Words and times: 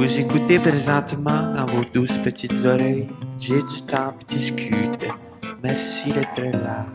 Vous 0.00 0.18
écoutez 0.18 0.58
présentement 0.58 1.52
dans 1.52 1.66
vos 1.66 1.84
douces 1.84 2.16
petites 2.24 2.64
oreilles. 2.64 3.06
J'ai 3.38 3.58
du 3.58 3.82
temps 3.86 4.14
pour 4.14 4.24
discuter. 4.30 5.10
Merci 5.62 6.10
d'être 6.10 6.40
là. 6.56 6.86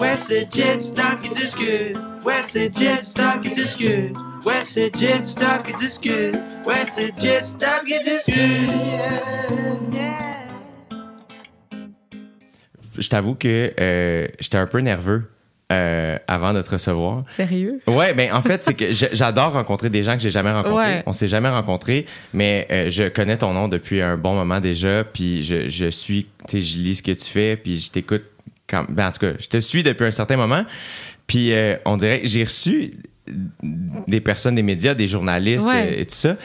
Ouais, 0.00 0.16
c'est 0.16 0.52
Jet 0.52 0.80
Stop 0.80 1.20
qui 1.22 1.28
discute. 1.28 1.96
Ouais, 2.26 2.42
c'est 2.42 2.76
Jet 2.76 3.04
Stop 3.04 3.42
qui 3.44 3.54
discute. 3.54 4.16
Ouais, 4.44 4.64
c'est 4.64 4.92
Jet 4.98 5.22
Stop 5.22 5.62
qui 5.64 5.72
discute. 5.74 6.34
Ouais, 6.66 6.84
c'est 6.84 7.16
Jet 7.16 7.44
Stop 7.44 7.84
qui 7.86 8.02
discute. 8.02 8.70
Je 12.98 13.08
t'avoue 13.08 13.36
que 13.36 13.72
euh, 13.78 14.26
j'étais 14.40 14.58
un 14.58 14.66
peu 14.66 14.80
nerveux 14.80 15.30
euh, 15.70 16.16
avant 16.26 16.54
de 16.54 16.62
te 16.62 16.70
recevoir. 16.70 17.24
Sérieux? 17.28 17.80
Ouais, 17.86 18.14
ben 18.14 18.32
en 18.32 18.40
fait, 18.40 18.64
c'est 18.64 18.74
que 18.74 18.86
j'adore 18.90 19.52
rencontrer 19.52 19.90
des 19.90 20.02
gens 20.02 20.14
que 20.14 20.20
j'ai 20.22 20.30
jamais 20.30 20.50
rencontrés. 20.52 20.74
Ouais. 20.76 21.02
On 21.06 21.12
s'est 21.12 21.28
jamais 21.28 21.50
rencontrés, 21.50 22.06
mais 22.32 22.66
euh, 22.70 22.88
je 22.90 23.08
connais 23.08 23.36
ton 23.36 23.52
nom 23.52 23.68
depuis 23.68 24.00
un 24.00 24.16
bon 24.16 24.34
moment 24.34 24.60
déjà, 24.60 25.04
puis 25.04 25.42
je, 25.42 25.68
je 25.68 25.90
suis, 25.90 26.24
tu 26.48 26.52
sais, 26.52 26.60
je 26.62 26.78
lis 26.78 26.94
ce 26.96 27.02
que 27.02 27.12
tu 27.12 27.26
fais, 27.26 27.56
puis 27.56 27.78
je 27.80 27.90
t'écoute 27.90 28.24
quand, 28.66 28.86
ben 28.88 29.08
en 29.08 29.12
tout 29.12 29.20
cas, 29.20 29.32
je 29.38 29.48
te 29.48 29.58
suis 29.58 29.82
depuis 29.82 30.06
un 30.06 30.10
certain 30.10 30.36
moment, 30.36 30.64
puis 31.26 31.52
euh, 31.52 31.76
on 31.84 31.96
dirait, 31.98 32.22
j'ai 32.24 32.44
reçu 32.44 32.92
des 34.06 34.22
personnes 34.22 34.54
des 34.54 34.62
médias, 34.62 34.94
des 34.94 35.06
journalistes 35.06 35.66
Ouais. 35.66 36.00
et 36.00 36.06
tout 36.06 36.14
ça. 36.14 36.36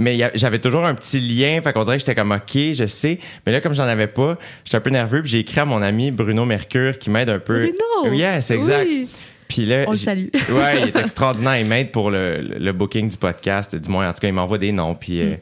Mais 0.00 0.18
j'avais 0.34 0.58
toujours 0.58 0.84
un 0.86 0.94
petit 0.94 1.20
lien, 1.20 1.60
fait 1.60 1.72
qu'on 1.72 1.84
dirait 1.84 1.96
que 1.96 2.00
j'étais 2.00 2.14
comme 2.14 2.32
OK, 2.32 2.56
je 2.72 2.86
sais. 2.86 3.18
Mais 3.44 3.52
là, 3.52 3.60
comme 3.60 3.74
j'en 3.74 3.84
avais 3.84 4.06
pas, 4.06 4.38
j'étais 4.64 4.76
un 4.78 4.80
peu 4.80 4.90
nerveux, 4.90 5.20
puis 5.22 5.30
j'ai 5.30 5.38
écrit 5.40 5.60
à 5.60 5.64
mon 5.66 5.82
ami 5.82 6.10
Bruno 6.10 6.44
Mercure 6.46 6.98
qui 6.98 7.10
m'aide 7.10 7.28
un 7.28 7.38
peu. 7.38 7.70
Bruno! 8.02 8.14
Yes, 8.16 8.50
exact. 8.50 8.86
Oui. 8.88 9.08
Puis 9.48 9.66
là, 9.66 9.84
On 9.88 9.90
le 9.90 9.96
salue. 9.96 10.28
ouais, 10.34 10.80
il 10.82 10.88
est 10.88 10.96
extraordinaire. 11.00 11.58
Il 11.58 11.66
m'aide 11.66 11.90
pour 11.90 12.10
le, 12.10 12.40
le- 12.40 12.58
le 12.58 12.72
booking 12.72 13.08
du 13.08 13.16
podcast. 13.16 13.74
Du 13.76 13.88
moins, 13.90 14.08
en 14.08 14.12
tout 14.12 14.20
cas, 14.20 14.28
il 14.28 14.32
m'envoie 14.32 14.58
des 14.58 14.70
noms. 14.72 14.94
Puis, 14.94 15.20
euh, 15.20 15.34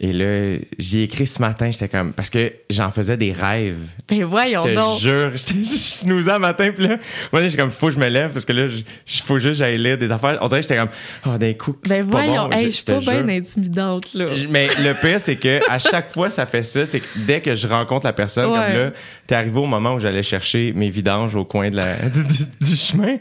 et 0.00 0.12
là, 0.12 0.58
j'ai 0.78 1.02
écrit 1.02 1.26
ce 1.26 1.40
matin, 1.40 1.70
j'étais 1.70 1.88
comme. 1.88 2.12
Parce 2.12 2.30
que 2.30 2.52
j'en 2.70 2.90
faisais 2.90 3.16
des 3.16 3.32
rêves. 3.32 3.78
Ben 4.08 4.24
voyons 4.24 4.62
Je 4.62 4.68
te 4.68 4.74
donc. 4.74 4.98
jure, 5.00 5.30
j'étais 5.34 5.54
je 5.64 5.76
snoozais 5.76 6.30
un 6.32 6.38
matin, 6.38 6.70
puis 6.74 6.86
là, 6.86 6.98
moi, 7.32 7.46
j'ai 7.48 7.56
comme, 7.56 7.70
faut 7.70 7.88
que 7.88 7.94
je 7.94 7.98
me 7.98 8.06
lève, 8.06 8.32
parce 8.32 8.44
que 8.44 8.52
là, 8.52 8.66
il 8.66 9.20
faut 9.22 9.36
juste 9.38 9.54
que 9.54 9.58
j'aille 9.58 9.78
lire 9.78 9.98
des 9.98 10.12
affaires. 10.12 10.38
On 10.40 10.48
dirait 10.48 10.60
que 10.60 10.68
j'étais 10.68 10.76
comme, 10.76 10.90
oh, 11.26 11.36
d'un 11.36 11.52
coup, 11.54 11.76
c'est 11.84 11.98
Ben 12.02 12.08
pas 12.08 12.24
voyons, 12.24 12.48
bon. 12.48 12.56
hey, 12.56 12.66
je 12.66 12.76
suis 12.76 12.84
pas 12.84 13.00
bien 13.00 13.28
intimidante, 13.28 14.14
là. 14.14 14.26
Mais 14.48 14.68
le 14.78 14.94
pire, 14.94 15.20
c'est 15.20 15.36
que 15.36 15.60
à 15.68 15.78
chaque 15.78 16.10
fois, 16.10 16.30
ça 16.30 16.46
fait 16.46 16.62
ça. 16.62 16.86
C'est 16.86 17.00
que 17.00 17.06
dès 17.16 17.40
que 17.40 17.54
je 17.54 17.66
rencontre 17.66 18.06
la 18.06 18.12
personne, 18.12 18.46
Ouais. 18.50 18.58
comme 18.66 18.74
là, 18.76 18.90
t'es 19.26 19.34
arrivé 19.34 19.58
au 19.58 19.66
moment 19.66 19.94
où 19.94 20.00
j'allais 20.00 20.22
chercher 20.22 20.72
mes 20.74 20.90
vidanges 20.90 21.34
au 21.34 21.44
coin 21.44 21.70
de 21.70 21.76
la, 21.76 21.94
du, 22.08 22.66
du 22.70 22.76
chemin. 22.76 23.16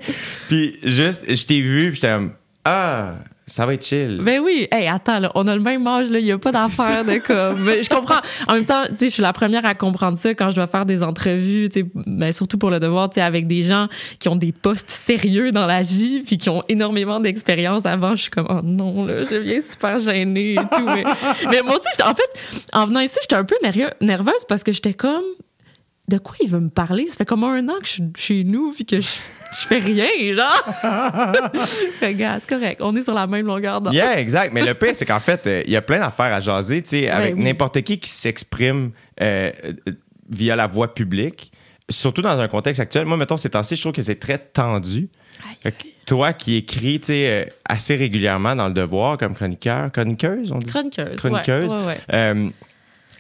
Puis 0.48 0.78
juste, 0.84 1.24
je 1.28 1.44
t'ai 1.46 1.62
vu, 1.62 1.88
puis 1.92 1.96
j'étais 1.96 2.14
comme, 2.14 2.34
ah, 2.66 3.16
ça 3.50 3.66
va 3.66 3.76
être 3.76 3.86
chill. 3.86 4.20
Ben 4.22 4.42
oui, 4.42 4.68
hey, 4.72 4.90
attends, 4.90 5.20
là, 5.20 5.32
on 5.34 5.48
a 5.48 5.56
le 5.56 5.62
même 5.62 5.88
âge, 5.88 6.10
là, 6.10 6.20
il 6.20 6.26
n'y 6.26 6.34
a 6.34 6.38
pas 6.38 6.52
d'affaire 6.52 7.06
de 7.06 7.18
comme. 7.18 7.66
Je 7.66 7.88
comprends. 7.88 8.20
En 8.46 8.56
même 8.56 8.66
temps, 8.66 8.84
tu 8.90 8.98
sais, 8.98 9.06
je 9.06 9.14
suis 9.14 9.22
la 9.22 9.32
première 9.32 9.66
à 9.66 9.74
comprendre 9.74 10.18
ça 10.18 10.34
quand 10.34 10.50
je 10.50 10.56
dois 10.58 10.68
faire 10.68 10.86
des 10.86 11.02
entrevues, 11.02 11.70
ben, 11.94 12.34
surtout 12.34 12.58
pour 12.58 12.70
le 12.70 12.82
devoir, 12.82 13.10
tu 13.10 13.16
sais, 13.16 13.22
avec 13.22 13.48
des 13.48 13.64
gens 13.64 13.88
qui 14.20 14.28
ont 14.28 14.36
des 14.36 14.52
postes 14.52 14.90
sérieux 14.90 15.54
dans 15.54 15.66
la 15.66 15.82
vie, 15.82 16.24
puis 16.26 16.38
qui 16.38 16.50
ont 16.50 16.62
énormément 16.68 17.22
d'expérience 17.22 17.86
avant. 17.86 18.18
Je 18.18 18.24
suis 18.24 18.32
comme, 18.32 18.48
oh 18.50 18.60
non, 18.62 19.06
là, 19.06 19.24
je 19.24 19.30
deviens 19.30 19.62
super 19.62 19.98
gênée 19.98 20.56
et 20.56 20.58
tout. 20.58 20.84
Mais, 20.86 21.06
mais 21.50 21.62
moi 21.62 21.78
aussi, 21.78 21.88
en 22.04 22.14
fait, 22.14 22.68
en 22.74 22.86
venant 22.86 23.00
ici, 23.00 23.18
j'étais 23.22 23.36
un 23.36 23.46
peu 23.46 23.56
nerveuse 24.02 24.46
parce 24.50 24.64
que 24.64 24.74
j'étais 24.74 24.94
comme, 24.94 25.24
de 26.10 26.18
quoi 26.18 26.36
il 26.42 26.50
veut 26.50 26.60
me 26.60 26.70
parler? 26.70 27.08
Ça 27.08 27.16
fait 27.16 27.26
comme 27.26 27.46
un 27.46 27.68
an 27.70 27.76
que 27.80 27.88
je 27.88 27.92
suis 27.92 28.04
chez 28.18 28.44
nous, 28.44 28.74
puis 28.74 28.86
que 28.86 29.00
je, 29.00 29.08
je 29.52 29.68
fais 29.68 29.80
rien, 29.80 30.08
genre. 30.34 30.64
Regarde, 32.02 32.42
c'est 32.42 32.50
correct. 32.50 32.82
On 32.84 32.96
est 32.96 33.04
sur 33.04 33.14
la 33.14 33.28
même 33.28 33.46
longueur 33.46 33.82
d'onde. 33.82 33.94
Yeah, 33.94 34.20
exact. 34.20 34.54
Mais 34.54 34.66
le 34.66 34.74
pire, 34.74 34.96
c'est 34.96 35.06
qu'en 35.06 35.20
fait, 35.20 35.46
euh, 35.48 35.64
il 35.66 35.72
y 35.72 35.76
a 35.76 35.82
plein 35.82 36.00
d'affaires 36.00 36.34
à 36.34 36.40
jaser, 36.40 36.82
tu 36.82 36.90
sais, 36.90 37.10
avec 37.10 37.34
Ben 37.36 37.40
oui. 37.40 37.46
n'importe 37.46 37.82
qui 37.82 38.00
qui 38.00 38.10
s'exprime 38.10 38.92
euh, 39.22 39.52
euh, 39.88 39.92
via 40.30 40.56
la 40.56 40.68
voie 40.68 40.94
publique, 40.94 41.52
surtout 41.90 42.22
dans 42.22 42.40
un 42.40 42.48
contexte 42.48 42.80
actuel. 42.82 43.06
Moi, 43.06 43.18
mettons, 43.18 43.38
ces 43.38 43.50
temps-ci, 43.50 43.76
je 43.76 43.82
trouve 43.82 43.94
que 43.94 44.02
c'est 44.02 44.20
très 44.20 44.38
tendu. 44.38 45.10
Toi 46.06 46.34
qui 46.34 46.56
écris, 46.56 47.00
tu 47.00 47.08
sais, 47.08 47.28
euh, 47.28 47.46
assez 47.68 47.96
régulièrement 47.96 48.56
dans 48.56 48.68
le 48.68 48.74
devoir 48.74 49.18
comme 49.18 49.34
chroniqueur, 49.36 49.92
chroniqueuse, 49.92 50.52
on 50.52 50.60
dit? 50.60 50.68
Chroniqueuse. 50.68 51.16
Chroniqueuse. 51.18 51.74
Ouais, 51.74 51.80
ouais, 52.16 52.34
ouais. 52.34 52.52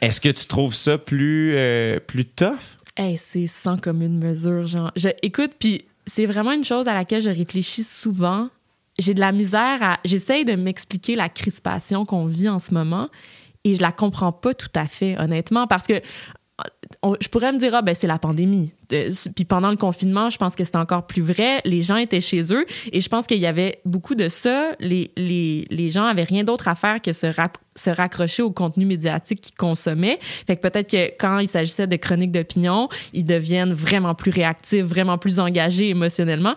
Est-ce 0.01 0.21
que 0.21 0.29
tu 0.29 0.45
trouves 0.45 0.73
ça 0.75 0.97
plus, 0.97 1.57
plus 2.05 2.25
tough? 2.25 2.77
Hey, 2.95 3.17
c'est 3.17 3.45
sans 3.47 3.77
commune 3.77 4.17
mesure, 4.19 4.65
genre. 4.67 4.91
Je, 4.95 5.09
écoute, 5.21 5.51
puis 5.59 5.85
c'est 6.07 6.25
vraiment 6.25 6.53
une 6.53 6.63
chose 6.63 6.87
à 6.87 6.93
laquelle 6.93 7.21
je 7.21 7.29
réfléchis 7.29 7.83
souvent. 7.83 8.49
J'ai 8.97 9.13
de 9.13 9.19
la 9.19 9.31
misère 9.31 9.83
à. 9.83 9.99
J'essaye 10.05 10.45
de 10.45 10.55
m'expliquer 10.55 11.15
la 11.15 11.29
crispation 11.29 12.05
qu'on 12.05 12.25
vit 12.25 12.49
en 12.49 12.59
ce 12.59 12.73
moment 12.73 13.09
et 13.63 13.75
je 13.75 13.81
la 13.81 13.91
comprends 13.91 14.31
pas 14.31 14.53
tout 14.53 14.71
à 14.73 14.87
fait, 14.87 15.19
honnêtement, 15.19 15.67
parce 15.67 15.85
que. 15.85 16.01
Je 17.21 17.27
pourrais 17.27 17.51
me 17.51 17.59
dire, 17.59 17.75
ah, 17.75 17.81
ben, 17.81 17.93
c'est 17.93 18.07
la 18.07 18.17
pandémie. 18.17 18.71
Euh, 18.93 19.11
Puis 19.35 19.45
pendant 19.45 19.69
le 19.69 19.75
confinement, 19.75 20.29
je 20.29 20.37
pense 20.37 20.55
que 20.55 20.63
c'était 20.63 20.77
encore 20.77 21.05
plus 21.05 21.21
vrai. 21.21 21.61
Les 21.65 21.81
gens 21.81 21.97
étaient 21.97 22.21
chez 22.21 22.53
eux 22.53 22.65
et 22.91 23.01
je 23.01 23.09
pense 23.09 23.27
qu'il 23.27 23.37
y 23.37 23.45
avait 23.45 23.79
beaucoup 23.85 24.15
de 24.15 24.29
ça. 24.29 24.71
Les, 24.79 25.11
les, 25.17 25.67
les 25.69 25.89
gens 25.89 26.05
avaient 26.05 26.23
rien 26.23 26.43
d'autre 26.43 26.67
à 26.67 26.75
faire 26.75 27.01
que 27.01 27.13
se, 27.13 27.27
se 27.75 27.89
raccrocher 27.89 28.41
au 28.41 28.51
contenu 28.51 28.85
médiatique 28.85 29.41
qu'ils 29.41 29.55
consommaient. 29.55 30.19
Fait 30.47 30.55
que 30.55 30.61
peut-être 30.61 30.89
que 30.89 31.11
quand 31.19 31.39
il 31.39 31.49
s'agissait 31.49 31.87
de 31.87 31.95
chroniques 31.95 32.31
d'opinion, 32.31 32.89
ils 33.13 33.25
deviennent 33.25 33.73
vraiment 33.73 34.15
plus 34.15 34.31
réactifs, 34.31 34.83
vraiment 34.83 35.17
plus 35.17 35.39
engagés 35.39 35.89
émotionnellement. 35.89 36.55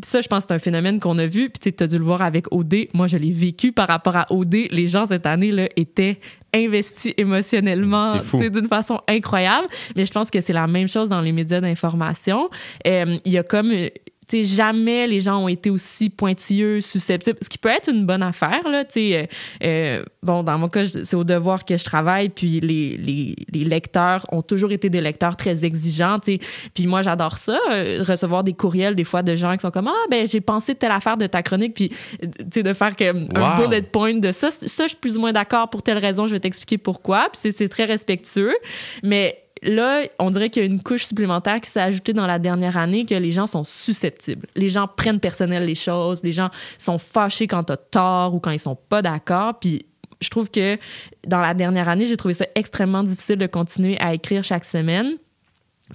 Puis 0.00 0.10
ça, 0.10 0.20
je 0.20 0.28
pense 0.28 0.42
que 0.44 0.48
c'est 0.48 0.54
un 0.54 0.58
phénomène 0.58 1.00
qu'on 1.00 1.16
a 1.18 1.26
vu. 1.26 1.50
Puis 1.50 1.72
tu 1.72 1.82
as 1.82 1.86
dû 1.86 1.98
le 1.98 2.04
voir 2.04 2.22
avec 2.22 2.52
OD. 2.52 2.88
Moi, 2.92 3.06
je 3.06 3.16
l'ai 3.16 3.30
vécu 3.30 3.72
par 3.72 3.88
rapport 3.88 4.16
à 4.16 4.26
OD. 4.30 4.54
Les 4.70 4.88
gens 4.88 5.06
cette 5.06 5.26
année 5.26 5.50
là 5.50 5.68
étaient 5.76 6.20
investis 6.54 7.14
émotionnellement 7.16 8.14
d'une 8.32 8.68
façon 8.68 9.00
incroyable. 9.06 9.68
Mais 9.96 10.06
je 10.06 10.12
pense 10.12 10.30
que 10.30 10.40
c'est 10.40 10.52
la 10.52 10.66
même 10.66 10.88
chose 10.88 11.08
dans 11.08 11.20
les 11.20 11.32
médias 11.32 11.60
d'information. 11.60 12.48
Euh, 12.86 13.16
Il 13.24 13.32
y 13.32 13.38
a 13.38 13.42
comme 13.42 13.72
euh, 14.28 14.36
tu 14.42 14.44
sais, 14.44 14.54
jamais 14.56 15.06
les 15.06 15.20
gens 15.20 15.38
ont 15.42 15.48
été 15.48 15.70
aussi 15.70 16.10
pointilleux, 16.10 16.80
susceptibles, 16.80 17.38
ce 17.42 17.48
qui 17.48 17.58
peut 17.58 17.68
être 17.68 17.88
une 17.90 18.04
bonne 18.06 18.22
affaire. 18.22 18.68
Là, 18.68 18.84
tu 18.84 18.92
sais, 18.94 19.18
euh, 19.18 19.26
euh, 19.64 20.04
bon, 20.22 20.42
dans 20.42 20.58
mon 20.58 20.68
cas, 20.68 20.86
c'est 20.86 21.14
au 21.16 21.24
devoir 21.24 21.64
que 21.64 21.76
je 21.76 21.84
travaille, 21.84 22.28
puis 22.28 22.60
les, 22.60 22.96
les, 22.96 23.34
les 23.52 23.64
lecteurs 23.64 24.26
ont 24.32 24.42
toujours 24.42 24.72
été 24.72 24.90
des 24.90 25.00
lecteurs 25.00 25.36
très 25.36 25.64
exigeants. 25.64 26.18
tu 26.18 26.32
sais. 26.36 26.38
Puis 26.74 26.86
moi, 26.86 27.02
j'adore 27.02 27.36
ça, 27.38 27.58
euh, 27.70 28.04
recevoir 28.06 28.44
des 28.44 28.52
courriels 28.52 28.94
des 28.94 29.04
fois 29.04 29.22
de 29.22 29.34
gens 29.36 29.52
qui 29.54 29.60
sont 29.60 29.70
comme 29.70 29.88
Ah, 29.88 30.06
ben 30.10 30.26
j'ai 30.28 30.40
pensé 30.40 30.74
telle 30.74 30.92
affaire 30.92 31.16
de 31.16 31.26
ta 31.26 31.42
chronique, 31.42 31.74
puis 31.74 31.90
euh, 32.22 32.26
tu 32.38 32.44
sais, 32.54 32.62
de 32.62 32.72
faire 32.72 32.94
comme 32.96 33.26
un 33.34 33.58
Wow. 33.58 33.66
bullet 33.68 33.82
point 33.82 34.14
de 34.14 34.32
ça. 34.32 34.50
Ça, 34.50 34.84
je 34.84 34.88
suis 34.88 34.96
plus 34.96 35.16
ou 35.16 35.20
moins 35.20 35.32
d'accord 35.32 35.70
pour 35.70 35.82
telle 35.82 35.98
raison, 35.98 36.26
je 36.26 36.32
vais 36.32 36.40
t'expliquer 36.40 36.78
pourquoi. 36.78 37.28
Puis 37.32 37.40
c'est- 37.42 37.52
c'est 37.56 37.68
très 37.68 37.84
respectueux. 37.84 38.54
Mais 39.02 39.38
là, 39.62 40.02
on 40.18 40.30
dirait 40.30 40.50
qu'il 40.50 40.62
y 40.62 40.66
a 40.66 40.68
une 40.68 40.82
couche 40.82 41.04
supplémentaire 41.04 41.60
qui 41.60 41.70
s'est 41.70 41.80
ajoutée 41.80 42.12
dans 42.12 42.26
la 42.26 42.38
dernière 42.38 42.76
année 42.76 43.04
que 43.06 43.14
les 43.14 43.32
gens 43.32 43.46
sont 43.46 43.64
susceptibles. 43.64 44.46
Les 44.54 44.68
gens 44.68 44.88
prennent 44.88 45.20
personnel 45.20 45.64
les 45.64 45.74
choses, 45.74 46.22
les 46.22 46.32
gens 46.32 46.50
sont 46.78 46.98
fâchés 46.98 47.46
quand 47.46 47.64
t'as 47.64 47.76
tort 47.76 48.34
ou 48.34 48.40
quand 48.40 48.50
ils 48.50 48.58
sont 48.58 48.76
pas 48.76 49.02
d'accord. 49.02 49.58
Puis 49.58 49.86
je 50.20 50.28
trouve 50.30 50.50
que 50.50 50.78
dans 51.26 51.40
la 51.40 51.54
dernière 51.54 51.88
année, 51.88 52.06
j'ai 52.06 52.16
trouvé 52.16 52.34
ça 52.34 52.46
extrêmement 52.54 53.02
difficile 53.02 53.36
de 53.36 53.46
continuer 53.46 54.00
à 54.00 54.14
écrire 54.14 54.44
chaque 54.44 54.64
semaine 54.64 55.16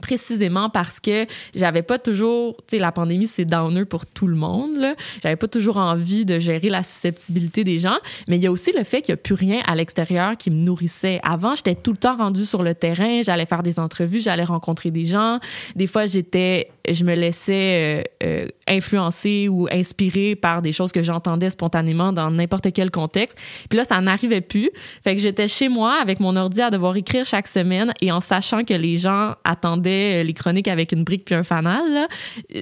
précisément 0.01 0.69
parce 0.69 0.99
que 0.99 1.25
j'avais 1.55 1.83
pas 1.83 1.99
toujours, 1.99 2.57
tu 2.67 2.75
sais, 2.75 2.79
la 2.79 2.91
pandémie, 2.91 3.27
c'est 3.27 3.45
downer 3.45 3.85
pour 3.85 4.05
tout 4.05 4.27
le 4.27 4.35
monde, 4.35 4.77
là. 4.77 4.95
J'avais 5.21 5.35
pas 5.35 5.47
toujours 5.47 5.77
envie 5.77 6.25
de 6.25 6.39
gérer 6.39 6.69
la 6.69 6.83
susceptibilité 6.83 7.63
des 7.63 7.79
gens, 7.79 7.97
mais 8.27 8.37
il 8.37 8.43
y 8.43 8.47
a 8.47 8.51
aussi 8.51 8.71
le 8.71 8.83
fait 8.83 9.01
qu'il 9.01 9.11
y 9.11 9.13
a 9.13 9.17
plus 9.17 9.35
rien 9.35 9.61
à 9.67 9.75
l'extérieur 9.75 10.37
qui 10.37 10.51
me 10.51 10.55
nourrissait. 10.55 11.19
Avant, 11.23 11.55
j'étais 11.55 11.75
tout 11.75 11.91
le 11.91 11.97
temps 11.97 12.17
rendue 12.17 12.45
sur 12.45 12.63
le 12.63 12.73
terrain, 12.73 13.21
j'allais 13.23 13.45
faire 13.45 13.63
des 13.63 13.79
entrevues, 13.79 14.19
j'allais 14.19 14.43
rencontrer 14.43 14.91
des 14.91 15.05
gens. 15.05 15.39
Des 15.75 15.87
fois, 15.87 16.05
j'étais, 16.05 16.69
je 16.89 17.03
me 17.03 17.15
laissais 17.15 18.03
euh, 18.23 18.27
euh, 18.27 18.47
influencer 18.67 19.47
ou 19.49 19.67
inspirer 19.71 20.35
par 20.35 20.61
des 20.61 20.73
choses 20.73 20.91
que 20.91 21.03
j'entendais 21.03 21.49
spontanément 21.49 22.13
dans 22.13 22.31
n'importe 22.31 22.71
quel 22.73 22.91
contexte. 22.91 23.37
Puis 23.69 23.77
là, 23.77 23.85
ça 23.85 23.99
n'arrivait 24.01 24.41
plus. 24.41 24.69
Fait 25.03 25.15
que 25.15 25.21
j'étais 25.21 25.47
chez 25.47 25.69
moi 25.69 25.97
avec 26.01 26.19
mon 26.19 26.35
ordi 26.35 26.61
à 26.61 26.69
devoir 26.69 26.95
écrire 26.95 27.25
chaque 27.25 27.47
semaine 27.47 27.93
et 28.01 28.11
en 28.11 28.21
sachant 28.21 28.63
que 28.63 28.73
les 28.73 28.97
gens 28.97 29.35
attendaient 29.43 30.21
euh, 30.21 30.23
les 30.23 30.33
chroniques 30.33 30.67
avec 30.67 30.91
une 30.91 31.03
brique 31.03 31.25
puis 31.25 31.35
un 31.35 31.43
fanal, 31.43 32.07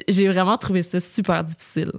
j'ai 0.08 0.28
vraiment 0.28 0.58
trouvé 0.58 0.84
ça 0.84 1.00
super 1.00 1.44
difficile. 1.44 1.92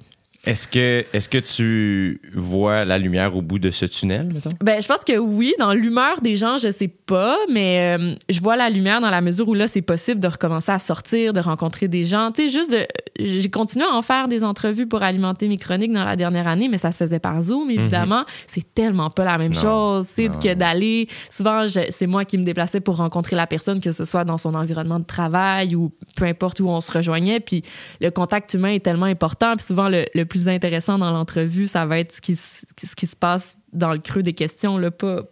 Est-ce 0.45 0.67
que, 0.67 1.05
est-ce 1.13 1.29
que 1.29 1.39
tu 1.39 2.21
vois 2.35 2.85
la 2.85 2.99
lumière 2.99 3.37
au 3.37 3.43
bout 3.43 3.61
de 3.61 3.71
ce 3.71 3.85
tunnel, 3.85 4.29
mettons? 4.35 4.51
Ben, 4.61 4.83
je 4.83 4.89
pense 4.89 5.05
que 5.05 5.17
oui. 5.17 5.55
Dans 5.61 5.73
l'humeur 5.73 6.21
des 6.21 6.35
gens, 6.35 6.57
je 6.59 6.73
sais 6.73 6.89
pas, 6.89 7.37
mais 7.49 7.97
euh, 7.97 8.15
je 8.29 8.41
vois 8.41 8.57
la 8.57 8.69
lumière 8.69 9.01
dans 9.01 9.11
la 9.11 9.21
mesure 9.21 9.47
où 9.49 9.55
là, 9.55 9.69
c'est 9.69 9.83
possible 9.83 10.21
de 10.21 10.27
recommencer 10.27 10.73
à 10.73 10.81
sortir, 10.81 11.33
de 11.33 11.39
rencontrer 11.39 11.87
des 11.87 12.05
gens. 12.05 12.33
Tu 12.33 12.43
sais, 12.43 12.49
juste 12.49 12.73
de. 12.73 12.79
J'ai 13.21 13.51
continué 13.51 13.85
à 13.85 13.95
en 13.95 14.03
faire 14.03 14.27
des 14.27 14.43
entrevues 14.43 14.89
pour 14.89 15.05
alimenter 15.05 15.47
mes 15.47 15.59
chroniques 15.59 15.93
dans 15.93 16.03
la 16.05 16.17
dernière 16.17 16.49
année, 16.49 16.67
mais 16.69 16.79
ça 16.79 16.91
se 16.91 16.97
faisait 17.05 17.21
par 17.21 17.41
Zoom, 17.41 17.71
évidemment. 17.71 18.25
C'est 18.49 18.75
tellement 18.75 19.11
pas 19.11 19.23
la 19.25 19.39
même 19.39 19.53
Non. 19.53 19.61
chose, 19.61 20.07
tu 20.17 20.25
sais, 20.25 20.29
que 20.29 20.55
d'aller. 20.55 21.07
Souvent, 21.31 21.67
c'est 21.91 22.07
moi 22.09 22.25
qui 22.25 22.37
me 22.37 22.43
déplaçais 22.43 22.81
pour 22.81 22.97
rencontrer 22.97 23.37
la 23.37 23.47
personne, 23.47 23.81
que 23.81 23.93
ce 23.93 24.05
soit 24.05 24.25
dans 24.25 24.39
son 24.39 24.55
environnement 24.55 24.99
de 24.99 25.05
travail 25.05 25.77
ou 25.77 25.93
peu 26.17 26.25
importe 26.25 26.59
où 26.59 26.69
on 26.69 26.81
se 26.81 26.91
rejoignait. 26.91 27.39
Puis 27.39 27.63
le 28.01 28.11
contact 28.11 28.55
humain 28.55 28.71
est 28.71 28.81
tellement 28.85 29.07
important. 29.07 29.55
Puis 29.57 29.67
souvent, 29.67 29.89
le, 29.89 30.05
le 30.15 30.25
plus 30.33 30.49
intéressant 30.49 30.97
dans 30.99 31.11
l'entrevue, 31.11 31.67
ça 31.67 31.85
va 31.85 31.99
être 31.99 32.13
ce 32.13 32.21
qui, 32.23 32.33
s- 32.33 32.65
ce 32.83 32.95
qui 32.97 33.07
se 33.07 33.15
passe 33.17 33.59
dans 33.75 33.93
le 33.93 33.99
creux 33.99 34.23
des 34.23 34.33
questions, 34.33 34.79
là, 34.79 34.91
pas, 34.91 35.25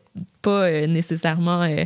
pas 0.43 0.65
euh, 0.65 0.87
nécessairement 0.87 1.63
euh, 1.63 1.85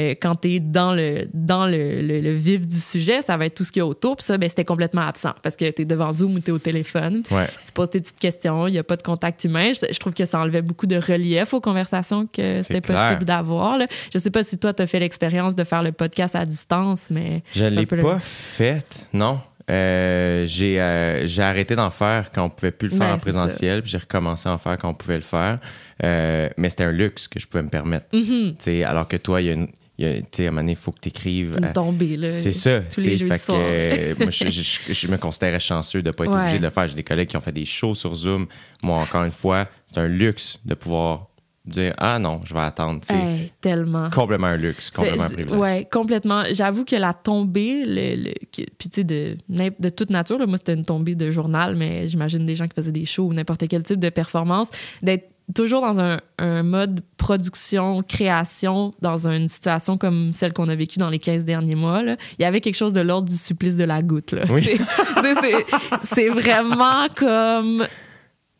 euh, 0.00 0.14
quand 0.20 0.34
tu 0.34 0.54
es 0.54 0.60
dans, 0.60 0.92
le, 0.94 1.28
dans 1.32 1.66
le, 1.66 2.00
le- 2.02 2.20
le 2.20 2.32
vif 2.34 2.66
du 2.66 2.80
sujet, 2.80 3.22
ça 3.22 3.36
va 3.36 3.46
être 3.46 3.54
tout 3.54 3.62
ce 3.62 3.70
qu'il 3.70 3.80
y 3.80 3.82
a 3.82 3.86
autour. 3.86 4.16
Puis 4.16 4.24
ça, 4.24 4.36
ben, 4.36 4.48
c'était 4.48 4.64
complètement 4.64 5.02
absent 5.02 5.32
parce 5.44 5.54
que 5.54 5.70
tu 5.70 5.82
es 5.82 5.84
devant 5.84 6.12
Zoom 6.12 6.34
ou 6.34 6.40
tu 6.40 6.48
es 6.48 6.52
au 6.52 6.58
téléphone. 6.58 7.22
Ouais. 7.30 7.46
Tu 7.64 7.72
poses 7.72 7.90
tes 7.90 8.00
petites 8.00 8.18
questions, 8.18 8.66
il 8.66 8.72
n'y 8.72 8.78
a 8.78 8.84
pas 8.84 8.96
de 8.96 9.02
contact 9.04 9.44
humain. 9.44 9.72
Je, 9.72 9.86
je 9.92 9.98
trouve 10.00 10.12
que 10.14 10.24
ça 10.26 10.40
enlevait 10.40 10.62
beaucoup 10.62 10.86
de 10.86 10.96
relief 10.96 11.54
aux 11.54 11.60
conversations 11.60 12.26
que 12.26 12.62
c'était 12.62 12.80
possible 12.80 13.24
d'avoir. 13.24 13.78
Je 14.12 14.18
sais 14.18 14.30
pas 14.30 14.42
si 14.42 14.58
toi, 14.58 14.74
tu 14.74 14.82
as 14.82 14.86
fait 14.88 14.98
l'expérience 15.00 15.54
de 15.54 15.62
faire 15.64 15.82
le 15.84 15.92
podcast 15.92 16.34
à 16.34 16.44
distance, 16.44 17.10
mais. 17.10 17.42
Je 17.54 17.64
l'ai 17.66 17.86
pas 18.02 18.18
fait, 18.20 19.06
non. 19.12 19.38
Euh, 19.68 20.44
j'ai 20.46 20.80
euh, 20.80 21.26
j'ai 21.26 21.42
arrêté 21.42 21.74
d'en 21.74 21.90
faire 21.90 22.30
quand 22.32 22.44
on 22.44 22.50
pouvait 22.50 22.70
plus 22.70 22.88
le 22.88 22.96
faire 22.96 23.14
en 23.14 23.18
présentiel, 23.18 23.82
puis 23.82 23.90
j'ai 23.90 23.98
recommencé 23.98 24.48
à 24.48 24.52
en 24.52 24.58
faire 24.58 24.76
quand 24.78 24.88
on 24.90 24.94
pouvait 24.94 25.16
le 25.16 25.22
faire. 25.22 25.58
Euh, 26.04 26.48
mais 26.56 26.68
c'était 26.68 26.84
un 26.84 26.92
luxe 26.92 27.26
que 27.26 27.40
je 27.40 27.46
pouvais 27.48 27.62
me 27.64 27.68
permettre. 27.70 28.06
Mhm. 28.12 28.54
Sais, 28.58 28.84
alors 28.84 29.08
que 29.08 29.16
toi, 29.16 29.40
il 29.40 29.46
y 29.46 29.50
a 29.50 29.54
une. 29.54 29.68
y 29.98 30.04
a- 30.04 30.08
à 30.10 30.12
un 30.42 30.44
moment 30.50 30.60
donné, 30.60 30.72
il 30.72 30.76
faut 30.76 30.92
que 30.92 31.00
tu 31.00 31.08
écrives. 31.08 31.52
Tombée, 31.74 32.16
là. 32.16 32.28
C'est 32.30 32.52
ça. 32.52 32.80
Tous 32.80 33.00
les 33.00 33.16
jeudis 33.16 33.30
fait 33.30 33.38
que, 33.38 33.40
soirs. 33.40 33.58
moi, 34.20 34.30
je, 34.30 34.48
je- 34.50 34.92
je 34.92 35.08
me 35.08 35.16
considérais 35.16 35.58
chanceux 35.58 36.02
de 36.02 36.08
ne 36.08 36.12
pas 36.12 36.24
être 36.24 36.32
Ouais. 36.34 36.40
obligé 36.42 36.58
de 36.58 36.62
le 36.62 36.70
faire. 36.70 36.86
J'ai 36.86 36.94
des 36.94 37.02
collègues 37.02 37.28
qui 37.28 37.36
ont 37.36 37.40
fait 37.40 37.50
des 37.52 37.64
shows 37.64 37.94
sur 37.94 38.14
Zoom. 38.14 38.46
Moi, 38.82 38.96
encore 38.98 39.24
une 39.24 39.32
fois, 39.32 39.66
c'est 39.86 39.98
un 39.98 40.06
luxe 40.08 40.58
de 40.64 40.74
pouvoir 40.74 41.26
dire 41.66 41.94
Ah 41.98 42.18
non, 42.18 42.40
je 42.44 42.54
vais 42.54 42.60
attendre. 42.60 43.00
Hey, 43.08 43.52
tellement. 43.60 44.10
complètement 44.10 44.48
un 44.48 44.56
luxe, 44.56 44.90
complètement 44.90 45.24
un 45.24 45.28
privilège. 45.30 45.58
Ouais, 45.58 45.88
complètement. 45.90 46.44
J'avoue 46.52 46.84
que 46.84 46.96
la 46.96 47.12
tombée, 47.14 47.84
le, 47.86 48.24
le- 48.24 48.34
puis 48.50 48.88
tu 48.88 48.90
sais, 48.92 49.04
de, 49.04 49.36
de 49.48 49.88
toute 49.88 50.10
nature, 50.10 50.38
là, 50.38 50.46
moi 50.46 50.56
c'était 50.58 50.74
une 50.74 50.84
tombée 50.84 51.14
de 51.14 51.30
journal, 51.30 51.74
mais 51.76 52.08
j'imagine 52.08 52.46
des 52.46 52.56
gens 52.56 52.66
qui 52.68 52.74
faisaient 52.74 52.92
des 52.92 53.04
shows 53.04 53.24
ou 53.26 53.32
n'importe 53.34 53.66
quel 53.68 53.82
type 53.82 54.00
de 54.00 54.08
performance, 54.08 54.68
d'être 55.02 55.28
toujours 55.54 55.80
dans 55.80 56.00
un, 56.00 56.18
un 56.38 56.64
mode 56.64 57.02
production, 57.18 58.02
création, 58.02 58.92
dans 59.00 59.28
une 59.28 59.48
situation 59.48 59.96
comme 59.96 60.32
celle 60.32 60.52
qu'on 60.52 60.68
a 60.68 60.74
vécue 60.74 60.98
dans 60.98 61.08
les 61.08 61.20
15 61.20 61.44
derniers 61.44 61.76
mois, 61.76 62.02
là, 62.02 62.16
il 62.38 62.42
y 62.42 62.44
avait 62.44 62.60
quelque 62.60 62.74
chose 62.74 62.92
de 62.92 63.00
l'ordre 63.00 63.28
du 63.28 63.36
supplice 63.36 63.76
de 63.76 63.84
la 63.84 64.02
goutte. 64.02 64.32
Là. 64.32 64.42
Oui. 64.50 64.76
C'est 66.02 66.28
vraiment 66.28 67.06
comme 67.14 67.86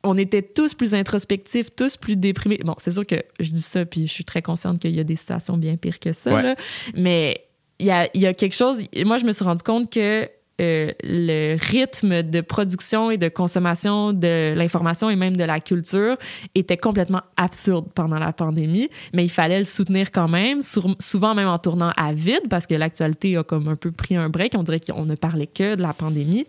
on 0.07 0.17
était 0.17 0.43
tous 0.43 0.75
plus 0.75 0.95
introspectifs, 0.95 1.75
tous 1.77 1.97
plus 1.97 2.17
déprimés. 2.17 2.59
Bon, 2.65 2.75
c'est 2.79 2.93
sûr 2.93 3.07
que 3.07 3.17
je 3.41 3.51
dis 3.51 3.61
ça, 3.63 3.85
puis 3.85 4.07
je 4.07 4.13
suis 4.13 4.25
très 4.25 4.41
consciente 4.43 4.81
qu'il 4.81 4.95
y 4.95 5.01
a 5.01 5.05
des 5.05 5.17
situations 5.17 5.57
bien 5.57 5.77
pires 5.77 5.99
que 6.01 6.13
ça, 6.13 6.33
Ouais. 6.35 6.43
là. 6.43 6.57
mais 6.95 7.43
il 7.79 7.87
y 7.87 7.91
a, 7.91 8.09
y 8.17 8.27
a 8.27 8.33
quelque 8.35 8.55
chose. 8.55 8.79
Moi, 9.05 9.19
je 9.19 9.27
me 9.27 9.33
suis 9.33 9.45
rendu 9.45 9.63
compte 9.63 9.93
que 9.93 10.29
euh, 10.61 10.91
le 11.03 11.57
rythme 11.61 12.23
de 12.23 12.41
production 12.41 13.11
et 13.11 13.19
de 13.19 13.29
consommation 13.29 14.13
de 14.13 14.55
l'information 14.55 15.11
et 15.11 15.17
même 15.17 15.37
de 15.37 15.45
la 15.45 15.61
culture 15.61 16.17
était 16.55 16.77
complètement 16.79 17.21
absurde 17.37 17.87
pendant 17.95 18.19
la 18.19 18.33
pandémie, 18.33 18.89
mais 19.13 19.25
il 19.25 19.29
fallait 19.31 19.59
le 19.59 19.65
soutenir 19.65 20.11
quand 20.11 20.29
même, 20.29 20.63
sur- 20.63 20.97
souvent 20.99 21.35
même 21.35 21.49
en 21.49 21.59
tournant 21.59 21.93
à 21.97 22.13
vide 22.13 22.43
parce 22.49 22.67
que 22.67 22.75
l'actualité 22.75 23.37
a 23.37 23.43
comme 23.45 23.69
un 23.69 23.77
peu 23.77 23.93
pris 23.93 24.17
un 24.17 24.29
break. 24.29 24.53
On 24.57 24.63
dirait 24.63 24.81
qu'on 24.81 25.05
ne 25.05 25.15
parlait 25.15 25.47
que 25.47 25.75
de 25.75 25.83
la 25.83 25.93
pandémie. 25.93 26.47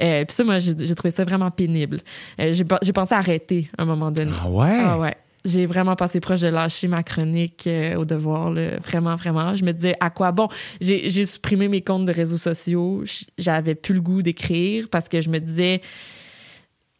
Euh, 0.00 0.24
Puis 0.24 0.34
ça, 0.34 0.44
moi, 0.44 0.58
j'ai 0.58 0.94
trouvé 0.94 1.10
ça 1.10 1.24
vraiment 1.24 1.50
pénible. 1.50 2.00
Euh, 2.40 2.52
j'ai 2.52 2.92
pensé 2.92 3.14
arrêter 3.14 3.68
à 3.78 3.82
un 3.82 3.86
moment 3.86 4.10
donné. 4.10 4.32
Ah 4.42 4.48
ouais? 4.50 4.78
Ah 4.84 4.98
ouais. 4.98 5.16
J'ai 5.46 5.66
vraiment 5.66 5.96
passé 5.96 6.20
proche 6.20 6.40
de 6.40 6.48
lâcher 6.48 6.88
ma 6.88 7.02
chronique 7.02 7.66
euh, 7.66 7.96
au 7.96 8.04
devoir, 8.04 8.50
là. 8.50 8.78
vraiment, 8.78 9.16
vraiment. 9.16 9.54
Je 9.54 9.64
me 9.64 9.72
disais, 9.72 9.96
à 10.00 10.10
quoi? 10.10 10.32
Bon? 10.32 10.48
J'ai 10.80 11.24
supprimé 11.24 11.68
mes 11.68 11.82
comptes 11.82 12.04
de 12.04 12.12
réseaux 12.12 12.38
sociaux. 12.38 13.04
J'avais 13.38 13.74
plus 13.74 13.94
le 13.94 14.00
goût 14.00 14.22
d'écrire 14.22 14.88
parce 14.90 15.08
que 15.08 15.20
je 15.20 15.30
me 15.30 15.38
disais, 15.38 15.80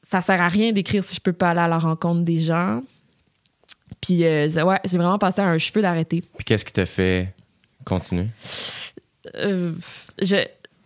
ça 0.02 0.22
sert 0.22 0.40
à 0.40 0.48
rien 0.48 0.72
d'écrire 0.72 1.02
si 1.02 1.16
je 1.16 1.20
peux 1.20 1.32
pas 1.32 1.50
aller 1.50 1.60
à 1.60 1.69
la 1.69 1.78
rencontre 1.78 2.22
des 2.22 2.40
gens. 2.40 2.82
Puis, 4.00 4.25
euh, 4.25 4.49
ouais, 4.64 4.78
j'ai 4.84 4.99
vraiment 4.99 5.19
passé 5.19 5.40
à 5.40 5.49
un 5.49 5.58
cheveu 5.58 5.82
d'arrêter. 5.82 6.22
Puis 6.37 6.44
qu'est-ce 6.44 6.64
qui 6.64 6.72
te 6.72 6.84
fait 6.84 7.34
continuer? 7.84 8.28
Euh, 9.34 9.72
je, 10.20 10.37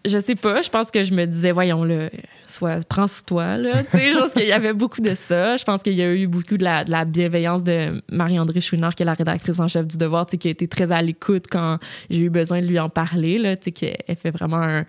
je 0.06 0.18
sais 0.18 0.34
pas. 0.34 0.62
Je 0.62 0.70
pense 0.70 0.90
que 0.90 1.04
je 1.04 1.14
me 1.14 1.26
disais, 1.26 1.52
voyons, 1.52 1.84
là, 1.84 2.08
soit, 2.46 2.86
prends 2.86 3.06
sur 3.06 3.24
toi, 3.24 3.56
là. 3.56 3.82
Tu 3.84 3.98
sais, 3.98 4.12
je 4.12 4.18
pense 4.18 4.32
qu'il 4.32 4.46
y 4.46 4.52
avait 4.52 4.72
beaucoup 4.72 5.00
de 5.00 5.14
ça. 5.14 5.56
Je 5.56 5.64
pense 5.64 5.82
qu'il 5.82 5.94
y 5.94 6.02
a 6.02 6.12
eu 6.12 6.26
beaucoup 6.26 6.56
de 6.56 6.64
la, 6.64 7.04
bienveillance 7.04 7.62
de 7.62 8.02
Marie-André 8.10 8.60
Chouinard, 8.60 8.94
qui 8.94 9.02
est 9.02 9.06
la 9.06 9.14
rédactrice 9.14 9.60
en 9.60 9.68
chef 9.68 9.86
du 9.86 9.98
Devoir, 9.98 10.26
qui 10.26 10.48
a 10.48 10.50
été 10.50 10.68
très 10.68 10.90
à 10.90 11.02
l'écoute 11.02 11.46
quand 11.50 11.78
j'ai 12.08 12.20
eu 12.20 12.30
besoin 12.30 12.60
de 12.60 12.66
lui 12.66 12.78
en 12.78 12.88
parler, 12.88 13.38
là. 13.38 13.56
Tu 13.56 13.64
sais, 13.64 13.72
qu'elle 13.72 14.16
fait 14.16 14.30
vraiment 14.30 14.82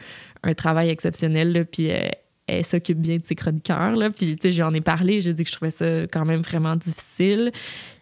un, 0.43 0.53
travail 0.53 0.89
exceptionnel. 0.89 1.65
Puis 1.69 1.87
elle, 1.87 2.15
elle 2.47 2.65
s'occupe 2.65 2.99
bien 2.99 3.17
de 3.17 3.25
ses 3.25 3.35
chroniqueurs, 3.35 3.95
là. 3.95 4.09
Puis, 4.09 4.37
tu 4.37 4.47
sais, 4.47 4.51
j'en 4.51 4.73
ai 4.73 4.81
parlé. 4.81 5.21
J'ai 5.21 5.33
dit 5.33 5.43
que 5.43 5.49
je 5.49 5.55
trouvais 5.55 5.71
ça 5.71 6.03
quand 6.11 6.25
même 6.25 6.41
vraiment 6.41 6.75
difficile. 6.75 7.51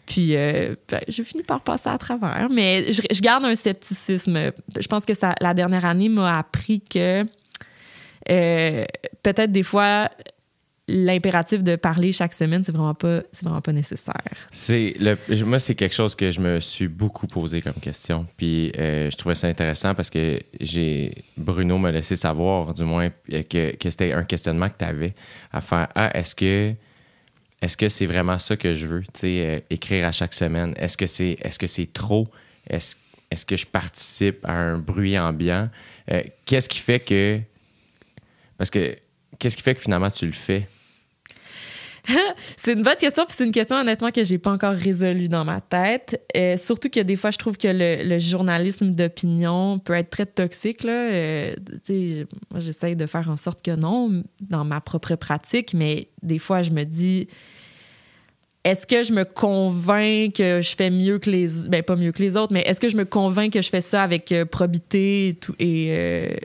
Puis, 0.09 0.35
euh, 0.35 0.75
ben, 0.89 1.01
j'ai 1.07 1.23
fini 1.23 1.43
par 1.43 1.61
passer 1.61 1.87
à 1.87 1.97
travers. 1.99 2.49
Mais 2.49 2.91
je, 2.91 3.21
garde 3.21 3.45
un 3.45 3.55
scepticisme. 3.55 4.51
Je 4.77 4.87
pense 4.87 5.05
que 5.05 5.13
ça, 5.13 5.35
la 5.39 5.53
dernière 5.53 5.85
année 5.85 6.09
m'a 6.09 6.39
appris 6.39 6.81
que 6.81 7.23
euh, 8.29 8.85
peut-être 9.21 9.51
des 9.51 9.61
fois, 9.61 10.09
l'impératif 10.87 11.61
de 11.61 11.75
parler 11.75 12.11
chaque 12.11 12.33
semaine, 12.33 12.63
c'est 12.63 12.71
vraiment 12.71 12.95
pas, 12.95 13.21
c'est 13.31 13.45
vraiment 13.45 13.61
pas 13.61 13.71
nécessaire. 13.71 14.15
C'est 14.51 14.95
le, 14.99 15.15
moi, 15.45 15.59
c'est 15.59 15.75
quelque 15.75 15.93
chose 15.93 16.15
que 16.15 16.31
je 16.31 16.41
me 16.41 16.59
suis 16.59 16.87
beaucoup 16.87 17.27
posé 17.27 17.61
comme 17.61 17.73
question. 17.73 18.25
Puis 18.35 18.71
euh, 18.79 19.11
je 19.11 19.15
trouvais 19.15 19.35
ça 19.35 19.47
intéressant 19.47 19.93
parce 19.93 20.09
que 20.09 20.39
j'ai 20.59 21.13
Bruno 21.37 21.77
m'a 21.77 21.91
laissé 21.91 22.15
savoir, 22.15 22.73
du 22.73 22.83
moins, 22.83 23.09
euh, 23.31 23.43
que, 23.43 23.75
que 23.75 23.89
c'était 23.91 24.13
un 24.13 24.23
questionnement 24.23 24.69
que 24.69 24.77
tu 24.79 24.85
avais 24.85 25.13
à 25.51 25.61
faire. 25.61 25.87
Ah, 25.93 26.09
est-ce 26.17 26.33
que 26.33 26.73
est-ce 27.61 27.75
que 27.75 27.89
c'est 27.89 28.05
vraiment 28.05 28.39
ça 28.39 28.55
que 28.55 28.73
je 28.73 28.87
veux, 28.87 29.03
euh, 29.23 29.59
écrire 29.69 30.05
à 30.05 30.11
chaque 30.11 30.33
semaine? 30.33 30.73
Est-ce 30.77 30.97
que 30.97 31.07
c'est 31.07 31.37
que 31.59 31.67
c'est 31.67 31.91
trop? 31.91 32.27
Est-ce 32.69 32.95
est-ce 33.31 33.45
que 33.45 33.55
je 33.55 33.65
participe 33.65 34.43
à 34.45 34.53
un 34.53 34.77
bruit 34.77 35.17
ambiant? 35.17 35.69
Euh, 36.11 36.23
qu'est-ce 36.45 36.67
qui 36.69 36.79
fait 36.79 36.99
que. 36.99 37.39
Parce 38.57 38.69
que 38.69 38.95
qu'est-ce 39.37 39.55
qui 39.55 39.63
fait 39.63 39.75
que 39.75 39.81
finalement 39.81 40.09
tu 40.09 40.25
le 40.25 40.31
fais? 40.31 40.67
C'est 42.57 42.73
une 42.73 42.81
bonne 42.81 42.95
question, 42.95 43.25
puis 43.25 43.35
c'est 43.37 43.45
une 43.45 43.51
question 43.51 43.75
honnêtement 43.75 44.09
que 44.09 44.23
j'ai 44.23 44.39
pas 44.39 44.51
encore 44.51 44.73
résolue 44.73 45.27
dans 45.27 45.45
ma 45.45 45.61
tête. 45.61 46.25
Euh, 46.35 46.57
surtout 46.57 46.89
que 46.89 47.01
des 47.01 47.15
fois, 47.15 47.29
je 47.29 47.37
trouve 47.37 47.55
que 47.57 47.67
le, 47.69 48.17
journalisme 48.17 48.91
d'opinion 48.91 49.77
peut 49.77 49.93
être 49.93 50.09
très 50.09 50.25
toxique. 50.25 50.83
Là. 50.83 51.11
Euh, 51.11 51.55
moi, 52.49 52.61
j'essaye 52.61 52.95
de 52.95 53.05
faire 53.05 53.29
en 53.29 53.37
sorte 53.37 53.61
que 53.61 53.75
non 53.75 54.23
dans 54.41 54.65
ma 54.65 54.81
propre 54.81 55.15
pratique, 55.15 55.75
mais 55.75 56.07
des 56.23 56.39
fois, 56.39 56.63
je 56.63 56.71
me 56.71 56.83
dis 56.83 57.27
est-ce 58.63 58.85
que 58.85 59.03
je 59.03 59.13
me 59.13 59.23
convainc 59.23 60.33
que 60.33 60.61
je 60.61 60.75
fais 60.75 60.89
mieux 60.89 61.19
que 61.19 61.29
les 61.29 61.47
ben 61.67 61.81
pas 61.81 61.95
mieux 61.95 62.11
que 62.11 62.21
les 62.21 62.35
autres 62.35 62.53
mais 62.53 62.61
est-ce 62.61 62.79
que 62.79 62.89
je 62.89 62.97
me 62.97 63.05
convainc 63.05 63.53
que 63.53 63.61
je 63.61 63.69
fais 63.69 63.81
ça 63.81 64.03
avec 64.03 64.31
euh, 64.31 64.45
probité 64.45 65.29
et 65.29 65.33
tout 65.35 65.55
et 65.59 65.87
euh, 65.89 66.35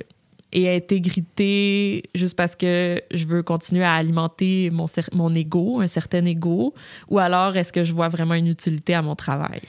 et 0.53 0.73
intégrité 0.73 2.05
juste 2.15 2.37
parce 2.37 2.55
que 2.55 3.03
je 3.13 3.27
veux 3.27 3.43
continuer 3.43 3.85
à 3.85 3.95
alimenter 3.95 4.71
mon 4.71 4.87
mon 5.13 5.35
ego 5.35 5.81
un 5.81 5.89
certain 5.89 6.25
ego 6.25 6.75
ou 7.09 7.19
alors 7.19 7.57
est-ce 7.57 7.73
que 7.73 7.83
je 7.83 7.93
vois 7.93 8.09
vraiment 8.09 8.35
une 8.35 8.47
utilité 8.47 8.95
à 8.95 9.03
mon 9.03 9.17
travail? 9.17 9.61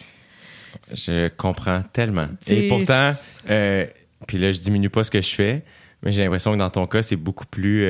Je 0.93 1.29
comprends 1.29 1.83
tellement. 1.93 2.27
Et 2.47 2.67
pourtant, 2.67 3.13
euh, 3.49 3.85
puis 4.27 4.37
là, 4.37 4.51
je 4.51 4.59
diminue 4.59 4.89
pas 4.89 5.03
ce 5.03 5.11
que 5.11 5.21
je 5.21 5.33
fais, 5.33 5.63
mais 6.03 6.11
j'ai 6.11 6.23
l'impression 6.23 6.53
que 6.53 6.57
dans 6.57 6.69
ton 6.69 6.87
cas, 6.87 7.01
c'est 7.01 7.15
beaucoup 7.15 7.45
plus. 7.45 7.85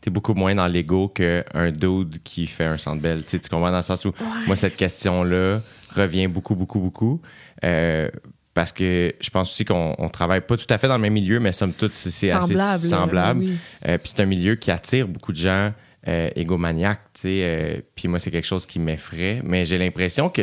T'es 0.00 0.10
beaucoup 0.10 0.34
moins 0.34 0.54
dans 0.54 0.66
l'ego 0.66 1.08
qu'un 1.08 1.70
dude 1.72 2.22
qui 2.22 2.46
fait 2.46 2.64
un 2.64 2.78
centre 2.78 3.02
belle. 3.02 3.22
Tu 3.24 3.30
sais, 3.30 3.38
tu 3.38 3.48
comprends 3.48 3.70
dans 3.70 3.76
le 3.76 3.82
sens 3.82 4.04
où 4.06 4.12
moi, 4.46 4.56
cette 4.56 4.76
question-là 4.76 5.60
revient 5.94 6.26
beaucoup, 6.26 6.54
beaucoup, 6.54 6.78
beaucoup. 6.80 7.20
Euh, 7.64 8.08
parce 8.54 8.72
que 8.72 9.14
je 9.20 9.30
pense 9.30 9.50
aussi 9.50 9.64
qu'on 9.64 9.94
on 9.98 10.08
travaille 10.08 10.40
pas 10.40 10.56
tout 10.56 10.66
à 10.70 10.78
fait 10.78 10.88
dans 10.88 10.96
le 10.96 11.02
même 11.02 11.12
milieu, 11.12 11.38
mais 11.38 11.52
somme 11.52 11.72
toute, 11.72 11.92
c'est 11.92 12.10
c'est 12.10 12.30
assez 12.30 12.48
Semblable, 12.54 12.82
semblable. 12.84 13.40
oui. 13.40 13.58
Euh, 13.86 13.98
puis 13.98 14.12
c'est 14.14 14.22
un 14.22 14.26
milieu 14.26 14.56
qui 14.56 14.70
attire 14.70 15.06
beaucoup 15.06 15.32
de 15.32 15.36
gens 15.36 15.72
euh, 16.08 16.30
égomaniaques, 16.34 17.00
tu 17.14 17.20
sais. 17.20 17.40
euh, 17.42 17.80
puis 17.94 18.08
moi, 18.08 18.18
c'est 18.18 18.30
quelque 18.30 18.46
chose 18.46 18.64
qui 18.64 18.78
m'effraie. 18.78 19.40
Mais 19.44 19.66
j'ai 19.66 19.76
l'impression 19.76 20.30
que, 20.30 20.42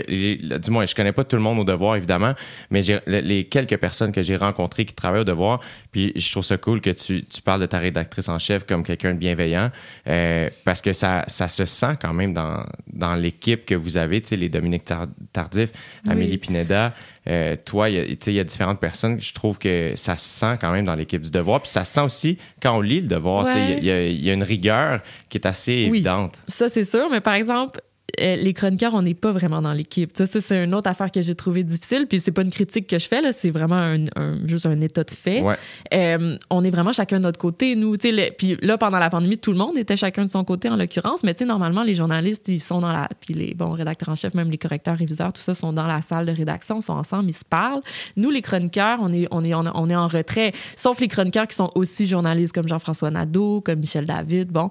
du 0.57 0.69
moins, 0.71 0.85
je 0.85 0.93
connais 0.93 1.11
pas 1.13 1.23
tout 1.23 1.35
le 1.35 1.41
monde 1.41 1.57
au 1.59 1.63
devoir, 1.63 1.95
évidemment, 1.95 2.33
mais 2.69 2.81
les 3.07 3.45
quelques 3.45 3.77
personnes 3.77 4.11
que 4.11 4.21
j'ai 4.21 4.35
rencontrées 4.35 4.85
qui 4.85 4.93
travaillent 4.93 5.21
au 5.21 5.25
devoir, 5.25 5.59
puis 5.91 6.13
je 6.15 6.31
trouve 6.31 6.43
ça 6.43 6.57
cool 6.57 6.79
que 6.81 6.91
tu, 6.91 7.25
tu 7.25 7.41
parles 7.41 7.61
de 7.61 7.65
ta 7.65 7.79
rédactrice 7.79 8.29
en 8.29 8.37
chef 8.37 8.65
comme 8.67 8.83
quelqu'un 8.83 9.13
de 9.13 9.19
bienveillant, 9.19 9.71
euh, 10.07 10.49
parce 10.63 10.81
que 10.81 10.93
ça, 10.93 11.23
ça 11.27 11.49
se 11.49 11.65
sent 11.65 11.97
quand 11.99 12.13
même 12.13 12.33
dans, 12.33 12.63
dans 12.93 13.15
l'équipe 13.15 13.65
que 13.65 13.73
vous 13.75 13.97
avez, 13.97 14.21
tu 14.21 14.27
sais, 14.29 14.35
les 14.35 14.49
Dominique 14.49 14.85
Tar- 14.85 15.07
Tardif, 15.33 15.71
Oui. 16.05 16.11
Amélie 16.11 16.37
Pineda, 16.37 16.93
euh, 17.27 17.55
toi, 17.65 17.89
il 17.89 17.95
y 17.95 17.99
a- 17.99 18.05
tu 18.05 18.17
sais, 18.21 18.31
il 18.31 18.35
y 18.35 18.39
a 18.39 18.43
différentes 18.43 18.79
personnes. 18.79 19.19
Je 19.19 19.33
trouve 19.33 19.57
que 19.57 19.93
ça 19.95 20.15
se 20.17 20.27
sent 20.27 20.57
quand 20.61 20.71
même 20.71 20.85
dans 20.85 20.95
l'équipe 20.95 21.21
du 21.21 21.29
devoir. 21.31 21.61
Puis 21.61 21.71
ça 21.71 21.83
se 21.85 21.93
sent 21.93 22.01
aussi 22.01 22.37
quand 22.61 22.77
on 22.77 22.81
lit 22.81 23.01
le 23.01 23.07
devoir. 23.07 23.45
Ouais. 23.45 23.75
Il 23.77 23.83
y, 23.83 24.25
y 24.25 24.29
a 24.29 24.33
une 24.33 24.43
rigueur 24.43 25.01
qui 25.29 25.37
est 25.37 25.45
assez 25.45 25.87
Oui. 25.89 25.97
évidente. 25.97 26.41
ça 26.47 26.69
c'est 26.69 26.85
sûr 26.85 27.09
mais 27.09 27.21
par 27.21 27.33
exemple 27.33 27.81
les 28.17 28.53
chroniqueurs, 28.53 28.93
on 28.93 29.01
n'est 29.01 29.13
pas 29.13 29.31
vraiment 29.31 29.61
dans 29.61 29.73
l'équipe. 29.73 30.11
Ça, 30.15 30.25
ça, 30.27 30.39
c'est 30.41 30.63
une 30.63 30.73
autre 30.73 30.89
affaire 30.89 31.11
que 31.11 31.21
j'ai 31.21 31.35
trouvé 31.35 31.63
difficile. 31.63 32.07
Puis 32.07 32.19
c'est 32.19 32.31
pas 32.31 32.41
une 32.41 32.49
critique 32.51 32.87
que 32.87 32.97
je 32.97 33.07
fais, 33.07 33.21
là, 33.21 33.33
c'est 33.33 33.49
vraiment 33.51 33.75
un, 33.75 34.05
un- 34.15 34.37
juste 34.45 34.65
un 34.65 34.79
état 34.81 35.03
de 35.03 35.11
fait. 35.11 35.41
Ouais. 35.41 35.55
Euh, 35.93 36.37
on 36.49 36.63
est 36.63 36.69
vraiment 36.69 36.93
chacun 36.93 37.17
de 37.19 37.23
notre 37.23 37.37
côté, 37.39 37.75
nous. 37.75 37.95
Le- 38.01 38.29
puis 38.31 38.57
là, 38.61 38.77
pendant 38.77 38.97
la 38.99 39.09
pandémie, 39.09 39.37
tout 39.37 39.51
le 39.51 39.57
monde 39.57 39.77
était 39.77 39.97
chacun 39.97 40.25
de 40.25 40.31
son 40.31 40.43
côté, 40.43 40.69
en 40.69 40.77
l'occurrence. 40.77 41.23
Mais 41.23 41.33
tu 41.33 41.39
sais, 41.39 41.45
normalement, 41.45 41.83
les 41.83 41.95
journalistes, 41.95 42.47
ils 42.47 42.59
sont 42.59 42.79
dans 42.79 42.91
la. 42.93 43.09
Puis 43.19 43.33
les 43.33 43.53
bons 43.53 43.71
rédacteurs 43.71 44.09
en 44.09 44.15
chef, 44.15 44.33
même 44.33 44.49
les 44.49 44.57
correcteurs, 44.57 44.97
réviseurs, 44.97 45.33
tout 45.33 45.41
ça, 45.41 45.53
sont 45.53 45.73
dans 45.73 45.85
la 45.87 46.01
salle 46.01 46.25
de 46.25 46.31
rédaction, 46.31 46.79
sont 46.81 46.93
ensemble, 46.93 47.29
ils 47.29 47.33
se 47.33 47.45
parlent. 47.45 47.81
Nous, 48.15 48.29
les 48.31 48.41
chroniqueurs, 48.41 48.99
on 49.01 49.11
est, 49.11 49.27
on 49.31 49.43
est, 49.43 49.53
on, 49.53 49.65
on 49.73 49.89
est 49.89 49.95
en 49.95 50.07
retrait. 50.07 50.53
Sauf 50.75 50.99
les 51.01 51.07
chroniqueurs 51.09 51.47
qui 51.47 51.55
sont 51.55 51.71
aussi 51.75 52.07
journalistes, 52.07 52.53
comme 52.53 52.67
Jean-François 52.67 53.11
Nadeau, 53.11 53.59
comme 53.61 53.79
Michel 53.79 54.05
David. 54.05 54.49
Bon, 54.51 54.69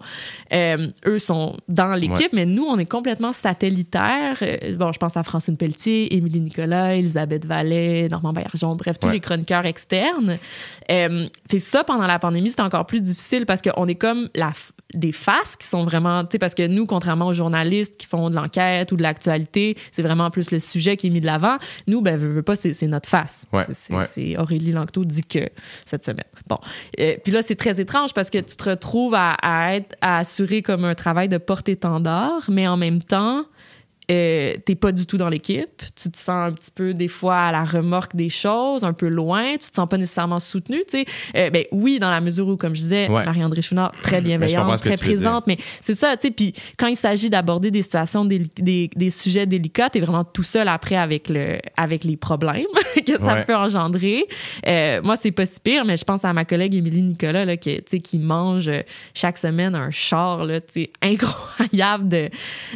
Euh, 0.53 0.89
eux 1.07 1.19
sont 1.19 1.57
dans 1.69 1.95
l'équipe, 1.95 2.17
Ouais. 2.19 2.29
mais 2.33 2.47
nous, 2.47 2.65
on 2.65 2.79
est 2.79 2.87
complètement 2.87 3.26
satellitaires. 3.33 4.39
Euh, 4.43 4.77
bon, 4.77 4.93
je 4.93 4.99
pense 4.99 5.17
à 5.17 5.23
Francine 5.23 5.57
Pelletier, 5.57 6.15
Émilie 6.15 6.41
Nicolas, 6.41 6.95
Elisabeth 6.95 7.47
Vallet, 7.47 8.09
Normand 8.09 8.33
Baillargeon, 8.33 8.77
bref, 8.77 8.99
tous 8.99 9.09
Ouais. 9.09 9.15
les 9.15 9.21
chroniqueurs 9.21 9.67
externes. 9.67 10.39
Euh, 10.91 11.29
fait 11.51 11.59
ça, 11.59 11.85
pendant 11.85 12.07
la 12.07 12.19
pandémie, 12.19 12.51
c'était 12.51 12.63
encore 12.63 12.87
plus 12.87 13.01
difficile 13.03 13.47
parce 13.47 13.63
qu'on 13.63 13.87
est 13.89 13.95
comme 13.95 14.29
la, 14.35 14.53
des 14.95 15.13
faces 15.13 15.57
qui 15.57 15.67
sont 15.67 15.85
vraiment, 15.85 16.23
tu 16.25 16.29
sais, 16.33 16.39
parce 16.39 16.55
que 16.55 16.67
nous, 16.67 16.87
contrairement 16.87 17.27
aux 17.29 17.33
journalistes 17.33 17.97
qui 17.97 18.07
font 18.07 18.31
de 18.31 18.35
l'enquête 18.37 18.93
ou 18.93 18.97
de 18.97 19.03
l'actualité, 19.03 19.77
c'est 19.93 20.03
vraiment 20.03 20.31
plus 20.31 20.51
le 20.51 20.61
sujet 20.61 20.97
qui 20.97 21.09
est 21.09 21.11
mis 21.11 21.21
de 21.21 21.27
l'avant. 21.27 21.57
Nous, 21.89 22.01
ben, 22.03 22.17
veux, 22.17 22.29
veux 22.33 22.43
pas, 22.43 22.57
c'est 22.57 22.81
notre 22.87 23.09
face. 23.09 23.45
Ouais, 23.53 23.63
C'est- 23.73 23.95
ouais. 23.95 24.37
Aurélie 24.39 24.73
Lanctot 24.73 25.05
dit 25.05 25.23
que 25.25 25.49
cette 25.85 26.05
semaine. 26.05 26.25
Bon. 26.49 26.57
Euh, 27.01 27.17
Puis 27.25 27.33
là, 27.33 27.43
c'est 27.43 27.57
très 27.57 27.81
étrange 27.81 28.13
parce 28.15 28.31
que 28.31 28.39
tu 28.39 28.57
te 28.57 28.69
retrouves 28.71 29.15
à, 29.15 29.33
à 29.43 29.75
être, 29.75 29.97
à 30.01 30.19
assurer 30.19 30.63
comme 30.63 30.85
un 30.85 30.95
travail 30.95 31.29
de 31.29 31.39
porte-étendard, 31.39 32.43
mais 32.49 32.67
en 32.69 32.77
même 32.77 33.03
temps, 33.03 33.16
temps 33.17 33.47
euh, 34.11 34.55
t'es 34.65 34.75
pas 34.75 34.93
du 34.93 35.07
tout 35.07 35.17
dans 35.17 35.29
l'équipe. 35.29 35.83
Tu 36.01 36.11
te 36.11 36.17
sens 36.17 36.29
un 36.51 36.53
petit 36.53 36.71
peu, 36.75 36.95
des 36.95 37.09
fois, 37.09 37.37
à 37.37 37.53
la 37.53 37.65
remorque 37.65 38.15
des 38.15 38.29
choses, 38.31 38.85
un 38.85 38.93
peu 38.93 39.09
loin. 39.09 39.53
Tu 39.53 39.69
te 39.71 39.75
sens 39.75 39.89
pas 39.89 39.99
nécessairement 39.99 40.41
soutenu, 40.41 40.79
tu 40.89 40.99
sais. 40.99 41.05
Euh, 41.37 41.51
ben 41.51 41.65
oui, 41.73 41.99
dans 41.99 42.11
la 42.11 42.21
mesure 42.21 42.47
où, 42.49 42.57
comme 42.57 42.75
je 42.75 42.81
disais, 42.81 43.09
Ouais. 43.09 43.25
Marie-André 43.25 43.63
Chouinard, 43.63 43.93
très 44.03 44.21
bienveillante, 44.21 44.79
très 44.79 44.97
présente, 44.97 45.47
mais 45.47 45.57
c'est 45.83 45.95
ça, 45.95 46.17
tu 46.17 46.29
sais. 46.29 46.33
Puis 46.33 46.53
quand 46.77 46.87
il 46.89 46.97
s'agit 46.97 47.31
d'aborder 47.31 47.71
des 47.71 47.83
situations, 47.83 48.25
des, 48.25 48.43
des 48.57 49.11
sujets 49.11 49.47
délicats, 49.47 49.91
t'es 49.91 50.01
vraiment 50.01 50.25
tout 50.25 50.43
seul 50.43 50.69
après 50.69 50.97
avec, 50.97 51.29
le, 51.29 51.59
avec 51.77 52.05
les 52.05 52.17
problèmes 52.17 52.65
que 53.07 53.13
ça 53.19 53.35
Ouais. 53.37 53.45
peut 53.45 53.57
engendrer. 53.57 54.25
Euh, 54.67 55.03
moi, 55.03 55.17
c'est 55.17 55.31
pas 55.33 55.47
si 55.47 55.59
pire, 55.61 55.85
mais 55.85 55.97
je 55.97 56.05
pense 56.05 56.25
à 56.25 56.33
ma 56.33 56.45
collègue 56.45 56.75
Émilie 56.75 57.03
Nicolas, 57.03 57.45
là, 57.45 57.57
qui, 57.57 57.75
tu 57.77 57.83
sais, 57.87 57.99
qui 58.01 58.19
mange 58.19 58.69
euh, 58.69 58.81
chaque 59.15 59.37
semaine 59.39 59.75
un 59.75 59.91
char, 59.91 60.45
là, 60.45 60.61
tu 60.61 60.73
sais, 60.83 60.91
incroyable 61.03 62.09
de, 62.09 62.29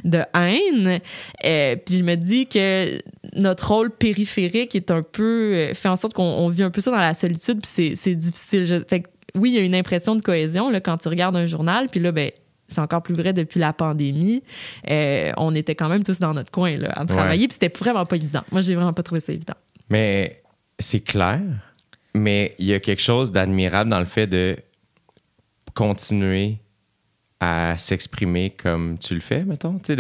de 0.05 0.21
haine. 0.35 1.01
Euh, 1.45 1.77
puis 1.77 1.99
je 1.99 2.03
me 2.05 2.15
dis 2.17 2.47
que 2.47 3.01
notre 3.37 3.69
rôle 3.73 3.91
périphérique 3.91 4.75
est 4.75 4.91
un 4.91 5.03
peu 5.03 5.53
euh, 5.55 5.75
fait 5.75 5.89
en 5.89 5.97
sorte 5.97 6.13
qu'on 6.15 6.23
on 6.25 6.49
vit 6.49 6.63
un 6.63 6.71
peu 6.71 6.81
ça 6.81 6.91
dans 6.91 6.99
la 6.99 7.15
solitude, 7.15 7.61
puis 7.63 7.95
c'est- 7.97 8.15
difficile. 8.15 8.67
Je- 8.67 8.83
fait 8.89 9.01
que, 9.01 9.09
oui, 9.37 9.51
il 9.51 9.55
y 9.57 9.59
a 9.59 9.63
une 9.63 9.75
impression 9.75 10.17
de 10.17 10.23
cohésion 10.23 10.71
là, 10.71 10.81
quand 10.81 10.97
tu 10.99 11.09
regardes 11.09 11.37
un 11.37 11.47
journal, 11.47 11.87
puis 11.91 12.01
là, 12.01 12.13
ben 12.13 12.31
c'est 12.67 12.81
encore 12.81 13.03
plus 13.03 13.15
vrai 13.15 13.33
depuis 13.33 13.59
la 13.59 13.73
pandémie. 13.73 14.43
Euh, 14.89 15.33
on 15.37 15.55
était 15.57 15.75
quand 15.75 15.89
même 15.89 16.05
tous 16.05 16.21
dans 16.21 16.35
notre 16.35 16.53
coin 16.53 16.77
là, 16.77 16.91
à 16.95 17.05
travailler, 17.05 17.49
puis 17.49 17.57
c'était 17.61 17.77
vraiment 17.77 18.07
pas 18.07 18.15
évident. 18.17 18.43
Moi, 18.53 18.61
j'ai 18.61 18.75
vraiment 18.77 18.93
pas 18.93 19.03
trouvé 19.03 19.21
ça 19.21 19.33
évident. 19.33 19.55
Mais 19.89 20.41
c'est 20.79 21.01
clair, 21.01 21.41
mais 22.15 22.55
il 22.61 22.67
y 22.67 22.75
a 22.75 22.79
quelque 22.81 23.03
chose 23.03 23.33
d'admirable 23.33 23.91
dans 23.91 23.99
le 23.99 24.05
fait 24.05 24.27
de 24.29 24.57
continuer 25.75 26.59
à 27.41 27.75
s'exprimer 27.79 28.51
comme 28.51 28.99
tu 28.99 29.15
le 29.15 29.21
fais, 29.21 29.45
mettons. 29.45 29.81
Il 29.89 29.99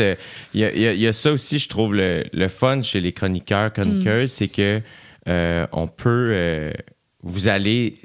y 0.55 0.65
a, 0.65 0.75
y 0.77 0.87
a- 0.87 0.93
il 0.93 1.01
y 1.01 1.07
a 1.07 1.13
ça 1.13 1.33
aussi, 1.33 1.59
je 1.59 1.69
trouve, 1.69 1.95
le, 1.95 2.25
le 2.33 2.49
fun 2.49 2.83
chez 2.83 3.01
les 3.01 3.13
chroniqueurs, 3.13 3.73
chroniqueuses, 3.73 4.31
c'est 4.33 4.49
que 4.49 4.81
euh, 5.29 5.67
on 5.73 5.87
peut... 5.89 6.27
euh, 6.31 6.73
vous 7.23 7.49
allez... 7.49 7.97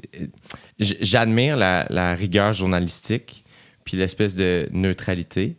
J'admire 0.79 1.55
la, 1.55 1.85
la 1.89 2.15
rigueur 2.15 2.51
journalistique 2.53 3.43
puis 3.85 3.95
l'espèce 3.97 4.35
de 4.35 4.67
neutralité. 4.71 5.55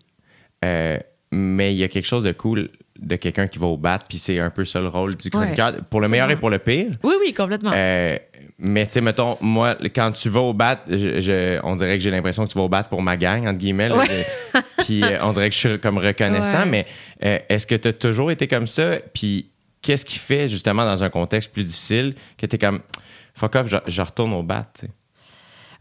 Euh, 0.64 0.98
mais 1.32 1.72
il 1.74 1.78
y 1.78 1.84
a 1.84 1.88
quelque 1.88 2.04
chose 2.06 2.24
de 2.24 2.32
cool 2.32 2.70
de 2.98 3.16
quelqu'un 3.16 3.46
qui 3.46 3.58
va 3.58 3.66
au 3.66 3.76
bat, 3.76 3.98
puis 4.08 4.16
c'est 4.18 4.38
un 4.40 4.48
peu 4.50 4.64
ça 4.64 4.80
le 4.80 4.88
rôle 4.88 5.14
du 5.16 5.28
chroniqueur, 5.30 5.74
pour 5.90 6.00
le 6.00 6.08
meilleur 6.08 6.30
et 6.30 6.36
pour 6.36 6.48
le 6.50 6.58
pire. 6.58 6.92
Oui, 7.02 7.14
oui, 7.20 7.34
complètement. 7.34 7.72
Euh, 7.74 8.16
mais 8.58 8.86
tu 8.86 8.92
sais, 8.92 9.00
mettons, 9.00 9.36
moi, 9.40 9.76
quand 9.94 10.12
tu 10.12 10.28
vas 10.28 10.40
au 10.40 10.52
bat, 10.54 10.80
je- 10.88 11.20
je- 11.20 11.60
on 11.62 11.76
dirait 11.76 11.98
que 11.98 12.02
j'ai 12.02 12.10
l'impression 12.10 12.44
que 12.46 12.50
tu 12.52 12.56
vas 12.58 12.64
au 12.64 12.68
bat 12.68 12.84
pour 12.84 13.02
ma 13.02 13.16
gang, 13.16 13.46
entre 13.46 13.58
guillemets. 13.58 13.88
là. 13.90 13.96
Ouais. 13.96 14.26
Je- 14.54 14.60
Puis 14.84 15.02
euh, 15.02 15.18
on 15.22 15.32
dirait 15.32 15.48
que 15.48 15.54
je 15.54 15.68
suis 15.68 15.78
comme 15.80 15.98
reconnaissant, 15.98 16.60
Ouais. 16.60 16.66
mais 16.66 16.86
euh, 17.24 17.38
est-ce 17.48 17.66
que 17.66 17.74
tu 17.74 17.88
as 17.88 17.92
toujours 17.92 18.30
été 18.30 18.46
comme 18.48 18.66
ça? 18.66 18.96
Puis 19.14 19.50
qu'est-ce 19.82 20.04
qui 20.04 20.18
fait, 20.18 20.48
justement, 20.48 20.84
dans 20.84 21.02
un 21.04 21.10
contexte 21.10 21.52
plus 21.52 21.64
difficile, 21.64 22.14
que 22.38 22.46
tu 22.46 22.56
es 22.56 22.58
comme, 22.58 22.80
fuck 23.34 23.54
off, 23.56 23.66
je, 23.86 24.00
retourne 24.02 24.32
au 24.32 24.42
bat, 24.42 24.66
tu 24.74 24.86
sais? 24.86 24.92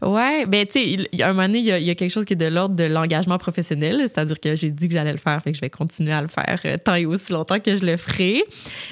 Ouais, 0.02 0.44
ben 0.44 0.66
tu 0.66 0.72
sais, 0.72 0.82
il 0.86 1.08
il 1.10 1.18
y 1.18 1.22
a 1.22 1.28
un 1.30 1.32
moment 1.32 1.46
donné, 1.46 1.60
il 1.60 1.64
y 1.64 1.72
a, 1.72 1.78
il 1.78 1.86
y 1.86 1.90
a 1.90 1.94
quelque 1.94 2.10
chose 2.12 2.26
qui 2.26 2.34
est 2.34 2.36
de 2.36 2.44
l'ordre 2.46 2.74
de 2.76 2.84
l'engagement 2.84 3.38
professionnel, 3.38 3.98
c'est-à-dire 4.02 4.38
que 4.38 4.54
j'ai 4.54 4.70
dit 4.70 4.88
que 4.88 4.94
j'allais 4.94 5.12
le 5.12 5.16
faire, 5.18 5.40
fait 5.42 5.52
que 5.52 5.56
je 5.56 5.62
vais 5.62 5.70
continuer 5.70 6.12
à 6.12 6.20
le 6.20 6.28
faire 6.28 6.60
euh, 6.66 6.76
tant 6.76 6.96
et 6.96 7.06
aussi 7.06 7.32
longtemps 7.32 7.58
que 7.60 7.74
je 7.76 7.86
le 7.86 7.96
ferai. 7.96 8.44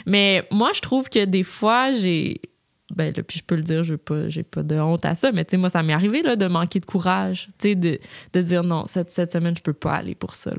Mais 0.06 0.44
moi, 0.50 0.70
je 0.74 0.80
trouve 0.80 1.10
que 1.10 1.26
des 1.26 1.42
fois, 1.42 1.92
j'ai 1.92 2.40
ben 2.90 3.12
puis 3.12 3.38
je 3.38 3.44
peux 3.44 3.56
le 3.56 3.62
dire, 3.62 3.82
j'ai 3.82 3.96
pas, 3.96 4.28
j'ai 4.28 4.42
pas 4.42 4.62
de 4.62 4.78
honte 4.78 5.04
à 5.04 5.14
ça, 5.14 5.32
mais 5.32 5.44
tu 5.44 5.52
sais, 5.52 5.56
moi, 5.56 5.70
ça 5.70 5.82
m'est 5.82 5.94
arrivé 5.94 6.22
là, 6.22 6.36
de 6.36 6.46
manquer 6.46 6.80
de 6.80 6.86
courage, 6.86 7.48
tu 7.58 7.70
sais, 7.70 7.74
de, 7.74 8.40
dire 8.40 8.62
non, 8.62 8.86
cette, 8.86 9.10
cette 9.10 9.32
semaine, 9.32 9.56
je 9.56 9.62
peux 9.62 9.72
pas 9.72 9.94
aller 9.94 10.14
pour 10.14 10.34
ça. 10.34 10.52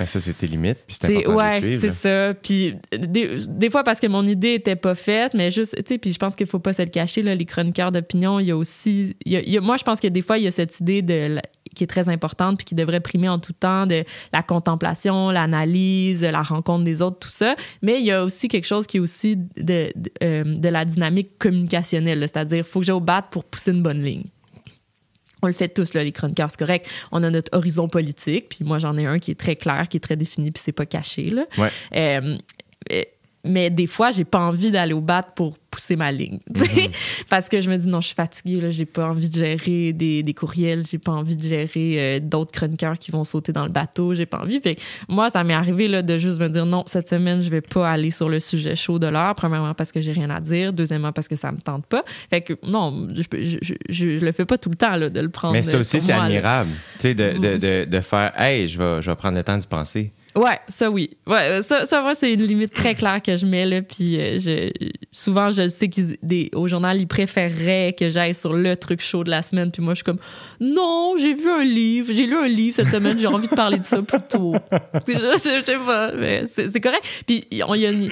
Ben, 0.00 0.06
ça, 0.06 0.18
c'est 0.18 0.32
tes 0.32 0.46
limites, 0.46 0.78
puis 0.86 0.96
T'sais, 0.96 1.14
important 1.18 1.32
de 1.32 1.36
ouais, 1.36 1.58
suivre. 1.58 1.80
c'est 1.82 1.90
ça. 1.90 2.32
Puis 2.34 2.74
des, 2.90 3.36
des 3.46 3.68
fois 3.68 3.84
parce 3.84 4.00
que 4.00 4.06
mon 4.06 4.24
idée 4.26 4.54
était 4.54 4.74
pas 4.74 4.94
faite, 4.94 5.34
mais 5.34 5.50
juste, 5.50 5.76
tu 5.76 5.82
sais, 5.86 5.98
puis 5.98 6.12
je 6.14 6.18
pense 6.18 6.34
qu'il 6.34 6.46
faut 6.46 6.58
pas 6.58 6.72
se 6.72 6.80
le 6.80 6.88
cacher 6.88 7.20
là, 7.22 7.34
les 7.34 7.44
chroniqueurs 7.44 7.92
d'opinion, 7.92 8.40
il 8.40 8.46
y 8.46 8.50
a 8.50 8.56
aussi, 8.56 9.14
il 9.26 9.32
y 9.32 9.36
a- 9.36 9.40
il 9.42 9.50
y 9.52 9.58
a- 9.58 9.60
moi 9.60 9.76
je 9.76 9.84
pense 9.84 10.00
que 10.00 10.08
des 10.08 10.22
fois 10.22 10.38
il 10.38 10.44
y 10.44 10.46
a 10.46 10.50
cette 10.52 10.80
idée 10.80 11.02
de 11.02 11.34
la- 11.34 11.42
qui 11.74 11.84
est 11.84 11.86
très 11.86 12.08
importante 12.08 12.56
puis 12.56 12.64
qui 12.64 12.74
devrait 12.74 13.00
primer 13.00 13.28
en 13.28 13.38
tout 13.38 13.52
temps 13.52 13.86
de 13.86 14.02
la 14.32 14.42
contemplation, 14.42 15.30
l'analyse, 15.30 16.22
la 16.22 16.40
rencontre 16.42 16.82
des 16.84 17.02
autres, 17.02 17.18
tout 17.18 17.28
ça. 17.28 17.54
Mais 17.82 17.98
il 18.00 18.06
y 18.06 18.10
a 18.10 18.24
aussi 18.24 18.48
quelque 18.48 18.66
chose 18.66 18.86
qui 18.86 18.96
est 18.96 19.00
aussi 19.00 19.36
de, 19.36 19.92
de, 19.94 20.10
euh, 20.24 20.42
de 20.44 20.68
la 20.68 20.84
dynamique 20.86 21.38
communicationnelle, 21.38 22.20
c'est-à-dire 22.22 22.64
faut 22.66 22.80
que 22.80 22.86
j'aille 22.86 22.96
au 22.96 23.00
bat 23.00 23.20
pour 23.22 23.44
pousser 23.44 23.70
une 23.72 23.82
bonne 23.82 24.02
ligne. 24.02 24.24
On 25.42 25.46
le 25.46 25.52
fait 25.52 25.68
tous, 25.68 25.94
là, 25.94 26.04
les 26.04 26.12
chroniqueurs, 26.12 26.50
c'est 26.50 26.58
correct. 26.58 26.88
On 27.12 27.22
a 27.22 27.30
notre 27.30 27.56
horizon 27.56 27.88
politique, 27.88 28.48
puis 28.50 28.64
moi, 28.64 28.78
j'en 28.78 28.96
ai 28.96 29.06
un 29.06 29.18
qui 29.18 29.30
est 29.30 29.38
très 29.38 29.56
clair, 29.56 29.88
qui 29.88 29.96
est 29.96 30.00
très 30.00 30.16
défini, 30.16 30.50
puis 30.50 30.62
c'est 30.64 30.72
pas 30.72 30.86
caché, 30.86 31.30
là. 31.30 31.46
Ouais. 31.58 31.70
Euh, 31.96 32.38
euh, 32.92 33.02
mais 33.44 33.70
des 33.70 33.86
fois, 33.86 34.10
j'ai 34.10 34.24
pas 34.24 34.40
envie 34.42 34.70
d'aller 34.70 34.92
au 34.92 35.00
bat 35.00 35.22
pour 35.22 35.56
pousser 35.70 35.94
ma 35.96 36.10
ligne. 36.10 36.40
sais. 36.54 36.90
Parce 37.30 37.48
que 37.48 37.60
je 37.60 37.70
me 37.70 37.76
dis, 37.76 37.86
non, 37.88 38.00
je 38.00 38.06
suis 38.08 38.14
fatiguée, 38.16 38.60
là, 38.60 38.70
j'ai 38.70 38.86
pas 38.86 39.06
envie 39.06 39.30
de 39.30 39.34
gérer 39.36 39.92
des, 39.92 40.22
des 40.24 40.34
courriels, 40.34 40.84
j'ai 40.84 40.98
pas 40.98 41.12
envie 41.12 41.36
de 41.36 41.42
gérer 41.42 41.94
euh, 41.96 42.20
d'autres 42.20 42.50
chroniqueurs 42.52 42.98
qui 42.98 43.10
vont 43.12 43.22
sauter 43.24 43.52
dans 43.52 43.62
le 43.64 43.70
bateau, 43.70 44.12
j'ai 44.14 44.26
pas 44.26 44.40
envie. 44.40 44.60
Fait 44.60 44.74
que 44.74 44.80
moi, 45.08 45.30
ça 45.30 45.44
m'est 45.44 45.54
arrivé 45.54 45.86
là, 45.88 46.02
de 46.02 46.18
juste 46.18 46.40
me 46.40 46.48
dire, 46.48 46.66
non, 46.66 46.82
cette 46.86 47.08
semaine, 47.08 47.40
je 47.40 47.48
vais 47.50 47.60
pas 47.60 47.88
aller 47.90 48.10
sur 48.10 48.28
le 48.28 48.40
sujet 48.40 48.74
chaud 48.76 48.98
de 48.98 49.06
l'heure. 49.06 49.34
Premièrement, 49.36 49.72
parce 49.74 49.92
que 49.92 50.00
j'ai 50.00 50.12
rien 50.12 50.28
à 50.30 50.40
dire. 50.40 50.72
Deuxièmement, 50.72 51.12
parce 51.12 51.28
que 51.28 51.36
ça 51.36 51.52
me 51.52 51.58
tente 51.58 51.86
pas. 51.86 52.04
Fait 52.30 52.40
que 52.40 52.54
non, 52.66 53.06
je, 53.14 53.22
je, 53.40 53.58
je, 53.62 53.74
je- 53.88 54.18
je 54.18 54.24
le 54.24 54.32
fais 54.32 54.44
pas 54.44 54.58
tout 54.58 54.70
le 54.70 54.76
temps, 54.76 54.96
là, 54.96 55.08
de 55.08 55.20
le 55.20 55.28
prendre. 55.30 55.52
Mais 55.52 55.62
ça 55.62 55.76
euh, 55.76 55.80
aussi, 55.80 56.00
c'est 56.00 56.12
admirable, 56.12 56.70
tu 56.94 57.00
sais, 57.02 57.14
de, 57.14 57.38
de, 57.38 57.56
de, 57.56 57.84
de 57.88 58.00
faire, 58.00 58.32
hey, 58.38 58.66
je 58.66 58.76
vais, 58.76 59.00
je 59.02 59.08
vais 59.10 59.16
prendre 59.16 59.36
le 59.36 59.44
temps 59.44 59.56
d'y 59.56 59.66
penser. 59.66 60.10
Ouais, 60.36 60.58
ça 60.68 60.90
oui. 60.90 61.10
Ouais, 61.26 61.58
euh, 61.58 61.62
ça, 61.62 61.86
ça 61.86 62.02
moi, 62.02 62.14
c'est 62.14 62.32
une 62.32 62.44
limite 62.44 62.72
très 62.72 62.94
claire 62.94 63.20
que 63.20 63.36
je 63.36 63.46
mets 63.46 63.66
là. 63.66 63.82
Puis 63.82 64.18
euh, 64.20 64.38
je, 64.38 64.70
souvent, 65.10 65.50
je 65.50 65.68
sais 65.68 65.90
qu'au 65.90 66.68
journal, 66.68 67.00
ils 67.00 67.08
préféreraient 67.08 67.94
que 67.98 68.10
j'aille 68.10 68.34
sur 68.34 68.52
le 68.52 68.76
truc 68.76 69.00
chaud 69.00 69.24
de 69.24 69.30
la 69.30 69.42
semaine. 69.42 69.70
Puis 69.72 69.82
moi, 69.82 69.94
je 69.94 69.98
suis 69.98 70.04
comme, 70.04 70.20
non, 70.60 71.14
j'ai 71.18 71.34
vu 71.34 71.50
un 71.50 71.64
livre, 71.64 72.12
j'ai 72.14 72.26
lu 72.26 72.36
un 72.36 72.46
livre 72.48 72.76
cette 72.76 72.88
semaine, 72.88 73.18
j'ai 73.18 73.26
envie 73.26 73.48
de 73.48 73.54
parler 73.54 73.78
de 73.78 73.84
ça 73.84 74.00
plus 74.02 74.20
tôt. 74.28 74.54
je, 75.08 75.12
je, 75.14 75.60
je 75.60 75.64
sais 75.64 75.76
pas, 75.84 76.12
mais 76.12 76.44
c'est 76.46 76.80
correct. 76.80 77.02
Puis 77.26 77.44
il 77.50 77.58
y 77.58 77.62
a 77.62 77.90
une 77.90 78.08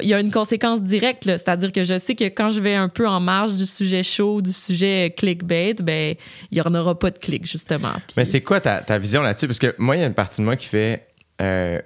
il 0.00 0.08
y 0.08 0.14
a 0.14 0.20
une 0.20 0.30
conséquence 0.30 0.82
directe, 0.82 1.24
c'est-à-dire 1.24 1.70
que 1.70 1.84
je 1.84 1.98
sais 1.98 2.14
que 2.14 2.24
quand 2.24 2.48
je 2.48 2.60
vais 2.60 2.74
un 2.74 2.88
peu 2.88 3.06
en 3.06 3.20
marge 3.20 3.56
du 3.56 3.66
sujet 3.66 4.02
chaud, 4.02 4.40
du 4.40 4.52
sujet 4.52 5.12
clickbait, 5.14 5.74
ben 5.82 6.14
il 6.50 6.56
y 6.56 6.62
en 6.62 6.74
aura 6.74 6.98
pas 6.98 7.10
de 7.10 7.18
clic 7.18 7.44
justement. 7.44 7.92
Puis- 8.06 8.14
Mais 8.16 8.24
c'est 8.24 8.40
quoi 8.40 8.60
ta, 8.60 8.80
ta 8.80 8.98
vision 8.98 9.20
là-dessus? 9.20 9.46
Parce 9.46 9.58
que 9.58 9.74
moi, 9.76 9.96
il 9.96 10.00
y 10.00 10.02
a 10.02 10.06
une 10.06 10.14
partie 10.14 10.40
de 10.40 10.46
moi 10.46 10.56
qui 10.56 10.66
fait. 10.66 11.08
Euh, 11.40 11.80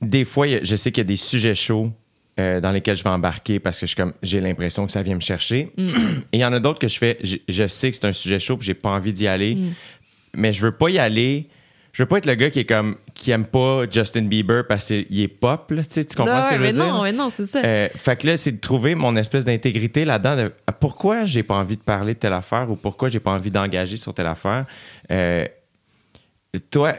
des 0.00 0.24
fois, 0.24 0.46
je 0.62 0.76
sais 0.76 0.92
qu'il 0.92 1.02
y 1.02 1.06
a 1.06 1.08
des 1.08 1.16
sujets 1.16 1.54
chauds 1.54 1.90
euh, 2.38 2.60
dans 2.60 2.70
lesquels 2.70 2.96
je 2.96 3.02
vais 3.02 3.10
embarquer 3.10 3.58
parce 3.58 3.78
que 3.78 3.86
je 3.86 3.96
comme 3.96 4.12
j'ai 4.22 4.40
l'impression 4.40 4.86
que 4.86 4.92
ça 4.92 5.02
vient 5.02 5.16
me 5.16 5.20
chercher. 5.20 5.72
Mm. 5.76 5.88
Et 6.32 6.38
il 6.38 6.40
y 6.40 6.44
en 6.44 6.52
a 6.52 6.60
d'autres 6.60 6.78
que 6.78 6.88
je 6.88 6.98
fais, 6.98 7.18
je, 7.22 7.36
je 7.48 7.66
sais 7.66 7.90
que 7.90 7.96
c'est 7.96 8.06
un 8.06 8.12
sujet 8.12 8.38
chaud 8.38 8.56
puis 8.56 8.66
j'ai 8.66 8.74
pas 8.74 8.90
envie 8.90 9.12
d'y 9.12 9.26
aller. 9.26 9.56
Mm. 9.56 9.72
Mais 10.34 10.52
je 10.52 10.62
veux 10.62 10.72
pas 10.72 10.90
y 10.90 10.98
aller. 10.98 11.48
Je 11.92 12.02
veux 12.04 12.06
pas 12.06 12.18
être 12.18 12.26
le 12.26 12.34
gars 12.34 12.50
qui 12.50 12.60
est 12.60 12.64
comme 12.64 12.96
qui 13.12 13.32
aime 13.32 13.46
pas 13.46 13.86
Justin 13.90 14.22
Bieber 14.22 14.64
parce 14.68 14.86
qu'il 14.86 15.20
est 15.20 15.26
pop, 15.26 15.72
là, 15.72 15.82
tu 15.82 15.90
sais, 15.90 16.04
tu 16.04 16.14
comprends 16.14 16.34
Ah 16.36 16.42
ce 16.44 16.48
que 16.50 16.52
ouais, 16.52 16.58
je 16.60 16.60
veux 16.60 16.66
mais 16.68 16.72
dire? 16.72 16.86
non, 16.86 17.02
mais 17.02 17.12
non, 17.12 17.30
c'est 17.34 17.46
ça. 17.46 17.60
Euh, 17.64 17.88
fait 17.96 18.20
que 18.20 18.28
là, 18.28 18.36
c'est 18.36 18.52
de 18.52 18.60
trouver 18.60 18.94
mon 18.94 19.16
espèce 19.16 19.44
d'intégrité 19.44 20.04
là-dedans. 20.04 20.36
De, 20.36 20.52
ah, 20.68 20.72
pourquoi 20.72 21.24
j'ai 21.24 21.42
pas 21.42 21.56
envie 21.56 21.76
de 21.76 21.82
parler 21.82 22.14
de 22.14 22.20
telle 22.20 22.34
affaire 22.34 22.70
ou 22.70 22.76
pourquoi 22.76 23.08
j'ai 23.08 23.18
pas 23.18 23.32
envie 23.32 23.50
d'engager 23.50 23.96
sur 23.96 24.14
telle 24.14 24.28
affaire? 24.28 24.66
Euh, 25.10 25.44
toi, 26.58 26.92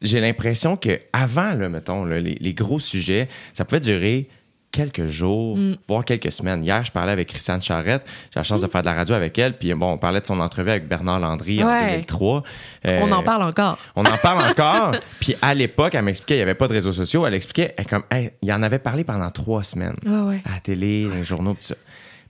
j'ai 0.00 0.20
l'impression 0.20 0.76
que 0.76 1.00
avant, 1.12 1.54
là, 1.54 1.68
mettons, 1.68 2.04
là, 2.04 2.20
les, 2.20 2.34
les 2.34 2.54
gros 2.54 2.80
sujets, 2.80 3.28
ça 3.52 3.64
pouvait 3.64 3.80
durer 3.80 4.28
quelques 4.72 5.04
jours, 5.04 5.58
Mm. 5.58 5.76
voire 5.86 6.02
quelques 6.02 6.32
semaines. 6.32 6.64
Hier, 6.64 6.82
je 6.82 6.90
parlais 6.90 7.12
avec 7.12 7.28
Christiane 7.28 7.60
Charrette. 7.60 8.06
J'ai 8.32 8.40
la 8.40 8.42
chance 8.42 8.62
de 8.62 8.66
faire 8.66 8.80
de 8.80 8.86
la 8.86 8.94
radio 8.94 9.14
avec 9.14 9.38
elle. 9.38 9.56
Puis 9.58 9.72
bon, 9.74 9.92
on 9.92 9.98
parlait 9.98 10.22
de 10.22 10.26
son 10.26 10.40
entrevue 10.40 10.70
avec 10.70 10.88
Bernard 10.88 11.20
Landry 11.20 11.62
en 11.62 11.66
Ouais. 11.66 11.90
2003. 11.90 12.42
Euh, 12.86 13.00
On 13.02 13.12
en 13.12 13.22
parle 13.22 13.42
encore. 13.42 13.76
On 13.94 14.02
en 14.02 14.16
parle 14.16 14.48
encore. 14.50 14.92
Puis 15.20 15.36
à 15.42 15.52
l'époque, 15.52 15.94
elle 15.94 16.02
m'expliquait, 16.04 16.36
il 16.36 16.38
n'y 16.38 16.42
avait 16.44 16.54
pas 16.54 16.68
de 16.68 16.72
réseaux 16.72 16.92
sociaux. 16.92 17.26
Elle 17.26 17.34
expliquait, 17.34 17.74
elle, 17.76 17.86
comme, 17.86 18.04
il 18.40 18.50
en 18.52 18.62
avait 18.62 18.78
parlé 18.78 19.04
pendant 19.04 19.30
trois 19.30 19.62
semaines. 19.62 19.96
Ouais, 20.06 20.20
ouais. 20.20 20.40
À 20.46 20.52
la 20.54 20.60
télé, 20.60 21.04
dans 21.06 21.16
les 21.16 21.22
journaux, 21.24 21.52
tout 21.52 21.58
ça. 21.60 21.74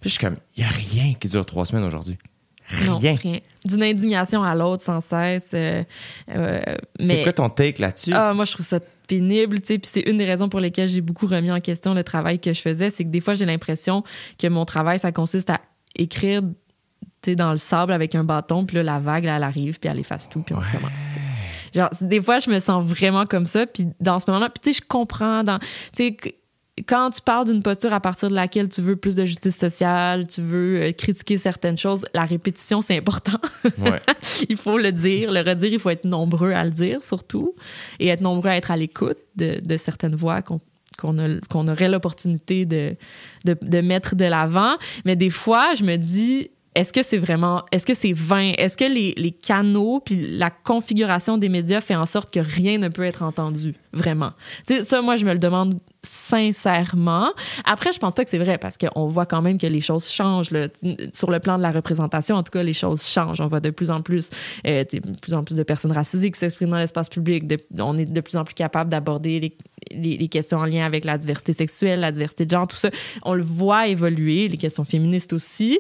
Puis 0.01 0.11
je 0.11 0.15
suis 0.17 0.27
comme, 0.27 0.37
il 0.57 0.65
n'y 0.65 0.69
a 0.69 0.73
rien 0.73 1.15
qui 1.15 1.29
dure 1.29 1.47
trois 1.47 1.65
semaines 1.65 1.85
aujourd'hui. 1.85 2.19
Non, 2.87 2.99
Rien. 2.99 3.15
rien. 3.15 3.39
D'une 3.65 3.83
indignation 3.83 4.43
à 4.43 4.55
l'autre 4.55 4.83
sans 4.83 5.01
cesse. 5.01 5.51
euh, 5.55 5.83
euh, 6.31 6.61
C'est 6.99 7.07
mais 7.07 7.23
quoi 7.23 7.33
ton 7.33 7.49
take 7.49 7.81
là-dessus? 7.81 8.13
ah, 8.15 8.33
moi, 8.35 8.45
je 8.45 8.53
trouve 8.53 8.67
ça 8.67 8.81
pénible, 9.07 9.61
tu 9.61 9.67
sais. 9.75 9.79
Puis 9.79 9.91
c'est 9.93 10.01
une 10.09 10.19
des 10.19 10.25
raisons 10.25 10.49
pour 10.49 10.61
lesquelles 10.61 10.89
j'ai 10.89 11.01
beaucoup 11.01 11.27
remis 11.27 11.51
en 11.51 11.61
question 11.61 11.95
le 11.95 12.03
travail 12.05 12.39
que 12.41 12.53
je 12.53 12.61
faisais. 12.61 12.91
C'est 12.91 13.05
que 13.05 13.11
des 13.11 13.21
fois, 13.21 13.35
j'ai 13.35 13.45
l'impression 13.45 14.03
que 14.39 14.47
mon 14.49 14.65
travail, 14.65 14.99
ça 14.99 15.13
consiste 15.13 15.51
à 15.51 15.61
écrire, 15.97 16.43
tu 16.43 17.31
sais, 17.31 17.37
dans 17.37 17.53
le 17.53 17.59
sable 17.59 17.93
avec 17.93 18.15
un 18.15 18.25
bâton. 18.25 18.65
Puis 18.65 18.77
là, 18.77 18.83
la 18.83 18.99
vague, 18.99 19.25
là, 19.25 19.37
elle 19.37 19.43
arrive, 19.43 19.79
puis 19.79 19.91
elle 19.91 19.99
efface 19.99 20.29
tout, 20.29 20.41
puis 20.41 20.55
on 20.55 20.59
recommence. 20.59 20.91
Genre, 21.75 21.89
des 22.03 22.21
fois, 22.21 22.39
je 22.39 22.51
me 22.51 22.61
sens 22.61 22.85
vraiment 22.85 23.25
comme 23.27 23.47
ça. 23.47 23.67
Puis 23.67 23.87
dans 24.01 24.21
ce 24.21 24.25
moment-là, 24.29 24.51
puis 24.51 24.61
tu 24.63 24.73
sais, 24.75 24.81
je 24.83 24.87
comprends. 24.89 25.43
Dans, 25.43 25.59
tu 25.59 25.67
sais, 25.95 26.17
quand 26.87 27.11
tu 27.11 27.21
parles 27.21 27.47
d'une 27.47 27.63
posture 27.63 27.93
à 27.93 28.01
partir 28.01 28.31
de 28.31 28.35
laquelle 28.35 28.69
tu 28.69 28.81
veux 28.81 28.97
plus 28.97 29.15
de 29.15 29.27
justice 29.27 29.57
sociale, 29.57 30.27
tu 30.27 30.41
veux 30.41 30.81
euh, 30.81 30.93
critiquer 30.93 31.37
certaines 31.37 31.77
choses, 31.77 32.05
la 32.15 32.25
répétition, 32.25 32.81
c'est 32.81 32.97
important. 32.97 33.39
Ouais. 33.79 34.01
il 34.49 34.57
faut 34.57 34.79
le 34.79 34.93
dire, 34.93 35.33
le 35.33 35.41
redire, 35.41 35.73
il 35.73 35.79
faut 35.79 35.91
être 35.91 36.05
nombreux 36.05 36.53
à 36.53 36.65
le 36.65 36.71
dire 36.71 37.03
surtout, 37.03 37.55
et 37.99 38.09
être 38.09 38.21
nombreux 38.21 38.51
à 38.51 38.57
être 38.57 38.71
à 38.71 38.77
l'écoute 38.77 39.19
de, 39.35 39.59
de 39.65 39.77
certaines 39.77 40.15
voix 40.15 40.43
qu'on 40.43 40.59
qu'on 40.99 41.69
aurait 41.69 41.89
l'opportunité 41.89 42.67
de, 42.67 42.97
de, 43.47 43.57
de 43.61 43.81
mettre 43.81 44.15
de 44.15 44.27
l'avant. 44.27 44.77
Mais 45.07 45.17
des 45.17 45.31
fois, 45.31 45.75
je 45.75 45.85
me 45.85 45.97
dis, 45.97 46.51
est-ce 46.75 46.93
que 46.93 47.03
c'est 47.03 47.19
vraiment, 47.19 47.65
est-ce 47.73 47.85
que 47.85 47.95
c'est 47.95 48.13
vain? 48.13 48.53
Est-ce 48.57 48.77
que 48.77 48.85
les, 48.85 49.15
les 49.17 49.31
canaux 49.31 50.01
puis 50.05 50.37
la 50.37 50.51
configuration 50.51 51.39
des 51.39 51.49
médias 51.49 51.81
fait 51.81 51.97
en 51.97 52.07
sorte 52.07 52.33
que 52.33 52.41
rien 52.41 52.79
ne 52.79 52.89
peut 52.89 53.05
être 53.05 53.23
entendu, 53.23 53.75
vraiment? 53.93 54.33
Tu 54.67 54.77
sais, 54.77 54.85
ça, 54.85 55.03
moi, 55.03 55.17
je 55.17 55.25
me 55.25 55.33
le 55.33 55.39
demande 55.39 55.79
sincèrement. 56.05 57.33
Après, 57.65 57.93
je 57.93 57.99
pense 57.99 58.15
pas 58.15 58.25
que 58.25 58.31
c'est 58.31 58.39
vrai 58.39 58.59
parce 58.59 58.77
qu'on 58.77 59.07
voit 59.07 59.27
quand 59.27 59.43
même 59.43 59.59
que 59.59 59.67
les 59.67 59.81
choses 59.81 60.09
changent. 60.09 60.51
Là. 60.51 60.69
Sur 61.13 61.31
le 61.31 61.39
plan 61.39 61.57
de 61.59 61.63
la 61.63 61.71
représentation, 61.71 62.37
en 62.37 62.43
tout 62.43 62.51
cas, 62.51 62.63
les 62.63 62.73
choses 62.73 63.05
changent. 63.05 63.41
On 63.41 63.47
voit 63.47 63.61
de 63.61 63.71
plus 63.71 63.91
en 63.91 64.03
plus, 64.03 64.31
euh, 64.67 64.85
de 64.85 65.01
plus 65.21 65.35
en 65.35 65.45
plus 65.45 65.55
de 65.55 65.63
personnes 65.63 65.93
racisées 65.93 66.31
qui 66.31 66.39
s'expriment 66.39 66.71
dans 66.71 66.79
l'espace 66.79 67.09
public. 67.09 67.47
De- 67.47 67.59
on 67.79 67.97
est 67.97 68.07
de 68.07 68.21
plus 68.21 68.37
en 68.37 68.45
plus 68.45 68.55
capable 68.55 68.91
d'aborder 68.91 69.39
les, 69.41 69.57
les, 69.91 70.17
les 70.17 70.29
questions 70.29 70.59
en 70.59 70.65
lien 70.65 70.85
avec 70.85 71.05
la 71.05 71.19
diversité 71.19 71.53
sexuelle, 71.53 72.01
la 72.01 72.11
diversité 72.11 72.47
de 72.47 72.51
genre, 72.51 72.67
tout 72.67 72.77
ça. 72.77 72.91
On 73.23 73.35
le 73.35 73.43
voit 73.43 73.87
évoluer, 73.87 74.49
les 74.49 74.59
questions 74.59 74.85
féministes 74.85 75.33
aussi. 75.33 75.79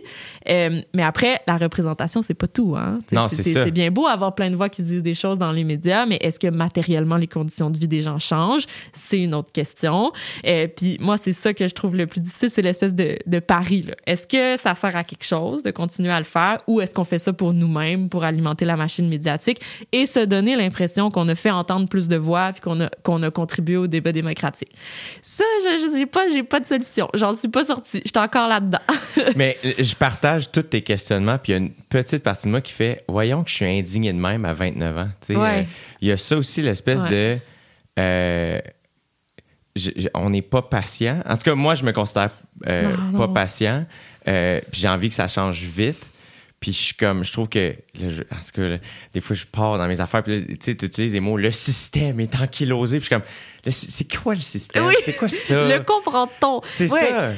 Euh, 0.49 0.81
mais 0.95 1.03
après, 1.03 1.41
la 1.47 1.57
représentation, 1.57 2.23
c'est 2.23 2.35
pas 2.35 2.49
tout. 2.49 2.77
Hein? 2.77 2.99
C'est 3.29 3.71
bien 3.73 3.91
beau 3.91 4.07
avoir 4.07 4.35
plein 4.35 4.51
de 4.51 4.57
voix 4.57 4.69
qui 4.69 4.83
disent 4.83 5.03
des 5.03 5.15
choses 5.15 5.39
dans 5.39 5.51
les 5.53 5.65
médias, 5.65 6.07
mais 6.07 6.19
est-ce 6.21 6.39
que 6.39 6.49
matériellement 6.49 7.17
les 7.17 7.27
conditions 7.27 7.71
de 7.71 7.79
vie 7.79 7.89
des 7.89 8.03
gens 8.03 8.19
changent? 8.19 8.67
C'est 8.93 9.19
une 9.21 9.35
autre 9.35 9.51
question. 9.51 10.12
Euh, 10.47 10.67
Puis 10.69 10.97
moi, 11.01 11.17
c'est 11.19 11.33
ça 11.33 11.53
que 11.55 11.67
je 11.69 11.75
trouve 11.75 11.97
le 11.97 12.07
plus 12.07 12.21
difficile, 12.21 12.51
c'est 12.51 12.63
l'espèce 12.63 12.95
de, 12.95 13.17
de 13.27 13.39
pari. 13.39 13.87
Est-ce 14.07 14.27
que 14.27 14.57
ça 14.61 14.75
sert 14.75 14.95
à 14.97 15.05
quelque 15.05 15.25
chose 15.25 15.63
de 15.63 15.71
continuer 15.71 16.13
à 16.13 16.19
le 16.19 16.25
faire 16.25 16.59
ou 16.67 16.81
est-ce 16.81 16.95
qu'on 16.95 17.05
fait 17.05 17.19
ça 17.19 17.33
pour 17.33 17.53
nous-mêmes, 17.53 18.09
pour 18.09 18.25
alimenter 18.25 18.65
la 18.65 18.77
machine 18.77 19.09
médiatique 19.09 19.61
et 19.93 20.07
se 20.07 20.21
donner 20.21 20.57
l'impression 20.57 21.11
qu'on 21.11 21.29
a 21.29 21.35
fait 21.35 21.51
entendre 21.51 21.89
plus 21.89 22.09
de 22.09 22.17
voix 22.17 22.53
puis 22.53 22.61
qu'on 22.61 22.81
a, 22.81 22.91
qu'on 23.03 23.23
a 23.23 23.31
contribué 23.31 23.77
au 23.77 23.87
débat 23.87 24.13
démocratique? 24.13 24.71
Ça, 25.23 25.45
je 25.65 25.97
n'ai 25.97 26.07
pas, 26.07 26.25
pas 26.49 26.61
de 26.61 26.67
solution. 26.67 27.09
J'en 27.15 27.35
suis 27.37 27.49
pas 27.49 27.65
sortie. 27.65 28.03
J'étais 28.05 28.19
encore 28.21 28.49
là-dedans. 28.49 28.79
Mais 29.37 29.57
euh, 29.65 29.73
je 29.79 29.95
partage 29.95 30.51
tous 30.51 30.63
tes 30.63 30.83
questionnements, 30.83 31.39
puis 31.39 31.53
il 31.53 31.57
y 31.57 31.59
a 31.59 31.63
une 31.63 31.73
petite 31.73 32.23
partie 32.23 32.47
de 32.47 32.51
moi 32.51 32.61
qui 32.61 32.73
fait 32.73 33.03
Voyons 33.09 33.43
que 33.45 33.51
je 33.51 33.55
suis 33.57 33.67
indigné 33.67 34.13
de 34.13 34.19
même 34.19 34.45
à 34.45 34.53
29 34.55 34.99
ans. 34.99 35.09
Tu 35.21 35.35
sais, 35.35 35.37
Ouais. 35.37 35.61
euh, 35.61 35.63
Il 36.01 36.09
y 36.09 36.13
a 36.13 36.17
ça 36.17 36.37
aussi, 36.37 36.63
l'espèce 36.63 37.03
Ouais. 37.03 37.11
de. 37.11 37.39
euh, 37.99 38.61
je- 39.77 39.91
je- 39.97 40.09
on 40.15 40.31
n'est 40.31 40.43
pas 40.43 40.63
patient. 40.63 41.21
En 41.29 41.37
tout 41.37 41.45
cas, 41.45 41.55
moi, 41.55 41.75
je 41.75 41.85
me 41.85 41.93
considère 41.93 42.31
euh, 42.67 42.83
Non, 42.83 43.19
pas 43.19 43.27
non. 43.27 43.33
patient. 43.33 43.85
Euh, 44.29 44.61
puis 44.71 44.81
j'ai 44.81 44.89
envie 44.89 45.09
que 45.09 45.15
ça 45.15 45.29
change 45.29 45.63
vite. 45.63 46.05
Puis 46.61 46.73
je 46.73 46.79
suis 46.81 46.95
comme, 46.95 47.25
je 47.25 47.33
trouve 47.33 47.49
que, 47.49 47.75
là, 48.01 48.09
je- 48.11 48.23
en 48.23 48.37
tout 48.37 48.53
cas, 48.55 48.63
là, 48.69 48.77
des 49.13 49.21
fois, 49.21 49.35
je 49.35 49.45
pars 49.47 49.79
dans 49.79 49.89
mes 49.89 50.01
affaires, 50.01 50.23
puis 50.23 50.47
tu 50.47 50.57
sais, 50.61 50.77
tu 50.77 50.85
utilises 50.87 51.13
les 51.13 51.19
mots, 51.19 51.37
le 51.37 51.51
système 51.51 52.21
est 52.21 52.33
ankylosé, 52.41 52.99
puis 53.01 53.09
je 53.11 53.15
suis 53.17 53.17
comme, 53.17 53.73
c'est 53.73 54.17
quoi 54.17 54.35
le 54.35 54.41
système? 54.41 54.85
Oui. 54.87 54.95
C'est 55.03 55.15
quoi 55.15 55.29
ça? 55.29 55.55
Le 55.69 55.81
comprend-on? 55.81 56.61
C'est 56.63 56.89
Ouais. 56.93 57.01
ça. 57.01 57.33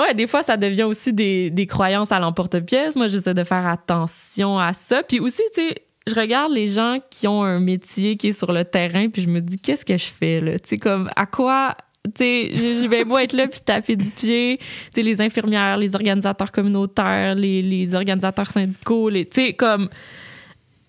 Ouais, 0.00 0.14
des 0.14 0.26
fois, 0.26 0.42
ça 0.42 0.56
devient 0.56 0.84
aussi 0.84 1.12
des, 1.12 1.50
des 1.50 1.66
croyances 1.66 2.10
à 2.12 2.20
l'emporte-pièce. 2.20 2.96
Moi, 2.96 3.08
j'essaie 3.08 3.34
de 3.34 3.44
faire 3.44 3.66
attention 3.66 4.58
à 4.58 4.72
ça. 4.72 5.02
Puis 5.02 5.20
aussi, 5.20 5.42
tu 5.54 5.60
sais, 5.68 5.74
je 6.06 6.14
regarde 6.14 6.52
les 6.52 6.68
gens 6.68 6.96
qui 7.10 7.28
ont 7.28 7.42
un 7.42 7.60
métier 7.60 8.16
qui 8.16 8.28
est 8.28 8.32
sur 8.32 8.52
le 8.52 8.64
terrain, 8.64 9.08
puis 9.08 9.22
je 9.22 9.28
me 9.28 9.40
dis, 9.40 9.58
qu'est-ce 9.58 9.84
que 9.84 9.96
je 9.96 10.06
fais, 10.06 10.40
là? 10.40 10.58
Tu 10.58 10.70
sais, 10.70 10.76
comme, 10.78 11.10
à 11.16 11.26
quoi... 11.26 11.76
Tu 12.14 12.24
sais, 12.24 12.50
je 12.52 12.86
vais 12.86 13.04
beau 13.04 13.18
être 13.18 13.34
là 13.34 13.46
puis 13.46 13.60
taper 13.60 13.94
du 13.94 14.10
pied. 14.10 14.58
Tu 14.58 14.64
sais, 14.94 15.02
les 15.02 15.20
infirmières, 15.20 15.76
les 15.76 15.94
organisateurs 15.94 16.50
communautaires, 16.50 17.34
les, 17.34 17.60
les 17.60 17.94
organisateurs 17.94 18.50
syndicaux, 18.50 19.10
les... 19.10 19.26
Tu 19.26 19.46
sais, 19.46 19.52
comme... 19.52 19.88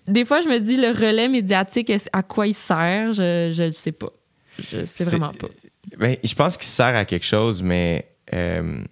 Des 0.08 0.26
fois, 0.26 0.42
je 0.42 0.48
me 0.48 0.60
dis, 0.60 0.78
le 0.78 0.90
relais 0.90 1.28
médiatique, 1.28 1.92
à 2.12 2.24
quoi 2.24 2.48
il 2.48 2.56
sert? 2.56 3.14
Je 3.14 3.52
je 3.54 3.64
le 3.64 3.72
sais 3.72 3.92
pas. 3.92 4.10
Je 4.58 4.84
sais 4.86 5.04
vraiment 5.04 5.32
pas. 5.32 5.48
Ben, 5.98 6.18
je 6.24 6.34
pense 6.34 6.58
qu'il 6.58 6.68
sert 6.68 6.96
à 6.96 7.06
quelque 7.06 7.26
chose, 7.26 7.62
mais 7.62 8.08
euh, 8.34 8.84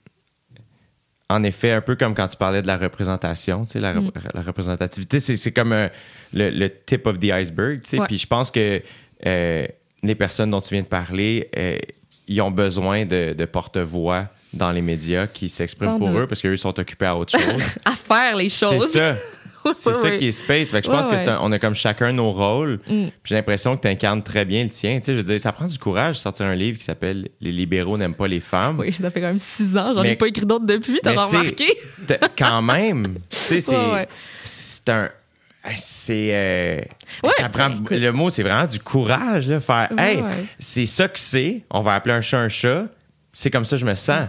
en 1.29 1.43
effet, 1.43 1.71
un 1.71 1.81
peu 1.81 1.95
comme 1.95 2.15
quand 2.15 2.27
tu 2.27 2.37
parlais 2.37 2.61
de 2.61 2.67
la 2.67 2.77
représentation, 2.77 3.63
tu 3.65 3.71
sais, 3.73 3.79
la, 3.79 3.93
Mm. 3.93 4.11
la 4.33 4.41
représentativité, 4.41 5.19
c'est, 5.19 5.35
c'est 5.35 5.51
comme 5.51 5.73
euh, 5.73 5.87
le, 6.33 6.49
le 6.49 6.69
tip 6.85 7.05
of 7.05 7.19
the 7.19 7.31
iceberg. 7.31 7.81
tu 7.83 7.89
sais. 7.89 7.99
Ouais. 7.99 8.07
Puis 8.07 8.17
je 8.17 8.27
pense 8.27 8.49
que 8.51 8.81
euh, 9.25 9.67
les 10.03 10.15
personnes 10.15 10.49
dont 10.49 10.61
tu 10.61 10.73
viens 10.73 10.81
de 10.83 10.87
parler, 10.87 11.49
euh, 11.57 11.77
ils 12.27 12.41
ont 12.41 12.51
besoin 12.51 13.05
de, 13.05 13.33
de 13.33 13.45
porte-voix 13.45 14.27
dans 14.53 14.71
les 14.71 14.81
médias 14.81 15.27
qui 15.27 15.47
s'expriment 15.49 15.99
pour 15.99 16.09
doute. 16.09 16.21
eux 16.21 16.27
parce 16.27 16.41
qu'eux 16.41 16.57
sont 16.57 16.79
occupés 16.79 17.05
à 17.05 17.15
autre 17.15 17.37
chose. 17.39 17.63
À 17.85 17.95
faire 17.95 18.35
les 18.35 18.49
c'est 18.49 18.65
choses. 18.65 18.91
ça. 18.93 19.15
C'est 19.73 19.93
ça 19.93 20.11
qui 20.11 20.27
est 20.27 20.31
space. 20.31 20.71
Fait 20.71 20.81
que 20.81 20.87
je 20.87 20.91
pense 20.91 21.07
ouais. 21.07 21.27
un- 21.29 21.39
on 21.41 21.51
a 21.51 21.59
comme 21.59 21.75
chacun 21.75 22.11
nos 22.13 22.31
rôles. 22.31 22.79
Mm. 22.87 23.07
J'ai 23.23 23.35
l'impression 23.35 23.75
que 23.77 23.81
tu 23.81 23.87
incarnes 23.87 24.23
très 24.23 24.45
bien 24.45 24.63
le 24.63 24.69
tien. 24.69 24.97
Tu 24.99 25.05
sais, 25.05 25.13
je 25.13 25.17
veux 25.17 25.23
dire, 25.23 25.39
ça 25.39 25.51
prend 25.51 25.65
du 25.65 25.77
courage 25.77 26.15
de 26.15 26.19
sortir 26.21 26.45
un 26.45 26.55
livre 26.55 26.77
qui 26.77 26.83
s'appelle 26.85 27.29
Les 27.41 27.51
libéraux 27.51 27.97
n'aiment 27.97 28.15
pas 28.15 28.27
les 28.27 28.39
femmes. 28.39 28.79
Oui, 28.79 28.93
ça 28.93 29.09
fait 29.11 29.21
quand 29.21 29.27
même 29.27 29.39
six 29.39 29.77
ans. 29.77 29.93
J'en 29.93 30.03
ai 30.03 30.15
pas 30.15 30.27
écrit 30.27 30.45
d'autres 30.45 30.65
depuis, 30.65 30.99
t'as 31.03 31.11
remarqué? 31.25 31.77
Quand 32.37 32.61
même, 32.61 33.15
tu 33.29 33.37
sais, 33.37 33.61
c'est 34.43 34.89
un. 34.89 35.09
C'est. 35.75 36.29
euh, 36.31 36.81
Ouais, 37.23 37.31
ça 37.37 37.49
prend, 37.49 37.69
le 37.91 38.11
mot, 38.11 38.29
c'est 38.29 38.43
vraiment 38.43 38.65
du 38.65 38.79
courage, 38.79 39.47
là. 39.49 39.59
Faire, 39.59 39.89
Ouais, 39.95 40.13
hey, 40.15 40.23
c'est 40.57 40.85
ça 40.85 41.07
que 41.07 41.19
c'est. 41.19 41.63
On 41.69 41.81
va 41.81 41.93
appeler 41.95 42.15
un 42.15 42.21
chat 42.21 42.39
un 42.39 42.47
chat. 42.47 42.85
C'est 43.33 43.51
comme 43.51 43.65
ça 43.65 43.75
que 43.75 43.81
je 43.81 43.85
me 43.85 43.95
sens. 43.95 44.27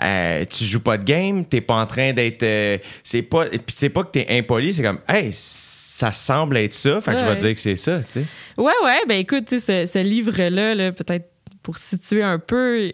Euh, 0.00 0.44
tu 0.44 0.64
joues 0.64 0.80
pas 0.80 0.96
de 0.98 1.04
game, 1.04 1.44
t'es 1.44 1.60
pas 1.60 1.74
en 1.80 1.86
train 1.86 2.12
d'être. 2.12 2.42
euh, 2.42 2.78
c'est 3.02 3.22
pas. 3.22 3.46
Puis 3.46 3.74
c'est 3.76 3.88
pas 3.90 4.04
que 4.04 4.10
t'es 4.10 4.26
impoli, 4.30 4.72
c'est 4.72 4.82
comme, 4.82 5.00
hey, 5.08 5.30
ça 5.32 6.12
semble 6.12 6.56
être 6.58 6.72
ça. 6.72 7.00
Fait 7.00 7.12
que 7.12 7.18
je 7.18 7.24
vais 7.24 7.30
Ouais. 7.30 7.36
dire 7.36 7.54
que 7.54 7.60
c'est 7.60 7.76
ça, 7.76 8.00
tu 8.04 8.12
sais. 8.20 8.24
Ouais, 8.56 8.72
ouais, 8.84 8.98
ben 9.08 9.18
écoute, 9.18 9.48
ce, 9.50 9.58
ce 9.86 9.98
livre-là, 10.02 10.74
là, 10.74 10.92
peut-être 10.92 11.28
pour 11.64 11.76
situer 11.76 12.22
un 12.22 12.38
peu, 12.38 12.92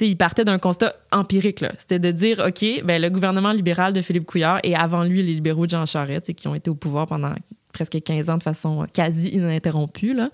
il 0.00 0.16
partait 0.16 0.44
d'un 0.44 0.58
constat 0.58 0.94
empirique, 1.12 1.60
là. 1.60 1.72
C'était 1.76 1.98
de 1.98 2.10
dire, 2.10 2.40
OK, 2.44 2.82
ben 2.84 3.00
le 3.00 3.10
gouvernement 3.10 3.52
libéral 3.52 3.92
de 3.92 4.00
Philippe 4.00 4.24
Couillard 4.24 4.58
et 4.64 4.74
avant 4.74 5.04
lui, 5.04 5.22
les 5.22 5.34
libéraux 5.34 5.66
de 5.66 5.70
Jean 5.70 5.84
Charest, 5.86 6.32
qui 6.34 6.48
ont 6.48 6.54
été 6.54 6.68
au 6.70 6.74
pouvoir 6.74 7.06
pendant 7.06 7.32
presque 7.72 8.00
15 8.02 8.30
ans 8.30 8.38
de 8.38 8.42
façon 8.42 8.86
quasi 8.92 9.28
ininterrompue, 9.28 10.14
là, 10.14 10.30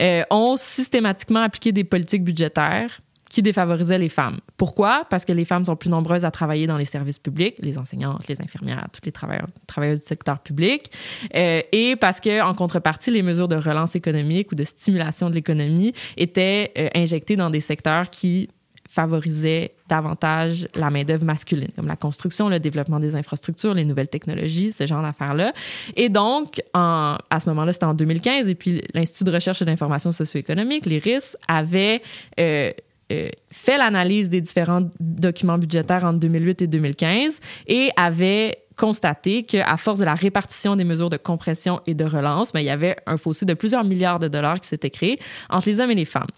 euh, 0.00 0.22
ont 0.30 0.56
systématiquement 0.56 1.42
appliqué 1.42 1.70
des 1.70 1.84
politiques 1.84 2.24
budgétaires 2.24 3.00
qui 3.28 3.42
défavorisaient 3.42 3.98
les 3.98 4.08
femmes. 4.08 4.38
Pourquoi? 4.56 5.06
Parce 5.10 5.24
que 5.24 5.32
les 5.32 5.44
femmes 5.44 5.64
sont 5.64 5.76
plus 5.76 5.90
nombreuses 5.90 6.24
à 6.24 6.30
travailler 6.30 6.66
dans 6.66 6.76
les 6.76 6.84
services 6.84 7.18
publics, 7.18 7.56
les 7.58 7.78
enseignantes, 7.78 8.26
les 8.28 8.40
infirmières, 8.40 8.86
toutes 8.92 9.06
les 9.06 9.12
travailleurs, 9.12 9.46
travailleuses 9.66 10.00
du 10.00 10.06
secteur 10.06 10.40
public, 10.40 10.90
euh, 11.34 11.60
et 11.72 11.96
parce 11.96 12.20
que 12.20 12.42
en 12.42 12.54
contrepartie, 12.54 13.10
les 13.10 13.22
mesures 13.22 13.48
de 13.48 13.56
relance 13.56 13.94
économique 13.96 14.52
ou 14.52 14.54
de 14.54 14.64
stimulation 14.64 15.30
de 15.30 15.34
l'économie 15.34 15.92
étaient 16.16 16.72
euh, 16.78 16.88
injectées 16.94 17.36
dans 17.36 17.50
des 17.50 17.60
secteurs 17.60 18.10
qui 18.10 18.48
favorisaient 18.88 19.74
davantage 19.86 20.66
la 20.74 20.88
main-d'œuvre 20.88 21.24
masculine, 21.24 21.68
comme 21.76 21.86
la 21.86 21.96
construction, 21.96 22.48
le 22.48 22.58
développement 22.58 22.98
des 22.98 23.14
infrastructures, 23.14 23.74
les 23.74 23.84
nouvelles 23.84 24.08
technologies, 24.08 24.72
ce 24.72 24.86
genre 24.86 25.02
d'affaires-là. 25.02 25.52
Et 25.94 26.08
donc, 26.08 26.62
en, 26.72 27.18
à 27.28 27.40
ce 27.40 27.50
moment-là, 27.50 27.74
c'était 27.74 27.84
en 27.84 27.92
2015, 27.92 28.48
et 28.48 28.54
puis 28.54 28.82
l'Institut 28.94 29.24
de 29.24 29.32
recherche 29.32 29.60
et 29.60 29.66
d'information 29.66 30.10
socio-économique, 30.10 30.86
l'IRIS, 30.86 31.36
avait 31.48 32.00
euh, 32.40 32.72
euh, 33.10 33.28
fait 33.50 33.78
l'analyse 33.78 34.28
des 34.28 34.40
différents 34.40 34.82
documents 35.00 35.58
budgétaires 35.58 36.04
entre 36.04 36.18
2008 36.18 36.62
et 36.62 36.66
2015 36.66 37.40
et 37.66 37.90
avait 37.96 38.64
constaté 38.76 39.42
qu'à 39.42 39.76
force 39.76 39.98
de 39.98 40.04
la 40.04 40.14
répartition 40.14 40.76
des 40.76 40.84
mesures 40.84 41.10
de 41.10 41.16
compression 41.16 41.80
et 41.86 41.94
de 41.94 42.04
relance, 42.04 42.52
ben, 42.52 42.60
il 42.60 42.66
y 42.66 42.70
avait 42.70 42.96
un 43.06 43.16
fossé 43.16 43.44
de 43.44 43.54
plusieurs 43.54 43.82
milliards 43.82 44.20
de 44.20 44.28
dollars 44.28 44.60
qui 44.60 44.68
s'était 44.68 44.90
créé 44.90 45.18
entre 45.50 45.68
les 45.68 45.80
hommes 45.80 45.90
et 45.90 45.96
les 45.96 46.04
femmes 46.04 46.28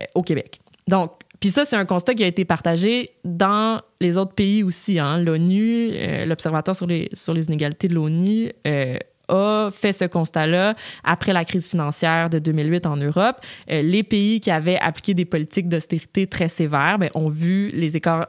euh, 0.00 0.04
au 0.14 0.22
Québec. 0.22 0.60
Donc, 0.88 1.12
puis 1.40 1.50
ça, 1.50 1.64
c'est 1.64 1.76
un 1.76 1.84
constat 1.84 2.14
qui 2.14 2.24
a 2.24 2.26
été 2.26 2.44
partagé 2.44 3.10
dans 3.24 3.80
les 4.00 4.16
autres 4.16 4.34
pays 4.34 4.64
aussi. 4.64 4.98
Hein. 4.98 5.18
L'ONU, 5.18 5.90
euh, 5.92 6.24
l'Observatoire 6.24 6.74
sur 6.74 6.86
les, 6.86 7.08
sur 7.12 7.32
les 7.32 7.46
inégalités 7.46 7.86
de 7.86 7.94
l'ONU, 7.94 8.50
a 9.28 9.70
fait 9.70 9.92
ce 9.92 10.04
constat-là 10.04 10.74
après 11.04 11.32
la 11.32 11.44
crise 11.44 11.68
financière 11.68 12.30
de 12.30 12.38
2008 12.38 12.86
en 12.86 12.96
Europe. 12.96 13.36
Euh, 13.70 13.82
les 13.82 14.02
pays 14.02 14.40
qui 14.40 14.50
avaient 14.50 14.78
appliqué 14.78 15.14
des 15.14 15.24
politiques 15.24 15.68
d'austérité 15.68 16.26
très 16.26 16.48
sévères 16.48 16.98
ben, 16.98 17.10
ont 17.14 17.28
vu 17.28 17.70
les 17.72 17.96
écarts, 17.96 18.26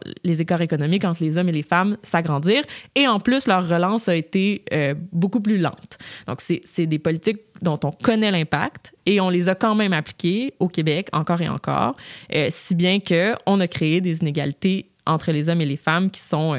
économiques 0.61 1.05
entre 1.05 1.23
les 1.23 1.37
hommes 1.37 1.49
et 1.49 1.53
les 1.53 1.63
femmes 1.63 1.97
s'agrandir. 2.03 2.63
Et 2.95 3.07
en 3.07 3.19
plus, 3.19 3.47
leur 3.47 3.67
relance 3.67 4.07
a 4.07 4.15
été 4.15 4.63
euh, 4.73 4.93
beaucoup 5.11 5.41
plus 5.41 5.57
lente. 5.57 5.97
Donc, 6.27 6.41
c'est 6.41 6.85
des 6.85 6.99
politiques 6.99 7.39
dont 7.61 7.79
on 7.83 7.91
connaît 7.91 8.31
l'impact 8.31 8.93
et 9.05 9.19
on 9.19 9.29
les 9.29 9.49
a 9.49 9.55
quand 9.55 9.75
même 9.75 9.93
appliquées 9.93 10.53
au 10.59 10.67
Québec 10.67 11.09
encore 11.11 11.41
et 11.41 11.49
encore, 11.49 11.95
euh, 12.33 12.47
si 12.49 12.75
bien 12.75 12.99
qu'on 12.99 13.59
a 13.59 13.67
créé 13.67 14.01
des 14.01 14.21
inégalités 14.21 14.89
entre 15.05 15.31
les 15.31 15.49
hommes 15.49 15.61
et 15.61 15.65
les 15.65 15.77
femmes 15.77 16.09
qui 16.11 16.21
sont 16.21 16.55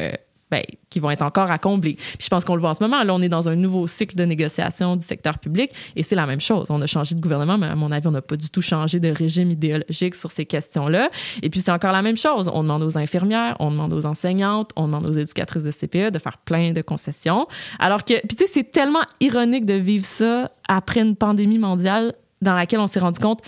ben, 0.51 0.63
qui 0.89 1.01
vont 1.01 1.11
être 1.11 1.23
encore 1.23 1.51
à 1.51 1.59
combler. 1.59 1.95
Puis 1.95 2.25
je 2.25 2.29
pense 2.29 2.45
qu'on 2.45 2.55
le 2.55 2.61
voit 2.61 2.71
en 2.71 2.75
ce 2.75 2.83
moment. 2.83 3.03
Là, 3.03 3.15
on 3.15 3.23
est 3.23 3.29
dans 3.29 3.49
un 3.49 3.57
nouveau 3.57 3.87
cycle 3.87 4.17
de 4.17 4.25
négociation 4.25 4.97
du 4.97 5.07
secteur 5.07 5.39
public 5.39 5.71
et 5.97 6.03
c'est 6.03 6.15
la 6.15 6.27
même 6.27 6.41
chose. 6.41 6.67
On 6.71 6.81
a 6.83 6.87
changé 6.87 7.15
de 7.15 7.21
gouvernement, 7.21 7.59
mais 7.59 7.67
à 7.67 7.77
mon 7.77 7.91
avis, 7.93 8.07
on 8.07 8.13
n'a 8.13 8.23
pas 8.23 8.37
du 8.37 8.51
tout 8.51 8.63
changé 8.63 9.01
de 9.01 9.11
régime 9.11 9.51
idéologique 9.51 10.15
sur 10.15 10.31
ces 10.31 10.47
questions-là. 10.47 11.11
Et 11.43 11.51
puis 11.51 11.61
c'est 11.61 11.71
encore 11.71 11.93
la 11.93 12.03
même 12.03 12.17
chose. 12.17 12.51
On 12.53 12.63
demande 12.63 12.83
aux 12.83 12.99
infirmières, 12.99 13.57
on 13.61 13.71
demande 13.71 13.93
aux 13.93 14.07
enseignantes, 14.07 14.71
on 14.77 14.87
demande 14.87 15.07
aux 15.07 15.13
éducatrices 15.13 15.63
de 15.63 15.71
CPE 15.71 16.11
de 16.11 16.19
faire 16.19 16.39
plein 16.39 16.73
de 16.73 16.83
concessions. 16.83 17.47
Alors 17.79 18.05
que, 18.05 18.15
puis 18.27 18.37
tu 18.37 18.47
sais, 18.47 18.51
c'est 18.53 18.71
tellement 18.71 19.05
ironique 19.21 19.67
de 19.67 19.75
vivre 19.75 20.05
ça 20.05 20.51
après 20.69 21.01
une 21.01 21.17
pandémie 21.17 21.59
mondiale 21.59 22.15
dans 22.43 22.55
laquelle 22.55 22.81
on 22.81 22.87
s'est 22.87 23.01
rendu 23.01 23.21
compte 23.21 23.41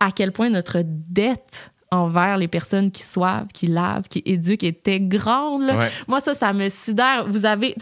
à 0.00 0.10
quel 0.10 0.32
point 0.32 0.50
notre 0.50 0.82
dette 0.84 1.70
envers 1.90 2.36
les 2.36 2.48
personnes 2.48 2.90
qui 2.90 3.02
soivent, 3.02 3.46
qui 3.52 3.66
lavent, 3.66 4.08
qui 4.08 4.22
éduquent 4.24 4.64
était 4.64 5.00
grande. 5.00 5.62
Ouais. 5.62 5.90
Moi, 6.06 6.20
ça, 6.20 6.34
ça 6.34 6.52
me 6.52 6.68
sidère. 6.68 7.26
Vous 7.28 7.46
avez, 7.46 7.74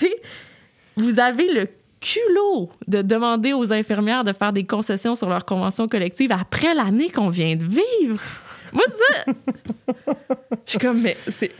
vous 0.96 1.18
avez 1.18 1.52
le 1.52 1.68
culot 2.00 2.70
de 2.86 3.02
demander 3.02 3.52
aux 3.54 3.72
infirmières 3.72 4.24
de 4.24 4.32
faire 4.32 4.52
des 4.52 4.64
concessions 4.64 5.14
sur 5.14 5.28
leur 5.30 5.44
convention 5.44 5.88
collective 5.88 6.32
après 6.32 6.74
l'année 6.74 7.08
qu'on 7.08 7.30
vient 7.30 7.56
de 7.56 7.64
vivre. 7.64 8.20
Moi, 8.72 8.84
ça, 8.88 9.32
je 10.66 10.70
suis 10.70 10.78
comme, 10.78 11.00
mais 11.00 11.16
c'est 11.28 11.52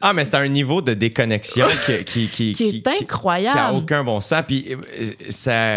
Ah, 0.00 0.12
mais 0.12 0.24
c'est 0.24 0.36
un 0.36 0.48
niveau 0.48 0.80
de 0.80 0.94
déconnexion 0.94 1.66
qui, 1.84 2.04
qui, 2.04 2.28
qui, 2.28 2.52
qui 2.52 2.76
est 2.76 2.88
incroyable. 3.02 3.58
Qui 3.58 3.64
a 3.64 3.72
aucun 3.74 4.04
bon 4.04 4.20
sens. 4.20 4.44
Puis 4.46 4.66
euh, 4.70 5.10
ça. 5.28 5.76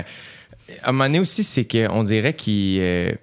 À 0.83 0.89
un 0.89 0.91
moment 0.91 1.05
donné 1.05 1.19
aussi, 1.21 1.45
c'est 1.45 1.65
qu'on 1.65 2.03
dirait 2.03 2.33
que 2.33 3.15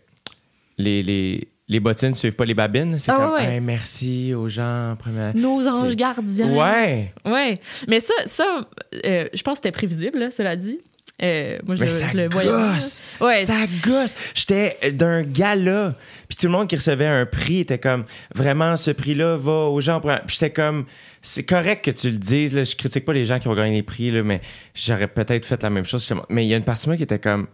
les, 0.78 1.02
les, 1.02 1.48
les 1.68 1.80
bottines 1.80 2.10
ne 2.10 2.14
suivent 2.14 2.34
pas 2.34 2.44
les 2.44 2.54
babines. 2.54 2.98
C'est 2.98 3.10
Ah, 3.10 3.16
comme, 3.16 3.32
ouais. 3.34 3.54
Hey, 3.54 3.60
merci 3.60 4.34
aux 4.34 4.48
gens. 4.48 4.96
première- 4.98 5.34
nos 5.34 5.66
anges 5.66 5.96
gardiens. 5.96 6.50
Ouais. 6.54 7.12
Ouais. 7.24 7.58
Mais 7.88 8.00
ça, 8.00 8.12
ça 8.26 8.68
euh, 9.06 9.26
je 9.32 9.42
pense 9.42 9.54
que 9.58 9.64
c'était 9.64 9.72
prévisible, 9.72 10.18
là, 10.18 10.30
cela 10.30 10.56
dit. 10.56 10.80
Euh, 11.22 11.58
moi, 11.64 11.76
je 11.76 11.80
Mais 11.80 11.86
le, 11.86 11.92
ça 11.92 12.08
je 12.12 12.16
le 12.16 12.28
voyais. 12.28 12.50
gosse. 12.50 13.00
Ouais. 13.20 13.44
Ça 13.44 13.66
gosse. 13.84 14.14
J'étais 14.34 14.76
d'un 14.92 15.22
gala. 15.22 15.94
Puis 16.28 16.36
tout 16.36 16.46
le 16.46 16.52
monde 16.52 16.66
qui 16.68 16.74
recevait 16.74 17.06
un 17.06 17.24
prix 17.24 17.60
était 17.60 17.78
comme 17.78 18.04
vraiment 18.34 18.76
ce 18.76 18.90
prix-là 18.90 19.36
va 19.36 19.66
aux 19.68 19.80
gens. 19.80 20.00
Puis 20.00 20.10
j'étais 20.28 20.50
comme 20.50 20.86
c'est 21.22 21.44
correct 21.44 21.84
que 21.84 21.92
tu 21.92 22.10
le 22.10 22.18
dises. 22.18 22.52
Là, 22.52 22.64
je 22.64 22.74
critique 22.74 23.04
pas 23.04 23.12
les 23.12 23.24
gens 23.24 23.38
qui 23.38 23.46
vont 23.46 23.54
gagner 23.54 23.76
des 23.76 23.82
prix, 23.84 24.10
là, 24.10 24.22
mais 24.24 24.40
j'aurais 24.74 25.06
peut-être 25.06 25.46
fait 25.46 25.62
la 25.62 25.70
même 25.70 25.86
chose. 25.86 26.06
Mais 26.28 26.44
il 26.44 26.48
y 26.48 26.54
a 26.54 26.56
une 26.56 26.64
partie 26.64 26.84
de 26.86 26.90
moi 26.90 26.96
qui 26.96 27.04
était 27.04 27.20
comme 27.20 27.46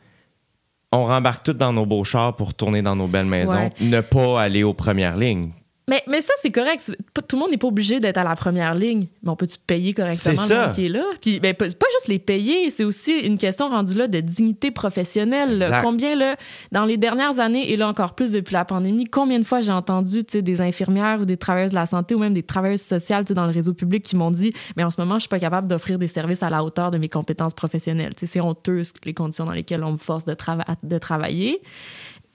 on 0.93 1.05
rembarque 1.05 1.45
tous 1.45 1.53
dans 1.53 1.73
nos 1.73 1.87
beaux 1.87 2.05
chars 2.05 2.35
pour 2.35 2.55
tourner 2.55 2.83
dans 2.83 2.97
nos 2.97 3.07
belles 3.07 3.27
maisons, 3.27 3.55
Ouais. 3.55 3.73
ne 3.81 4.01
pas 4.01 4.41
aller 4.41 4.63
aux 4.65 4.75
premières 4.75 5.17
lignes. 5.17 5.53
Mais, 5.91 6.03
mais 6.07 6.21
ça, 6.21 6.33
c'est 6.41 6.53
correct. 6.53 6.93
Tout 7.15 7.37
le 7.37 7.39
monde 7.41 7.51
n'est 7.51 7.57
pas 7.59 7.67
obligé 7.67 7.99
d'être 7.99 8.17
à 8.17 8.23
la 8.25 8.37
première 8.37 8.75
ligne. 8.77 9.09
Mais 9.25 9.31
on 9.31 9.35
peut-tu 9.37 9.59
payer 9.67 9.93
correctement 9.93 10.41
le 10.49 10.55
monde 10.67 10.75
qui 10.75 10.87
est 10.87 10.89
là? 10.89 11.03
Puis, 11.21 11.41
ben, 11.41 11.53
pas, 11.53 11.67
juste 11.67 12.07
les 12.07 12.21
payer, 12.21 12.71
c'est 12.71 12.85
aussi 12.85 13.19
une 13.19 13.37
question 13.37 13.69
rendue 13.69 13.95
là 13.95 14.07
de 14.07 14.21
dignité 14.21 14.71
professionnelle. 14.71 15.59
là. 15.59 15.83
Combien, 15.83 16.15
là, 16.15 16.37
dans 16.71 16.85
les 16.85 16.97
dernières 16.97 17.41
années, 17.41 17.73
et 17.73 17.77
là 17.77 17.89
encore 17.89 18.15
plus 18.15 18.31
depuis 18.31 18.53
la 18.55 18.65
pandémie, 18.65 19.05
combien 19.05 19.41
de 19.41 19.45
fois 19.45 19.61
j'ai 19.61 19.73
entendu, 19.73 20.23
des 20.23 20.61
infirmières 20.61 21.21
ou 21.21 21.25
des 21.25 21.37
travailleuses 21.37 21.73
de 21.73 21.75
la 21.77 21.87
santé 21.87 22.15
ou 22.15 22.19
même 22.21 22.35
des 22.35 22.45
travailleuses 22.45 22.83
sociales, 22.83 23.25
dans 23.25 23.47
le 23.47 23.53
réseau 23.53 23.75
public 23.75 24.05
qui 24.05 24.15
m'ont 24.15 24.31
dit, 24.31 24.53
mais 24.77 24.85
en 24.85 24.93
ce 24.93 25.01
moment, 25.01 25.17
je 25.17 25.21
suis 25.23 25.29
pas 25.29 25.41
capable 25.41 25.67
d'offrir 25.67 25.99
des 25.99 26.07
services 26.07 26.45
à 26.45 26.51
la 26.51 26.63
hauteur 26.63 26.93
de 26.93 26.99
mes 26.99 27.09
compétences 27.09 27.55
professionnelles. 27.55 28.13
C'est 28.17 28.41
honteux 28.41 28.83
les 29.05 29.15
conditions 29.15 29.45
dans 29.45 29.53
lesquelles 29.53 29.83
on 29.83 29.93
me 29.93 29.99
force 29.99 30.25
de, 30.25 30.35
trava- 30.35 30.65
de 30.85 30.99
travailler. 30.99 31.61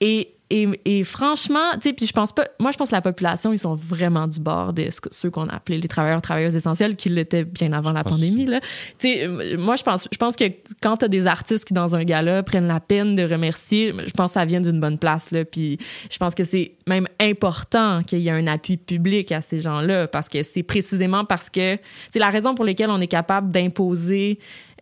Et, 0.00 0.35
et, 0.48 0.68
et 0.84 1.02
franchement, 1.02 1.72
tu 1.74 1.88
sais, 1.88 1.92
puis 1.92 2.06
je 2.06 2.12
pense 2.12 2.32
pas, 2.32 2.46
moi 2.60 2.70
je 2.70 2.76
pense 2.76 2.90
que 2.90 2.94
la 2.94 3.02
population, 3.02 3.52
ils 3.52 3.58
sont 3.58 3.74
vraiment 3.74 4.28
du 4.28 4.38
bord 4.38 4.72
de 4.72 4.84
ceux 5.10 5.28
qu'on 5.28 5.48
a 5.48 5.56
appelés 5.56 5.78
les 5.78 5.88
travailleurs, 5.88 6.22
travailleuses 6.22 6.54
essentielles, 6.54 6.94
qui 6.94 7.08
l'étaient 7.08 7.44
bien 7.44 7.72
avant 7.72 7.90
la 7.90 8.04
pandémie, 8.04 8.46
là. 8.46 8.60
Tu 8.98 9.08
sais, 9.08 9.26
euh, 9.26 9.58
moi 9.58 9.74
je 9.74 9.82
pense, 9.82 10.06
je 10.10 10.16
pense 10.16 10.36
que 10.36 10.44
quand 10.80 10.98
t'as 10.98 11.08
des 11.08 11.26
artistes 11.26 11.64
qui 11.64 11.74
dans 11.74 11.96
un 11.96 12.04
gala 12.04 12.44
prennent 12.44 12.68
la 12.68 12.78
peine 12.78 13.16
de 13.16 13.24
remercier, 13.24 13.92
je 14.06 14.12
pense 14.12 14.30
que 14.30 14.34
ça 14.34 14.44
vient 14.44 14.60
d'une 14.60 14.78
bonne 14.78 14.98
place, 14.98 15.32
là. 15.32 15.44
Puis 15.44 15.78
je 16.10 16.18
pense 16.18 16.36
que 16.36 16.44
c'est 16.44 16.76
même 16.86 17.08
important 17.20 18.04
qu'il 18.04 18.20
y 18.20 18.28
ait 18.28 18.32
un 18.32 18.46
appui 18.46 18.76
public 18.76 19.32
à 19.32 19.40
ces 19.40 19.58
gens-là, 19.58 20.06
parce 20.06 20.28
que 20.28 20.44
c'est 20.44 20.62
précisément 20.62 21.24
parce 21.24 21.50
que, 21.50 21.76
c'est 22.12 22.20
la 22.20 22.30
raison 22.30 22.54
pour 22.54 22.64
laquelle 22.64 22.90
on 22.90 23.00
est 23.00 23.08
capable 23.08 23.50
d'imposer 23.50 24.38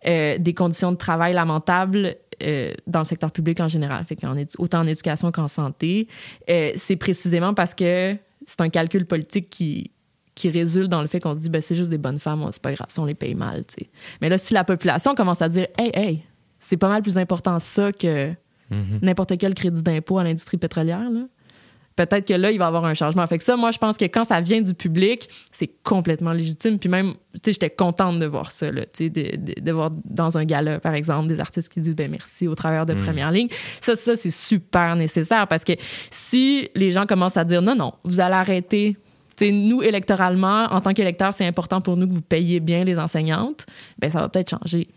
euh, 0.07 0.37
des 0.37 0.53
conditions 0.53 0.91
de 0.91 0.97
travail 0.97 1.33
lamentables 1.33 2.17
euh, 2.43 2.73
dans 2.87 2.99
le 2.99 3.05
secteur 3.05 3.31
public 3.31 3.59
en 3.59 3.67
général, 3.67 4.03
fait 4.05 4.15
édu- 4.15 4.55
autant 4.57 4.79
en 4.79 4.87
éducation 4.87 5.31
qu'en 5.31 5.47
santé, 5.47 6.07
euh, 6.49 6.71
c'est 6.75 6.95
précisément 6.95 7.53
parce 7.53 7.73
que 7.73 8.15
c'est 8.45 8.61
un 8.61 8.69
calcul 8.69 9.05
politique 9.05 9.49
qui 9.49 9.91
qui 10.35 10.49
résulte 10.49 10.89
dans 10.89 11.01
le 11.01 11.07
fait 11.07 11.21
qu'on 11.21 11.33
se 11.33 11.39
dit 11.39 11.49
ben 11.49 11.61
c'est 11.61 11.75
juste 11.75 11.89
des 11.89 11.97
bonnes 11.97 12.19
femmes, 12.19 12.45
c'est 12.51 12.61
pas 12.61 12.73
grave 12.73 12.87
si 12.89 12.99
on 12.99 13.05
les 13.05 13.13
paye 13.15 13.35
mal, 13.35 13.63
tu 13.65 13.75
sais. 13.79 13.89
Mais 14.21 14.27
là 14.29 14.37
si 14.37 14.53
la 14.53 14.63
population 14.65 15.15
commence 15.15 15.41
à 15.41 15.47
dire 15.49 15.67
hey 15.77 15.91
hey, 15.93 16.23
c'est 16.59 16.77
pas 16.77 16.89
mal 16.89 17.01
plus 17.01 17.17
important 17.17 17.57
ça 17.59 17.91
que 17.93 18.31
n'importe 19.01 19.37
quel 19.37 19.53
crédit 19.53 19.81
d'impôt 19.83 20.17
à 20.17 20.23
l'industrie 20.23 20.57
pétrolière 20.57 21.09
là. 21.09 21.21
Peut-être 21.95 22.27
que 22.27 22.33
là, 22.33 22.51
il 22.51 22.57
va 22.57 22.65
y 22.65 22.67
avoir 22.67 22.83
un 22.83 22.93
changement. 22.93 23.25
Fait 23.25 23.37
que 23.37 23.43
ça, 23.43 23.55
moi, 23.55 23.71
je 23.71 23.77
pense 23.77 23.97
que 23.97 24.03
quand 24.05 24.25
ça 24.25 24.41
vient 24.41 24.61
du 24.61 24.73
public, 24.73 25.29
c'est 25.51 25.69
complètement 25.83 26.33
légitime. 26.33 26.77
Puis 26.77 26.89
même, 26.89 27.13
tu 27.35 27.39
sais, 27.45 27.53
j'étais 27.53 27.69
contente 27.69 28.19
de 28.19 28.25
voir 28.25 28.51
ça, 28.51 28.69
là, 28.69 28.81
tu 28.81 29.05
sais, 29.05 29.09
de, 29.09 29.37
de, 29.37 29.61
de 29.61 29.71
voir 29.71 29.91
dans 30.03 30.37
un 30.37 30.43
gala, 30.43 30.79
par 30.79 30.93
exemple, 30.93 31.27
des 31.27 31.39
artistes 31.39 31.69
qui 31.71 31.79
disent 31.79 31.95
ben 31.95 32.11
merci 32.11 32.47
au 32.47 32.55
travers 32.55 32.85
de 32.85 32.93
première 32.93 33.31
ligne. 33.31 33.47
Ça, 33.81 33.95
ça, 33.95 34.17
c'est 34.17 34.31
super 34.31 34.95
nécessaire 34.97 35.47
parce 35.47 35.63
que 35.63 35.73
si 36.11 36.69
les 36.75 36.91
gens 36.91 37.05
commencent 37.05 37.37
à 37.37 37.45
dire 37.45 37.61
non, 37.61 37.75
non, 37.75 37.93
vous 38.03 38.19
allez 38.19 38.35
arrêter. 38.35 38.97
Tu 39.37 39.45
sais, 39.45 39.51
nous, 39.51 39.81
électoralement, 39.81 40.65
en 40.71 40.81
tant 40.81 40.93
qu'électeurs, 40.93 41.33
c'est 41.33 41.45
important 41.45 41.81
pour 41.81 41.97
nous 41.97 42.07
que 42.07 42.13
vous 42.13 42.21
payiez 42.21 42.59
bien 42.59 42.83
les 42.83 42.99
enseignantes. 42.99 43.65
Ben, 43.99 44.09
ça 44.09 44.19
va 44.19 44.29
peut-être 44.29 44.49
changer. 44.49 44.87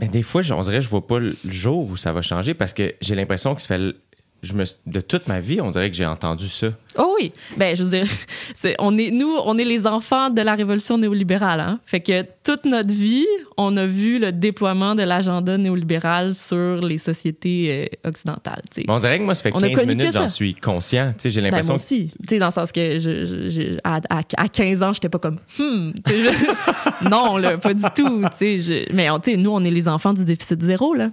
Mais 0.00 0.08
des 0.08 0.22
fois, 0.22 0.42
on 0.52 0.60
dirait 0.60 0.80
je 0.80 0.88
vois 0.88 1.06
pas 1.06 1.18
le 1.18 1.34
jour 1.44 1.90
où 1.90 1.96
ça 1.96 2.12
va 2.12 2.22
changer 2.22 2.54
parce 2.54 2.72
que 2.72 2.94
j'ai 3.00 3.14
l'impression 3.14 3.54
que 3.54 3.62
ça 3.62 3.68
fait. 3.68 3.94
Je 4.42 4.52
me, 4.54 4.62
de 4.86 5.00
toute 5.00 5.26
ma 5.26 5.40
vie, 5.40 5.60
on 5.60 5.72
dirait 5.72 5.90
que 5.90 5.96
j'ai 5.96 6.06
entendu 6.06 6.48
ça. 6.48 6.68
Oh 6.96 7.16
oui, 7.18 7.32
ben 7.56 7.76
je 7.76 7.82
veux 7.82 7.90
dire, 7.90 8.06
c'est, 8.54 8.76
on 8.78 8.96
est 8.96 9.10
nous, 9.10 9.36
on 9.44 9.58
est 9.58 9.64
les 9.64 9.84
enfants 9.86 10.30
de 10.30 10.40
la 10.42 10.54
révolution 10.54 10.96
néolibérale, 10.96 11.58
hein. 11.58 11.80
Fait 11.86 11.98
que 12.00 12.22
toute 12.44 12.64
notre 12.64 12.92
vie, 12.94 13.26
on 13.56 13.76
a 13.76 13.84
vu 13.84 14.20
le 14.20 14.30
déploiement 14.30 14.94
de 14.94 15.02
l'agenda 15.02 15.58
néolibéral 15.58 16.34
sur 16.34 16.80
les 16.80 16.98
sociétés 16.98 17.88
euh, 18.04 18.08
occidentales. 18.08 18.62
on 18.86 18.98
dirait 19.00 19.18
que 19.18 19.24
moi, 19.24 19.34
ça 19.34 19.42
fait 19.42 19.50
On 19.54 19.58
a 19.58 19.68
15 19.70 19.74
connu 19.76 19.88
minutes, 19.96 20.06
que 20.12 20.18
j'en 20.18 20.28
suis 20.28 20.54
conscient. 20.54 21.12
J'ai 21.24 21.30
Ben, 21.40 21.42
l'impression 21.46 21.72
moi 21.74 21.82
aussi, 21.82 22.12
sais, 22.28 22.38
dans 22.38 22.46
le 22.46 22.52
sens 22.52 22.70
que 22.70 22.98
je, 23.00 23.76
à, 23.82 23.96
à- 24.08 24.22
à 24.36 24.48
15 24.48 24.82
ans, 24.84 24.92
j'étais 24.92 25.08
pas 25.08 25.18
comme 25.18 25.38
hmm, 25.58 25.90
je- 26.06 27.08
non 27.10 27.36
là, 27.38 27.58
pas 27.58 27.74
du 27.74 27.82
tout, 27.94 28.20
tu 28.22 28.36
sais, 28.36 28.58
je- 28.60 28.94
mais 28.94 29.10
on- 29.10 29.18
tu 29.18 29.32
sais, 29.32 29.36
nous 29.36 29.50
on 29.50 29.64
est 29.64 29.70
les 29.70 29.88
enfants 29.88 30.12
du 30.12 30.24
déficit 30.24 30.62
zéro 30.62 30.94
là, 30.94 31.10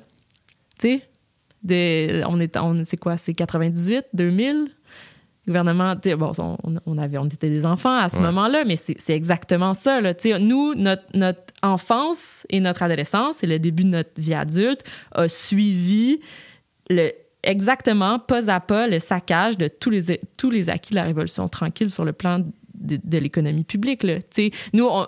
tu 0.80 0.88
sais, 0.90 1.02
Des- 1.66 2.24
on 2.28 2.40
est, 2.40 2.56
on 2.58 2.84
c'est 2.86 2.98
quoi, 2.98 3.18
c'est 3.18 3.34
98, 3.34 4.06
2000, 4.14 4.68
gouvernement, 5.48 5.96
bon, 6.18 6.32
on, 6.40 6.58
on 6.86 6.98
avait, 6.98 7.18
on 7.18 7.26
était 7.26 7.50
des 7.50 7.66
enfants 7.66 7.98
à 7.98 8.10
ce 8.10 8.16
Ouais. 8.18 8.22
moment-là, 8.24 8.64
mais 8.66 8.76
c'est 8.78 8.96
c'est 9.00 9.14
exactement 9.14 9.74
ça 9.74 10.00
là, 10.00 10.14
nous 10.40 10.74
notre 10.76 11.04
notre 11.14 11.42
enfance 11.64 12.46
et 12.50 12.60
notre 12.60 12.84
adolescence 12.84 13.44
et 13.44 13.48
le 13.48 13.60
début 13.60 13.84
de 13.84 13.90
notre 13.90 14.12
vie 14.18 14.34
adulte 14.34 14.84
a 15.14 15.28
suivi 15.28 16.20
le 16.90 17.10
exactement 17.44 18.18
pas 18.20 18.50
à 18.50 18.60
pas 18.60 18.88
le 18.88 19.00
saccage 19.00 19.58
de 19.58 19.68
tous 19.68 19.90
les 19.92 20.20
tous 20.38 20.50
les 20.50 20.70
acquis 20.70 20.92
de 20.92 20.96
la 20.96 21.04
révolution 21.04 21.48
tranquille 21.48 21.90
sur 21.92 22.06
le 22.06 22.14
plan 22.14 22.40
de, 22.74 23.00
de 23.04 23.18
l'économie 23.18 23.64
publique 23.64 24.04
là. 24.04 24.16
Nous 24.74 24.86
on, 24.90 25.06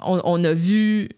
on, 0.00 0.20
on 0.24 0.44
a 0.44 0.52
vu 0.52 1.08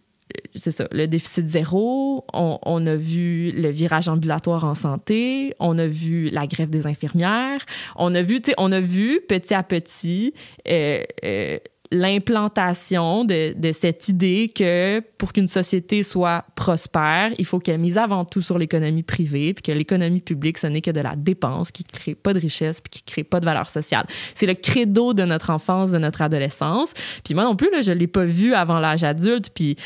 c'est 0.55 0.71
ça, 0.71 0.89
le 0.91 1.07
déficit 1.07 1.47
zéro, 1.47 2.25
on, 2.33 2.87
a 2.87 2.97
vu 2.97 3.53
le 3.53 3.69
virage 3.69 4.09
ambulatoire 4.09 4.65
en 4.65 4.75
santé, 4.75 5.55
on 5.61 5.79
a 5.79 5.87
vu 5.87 6.31
la 6.31 6.47
grève 6.47 6.71
des 6.71 6.87
infirmières, 6.87 7.61
on 7.95 8.15
a 8.15 8.23
vu, 8.23 8.41
on 8.59 8.73
a 8.73 8.81
vu 8.81 9.21
petit 9.29 9.55
à 9.55 9.63
petit 9.63 10.35
euh, 10.69 11.05
euh, 11.25 11.59
l'implantation 11.91 13.25
de, 13.25 13.55
de, 13.57 13.73
cette 13.73 14.09
idée 14.09 14.53
que 14.55 15.01
pour 15.19 15.33
qu'une 15.33 15.49
société 15.49 16.03
soit 16.03 16.45
prospère, 16.55 17.31
il 17.39 17.45
faut 17.45 17.59
qu'elle 17.59 17.79
mise 17.79 17.99
avant 17.99 18.25
tout 18.25 18.43
sur 18.43 18.59
l'économie 18.59 19.03
privée, 19.03 19.55
puis 19.55 19.63
que 19.63 19.73
l'économie 19.73 20.21
publique, 20.21 20.59
ce 20.59 20.67
n'est 20.67 20.81
que 20.81 20.91
de 20.91 21.01
la 21.01 21.15
dépense 21.17 21.71
qui 21.71 21.85
crée 21.85 22.15
pas 22.15 22.33
de 22.33 22.39
richesse, 22.39 22.81
puis 22.81 22.91
qui 22.91 23.03
crée 23.03 23.25
pas 23.25 23.41
de 23.41 23.45
valeur 23.45 23.69
sociale. 23.69 24.07
C'est 24.35 24.47
le 24.47 24.55
credo 24.55 25.15
de 25.15 25.25
notre 25.25 25.51
enfance, 25.51 25.91
de 25.91 25.99
notre 25.99 26.23
adolescence. 26.23 26.93
Puis 27.25 27.35
moi 27.35 27.45
non 27.45 27.57
plus, 27.57 27.71
là, 27.71 27.83
je 27.83 27.93
l'ai 27.93 28.07
pas 28.07 28.25
vu 28.25 28.55
avant 28.55 28.79
l'âge 28.81 29.05
adulte. 29.05 29.51
Puis 29.55 29.77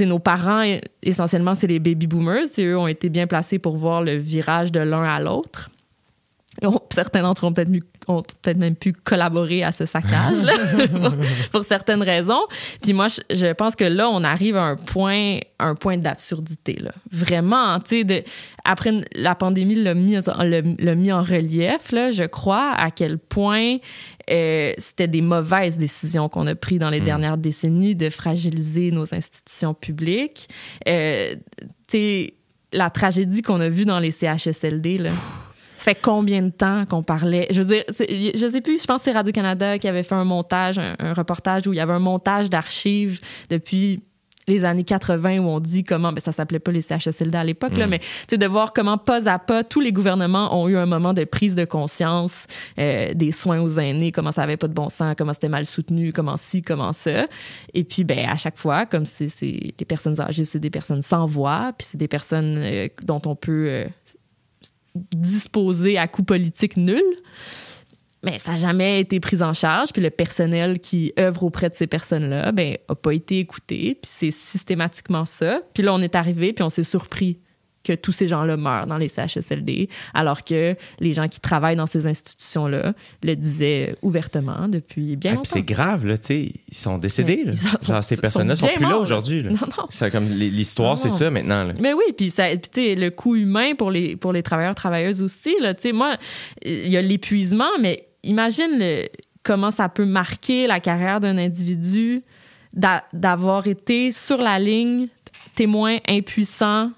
nos 0.00 0.18
parents, 0.18 0.64
essentiellement, 1.02 1.54
c'est 1.54 1.66
les 1.66 1.78
baby 1.78 2.06
boomers. 2.06 2.46
Eux 2.58 2.78
ont 2.78 2.86
été 2.86 3.08
bien 3.08 3.26
placés 3.26 3.58
pour 3.58 3.76
voir 3.76 4.02
le 4.02 4.16
virage 4.16 4.72
de 4.72 4.80
l'un 4.80 5.04
à 5.04 5.20
l'autre. 5.20 5.70
Certains 6.90 7.22
d'entre 7.22 7.44
eux 7.44 7.48
ont 7.48 7.52
peut-être 7.52 7.70
ont 8.08 8.22
peut-être 8.22 8.56
même 8.56 8.76
pu 8.76 8.92
collaborer 8.92 9.62
à 9.64 9.72
ce 9.72 9.86
saccage 9.86 10.42
là, 10.42 10.52
pour, 11.52 11.62
certaines 11.62 12.02
raisons. 12.02 12.42
Puis 12.82 12.92
moi, 12.92 13.08
je, 13.08 13.52
pense 13.52 13.76
que 13.76 13.84
là, 13.84 14.08
on 14.08 14.24
arrive 14.24 14.56
à 14.56 14.62
un 14.62 14.76
point, 14.76 15.38
un 15.58 15.74
point 15.74 15.98
d'absurdité 15.98 16.78
là. 16.80 16.92
Vraiment, 17.10 17.80
tu 17.80 18.02
sais, 18.06 18.24
après 18.64 18.92
la 19.14 19.34
pandémie 19.34 19.74
l'a 19.74 19.94
mis, 19.94 20.16
mis 20.16 21.12
en 21.12 21.22
relief 21.22 21.92
là, 21.92 22.10
je 22.10 22.24
crois 22.24 22.72
à 22.72 22.90
quel 22.90 23.18
point 23.18 23.76
euh, 24.30 24.72
c'était 24.78 25.08
des 25.08 25.22
mauvaises 25.22 25.78
décisions 25.78 26.28
qu'on 26.28 26.46
a 26.46 26.54
prises 26.54 26.78
dans 26.78 26.90
les 26.90 27.00
mm. 27.00 27.04
dernières 27.04 27.38
décennies 27.38 27.94
de 27.94 28.10
fragiliser 28.10 28.90
nos 28.90 29.14
institutions 29.14 29.74
publiques. 29.74 30.48
Euh, 30.88 31.34
tu 31.88 31.98
sais, 31.98 32.34
la 32.72 32.90
tragédie 32.90 33.42
qu'on 33.42 33.60
a 33.60 33.68
vue 33.68 33.84
dans 33.84 34.00
les 34.00 34.10
CHSLD 34.10 34.98
là 34.98 35.10
fait 35.86 35.94
combien 35.94 36.42
de 36.42 36.50
temps 36.50 36.84
qu'on 36.84 37.04
parlait? 37.04 37.46
Je 37.52 37.62
veux 37.62 37.74
dire, 37.74 37.84
je 37.88 38.50
sais 38.50 38.60
plus, 38.60 38.82
je 38.82 38.86
pense 38.86 38.98
que 38.98 39.04
c'est 39.04 39.12
Radio-Canada 39.12 39.78
qui 39.78 39.86
avait 39.86 40.02
fait 40.02 40.16
un 40.16 40.24
montage, 40.24 40.80
un, 40.80 41.12
reportage 41.12 41.68
où 41.68 41.72
il 41.72 41.76
y 41.76 41.80
avait 41.80 41.92
un 41.92 42.00
montage 42.00 42.50
d'archives 42.50 43.20
depuis 43.50 44.02
les 44.48 44.64
années 44.64 44.82
80 44.82 45.38
où 45.38 45.44
on 45.44 45.60
dit 45.60 45.84
comment, 45.84 46.12
ben 46.12 46.18
ça 46.18 46.32
s'appelait 46.32 46.58
pas 46.58 46.72
les 46.72 46.80
CHSLD 46.80 47.36
à 47.36 47.44
l'époque, 47.44 47.76
là, 47.76 47.86
mm. 47.86 47.90
mais 47.90 48.36
de 48.36 48.46
voir 48.46 48.72
comment 48.72 48.98
pas 48.98 49.28
à 49.28 49.38
pas 49.38 49.62
tous 49.62 49.80
les 49.80 49.92
gouvernements 49.92 50.60
ont 50.60 50.68
eu 50.68 50.76
un 50.76 50.86
moment 50.86 51.14
de 51.14 51.22
prise 51.22 51.54
de 51.54 51.64
conscience 51.64 52.46
euh, 52.78 53.14
des 53.14 53.30
soins 53.30 53.60
aux 53.60 53.78
aînés, 53.78 54.10
comment 54.10 54.32
ça 54.32 54.42
avait 54.42 54.56
pas 54.56 54.68
de 54.68 54.74
bon 54.74 54.88
sens, 54.88 55.14
comment 55.16 55.32
c'était 55.32 55.48
mal 55.48 55.66
soutenu, 55.66 56.12
comment 56.12 56.36
ci, 56.36 56.62
comment 56.62 56.92
ça. 56.92 57.26
Et 57.74 57.84
puis, 57.84 58.02
ben 58.02 58.28
à 58.28 58.36
chaque 58.36 58.58
fois, 58.58 58.86
comme 58.86 59.06
c'est 59.06 59.28
les 59.40 59.84
personnes 59.86 60.20
âgées, 60.20 60.44
c'est 60.44 60.60
des 60.60 60.70
personnes 60.70 61.02
sans 61.02 61.26
voix, 61.26 61.72
puis 61.78 61.86
c'est 61.90 61.98
des 61.98 62.08
personnes 62.08 62.56
euh, 62.58 62.88
dont 63.04 63.22
on 63.26 63.36
peut 63.36 63.66
euh, 63.68 63.86
disposé 65.14 65.98
à 65.98 66.08
coût 66.08 66.22
politique 66.22 66.76
nul. 66.76 67.02
Mais 68.22 68.38
ça 68.38 68.52
n'a 68.52 68.58
jamais 68.58 69.00
été 69.00 69.20
pris 69.20 69.42
en 69.42 69.52
charge. 69.52 69.92
Puis 69.92 70.02
le 70.02 70.10
personnel 70.10 70.80
qui 70.80 71.12
œuvre 71.18 71.44
auprès 71.44 71.70
de 71.70 71.74
ces 71.74 71.86
personnes-là, 71.86 72.50
ben, 72.52 72.76
a 72.88 72.94
pas 72.94 73.12
été 73.12 73.38
écouté. 73.38 73.98
Puis 74.02 74.10
c'est 74.12 74.30
systématiquement 74.30 75.24
ça. 75.24 75.60
Puis 75.74 75.82
là, 75.82 75.94
on 75.94 76.00
est 76.00 76.16
arrivé, 76.16 76.52
puis 76.52 76.64
on 76.64 76.70
s'est 76.70 76.84
surpris 76.84 77.38
que 77.86 77.92
tous 77.92 78.12
ces 78.12 78.28
gens-là 78.28 78.56
meurent 78.56 78.86
dans 78.86 78.98
les 78.98 79.08
CHSLD, 79.08 79.88
alors 80.14 80.44
que 80.44 80.74
les 80.98 81.12
gens 81.12 81.28
qui 81.28 81.40
travaillent 81.40 81.76
dans 81.76 81.86
ces 81.86 82.06
institutions-là 82.06 82.94
le 83.22 83.36
disaient 83.36 83.94
ouvertement 84.02 84.68
depuis 84.68 85.16
bien 85.16 85.32
ah, 85.32 85.34
longtemps. 85.36 85.50
C'est 85.52 85.62
grave, 85.62 86.06
là, 86.06 86.18
tu 86.18 86.26
sais, 86.26 86.52
ils 86.68 86.76
sont 86.76 86.98
décédés. 86.98 87.44
Là. 87.44 88.02
ces 88.02 88.16
personnes-là 88.16 88.56
sont, 88.56 88.66
sont 88.66 88.74
plus 88.74 88.84
là 88.84 88.98
aujourd'hui. 88.98 89.42
Non, 89.44 89.50
non. 89.50 89.86
C'est 89.90 90.10
comme 90.10 90.28
l'histoire, 90.28 90.98
c'est 90.98 91.10
ça 91.10 91.30
maintenant. 91.30 91.64
Là. 91.64 91.74
Mais 91.78 91.92
oui, 91.92 92.04
puis 92.16 92.32
le 92.36 93.08
coût 93.10 93.36
humain 93.36 93.74
pour 93.74 93.90
les, 93.90 94.16
pour 94.16 94.32
les 94.32 94.42
travailleurs, 94.42 94.74
travailleuses 94.74 95.22
aussi, 95.22 95.54
là, 95.60 95.74
tu 95.74 95.82
sais, 95.82 95.92
moi, 95.92 96.16
il 96.64 96.88
y 96.88 96.96
a 96.96 97.02
l'épuisement, 97.02 97.70
mais 97.80 98.08
imagine 98.22 98.78
le, 98.78 99.08
comment 99.42 99.70
ça 99.70 99.88
peut 99.88 100.04
marquer 100.04 100.66
la 100.66 100.80
carrière 100.80 101.20
d'un 101.20 101.38
individu 101.38 102.22
d'avoir 103.12 103.66
été 103.66 104.10
sur 104.10 104.36
la 104.36 104.58
ligne 104.58 105.08
témoin 105.54 105.98
impuissant 106.06 106.90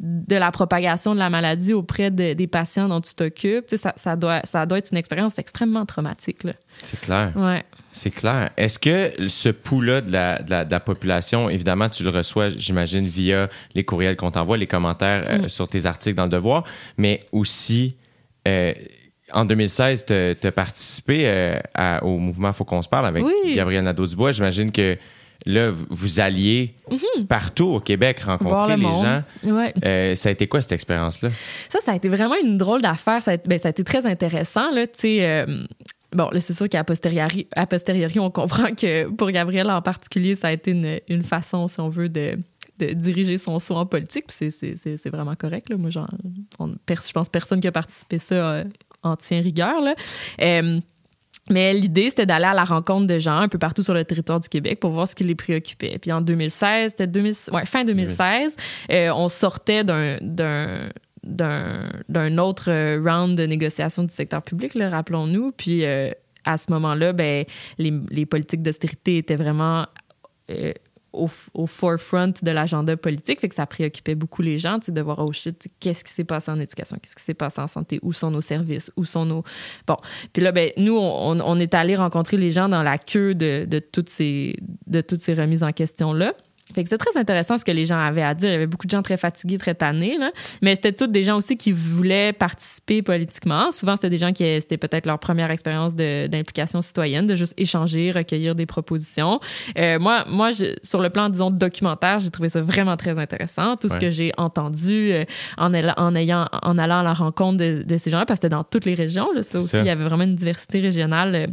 de 0.00 0.36
la 0.36 0.50
propagation 0.50 1.14
de 1.14 1.18
la 1.18 1.28
maladie 1.28 1.74
auprès 1.74 2.10
des 2.10 2.46
patients 2.46 2.88
dont 2.88 3.02
tu 3.02 3.14
t'occupes, 3.14 3.66
ça, 3.76 3.92
ça, 3.96 4.16
doit, 4.16 4.40
ça 4.44 4.64
doit 4.64 4.78
être 4.78 4.90
une 4.92 4.98
expérience 4.98 5.38
extrêmement 5.38 5.84
traumatique. 5.84 6.38
C'est 6.80 6.98
clair. 6.98 7.32
Ouais. 7.36 7.64
C'est 7.92 8.10
clair. 8.10 8.50
Est-ce 8.56 8.78
que 8.78 9.28
ce 9.28 9.50
pouls-là 9.50 10.00
de 10.00 10.10
la, 10.12 10.42
de, 10.42 10.70
la, 10.70 10.80
population, 10.80 11.50
évidemment, 11.50 11.90
tu 11.90 12.02
le 12.02 12.08
reçois, 12.10 12.48
j'imagine, 12.48 13.06
via 13.06 13.50
les 13.74 13.84
courriels 13.84 14.16
qu'on 14.16 14.30
t'envoie, 14.30 14.56
les 14.56 14.66
commentaires 14.66 15.24
euh, 15.28 15.38
mm. 15.44 15.48
sur 15.50 15.68
tes 15.68 15.84
articles 15.84 16.16
dans 16.16 16.24
Le 16.24 16.30
Devoir, 16.30 16.64
mais 16.96 17.26
aussi, 17.32 17.96
euh, 18.48 18.72
en 19.32 19.44
2016, 19.44 20.06
tu 20.06 20.46
as 20.46 20.52
participé 20.52 21.24
euh, 21.26 21.60
au 22.00 22.16
mouvement 22.16 22.52
Faut 22.54 22.64
qu'on 22.64 22.82
se 22.82 22.88
parle 22.88 23.06
avec 23.06 23.24
Gabriel 23.54 23.84
Nadeau-Dubois. 23.84 24.32
J'imagine 24.32 24.72
que 24.72 24.96
là, 25.46 25.70
vous 25.70 26.20
alliez 26.20 26.74
mhm. 26.90 27.26
partout 27.26 27.68
au 27.68 27.80
Québec 27.80 28.20
rencontrer 28.20 28.76
les 28.76 28.82
gens. 28.82 29.22
Euh, 29.84 30.14
ça 30.14 30.28
a 30.28 30.32
été 30.32 30.46
quoi 30.46 30.60
cette 30.60 30.72
expérience-là? 30.72 31.30
Ça, 31.68 31.78
ça 31.82 31.92
a 31.92 31.96
été 31.96 32.08
vraiment 32.08 32.36
une 32.42 32.58
drôle 32.58 32.82
d'affaire. 32.82 33.22
Ça, 33.22 33.36
ben, 33.36 33.58
ça, 33.58 33.68
a 33.68 33.70
été 33.70 33.84
très 33.84 34.06
intéressant. 34.06 34.70
Là, 34.72 34.86
euh, 35.04 35.64
bon, 36.12 36.28
là, 36.30 36.40
c'est 36.40 36.52
sûr 36.52 36.68
qu'à 36.68 36.84
posteriori, 36.84 37.46
à 37.54 37.66
posteriori, 37.66 38.18
on 38.18 38.30
comprend 38.30 38.74
que 38.74 39.08
pour 39.08 39.30
Gabriel 39.30 39.70
en 39.70 39.82
particulier, 39.82 40.36
ça 40.36 40.48
a 40.48 40.52
été 40.52 40.72
une, 40.72 41.00
une 41.08 41.24
façon, 41.24 41.68
si 41.68 41.80
on 41.80 41.88
veut, 41.88 42.08
de, 42.08 42.36
de 42.78 42.92
diriger 42.92 43.38
son 43.38 43.58
saut 43.58 43.76
en 43.76 43.86
politique. 43.86 44.26
C'est 44.30 45.10
vraiment 45.10 45.36
correct. 45.36 45.68
Là. 45.68 45.76
Moi, 45.76 45.90
genre, 45.90 46.10
je 46.58 47.12
pense 47.12 47.28
personne 47.28 47.60
qui 47.60 47.68
a 47.68 47.72
participé 47.72 48.16
à 48.16 48.18
ça 48.18 48.34
euh, 48.34 48.64
en 49.02 49.16
tient 49.16 49.40
rigueur. 49.40 49.80
Là. 49.80 49.94
Mais 51.50 51.74
l'idée, 51.74 52.10
c'était 52.10 52.26
d'aller 52.26 52.46
à 52.46 52.54
la 52.54 52.64
rencontre 52.64 53.06
de 53.06 53.18
gens 53.18 53.38
un 53.38 53.48
peu 53.48 53.58
partout 53.58 53.82
sur 53.82 53.92
le 53.92 54.04
territoire 54.04 54.40
du 54.40 54.48
Québec 54.48 54.80
pour 54.80 54.92
voir 54.92 55.08
ce 55.08 55.14
qui 55.14 55.24
les 55.24 55.34
préoccupait. 55.34 55.98
Puis 55.98 56.12
en 56.12 56.20
2016, 56.20 56.94
c'était 56.96 57.20
ouais, 57.52 57.66
fin 57.66 57.84
2016, 57.84 58.54
euh, 58.90 59.10
on 59.14 59.28
sortait 59.28 59.84
d'un, 59.84 60.18
d'un, 60.20 60.88
d'un, 61.24 62.38
autre 62.38 62.70
round 62.98 63.36
de 63.36 63.44
négociation 63.44 64.04
du 64.04 64.14
secteur 64.14 64.42
public, 64.42 64.72
rappelons-nous. 64.78 65.52
Puis 65.52 65.84
euh, 65.84 66.10
à 66.44 66.56
ce 66.56 66.70
moment-là, 66.70 67.12
ben, 67.12 67.44
les, 67.78 67.92
les 68.10 68.26
politiques 68.26 68.62
d'austérité 68.62 69.18
étaient 69.18 69.36
vraiment 69.36 69.86
euh, 70.50 70.72
au, 71.12 71.66
forefront 71.66 72.32
de 72.42 72.50
l'agenda 72.50 72.96
politique. 72.96 73.40
Fait 73.40 73.48
que 73.48 73.54
ça 73.54 73.66
préoccupait 73.66 74.14
beaucoup 74.14 74.42
les 74.42 74.58
gens, 74.58 74.78
de 74.86 75.00
voir, 75.00 75.18
oh 75.18 75.32
shit, 75.32 75.68
qu'est-ce 75.80 76.04
qui 76.04 76.12
s'est 76.12 76.24
passé 76.24 76.50
en 76.50 76.60
éducation, 76.60 76.96
qu'est-ce 77.00 77.16
qui 77.16 77.22
s'est 77.22 77.34
passé 77.34 77.60
en 77.60 77.66
santé, 77.66 77.98
où 78.02 78.12
sont 78.12 78.30
nos 78.30 78.40
services, 78.40 78.90
où 78.96 79.04
sont 79.04 79.24
nos... 79.24 79.42
Bon. 79.86 79.96
Puis 80.32 80.42
là, 80.42 80.52
ben, 80.52 80.70
nous, 80.76 80.96
on, 80.96 81.40
on 81.40 81.60
est 81.60 81.74
allé 81.74 81.96
rencontrer 81.96 82.36
les 82.36 82.50
gens 82.50 82.68
dans 82.68 82.82
la 82.82 82.98
queue 82.98 83.34
de, 83.34 83.64
de, 83.64 83.78
toutes, 83.78 84.08
ces, 84.08 84.56
de 84.86 85.00
toutes 85.00 85.22
ces 85.22 85.34
remises 85.34 85.62
en 85.62 85.72
question-là. 85.72 86.34
Fait 86.74 86.82
que 86.82 86.88
c'était 86.88 87.04
très 87.04 87.18
intéressant 87.18 87.58
ce 87.58 87.64
que 87.64 87.72
les 87.72 87.86
gens 87.86 87.98
avaient 87.98 88.22
à 88.22 88.34
dire. 88.34 88.48
Il 88.48 88.52
y 88.52 88.56
avait 88.56 88.66
beaucoup 88.66 88.86
de 88.86 88.90
gens 88.90 89.02
très 89.02 89.16
fatigués, 89.16 89.58
très 89.58 89.74
tannés, 89.74 90.16
là. 90.18 90.30
mais 90.62 90.74
c'était 90.74 90.92
tous 90.92 91.06
des 91.06 91.24
gens 91.24 91.36
aussi 91.36 91.56
qui 91.56 91.72
voulaient 91.72 92.32
participer 92.32 93.02
politiquement. 93.02 93.70
Souvent, 93.70 93.96
c'était 93.96 94.10
des 94.10 94.18
gens 94.18 94.32
qui 94.32 94.44
c'était 94.60 94.78
peut-être 94.78 95.06
leur 95.06 95.18
première 95.18 95.50
expérience 95.50 95.94
d'implication 95.94 96.82
citoyenne, 96.82 97.26
de 97.26 97.36
juste 97.36 97.54
échanger, 97.56 98.10
recueillir 98.10 98.54
des 98.54 98.66
propositions. 98.66 99.40
Euh, 99.78 99.98
moi, 99.98 100.24
moi, 100.28 100.52
je, 100.52 100.76
sur 100.82 101.00
le 101.00 101.10
plan 101.10 101.28
disons 101.28 101.50
documentaire, 101.50 102.18
j'ai 102.18 102.30
trouvé 102.30 102.48
ça 102.48 102.60
vraiment 102.60 102.96
très 102.96 103.18
intéressant. 103.18 103.76
Tout 103.76 103.88
ce 103.88 103.98
que 103.98 104.10
j'ai 104.10 104.32
entendu 104.36 105.12
euh, 105.12 105.24
en, 105.58 105.72
en 105.74 106.14
ayant 106.14 106.46
en 106.62 106.78
allant 106.78 107.00
à 107.00 107.02
la 107.02 107.12
rencontre 107.12 107.58
de, 107.58 107.82
de 107.82 107.98
ces 107.98 108.10
gens-là, 108.10 108.26
parce 108.26 108.40
que 108.40 108.46
c'était 108.46 108.54
dans 108.54 108.64
toutes 108.64 108.84
les 108.84 108.94
régions. 108.94 109.28
Là, 109.34 109.42
ça 109.42 109.58
aussi, 109.58 109.76
il 109.76 109.86
y 109.86 109.90
avait 109.90 110.04
vraiment 110.04 110.24
une 110.24 110.36
diversité 110.36 110.80
régionale. 110.80 111.34
Euh, 111.34 111.46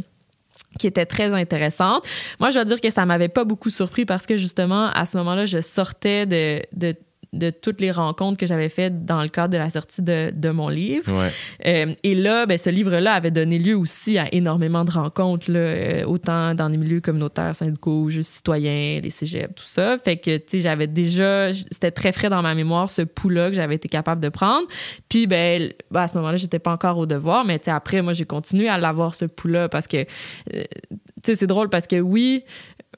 qui 0.78 0.86
était 0.86 1.06
très 1.06 1.32
intéressante. 1.32 2.06
Moi, 2.40 2.50
je 2.50 2.54
dois 2.54 2.64
dire 2.64 2.80
que 2.80 2.90
ça 2.90 3.06
m'avait 3.06 3.28
pas 3.28 3.44
beaucoup 3.44 3.70
surpris 3.70 4.04
parce 4.04 4.26
que 4.26 4.36
justement, 4.36 4.90
à 4.92 5.06
ce 5.06 5.16
moment-là, 5.18 5.46
je 5.46 5.60
sortais 5.60 6.26
de, 6.26 6.62
de 6.72 6.94
de 7.32 7.50
toutes 7.50 7.80
les 7.80 7.90
rencontres 7.90 8.38
que 8.38 8.46
j'avais 8.46 8.68
faites 8.68 9.04
dans 9.04 9.22
le 9.22 9.28
cadre 9.28 9.52
de 9.52 9.58
la 9.58 9.70
sortie 9.70 10.02
de, 10.02 10.30
de 10.34 10.50
mon 10.50 10.68
livre. 10.68 11.12
Euh, 11.66 11.94
et 12.02 12.14
là, 12.14 12.46
ben, 12.46 12.56
ce 12.56 12.70
livre-là 12.70 13.12
avait 13.12 13.30
donné 13.30 13.58
lieu 13.58 13.76
aussi 13.76 14.18
à 14.18 14.32
énormément 14.34 14.84
de 14.84 14.90
rencontres, 14.90 15.50
là, 15.50 15.58
euh, 15.58 16.04
autant 16.04 16.54
dans 16.54 16.68
les 16.68 16.78
milieux 16.78 17.00
communautaires, 17.00 17.54
syndicaux, 17.54 18.08
juste 18.08 18.30
citoyens, 18.30 19.00
les 19.02 19.10
cégeps, 19.10 19.54
tout 19.54 19.64
ça. 19.64 19.98
Fait 19.98 20.16
que, 20.16 20.38
tu 20.38 20.44
sais, 20.48 20.60
j'avais 20.60 20.86
déjà, 20.86 21.52
c'était 21.52 21.90
très 21.90 22.12
frais 22.12 22.30
dans 22.30 22.42
ma 22.42 22.54
mémoire, 22.54 22.88
ce 22.88 23.02
pouls-là 23.02 23.50
que 23.50 23.56
j'avais 23.56 23.74
été 23.74 23.88
capable 23.88 24.22
de 24.22 24.28
prendre. 24.30 24.66
Puis, 25.08 25.26
ben, 25.26 25.70
ben 25.90 26.00
à 26.00 26.08
ce 26.08 26.16
moment-là, 26.16 26.36
j'étais 26.36 26.58
pas 26.58 26.72
encore 26.72 26.98
au 26.98 27.06
devoir, 27.06 27.44
mais 27.44 27.58
tu 27.58 27.66
sais, 27.66 27.70
après, 27.70 28.00
moi, 28.00 28.14
j'ai 28.14 28.24
continué 28.24 28.68
à 28.68 28.78
l'avoir, 28.78 29.14
ce 29.14 29.26
pouls-là, 29.26 29.68
parce 29.68 29.86
que, 29.86 29.98
euh, 30.54 30.64
sais, 31.24 31.36
c'est 31.36 31.46
drôle 31.46 31.68
parce 31.68 31.86
que 31.86 32.00
oui, 32.00 32.44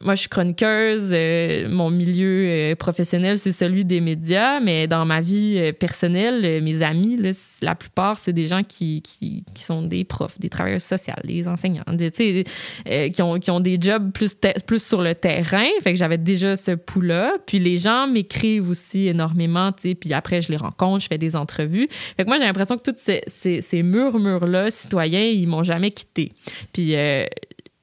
moi, 0.02 0.14
je 0.14 0.20
suis 0.20 0.28
chroniqueuse. 0.30 1.10
Euh, 1.12 1.68
mon 1.68 1.90
milieu 1.90 2.46
euh, 2.46 2.74
professionnel, 2.74 3.38
c'est 3.38 3.52
celui 3.52 3.84
des 3.84 4.00
médias, 4.00 4.58
mais 4.58 4.86
dans 4.86 5.04
ma 5.04 5.20
vie 5.20 5.56
euh, 5.58 5.72
personnelle, 5.72 6.62
mes 6.62 6.80
amis, 6.80 7.18
là, 7.18 7.32
la 7.60 7.74
plupart, 7.74 8.16
c'est 8.16 8.32
des 8.32 8.46
gens 8.46 8.62
qui, 8.62 9.02
qui, 9.02 9.44
qui, 9.54 9.62
sont 9.62 9.82
des 9.82 10.04
profs, 10.04 10.40
des 10.40 10.48
travailleurs 10.48 10.80
sociaux, 10.80 11.12
des 11.24 11.46
enseignants, 11.48 11.84
des, 11.92 12.10
qui, 12.10 13.22
ont, 13.22 13.38
qui 13.38 13.50
ont 13.50 13.60
des 13.60 13.78
jobs 13.78 14.10
plus, 14.12 14.38
plus 14.66 14.82
sur 14.82 15.02
le 15.02 15.14
terrain. 15.14 15.68
Fait 15.82 15.92
que 15.92 15.98
j'avais 15.98 16.18
déjà 16.18 16.56
ce 16.56 16.70
pouls-là. 16.70 17.34
Puis 17.46 17.58
les 17.58 17.76
gens 17.76 18.06
m'écrivent 18.06 18.70
aussi 18.70 19.06
énormément, 19.06 19.70
puis 19.72 20.14
après, 20.14 20.40
je 20.40 20.48
les 20.48 20.56
rencontre, 20.56 21.02
je 21.02 21.08
fais 21.08 21.18
des 21.18 21.36
entrevues. 21.36 21.88
Fait 22.16 22.24
que 22.24 22.28
moi, 22.28 22.38
j'ai 22.38 22.46
l'impression 22.46 22.78
que 22.78 22.90
tous 22.90 22.96
ces, 22.96 23.20
ces, 23.26 23.60
ces 23.60 23.82
murmures-là, 23.82 24.70
citoyens, 24.70 25.24
ils 25.24 25.46
m'ont 25.46 25.62
jamais 25.62 25.90
quitté. 25.90 26.32
Puis 26.72 26.94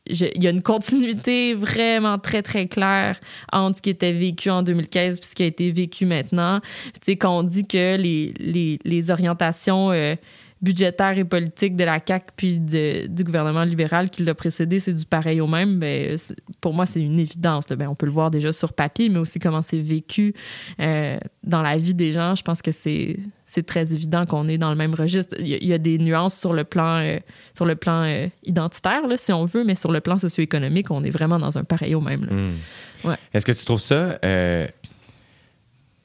il 0.09 0.43
y 0.43 0.47
a 0.47 0.49
une 0.49 0.61
continuité 0.61 1.53
vraiment 1.53 2.17
très, 2.17 2.41
très 2.41 2.67
claire 2.67 3.19
entre 3.51 3.77
ce 3.77 3.81
qui 3.81 3.89
était 3.89 4.13
vécu 4.13 4.49
en 4.49 4.63
2015 4.63 5.19
et 5.19 5.23
ce 5.23 5.35
qui 5.35 5.43
a 5.43 5.45
été 5.45 5.71
vécu 5.71 6.05
maintenant. 6.05 6.59
Tu 6.93 6.99
sais, 7.03 7.15
quand 7.15 7.37
on 7.37 7.43
dit 7.43 7.67
que 7.67 7.97
les, 7.97 8.79
les, 8.83 9.11
orientations 9.11 9.91
euh, 9.91 10.15
budgétaires 10.61 11.17
et 11.17 11.23
politiques 11.23 11.75
de 11.75 11.83
la 11.83 11.99
CAQ 12.05 12.25
puis 12.35 12.57
de- 12.59 13.07
du 13.07 13.23
gouvernement 13.23 13.63
libéral 13.63 14.09
qui 14.09 14.23
l'a 14.23 14.33
précédé, 14.35 14.79
c'est 14.79 14.93
du 14.93 15.05
pareil 15.05 15.39
au 15.41 15.47
même, 15.47 15.79
c'est- 16.17 16.35
pour 16.61 16.73
moi, 16.73 16.85
c'est 16.85 17.01
une 17.01 17.19
évidence. 17.19 17.69
là. 17.69 17.75
Ben, 17.75 17.87
on 17.87 17.95
peut 17.95 18.05
le 18.07 18.11
voir 18.11 18.31
déjà 18.31 18.51
sur 18.53 18.73
papier, 18.73 19.09
mais 19.09 19.19
aussi 19.19 19.39
comment 19.39 19.61
c'est 19.61 19.79
vécu 19.79 20.33
euh, 20.79 21.17
dans 21.43 21.61
la 21.61 21.77
vie 21.77 21.93
des 21.93 22.11
gens. 22.11 22.35
Je 22.35 22.41
pense 22.43 22.61
que 22.61 22.71
c'est 22.71 23.17
c'est 23.49 23.65
très 23.65 23.93
évident 23.93 24.25
qu'on 24.25 24.49
est 24.49 24.57
dans 24.57 24.69
le 24.71 24.75
même 24.75 24.93
registre. 24.93 25.33
Il 25.39 25.47
y 25.47 25.53
a, 25.53 25.57
il 25.61 25.67
y 25.67 25.71
a 25.73 25.77
des 25.77 25.97
nuances 25.99 26.37
sur 26.37 26.51
le 26.53 26.65
plan, 26.65 26.97
euh, 26.97 27.17
sur 27.55 27.65
le 27.65 27.75
plan 27.77 28.03
euh, 28.03 28.27
identitaire, 28.45 29.07
là, 29.07 29.15
si 29.15 29.31
on 29.31 29.45
veut, 29.45 29.63
mais 29.63 29.73
sur 29.75 29.89
le 29.93 30.01
plan 30.01 30.19
socio-économique, 30.19 30.91
on 30.91 31.01
est 31.05 31.09
vraiment 31.11 31.39
dans 31.39 31.57
un 31.57 31.63
pareil 31.63 31.95
au 31.95 32.01
même. 32.01 32.27
Hmm. 32.29 33.07
Ouais. 33.07 33.15
Est-ce 33.33 33.45
que 33.45 33.53
tu 33.53 33.63
trouves 33.63 33.79
ça. 33.79 34.19
euh, 34.25 34.67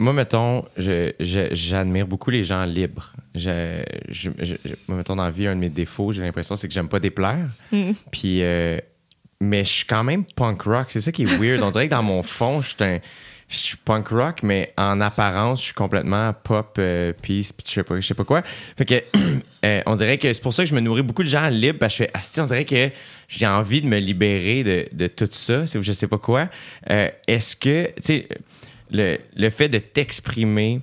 moi, 0.02 0.12
mettons, 0.12 0.64
j'admire 0.76 2.06
beaucoup 2.06 2.30
les 2.30 2.44
gens 2.44 2.64
libres. 2.64 3.12
Je, 3.34 3.82
je- 4.08 4.30
je- 4.38 4.54
je- 4.64 4.74
moi, 4.88 4.98
mettons, 4.98 5.16
dans 5.16 5.24
la 5.24 5.30
vie, 5.30 5.46
un 5.46 5.54
de 5.54 5.60
mes 5.60 5.68
défauts, 5.70 6.12
j'ai 6.12 6.22
l'impression, 6.22 6.56
c'est 6.56 6.68
que 6.68 6.74
j'aime 6.74 6.88
pas 6.88 7.00
déplaire. 7.00 7.48
Mm. 7.70 7.92
Puis, 8.10 8.42
euh, 8.42 8.78
mais 9.40 9.64
je 9.64 9.70
suis 9.70 9.86
quand 9.86 10.04
même 10.04 10.24
punk 10.24 10.62
rock. 10.62 10.86
C'est 10.90 11.00
ça 11.00 11.12
qui 11.12 11.22
est 11.22 11.38
weird. 11.38 11.62
On 11.62 11.70
dirait 11.70 11.86
que 11.86 11.92
dans 11.94 12.02
mon 12.02 12.22
fond, 12.22 12.60
je 12.62 12.68
suis 12.70 12.76
un- 12.84 13.00
je 13.48 13.56
suis 13.58 13.76
punk 13.76 14.08
rock, 14.08 14.42
mais 14.42 14.72
en 14.78 15.00
apparence, 15.00 15.60
je 15.60 15.64
suis 15.66 15.74
complètement 15.74 16.32
pop, 16.32 16.76
euh, 16.78 17.12
peace, 17.20 17.52
puis 17.52 17.66
je 17.66 17.72
sais 17.72 17.82
pas, 17.82 18.00
je 18.00 18.06
sais 18.06 18.14
pas 18.14 18.24
quoi. 18.24 18.42
Fait 18.78 18.84
que, 18.86 19.02
euh, 19.66 19.82
on 19.84 19.94
dirait 19.94 20.16
que 20.18 20.32
c'est 20.32 20.42
pour 20.42 20.54
ça 20.54 20.62
que 20.62 20.68
je 20.70 20.74
me 20.74 20.80
nourris 20.80 21.02
beaucoup 21.02 21.22
de 21.22 21.28
gens 21.28 21.48
libres. 21.48 21.78
Parce 21.78 21.94
que 21.96 22.04
je 22.04 22.08
fais, 22.08 22.10
ah, 22.14 22.20
on 22.42 22.44
dirait 22.44 22.64
que 22.64 22.90
j'ai 23.28 23.46
envie 23.46 23.82
de 23.82 23.86
me 23.88 23.98
libérer 23.98 24.64
de, 24.64 24.88
de 24.92 25.06
tout 25.06 25.28
ça, 25.30 25.64
je 25.66 25.92
sais 25.92 26.08
pas 26.08 26.18
quoi. 26.18 26.48
Euh, 26.90 27.08
Est-ce 27.26 27.56
que, 27.56 27.86
tu 27.96 28.02
sais, 28.02 28.28
le, 28.92 29.18
le 29.34 29.50
fait 29.50 29.68
de 29.68 29.78
t'exprimer 29.78 30.80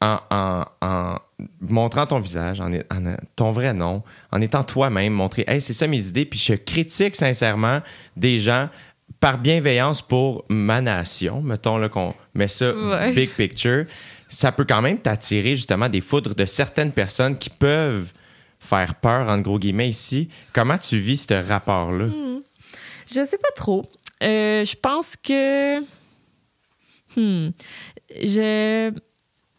en, 0.00 0.18
en- 0.30 0.64
en 0.80 1.18
montrant 1.60 2.06
ton 2.06 2.18
visage, 2.18 2.60
en, 2.60 2.72
en- 2.72 3.16
ton 3.36 3.52
vrai 3.52 3.72
nom, 3.72 4.02
en 4.32 4.40
étant 4.40 4.64
toi-même, 4.64 5.12
montrer, 5.12 5.44
hey, 5.46 5.60
c'est 5.60 5.72
ça 5.72 5.86
mes 5.86 6.04
idées, 6.08 6.24
puis 6.24 6.38
je 6.40 6.54
critique 6.54 7.14
sincèrement 7.14 7.80
des 8.16 8.38
gens 8.40 8.68
par 9.20 9.38
bienveillance 9.38 10.02
pour 10.02 10.44
ma 10.48 10.80
nation, 10.80 11.40
mettons 11.42 11.78
là 11.78 11.88
qu'on 11.88 12.14
met 12.34 12.48
ça 12.48 12.74
Ouais. 12.74 13.12
big 13.12 13.30
picture, 13.30 13.84
ça 14.28 14.50
peut 14.50 14.64
quand 14.64 14.82
même 14.82 14.98
t'attirer 14.98 15.54
justement 15.54 15.88
des 15.88 16.00
foudres 16.00 16.34
de 16.34 16.44
certaines 16.46 16.90
personnes 16.90 17.38
qui 17.38 17.50
peuvent 17.50 18.10
faire 18.58 18.94
peur, 18.96 19.28
en 19.28 19.38
gros 19.38 19.58
guillemets, 19.58 19.88
ici. 19.90 20.28
Comment 20.52 20.78
tu 20.78 20.96
vis 20.98 21.26
ce 21.28 21.34
rapport-là? 21.34 22.06
Je 23.14 23.24
sais 23.26 23.36
pas 23.38 23.50
trop. 23.54 23.84
Euh, 24.22 24.64
je 24.64 24.74
pense 24.80 25.14
que. 25.16 25.80
Hmm. 27.16 27.50
Je. 28.14 28.92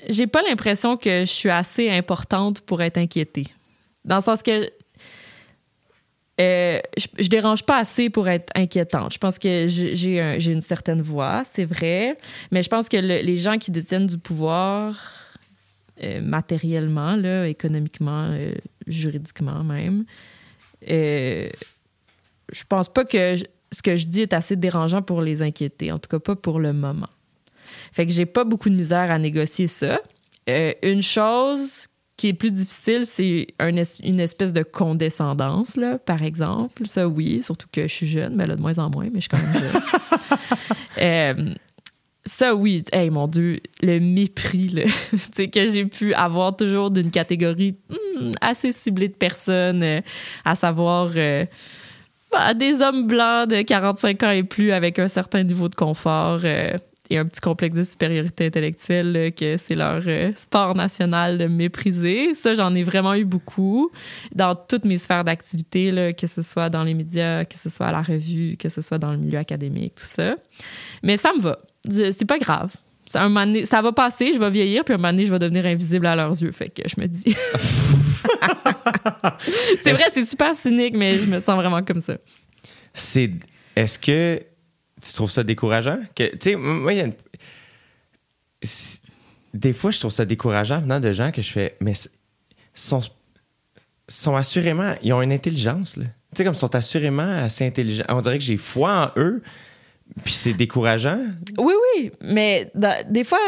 J'ai 0.09 0.27
pas 0.27 0.41
l'impression 0.41 0.97
que 0.97 1.21
je 1.21 1.31
suis 1.31 1.49
assez 1.49 1.89
importante 1.89 2.59
pour 2.61 2.81
être 2.81 2.97
inquiétée. 2.97 3.47
Dans 4.03 4.17
le 4.17 4.21
sens 4.21 4.43
que. 4.43 4.69
euh, 6.41 6.79
je, 6.97 7.07
je 7.19 7.27
dérange 7.29 7.63
pas 7.63 7.77
assez 7.77 8.09
pour 8.09 8.27
être 8.27 8.51
inquiétante. 8.55 9.13
Je 9.13 9.17
pense 9.19 9.37
que 9.39 9.67
j'ai 9.67 10.19
un- 10.19 10.39
une 10.39 10.61
certaine 10.61 11.01
voix, 11.01 11.43
c'est 11.45 11.63
vrai, 11.65 12.17
mais 12.51 12.63
je 12.63 12.69
pense 12.69 12.89
que 12.89 12.97
le- 12.97 13.21
les 13.21 13.37
gens 13.37 13.57
qui 13.57 13.71
détiennent 13.71 14.07
du 14.07 14.17
pouvoir 14.17 14.99
euh, 16.01 16.19
matériellement, 16.21 17.15
économiquement, 17.45 18.29
euh, 18.31 18.55
juridiquement 18.87 19.63
même, 19.63 20.05
je 22.51 22.63
pense 22.67 22.89
pas 22.91 23.05
que 23.05 23.35
ce 23.71 23.81
que 23.83 23.95
je 23.95 24.07
dis 24.07 24.21
est 24.21 24.33
assez 24.33 24.55
dérangeant 24.55 25.01
pour 25.03 25.21
les 25.21 25.41
inquiéter, 25.43 25.91
en 25.91 25.99
tout 25.99 26.09
cas 26.09 26.19
pas 26.19 26.35
pour 26.35 26.59
le 26.59 26.73
moment. 26.73 27.07
Fait 27.93 28.05
que 28.05 28.11
j'ai 28.11 28.25
pas 28.25 28.43
beaucoup 28.43 28.69
de 28.69 28.75
misère 28.75 29.09
à 29.11 29.19
négocier 29.19 29.67
ça. 29.67 29.99
Euh, 30.49 30.73
une 30.83 31.01
chose 31.03 31.87
qui 32.17 32.27
est 32.29 32.33
plus 32.33 32.51
difficile, 32.51 33.05
c'est 33.05 33.47
un 33.59 33.75
es- 33.77 33.99
une 34.03 34.19
espèce 34.19 34.51
de 34.53 34.61
condescendance, 34.63 35.75
là, 35.77 35.97
par 35.99 36.21
exemple. 36.23 36.85
Ça, 36.87 37.07
oui, 37.07 37.41
surtout 37.41 37.67
que 37.71 37.83
je 37.83 37.93
suis 37.93 38.07
jeune, 38.07 38.35
mais 38.35 38.45
là, 38.45 38.55
de 38.55 38.61
moins 38.61 38.77
en 38.77 38.89
moins, 38.89 39.05
mais 39.05 39.19
je 39.21 39.21
suis 39.21 39.29
quand 39.29 39.37
même 39.37 39.53
jeune. 39.53 39.81
Euh, 40.99 41.53
ça, 42.25 42.53
oui, 42.55 42.83
hey, 42.93 43.09
mon 43.09 43.27
Dieu, 43.27 43.59
le 43.81 43.99
mépris 43.99 44.67
là, 44.69 44.83
que 45.51 45.69
j'ai 45.71 45.85
pu 45.85 46.13
avoir 46.13 46.55
toujours 46.55 46.91
d'une 46.91 47.09
catégorie 47.11 47.75
hmm, 47.89 48.31
assez 48.39 48.71
ciblée 48.71 49.07
de 49.09 49.15
personnes, 49.15 49.81
euh, 49.83 50.01
à 50.45 50.55
savoir 50.55 51.09
euh, 51.15 51.45
bah, 52.31 52.53
des 52.53 52.81
hommes 52.81 53.07
blancs 53.07 53.49
de 53.49 53.63
45 53.63 54.23
ans 54.23 54.31
et 54.31 54.43
plus 54.43 54.71
avec 54.71 54.99
un 54.99 55.07
certain 55.07 55.43
niveau 55.43 55.67
de 55.67 55.75
confort 55.75 56.41
euh, 56.43 56.73
et 57.09 57.17
un 57.17 57.25
petit 57.25 57.41
complexe 57.41 57.75
de 57.75 57.83
supériorité 57.83 58.45
intellectuelle 58.47 59.11
là, 59.11 59.31
que 59.31 59.57
c'est 59.57 59.75
leur 59.75 60.01
euh, 60.07 60.31
sport 60.35 60.73
national 60.75 61.37
de 61.37 61.45
mépriser. 61.47 62.33
Ça, 62.33 62.55
j'en 62.55 62.73
ai 62.73 62.83
vraiment 62.83 63.13
eu 63.13 63.25
beaucoup 63.25 63.91
dans 64.33 64.55
toutes 64.55 64.85
mes 64.85 64.97
sphères 64.97 65.23
d'activité, 65.23 66.13
que 66.17 66.27
ce 66.27 66.41
soit 66.41 66.69
dans 66.69 66.83
les 66.83 66.93
médias, 66.93 67.43
que 67.45 67.55
ce 67.57 67.69
soit 67.69 67.87
à 67.87 67.91
la 67.91 68.01
revue, 68.01 68.55
que 68.57 68.69
ce 68.69 68.81
soit 68.81 68.97
dans 68.99 69.11
le 69.11 69.17
milieu 69.17 69.37
académique, 69.37 69.95
tout 69.95 70.05
ça. 70.07 70.35
Mais 71.03 71.17
ça 71.17 71.31
me 71.35 71.41
va. 71.41 71.59
C'est 71.89 72.25
pas 72.25 72.37
grave. 72.39 72.73
Ça, 73.07 73.21
un 73.21 73.27
moment 73.27 73.45
donné- 73.45 73.65
ça 73.65 73.81
va 73.81 73.91
passer, 73.91 74.33
je 74.33 74.39
vais 74.39 74.49
vieillir, 74.49 74.85
puis 74.85 74.93
un 74.93 74.97
moment 74.97 75.11
donné, 75.11 75.25
je 75.25 75.31
vais 75.31 75.39
devenir 75.39 75.65
invisible 75.65 76.05
à 76.07 76.15
leurs 76.15 76.41
yeux. 76.41 76.51
Fait 76.51 76.69
que 76.69 76.83
je 76.87 76.99
me 76.99 77.05
dis. 77.07 77.35
c'est 79.81 79.91
vrai, 79.91 80.05
c'est 80.13 80.25
super 80.25 80.55
cynique, 80.55 80.95
mais 80.95 81.17
je 81.17 81.25
me 81.29 81.39
sens 81.39 81.55
vraiment 81.55 81.83
comme 81.83 82.01
ça. 82.01 82.17
c'est 82.93 83.29
est-ce 83.75 83.99
que 83.99 84.41
tu 85.05 85.13
trouves 85.13 85.31
ça 85.31 85.43
décourageant? 85.43 85.99
Tu 86.15 86.29
sais 86.39 86.55
moi 86.55 86.93
il 86.93 86.99
y 86.99 87.01
a 87.01 87.07
des 89.53 89.73
fois 89.73 89.91
je 89.91 89.99
trouve 89.99 90.11
ça 90.11 90.25
décourageant 90.25 90.79
venant 90.81 90.99
de 90.99 91.11
gens 91.11 91.31
que 91.31 91.41
je 91.41 91.51
fais 91.51 91.75
mais 91.79 91.93
sont 92.73 93.01
sont 94.07 94.35
assurément 94.35 94.95
ils 95.01 95.13
ont 95.13 95.21
une 95.21 95.31
intelligence 95.31 95.93
tu 95.93 96.01
sais 96.37 96.43
comme 96.43 96.53
ils 96.53 96.57
sont 96.57 96.73
assurément 96.73 97.43
assez 97.43 97.65
intelligents. 97.65 98.05
On 98.09 98.21
dirait 98.21 98.39
que 98.39 98.43
j'ai 98.43 98.57
foi 98.57 99.13
en 99.15 99.19
eux 99.19 99.43
puis 100.23 100.33
c'est 100.33 100.53
décourageant. 100.53 101.19
Oui, 101.57 101.73
oui, 101.95 102.11
mais 102.21 102.71
des 103.09 103.23
fois, 103.23 103.39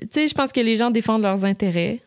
tu 0.00 0.08
sais, 0.10 0.28
je 0.28 0.34
pense 0.34 0.52
que 0.52 0.60
les 0.60 0.76
gens 0.76 0.90
défendent 0.90 1.22
leurs 1.22 1.44
intérêts. 1.44 2.00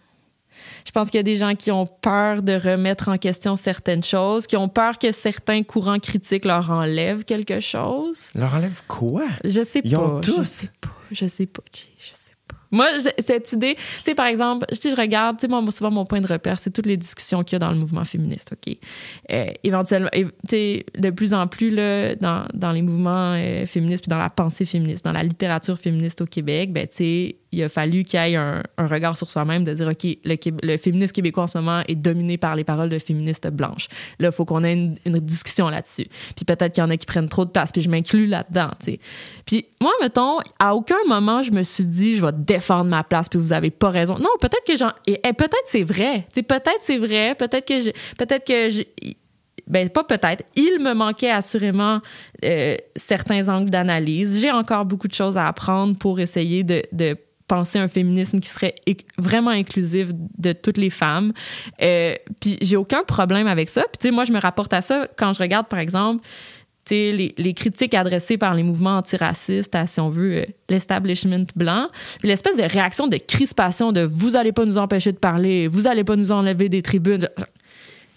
Je 0.85 0.91
pense 0.91 1.09
qu'il 1.09 1.17
y 1.17 1.21
a 1.21 1.23
des 1.23 1.35
gens 1.37 1.55
qui 1.55 1.71
ont 1.71 1.85
peur 1.87 2.41
de 2.41 2.53
remettre 2.53 3.09
en 3.09 3.17
question 3.17 3.55
certaines 3.55 4.03
choses, 4.03 4.47
qui 4.47 4.57
ont 4.57 4.69
peur 4.69 4.97
que 4.99 5.11
certains 5.11 5.63
courants 5.63 5.99
critiques 5.99 6.45
leur 6.45 6.69
enlèvent 6.71 7.25
quelque 7.25 7.59
chose. 7.59 8.17
leur 8.35 8.53
enlève 8.55 8.81
quoi? 8.87 9.23
Je 9.43 9.63
sais 9.63 9.81
Ils 9.83 9.93
pas. 9.95 9.99
ont 10.01 10.21
Je 10.21 10.31
tous. 10.31 10.43
sais 10.43 10.69
pas. 10.81 10.89
Je 11.11 11.25
sais 11.25 11.45
pas, 11.45 11.61
Je 11.71 11.79
sais 12.07 12.17
pas. 12.47 12.55
Moi, 12.71 12.87
cette 13.19 13.51
idée, 13.53 13.75
tu 13.75 13.81
sais, 14.03 14.15
par 14.15 14.25
exemple, 14.25 14.65
si 14.73 14.89
je 14.89 14.95
regarde, 14.95 15.37
tu 15.37 15.41
sais, 15.41 15.47
moi, 15.47 15.63
souvent, 15.69 15.91
mon 15.91 16.05
point 16.07 16.21
de 16.21 16.27
repère, 16.27 16.57
c'est 16.57 16.71
toutes 16.71 16.87
les 16.87 16.97
discussions 16.97 17.43
qu'il 17.43 17.53
y 17.53 17.55
a 17.57 17.59
dans 17.59 17.69
le 17.71 17.77
mouvement 17.77 18.03
féministe, 18.03 18.53
OK? 18.53 18.75
Euh, 19.31 19.45
éventuellement, 19.63 20.09
tu 20.11 20.27
sais, 20.49 20.85
de 20.97 21.09
plus 21.11 21.35
en 21.35 21.45
plus, 21.45 21.69
là, 21.69 22.15
dans, 22.15 22.47
dans 22.55 22.71
les 22.71 22.81
mouvements 22.81 23.35
euh, 23.37 23.67
féministes, 23.67 24.05
puis 24.05 24.09
dans 24.09 24.17
la 24.17 24.31
pensée 24.31 24.65
féministe, 24.65 25.05
dans 25.05 25.11
la 25.11 25.21
littérature 25.21 25.77
féministe 25.77 26.21
au 26.21 26.25
Québec, 26.25 26.73
ben, 26.73 26.87
tu 26.87 26.95
sais, 26.95 27.35
il 27.53 27.61
a 27.63 27.69
fallu 27.69 28.03
qu'il 28.03 28.19
y 28.19 28.33
ait 28.33 28.35
un, 28.35 28.63
regard 28.79 29.15
sur 29.15 29.29
soi-même 29.29 29.63
de 29.63 29.73
dire, 29.73 29.87
OK, 29.87 30.17
le, 30.23 30.77
féminisme 30.77 31.13
québécois 31.13 31.43
en 31.43 31.47
ce 31.47 31.57
moment 31.57 31.81
est 31.87 31.95
dominé 31.95 32.37
par 32.37 32.55
les 32.55 32.63
paroles 32.63 32.89
de 32.89 32.97
féministes 32.97 33.47
blanches. 33.47 33.87
Là, 34.17 34.29
il 34.29 34.31
faut 34.33 34.43
qu'on 34.43 34.63
ait 34.63 34.73
une, 34.73 35.19
discussion 35.19 35.69
là-dessus. 35.69 36.07
Puis 36.35 36.45
peut-être 36.45 36.73
qu'il 36.73 36.83
y 36.83 36.85
en 36.85 36.89
a 36.89 36.97
qui 36.97 37.05
prennent 37.05 37.29
trop 37.29 37.45
de 37.45 37.51
place, 37.51 37.71
puis 37.71 37.81
je 37.81 37.89
m'inclus 37.89 38.25
là-dedans, 38.25 38.71
tu 38.79 38.93
sais. 38.93 38.99
Puis 39.45 39.67
moi, 39.79 39.91
mettons, 40.01 40.39
à 40.59 40.75
aucun 40.75 40.97
moment, 41.07 41.43
je 41.43 41.51
me 41.51 41.61
suis 41.61 41.85
dit, 41.85 42.15
je 42.15 42.25
vais 42.25 42.31
défendre 42.33 42.89
ma 42.89 43.03
place, 43.03 43.29
puis 43.29 43.39
vous 43.39 43.53
avez 43.53 43.69
pas 43.69 43.89
raison. 43.89 44.17
Non, 44.17 44.29
peut-être 44.41 44.63
que 44.65 44.75
j'en... 44.75 44.91
Et, 45.05 45.19
et 45.23 45.33
peut-être 45.33 45.63
c'est 45.65 45.83
vrai. 45.83 46.25
Tu 46.33 46.39
sais, 46.39 46.43
peut-être 46.43 46.79
c'est 46.81 46.97
vrai. 46.97 47.35
Peut-être 47.35 47.67
que 47.67 47.79
j'ai... 47.79 47.93
Peut-être 48.17 48.45
que. 48.45 48.83
Ben, 49.67 49.89
pas 49.89 50.03
peut-être. 50.03 50.43
Il 50.55 50.79
me 50.81 50.93
manquait 50.93 51.29
assurément 51.29 52.01
euh, 52.43 52.75
certains 52.95 53.47
angles 53.47 53.69
d'analyse. 53.69 54.41
J'ai 54.41 54.51
encore 54.51 54.85
beaucoup 54.85 55.07
de 55.07 55.13
choses 55.13 55.37
à 55.37 55.45
apprendre 55.45 55.97
pour 55.97 56.19
essayer 56.19 56.63
de 56.63 56.83
penser 57.47 57.79
un 57.79 57.87
féminisme 57.87 58.39
qui 58.39 58.49
serait 58.49 58.75
vraiment 59.17 59.51
inclusif 59.51 60.09
de 60.37 60.53
toutes 60.53 60.77
les 60.77 60.89
femmes. 60.89 61.33
Euh, 61.81 62.15
puis 62.39 62.57
j'ai 62.61 62.75
aucun 62.75 63.03
problème 63.03 63.47
avec 63.47 63.69
ça. 63.69 63.81
Puis 63.81 63.97
tu 63.99 64.07
sais, 64.07 64.11
moi, 64.11 64.23
je 64.23 64.31
me 64.31 64.39
rapporte 64.39 64.73
à 64.73 64.81
ça 64.81 65.07
quand 65.17 65.33
je 65.33 65.39
regarde, 65.39 65.67
par 65.67 65.79
exemple, 65.79 66.23
tu 66.85 66.95
sais, 66.95 67.11
les, 67.13 67.33
les 67.37 67.53
critiques 67.53 67.93
adressées 67.93 68.37
par 68.37 68.53
les 68.53 68.63
mouvements 68.63 68.97
antiracistes 68.97 69.73
à, 69.75 69.87
si 69.87 69.99
on 70.01 70.09
veut, 70.09 70.37
euh, 70.37 70.45
l'establishment 70.69 71.45
blanc, 71.55 71.87
puis 72.19 72.27
l'espèce 72.27 72.57
de 72.57 72.63
réaction 72.63 73.07
de 73.07 73.17
crispation 73.17 73.91
de 73.91 74.01
vous 74.01 74.35
allez 74.35 74.51
pas 74.51 74.65
nous 74.65 74.77
empêcher 74.77 75.11
de 75.11 75.17
parler, 75.17 75.67
vous 75.67 75.87
allez 75.87 76.03
pas 76.03 76.15
nous 76.15 76.31
enlever 76.31 76.69
des 76.69 76.81
tribunes. 76.81 77.29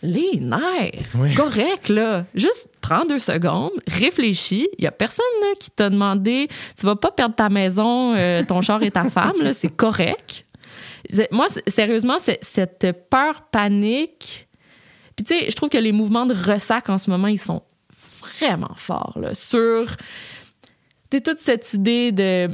Les 0.03 0.39
nerfs, 0.41 1.07
Oui. 1.19 1.35
correct 1.35 1.89
là. 1.89 2.27
Juste 2.35 2.69
prends 2.81 3.05
deux 3.07 3.19
secondes, 3.19 3.73
réfléchis. 3.89 4.69
Il 4.79 4.85
y 4.85 4.87
a 4.87 4.93
personne 4.93 5.25
là, 5.41 5.49
qui 5.59 5.71
t'a 5.71 5.89
demandé, 5.91 6.49
tu 6.79 6.87
vas 6.87 6.97
pas 6.97 7.11
perdre 7.11 7.35
ta 7.35 7.49
maison, 7.49 8.15
euh, 8.15 8.43
ton 8.47 8.61
char 8.61 8.83
et 8.83 8.91
ta 8.91 9.05
femme 9.11 9.41
là, 9.43 9.55
c'est 9.55 9.75
correct. 9.75 10.45
Moi, 11.31 11.47
sérieusement, 11.67 12.19
cette 12.19 12.87
peur 13.11 13.43
panique 13.51 14.49
Puis 15.17 15.25
tu 15.25 15.39
sais, 15.39 15.51
je 15.51 15.55
trouve 15.57 15.69
que 15.71 15.79
les 15.79 15.93
mouvements 15.93 16.27
de 16.27 16.35
ressac 16.35 16.89
en 16.91 16.99
ce 16.99 17.09
moment, 17.11 17.29
ils 17.29 17.39
sont 17.39 17.63
vraiment 18.39 18.75
forts 18.77 19.17
là, 19.21 19.33
sur 19.35 19.87
toute 21.11 21.39
cette 21.39 21.73
idée 21.73 22.13
de 22.13 22.51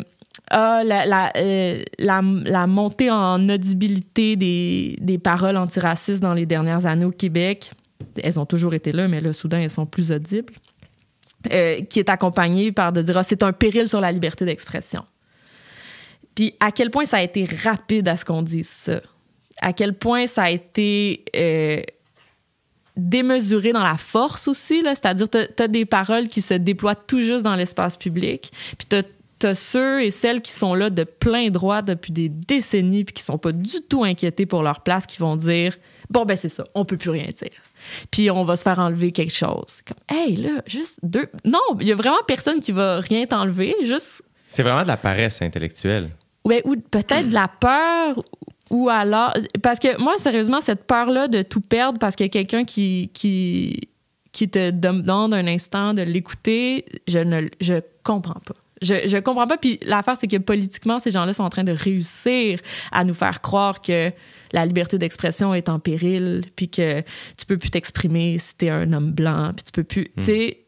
ah, 0.50 0.82
la, 0.84 2.66
montée 2.66 3.10
en 3.10 3.48
audibilité 3.48 4.36
des, 4.36 5.18
paroles 5.22 5.56
antiracistes 5.56 6.20
dans 6.20 6.34
les 6.34 6.46
dernières 6.46 6.86
années 6.86 7.04
au 7.04 7.10
Québec. 7.10 7.70
Elles 8.22 8.38
ont 8.38 8.46
toujours 8.46 8.74
été 8.74 8.92
là, 8.92 9.08
mais 9.08 9.20
là, 9.20 9.32
soudain, 9.32 9.60
elles 9.60 9.70
sont 9.70 9.86
plus 9.86 10.10
audibles. 10.10 10.52
Euh, 11.50 11.80
qui 11.82 11.98
est 11.98 12.08
accompagnée 12.08 12.70
par 12.70 12.92
de 12.92 13.02
dire 13.02 13.18
ah, 13.18 13.24
c'est 13.24 13.42
un 13.42 13.52
péril 13.52 13.88
sur 13.88 14.00
la 14.00 14.12
liberté 14.12 14.44
d'expression. 14.44 15.04
Puis 16.36 16.54
à 16.60 16.70
quel 16.70 16.88
point 16.88 17.04
ça 17.04 17.16
a 17.16 17.22
été 17.22 17.48
rapide 17.64 18.06
à 18.06 18.16
ce 18.16 18.24
qu'on 18.24 18.42
dise 18.42 18.68
ça? 18.68 19.00
À 19.60 19.72
quel 19.72 19.94
point 19.94 20.28
ça 20.28 20.44
a 20.44 20.50
été 20.50 21.24
euh, 21.34 21.82
démesuré 22.96 23.72
dans 23.72 23.82
la 23.82 23.96
force 23.96 24.46
aussi. 24.48 24.82
C'est-à-dire, 24.84 25.28
tu 25.28 25.62
as, 25.62 25.68
des 25.68 25.84
paroles 25.84 26.28
qui 26.28 26.42
se 26.42 26.54
déploient 26.54 26.94
tout 26.94 27.20
juste 27.20 27.42
dans 27.42 27.56
l'espace 27.56 27.96
public. 27.96 28.52
Puis 28.78 28.86
tu 28.88 28.96
as, 28.96 29.02
ceux 29.54 30.02
et 30.02 30.10
celles 30.10 30.40
qui 30.40 30.52
sont 30.52 30.74
là 30.74 30.90
de 30.90 31.04
plein 31.04 31.50
droit 31.50 31.82
depuis 31.82 32.12
des 32.12 32.28
décennies 32.28 33.04
puis 33.04 33.14
qui 33.14 33.22
sont 33.22 33.38
pas 33.38 33.52
du 33.52 33.82
tout 33.88 34.04
inquiétés 34.04 34.46
pour 34.46 34.62
leur 34.62 34.80
place, 34.80 35.06
qui 35.06 35.18
vont 35.18 35.36
dire 35.36 35.76
Bon, 36.10 36.24
ben 36.24 36.36
c'est 36.36 36.48
ça, 36.48 36.64
on 36.74 36.84
peut 36.84 36.96
plus 36.96 37.10
rien 37.10 37.26
dire 37.26 37.52
puis 38.10 38.30
on 38.30 38.44
va 38.44 38.56
se 38.56 38.62
faire 38.62 38.78
enlever 38.78 39.12
quelque 39.12 39.32
chose. 39.32 39.82
Comme, 39.86 40.16
hey, 40.16 40.36
là, 40.36 40.62
juste 40.66 41.00
deux. 41.02 41.28
Non, 41.44 41.60
il 41.80 41.86
y 41.86 41.92
a 41.92 41.96
vraiment 41.96 42.18
personne 42.26 42.60
qui 42.60 42.72
va 42.72 43.00
rien 43.00 43.24
t'enlever, 43.26 43.74
juste. 43.82 44.22
C'est 44.48 44.62
vraiment 44.62 44.82
de 44.82 44.88
la 44.88 44.96
paresse 44.96 45.42
intellectuelle. 45.42 46.10
Ouais, 46.44 46.62
ou 46.64 46.76
peut-être 46.76 47.28
de 47.28 47.34
la 47.34 47.48
peur, 47.48 48.22
ou 48.70 48.88
alors. 48.88 49.32
Parce 49.62 49.78
que 49.78 50.00
moi, 50.00 50.18
sérieusement, 50.18 50.60
cette 50.60 50.84
peur-là 50.84 51.28
de 51.28 51.42
tout 51.42 51.60
perdre 51.60 51.98
parce 51.98 52.16
qu'il 52.16 52.26
y 52.26 52.28
a 52.28 52.30
quelqu'un 52.30 52.64
qui, 52.64 53.10
qui, 53.14 53.88
qui 54.32 54.48
te 54.48 54.70
demande 54.70 55.34
un 55.34 55.46
instant 55.46 55.94
de 55.94 56.02
l'écouter, 56.02 56.84
je 57.08 57.18
ne 57.18 57.48
je 57.60 57.80
comprends 58.02 58.40
pas. 58.40 58.54
Je, 58.82 59.08
je 59.08 59.16
comprends 59.18 59.46
pas. 59.46 59.56
Puis 59.56 59.78
l'affaire, 59.84 60.16
c'est 60.18 60.26
que 60.26 60.36
politiquement, 60.36 60.98
ces 60.98 61.10
gens-là 61.10 61.32
sont 61.32 61.44
en 61.44 61.50
train 61.50 61.64
de 61.64 61.72
réussir 61.72 62.60
à 62.90 63.04
nous 63.04 63.14
faire 63.14 63.40
croire 63.40 63.80
que 63.80 64.10
la 64.52 64.66
liberté 64.66 64.98
d'expression 64.98 65.54
est 65.54 65.68
en 65.68 65.78
péril, 65.78 66.44
puis 66.56 66.68
que 66.68 67.00
tu 67.00 67.46
peux 67.46 67.56
plus 67.56 67.70
t'exprimer 67.70 68.38
si 68.38 68.54
t'es 68.54 68.68
un 68.68 68.92
homme 68.92 69.12
blanc, 69.12 69.52
puis 69.54 69.64
tu 69.64 69.72
peux 69.72 69.84
plus. 69.84 70.10
Tu 70.18 70.24
sais. 70.24 70.58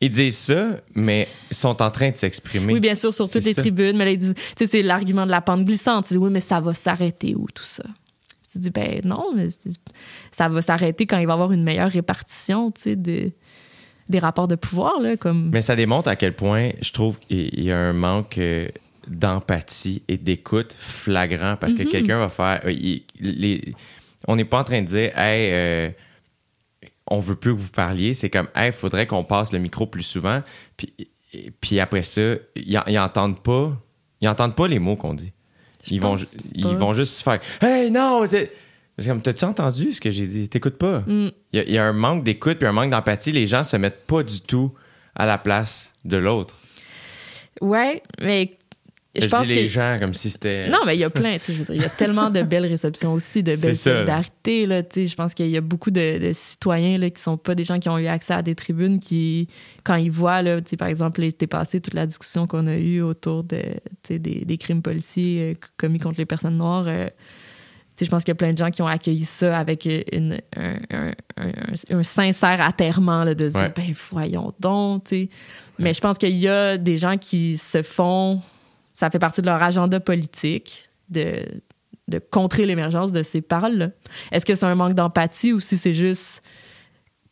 Ils 0.00 0.10
disent 0.10 0.36
ça, 0.36 0.80
mais 0.94 1.28
ils 1.50 1.56
sont 1.56 1.80
en 1.80 1.90
train 1.90 2.10
de 2.10 2.16
s'exprimer. 2.16 2.74
Oui, 2.74 2.80
bien 2.80 2.94
sûr, 2.94 3.14
sur 3.14 3.30
toutes 3.30 3.44
les 3.44 3.54
tribunes. 3.54 3.96
Mais 3.96 4.04
là, 4.04 4.10
ils 4.10 4.18
disent, 4.18 4.34
tu 4.34 4.42
sais, 4.58 4.66
c'est 4.66 4.82
l'argument 4.82 5.24
de 5.24 5.30
la 5.30 5.40
pente 5.40 5.64
glissante. 5.64 6.06
Tu 6.06 6.14
dis, 6.14 6.18
oui, 6.18 6.30
mais 6.30 6.40
ça 6.40 6.60
va 6.60 6.74
s'arrêter 6.74 7.34
où, 7.34 7.46
tout 7.54 7.64
ça? 7.64 7.84
Tu 8.52 8.58
dis, 8.58 8.70
ben 8.70 9.00
non, 9.04 9.32
mais 9.34 9.48
ça 10.30 10.48
va 10.48 10.60
s'arrêter 10.60 11.06
quand 11.06 11.18
il 11.18 11.26
va 11.26 11.32
y 11.32 11.34
avoir 11.34 11.52
une 11.52 11.64
meilleure 11.64 11.90
répartition, 11.90 12.70
tu 12.70 12.82
sais, 12.82 12.96
des, 12.96 13.34
des 14.08 14.18
rapports 14.18 14.48
de 14.48 14.54
pouvoir, 14.54 15.00
là, 15.00 15.16
comme... 15.16 15.50
Mais 15.50 15.62
ça 15.62 15.76
démontre 15.76 16.08
à 16.08 16.16
quel 16.16 16.34
point, 16.34 16.70
je 16.82 16.92
trouve, 16.92 17.18
il 17.30 17.62
y 17.62 17.70
a 17.70 17.78
un 17.78 17.92
manque 17.92 18.38
euh, 18.38 18.68
d'empathie 19.08 20.02
et 20.08 20.16
d'écoute 20.16 20.74
flagrant 20.78 21.56
parce 21.56 21.74
que 21.74 21.82
mhm. 21.82 21.88
quelqu'un 21.88 22.18
va 22.18 22.28
faire. 22.28 22.60
Euh, 22.64 22.98
les, 23.20 23.74
on 24.26 24.36
n'est 24.36 24.44
pas 24.44 24.60
en 24.60 24.64
train 24.64 24.82
de 24.82 24.86
dire, 24.86 25.18
hey, 25.18 25.50
euh, 25.52 25.90
on 27.06 27.18
veut 27.18 27.34
plus 27.34 27.54
que 27.54 27.60
vous 27.60 27.70
parliez. 27.70 28.14
C'est 28.14 28.30
comme, 28.30 28.48
hey, 28.54 28.68
il 28.68 28.72
faudrait 28.72 29.06
qu'on 29.06 29.24
passe 29.24 29.52
le 29.52 29.58
micro 29.58 29.86
plus 29.86 30.02
souvent. 30.02 30.42
Puis, 30.76 30.92
puis 31.60 31.80
après 31.80 32.02
ça, 32.02 32.34
ils, 32.56 32.80
ils 32.86 32.98
entendent 32.98 33.42
pas. 33.42 33.72
Ils 34.20 34.28
entendent 34.28 34.54
pas 34.54 34.68
les 34.68 34.78
mots 34.78 34.96
qu'on 34.96 35.14
dit. 35.14 35.32
ils 35.90 36.00
vont, 36.00 36.16
ils 36.54 36.66
vont 36.66 36.92
juste 36.92 37.22
faire, 37.22 37.40
hey, 37.60 37.90
non! 37.90 38.24
C'est 38.98 39.08
comme, 39.08 39.22
t'as-tu 39.22 39.44
entendu 39.44 39.92
ce 39.92 40.00
que 40.00 40.10
j'ai 40.10 40.26
dit? 40.26 40.48
T'écoutes 40.48 40.78
pas. 40.78 41.00
Mm. 41.00 41.30
Il, 41.52 41.70
y 41.70 41.78
a, 41.78 41.84
un 41.84 41.92
manque 41.92 42.22
d'écoute 42.22 42.58
puis 42.58 42.68
un 42.68 42.72
manque 42.72 42.90
d'empathie. 42.90 43.32
Les 43.32 43.46
gens 43.46 43.64
se 43.64 43.76
mettent 43.76 44.06
pas 44.06 44.22
du 44.22 44.40
tout 44.40 44.72
à 45.16 45.26
la 45.26 45.38
place 45.38 45.92
de 46.04 46.16
l'autre. 46.16 46.54
Ouais, 47.60 48.02
mais 48.20 48.56
je, 49.16 49.26
pense 49.26 49.46
dis 49.46 49.52
les 49.52 49.68
gens 49.68 49.98
comme 50.00 50.12
si 50.12 50.28
c'était. 50.28 50.68
Non, 50.68 50.78
mais 50.84 50.96
il 50.96 51.00
y 51.00 51.04
a 51.04 51.10
plein. 51.10 51.36
Il 51.68 51.76
y 51.80 51.84
a 51.84 51.88
tellement 51.88 52.30
de 52.30 52.42
belles 52.42 52.66
réceptions 52.66 53.12
aussi, 53.12 53.44
de 53.44 53.54
belles 53.60 53.76
solidarités. 53.76 54.66
Là, 54.66 54.82
je 54.92 55.14
pense 55.14 55.34
qu'il 55.34 55.48
y 55.48 55.56
a 55.56 55.60
beaucoup 55.60 55.92
de, 55.92 56.32
citoyens 56.32 56.98
là, 56.98 57.10
qui 57.10 57.22
sont 57.22 57.36
pas 57.36 57.54
des 57.54 57.62
gens 57.62 57.78
qui 57.78 57.88
ont 57.88 57.98
eu 57.98 58.06
accès 58.06 58.34
à 58.34 58.42
des 58.42 58.56
tribunes 58.56 58.98
qui, 58.98 59.48
quand 59.84 59.94
ils 59.94 60.10
voient, 60.10 60.42
là, 60.42 60.60
par 60.78 60.88
exemple, 60.88 61.20
l'été 61.20 61.46
passé, 61.46 61.80
toute 61.80 61.94
la 61.94 62.06
discussion 62.06 62.48
qu'on 62.48 62.66
a 62.66 62.76
eue 62.76 63.02
autour 63.02 63.44
de, 63.44 63.62
des, 64.08 64.18
des, 64.18 64.58
crimes 64.58 64.82
policiers 64.82 65.52
euh, 65.52 65.66
commis 65.76 66.00
contre 66.00 66.18
les 66.18 66.26
personnes 66.26 66.58
noires. 66.58 66.86
Euh, 66.88 67.08
je 68.00 68.08
pense 68.08 68.24
qu'il 68.24 68.32
y 68.32 68.32
a 68.32 68.36
plein 68.36 68.52
de 68.52 68.58
gens 68.58 68.70
qui 68.70 68.82
ont 68.82 68.86
accueilli 68.86 69.24
ça 69.24 69.58
avec 69.58 69.86
une, 70.12 70.40
un, 70.56 71.12
un, 71.90 72.02
sincère 72.02 72.60
atterrement 72.60 73.24
là, 73.24 73.34
de 73.34 73.48
dire 73.48 73.72
ben 73.74 73.94
voyons 74.10 74.52
donc. 74.58 75.14
Mais 75.78 75.94
je 75.94 76.00
pense 76.00 76.18
qu'il 76.18 76.36
y 76.36 76.48
a 76.48 76.76
des 76.76 76.98
gens 76.98 77.16
qui 77.18 77.56
se 77.56 77.82
font 77.82 78.40
ça 78.94 79.10
fait 79.10 79.18
partie 79.18 79.42
de 79.42 79.46
leur 79.46 79.62
agenda 79.62 80.00
politique 80.00 80.88
de, 81.08 81.44
de 82.08 82.18
contrer 82.18 82.64
l'émergence 82.64 83.12
de 83.12 83.22
ces 83.22 83.42
paroles-là. 83.42 83.90
Est-ce 84.30 84.46
que 84.46 84.54
c'est 84.54 84.66
un 84.66 84.74
manque 84.74 84.94
d'empathie 84.94 85.52
ou 85.52 85.60
si 85.60 85.76
c'est 85.76 85.92
juste 85.92 86.42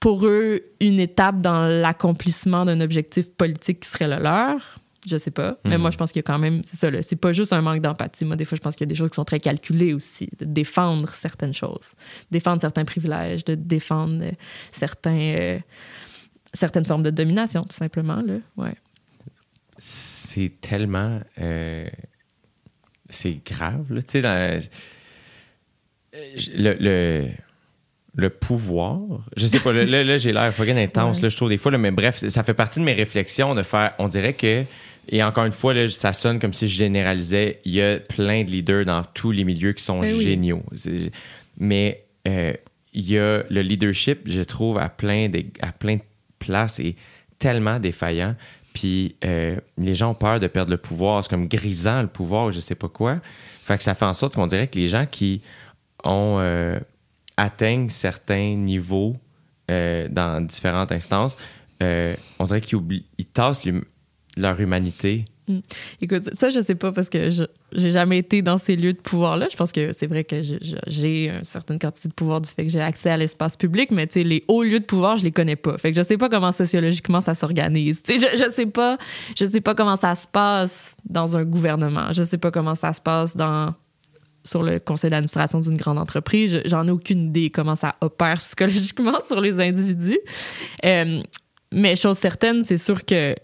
pour 0.01 0.27
eux 0.27 0.61
une 0.81 0.99
étape 0.99 1.41
dans 1.41 1.67
l'accomplissement 1.67 2.65
d'un 2.65 2.81
objectif 2.81 3.31
politique 3.31 3.81
qui 3.81 3.89
serait 3.89 4.09
le 4.09 4.23
leur? 4.23 4.79
Je 5.07 5.17
sais 5.17 5.31
pas. 5.31 5.59
Mais 5.65 5.77
mhm. 5.77 5.83
moi, 5.83 5.91
je 5.91 5.97
pense 5.97 6.13
qu'il 6.13 6.21
y 6.21 6.25
a 6.25 6.27
quand 6.27 6.39
même. 6.39 6.63
C'est 6.65 6.77
ça, 6.77 7.03
c'est 7.03 7.17
pas 7.17 7.33
juste 7.33 7.53
un 7.53 7.61
manque 7.61 7.81
d'empathie. 7.81 8.25
Moi, 8.25 8.37
des 8.37 8.45
fois, 8.45 8.57
je 8.57 8.63
pense 8.63 8.77
qu'il 8.77 8.87
y 8.87 8.89
a 8.89 8.93
des 8.93 8.95
choses 8.95 9.11
qui 9.11 9.17
sont 9.17 9.25
très 9.25 9.41
calculées 9.41 9.95
aussi. 9.95 10.29
De 10.39 10.45
défendre 10.45 11.09
certaines 11.09 11.55
choses, 11.55 11.93
défendre 12.31 12.61
certains 12.61 12.85
privilèges, 12.85 13.45
de 13.45 13.55
défendre 13.55 14.25
certains, 14.73 15.19
euh, 15.19 15.59
certaines 16.53 16.87
formes 16.87 17.03
de 17.03 17.11
domination, 17.11 17.65
tout 17.65 17.77
simplement. 17.77 18.23
Là. 18.23 18.35
Ouais 18.57 18.75
c'est 20.33 20.53
tellement. 20.61 21.21
Euh, 21.41 21.89
c'est 23.11 23.41
grave, 23.45 23.87
Tu 23.89 24.03
sais, 24.09 24.23
dans. 24.23 24.63
Le, 26.15 26.77
le, 26.79 27.29
le, 28.15 28.31
pouvoir. 28.31 29.01
Je 29.37 29.47
sais 29.47 29.61
pas, 29.61 29.73
là, 29.73 30.05
là, 30.05 30.19
j'ai 30.19 30.33
l'air 30.33 30.53
fucking 30.53 30.77
intense, 30.77 31.23
là, 31.23 31.31
je 31.31 31.37
trouve, 31.37 31.49
des 31.49 31.57
fois, 31.57 31.77
mais 31.79 31.91
bref, 31.91 32.17
ça 32.29 32.43
fait 32.43 32.55
partie 32.55 32.81
de 32.81 32.85
mes 32.85 32.93
réflexions 32.93 33.55
de 33.55 33.63
faire. 33.63 33.95
On 33.99 34.09
dirait 34.09 34.35
que. 34.35 34.65
Et 35.09 35.23
encore 35.23 35.45
une 35.45 35.53
fois, 35.53 35.75
là, 35.75 35.89
ça 35.89 36.13
sonne 36.13 36.39
comme 36.39 36.53
si 36.53 36.69
je 36.69 36.77
généralisais. 36.77 37.61
Il 37.65 37.73
y 37.73 37.83
a 37.83 37.99
plein 37.99 38.45
de 38.45 38.51
leaders 38.51 38.85
dans 38.85 39.03
tous 39.03 39.33
les 39.33 39.45
milieux 39.45 39.73
qui 39.73 39.83
sont 39.83 40.01
ben 40.01 40.19
géniaux. 40.19 40.63
Mais 41.59 42.05
euh, 42.29 42.53
il 42.93 43.11
y 43.11 43.19
a 43.19 43.43
le 43.49 43.63
leadership, 43.63 44.21
je 44.27 44.43
trouve, 44.43 44.79
à 44.79 44.89
plein 44.89 45.29
de, 45.29 45.45
à 45.61 45.73
plein 45.73 45.97
de 45.97 46.03
places 46.39 46.79
et 46.79 46.97
tellement 47.39 47.81
défaillant. 47.81 48.37
Puis 48.75 49.17
euh, 49.25 49.57
les 49.77 49.95
gens 49.95 50.11
ont 50.11 50.15
peur 50.15 50.41
de 50.41 50.47
perdre 50.47 50.71
le 50.71 50.79
pouvoir. 50.79 51.25
C'est 51.25 51.31
comme 51.31 51.49
grisant 51.49 52.03
le 52.03 52.09
pouvoir, 52.09 52.53
je 52.53 52.61
sais 52.61 52.75
pas 52.75 52.89
quoi. 52.89 53.21
Fait 53.65 53.77
que 53.77 53.83
ça 53.83 53.95
fait 53.95 54.05
en 54.05 54.15
sorte 54.15 54.35
qu'on 54.35 54.47
dirait 54.47 54.69
que 54.69 54.79
les 54.79 54.87
gens 54.87 55.07
qui 55.07 55.43
ont 56.05 56.39
euh, 56.41 56.79
atteignent 57.37 57.89
certains 57.89 58.55
niveaux 58.55 59.17
dans 59.69 60.47
différentes 60.47 60.93
instances, 60.93 61.35
on 61.81 62.45
dirait 62.45 62.61
qu'ils 62.61 63.05
ils 63.17 63.25
tassent 63.25 63.65
leur 64.37 64.61
humanité 64.61 65.25
Mm. 65.49 65.59
Écoute, 66.01 66.35
ça, 66.35 66.51
je 66.51 66.61
sais 66.61 66.75
pas 66.75 66.93
parce 66.93 67.09
que 67.09 67.31
j'ai 67.31 67.91
jamais 67.91 68.19
été 68.19 68.43
dans 68.43 68.59
ces 68.59 68.77
lieux 68.77 68.93
de 68.93 69.01
pouvoir-là. 69.01 69.49
Je 69.51 69.57
pense 69.57 69.73
que 69.73 69.93
c'est 69.97 70.07
vrai 70.07 70.25
que 70.25 70.43
j'ai 70.87 71.29
une 71.29 71.45
certaine 71.45 71.79
quantité 71.79 72.09
de 72.09 72.15
pouvoir 72.15 72.41
du 72.41 72.49
fait 72.49 72.65
que 72.65 72.71
j'ai 72.71 72.81
accès 72.81 73.11
à 73.11 73.17
l'espace 73.17 73.57
public, 73.57 73.91
mais 73.91 74.07
tu 74.07 74.15
sais, 74.15 74.25
les 74.25 74.45
hauts 74.49 74.63
lieux 74.63 74.81
de 74.81 74.85
pouvoir, 74.85 75.17
je 75.17 75.25
les 75.25 75.33
connais 75.33 75.57
pas. 75.57 75.77
Fait 75.79 75.93
que 75.93 76.01
je 76.01 76.07
sais 76.07 76.17
pas 76.17 76.29
comment 76.29 76.53
sociologiquement 76.53 77.21
ça 77.21 77.35
s'organise. 77.35 78.03
Tu 78.03 78.19
sais, 78.19 78.27
je, 78.37 78.45
je 78.45 78.51
sais 78.51 78.67
pas, 78.67 78.99
je 79.37 79.45
sais 79.45 79.61
pas 79.61 79.75
comment 79.75 79.97
ça 79.97 80.15
se 80.15 80.27
passe 80.27 80.97
dans 81.05 81.37
un 81.37 81.45
gouvernement. 81.45 82.13
Je 82.13 82.23
sais 82.23 82.39
pas 82.39 82.51
comment 82.51 82.75
ça 82.75 82.93
se 82.93 83.01
passe 83.01 83.37
dans 83.37 83.75
sur 84.45 84.65
le 84.65 84.81
conseil 84.81 85.09
d'administration 85.11 85.61
d'une 85.61 85.77
grande 85.77 85.99
entreprise. 85.99 86.63
J'en 86.65 86.87
ai 86.89 86.91
aucune 86.91 87.29
idée 87.29 87.51
comment 87.51 87.77
ça 87.77 87.95
opère 88.01 88.39
psychologiquement 88.41 89.19
sur 89.27 89.41
les 89.41 89.61
individus. 89.61 90.19
Euh, 90.85 91.23
mais 91.73 91.97
chose 91.97 92.19
certaine, 92.19 92.65
c'est 92.65 92.79
sûr 92.79 93.05
que 93.05 93.35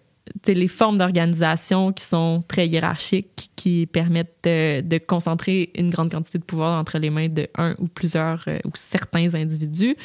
les 0.46 0.68
formes 0.68 0.98
d'organisation 0.98 1.92
qui 1.92 2.04
sont 2.04 2.42
très 2.48 2.68
hiérarchiques, 2.68 3.50
qui 3.56 3.86
permettent 3.86 4.44
de, 4.44 4.98
concentrer 4.98 5.70
une 5.74 5.90
grande 5.90 6.10
quantité 6.10 6.38
de 6.38 6.44
pouvoir 6.44 6.78
entre 6.78 6.98
les 6.98 7.10
mains 7.10 7.28
de 7.28 7.48
un 7.56 7.74
ou 7.78 7.88
plusieurs 7.88 8.44
euh, 8.46 8.58
ou 8.64 8.70
certains 8.74 9.34
individus, 9.34 9.96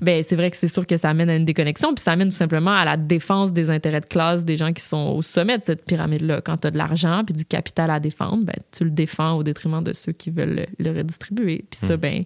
ben 0.00 0.22
c'est 0.22 0.36
vrai 0.36 0.50
que 0.50 0.56
c'est 0.56 0.68
sûr 0.68 0.86
que 0.86 0.96
ça 0.96 1.10
amène 1.10 1.30
à 1.30 1.36
une 1.36 1.44
déconnexion, 1.44 1.94
puis 1.94 2.02
ça 2.02 2.12
amène 2.12 2.30
tout 2.30 2.36
simplement 2.36 2.72
à 2.72 2.84
la 2.84 2.96
défense 2.96 3.52
des 3.52 3.70
intérêts 3.70 4.00
de 4.00 4.06
classe 4.06 4.44
des 4.44 4.56
gens 4.56 4.72
qui 4.72 4.82
sont 4.82 5.14
au 5.16 5.22
sommet 5.22 5.58
de 5.58 5.62
cette 5.62 5.84
pyramide-là. 5.84 6.40
Quand 6.40 6.58
tu 6.58 6.66
as 6.66 6.70
de 6.70 6.78
l'argent 6.78 7.22
puis 7.24 7.34
du 7.34 7.44
capital 7.44 7.90
à 7.90 8.00
défendre, 8.00 8.44
ben 8.44 8.56
tu 8.76 8.84
le 8.84 8.90
défends 8.90 9.36
au 9.36 9.42
détriment 9.42 9.82
de 9.82 9.92
ceux 9.92 10.12
qui 10.12 10.30
veulent 10.30 10.66
le, 10.78 10.90
redistribuer. 10.90 11.64
Puis 11.70 11.86
ça, 11.86 11.96
hmm. 11.96 12.00
ben 12.00 12.24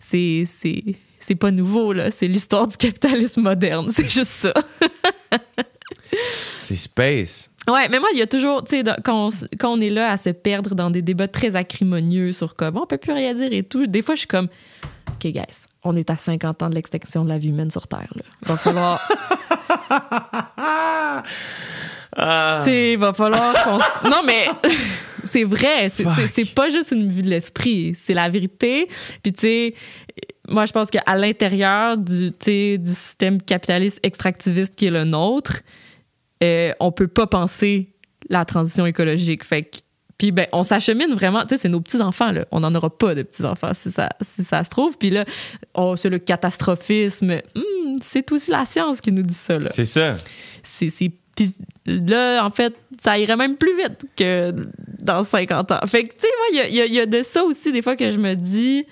c'est 0.00 0.44
c'est 1.20 1.34
pas 1.34 1.50
nouveau 1.50 1.92
là, 1.92 2.10
c'est 2.10 2.26
l'histoire 2.26 2.66
du 2.66 2.76
capitalisme 2.76 3.42
moderne, 3.42 3.88
c'est 3.90 4.08
juste 4.08 4.30
ça. 4.30 4.54
C'est 6.68 6.76
space. 6.76 7.48
Ouais, 7.66 7.88
mais 7.88 7.98
moi, 7.98 8.10
il 8.12 8.18
y 8.18 8.22
a 8.22 8.26
toujours, 8.26 8.62
tu 8.62 8.76
sais, 8.76 8.84
quand, 9.02 9.30
on 9.64 9.80
est 9.80 9.88
là 9.88 10.10
à 10.10 10.18
se 10.18 10.28
perdre 10.28 10.74
dans 10.74 10.90
des 10.90 11.00
débats 11.00 11.26
très 11.26 11.56
acrimonieux 11.56 12.32
sur 12.32 12.56
comment 12.56 12.82
on 12.82 12.86
peut 12.86 12.98
plus 12.98 13.12
rien 13.12 13.32
dire 13.32 13.50
et 13.52 13.62
tout, 13.62 13.86
des 13.86 14.02
fois, 14.02 14.16
je 14.16 14.20
suis 14.20 14.28
comme, 14.28 14.48
OK, 15.08 15.26
guys, 15.28 15.44
on 15.82 15.96
est 15.96 16.10
à 16.10 16.16
50 16.16 16.62
ans 16.62 16.68
de 16.68 16.74
l'extinction 16.74 17.24
de 17.24 17.30
la 17.30 17.38
vie 17.38 17.48
humaine 17.48 17.70
sur 17.70 17.88
Terre. 17.88 18.12
Là. 18.14 18.22
Va 18.42 18.56
falloir. 18.58 19.00
Ah. 20.56 21.22
Tu 22.64 22.70
sais, 22.70 22.96
va 22.96 23.12
falloir 23.12 23.54
qu'on. 23.64 24.08
Non, 24.08 24.22
mais 24.26 24.46
c'est 25.24 25.44
vrai. 25.44 25.88
C'est- 25.88 26.54
pas 26.54 26.68
juste 26.68 26.90
une 26.90 27.08
vue 27.10 27.22
de 27.22 27.30
l'esprit. 27.30 27.94
C'est 27.94 28.14
la 28.14 28.28
vérité. 28.28 28.88
Puis, 29.22 29.32
tu 29.32 29.40
sais, 29.40 29.74
moi, 30.48 30.66
je 30.66 30.72
pense 30.72 30.90
qu'à 30.90 31.16
l'intérieur 31.16 31.96
du, 31.96 32.30
du 32.30 32.90
système 32.92 33.40
capitaliste 33.40 34.00
extractiviste 34.02 34.74
qui 34.74 34.86
est 34.86 34.90
le 34.90 35.04
nôtre, 35.04 35.60
euh, 36.42 36.72
on 36.80 36.92
peut 36.92 37.08
pas 37.08 37.26
penser 37.26 37.92
la 38.28 38.44
transition 38.44 38.86
écologique. 38.86 39.44
Fait 39.44 39.62
que. 39.62 39.78
Puis, 40.18 40.32
ben, 40.32 40.46
on 40.52 40.64
s'achemine 40.64 41.14
vraiment. 41.14 41.42
Tu 41.42 41.50
sais, 41.50 41.58
c'est 41.58 41.68
nos 41.68 41.80
petits-enfants, 41.80 42.32
là. 42.32 42.44
On 42.50 42.58
n'en 42.58 42.74
aura 42.74 42.90
pas 42.90 43.14
de 43.14 43.22
petits-enfants 43.22 43.70
si 43.72 43.92
ça, 43.92 44.08
si 44.20 44.42
ça 44.42 44.64
se 44.64 44.68
trouve. 44.70 44.98
Puis 44.98 45.10
là, 45.10 45.24
oh, 45.74 45.94
c'est 45.96 46.08
le 46.10 46.18
catastrophisme. 46.18 47.36
Hmm, 47.54 47.96
c'est 48.02 48.30
aussi 48.32 48.50
la 48.50 48.64
science 48.64 49.00
qui 49.00 49.12
nous 49.12 49.22
dit 49.22 49.32
ça, 49.34 49.58
là 49.60 49.70
C'est 49.70 49.84
ça. 49.84 50.16
c'est 50.64 50.90
c'est- 50.90 51.12
puis 51.36 51.54
là 51.86 52.44
en 52.44 52.50
fait 52.50 52.74
ça 53.00 53.16
irait 53.16 53.36
même 53.36 53.54
plus 53.56 53.76
vite 53.76 54.06
que 54.16 54.52
dans 55.00 55.22
50 55.22 55.70
ans 55.70 55.78
fait 55.86 56.02
que 56.02 56.14
tu 56.14 56.22
sais 56.22 56.28
moi 56.36 56.46
il 56.50 56.56
y 56.56 56.60
a- 56.60 56.68
y, 56.68 56.80
a- 56.80 56.86
y 56.86 56.98
a 56.98 57.06
de 57.06 57.22
ça 57.22 57.44
aussi 57.44 57.70
des 57.70 57.80
fois 57.80 57.94
que 57.94 58.10
je 58.10 58.18
me 58.18 58.34
dis 58.34 58.84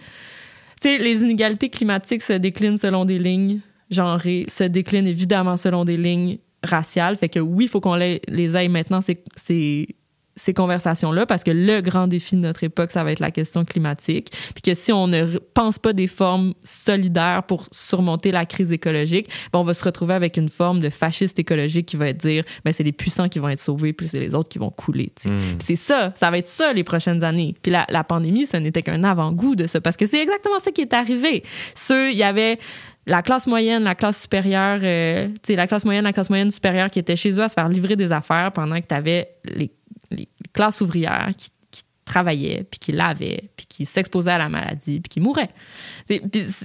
tu 0.81 0.89
sais 0.89 0.99
les 0.99 1.23
inégalités 1.23 1.71
climatiques 1.71 2.23
se 2.23 2.35
déclinent 2.35 2.79
selon 2.79 3.05
des 3.05 3.19
lignes 3.19 3.59
genrées 3.91 4.47
se 4.49 4.63
déclinent 4.63 5.09
évidemment 5.09 5.57
selon 5.57 5.85
des 5.85 5.97
lignes 5.97 6.39
raciales 6.63 7.17
fait 7.17 7.29
que 7.29 7.41
oui 7.41 7.65
il 7.65 7.69
faut 7.69 7.81
qu'on 7.81 7.95
les, 7.95 8.57
aille 8.57 8.69
maintenant 8.69 9.01
ces, 9.01 9.23
ces 9.37 9.97
ces 10.37 10.53
conversations-là 10.53 11.27
parce 11.27 11.43
que 11.43 11.51
le 11.51 11.81
grand 11.81 12.07
défi 12.07 12.37
de 12.37 12.41
notre 12.43 12.63
époque, 12.63 12.91
ça 12.91 13.03
va 13.03 13.13
être 13.13 13.21
la 13.21 13.31
question 13.31 13.65
climatique. 13.65 14.31
Puis 14.55 14.63
que 14.63 14.75
si 14.75 14.93
on 14.93 15.09
ne 15.09 15.39
pense 15.55 15.79
pas 15.79 15.93
des 15.95 16.07
formes 16.07 16.55
solidaires 16.63 17.43
pour 17.45 17.65
surmonter 17.73 18.31
la 18.31 18.45
crise 18.45 18.71
écologique, 18.71 19.29
ben 19.53 19.61
on 19.61 19.65
va 19.65 19.75
se 19.75 19.83
retrouver 19.83 20.15
avec 20.15 20.37
une 20.37 20.51
forme 20.51 20.81
de 20.81 20.91
fasciste 20.91 21.39
écologique 21.39 21.87
qui 21.87 21.97
va 21.97 22.13
dire 22.13 22.45
ben 22.65 22.73
c'est 22.73 22.85
les 22.85 22.93
puissants 22.93 23.29
qui 23.29 23.39
vont 23.39 23.49
être 23.49 23.59
sauvés 23.59 23.93
puis 23.93 24.09
c'est 24.09 24.21
les 24.21 24.35
autres 24.35 24.51
qui 24.51 24.59
vont 24.59 24.71
couler. 24.71 25.11
Mm. 25.25 25.37
Puis 25.59 25.67
C'est 25.67 25.77
ça, 25.77 26.13
ça 26.15 26.31
va 26.31 26.39
être 26.39 26.49
ça 26.49 26.73
les 26.73 26.85
prochaines 26.85 27.25
années. 27.25 27.55
Puis 27.63 27.73
la, 27.73 27.87
la 27.89 28.05
pandémie, 28.05 28.47
ce 28.47 28.59
n'était 28.59 28.83
qu'un 28.83 29.05
avant-goût 29.05 29.57
de 29.57 29.67
ça 29.67 29.81
parce 29.81 29.97
que 29.97 30.07
c'est 30.07 30.21
exactement 30.21 30.59
ça 30.59 30.71
qui 30.71 30.83
est 30.83 30.93
arrivé. 30.93 31.45
Ceux, 31.75 32.11
il 32.11 32.17
y 32.17 32.23
avait 32.23 32.59
la 33.07 33.23
classe 33.23 33.47
moyenne, 33.47 33.85
la 33.85 33.95
classe 33.95 34.23
supérieure, 34.23 34.81
euh, 34.83 35.29
tu 35.29 35.35
sais, 35.45 35.57
la 35.57 35.67
classe 35.67 35.85
moyenne, 35.85 36.05
la 36.05 36.13
classe 36.13 36.29
moyenne 36.29 36.51
supérieure 36.51 36.91
qui 36.91 36.99
était 36.99 37.17
chez 37.17 37.31
eux 37.33 37.43
à 37.43 37.49
se 37.49 37.55
faire 37.55 37.69
livrer 37.69 37.97
des 37.97 38.11
affaires 38.11 38.51
pendant 38.53 38.81
que 38.81 38.87
tu 38.87 38.95
avais 38.95 39.31
les, 39.45 39.73
classes 40.53 40.81
ouvrières 40.81 41.31
qui, 41.37 41.51
travaillaient, 42.05 42.65
puis 42.71 42.79
qui 42.79 42.93
lavaient, 42.93 43.51
puis 43.57 43.67
qui 43.67 43.85
s'exposaient 43.85 44.31
à 44.31 44.39
la 44.39 44.49
maladie, 44.49 45.01
puis 45.01 45.09
qui 45.09 45.19
mouraient. 45.19 45.51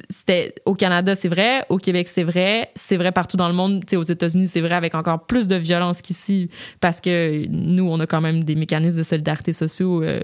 C'était 0.07 0.53
au 0.65 0.75
Canada, 0.75 1.15
c'est 1.15 1.29
vrai, 1.29 1.65
au 1.69 1.77
Québec, 1.77 2.07
c'est 2.07 2.23
vrai, 2.23 2.69
c'est 2.75 2.95
vrai 2.95 3.11
partout 3.11 3.37
dans 3.37 3.47
le 3.47 3.55
monde. 3.55 3.83
Tu 3.83 3.89
sais, 3.89 3.95
aux 3.95 4.03
États-Unis, 4.03 4.47
c'est 4.47 4.61
vrai 4.61 4.75
avec 4.75 4.93
encore 4.93 5.25
plus 5.25 5.47
de 5.47 5.55
violence 5.55 6.03
qu'ici, 6.03 6.51
parce 6.79 7.01
que 7.01 7.47
nous, 7.49 7.89
on 7.89 7.99
a 7.99 8.05
quand 8.05 8.21
même 8.21 8.43
des 8.43 8.53
mécanismes 8.53 8.95
de 8.95 9.01
solidarité 9.01 9.51
sociaux 9.51 10.03
euh, 10.03 10.21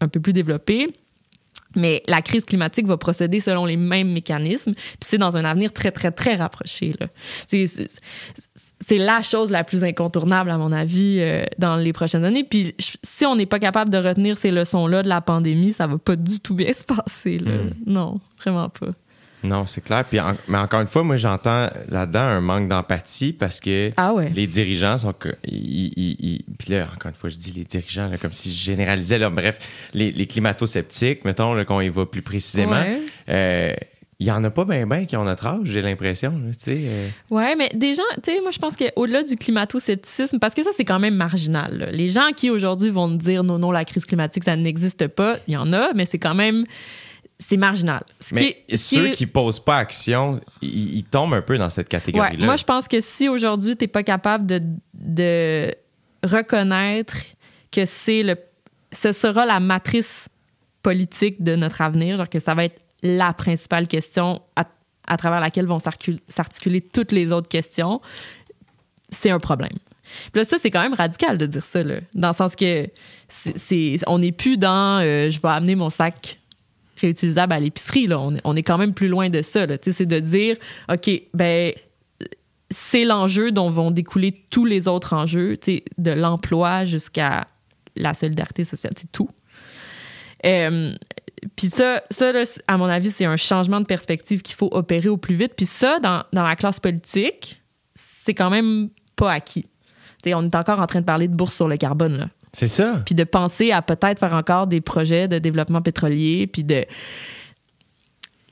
un 0.00 0.06
peu 0.06 0.20
plus 0.20 0.32
développés. 0.32 0.86
Mais 1.76 2.02
la 2.08 2.20
crise 2.22 2.44
climatique 2.44 2.86
va 2.86 2.96
procéder 2.96 3.40
selon 3.40 3.64
les 3.64 3.76
mêmes 3.76 4.12
mécanismes, 4.12 4.72
puis 4.74 4.96
c'est 5.02 5.18
dans 5.18 5.36
un 5.36 5.44
avenir 5.44 5.72
très, 5.72 5.90
très, 5.92 6.10
très 6.10 6.34
rapproché. 6.34 6.94
C'est- 7.46 7.86
la 8.90 9.22
chose 9.22 9.50
la 9.50 9.62
plus 9.62 9.84
incontournable, 9.84 10.50
à 10.50 10.58
mon 10.58 10.72
avis, 10.72 11.18
euh, 11.20 11.44
dans 11.58 11.76
les 11.76 11.92
prochaines 11.92 12.24
années. 12.24 12.44
Puis 12.44 12.74
si 13.02 13.24
on 13.24 13.36
n'est 13.36 13.46
pas 13.46 13.58
capable 13.58 13.90
de 13.90 13.98
retenir 13.98 14.36
ces 14.36 14.50
leçons-là 14.50 15.02
de 15.02 15.08
la 15.08 15.20
pandémie, 15.20 15.72
ça 15.72 15.86
va 15.86 15.96
pas 15.98 16.16
du 16.16 16.40
tout 16.40 16.54
bien 16.54 16.72
se 16.72 16.84
passer. 16.84 17.38
Là. 17.38 17.52
Mm. 17.52 17.70
Non, 17.86 18.20
vraiment 18.42 18.68
pas. 18.68 18.88
Non, 19.42 19.66
c'est 19.66 19.80
clair. 19.80 20.04
Puis 20.04 20.20
en- 20.20 20.36
mais 20.48 20.58
encore 20.58 20.80
une 20.80 20.86
fois, 20.86 21.02
moi, 21.02 21.16
j'entends 21.16 21.68
là-dedans 21.88 22.20
un 22.20 22.40
manque 22.40 22.68
d'empathie 22.68 23.32
parce 23.32 23.58
que 23.60 23.90
Ah 23.96 24.12
ouais. 24.12 24.30
les 24.34 24.46
dirigeants 24.46 24.98
sont 24.98 25.14
ils- 25.44 25.92
ils- 25.96 26.16
ils- 26.20 26.44
puis 26.58 26.72
là, 26.74 26.88
encore 26.94 27.08
une 27.10 27.14
fois, 27.16 27.30
je 27.30 27.36
dis 27.36 27.52
les 27.52 27.64
dirigeants, 27.64 28.08
là, 28.08 28.18
comme 28.18 28.32
si 28.32 28.52
je 28.52 28.64
généralisais. 28.64 29.18
Là, 29.18 29.30
bref, 29.30 29.58
les, 29.94 30.12
les 30.12 30.26
climato-sceptiques, 30.26 31.24
mettons, 31.24 31.64
qu'on 31.64 31.80
y 31.80 31.88
va 31.88 32.06
plus 32.06 32.22
précisément, 32.22 32.72
Ouais. 32.82 33.00
euh, 33.30 33.74
il 34.18 34.26
y 34.26 34.30
en 34.30 34.44
a 34.44 34.50
pas 34.50 34.66
bien, 34.66 34.86
bien 34.86 35.06
qui 35.06 35.16
ont 35.16 35.24
notre 35.24 35.46
âge, 35.46 35.60
j'ai 35.64 35.80
l'impression. 35.80 36.32
là, 36.32 36.52
Tu 36.52 36.70
sais. 36.72 36.80
euh. 36.84 37.08
Ouais, 37.30 37.56
mais 37.56 37.70
des 37.74 37.94
gens, 37.94 38.02
tu 38.22 38.30
sais, 38.32 38.40
moi, 38.42 38.50
je 38.50 38.58
pense 38.58 38.76
qu'au-delà 38.76 39.22
du 39.22 39.36
climato-scepticisme, 39.36 40.38
parce 40.38 40.52
que 40.54 40.62
ça, 40.62 40.70
c'est 40.76 40.84
quand 40.84 40.98
même 40.98 41.14
marginal. 41.14 41.78
là. 41.78 41.90
Les 41.90 42.10
gens 42.10 42.28
qui 42.36 42.50
aujourd'hui 42.50 42.90
vont 42.90 43.08
dire 43.08 43.42
non, 43.42 43.58
non, 43.58 43.70
la 43.70 43.86
crise 43.86 44.04
climatique, 44.04 44.44
ça 44.44 44.56
n'existe 44.56 45.06
pas, 45.08 45.38
il 45.48 45.54
y 45.54 45.56
en 45.56 45.72
a, 45.72 45.94
mais 45.94 46.04
c'est 46.04 46.18
quand 46.18 46.34
même. 46.34 46.66
C'est 47.42 47.56
marginal. 47.56 48.02
Ce 48.20 48.34
Mais 48.34 48.40
qui 48.40 48.46
est- 48.68 48.76
ce 48.76 48.88
qui 48.90 48.94
ceux 48.96 49.06
est- 49.08 49.12
qui 49.12 49.26
posent 49.26 49.60
pas 49.64 49.78
action, 49.78 50.40
ils, 50.60 50.96
ils 50.98 51.04
tombent 51.04 51.32
un 51.34 51.40
peu 51.42 51.56
dans 51.56 51.70
cette 51.70 51.86
Ouais, 51.86 51.98
catégorie-là. 51.98 52.44
moi, 52.44 52.56
je 52.56 52.64
pense 52.64 52.86
que 52.86 53.00
si 53.00 53.28
aujourd'hui, 53.30 53.76
tu 53.78 53.84
n'es 53.84 53.88
pas 53.88 54.02
capable 54.02 54.46
de, 54.46 54.62
de 54.94 55.74
reconnaître 56.22 57.16
que 57.72 57.86
c'est 57.86 58.22
le, 58.22 58.36
ce 58.92 59.12
sera 59.12 59.46
la 59.46 59.58
matrice 59.60 60.28
politique 60.82 61.42
de 61.42 61.56
notre 61.56 61.80
avenir, 61.80 62.16
genre 62.18 62.28
que 62.28 62.38
ça 62.40 62.54
va 62.54 62.64
être 62.64 62.80
la 63.02 63.32
principale 63.32 63.86
question 63.88 64.42
à, 64.56 64.66
à 65.06 65.16
travers 65.16 65.40
laquelle 65.40 65.66
vont 65.66 65.78
s'articuler 65.78 66.80
toutes 66.82 67.12
les 67.12 67.32
autres 67.32 67.48
questions, 67.48 68.00
c'est 69.08 69.30
un 69.30 69.38
problème. 69.38 69.72
Puis 70.32 70.40
là, 70.40 70.44
ça, 70.44 70.56
c'est 70.60 70.70
quand 70.70 70.82
même 70.82 70.94
radical 70.94 71.38
de 71.38 71.46
dire 71.46 71.64
ça, 71.64 71.82
là, 71.84 72.00
dans 72.14 72.28
le 72.28 72.34
sens 72.34 72.56
que 72.56 72.88
c'est, 73.28 73.56
c'est- 73.56 73.98
on 74.06 74.18
n'est 74.18 74.32
plus 74.32 74.58
dans 74.58 75.00
euh, 75.02 75.30
je 75.30 75.40
vais 75.40 75.48
amener 75.48 75.74
mon 75.76 75.88
sac 75.88 76.39
réutilisable 77.00 77.52
à 77.52 77.58
l'épicerie. 77.58 78.06
Là. 78.06 78.20
On, 78.20 78.36
on 78.44 78.56
est 78.56 78.62
quand 78.62 78.78
même 78.78 78.94
plus 78.94 79.08
loin 79.08 79.28
de 79.28 79.42
ça. 79.42 79.66
là. 79.66 79.76
C'est 79.80 80.06
de 80.06 80.18
dire, 80.18 80.56
OK, 80.88 81.10
ben 81.34 81.72
c'est 82.70 83.04
l'enjeu 83.04 83.50
dont 83.50 83.68
vont 83.68 83.90
découler 83.90 84.44
tous 84.50 84.64
les 84.64 84.86
autres 84.86 85.12
enjeux, 85.12 85.56
de 85.98 86.10
l'emploi 86.12 86.84
jusqu'à 86.84 87.48
la 87.96 88.14
solidarité 88.14 88.64
sociale, 88.64 88.92
c'est 88.96 89.10
tout. 89.10 89.28
Euh, 90.46 90.94
puis 91.56 91.66
ça, 91.66 92.02
ça 92.10 92.32
à 92.68 92.76
mon 92.76 92.84
avis, 92.84 93.10
c'est 93.10 93.24
un 93.24 93.36
changement 93.36 93.80
de 93.80 93.86
perspective 93.86 94.42
qu'il 94.42 94.54
faut 94.54 94.68
opérer 94.72 95.08
au 95.08 95.16
plus 95.16 95.34
vite. 95.34 95.54
Puis 95.56 95.66
ça, 95.66 95.98
dans, 95.98 96.22
dans 96.32 96.46
la 96.46 96.54
classe 96.54 96.80
politique, 96.80 97.62
c'est 97.94 98.34
quand 98.34 98.50
même 98.50 98.90
pas 99.16 99.32
acquis. 99.32 99.64
Tu 100.22 100.30
sais, 100.30 100.34
on 100.34 100.42
est 100.42 100.54
encore 100.54 100.80
en 100.80 100.86
train 100.86 101.00
de 101.00 101.06
parler 101.06 101.28
de 101.28 101.34
bourse 101.34 101.54
sur 101.54 101.66
le 101.66 101.76
carbone, 101.76 102.16
là 102.18 102.28
C'est 102.52 102.66
ça. 102.66 103.02
puis 103.04 103.14
de 103.14 103.24
penser 103.24 103.70
à 103.72 103.82
peut-être 103.82 104.18
faire 104.18 104.34
encore 104.34 104.66
des 104.66 104.80
projets 104.80 105.28
de 105.28 105.38
développement 105.38 105.82
pétrolier, 105.82 106.46
puis 106.46 106.64
de... 106.64 106.84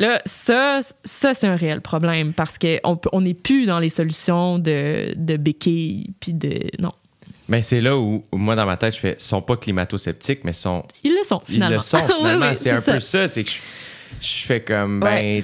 Là, 0.01 0.23
ça, 0.25 0.81
ça 1.05 1.35
c'est 1.35 1.49
un 1.49 1.57
réel 1.57 1.81
problème 1.81 2.33
parce 2.33 2.57
qu'on 2.59 3.01
on 3.13 3.21
n'est 3.21 3.35
plus 3.35 3.67
dans 3.67 3.81
les 3.81 3.89
solutions 3.89 4.59
de, 4.59 5.13
de 5.17 5.37
béquilles, 5.37 6.13
puis 6.21 6.33
de... 6.33 6.61
Non. 6.79 6.93
Mais 7.49 7.63
c'est 7.63 7.81
là 7.81 7.97
où, 7.97 8.23
où 8.31 8.37
moi, 8.37 8.55
dans 8.55 8.67
ma 8.67 8.77
tête, 8.77 8.95
je 8.95 9.01
fais, 9.01 9.17
ils 9.19 9.23
sont 9.23 9.43
pas 9.43 9.57
climato-sceptiques, 9.57 10.45
mais 10.45 10.53
sont 10.53 10.85
Ils 11.03 11.15
le 11.15 11.25
sont, 11.25 11.41
finalement. 11.47 11.73
Ils 11.73 11.75
le 11.77 11.81
sont, 11.81 12.09
finalement. 12.19 12.49
oui, 12.51 12.57
c'est 12.57 12.71
un 12.71 12.81
ça. 12.81 12.93
peu 12.93 13.01
ça. 13.01 13.27
C'est 13.27 13.43
que 13.43 13.51
je, 13.51 13.59
je 14.21 14.47
fais 14.47 14.61
comme, 14.61 15.01
ben, 15.01 15.43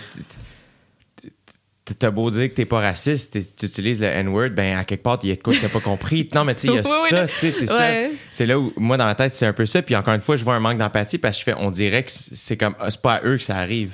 t'as 1.93 2.11
beau 2.11 2.30
dire 2.30 2.49
que 2.49 2.55
t'es 2.55 2.64
pas 2.64 2.80
raciste, 2.80 3.37
tu 3.57 3.66
utilises 3.66 4.01
le 4.01 4.07
N-word, 4.07 4.51
ben, 4.51 4.78
à 4.78 4.85
quelque 4.85 5.03
part, 5.03 5.18
il 5.22 5.28
y 5.28 5.32
a 5.32 5.37
de 5.37 5.43
quoi 5.43 5.55
que 5.55 5.61
t'as 5.61 5.68
pas 5.68 5.80
compris. 5.80 6.30
Non, 6.35 6.45
mais 6.45 6.55
tu 6.55 6.62
sais, 6.62 6.68
il 6.68 6.74
y 6.74 6.78
a 6.78 6.82
Oui, 6.82 7.11
ça, 7.11 7.26
tu 7.26 7.35
sais, 7.35 7.51
c'est 7.51 7.70
Ouais. 7.70 8.11
ça. 8.11 8.16
C'est 8.30 8.47
là 8.47 8.59
où, 8.59 8.72
moi, 8.76 8.97
dans 8.97 9.05
ma 9.05 9.14
tête, 9.14 9.35
c'est 9.35 9.45
un 9.47 9.53
peu 9.53 9.66
ça. 9.66 9.82
Puis 9.82 9.95
encore 9.95 10.14
une 10.14 10.22
fois, 10.22 10.37
je 10.37 10.45
vois 10.45 10.55
un 10.55 10.61
manque 10.61 10.78
d'empathie 10.78 11.18
parce 11.18 11.37
que 11.37 11.41
je 11.41 11.45
fais, 11.45 11.55
on 11.59 11.70
dirait 11.70 12.05
que 12.05 12.11
c'est 12.11 12.57
comme, 12.57 12.74
ah, 12.80 12.89
c'est 12.91 13.03
pas 13.03 13.14
à 13.16 13.24
eux 13.24 13.37
que 13.37 13.43
ça 13.43 13.57
arrive. 13.59 13.93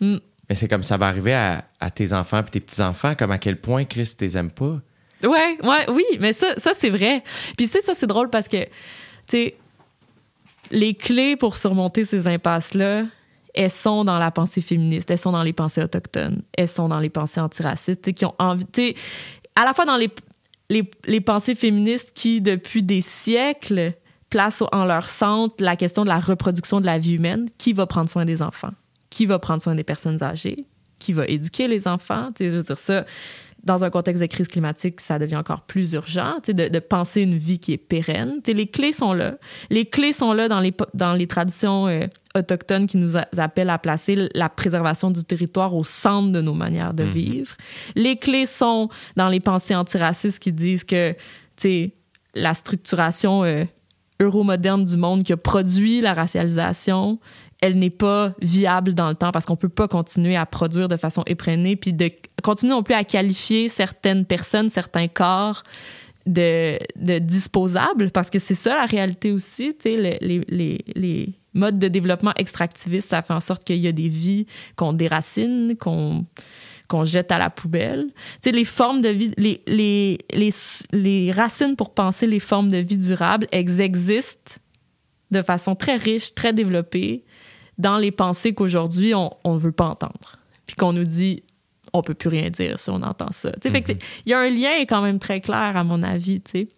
Mm. 0.00 0.16
Mais 0.48 0.54
c'est 0.54 0.66
comme 0.66 0.82
ça 0.82 0.96
va 0.96 1.06
arriver 1.08 1.34
à, 1.34 1.64
à 1.78 1.90
tes 1.90 2.12
enfants 2.12 2.42
puis 2.42 2.52
tes 2.52 2.60
petits-enfants, 2.60 3.14
comme 3.14 3.30
à 3.30 3.38
quel 3.38 3.56
point, 3.60 3.84
Chris, 3.84 4.10
t'es 4.16 4.36
aimes 4.36 4.50
pas. 4.50 4.80
Ouais, 5.22 5.58
ouais, 5.62 5.86
oui, 5.90 6.04
mais 6.18 6.32
ça, 6.32 6.54
ça 6.56 6.72
c'est 6.74 6.88
vrai. 6.88 7.22
Puis 7.58 7.66
tu 7.66 7.72
sais, 7.72 7.82
ça, 7.82 7.94
c'est 7.94 8.06
drôle 8.06 8.30
parce 8.30 8.48
que, 8.48 8.64
tu 8.64 8.70
sais, 9.28 9.54
les 10.70 10.94
clés 10.94 11.36
pour 11.36 11.56
surmonter 11.56 12.04
ces 12.06 12.26
impasses-là, 12.26 13.04
elles 13.54 13.70
sont 13.70 14.04
dans 14.04 14.18
la 14.18 14.30
pensée 14.30 14.60
féministe, 14.60 15.10
elles 15.10 15.18
sont 15.18 15.32
dans 15.32 15.42
les 15.42 15.52
pensées 15.52 15.82
autochtones, 15.82 16.42
elles 16.56 16.68
sont 16.68 16.88
dans 16.88 17.00
les 17.00 17.10
pensées 17.10 17.40
antiracistes, 17.40 18.12
qui 18.12 18.24
ont 18.24 18.34
envie, 18.38 18.94
à 19.56 19.64
la 19.64 19.74
fois 19.74 19.84
dans 19.84 19.96
les, 19.96 20.10
les, 20.68 20.88
les 21.06 21.20
pensées 21.20 21.54
féministes 21.54 22.12
qui, 22.14 22.40
depuis 22.40 22.82
des 22.82 23.00
siècles, 23.00 23.94
placent 24.30 24.62
en 24.72 24.84
leur 24.84 25.08
centre 25.08 25.56
la 25.58 25.76
question 25.76 26.04
de 26.04 26.08
la 26.08 26.20
reproduction 26.20 26.80
de 26.80 26.86
la 26.86 26.98
vie 26.98 27.14
humaine. 27.14 27.46
Qui 27.58 27.72
va 27.72 27.86
prendre 27.86 28.08
soin 28.08 28.24
des 28.24 28.42
enfants? 28.42 28.70
Qui 29.10 29.26
va 29.26 29.38
prendre 29.38 29.60
soin 29.60 29.74
des 29.74 29.84
personnes 29.84 30.22
âgées? 30.22 30.66
Qui 31.00 31.12
va 31.12 31.26
éduquer 31.26 31.66
les 31.66 31.88
enfants? 31.88 32.30
Tu 32.34 32.44
sais, 32.44 32.50
je 32.50 32.56
veux 32.58 32.62
dire, 32.62 32.78
ça, 32.78 33.04
dans 33.62 33.84
un 33.84 33.90
contexte 33.90 34.22
de 34.22 34.26
crise 34.26 34.48
climatique, 34.48 35.00
ça 35.00 35.18
devient 35.18 35.36
encore 35.36 35.62
plus 35.62 35.92
urgent, 35.92 36.36
de, 36.46 36.68
de 36.68 36.78
penser 36.78 37.22
une 37.22 37.36
vie 37.36 37.58
qui 37.58 37.72
est 37.72 37.78
pérenne. 37.78 38.40
Tu 38.42 38.50
sais, 38.50 38.56
les 38.56 38.66
clés 38.66 38.92
sont 38.92 39.12
là. 39.12 39.36
Les 39.68 39.86
clés 39.86 40.12
sont 40.12 40.32
là 40.32 40.48
dans 40.48 40.60
les, 40.60 40.74
dans 40.94 41.12
les 41.12 41.26
traditions 41.26 41.86
euh, 41.86 42.06
autochtones 42.36 42.86
qui 42.86 42.96
nous 42.96 43.16
appellent 43.16 43.70
à 43.70 43.78
placer 43.78 44.28
la 44.34 44.48
préservation 44.48 45.10
du 45.10 45.24
territoire 45.24 45.74
au 45.74 45.84
centre 45.84 46.30
de 46.30 46.40
nos 46.40 46.54
manières 46.54 46.94
de 46.94 47.04
vivre. 47.04 47.54
Les 47.94 48.16
clés 48.16 48.46
sont 48.46 48.88
dans 49.16 49.28
les 49.28 49.40
pensées 49.40 49.74
antiracistes 49.74 50.38
qui 50.38 50.52
disent 50.52 50.84
que, 50.84 51.14
la 52.32 52.54
structuration 52.54 53.44
euh, 53.44 53.64
euromoderne 54.20 54.84
du 54.84 54.96
monde 54.96 55.24
qui 55.24 55.32
a 55.32 55.36
produit 55.36 56.00
la 56.00 56.14
racialisation 56.14 57.18
elle 57.60 57.78
n'est 57.78 57.90
pas 57.90 58.34
viable 58.40 58.94
dans 58.94 59.08
le 59.08 59.14
temps 59.14 59.32
parce 59.32 59.44
qu'on 59.44 59.56
peut 59.56 59.68
pas 59.68 59.88
continuer 59.88 60.36
à 60.36 60.46
produire 60.46 60.88
de 60.88 60.96
façon 60.96 61.22
éprénée 61.26 61.76
puis 61.76 61.92
de 61.92 62.10
continuer 62.42 62.72
non 62.72 62.82
plus 62.82 62.94
à 62.94 63.04
qualifier 63.04 63.68
certaines 63.68 64.24
personnes, 64.24 64.70
certains 64.70 65.08
corps 65.08 65.62
de, 66.26 66.78
de 66.96 67.18
disposables 67.18 68.10
parce 68.10 68.30
que 68.30 68.38
c'est 68.38 68.54
ça 68.54 68.74
la 68.74 68.86
réalité 68.86 69.32
aussi, 69.32 69.76
tu 69.78 69.88
les, 69.88 70.18
les, 70.20 70.78
les, 70.94 71.34
modes 71.52 71.80
de 71.80 71.88
développement 71.88 72.32
extractivistes, 72.36 73.08
ça 73.08 73.22
fait 73.22 73.34
en 73.34 73.40
sorte 73.40 73.64
qu'il 73.64 73.78
y 73.78 73.88
a 73.88 73.92
des 73.92 74.08
vies 74.08 74.46
qu'on 74.76 74.92
déracine, 74.92 75.76
qu'on 75.76 76.24
qu'on 76.86 77.04
jette 77.04 77.30
à 77.30 77.38
la 77.38 77.50
poubelle. 77.50 78.08
Tu 78.42 78.50
les 78.50 78.64
formes 78.64 79.00
de 79.00 79.08
vie, 79.10 79.32
les, 79.36 79.62
les, 79.68 80.18
les, 80.32 80.50
les 80.92 81.30
racines 81.30 81.76
pour 81.76 81.94
penser 81.94 82.26
les 82.26 82.40
formes 82.40 82.68
de 82.68 82.78
vie 82.78 82.98
durables 82.98 83.46
existent 83.52 84.54
de 85.30 85.42
façon 85.42 85.76
très 85.76 85.96
riche, 85.96 86.34
très 86.34 86.52
développée 86.52 87.24
dans 87.80 87.98
les 87.98 88.10
pensées 88.10 88.54
qu'aujourd'hui, 88.54 89.14
on 89.14 89.30
ne 89.44 89.58
veut 89.58 89.72
pas 89.72 89.86
entendre. 89.86 90.36
Puis 90.66 90.76
qu'on 90.76 90.92
nous 90.92 91.04
dit, 91.04 91.42
on 91.92 92.02
peut 92.02 92.14
plus 92.14 92.28
rien 92.28 92.50
dire 92.50 92.78
si 92.78 92.90
on 92.90 93.02
entend 93.02 93.32
ça. 93.32 93.50
Mm-hmm. 93.50 93.98
Il 94.26 94.30
y 94.30 94.34
a 94.34 94.38
un 94.38 94.50
lien 94.50 94.80
quand 94.88 95.02
même 95.02 95.18
très 95.18 95.40
clair, 95.40 95.76
à 95.76 95.84
mon 95.84 96.02
avis. 96.02 96.40
T'sais. 96.40 96.68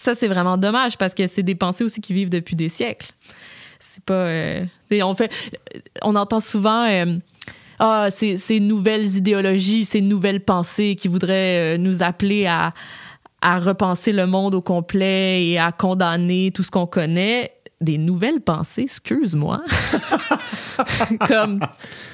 Ça, 0.00 0.14
c'est 0.14 0.28
vraiment 0.28 0.56
dommage 0.56 0.96
parce 0.96 1.14
que 1.14 1.26
c'est 1.26 1.42
des 1.42 1.54
pensées 1.54 1.84
aussi 1.84 2.00
qui 2.00 2.14
vivent 2.14 2.30
depuis 2.30 2.56
des 2.56 2.68
siècles. 2.68 3.10
C'est 3.78 4.04
pas. 4.04 4.14
Euh, 4.14 4.64
on, 5.02 5.14
fait, 5.14 5.30
on 6.02 6.14
entend 6.14 6.40
souvent. 6.40 6.84
Euh, 6.84 7.18
ah, 7.78 8.10
ces, 8.10 8.36
ces, 8.36 8.60
nouvelles 8.60 9.16
idéologies, 9.16 9.84
ces 9.84 10.00
nouvelles 10.00 10.44
pensées 10.44 10.94
qui 10.94 11.08
voudraient 11.08 11.74
euh, 11.74 11.78
nous 11.78 12.04
appeler 12.04 12.46
à, 12.46 12.70
à 13.40 13.58
repenser 13.58 14.12
le 14.12 14.26
monde 14.26 14.54
au 14.54 14.62
complet 14.62 15.44
et 15.44 15.58
à 15.58 15.72
condamner 15.72 16.52
tout 16.52 16.62
ce 16.62 16.70
qu'on 16.70 16.86
connaît 16.86 17.50
des 17.82 17.98
nouvelles 17.98 18.40
pensées, 18.40 18.82
excuse-moi. 18.82 19.60
comme, 21.28 21.60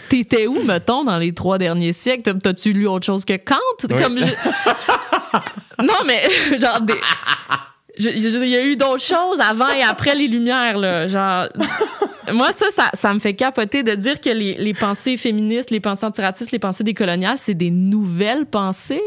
t'étais 0.09 0.47
où, 0.47 0.63
mettons, 0.65 1.05
dans 1.05 1.19
les 1.19 1.33
trois 1.33 1.59
derniers 1.59 1.93
siècles? 1.93 2.39
T'as-tu 2.39 2.73
lu 2.73 2.87
autre 2.87 3.07
chose 3.07 3.25
que 3.25 3.37
Kant? 3.37 3.57
Comme 3.89 4.19
non, 5.83 5.95
mais 6.07 6.23
genre, 6.61 6.81
des... 6.81 6.95
il 7.99 8.49
y 8.49 8.57
a 8.57 8.65
eu 8.65 8.77
d'autres 8.77 9.05
choses 9.05 9.41
avant 9.41 9.69
et 9.71 9.83
après 9.83 10.15
les 10.15 10.29
Lumières, 10.29 10.79
là. 10.79 11.09
Genre, 11.09 11.49
moi, 12.33 12.53
ça, 12.53 12.67
ça, 12.71 12.91
ça, 12.95 13.13
me 13.13 13.19
fait 13.19 13.35
capoter 13.35 13.83
de 13.83 13.95
dire 13.95 14.21
que 14.21 14.31
les, 14.31 14.55
les 14.55 14.75
pensées 14.75 15.17
féministes, 15.17 15.71
les 15.71 15.81
pensées 15.81 16.05
antiracistes, 16.05 16.53
les 16.53 16.59
pensées 16.59 16.85
décoloniales, 16.85 17.39
c'est 17.39 17.55
des 17.55 17.71
nouvelles 17.71 18.47
pensées. 18.47 19.03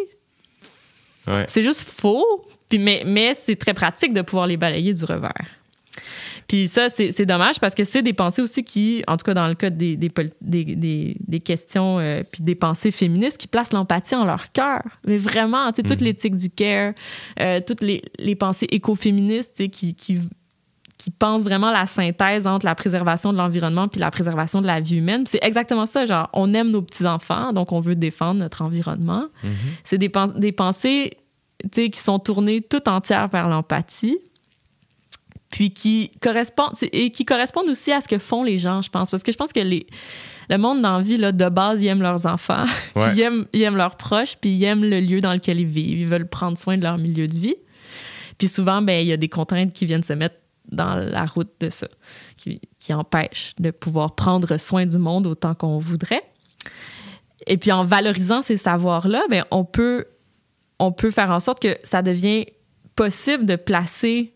Ouais. 1.28 1.45
C'est 1.47 1.64
juste 1.64 1.88
faux. 1.88 2.45
Puis, 2.70 2.80
mais, 2.80 3.03
mais 3.05 3.36
c'est 3.36 3.55
très 3.55 3.74
pratique 3.74 4.14
de 4.14 4.22
pouvoir 4.22 4.47
les 4.47 4.57
balayer 4.57 4.93
du 4.93 5.03
revers. 5.05 5.61
Puis 6.51 6.67
ça, 6.67 6.89
c'est 6.89 7.25
dommage 7.25 7.61
parce 7.61 7.73
que 7.73 7.85
c'est 7.85 8.01
des 8.01 8.11
pensées 8.11 8.41
aussi 8.41 8.65
qui, 8.65 9.05
en 9.07 9.15
tout 9.15 9.23
cas 9.23 9.33
dans 9.33 9.47
le 9.47 9.53
cas 9.53 9.69
des, 9.69 9.95
des, 9.95 10.11
des, 10.41 11.15
des 11.17 11.39
questions 11.39 11.97
euh, 11.99 12.23
puis 12.29 12.43
des 12.43 12.55
pensées 12.55 12.91
féministes, 12.91 13.37
qui 13.37 13.47
placent 13.47 13.71
l'empathie 13.71 14.15
en 14.15 14.25
leur 14.25 14.51
cœur. 14.51 14.81
Mais 15.07 15.15
vraiment, 15.15 15.71
tu 15.71 15.77
sais, 15.77 15.83
toute 15.83 16.01
mhm. 16.01 16.07
l'éthique 16.07 16.35
du 16.35 16.49
care, 16.49 16.91
euh, 17.39 17.61
toutes 17.65 17.79
les, 17.79 18.01
les 18.19 18.35
pensées 18.35 18.67
écoféministes, 18.69 19.53
tu 19.55 19.63
sais, 19.63 19.69
qui, 19.69 19.95
qui 19.95 20.19
qui 20.97 21.09
pensent 21.09 21.43
vraiment 21.43 21.71
la 21.71 21.85
synthèse 21.85 22.45
entre 22.45 22.65
la 22.65 22.75
préservation 22.75 23.31
de 23.31 23.37
l'environnement 23.37 23.87
puis 23.87 24.01
la 24.01 24.11
préservation 24.11 24.61
de 24.61 24.67
la 24.67 24.81
vie 24.81 24.97
humaine. 24.97 25.23
C'est 25.25 25.43
exactement 25.43 25.85
ça, 25.85 26.05
genre, 26.05 26.29
on 26.33 26.53
aime 26.53 26.69
nos 26.69 26.81
petits-enfants, 26.81 27.53
donc 27.53 27.71
on 27.71 27.79
veut 27.79 27.95
défendre 27.95 28.41
notre 28.41 28.61
environnement. 28.61 29.27
Mhm. 29.41 29.51
C'est 29.85 29.97
des, 29.97 30.11
des 30.35 30.51
pensées 30.51 31.11
qui 31.71 31.99
sont 31.99 32.19
tournées 32.19 32.61
tout 32.61 32.89
entières 32.89 33.29
vers 33.29 33.47
l'empathie 33.47 34.19
puis 35.51 35.71
qui 35.71 36.11
correspondent 36.21 36.73
et 36.81 37.11
qui 37.11 37.25
correspondent 37.25 37.69
aussi 37.69 37.91
à 37.91 38.01
ce 38.01 38.07
que 38.07 38.17
font 38.17 38.43
les 38.43 38.57
gens, 38.57 38.81
je 38.81 38.89
pense, 38.89 39.09
parce 39.09 39.21
que 39.21 39.31
je 39.31 39.37
pense 39.37 39.53
que 39.53 39.59
les 39.59 39.85
le 40.49 40.57
monde 40.57 40.81
dans 40.81 40.97
la 40.97 41.03
vie 41.03 41.17
là, 41.17 41.31
de 41.31 41.47
base, 41.47 41.81
ils 41.81 41.87
aiment 41.87 42.01
leurs 42.01 42.25
enfants, 42.25 42.65
puis 42.95 43.03
ils 43.13 43.21
aiment, 43.21 43.45
ils 43.53 43.61
aiment 43.61 43.77
leurs 43.77 43.95
proches, 43.95 44.37
puis 44.39 44.49
ils 44.49 44.63
aiment 44.65 44.83
le 44.83 44.99
lieu 44.99 45.21
dans 45.21 45.31
lequel 45.31 45.59
ils 45.59 45.65
vivent, 45.65 45.99
ils 45.99 46.07
veulent 46.07 46.27
prendre 46.27 46.57
soin 46.57 46.77
de 46.77 46.83
leur 46.83 46.97
milieu 46.97 47.27
de 47.27 47.37
vie. 47.37 47.55
Puis 48.37 48.49
souvent, 48.49 48.81
ben 48.81 48.99
il 48.99 49.07
y 49.07 49.13
a 49.13 49.17
des 49.17 49.29
contraintes 49.29 49.71
qui 49.71 49.85
viennent 49.85 50.03
se 50.03 50.13
mettre 50.13 50.35
dans 50.69 50.95
la 50.95 51.25
route 51.25 51.51
de 51.59 51.69
ça, 51.69 51.87
qui, 52.37 52.59
qui 52.79 52.93
empêchent 52.93 53.53
de 53.59 53.71
pouvoir 53.71 54.15
prendre 54.15 54.57
soin 54.57 54.85
du 54.85 54.97
monde 54.97 55.27
autant 55.27 55.53
qu'on 55.53 55.77
voudrait. 55.77 56.23
Et 57.47 57.57
puis 57.57 57.71
en 57.71 57.83
valorisant 57.83 58.41
ces 58.41 58.57
savoirs-là, 58.57 59.23
ben 59.29 59.45
on 59.51 59.63
peut 59.63 60.05
on 60.79 60.91
peut 60.91 61.11
faire 61.11 61.29
en 61.31 61.39
sorte 61.39 61.61
que 61.61 61.77
ça 61.83 62.01
devient 62.01 62.45
possible 62.95 63.45
de 63.45 63.55
placer 63.55 64.33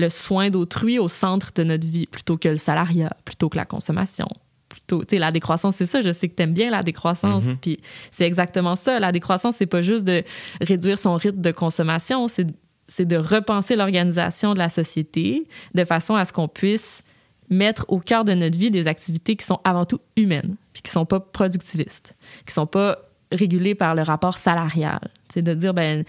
le 0.00 0.08
soin 0.08 0.50
d'autrui 0.50 0.98
au 0.98 1.08
centre 1.08 1.52
de 1.54 1.64
notre 1.64 1.86
vie 1.86 2.06
plutôt 2.06 2.36
que 2.36 2.48
le 2.48 2.56
salariat, 2.56 3.14
plutôt 3.24 3.48
que 3.48 3.56
la 3.56 3.64
consommation. 3.64 4.26
Plutôt, 4.68 5.04
tu 5.04 5.16
sais, 5.16 5.18
la 5.18 5.32
décroissance, 5.32 5.76
c'est 5.76 5.86
ça. 5.86 6.00
Je 6.00 6.12
sais 6.12 6.28
que 6.28 6.34
tu 6.34 6.42
aimes 6.42 6.54
bien 6.54 6.70
la 6.70 6.82
décroissance. 6.82 7.44
Mm-hmm. 7.44 7.56
Puis 7.56 7.80
c'est 8.12 8.24
exactement 8.24 8.76
ça. 8.76 9.00
La 9.00 9.12
décroissance, 9.12 9.56
c'est 9.56 9.66
pas 9.66 9.82
juste 9.82 10.04
de 10.04 10.22
réduire 10.60 10.98
son 10.98 11.16
rythme 11.16 11.40
de 11.40 11.50
consommation, 11.52 12.28
c'est 12.28 12.46
c'est 12.90 13.04
de 13.06 13.16
repenser 13.16 13.76
l'organisation 13.76 14.52
de 14.52 14.58
la 14.58 14.68
société 14.68 15.46
de 15.74 15.84
façon 15.84 16.16
à 16.16 16.24
ce 16.24 16.32
qu'on 16.32 16.48
puisse 16.48 17.04
mettre 17.48 17.84
au 17.88 18.00
cœur 18.00 18.24
de 18.24 18.34
notre 18.34 18.58
vie 18.58 18.70
des 18.70 18.88
activités 18.88 19.36
qui 19.36 19.46
sont 19.46 19.60
avant 19.64 19.84
tout 19.84 20.00
humaines, 20.16 20.56
puis 20.72 20.82
qui 20.82 20.90
sont 20.90 21.06
pas 21.06 21.20
productivistes, 21.20 22.16
qui 22.46 22.52
sont 22.52 22.66
pas 22.66 22.98
régulées 23.32 23.76
par 23.76 23.94
le 23.94 24.02
rapport 24.02 24.38
salarial. 24.38 25.00
C'est 25.32 25.42
de 25.42 25.54
dire, 25.54 25.72
ben, 25.72 26.04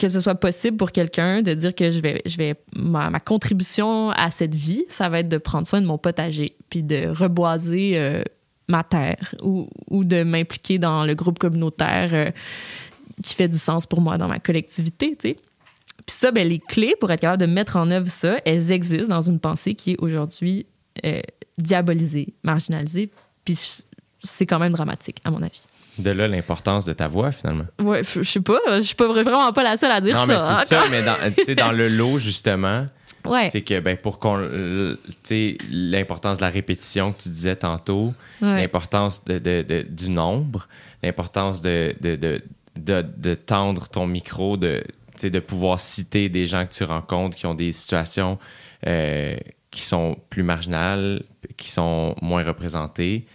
que 0.00 0.08
ce 0.08 0.18
soit 0.18 0.34
possible 0.34 0.78
pour 0.78 0.92
quelqu'un 0.92 1.42
de 1.42 1.52
dire 1.52 1.74
que 1.74 1.90
je 1.90 2.00
vais, 2.00 2.22
je 2.24 2.38
vais 2.38 2.54
ma, 2.74 3.20
contribution 3.20 4.10
à 4.10 4.30
cette 4.30 4.54
vie, 4.54 4.86
ça 4.88 5.10
va 5.10 5.20
être 5.20 5.28
de 5.28 5.36
prendre 5.36 5.66
soin 5.66 5.82
de 5.82 5.86
mon 5.86 5.98
potager, 5.98 6.56
puis 6.70 6.82
de 6.82 7.06
reboiser 7.08 7.98
euh, 7.98 8.22
ma 8.66 8.82
terre 8.82 9.34
ou, 9.42 9.68
ou 9.90 10.04
de 10.04 10.22
m'impliquer 10.22 10.78
dans 10.78 11.04
le 11.04 11.14
groupe 11.14 11.38
communautaire 11.38 12.10
euh, 12.14 12.30
qui 13.22 13.34
fait 13.34 13.48
du 13.48 13.58
sens 13.58 13.86
pour 13.86 14.00
moi 14.00 14.16
dans 14.16 14.28
ma 14.28 14.38
collectivité, 14.38 15.16
tu 15.20 15.28
sais. 15.28 15.36
Puis 16.06 16.16
ça, 16.16 16.30
ben, 16.30 16.48
les 16.48 16.60
clés 16.60 16.94
pour 16.98 17.10
être 17.10 17.20
capable 17.20 17.42
de 17.42 17.52
mettre 17.52 17.76
en 17.76 17.90
œuvre 17.90 18.08
ça, 18.08 18.38
elles 18.46 18.72
existent 18.72 19.14
dans 19.14 19.22
une 19.22 19.38
pensée 19.38 19.74
qui 19.74 19.92
est 19.92 20.00
aujourd'hui 20.00 20.64
euh, 21.04 21.20
diabolisée, 21.58 22.32
marginalisée, 22.42 23.10
puis 23.44 23.58
c'est 24.22 24.46
quand 24.46 24.58
même 24.58 24.72
dramatique, 24.72 25.18
à 25.24 25.30
mon 25.30 25.42
avis. 25.42 25.60
De 26.00 26.10
là 26.10 26.28
l'importance 26.28 26.84
de 26.84 26.92
ta 26.92 27.08
voix, 27.08 27.32
finalement? 27.32 27.66
Ouais, 27.80 28.02
je 28.02 28.22
sais 28.22 28.40
pas. 28.40 28.58
Je 28.76 28.80
suis 28.82 28.94
pas 28.94 29.08
vraiment 29.08 29.52
pas 29.52 29.62
la 29.62 29.76
seule 29.76 29.92
à 29.92 30.00
dire 30.00 30.16
ça. 30.16 30.26
Non, 30.26 30.32
mais 30.32 30.38
c'est 30.38 30.74
hein. 30.74 30.80
ça, 30.80 30.84
mais 30.90 31.02
dans, 31.02 31.54
dans 31.66 31.72
le 31.72 31.88
lot, 31.88 32.18
justement, 32.18 32.86
c'est 33.50 33.62
que 33.62 33.80
ben, 33.80 33.96
pour 33.96 34.18
qu'on. 34.18 34.38
Tu 34.38 34.96
sais, 35.22 35.58
l'importance 35.70 36.38
de 36.38 36.42
la 36.42 36.50
répétition 36.50 37.12
que 37.12 37.22
tu 37.22 37.28
disais 37.28 37.56
tantôt, 37.56 38.14
l'importance 38.40 39.24
de, 39.24 39.38
de, 39.38 39.82
du 39.82 40.10
nombre, 40.10 40.68
l'importance 41.02 41.62
de, 41.62 41.94
de, 42.00 43.34
tendre 43.34 43.88
ton 43.88 44.06
micro, 44.06 44.56
de, 44.56 44.82
de 45.22 45.38
pouvoir 45.38 45.80
citer 45.80 46.28
des 46.28 46.46
gens 46.46 46.66
que 46.66 46.72
tu 46.72 46.84
rencontres 46.84 47.36
qui 47.36 47.46
ont 47.46 47.54
des 47.54 47.72
situations 47.72 48.38
euh, 48.86 49.36
qui 49.70 49.82
sont 49.82 50.16
plus 50.30 50.42
marginales, 50.42 51.22
qui 51.56 51.70
sont 51.70 52.16
moins 52.22 52.42
représentées. 52.42 53.26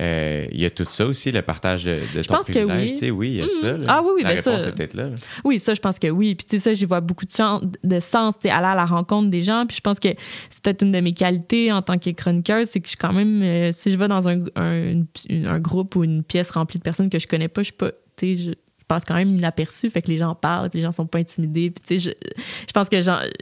Euh, 0.00 0.46
il 0.50 0.60
y 0.60 0.64
a 0.64 0.70
tout 0.70 0.84
ça 0.84 1.06
aussi, 1.06 1.30
le 1.30 1.42
partage 1.42 1.84
de, 1.84 1.94
de 2.14 2.22
ton 2.22 2.36
pense 2.36 2.46
privilège. 2.46 2.94
Que 2.94 3.06
oui. 3.06 3.10
oui, 3.10 3.28
il 3.28 3.36
y 3.36 3.42
a 3.42 3.48
ça. 3.48 3.76
Ah 3.86 4.02
oui, 4.02 4.10
oui, 4.16 4.22
la 4.22 4.30
ben 4.30 4.36
réponse 4.36 4.62
ça. 4.62 4.68
est 4.68 4.72
peut-être 4.72 4.94
là, 4.94 5.10
Oui, 5.44 5.60
ça, 5.60 5.74
je 5.74 5.80
pense 5.80 5.98
que 5.98 6.08
oui. 6.08 6.34
Puis 6.34 6.46
tu 6.46 6.56
sais, 6.56 6.62
ça, 6.62 6.74
j'y 6.74 6.84
vois 6.84 7.00
beaucoup 7.00 7.24
de, 7.24 7.30
sens, 7.30 7.62
de 7.82 8.00
sens, 8.00 8.34
aller 8.42 8.52
à 8.52 8.74
la 8.74 8.84
rencontre 8.86 9.30
des 9.30 9.42
gens. 9.42 9.66
Puis 9.66 9.76
je 9.76 9.80
pense 9.80 10.00
que 10.00 10.08
c'est 10.50 10.62
peut-être 10.62 10.82
une 10.82 10.92
de 10.92 11.00
mes 11.00 11.12
qualités 11.12 11.70
en 11.70 11.82
tant 11.82 11.98
que 11.98 12.10
chroniqueuse, 12.10 12.68
c'est 12.68 12.80
que 12.80 12.86
je 12.86 12.90
suis 12.90 12.98
quand 12.98 13.12
même, 13.12 13.42
euh, 13.42 13.70
si 13.72 13.92
je 13.92 13.96
vais 13.96 14.08
dans 14.08 14.28
un, 14.28 14.40
un, 14.56 15.02
un, 15.30 15.60
groupe 15.60 15.94
ou 15.94 16.02
une 16.02 16.24
pièce 16.24 16.50
remplie 16.50 16.78
de 16.78 16.84
personnes 16.84 17.10
que 17.10 17.20
je 17.20 17.28
connais 17.28 17.48
pas, 17.48 17.62
je 17.62 17.66
suis 17.66 17.72
pas, 17.74 17.92
tu 18.16 18.36
sais, 18.36 18.36
je, 18.36 18.50
passe 18.86 19.04
quand 19.04 19.14
même 19.14 19.30
inaperçu, 19.30 19.90
fait 19.90 20.02
que 20.02 20.08
les 20.08 20.18
gens 20.18 20.34
parlent, 20.34 20.68
puis 20.70 20.78
les 20.78 20.84
gens 20.84 20.92
sont 20.92 21.06
pas 21.06 21.18
intimidés. 21.18 21.70
Puis, 21.70 21.82
tu 21.86 22.00
sais, 22.00 22.10
je, 22.10 22.28
je 22.66 22.72
pense 22.72 22.88
que 22.88 23.00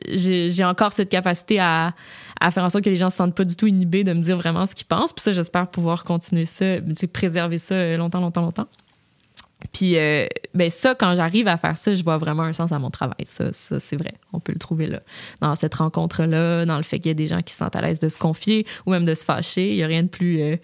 j'ai 0.09 0.65
encore 0.65 0.93
cette 0.93 1.11
capacité 1.11 1.59
à, 1.59 1.95
à 2.43 2.51
faire 2.51 2.65
en 2.65 2.69
sorte 2.69 2.85
que 2.85 2.91
les 2.91 2.97
gens 2.97 3.11
se 3.11 3.17
sentent 3.17 3.35
pas 3.35 3.45
du 3.45 3.57
tout 3.57 3.67
inhibés 3.67 4.05
de 4.05 4.13
me 4.13 4.21
dire 4.21 4.37
vraiment 4.37 4.67
ce 4.67 4.75
qu'ils 4.75 4.87
pensent. 4.87 5.13
Puis 5.13 5.23
ça, 5.23 5.33
j'espère 5.33 5.69
pouvoir 5.69 6.05
continuer 6.05 6.45
ça, 6.45 6.77
préserver 7.13 7.59
ça 7.59 7.97
longtemps, 7.97 8.21
longtemps, 8.21 8.43
longtemps. 8.43 8.69
Puis 9.73 9.97
euh, 9.97 10.27
ben 10.55 10.69
ça, 10.69 10.97
quand 10.97 11.15
j'arrive 11.15 11.47
à 11.47 11.57
faire 11.57 11.79
ça, 11.79 11.95
je 11.95 12.03
vois 12.03 12.19
vraiment 12.19 12.43
un 12.43 12.53
sens 12.53 12.73
à 12.73 12.79
mon 12.81 12.91
travail. 12.91 13.25
Ça, 13.25 13.53
ça 13.53 13.79
c'est 13.79 13.97
vrai. 13.97 14.15
On 14.33 14.41
peut 14.41 14.53
le 14.53 14.59
trouver 14.59 14.87
là. 14.87 15.01
Dans 15.41 15.55
cette 15.55 15.75
rencontre-là, 15.75 16.67
dans 16.67 16.77
le 16.77 16.83
fait 16.83 16.99
qu'il 16.99 17.11
y 17.11 17.13
a 17.13 17.15
des 17.15 17.29
gens 17.29 17.43
qui 17.43 17.53
se 17.53 17.59
sentent 17.59 17.77
à 17.77 17.81
l'aise 17.81 18.01
de 18.01 18.09
se 18.09 18.19
confier 18.19 18.67
ou 18.87 18.91
même 18.91 19.05
de 19.05 19.15
se 19.15 19.25
fâcher. 19.25 19.71
Il 19.71 19.77
n'y 19.77 19.85
a 19.85 19.87
rien 19.87 20.03
de 20.03 20.09
plus 20.09 20.41
euh, 20.41 20.57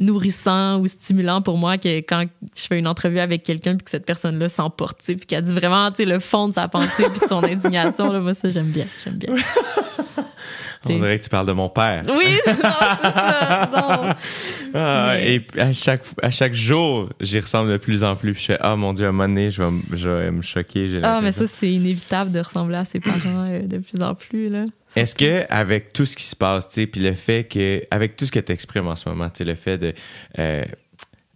nourrissant 0.00 0.80
ou 0.80 0.88
stimulant 0.88 1.42
pour 1.42 1.56
moi 1.56 1.78
que 1.78 1.98
quand 1.98 2.24
je 2.56 2.62
fais 2.62 2.78
une 2.78 2.88
entrevue 2.88 3.20
avec 3.20 3.42
quelqu'un 3.42 3.76
puis 3.76 3.84
que 3.84 3.90
cette 3.90 4.06
personne-là 4.06 4.48
s'emporte, 4.48 5.02
puis 5.04 5.16
qu'elle 5.16 5.44
dit 5.44 5.54
vraiment 5.54 5.90
le 5.96 6.18
fond 6.18 6.48
de 6.48 6.54
sa 6.54 6.66
pensée 6.66 7.04
puis 7.10 7.20
de 7.20 7.26
son 7.26 7.42
indignation. 7.44 8.10
Là, 8.10 8.20
moi, 8.20 8.34
ça, 8.34 8.50
j'aime 8.50 8.70
bien. 8.70 8.86
J'aime 9.04 9.14
bien. 9.14 9.36
On 10.88 10.96
dirait 10.96 11.18
que 11.18 11.24
tu 11.24 11.28
parles 11.30 11.46
de 11.46 11.52
mon 11.52 11.68
père. 11.68 12.02
Oui, 12.08 12.24
non, 12.46 12.52
c'est 12.54 12.62
ça. 13.12 13.70
non. 13.70 14.14
Ah, 14.74 15.12
Mais- 15.16 15.34
Et 15.36 15.60
à 15.60 15.72
chaque, 15.74 16.02
à 16.22 16.30
chaque 16.30 16.54
jour, 16.54 17.10
j'y 17.20 17.38
ressemble 17.38 17.70
de 17.72 17.76
plus 17.76 18.02
en 18.02 18.16
plus. 18.16 18.32
Puis 18.32 18.40
je 18.42 18.46
fais, 18.52 18.58
ah 18.60 18.76
mon 18.76 18.92
Dieu, 18.94 19.04
à 19.04 19.08
un 19.10 19.12
moment 19.12 19.28
donné, 19.28 19.50
je 19.50 19.62
vais, 19.62 19.70
je 19.92 20.08
vais 20.08 20.30
me 20.30 20.40
choquer. 20.42 21.00
Ah, 21.02 21.20
mais 21.22 21.32
ça, 21.32 21.46
c'est 21.46 21.70
inévitable 21.70 22.32
de 22.32 22.38
ressembler 22.40 22.76
à 22.76 22.84
ses 22.86 22.98
parents 23.00 23.46
euh, 23.48 23.60
de 23.66 23.78
plus 23.78 24.02
en 24.02 24.14
plus, 24.14 24.48
là. 24.48 24.64
Est-ce 24.96 25.14
que 25.14 25.44
avec 25.50 25.92
tout 25.92 26.06
ce 26.06 26.16
qui 26.16 26.24
se 26.24 26.34
passe, 26.34 26.66
tu 26.68 26.74
sais, 26.74 26.86
puis 26.86 27.00
le 27.00 27.12
fait 27.14 27.44
que, 27.44 27.82
avec 27.90 28.16
tout 28.16 28.24
ce 28.24 28.32
que 28.32 28.40
tu 28.40 28.50
exprimes 28.52 28.86
en 28.88 28.96
ce 28.96 29.08
moment, 29.08 29.28
tu 29.28 29.38
sais, 29.38 29.44
le 29.44 29.54
fait 29.54 29.76
de 29.78 29.92
euh, 30.38 30.64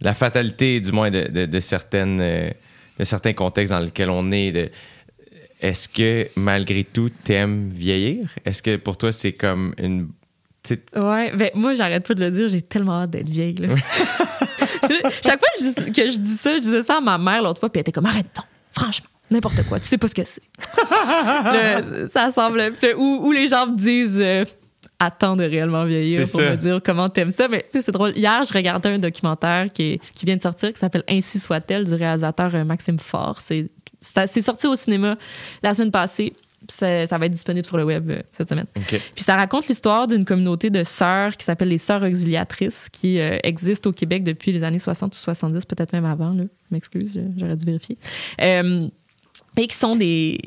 la 0.01 0.13
fatalité, 0.13 0.79
du 0.81 0.91
moins 0.91 1.09
de, 1.11 1.27
de- 1.29 1.45
de 1.45 1.59
certaines, 1.59 2.19
euh, 2.19 2.49
de 2.99 3.03
certains 3.05 3.33
contextes 3.33 3.71
dans 3.71 3.79
lesquels 3.79 4.09
on 4.09 4.31
est, 4.31 4.51
de, 4.51 4.69
est-ce 5.67 5.87
que 5.89 6.27
malgré 6.35 6.83
tout, 6.83 7.09
t'aimes 7.23 7.69
vieillir? 7.69 8.29
Est-ce 8.45 8.61
que 8.61 8.75
pour 8.77 8.97
toi 8.97 9.11
c'est 9.11 9.33
comme 9.33 9.73
une, 9.77 10.09
tu 10.63 10.75
sais, 10.75 10.99
Ouais, 10.99 11.31
ben 11.35 11.49
moi, 11.55 11.73
j'arrête 11.73 12.07
pas 12.07 12.13
de 12.13 12.21
le 12.23 12.31
dire, 12.31 12.47
j'ai 12.49 12.61
tellement 12.61 13.01
hâte 13.01 13.11
d'être 13.11 13.29
vieille, 13.29 13.55
là. 13.55 13.75
Chaque 15.23 15.39
fois 15.39 15.49
que 15.57 15.63
je, 15.63 15.83
dis- 15.85 15.91
que 15.91 16.09
je 16.09 16.17
dis 16.17 16.37
ça, 16.37 16.53
je 16.55 16.59
disais 16.59 16.83
ça 16.83 16.97
à 16.97 17.01
ma 17.01 17.17
mère 17.17 17.41
l'autre 17.43 17.59
fois, 17.59 17.69
puis 17.69 17.79
elle 17.79 17.81
était 17.81 17.91
comme, 17.91 18.05
arrête 18.05 18.27
donc, 18.35 18.45
franchement, 18.77 19.07
n'importe 19.31 19.63
quoi, 19.67 19.79
tu 19.79 19.87
sais 19.87 19.97
pas 19.97 20.07
ce 20.07 20.15
que 20.15 20.23
c'est. 20.23 20.41
Ça 22.11 22.31
semble. 22.31 22.73
Ou, 22.97 23.31
les 23.31 23.47
gens 23.47 23.67
me 23.67 23.75
disent, 23.77 24.17
euh, 24.19 24.45
attends 24.99 25.35
de 25.35 25.43
réellement 25.43 25.85
vieillir 25.85 26.21
pour 26.29 26.39
ça. 26.41 26.51
me 26.51 26.55
dire 26.57 26.79
comment 26.83 27.09
t'aimes 27.09 27.31
ça. 27.31 27.47
Mais 27.47 27.65
tu 27.71 27.77
sais, 27.79 27.81
c'est 27.85 27.91
drôle. 27.91 28.13
Hier, 28.15 28.43
je 28.47 28.53
regardais 28.53 28.89
un 28.89 28.99
documentaire 28.99 29.67
qui, 29.73 29.93
est- 29.93 30.11
qui 30.13 30.25
vient 30.25 30.37
de 30.37 30.41
sortir 30.41 30.71
qui 30.73 30.79
s'appelle 30.79 31.03
Ainsi 31.09 31.39
soit-elle 31.39 31.83
du 31.85 31.93
réalisateur 31.95 32.53
euh, 32.55 32.63
Maxime 32.63 32.99
Faure. 32.99 33.37
C'est 33.39 33.67
c'est 34.27 34.41
sorti 34.41 34.67
au 34.67 34.75
cinéma 34.75 35.17
la 35.63 35.73
semaine 35.73 35.91
passée. 35.91 36.33
Puis 36.67 36.77
Ça, 36.77 37.05
ça 37.05 37.17
va 37.17 37.27
être 37.27 37.31
disponible 37.31 37.65
sur 37.65 37.77
le 37.77 37.83
web 37.83 38.09
euh, 38.09 38.21
cette 38.31 38.49
semaine. 38.49 38.65
Puis 38.73 39.23
ça 39.23 39.35
raconte 39.35 39.67
l'histoire 39.67 40.07
d'une 40.07 40.25
communauté 40.25 40.71
de 40.71 40.83
sœurs 40.83 41.37
qui 41.37 41.45
s'appelle 41.45 41.67
les 41.67 41.77
Sœurs 41.77 42.01
Auxiliatrices 42.01 42.89
qui 42.91 43.19
euh, 43.19 43.37
existent 43.43 43.89
au 43.91 43.93
Québec 43.93 44.23
depuis 44.23 44.51
les 44.51 44.63
années 44.63 44.79
60 44.79 45.13
ou 45.13 45.17
70, 45.17 45.65
peut-être 45.65 45.93
même 45.93 46.05
avant. 46.05 46.31
Là. 46.31 46.43
Je 46.43 46.73
m'excuse, 46.73 47.21
j'aurais 47.37 47.55
dû 47.55 47.65
vérifier. 47.65 47.97
Euh, 48.41 48.87
et 49.57 49.67
qui 49.67 49.75
sont 49.75 49.95
des 49.95 50.39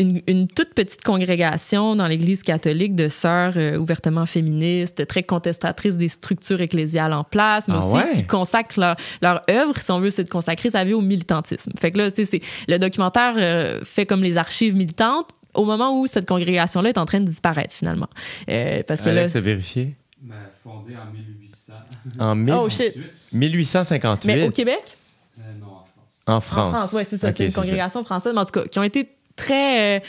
une, 0.00 0.22
une 0.26 0.48
toute 0.48 0.74
petite 0.74 1.02
congrégation 1.04 1.94
dans 1.94 2.06
l'Église 2.06 2.42
catholique 2.42 2.94
de 2.94 3.08
sœurs 3.08 3.52
euh, 3.56 3.76
ouvertement 3.76 4.26
féministes, 4.26 5.06
très 5.06 5.22
contestatrices 5.22 5.96
des 5.96 6.08
structures 6.08 6.60
ecclésiales 6.60 7.12
en 7.12 7.22
place, 7.24 7.68
mais 7.68 7.74
Ah 7.76 7.86
aussi 7.86 7.96
ouais? 7.96 8.10
qui 8.16 8.26
consacrent 8.26 8.80
leur, 8.80 8.96
leur 9.22 9.42
œuvre, 9.50 9.76
si 9.78 9.90
on 9.90 10.00
veut, 10.00 10.10
c'est 10.10 10.24
de 10.24 10.28
consacrer 10.30 10.70
sa 10.70 10.84
vie 10.84 10.94
au 10.94 11.00
militantisme. 11.00 11.72
Fait 11.78 11.92
que 11.92 11.98
là, 11.98 12.10
tu 12.10 12.24
sais, 12.24 12.38
c'est- 12.38 12.42
le 12.68 12.78
documentaire 12.78 13.34
euh, 13.36 13.80
fait 13.84 14.06
comme 14.06 14.22
les 14.22 14.38
archives 14.38 14.74
militantes 14.74 15.28
au 15.54 15.64
moment 15.64 15.98
où 16.00 16.06
cette 16.06 16.26
congrégation-là 16.26 16.90
est 16.90 16.98
en 16.98 17.06
train 17.06 17.20
de 17.20 17.26
disparaître, 17.26 17.74
finalement. 17.74 18.08
Euh, 18.48 18.82
parce 18.86 19.00
que 19.00 19.08
Alex 19.10 19.34
là... 19.34 19.38
a 19.38 19.40
vérifié? 19.42 19.94
Ben, 20.22 20.34
fondé 20.62 20.94
en 20.96 21.12
1800. 21.12 21.72
En 22.18 22.34
mille- 22.34 22.54
Oh 22.54 22.68
shit! 22.70 22.94
1858 23.32 24.26
Mais 24.28 24.46
au 24.46 24.50
Québec? 24.50 24.82
Euh, 25.38 25.42
non, 25.60 25.66
en 26.26 26.40
France. 26.40 26.74
en 26.74 26.76
France. 26.76 26.92
Oui, 26.94 27.02
c'est 27.08 27.16
ça. 27.18 27.28
Ok, 27.28 27.34
c'est 27.38 27.44
une 27.46 27.50
ça. 27.50 27.60
congrégation 27.62 28.04
française, 28.04 28.32
mais 28.34 28.40
en 28.40 28.44
tout 28.44 28.52
cas, 28.52 28.64
qui 28.66 28.78
ont 28.78 28.82
été 28.82 29.08
très 29.40 29.98
euh, 29.98 30.00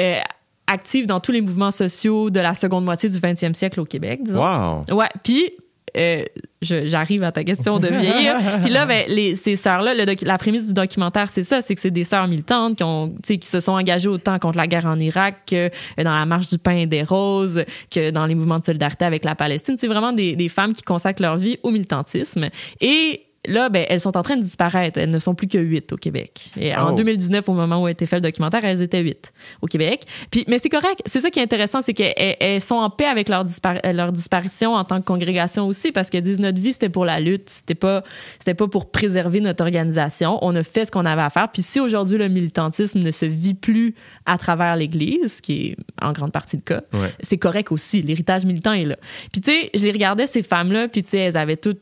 euh, 0.00 0.20
actives 0.66 1.06
dans 1.06 1.20
tous 1.20 1.32
les 1.32 1.40
mouvements 1.40 1.70
sociaux 1.70 2.30
de 2.30 2.40
la 2.40 2.54
seconde 2.54 2.84
moitié 2.84 3.08
du 3.08 3.16
20e 3.16 3.54
siècle 3.54 3.80
au 3.80 3.84
Québec, 3.84 4.20
disons. 4.22 4.38
Wow. 4.38 4.84
Ouais, 4.94 5.08
puis 5.24 5.50
euh, 5.96 6.24
j'arrive 6.60 7.22
à 7.22 7.32
ta 7.32 7.44
question 7.44 7.78
de 7.78 7.88
vieillir. 7.88 8.36
puis 8.62 8.70
là, 8.70 8.84
ben, 8.84 9.06
les, 9.08 9.34
ces 9.36 9.56
sœurs-là, 9.56 9.94
la 9.94 10.38
prémisse 10.38 10.66
du 10.66 10.74
documentaire, 10.74 11.28
c'est 11.30 11.42
ça, 11.42 11.62
c'est 11.62 11.74
que 11.74 11.80
c'est 11.80 11.90
des 11.90 12.04
sœurs 12.04 12.28
militantes 12.28 12.76
qui, 12.76 12.84
ont, 12.84 13.14
qui 13.22 13.40
se 13.42 13.60
sont 13.60 13.72
engagées 13.72 14.08
autant 14.08 14.38
contre 14.38 14.58
la 14.58 14.66
guerre 14.66 14.86
en 14.86 14.98
Irak 14.98 15.36
que 15.46 15.70
dans 15.96 16.14
la 16.14 16.26
marche 16.26 16.50
du 16.50 16.58
pain 16.58 16.76
et 16.76 16.86
des 16.86 17.02
roses, 17.02 17.64
que 17.90 18.10
dans 18.10 18.26
les 18.26 18.34
mouvements 18.34 18.58
de 18.58 18.64
solidarité 18.64 19.06
avec 19.06 19.24
la 19.24 19.34
Palestine. 19.34 19.76
C'est 19.78 19.86
vraiment 19.86 20.12
des, 20.12 20.36
des 20.36 20.48
femmes 20.50 20.74
qui 20.74 20.82
consacrent 20.82 21.22
leur 21.22 21.38
vie 21.38 21.58
au 21.62 21.70
militantisme. 21.70 22.48
Et 22.80 23.27
là, 23.48 23.68
ben, 23.68 23.84
elles 23.88 24.00
sont 24.00 24.16
en 24.16 24.22
train 24.22 24.36
de 24.36 24.42
disparaître. 24.42 24.98
Elles 24.98 25.10
ne 25.10 25.18
sont 25.18 25.34
plus 25.34 25.48
que 25.48 25.58
huit 25.58 25.92
au 25.92 25.96
Québec. 25.96 26.50
Et 26.60 26.74
en 26.76 26.90
Oh. 26.92 26.96
2019, 26.96 27.48
au 27.48 27.52
moment 27.54 27.82
où 27.82 27.86
a 27.86 27.90
été 27.90 28.06
fait 28.06 28.16
le 28.16 28.22
documentaire, 28.22 28.64
elles 28.64 28.82
étaient 28.82 29.00
huit 29.00 29.32
au 29.62 29.66
Québec. 29.66 30.02
Puis, 30.30 30.44
mais 30.48 30.58
c'est 30.58 30.68
correct. 30.68 31.00
C'est 31.06 31.20
ça 31.20 31.30
qui 31.30 31.40
est 31.40 31.42
intéressant, 31.42 31.82
c'est 31.82 31.94
qu'elles 31.94 32.36
elles 32.40 32.60
sont 32.60 32.76
en 32.76 32.90
paix 32.90 33.06
avec 33.06 33.28
leur, 33.28 33.44
leur 33.92 34.12
disparition 34.12 34.74
en 34.74 34.84
tant 34.84 35.00
que 35.00 35.06
congrégation 35.06 35.66
aussi, 35.66 35.92
parce 35.92 36.10
qu'elles 36.10 36.22
disent 36.22 36.38
notre 36.40 36.60
vie, 36.60 36.72
c'était 36.72 36.88
pour 36.88 37.04
la 37.04 37.20
lutte, 37.20 37.48
c'était 37.50 37.74
pas, 37.74 38.02
c'était 38.38 38.54
pas 38.54 38.68
pour 38.68 38.90
préserver 38.90 39.40
notre 39.40 39.62
organisation. 39.64 40.38
On 40.42 40.54
a 40.56 40.62
fait 40.62 40.84
ce 40.84 40.90
qu'on 40.90 41.04
avait 41.06 41.22
à 41.22 41.30
faire. 41.30 41.48
Puis 41.50 41.62
si 41.62 41.80
aujourd'hui 41.80 42.18
le 42.18 42.28
militantisme 42.28 43.00
ne 43.00 43.10
se 43.10 43.26
vit 43.26 43.54
plus 43.54 43.94
à 44.26 44.38
travers 44.38 44.76
l'Église, 44.76 45.36
ce 45.36 45.42
qui 45.42 45.66
est 45.68 45.76
en 46.02 46.12
grande 46.12 46.32
partie 46.32 46.56
le 46.56 46.62
cas, 46.62 46.82
Ouais. 46.92 47.12
c'est 47.22 47.38
correct 47.38 47.72
aussi. 47.72 48.02
L'héritage 48.02 48.44
militant 48.44 48.72
est 48.72 48.84
là. 48.84 48.96
Puis 49.32 49.40
tu 49.40 49.50
sais, 49.50 49.70
je 49.74 49.84
les 49.84 49.92
regardais 49.92 50.26
ces 50.26 50.42
femmes-là, 50.42 50.88
puis 50.88 51.02
tu 51.02 51.10
sais, 51.10 51.18
elles 51.18 51.36
avaient 51.36 51.56
toutes 51.56 51.80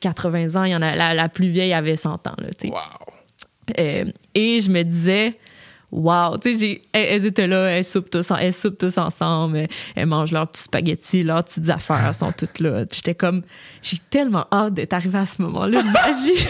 80 0.00 0.60
ans. 0.60 0.64
Il 0.64 0.70
y 0.70 0.76
en 0.76 0.82
a 0.82 0.94
la, 0.94 1.14
la 1.14 1.28
plus 1.28 1.48
vieille 1.48 1.72
avait 1.72 1.96
100 1.96 2.26
ans. 2.26 2.36
Là. 2.38 2.48
Wow. 2.64 2.78
Euh, 3.78 4.04
et 4.34 4.60
je 4.60 4.70
me 4.70 4.82
disais, 4.82 5.38
wow, 5.92 6.38
tu 6.38 6.58
sais, 6.58 6.82
elles, 6.92 7.06
elles 7.10 7.26
étaient 7.26 7.46
là, 7.46 7.66
elles 7.66 7.84
soupent 7.84 8.10
tous, 8.10 8.32
elles 8.38 8.54
soupent 8.54 8.78
tous 8.78 8.98
ensemble, 8.98 9.58
elles, 9.58 9.68
elles 9.94 10.06
mangent 10.06 10.32
leurs 10.32 10.48
petits 10.48 10.64
spaghettis, 10.64 11.22
leurs 11.22 11.44
petites 11.44 11.68
affaires 11.68 12.04
elles 12.08 12.14
sont 12.14 12.32
toutes 12.32 12.58
là. 12.60 12.84
J'étais 12.90 13.14
comme, 13.14 13.42
j'ai 13.82 13.98
tellement 14.10 14.46
hâte 14.50 14.74
d'être 14.74 14.94
arrivée 14.94 15.18
à 15.18 15.26
ce 15.26 15.40
moment-là 15.42 15.82
de 15.82 15.88
ma 15.88 16.12
vie. 16.12 16.46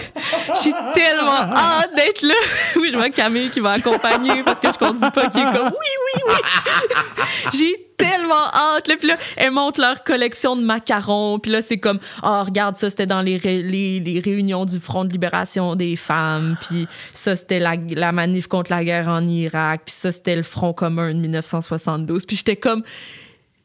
J'ai 0.63 0.73
tellement 0.95 1.33
hâte 1.33 1.95
d'être 1.97 2.23
là. 2.23 2.35
Oui, 2.77 2.91
je 2.93 2.97
vois 2.97 3.11
Camille 3.11 3.51
qui 3.51 3.61
va 3.61 3.73
accompagner 3.73 4.43
parce 4.45 4.61
que 4.61 4.69
je 4.73 4.79
conduis 4.79 5.11
pas, 5.11 5.29
qui 5.29 5.39
est 5.39 5.45
comme, 5.45 5.69
oui, 5.69 5.93
oui, 6.15 6.23
oui. 6.29 7.25
j'ai 7.55 7.91
tellement 8.11 8.46
hâte. 8.53 8.88
Là, 8.88 8.96
puis 8.98 9.09
là, 9.09 9.16
elles 9.36 9.50
montrent 9.50 9.80
leur 9.80 10.03
collection 10.03 10.57
de 10.57 10.62
macarons. 10.62 11.38
Puis 11.38 11.50
là, 11.53 11.62
c'est 11.62 11.78
comme, 11.78 11.98
oh, 12.22 12.42
regarde, 12.44 12.76
ça, 12.76 12.90
c'était 12.90 13.07
dans 13.07 13.22
les, 13.22 13.36
ré- 13.36 13.62
les, 13.62 14.00
les 14.00 14.20
réunions 14.20 14.64
du 14.64 14.80
Front 14.80 15.05
de 15.05 15.12
libération 15.12 15.74
des 15.76 15.96
femmes. 15.96 16.57
Puis 16.68 16.86
ça, 17.12 17.36
c'était 17.36 17.59
la, 17.59 17.74
la 17.90 18.12
manif 18.12 18.46
contre 18.46 18.70
la 18.70 18.84
guerre 18.84 19.09
en 19.09 19.24
Irak. 19.24 19.82
Puis 19.86 19.94
ça, 19.94 20.12
c'était 20.12 20.36
le 20.36 20.42
Front 20.42 20.72
commun 20.72 21.12
de 21.14 21.18
1972. 21.18 22.26
Puis 22.26 22.36
j'étais 22.36 22.57
comme, 22.57 22.82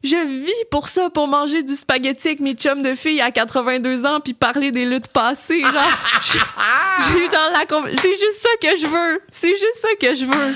je 0.04 0.14
vis 0.44 0.64
pour 0.70 0.88
ça, 0.88 1.10
pour 1.10 1.26
manger 1.26 1.64
du 1.64 1.74
spaghetti 1.74 2.28
avec 2.28 2.40
mes 2.40 2.54
chums 2.54 2.82
de 2.84 2.94
filles 2.94 3.20
à 3.20 3.32
82 3.32 4.06
ans 4.06 4.20
puis 4.20 4.32
parler 4.32 4.70
des 4.70 4.84
luttes 4.84 5.08
passées. 5.08 5.60
Genre, 5.60 5.72
j'ai 6.32 6.38
j'ai 6.38 7.24
genre 7.30 7.50
la 7.52 7.66
com- 7.66 7.88
c'est 7.90 8.12
juste 8.12 8.40
ça 8.40 8.48
que 8.62 8.78
je 8.80 8.86
veux. 8.86 9.20
C'est 9.32 9.50
juste 9.50 9.76
ça 9.82 9.88
que 10.00 10.14
je 10.14 10.24
veux. 10.24 10.54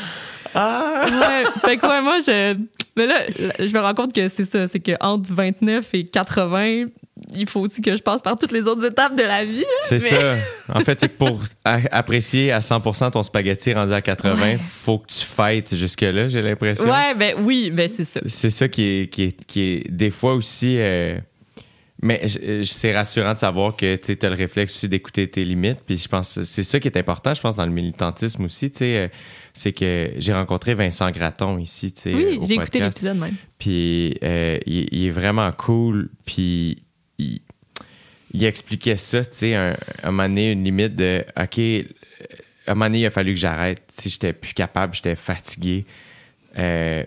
Ouais, 0.55 1.45
fait 1.65 1.77
que 1.79 1.87
ouais, 1.87 2.01
moi, 2.03 2.19
je. 2.21 2.55
Mais 2.97 3.07
là, 3.07 3.21
je 3.59 3.73
me 3.73 3.81
rends 3.81 3.95
compte 3.95 4.13
que 4.13 4.29
c'est 4.29 4.45
ça, 4.45 4.69
c'est 4.69 4.81
que 4.81 4.93
entre 5.01 5.33
29 5.33 5.87
et 5.95 6.05
80, 6.05 6.87
il 7.35 7.49
faut 7.49 7.61
aussi 7.61 7.81
que 7.81 7.97
je 7.97 8.03
passe 8.03 8.21
par 8.21 8.37
toutes 8.39 8.53
les 8.53 8.63
autres 8.67 8.85
étapes 8.85 9.17
de 9.17 9.23
la 9.23 9.45
vie. 9.45 9.65
C'est 9.85 10.03
Mais- 10.03 10.09
ça. 10.11 10.37
En 10.75 10.81
fait, 10.81 11.01
c'est 11.01 11.09
que 11.09 11.17
pour 11.17 11.41
apprécier 11.65 12.53
à 12.53 12.61
100% 12.61 13.11
ton 13.13 13.23
spaghetti 13.23 13.73
rendu 13.73 13.93
à 13.93 14.03
80, 14.03 14.41
Ouais. 14.43 14.59
faut 14.59 14.99
que 14.99 15.07
tu 15.07 15.21
fightes 15.25 15.75
jusque-là, 15.75 16.29
j'ai 16.29 16.43
l'impression. 16.43 16.85
Ouais, 16.91 17.15
ben 17.15 17.37
oui, 17.41 17.71
ben 17.71 17.89
c'est 17.89 18.05
ça. 18.05 18.21
C'est 18.27 18.51
ça 18.51 18.69
qui 18.69 18.83
est, 18.85 19.07
qui 19.09 19.23
est, 19.25 19.45
qui 19.47 19.61
est 19.63 19.91
des 19.91 20.11
fois 20.11 20.35
aussi. 20.35 20.77
euh, 20.79 21.17
mais 22.03 22.21
je- 22.27 22.63
c'est 22.65 22.95
rassurant 22.95 23.33
de 23.33 23.39
savoir 23.39 23.77
que 23.77 23.95
tu 23.97 24.19
as 24.21 24.29
le 24.29 24.35
réflexe 24.35 24.75
aussi 24.75 24.89
d'écouter 24.89 25.29
tes 25.31 25.45
limites. 25.45 25.79
Puis 25.87 25.97
je 25.97 26.09
pense 26.09 26.35
que 26.35 26.43
c'est 26.43 26.65
ça 26.65 26.81
qui 26.81 26.89
est 26.89 26.97
important, 26.99 27.33
je 27.33 27.41
pense, 27.41 27.55
dans 27.57 27.65
le 27.67 27.71
militantisme 27.73 28.45
aussi. 28.45 28.71
tu 28.73 28.79
sais, 28.79 28.97
euh, 28.97 29.09
c'est 29.55 29.73
que 29.73 30.13
j'ai 30.17 30.33
rencontré 30.33 30.75
Vincent 30.75 31.11
Graton 31.11 31.59
ici. 31.59 31.93
tu 31.93 32.01
sais, 32.03 32.15
Oui, 32.15 32.39
j'ai 32.45 32.55
écouté 32.55 32.81
l'épisode 32.81 33.19
même. 33.19 33.35
Puis 33.59 34.17
euh, 34.23 34.59
il, 34.67 34.89
il 34.93 35.07
est 35.07 35.11
vraiment 35.11 35.51
cool. 35.53 36.11
Puis 36.25 36.83
il, 37.19 37.41
il 38.33 38.45
expliquait 38.45 38.97
ça, 38.97 39.25
tu 39.25 39.33
sais, 39.33 39.55
un, 39.55 39.77
un 40.03 40.11
moment 40.11 40.29
donné, 40.29 40.53
une 40.53 40.65
limite 40.65 40.97
de 40.97 41.25
OK, 41.39 41.59
euh, 41.59 41.83
un 42.67 42.75
moment 42.75 42.87
donné, 42.87 43.01
il 43.01 43.07
a 43.07 43.11
fallu 43.11 43.35
que 43.35 43.41
j'arrête. 43.41 43.83
Tu 43.95 44.03
sais, 44.05 44.09
j'étais 44.11 44.33
plus 44.33 44.55
capable, 44.55 44.95
j'étais 44.95 45.17
fatigué. 45.17 45.85
Euh, 46.59 47.05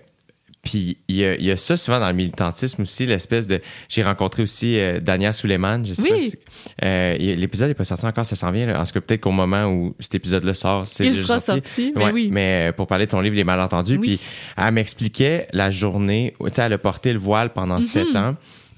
puis 0.65 0.97
il 1.07 1.15
y, 1.15 1.23
a, 1.23 1.35
il 1.35 1.43
y 1.45 1.51
a 1.51 1.55
ça 1.55 1.77
souvent 1.77 1.99
dans 2.01 2.07
le 2.09 2.13
militantisme 2.15 2.81
aussi, 2.81 3.05
l'espèce 3.05 3.47
de. 3.47 3.61
J'ai 3.87 4.03
rencontré 4.03 4.43
aussi 4.43 4.77
euh, 4.77 4.99
Dania 4.99 5.31
Suleiman, 5.31 5.85
je 5.85 5.93
sais 5.93 6.01
Oui. 6.01 6.09
pas 6.09 6.19
si- 6.19 6.37
euh, 6.83 7.17
L'épisode 7.35 7.69
n'est 7.69 7.73
pas 7.75 7.83
sorti 7.85 8.05
encore, 8.05 8.25
ça 8.25 8.35
s'en 8.35 8.51
vient. 8.51 8.65
là. 8.65 8.81
En 8.81 8.83
tout 8.83 8.91
cas, 8.91 8.99
peut-être 9.01 9.21
qu'au 9.21 9.31
moment 9.31 9.67
où 9.67 9.95
cet 9.99 10.15
épisode-là 10.15 10.53
sort, 10.53 10.85
c'est 10.87 11.05
Il 11.05 11.15
sera 11.17 11.39
sorti, 11.39 11.93
mais 11.95 12.05
Ouais, 12.05 12.11
oui. 12.11 12.27
mais 12.31 12.69
euh, 12.69 12.71
pour 12.73 12.87
parler 12.87 13.05
de 13.05 13.11
son 13.11 13.21
livre 13.21 13.35
Les 13.37 13.43
Malentendus, 13.45 13.97
Oui. 13.97 14.17
puis 14.17 14.21
elle 14.57 14.73
m'expliquait 14.73 15.47
la 15.53 15.69
journée 15.69 16.33
où, 16.39 16.49
tu 16.49 16.55
sais, 16.55 16.63
elle 16.63 16.73
a 16.73 16.77
porté 16.77 17.13
le 17.13 17.19
voile 17.19 17.53
pendant 17.53 17.75
Mhm. 17.75 17.81
sept 17.83 18.15
ans, 18.15 18.35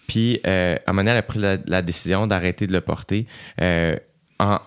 puis 0.07 0.39
euh, 0.45 0.75
à 0.85 0.89
un 0.89 0.93
moment 0.93 1.01
donné, 1.03 1.11
elle 1.11 1.17
a 1.17 1.21
pris 1.23 1.39
la, 1.39 1.57
la 1.65 1.81
décision 1.81 2.27
d'arrêter 2.27 2.67
de 2.67 2.73
le 2.73 2.81
porter 2.81 3.25
euh, 3.61 3.95
en- 4.39 4.59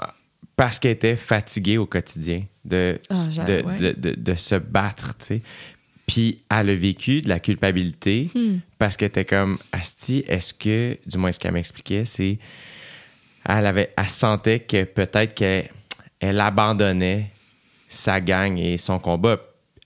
parce 0.56 0.78
qu'elle 0.78 0.90
était 0.92 1.16
fatiguée 1.16 1.78
au 1.78 1.86
quotidien 1.86 2.42
de, 2.64 2.98
Ah, 3.08 3.14
j'ai- 3.30 3.44
de, 3.44 3.66
ouais. 3.66 3.76
de, 3.78 3.92
de- 4.10 4.14
de 4.20 4.34
se 4.34 4.54
battre, 4.54 5.14
tu 5.18 5.24
sais. 5.26 5.42
Puis 6.12 6.42
elle 6.50 6.70
a 6.70 6.74
vécu 6.74 7.22
de 7.22 7.28
la 7.28 7.38
culpabilité 7.38 8.30
Hmm. 8.34 8.58
parce 8.78 8.96
qu'elle 8.96 9.08
était 9.08 9.24
comme 9.24 9.58
Asti, 9.70 10.24
est-ce 10.26 10.52
que, 10.52 10.98
du 11.06 11.18
moins 11.18 11.30
ce 11.30 11.38
qu'elle 11.38 11.52
m'expliquait, 11.52 12.04
c'est 12.04 12.38
elle 13.48 13.66
avait 13.66 13.92
elle 13.96 14.08
sentait 14.08 14.58
que 14.61 14.82
peut-être 14.84 15.34
qu'elle 15.34 15.70
elle 16.18 16.40
abandonnait 16.40 17.30
sa 17.88 18.20
gang 18.20 18.58
et 18.58 18.76
son 18.76 18.98
combat. 18.98 19.40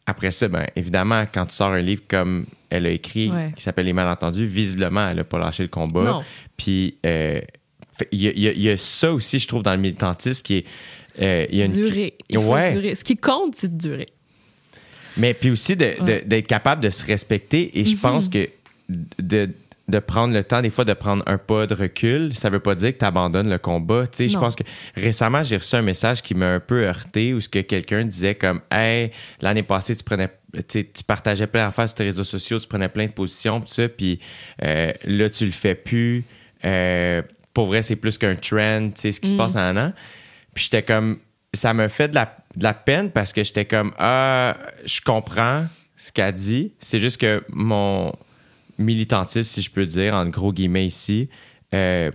Après 0.07 0.31
ça, 0.31 0.49
ben, 0.49 0.67
évidemment, 0.77 1.25
quand 1.33 1.47
tu 1.47 1.55
sors 1.55 1.71
un 1.73 1.81
livre 1.81 2.03
comme 2.09 2.47
elle 2.71 2.87
a 2.87 2.91
écrit, 2.91 3.31
Ouais. 3.31 3.53
qui 3.57 3.63
s'appelle 3.63 3.87
Les 3.87 3.93
Malentendus. 3.93 4.47
Visiblement, 4.47 5.09
elle 5.09 5.21
a 5.21 5.25
pas 5.25 5.39
lâché 5.39 5.63
le 5.63 5.69
combat. 5.69 6.03
Non. 6.05 6.23
Puis, 6.57 6.97
euh, 7.07 7.41
il 8.13 8.23
y, 8.23 8.29
a- 8.49 8.53
y 8.53 8.73
y 8.75 8.79
ça 8.79 9.13
aussi, 9.13 9.39
je 9.39 9.47
trouve, 9.47 9.63
dans 9.63 9.73
le 9.73 9.79
militantisme 9.81 10.43
qui 10.43 10.57
est. 10.57 10.65
euh, 11.23 11.47
il 11.51 11.59
y 11.59 11.63
a 11.63 11.67
une- 11.67 11.73
Durer. 11.73 12.15
Il 12.29 12.39
faut 12.39 12.53
Ouais. 12.55 12.73
durer. 12.75 12.95
Ce 12.97 13.05
qui 13.05 13.17
compte, 13.17 13.55
c'est 13.55 13.75
de 13.77 13.81
durer. 13.81 14.09
Mais 15.17 15.35
puis 15.35 15.51
aussi 15.51 15.77
de- 15.77 16.23
d'être 16.25 16.47
capable 16.47 16.83
de 16.83 16.91
se 16.91 17.05
respecter. 17.05 17.79
Et 17.79 17.85
je 17.85 17.95
Mhm. 17.95 18.01
pense 18.01 18.29
que 18.29 18.49
de, 19.19 19.51
de 19.87 19.99
prendre 19.99 20.33
le 20.33 20.43
temps, 20.43 20.63
des 20.63 20.71
fois, 20.71 20.85
de 20.85 20.93
prendre 20.95 21.23
un 21.27 21.37
pas 21.39 21.67
de 21.67 21.75
recul, 21.75 22.35
ça 22.35 22.49
veut 22.51 22.59
pas 22.61 22.75
dire 22.75 22.93
que 22.95 22.99
tu 22.99 23.05
abandonnes 23.05 23.51
le 23.51 23.59
combat. 23.59 24.07
Tu 24.07 24.17
sais, 24.17 24.29
je 24.31 24.39
pense 24.39 24.57
que 24.57 24.63
récemment, 24.95 25.43
j'ai 25.43 25.57
reçu 25.59 25.75
un 25.77 25.83
message 25.83 26.23
qui 26.23 26.35
m'a 26.35 26.47
un 26.55 26.61
peu 26.61 26.85
heurté 26.85 27.35
où 27.35 27.41
ce 27.41 27.49
que 27.49 27.59
quelqu'un 27.61 28.05
disait 28.05 28.35
comme 28.35 28.61
Hey, 28.71 29.11
l'année 29.43 29.63
passée, 29.63 29.95
tu 29.95 30.03
prenais. 30.03 30.31
tu 30.69 30.85
partageais 31.07 31.47
plein 31.49 31.67
d'affaires 31.67 31.89
sur 31.89 31.97
tes 31.97 32.05
réseaux 32.05 32.25
sociaux, 32.25 32.59
tu 32.59 32.67
prenais 32.69 32.89
plein 32.89 33.07
de 33.07 33.13
positions, 33.13 33.61
tout 33.61 33.67
ça, 33.67 33.89
puis 33.89 34.21
euh, 34.63 34.93
là, 35.05 35.29
tu 35.29 35.45
le 35.47 35.53
fais 35.53 35.75
plus. 35.75 36.25
Euh, 36.65 37.23
pour 37.53 37.67
vrai, 37.67 37.83
c'est 37.83 37.97
plus 37.97 38.17
qu'un 38.19 38.37
trend, 38.37 38.89
tu 38.95 39.01
sais, 39.01 39.13
ce 39.13 39.21
qui 39.21 39.29
se 39.31 39.35
Mm. 39.35 39.39
passe 39.39 39.55
en 39.57 39.59
un 39.61 39.77
an. 39.89 39.93
Puis 40.55 40.65
j'étais 40.65 40.83
comme, 40.83 41.19
ça 41.53 41.75
me 41.75 41.89
fait 41.89 42.09
de 42.09 42.15
la, 42.15 42.37
de 42.57 42.63
la 42.63 42.75
peine 42.75 43.11
parce 43.11 43.33
que 43.33 43.43
j'étais 43.43 43.65
comme, 43.65 43.93
ah, 43.99 44.57
je 44.85 45.01
comprends 45.01 45.67
ce 45.97 46.13
qu'elle 46.13 46.33
dit. 46.33 46.73
C'est 46.81 46.99
juste 46.99 47.21
que 47.21 47.43
mon 47.51 48.13
militantisme, 48.79 49.43
si 49.51 49.63
je 49.63 49.71
peux 49.71 49.87
dire, 49.87 50.15
en 50.15 50.27
gros 50.27 50.53
guillemets 50.53 50.87
ici, 50.87 51.29
euh, 51.75 52.11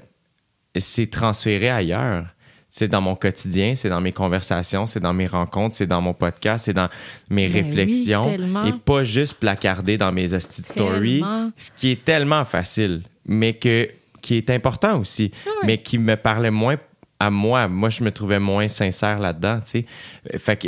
c'est 0.78 1.10
transféré 1.10 1.70
ailleurs. 1.70 2.26
C'est 2.72 2.88
dans 2.88 3.02
mon 3.02 3.16
quotidien, 3.16 3.74
c'est 3.74 3.90
dans 3.90 4.00
mes 4.02 4.12
conversations, 4.12 4.86
c'est 4.86 5.00
dans 5.00 5.14
mes 5.14 5.26
rencontres, 5.26 5.76
c'est 5.76 5.88
dans 5.88 6.02
mon 6.02 6.14
podcast, 6.14 6.66
c'est 6.66 6.74
dans 6.74 6.90
mes 7.30 7.48
Ben 7.48 7.64
réflexions. 7.64 8.32
et 8.32 8.74
pas 8.86 9.04
juste 9.04 9.34
placardé 9.40 9.98
dans 9.98 10.12
mes 10.12 10.36
hosties 10.36 10.62
stories. 10.62 11.24
Ce 11.58 11.72
qui 11.76 11.90
est 11.92 12.04
tellement 12.06 12.46
facile, 12.46 13.02
mais 13.26 13.54
que, 13.54 13.90
qui 14.22 14.36
est 14.38 14.52
important 14.52 15.00
aussi, 15.00 15.32
Ah 15.48 15.50
mais 15.66 15.80
qui 15.80 15.98
me 15.98 16.16
parlait 16.16 16.52
moins 16.52 16.78
à 17.20 17.30
moi. 17.30 17.68
Moi, 17.68 17.90
je 17.90 18.04
me 18.04 18.12
trouvais 18.12 18.40
moins 18.40 18.68
sincère 18.68 19.20
là-dedans, 19.20 19.60
tu 19.62 19.70
sais. 19.70 19.86
Euh, 20.34 20.38
Fait 20.38 20.58
que, 20.58 20.68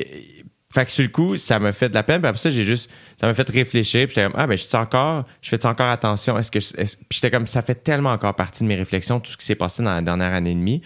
fait 0.74 0.86
que 0.86 0.92
sur 0.92 1.04
le 1.04 1.10
coup, 1.10 1.36
ça 1.38 1.60
m'a 1.60 1.74
fait 1.74 1.90
de 1.90 1.94
la 1.94 2.04
peine. 2.04 2.22
Puis 2.22 2.30
après 2.30 2.40
ça, 2.40 2.50
j'ai 2.50 2.64
juste, 2.64 2.90
ça 3.20 3.28
m'a 3.28 3.34
fait 3.34 3.50
réfléchir. 3.50 4.06
Puis 4.08 4.16
j'étais 4.16 4.24
comme, 4.30 4.40
ah, 4.40 4.48
ben, 4.48 4.58
je 4.58 4.66
fais 4.66 4.78
encore, 4.78 5.26
je 5.42 5.50
fais 5.50 5.66
encore 5.66 5.90
attention? 5.90 6.38
Est-ce 6.38 6.50
que, 6.52 6.60
puis 6.60 6.88
j'étais 7.12 7.30
comme, 7.32 7.46
ça 7.48 7.62
fait 7.62 7.76
tellement 7.76 8.12
encore 8.12 8.36
partie 8.36 8.64
de 8.64 8.70
mes 8.70 8.76
réflexions, 8.76 9.20
tout 9.20 9.32
ce 9.32 9.38
qui 9.38 9.46
s'est 9.46 9.56
passé 9.56 9.84
dans 9.84 9.94
la 9.94 10.02
dernière 10.02 10.34
année 10.34 10.52
et 10.52 10.56
demie, 10.56 10.82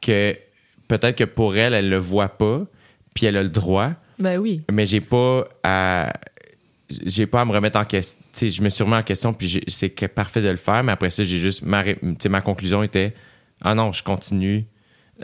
que 0.00 0.36
peut-être 0.88 1.16
que 1.16 1.24
pour 1.24 1.56
elle, 1.56 1.74
elle 1.74 1.88
le 1.88 1.98
voit 1.98 2.28
pas, 2.30 2.62
puis 3.14 3.26
elle 3.26 3.36
a 3.36 3.42
le 3.44 3.48
droit, 3.50 3.92
Ben 4.18 4.38
oui. 4.38 4.62
mais 4.70 4.84
j'ai 4.86 5.00
pas 5.00 5.44
à 5.62 6.12
j'ai 7.04 7.26
pas 7.26 7.42
à 7.42 7.44
me 7.44 7.52
remettre 7.52 7.78
en 7.78 7.84
question 7.84 8.18
tu 8.32 8.38
sais 8.40 8.50
je 8.50 8.60
me 8.62 8.68
suis 8.68 8.82
remis 8.82 8.96
en 8.96 9.02
question 9.04 9.32
puis 9.32 9.62
c'est 9.68 9.88
parfait 10.08 10.42
de 10.42 10.48
le 10.48 10.56
faire 10.56 10.82
mais 10.82 10.90
après 10.90 11.08
ça 11.10 11.22
j'ai 11.22 11.38
juste 11.38 11.62
ma 11.62 11.84
ma 12.28 12.40
conclusion 12.40 12.82
était 12.82 13.14
ah 13.60 13.76
non 13.76 13.92
je 13.92 14.02
continue 14.02 14.64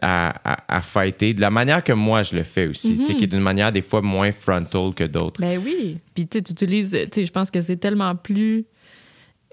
à, 0.02 0.34
à, 0.44 0.76
à 0.78 0.80
fighter 0.82 1.34
de 1.34 1.40
la 1.40 1.50
manière 1.50 1.82
que 1.82 1.92
moi 1.92 2.22
je 2.22 2.36
le 2.36 2.42
fais 2.42 2.66
aussi 2.66 2.98
tu 2.98 3.04
sais, 3.04 3.14
qui 3.14 3.24
est 3.24 3.28
d'une 3.28 3.40
manière 3.40 3.72
des 3.72 3.82
fois 3.82 4.02
moins 4.02 4.32
frontal 4.32 4.92
que 4.94 5.04
d'autres 5.04 5.40
Ben 5.40 5.60
oui. 5.64 5.98
Puis 6.14 6.26
tu 6.26 6.38
utilises, 6.38 6.96
je 7.14 7.30
pense 7.30 7.50
que 7.50 7.60
c'est 7.60 7.76
tellement 7.76 8.14
plus 8.16 8.66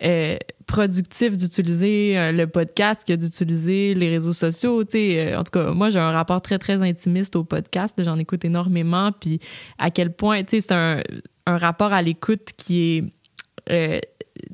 euh, 0.03 0.37
productif 0.65 1.37
d'utiliser 1.37 2.17
euh, 2.17 2.31
le 2.31 2.47
podcast 2.47 3.03
que 3.07 3.13
d'utiliser 3.13 3.93
les 3.93 4.09
réseaux 4.09 4.33
sociaux. 4.33 4.83
Euh, 4.95 5.37
en 5.37 5.43
tout 5.43 5.51
cas, 5.51 5.71
moi, 5.71 5.89
j'ai 5.89 5.99
un 5.99 6.11
rapport 6.11 6.41
très, 6.41 6.57
très 6.57 6.81
intimiste 6.81 7.35
au 7.35 7.43
podcast. 7.43 7.95
J'en 8.03 8.17
écoute 8.17 8.43
énormément. 8.43 9.11
Puis 9.11 9.39
à 9.77 9.91
quel 9.91 10.11
point, 10.13 10.41
c'est 10.47 10.71
un, 10.71 11.01
un 11.45 11.57
rapport 11.57 11.93
à 11.93 12.01
l'écoute 12.01 12.49
qui 12.57 12.81
est 12.81 13.03
euh, 13.69 13.99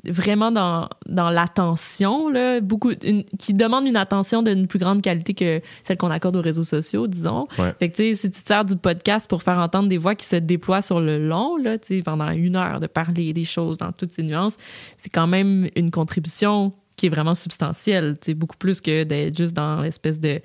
vraiment 0.06 0.50
dans, 0.50 0.88
dans 1.06 1.30
l'attention, 1.30 2.28
là, 2.28 2.60
beaucoup, 2.60 2.92
une- 3.02 3.24
qui 3.38 3.54
demande 3.54 3.86
une 3.86 3.96
attention 3.96 4.42
d'une 4.42 4.66
plus 4.66 4.78
grande 4.78 5.02
qualité 5.02 5.34
que 5.34 5.60
celle 5.82 5.96
qu'on 5.96 6.10
accorde 6.10 6.36
aux 6.36 6.40
réseaux 6.42 6.64
sociaux, 6.64 7.06
disons. 7.06 7.46
Ouais. 7.58 7.74
Fait 7.78 7.90
que, 7.90 8.14
si 8.14 8.30
tu 8.30 8.42
te 8.42 8.46
sers 8.48 8.64
du 8.64 8.76
podcast 8.76 9.28
pour 9.28 9.42
faire 9.42 9.58
entendre 9.58 9.88
des 9.88 9.98
voix 9.98 10.14
qui 10.14 10.26
se 10.26 10.36
déploient 10.36 10.82
sur 10.82 11.00
le 11.00 11.18
long, 11.26 11.56
là, 11.56 11.76
pendant 12.04 12.30
une 12.30 12.56
heure 12.56 12.80
de 12.80 12.86
parler 12.86 13.32
des 13.32 13.44
choses 13.44 13.78
dans 13.78 13.92
toutes 13.92 14.12
ces 14.12 14.22
nuances, 14.22 14.56
c'est 14.96 15.10
quand 15.10 15.26
même 15.26 15.68
une 15.76 15.90
contribution 15.90 16.72
qui 16.96 17.06
est 17.06 17.10
vraiment 17.10 17.34
substantielle, 17.34 18.16
beaucoup 18.36 18.56
plus 18.58 18.80
que 18.80 19.04
d'être 19.04 19.36
juste 19.36 19.54
dans 19.54 19.80
l'espèce 19.80 20.20
de- 20.20 20.40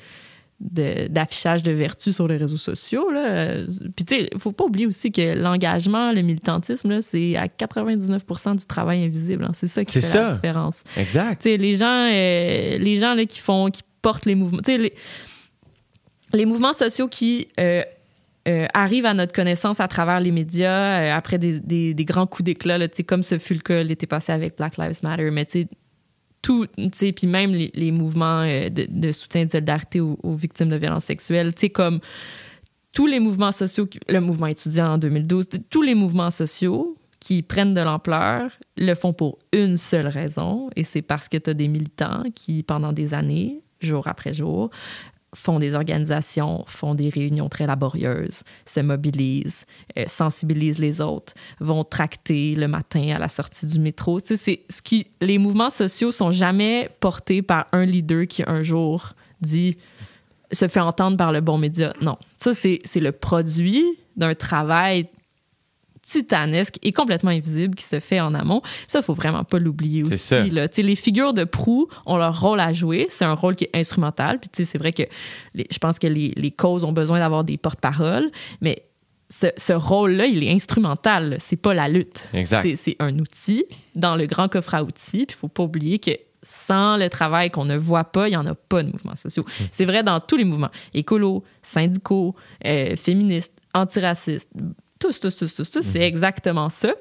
d'affichage 0.59 1.63
de, 1.63 1.71
vertu 1.71 2.13
sur 2.13 2.27
les 2.27 2.37
réseaux 2.37 2.57
sociaux. 2.57 3.11
Là. 3.11 3.57
Puis, 3.95 4.05
tu 4.05 4.15
sais, 4.15 4.29
faut 4.37 4.53
pas 4.53 4.63
oublier 4.63 4.85
aussi 4.87 5.11
que 5.11 5.35
l'engagement, 5.35 6.11
le 6.13 6.21
militantisme, 6.21 7.01
c'est 7.01 7.35
à 7.35 7.47
99% 7.47 8.57
du 8.57 8.65
travail 8.65 9.03
invisible. 9.03 9.43
hein. 9.43 9.51
C'est 9.53 9.67
ça 9.67 9.83
qui 9.83 9.93
fait 10.01 10.07
la 10.17 10.33
différence. 10.33 10.83
exact 10.97 11.41
Tu 11.41 11.49
sais, 11.49 11.57
les 11.57 11.75
gens, 11.75 12.09
euh, 12.11 12.77
les 12.77 12.97
gens 12.97 13.13
là, 13.13 13.25
qui 13.25 13.39
font, 13.39 13.69
qui 13.69 13.81
portent 14.01 14.25
les 14.25 14.35
mouvements, 14.35 14.61
tu 14.63 14.71
sais, 14.71 14.77
les, 14.77 14.93
les 16.33 16.45
mouvements 16.45 16.73
sociaux 16.73 17.07
qui 17.07 17.47
euh, 17.59 17.83
euh, 18.47 18.65
arrivent 18.73 19.05
à 19.05 19.13
notre 19.13 19.33
connaissance 19.33 19.79
à 19.79 19.87
travers 19.87 20.19
les 20.19 20.31
médias 20.31 21.15
après 21.15 21.37
des, 21.37 21.59
des- 21.59 21.93
des 21.93 22.05
grands 22.05 22.27
coups 22.27 22.43
d'éclat, 22.45 22.77
comme 23.07 23.23
ce 23.23 23.37
fut 23.37 23.53
le 23.55 23.59
cas 23.61 23.83
l'été 23.83 24.07
passé 24.07 24.31
avec 24.31 24.57
Black 24.57 24.77
Lives 24.77 24.99
Matter, 25.03 25.31
mais 25.31 25.45
tu 25.45 25.61
sais, 25.63 25.67
tout, 26.45 26.67
tu 26.77 26.89
sais, 26.93 27.11
puis 27.11 27.25
même 27.25 27.53
les, 27.55 27.91
mouvements 27.91 28.41
euh, 28.41 28.69
de, 28.69 28.85
de 28.87 29.11
soutien 29.11 29.45
de 29.45 29.49
solidarité 29.49 29.99
aux, 29.99 30.35
victimes 30.35 30.69
de 30.69 30.75
violences 30.75 31.05
sexuelles, 31.05 31.55
tu 31.55 31.61
sais, 31.61 31.69
comme 31.71 31.99
tous 32.91 33.07
les 33.07 33.19
mouvements 33.19 33.51
sociaux, 33.51 33.87
le 34.07 34.19
mouvement 34.19 34.45
étudiant 34.45 34.93
en 34.93 34.97
2012, 34.99 35.49
t- 35.49 35.59
tous 35.71 35.81
les 35.81 35.95
mouvements 35.95 36.29
sociaux 36.29 36.97
qui 37.19 37.41
prennent 37.41 37.73
de 37.73 37.81
l'ampleur 37.81 38.51
le 38.77 38.93
font 38.93 39.11
pour 39.11 39.39
une 39.53 39.79
seule 39.79 40.05
raison, 40.05 40.69
et 40.75 40.83
c'est 40.83 41.01
parce 41.01 41.29
que 41.29 41.37
tu 41.37 41.49
as 41.49 41.55
des 41.55 41.67
militants 41.67 42.21
qui, 42.35 42.61
pendant 42.61 42.93
des 42.93 43.15
années, 43.15 43.61
jour 43.79 44.07
après 44.07 44.35
jour, 44.35 44.69
font 45.35 45.59
des 45.59 45.75
organisations, 45.75 46.63
font 46.67 46.95
des 46.95 47.09
réunions 47.09 47.49
très 47.49 47.67
laborieuses, 47.67 48.41
se 48.65 48.79
mobilisent, 48.79 49.65
euh, 49.97 50.05
sensibilisent 50.07 50.79
les 50.79 51.01
autres, 51.01 51.33
vont 51.59 51.83
tracter 51.83 52.55
le 52.55 52.67
matin 52.67 53.15
à 53.15 53.19
la 53.19 53.27
sortie 53.27 53.65
du 53.65 53.79
métro. 53.79 54.19
Tu 54.19 54.27
sais, 54.27 54.37
c'est 54.37 54.61
ce 54.69 54.81
qui, 54.81 55.07
les 55.21 55.37
mouvements 55.37 55.69
sociaux 55.69 56.11
sont 56.11 56.31
jamais 56.31 56.89
portés 56.99 57.41
par 57.41 57.67
un 57.71 57.85
leader 57.85 58.27
qui 58.27 58.43
un 58.47 58.63
jour 58.63 59.13
dit 59.41 59.77
se 60.51 60.67
fait 60.67 60.79
entendre 60.79 61.17
par 61.17 61.31
le 61.31 61.41
bon 61.41 61.57
média. 61.57 61.93
Non, 62.01 62.17
ça 62.37 62.53
c'est 62.53 62.79
c'est 62.85 62.99
le 62.99 63.11
produit 63.11 63.83
d'un 64.15 64.35
travail 64.35 65.07
titanesque 66.07 66.77
et 66.83 66.91
complètement 66.93 67.31
invisible 67.31 67.73
qui 67.75 67.83
se 67.83 67.99
fait 67.99 68.19
en 68.19 68.33
amont. 68.35 68.61
Ça, 68.87 69.01
faut 69.01 69.13
vraiment 69.15 69.43
pas 69.43 69.57
l'oublier 69.59 70.03
aussi. 70.03 70.11
ça. 70.19 70.43
Là. 70.51 70.67
Les 70.77 70.95
figures 70.95 71.33
de 71.33 71.43
proue 71.43 71.87
ont 72.05 72.17
leur 72.17 72.39
rôle 72.39 72.59
à 72.59 72.71
jouer. 72.73 73.07
C'est 73.09 73.25
un 73.25 73.33
rôle 73.33 73.55
qui 73.55 73.63
est 73.65 73.75
instrumental. 73.75 74.39
Puis 74.39 74.65
c'est 74.65 74.77
vrai 74.77 74.93
que 74.93 75.03
les- 75.55 75.65
je 75.71 75.77
pense 75.79 75.97
que 75.99 76.07
les, 76.07 76.31
les 76.37 76.51
causes 76.51 76.83
ont 76.83 76.91
besoin 76.93 77.19
d'avoir 77.19 77.43
des 77.43 77.57
porte-paroles, 77.57 78.29
mais 78.61 78.83
ce, 79.31 79.47
ce 79.57 79.73
rôle-là, 79.73 80.27
il 80.27 80.43
est 80.43 80.51
instrumental. 80.51 81.37
C'est 81.39 81.55
pas 81.57 81.73
la 81.73 81.87
lutte. 81.87 82.29
C'est- 82.61 82.75
un 82.99 83.17
outil 83.17 83.65
dans 83.95 84.15
le 84.15 84.27
grand 84.27 84.47
coffre 84.47 84.75
à 84.75 84.83
outils. 84.83 85.25
Puis 85.25 85.35
faut 85.35 85.47
pas 85.47 85.63
oublier 85.63 85.97
que 85.97 86.11
sans 86.43 86.97
le 86.97 87.09
travail 87.09 87.49
qu'on 87.49 87.65
ne 87.65 87.75
voit 87.75 88.03
pas, 88.03 88.27
il 88.27 88.31
n'y 88.31 88.37
en 88.37 88.45
a 88.45 88.53
pas 88.53 88.83
de 88.83 88.91
mouvements 88.91 89.15
sociaux. 89.15 89.43
C'est 89.71 89.85
vrai 89.85 90.03
dans 90.03 90.19
tous 90.19 90.37
les 90.37 90.45
mouvements. 90.45 90.69
Écolos, 90.93 91.43
syndicaux, 91.63 92.35
euh, 92.67 92.95
féministes, 92.95 93.53
antiracistes, 93.73 94.49
tous, 94.99 95.19
tous, 95.19 95.35
tous, 95.35 95.53
tous, 95.53 95.69
tous, 95.71 95.81
c'est 95.81 96.01
exactement 96.01 96.69
ça. 96.69 96.93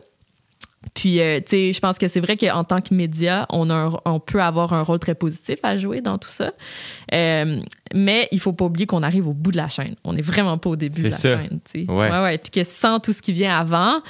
Puis, 0.92 1.18
euh, 1.20 1.38
tu 1.40 1.44
sais, 1.48 1.72
je 1.72 1.80
pense 1.80 1.96
que 1.96 2.08
c'est 2.08 2.20
vrai 2.20 2.36
qu'en 2.36 2.62
tant 2.62 2.82
que 2.82 2.92
média, 2.92 3.46
on, 3.48 3.70
a 3.70 3.74
un- 3.74 3.92
on 4.04 4.20
peut 4.20 4.42
avoir 4.42 4.74
un 4.74 4.82
rôle 4.82 4.98
très 4.98 5.14
positif 5.14 5.56
à 5.62 5.78
jouer 5.78 6.02
dans 6.02 6.18
tout 6.18 6.28
ça. 6.28 6.52
Euh, 7.14 7.60
mais 7.94 8.28
il 8.32 8.38
faut 8.40 8.52
pas 8.52 8.66
oublier 8.66 8.84
qu'on 8.86 9.02
arrive 9.02 9.26
au 9.26 9.32
bout 9.32 9.50
de 9.50 9.56
la 9.56 9.70
chaîne. 9.70 9.94
On 10.04 10.12
n'est 10.12 10.20
vraiment 10.22 10.58
pas 10.58 10.68
au 10.70 10.76
début 10.76 11.00
de 11.04 11.08
la 11.08 11.16
ça. 11.16 11.30
chaîne. 11.40 11.60
tu 11.64 11.84
sais. 11.86 11.90
Ouais. 11.90 12.10
ouais, 12.10 12.22
ouais. 12.22 12.36
Puis 12.38 12.50
que 12.50 12.64
sans 12.64 13.00
tout 13.00 13.14
ce 13.14 13.22
qui 13.22 13.32
vient 13.32 13.58
avant, 13.58 14.02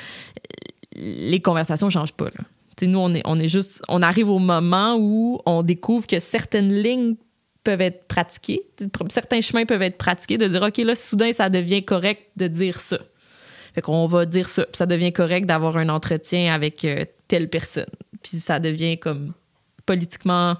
les 0.96 1.40
conversations 1.40 1.90
changent 1.90 2.12
pas. 2.12 2.26
Là. 2.26 2.44
Tu 2.76 2.86
sais, 2.86 2.90
nous, 2.90 2.98
on 2.98 3.14
est, 3.14 3.22
on 3.24 3.38
est 3.38 3.48
juste, 3.48 3.80
on 3.88 4.02
arrive 4.02 4.28
au 4.28 4.40
moment 4.40 4.96
où 4.98 5.40
on 5.46 5.62
découvre 5.62 6.08
que 6.08 6.18
certaines 6.18 6.72
lignes 6.72 7.14
peuvent 7.62 7.80
être 7.80 8.08
pratiquées, 8.08 8.62
certains 9.10 9.40
chemins 9.40 9.64
peuvent 9.64 9.80
être 9.82 9.96
pratiqués, 9.96 10.38
de 10.38 10.46
dire, 10.48 10.62
OK, 10.62 10.76
là, 10.78 10.94
soudain, 10.94 11.32
ça 11.32 11.48
devient 11.48 11.84
correct 11.84 12.22
de 12.36 12.46
dire 12.48 12.80
ça. 12.80 12.98
Fait 13.74 13.82
qu'on 13.82 14.06
va 14.06 14.24
dire 14.26 14.48
ça. 14.48 14.64
Puis 14.64 14.76
ça 14.76 14.86
devient 14.86 15.12
correct 15.12 15.46
d'avoir 15.46 15.76
un 15.76 15.88
entretien 15.88 16.54
avec 16.54 16.84
euh, 16.84 17.04
telle 17.28 17.48
personne. 17.48 17.86
Puis 18.22 18.38
ça 18.38 18.60
devient 18.60 18.98
comme 18.98 19.32
politiquement 19.84 20.56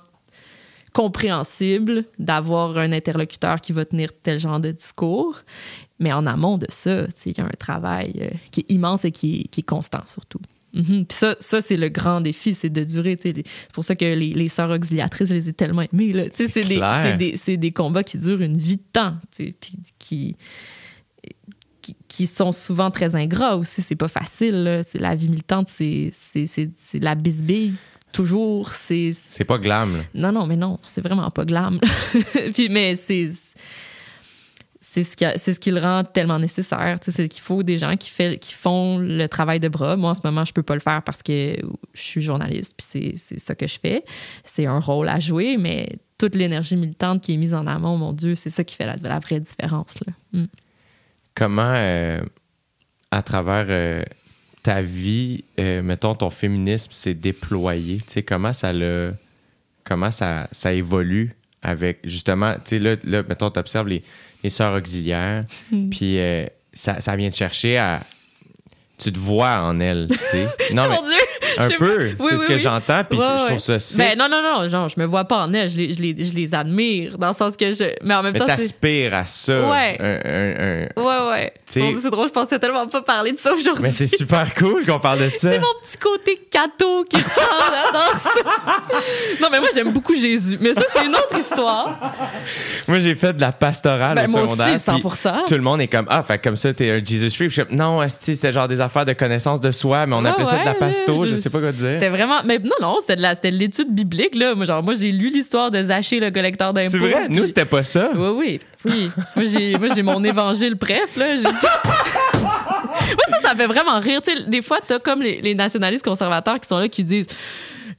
compréhensible 0.92 2.04
d'avoir 2.18 2.78
un 2.78 2.92
interlocuteur 2.92 3.60
qui 3.60 3.72
va 3.72 3.84
tenir 3.84 4.10
tel 4.22 4.38
genre 4.38 4.60
de 4.60 4.70
discours. 4.70 5.42
Mais 5.98 6.12
en 6.12 6.26
amont 6.26 6.58
de 6.58 6.66
ça, 6.68 7.04
il 7.26 7.38
y 7.38 7.40
a 7.40 7.44
un 7.44 7.56
travail 7.58 8.12
euh, 8.20 8.30
qui 8.50 8.60
est 8.60 8.72
immense 8.72 9.04
et 9.04 9.10
qui 9.10 9.40
est, 9.40 9.48
qui 9.48 9.60
est 9.60 9.64
constant 9.64 10.02
surtout. 10.06 10.40
Mhm. 10.72 11.06
Puis 11.06 11.16
ça, 11.16 11.36
ça 11.38 11.62
c'est 11.62 11.76
le 11.76 11.88
grand 11.88 12.20
défi, 12.20 12.52
c'est 12.52 12.68
de 12.68 12.82
durer. 12.82 13.16
C'est 13.20 13.44
pour 13.72 13.84
ça 13.84 13.94
que 13.94 14.04
les, 14.04 14.34
les 14.34 14.48
sœurs 14.48 14.70
auxiliatrices, 14.70 15.28
je 15.28 15.34
les 15.34 15.48
ai 15.48 15.52
tellement 15.52 15.82
aimées. 15.82 16.30
C'est 16.32 16.64
des, 17.16 17.56
des, 17.56 17.72
combats 17.72 18.02
qui 18.02 18.18
durent 18.18 18.42
une 18.42 18.58
vie 18.58 18.76
de 18.76 18.82
temps. 18.92 19.14
Puis 19.36 19.54
qui, 19.98 20.36
qui, 22.16 22.26
sont 22.26 22.52
souvent 22.52 22.90
très 22.90 23.14
ingrats 23.16 23.56
aussi. 23.56 23.82
C'est 23.82 23.96
pas 23.96 24.08
facile. 24.08 24.82
C'est 24.86 24.98
la 25.00 25.14
vie 25.14 25.28
militante, 25.28 25.68
c'est 25.68 26.10
la 27.00 27.14
bisbille 27.14 27.74
toujours. 28.12 28.70
C'est 28.70 29.12
C'est 29.12 29.44
pas 29.44 29.58
glam. 29.58 29.96
là. 29.96 30.02
non 30.14 30.32
non 30.40 30.46
mais 30.46 30.56
non, 30.56 30.78
c'est 30.82 31.00
vraiment 31.02 31.30
pas 31.30 31.44
glam. 31.44 31.80
Puis 32.54 32.68
mais 32.68 32.94
c'est 32.96 33.30
c'est 34.80 35.02
ce 35.02 35.16
qui 35.16 35.24
c'est 35.36 35.52
ce 35.52 35.58
qui 35.58 35.70
le 35.72 35.80
rend 35.80 36.04
tellement 36.04 36.38
nécessaire. 36.38 37.00
Tu 37.00 37.10
sais, 37.10 37.22
C'est 37.22 37.28
qu'il 37.28 37.42
faut 37.42 37.62
des 37.64 37.78
gens 37.78 37.96
qui, 37.96 38.10
fait, 38.10 38.38
qui 38.38 38.54
font 38.54 38.98
le 38.98 39.26
travail 39.26 39.58
de 39.58 39.66
bras. 39.68 39.96
Moi, 39.96 40.10
en 40.10 40.14
ce 40.14 40.20
moment, 40.22 40.44
je 40.44 40.52
peux 40.52 40.62
pas 40.62 40.74
le 40.74 40.80
faire 40.80 41.02
parce 41.02 41.22
que 41.22 41.56
je 41.94 42.00
suis 42.00 42.20
journaliste, 42.20 42.74
puis 42.76 42.86
c'est- 42.88 43.16
c'est 43.16 43.40
ça 43.40 43.54
que 43.56 43.66
je 43.66 43.78
fais. 43.80 44.04
C'est 44.44 44.66
un 44.66 44.78
rôle 44.78 45.08
à 45.08 45.18
jouer, 45.18 45.56
mais 45.56 45.88
toute 46.16 46.36
l'énergie 46.36 46.76
militante 46.76 47.22
qui 47.22 47.32
est 47.34 47.36
mise 47.36 47.54
en 47.54 47.66
amont, 47.66 47.96
mon 47.96 48.12
Dieu, 48.12 48.36
c'est 48.36 48.50
ça 48.50 48.62
qui 48.62 48.76
fait 48.76 48.86
la, 48.86 48.94
la 49.02 49.18
vraie 49.18 49.40
différence. 49.40 49.94
Là. 50.06 50.12
Mm. 50.32 50.46
Comment, 51.34 51.72
euh, 51.74 52.20
à 53.10 53.22
travers 53.22 53.66
euh, 53.68 54.02
ta 54.62 54.82
vie, 54.82 55.44
euh, 55.58 55.82
mettons, 55.82 56.14
ton 56.14 56.30
féminisme 56.30 56.92
s'est 56.92 57.14
déployé? 57.14 57.98
Tu 58.06 58.12
sais, 58.14 58.22
comment 58.22 58.52
ça 58.52 58.72
le, 58.72 59.14
comment 59.84 60.10
ça, 60.10 60.48
ça 60.52 60.72
évolue 60.72 61.34
avec, 61.62 61.98
justement, 62.04 62.54
tu 62.54 62.60
sais, 62.64 62.78
là, 62.78 62.96
là, 63.04 63.22
mettons, 63.28 63.50
tu 63.50 63.58
observes 63.58 63.88
les, 63.88 64.02
les 64.42 64.50
sœurs 64.50 64.74
auxiliaires, 64.76 65.40
Mm. 65.70 65.88
puis 65.90 66.18
ça, 66.72 67.00
ça 67.00 67.16
vient 67.16 67.30
te 67.30 67.36
chercher 67.36 67.78
à... 67.78 68.00
Tu 68.96 69.10
te 69.12 69.18
vois 69.18 69.58
en 69.60 69.80
elles, 69.80 70.06
tu 70.08 70.18
sais. 70.18 70.46
Non, 70.74 70.88
mais 70.88 70.96
Mon 70.96 71.02
Dieu! 71.02 71.18
un 71.64 71.68
peu, 71.78 72.10
c'est 72.18 72.24
Oui, 72.24 72.38
ce 72.38 72.46
que 72.46 72.52
oui. 72.54 72.58
j'entends, 72.58 73.02
puis 73.08 73.18
Ouais, 73.18 73.24
je 73.38 73.44
trouve 73.46 73.58
ça 73.58 73.78
sick. 73.78 73.96
Ben, 73.98 74.16
non, 74.18 74.28
non, 74.28 74.40
non, 74.42 74.68
genre, 74.68 74.88
je 74.88 74.98
me 74.98 75.04
vois 75.06 75.24
pas 75.24 75.38
en 75.44 75.52
elle, 75.52 75.70
je 75.70 75.76
les, 75.76 75.94
je 75.94 76.00
les, 76.00 76.24
je 76.24 76.34
les 76.34 76.54
admire, 76.54 77.18
dans 77.18 77.28
le 77.28 77.34
sens 77.34 77.56
que 77.56 77.72
je. 77.74 77.84
Mais 78.02 78.14
en 78.14 78.22
même 78.22 78.32
Mais 78.32 78.38
temps, 78.38 78.46
t'aspires 78.46 79.14
à 79.14 79.26
ça. 79.26 79.68
Ouais. 79.68 79.98
un- 80.00 80.04
un- 80.24 80.84
un- 80.98 81.02
Ouais, 81.02 81.30
ouais. 81.32 81.52
C'est 81.66 82.10
drôle, 82.10 82.28
je 82.28 82.32
pensais 82.32 82.58
tellement 82.58 82.86
pas 82.86 83.02
parler 83.02 83.32
de 83.32 83.38
ça 83.38 83.52
aujourd'hui. 83.52 83.82
Mais 83.82 83.92
c'est 83.92 84.06
super 84.06 84.54
cool 84.54 84.84
qu'on 84.86 84.98
parle 85.00 85.18
de 85.20 85.28
ça. 85.30 85.50
C'est 85.52 85.58
mon 85.58 85.74
petit 85.82 85.98
côté 85.98 86.40
cateau 86.50 87.04
qui 87.04 87.16
ressort 87.16 87.70
là 87.70 87.92
dans 87.92 88.18
ça. 88.18 88.30
Non, 89.40 89.48
mais 89.50 89.60
moi, 89.60 89.68
j'aime 89.74 89.92
beaucoup 89.92 90.14
Jésus. 90.14 90.58
Mais 90.60 90.74
ça, 90.74 90.82
c'est 90.94 91.04
une 91.06 91.14
autre 91.14 91.38
histoire. 91.38 91.98
Moi, 92.88 93.00
j'ai 93.00 93.14
fait 93.14 93.32
de 93.32 93.40
la 93.40 93.52
pastorale 93.52 94.14
Ben, 94.16 94.26
au 94.26 94.30
moi 94.30 94.42
secondaire. 94.42 94.74
aussi, 94.74 94.84
puis 94.90 95.00
100%. 95.02 95.44
Tout 95.48 95.54
le 95.54 95.60
monde 95.62 95.80
est 95.80 95.88
comme 95.88 96.06
Ah, 96.08 96.22
fait 96.22 96.38
comme 96.38 96.56
ça, 96.56 96.72
t'es 96.72 96.90
un 96.90 97.04
Jesus 97.04 97.30
Freak. 97.30 97.70
Non, 97.70 98.00
c'était 98.08 98.52
genre 98.52 98.68
des 98.68 98.80
affaires 98.80 99.04
de 99.04 99.12
connaissance 99.12 99.60
de 99.60 99.70
soi, 99.70 100.06
mais 100.06 100.14
on 100.14 100.24
Ah 100.24 100.30
appelait 100.30 100.44
ça 100.44 100.58
de 100.58 100.64
la 100.64 100.74
pasto, 100.74 101.26
je 101.26 101.32
je- 101.36 101.36
sais 101.44 101.50
pas 101.50 101.60
quoi 101.60 101.72
dire. 101.72 101.92
C'était 101.92 102.08
vraiment. 102.08 102.42
Mais 102.44 102.58
non, 102.58 102.74
non, 102.80 102.96
c'était 103.00 103.16
de 103.16 103.22
la- 103.22 103.34
c'était 103.34 103.50
de 103.52 103.56
l'étude 103.56 103.88
biblique, 103.94 104.34
là. 104.34 104.54
Moi, 104.54 104.66
genre, 104.66 104.82
moi, 104.82 104.94
j'ai 104.94 105.12
lu 105.12 105.30
l'histoire 105.30 105.70
de 105.70 105.82
Zaché, 105.82 106.18
le 106.20 106.30
collecteur 106.30 106.72
d'impôts. 106.72 106.90
C'est 106.90 106.98
vrai? 106.98 107.28
Nous, 107.28 107.46
c'était 107.46 107.64
pas 107.64 107.82
ça. 107.82 108.10
Oui, 108.14 108.28
oui, 108.36 108.60
oui. 108.84 109.10
Moi, 109.36 109.44
j'ai, 109.46 109.78
moi, 109.78 109.88
j'ai 109.94 110.02
mon 110.02 110.22
évangile 110.24 110.74
bref, 110.74 111.16
là. 111.16 111.26
Moi, 113.06 113.24
ça, 113.28 113.40
ça 113.42 113.54
me 113.54 113.58
fait 113.60 113.66
vraiment 113.66 113.98
rire. 113.98 114.20
Tu 114.22 114.34
sais, 114.34 114.48
des 114.48 114.62
fois, 114.62 114.78
t'as 114.86 114.98
comme 114.98 115.22
les, 115.22 115.40
les 115.40 115.54
nationalistes 115.54 116.04
conservateurs 116.04 116.58
qui 116.60 116.66
sont 116.68 116.78
là, 116.78 116.88
qui 116.88 117.04
disent 117.04 117.26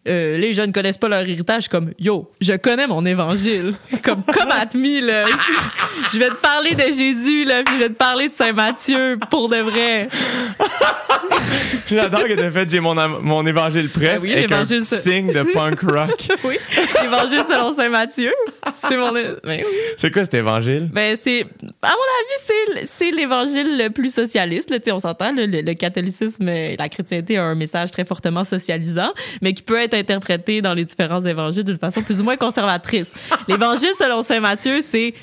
euh, 0.07 0.37
les 0.37 0.53
jeunes 0.53 0.71
connaissent 0.71 0.97
pas 0.97 1.07
leur 1.09 1.21
héritage. 1.21 1.67
Comme, 1.67 1.91
yo, 1.99 2.29
je 2.41 2.53
connais 2.53 2.87
mon 2.87 3.05
évangile. 3.05 3.73
Comme, 4.03 4.23
comme 4.23 4.51
Atmi, 4.51 5.01
là. 5.01 5.23
je 6.13 6.19
vais 6.19 6.29
te 6.29 6.35
parler 6.35 6.75
de 6.75 6.93
Jésus, 6.93 7.43
là, 7.45 7.63
puis 7.63 7.75
je 7.75 7.79
vais 7.81 7.89
te 7.89 7.93
parler 7.95 8.29
de 8.29 8.33
Saint 8.33 8.53
Matthieu, 8.53 9.17
pour 9.31 9.49
de 9.49 9.57
vrai. 9.57 10.09
J'adore 11.89 12.23
que 12.25 12.33
t'as 12.33 12.51
fait 12.51 12.69
j'ai 12.69 12.79
mon, 12.79 12.95
mon 13.21 13.45
évangile 13.45 13.89
prêt 13.89 14.15
Ben 14.15 14.19
oui, 14.21 14.33
avec 14.33 14.51
un 14.51 14.65
signe 14.65 15.31
de 15.31 15.43
punk 15.43 15.81
rock. 15.81 16.27
Oui, 16.43 16.57
l'évangile 17.01 17.41
selon 17.47 17.73
Saint 17.75 17.89
Matthieu. 17.89 18.33
C'est 18.73 18.97
mon. 18.97 19.11
Ben 19.11 19.33
oui. 19.43 19.63
C'est 19.97 20.11
quoi 20.11 20.23
cet 20.23 20.33
évangile? 20.35 20.89
Ben, 20.91 21.15
c'est, 21.15 21.41
à 21.81 21.89
mon 21.89 21.91
avis, 21.91 22.37
c'est, 22.79 22.85
c'est 22.85 23.11
l'évangile 23.11 23.77
le 23.77 23.89
plus 23.89 24.13
socialiste. 24.13 24.69
Là, 24.69 24.77
on 24.93 24.99
s'entend, 24.99 25.31
le, 25.31 25.45
le- 25.45 25.61
le 25.61 25.73
catholicisme 25.73 26.47
et 26.49 26.75
la 26.77 26.89
chrétienté 26.89 27.37
a 27.37 27.43
un 27.43 27.55
message 27.55 27.91
très 27.91 28.05
fortement 28.05 28.43
socialisant, 28.43 29.13
mais 29.41 29.53
qui 29.53 29.63
peut 29.63 29.79
être 29.79 29.93
interprété 29.95 30.61
dans 30.61 30.73
les 30.73 30.85
différents 30.85 31.23
évangiles 31.25 31.63
d'une 31.63 31.77
façon 31.77 32.01
plus 32.01 32.21
ou 32.21 32.23
moins 32.23 32.37
conservatrice. 32.37 33.11
L'évangile 33.47 33.93
selon 33.97 34.23
Saint 34.23 34.39
Matthieu, 34.39 34.81
c'est, 34.81 35.13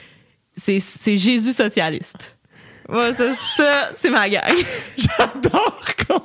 c'est, 0.57 0.81
c'est 0.81 1.17
Jésus 1.17 1.53
socialiste. 1.53 2.37
Ouais, 2.93 3.13
ça, 3.15 3.25
ça, 3.57 3.89
c'est 3.95 4.11
ma 4.11 4.29
gang. 4.29 4.43
J'adore 4.99 5.81
qu'on- 6.07 6.23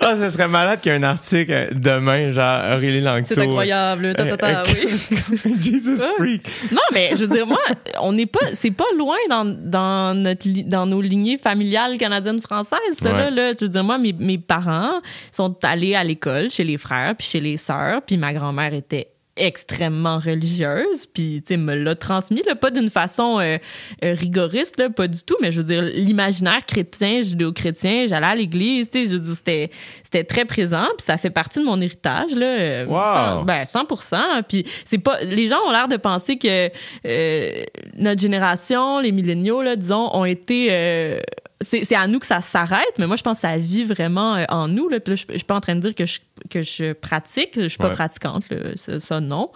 Ah, 0.00 0.16
ce 0.16 0.28
serait 0.28 0.48
malade 0.48 0.80
qu'il 0.80 0.92
y 0.92 0.94
ait 0.94 0.98
un 0.98 1.02
article 1.02 1.52
euh, 1.52 1.66
demain, 1.72 2.26
genre 2.32 2.76
Aurélie 2.76 3.00
Langto. 3.00 3.34
C'est 3.34 3.40
incroyable. 3.40 4.14
Ta, 4.14 4.24
ta, 4.26 4.36
ta, 4.36 4.60
Euh, 4.60 4.64
oui. 4.74 5.54
Jesus. 5.60 5.96
Freak. 6.18 6.46
Non, 6.72 6.80
mais 6.92 7.10
je 7.12 7.16
veux 7.24 7.28
dire, 7.28 7.46
moi, 7.46 7.58
on 8.00 8.12
n'est 8.12 8.26
pas, 8.26 8.40
c'est 8.54 8.70
pas 8.70 8.84
loin 8.98 9.16
dans, 9.28 9.44
dans, 9.44 10.14
notre, 10.16 10.46
dans 10.68 10.86
nos 10.86 11.00
lignées 11.00 11.38
familiales 11.38 11.96
canadiennes-françaises. 11.98 12.98
Ça, 13.00 13.12
là, 13.12 13.30
là, 13.30 13.52
je 13.58 13.64
veux 13.64 13.70
dire, 13.70 13.84
moi, 13.84 13.98
mes, 13.98 14.12
mes 14.12 14.38
parents 14.38 15.00
sont 15.32 15.56
allés 15.64 15.94
à 15.94 16.04
l'école 16.04 16.50
chez 16.50 16.64
les 16.64 16.78
frères 16.78 17.14
puis 17.16 17.26
chez 17.26 17.40
les 17.40 17.56
sœurs, 17.56 18.02
puis 18.06 18.16
ma 18.16 18.32
grand-mère 18.34 18.74
était 18.74 19.08
extrêmement 19.36 20.18
religieuse 20.18 21.06
puis 21.12 21.40
tu 21.42 21.54
sais 21.54 21.56
me 21.56 21.74
l'a 21.74 21.94
transmis 21.94 22.42
là, 22.46 22.54
pas 22.56 22.70
d'une 22.70 22.90
façon 22.90 23.38
euh, 23.40 23.56
euh, 24.04 24.14
rigoriste 24.18 24.78
là, 24.78 24.90
pas 24.90 25.08
du 25.08 25.22
tout 25.22 25.36
mais 25.40 25.50
je 25.52 25.60
veux 25.60 25.66
dire 25.66 25.82
l'imaginaire 25.82 26.64
chrétien 26.66 27.22
judéo-chrétien 27.22 28.06
j'allais 28.08 28.26
à 28.26 28.34
l'église 28.34 28.90
tu 28.90 28.98
sais 29.04 29.06
je 29.10 29.14
veux 29.14 29.20
dire 29.20 29.34
c'était 29.36 29.70
c'était 30.02 30.24
très 30.24 30.44
présent 30.44 30.84
puis 30.98 31.06
ça 31.06 31.16
fait 31.16 31.30
partie 31.30 31.60
de 31.60 31.64
mon 31.64 31.80
héritage 31.80 32.34
là 32.34 32.46
euh, 32.46 32.86
Wow. 32.86 32.96
sans- 33.04 33.44
ben 33.44 33.64
100%. 33.64 34.42
Puis 34.48 34.64
c'est 34.84 34.98
pas 34.98 35.20
les 35.22 35.46
gens 35.46 35.58
ont 35.66 35.70
l'air 35.70 35.86
de 35.88 35.96
penser 35.96 36.36
que 36.38 36.68
euh, 37.06 37.64
notre 37.96 38.20
génération, 38.20 38.98
les 39.00 39.12
milléniaux 39.12 39.62
là, 39.62 39.76
disons, 39.76 40.14
ont 40.14 40.24
été 40.24 40.68
euh, 40.70 41.20
c'est 41.60 41.84
c'est 41.84 41.94
à 41.96 42.06
nous 42.06 42.18
que 42.18 42.26
ça 42.26 42.40
s'arrête, 42.40 42.94
mais 42.98 43.06
moi 43.06 43.16
je 43.16 43.22
pense 43.22 43.38
que 43.38 43.42
ça 43.42 43.56
vit 43.58 43.84
vraiment 43.84 44.36
euh, 44.36 44.44
en 44.48 44.68
nous 44.68 44.88
là. 44.88 44.98
Puis 45.00 45.12
là, 45.12 45.16
je, 45.16 45.24
je 45.32 45.38
suis 45.38 45.44
pas 45.44 45.56
en 45.56 45.60
train 45.60 45.74
de 45.76 45.80
dire 45.80 45.94
que 45.94 46.06
je 46.06 46.20
que 46.48 46.62
je 46.62 46.92
pratique, 46.94 47.50
je 47.56 47.68
suis 47.68 47.78
pas 47.78 47.88
Ouais. 47.88 47.94
pratiquante 47.94 48.44
là, 48.50 48.56
ça, 48.76 48.98
ça, 49.00 49.20
non. 49.20 49.50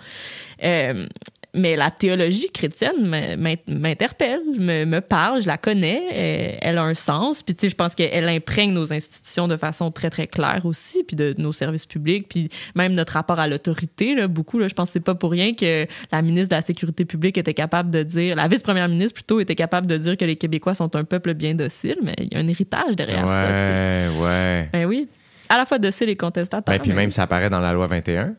Euh, 0.62 1.06
mais 1.54 1.76
la 1.76 1.90
théologie 1.90 2.50
chrétienne 2.52 3.06
m'in- 3.06 3.36
m'in- 3.36 3.54
m'interpelle, 3.66 4.40
me, 4.58 4.84
me 4.84 5.00
parle, 5.00 5.40
je 5.42 5.46
la 5.46 5.56
connais, 5.56 6.02
euh, 6.12 6.56
elle 6.60 6.78
a 6.78 6.82
un 6.82 6.94
sens. 6.94 7.42
Puis 7.42 7.54
tu 7.54 7.62
sais, 7.66 7.70
je 7.70 7.74
pense 7.76 7.94
qu'elle 7.94 8.28
imprègne 8.28 8.72
nos 8.72 8.92
institutions 8.92 9.46
de 9.48 9.56
façon 9.56 9.90
très 9.90 10.10
très 10.10 10.26
claire 10.26 10.62
aussi, 10.64 11.04
puis 11.04 11.16
de 11.16 11.34
nos 11.38 11.52
services 11.52 11.86
publics, 11.86 12.26
puis 12.28 12.48
même 12.74 12.92
notre 12.94 13.12
rapport 13.14 13.38
à 13.38 13.46
l'autorité. 13.46 14.14
Là, 14.14 14.28
beaucoup, 14.28 14.58
là, 14.58 14.68
je 14.68 14.74
pense 14.74 14.88
que 14.88 14.92
c'est 14.94 15.00
pas 15.00 15.14
pour 15.14 15.30
rien 15.30 15.54
que 15.54 15.86
la 16.12 16.22
ministre 16.22 16.48
de 16.50 16.54
la 16.56 16.62
sécurité 16.62 17.04
publique 17.04 17.38
était 17.38 17.54
capable 17.54 17.90
de 17.90 18.02
dire, 18.02 18.36
la 18.36 18.48
vice-première 18.48 18.88
ministre 18.88 19.14
plutôt 19.14 19.40
était 19.40 19.54
capable 19.54 19.86
de 19.86 19.96
dire 19.96 20.16
que 20.16 20.24
les 20.24 20.36
Québécois 20.36 20.74
sont 20.74 20.94
un 20.96 21.04
peuple 21.04 21.34
bien 21.34 21.54
docile, 21.54 21.96
mais 22.02 22.14
il 22.18 22.32
y 22.32 22.36
a 22.36 22.40
un 22.40 22.48
héritage 22.48 22.96
derrière 22.96 23.28
ça. 23.28 23.48
Ouais, 23.48 24.08
ouais. 24.22 24.68
Ben 24.72 24.86
oui. 24.86 25.08
À 25.48 25.58
la 25.58 25.66
fois 25.66 25.78
docile 25.78 26.08
et 26.08 26.16
contestataire. 26.16 26.62
Ben, 26.78 26.80
puis 26.80 26.92
même, 26.92 27.10
ça 27.10 27.24
apparaît 27.24 27.50
dans 27.50 27.60
la 27.60 27.72
loi 27.72 27.86
21. 27.86 28.34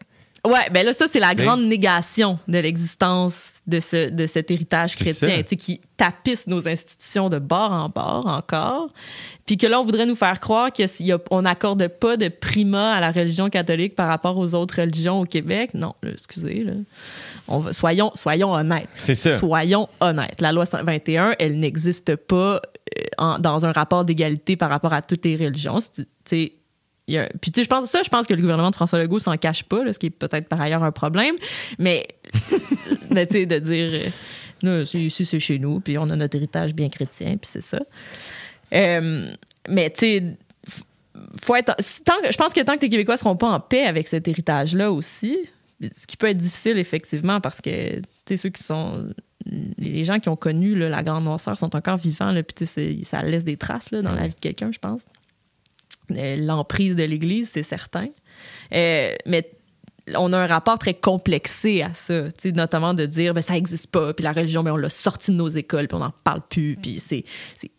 Ouais, 0.45 0.69
ben 0.71 0.85
là, 0.85 0.93
ça, 0.93 1.07
c'est 1.07 1.19
la 1.19 1.33
grande 1.35 1.63
négation 1.65 2.37
de 2.47 2.57
l'existence 2.59 3.53
de, 3.67 3.79
ce, 3.79 4.09
de 4.09 4.25
cet 4.27 4.51
héritage 4.51 4.91
C'est 4.91 5.03
chrétien, 5.03 5.37
ça. 5.37 5.43
tu 5.43 5.49
sais, 5.49 5.55
qui 5.55 5.81
tapisse 5.97 6.45
nos 6.47 6.67
institutions 6.67 7.29
de 7.29 7.39
bord 7.39 7.71
en 7.71 7.89
bord 7.89 8.25
encore. 8.27 8.89
Puis 9.45 9.57
que 9.57 9.65
là, 9.67 9.79
on 9.79 9.85
voudrait 9.85 10.05
nous 10.05 10.15
faire 10.15 10.39
croire 10.39 10.69
qu'on 10.73 11.41
n'accorde 11.41 11.87
pas 11.87 12.17
de 12.17 12.27
primat 12.27 12.93
à 12.93 12.99
la 12.99 13.11
religion 13.11 13.49
catholique 13.49 13.95
par 13.95 14.07
rapport 14.07 14.37
aux 14.37 14.53
autres 14.55 14.81
religions 14.81 15.19
au 15.21 15.25
Québec. 15.25 15.71
Non, 15.73 15.93
là, 16.03 16.11
excusez, 16.11 16.63
là. 16.63 16.73
On 17.47 17.59
va, 17.59 17.73
soyons, 17.73 18.11
soyons 18.15 18.51
honnêtes. 18.51 18.89
C'est 18.97 19.15
ça. 19.15 19.37
Soyons 19.39 19.87
honnêtes. 19.99 20.41
La 20.41 20.51
loi 20.51 20.65
21, 20.71 21.35
elle 21.39 21.59
n'existe 21.59 22.15
pas 22.15 22.55
euh, 22.97 23.01
en- 23.17 23.39
dans 23.39 23.65
un 23.65 23.71
rapport 23.71 24.03
d'égalité 24.05 24.55
par 24.55 24.69
rapport 24.69 24.93
à 24.93 25.01
toutes 25.01 25.25
les 25.25 25.35
religions. 25.37 25.79
C'est- 26.25 26.53
A- 27.09 27.29
puis 27.41 27.51
tu 27.51 27.59
sais, 27.59 27.63
je 27.63 27.69
pense 27.69 27.89
ça, 27.89 28.01
je 28.03 28.09
pense 28.09 28.25
que 28.25 28.33
le 28.33 28.41
gouvernement 28.41 28.71
de 28.71 28.75
François 28.75 28.97
Legault 28.99 29.19
s'en 29.19 29.35
cache 29.37 29.63
pas, 29.63 29.83
là, 29.83 29.93
ce 29.93 29.99
qui 29.99 30.07
est 30.07 30.09
peut-être 30.09 30.47
par 30.47 30.59
ailleurs 30.61 30.83
un 30.83 30.91
problème. 30.91 31.35
Mais, 31.77 32.07
mais 33.11 33.27
tu 33.27 33.33
sais, 33.33 33.45
de 33.45 33.59
dire, 33.59 33.89
euh, 33.93 34.09
nous, 34.63 34.85
c'est- 34.85 34.99
ici 35.01 35.25
c'est 35.25 35.39
chez 35.39 35.59
nous, 35.59 35.79
puis 35.81 35.97
on 35.97 36.09
a 36.09 36.15
notre 36.15 36.35
héritage 36.35 36.73
bien 36.73 36.89
chrétien, 36.89 37.37
puis 37.37 37.49
c'est 37.51 37.61
ça. 37.61 37.79
Euh, 38.73 39.31
mais 39.69 39.89
tu 39.91 39.99
sais, 39.99 40.23
faut 41.41 41.55
être, 41.55 41.75
tant 42.03 42.19
que- 42.23 42.31
je 42.31 42.37
pense 42.37 42.53
que 42.53 42.61
tant 42.61 42.75
que 42.75 42.81
les 42.81 42.89
Québécois 42.89 43.17
seront 43.17 43.35
pas 43.35 43.49
en 43.51 43.59
paix 43.59 43.83
avec 43.85 44.07
cet 44.07 44.27
héritage-là 44.27 44.91
aussi, 44.91 45.37
ce 45.81 46.07
qui 46.07 46.17
peut 46.17 46.27
être 46.27 46.37
difficile 46.37 46.77
effectivement 46.77 47.39
parce 47.41 47.61
que 47.61 47.97
tu 47.99 48.03
sais 48.29 48.37
ceux 48.37 48.49
qui 48.49 48.63
sont 48.63 49.09
les 49.77 50.03
gens 50.05 50.19
qui 50.19 50.29
ont 50.29 50.35
connu 50.35 50.73
là, 50.75 50.89
la 50.89 51.03
grande 51.03 51.23
noirceur 51.25 51.57
sont 51.57 51.75
encore 51.75 51.97
vivants 51.97 52.31
là, 52.31 52.41
puis 52.41 52.65
ça 53.03 53.21
laisse 53.21 53.43
des 53.43 53.57
traces 53.57 53.91
là, 53.91 54.01
dans 54.01 54.11
la 54.11 54.21
Ouais. 54.23 54.27
vie 54.29 54.35
de 54.35 54.39
quelqu'un, 54.39 54.71
je 54.71 54.79
pense. 54.79 55.03
Euh, 56.11 56.35
L'emprise 56.37 56.95
de 56.95 57.03
l'Église, 57.03 57.49
c'est 57.53 57.63
certain. 57.63 58.07
Euh, 58.73 59.13
mais 59.25 59.49
on 60.15 60.33
a 60.33 60.37
un 60.37 60.45
rapport 60.45 60.77
très 60.77 60.93
complexé 60.93 61.81
à 61.81 61.93
ça, 61.93 62.25
notamment 62.53 62.93
de 62.93 63.05
dire 63.05 63.33
ben 63.33 63.41
ça 63.41 63.57
existe 63.57 63.87
pas, 63.87 64.13
puis 64.13 64.23
la 64.23 64.33
religion 64.33 64.61
ben 64.61 64.71
on 64.71 64.77
l'a 64.77 64.89
sorti 64.89 65.31
de 65.31 65.35
nos 65.35 65.47
écoles, 65.47 65.87
puis 65.87 65.95
on 65.95 65.99
n'en 65.99 66.13
parle 66.23 66.41
plus, 66.47 66.77
puis 66.79 67.01
c'est 67.03 67.23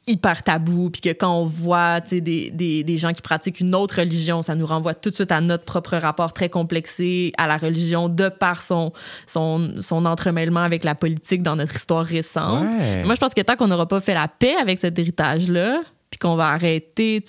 hyper 0.08 0.42
tabou, 0.42 0.90
puis 0.90 1.00
que 1.00 1.10
quand 1.10 1.32
on 1.32 1.46
voit 1.46 2.00
des, 2.00 2.20
des, 2.50 2.82
des 2.82 2.98
gens 2.98 3.12
qui 3.12 3.22
pratiquent 3.22 3.60
une 3.60 3.74
autre 3.74 4.00
religion, 4.00 4.42
ça 4.42 4.54
nous 4.54 4.66
renvoie 4.66 4.94
tout 4.94 5.10
de 5.10 5.14
suite 5.14 5.32
à 5.32 5.40
notre 5.40 5.64
propre 5.64 5.96
rapport 5.96 6.32
très 6.32 6.48
complexé 6.48 7.32
à 7.38 7.46
la 7.46 7.56
religion 7.56 8.08
de 8.08 8.28
par 8.28 8.62
son 8.62 8.92
son 9.26 9.80
son 9.80 10.04
entremêlement 10.04 10.60
avec 10.60 10.82
la 10.82 10.94
politique 10.94 11.42
dans 11.42 11.56
notre 11.56 11.76
histoire 11.76 12.04
récente. 12.04 12.64
Ouais. 12.64 13.04
Moi 13.04 13.14
je 13.14 13.20
pense 13.20 13.34
que 13.34 13.42
tant 13.42 13.56
qu'on 13.56 13.68
n'aura 13.68 13.86
pas 13.86 14.00
fait 14.00 14.14
la 14.14 14.28
paix 14.28 14.56
avec 14.60 14.78
cet 14.78 14.98
héritage 14.98 15.48
là, 15.48 15.80
puis 16.10 16.18
qu'on 16.20 16.36
va 16.36 16.48
arrêter 16.50 17.20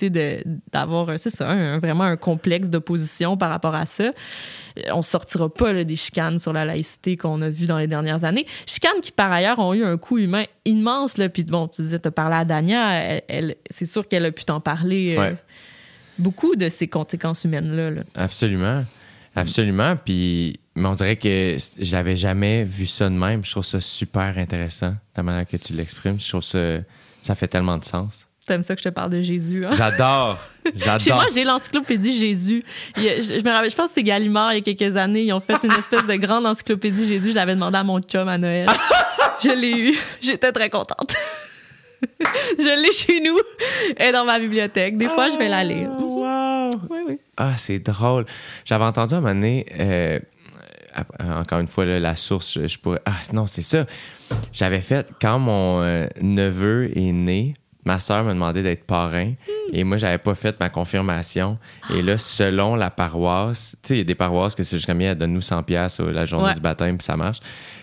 d'avoir 0.72 1.10
un- 1.10 1.18
c'est 1.18 1.30
ça 1.30 1.50
un- 1.50 1.78
vraiment 1.80 2.04
un 2.04 2.16
complexe 2.18 2.70
d'opposition 2.70 3.36
par 3.38 3.50
rapport 3.50 3.74
à 3.76 3.86
ça 3.86 4.04
euh, 4.04 4.82
on 4.94 5.02
sortira 5.02 5.52
pas 5.52 5.74
là, 5.74 5.84
des 5.84 5.96
chicanes 5.96 6.38
sur 6.40 6.54
la 6.54 6.64
laïcité 6.66 7.18
qu'on 7.18 7.42
a 7.42 7.50
vues 7.50 7.66
dans 7.66 7.80
les 7.80 7.88
dernières 7.88 8.24
années 8.24 8.46
chicanes 8.66 9.02
qui 9.02 9.12
par 9.12 9.32
ailleurs 9.32 9.60
ont 9.60 9.74
eu 9.74 9.84
un 9.84 9.98
coût 9.98 10.20
humain 10.20 10.46
immense 10.66 11.18
là 11.18 11.28
puis 11.30 11.44
bon 11.44 11.68
tu 11.68 11.82
disais 11.82 12.00
tu 12.00 12.08
as 12.08 12.12
parlé 12.12 12.36
à 12.36 12.46
Dania 12.46 12.94
elle, 12.94 13.22
elle- 13.28 13.56
c'est 13.70 13.86
sûr 13.88 14.08
qu'elle 14.08 14.26
a 14.26 14.32
pu 14.32 14.46
t'en 14.46 14.60
parler 14.62 15.16
euh, 15.18 15.22
beaucoup 16.20 16.56
de 16.56 16.70
ces 16.70 16.88
conséquences 16.88 17.44
humaines 17.44 17.76
là, 17.76 17.90
là. 17.92 18.02
Absolument. 18.16 18.84
Absolument. 19.36 19.96
Puis, 20.04 20.60
mais 20.74 20.88
on 20.88 20.94
dirait 20.94 21.16
que 21.18 21.58
je 21.80 21.92
l'avais 21.92 22.16
jamais 22.16 22.64
vu 22.64 22.88
ça 22.88 23.08
de 23.08 23.14
même. 23.14 23.46
Je 23.46 23.52
trouve 23.52 23.64
ça 23.66 23.80
super 23.80 24.36
intéressant, 24.40 24.96
la 25.16 25.22
manière 25.22 25.46
que 25.46 25.58
tu 25.58 25.74
l'exprimes. 25.74 26.20
Je 26.20 26.28
trouve 26.28 26.42
ça, 26.44 26.78
ça 27.22 27.36
fait 27.36 27.48
tellement 27.48 27.78
de 27.78 27.86
sens. 27.86 28.27
T'aimes 28.48 28.62
ça 28.64 28.76
que 28.76 28.82
je 28.82 28.90
te 28.90 28.94
parle 28.94 29.12
de 29.12 29.22
Jésus 29.22 29.66
hein? 29.66 29.72
J'adore. 29.78 30.40
Chez 30.66 30.72
J'adore. 30.80 31.16
moi, 31.16 31.26
j'ai 31.34 31.44
l'encyclopédie 31.44 32.18
Jésus. 32.18 32.64
Il 32.98 33.04
y 33.04 33.10
a- 33.10 33.18
je, 33.22 33.40
je 33.40 33.44
me 33.44 33.52
rappelle, 33.52 33.70
je 33.72 33.76
pense 33.76 33.88
que 33.90 33.94
c'est 33.96 34.04
Gallimard, 34.04 34.54
il 34.54 34.58
y 34.68 34.70
a 34.72 34.74
quelques 34.74 34.96
années, 34.98 35.24
ils 35.24 35.34
ont 35.34 35.40
fait 35.40 35.58
une 35.64 35.72
espèce 35.72 36.06
de 36.06 36.16
grande 36.16 36.46
encyclopédie 36.46 37.08
Jésus. 37.08 37.30
Je 37.30 37.36
l'avais 37.36 37.56
demandé 37.56 37.78
à 37.78 37.84
mon 37.84 38.00
chum 38.02 38.28
à 38.28 38.38
Noël. 38.38 38.68
je 39.44 39.50
l'ai 39.52 39.72
eu. 39.92 39.98
J'étais 40.22 40.52
très 40.52 40.70
contente. 40.70 41.16
je 42.60 42.82
l'ai 42.82 42.94
chez 42.94 43.20
nous. 43.22 43.38
Est 43.98 44.12
dans 44.12 44.26
ma 44.26 44.40
bibliothèque. 44.40 44.98
Des 44.98 45.08
fois, 45.08 45.30
je 45.30 45.38
vais 45.38 45.48
la 45.50 45.64
lire. 45.64 45.90
Wow. 46.00 46.70
Oui, 46.90 47.00
oui. 47.08 47.20
Ah, 47.38 47.54
c'est 47.58 47.80
drôle. 47.80 48.26
J'avais 48.66 48.84
entendu 48.84 49.14
à 49.14 49.18
un 49.18 49.22
moment 49.22 49.34
donné, 49.34 49.66
euh, 49.80 50.20
ap- 50.94 51.14
encore 51.20 51.60
une 51.60 51.68
fois, 51.68 51.86
là, 51.86 52.00
la 52.00 52.16
source, 52.16 52.54
je, 52.54 52.68
je 52.68 52.78
pourrais. 52.80 53.02
Ah, 53.06 53.14
non, 53.34 53.48
c'est 53.48 53.62
ça. 53.62 53.86
J'avais 54.52 54.82
fait, 54.82 55.08
quand 55.22 55.40
mon 55.40 55.82
euh, 55.82 56.08
neveu 56.22 56.92
est 56.98 57.12
né, 57.14 57.54
ma 57.88 58.02
soeur 58.02 58.26
m'a 58.26 58.34
demandé 58.34 58.62
d'être 58.64 58.84
parrain 58.84 59.32
et 59.74 59.84
moi, 59.84 59.98
j'avais 59.98 60.18
pas 60.18 60.36
fait 60.36 60.60
ma 60.60 60.70
confirmation. 60.70 61.58
Et 61.94 62.02
là, 62.02 62.18
selon 62.18 62.76
la 62.76 62.90
paroisse, 62.90 63.76
tu 63.82 63.88
sais, 63.90 63.94
il 63.96 63.98
y 64.00 64.02
a 64.02 64.04
des 64.04 64.16
paroisses 64.16 64.56
que 64.56 64.64
c'est 64.64 64.78
juste 64.78 64.88
comme, 64.88 65.02
elle 65.02 65.16
donne-nous 65.18 65.42
100$ 65.42 65.64
piastres, 65.64 66.02
euh, 66.04 66.12
la 66.12 66.26
journée 66.26 66.48
Ouais. 66.48 66.54
du 66.54 66.60
baptême, 66.60 66.98
puis 66.98 67.06
ça 67.06 67.16
marche. 67.18 67.38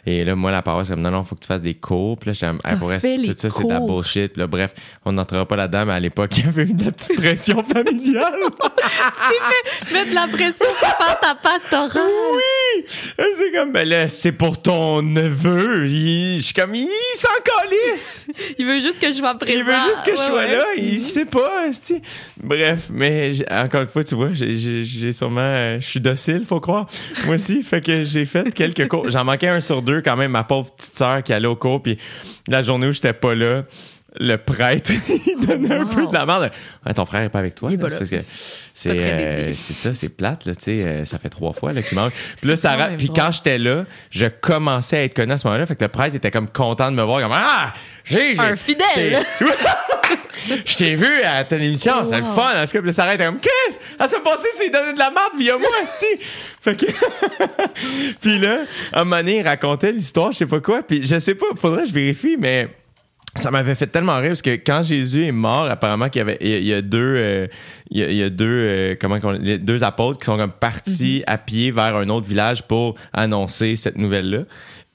Et 0.06 0.22
là, 0.24 0.34
moi, 0.34 0.50
la 0.50 0.60
paroisse, 0.62 0.90
elle 0.90 0.96
me 0.96 1.00
dit, 1.00 1.04
non, 1.04 1.10
non, 1.18 1.24
faut 1.24 1.34
que 1.34 1.40
tu 1.40 1.46
fasses 1.46 1.62
des 1.62 1.74
cours. 1.74 2.18
Puis 2.18 2.28
là, 2.30 2.32
j'aime, 2.34 2.58
T'as 2.62 2.76
pour 2.76 2.92
fait 2.92 3.16
les 3.16 3.28
tout 3.28 3.34
ça, 3.38 3.48
c'est 3.50 3.64
de 3.64 3.68
la 3.70 3.80
bullshit. 3.80 4.32
Puis 4.34 4.40
là, 4.40 4.46
bref, 4.46 4.74
on 5.04 5.12
n'entrera 5.12 5.46
pas 5.46 5.56
là-dedans, 5.56 5.86
mais 5.86 5.92
à 5.94 6.00
l'époque, 6.00 6.30
il 6.38 6.44
y 6.44 6.48
avait 6.48 6.64
eu 6.64 6.74
de 6.74 6.84
la 6.84 6.92
petite 6.92 7.16
pression 7.16 7.62
familiale. 7.62 8.34
Mettre 9.92 10.10
de 10.10 10.14
la 10.14 10.26
pression 10.28 10.66
pour 10.80 10.88
faire 11.06 11.20
ta 11.20 11.34
pastorale. 11.34 12.02
Oui! 12.32 12.84
C'est 13.38 13.52
comme, 13.52 13.72
ben 13.72 13.88
là, 13.88 14.08
c'est 14.08 14.32
pour 14.32 14.60
ton 14.60 15.02
neveu. 15.02 15.86
Il- 15.88 16.38
je 16.38 16.42
suis 16.44 16.54
comme, 16.54 16.74
il 16.74 16.88
s'en 17.16 17.28
calisse! 17.44 18.26
Il 18.58 18.66
veut 18.66 18.80
juste 18.80 18.98
que 19.00 19.08
je 19.08 19.14
sois 19.14 19.34
présent. 19.38 19.58
Il 19.58 19.64
veut 19.64 19.72
juste 19.88 20.04
que 20.04 20.12
je 20.12 20.20
sois 20.20 20.36
ouais. 20.36 20.56
là. 20.56 20.64
Il 20.76 21.00
sait 21.00 21.24
pas, 21.24 21.72
esti? 21.74 22.02
Bref, 22.42 22.88
mais 22.92 23.32
encore 23.50 23.82
une 23.82 23.86
fois, 23.86 24.04
tu 24.04 24.14
vois, 24.14 24.30
j'ai- 24.32 25.12
sûrement. 25.12 25.40
euh, 25.40 25.80
Je 25.80 25.86
suis 25.88 26.00
docile, 26.00 26.44
faut 26.48 26.60
croire. 26.60 26.86
Moi 27.26 27.34
aussi. 27.34 27.62
Fait 27.62 27.80
que 27.84 28.04
j'ai 28.04 28.24
fait 28.26 28.52
quelques 28.54 28.88
cours. 28.88 29.08
J'en 29.10 29.24
manquais 29.24 29.48
un 29.48 29.60
sur 29.60 29.82
deux, 29.82 30.00
quand 30.02 30.16
même, 30.16 30.30
ma 30.32 30.44
pauvre 30.44 30.74
petite 30.74 30.94
sœur 30.96 31.22
qui 31.22 31.32
allait 31.32 31.46
au 31.48 31.56
cours. 31.56 31.82
Puis 31.82 31.98
la 32.48 32.62
journée 32.62 32.86
où 32.86 32.92
j'étais 32.92 33.12
pas 33.12 33.34
là, 33.34 33.62
le 34.20 34.36
prêtre, 34.36 34.92
il 35.08 35.44
donnait 35.46 35.74
un 35.74 35.86
peu 35.86 36.06
de 36.06 36.12
la 36.12 36.24
merde. 36.24 36.50
Ouais, 36.86 36.94
ton 36.94 37.04
frère 37.04 37.22
est 37.22 37.28
pas 37.30 37.40
avec 37.40 37.56
toi. 37.56 37.68
Là, 37.70 37.76
pas 37.76 37.88
là. 37.88 37.96
parce 37.98 38.08
que 38.10 38.16
c'est 38.72 38.90
euh, 38.90 39.52
ça, 39.52 39.92
c'est 39.92 40.08
plate, 40.08 40.46
là, 40.46 40.54
tu 40.54 40.62
sais. 40.64 40.82
euh, 40.86 41.04
ça 41.04 41.18
fait 41.18 41.28
trois 41.28 41.52
fois 41.52 41.72
là, 41.72 41.82
qu'il 41.82 41.96
manque. 41.98 42.12
Puis 42.36 42.48
là, 42.48 42.54
ça 42.56 42.76
Puis 42.96 43.08
quand 43.14 43.30
j'étais 43.32 43.58
là, 43.58 43.84
je 44.10 44.26
commençais 44.26 44.98
à 44.98 45.02
être 45.04 45.14
connu 45.14 45.32
à 45.32 45.38
ce 45.38 45.46
moment-là. 45.48 45.66
Fait 45.66 45.74
que 45.74 45.82
le 45.84 45.88
prêtre 45.88 46.14
était 46.14 46.30
comme 46.30 46.48
content 46.48 46.90
de 46.92 46.96
me 46.96 47.02
voir. 47.02 47.20
Comme, 47.20 47.32
ah! 47.34 47.74
J'ai- 48.04 48.38
Un 48.38 48.54
fidèle. 48.54 49.18
je 50.64 50.76
t'ai 50.76 50.94
vu 50.94 51.22
à 51.24 51.44
ton 51.44 51.56
émission, 51.56 51.92
Oh, 52.00 52.04
c'est 52.08 52.18
le 52.18 52.24
fun. 52.24 52.62
Est-ce 52.62 52.72
que 52.72 52.78
puis 52.78 52.86
là, 52.88 52.92
ça 52.92 53.04
arrête 53.04 53.20
comme 53.20 53.38
Qu'est-ce? 53.40 53.78
À 53.98 54.06
se 54.06 54.16
passer, 54.16 54.48
c'est 54.54 54.70
donner 54.70 54.92
de 54.92 54.98
la 54.98 55.10
marde 55.10 55.32
via 55.38 55.56
moi, 55.56 55.68
esti. 55.82 56.24
Fait 56.60 56.76
que. 56.76 56.86
puis 58.20 58.38
là, 58.38 58.60
à 58.92 59.00
un 59.00 59.04
moment 59.04 59.18
donné, 59.18 59.38
il 59.38 59.46
racontait 59.46 59.92
l'histoire, 59.92 60.32
je 60.32 60.38
sais 60.38 60.46
pas 60.46 60.60
quoi. 60.60 60.82
Puis 60.82 61.06
je 61.06 61.18
sais 61.18 61.34
pas, 61.34 61.46
faudrait 61.56 61.82
que 61.82 61.88
je 61.88 61.94
vérifie, 61.94 62.36
mais. 62.38 62.68
Ça 63.36 63.50
m'avait 63.50 63.74
fait 63.74 63.88
tellement 63.88 64.16
rire 64.18 64.28
parce 64.28 64.42
que 64.42 64.54
quand 64.54 64.84
Jésus 64.84 65.26
est 65.26 65.32
mort, 65.32 65.64
apparemment 65.64 66.08
qu'il 66.08 66.20
y 66.20 66.22
avait 66.22 66.38
il 66.40 66.64
y 66.64 66.72
a, 66.72 66.80
deux 66.80 67.14
euh, 67.16 67.46
il, 67.90 67.98
y 67.98 68.04
a, 68.04 68.08
il 68.08 68.16
y 68.16 68.22
a 68.22 68.30
deux 68.30 68.46
euh, 68.46 68.94
comment 69.00 69.18
les 69.32 69.58
deux 69.58 69.82
apôtres 69.82 70.20
qui 70.20 70.26
sont 70.26 70.36
comme 70.36 70.52
partis 70.52 71.24
à 71.26 71.36
pied 71.36 71.72
vers 71.72 71.96
un 71.96 72.08
autre 72.10 72.28
village 72.28 72.62
pour 72.62 72.94
annoncer 73.12 73.74
cette 73.74 73.98
nouvelle 73.98 74.30
là. 74.30 74.38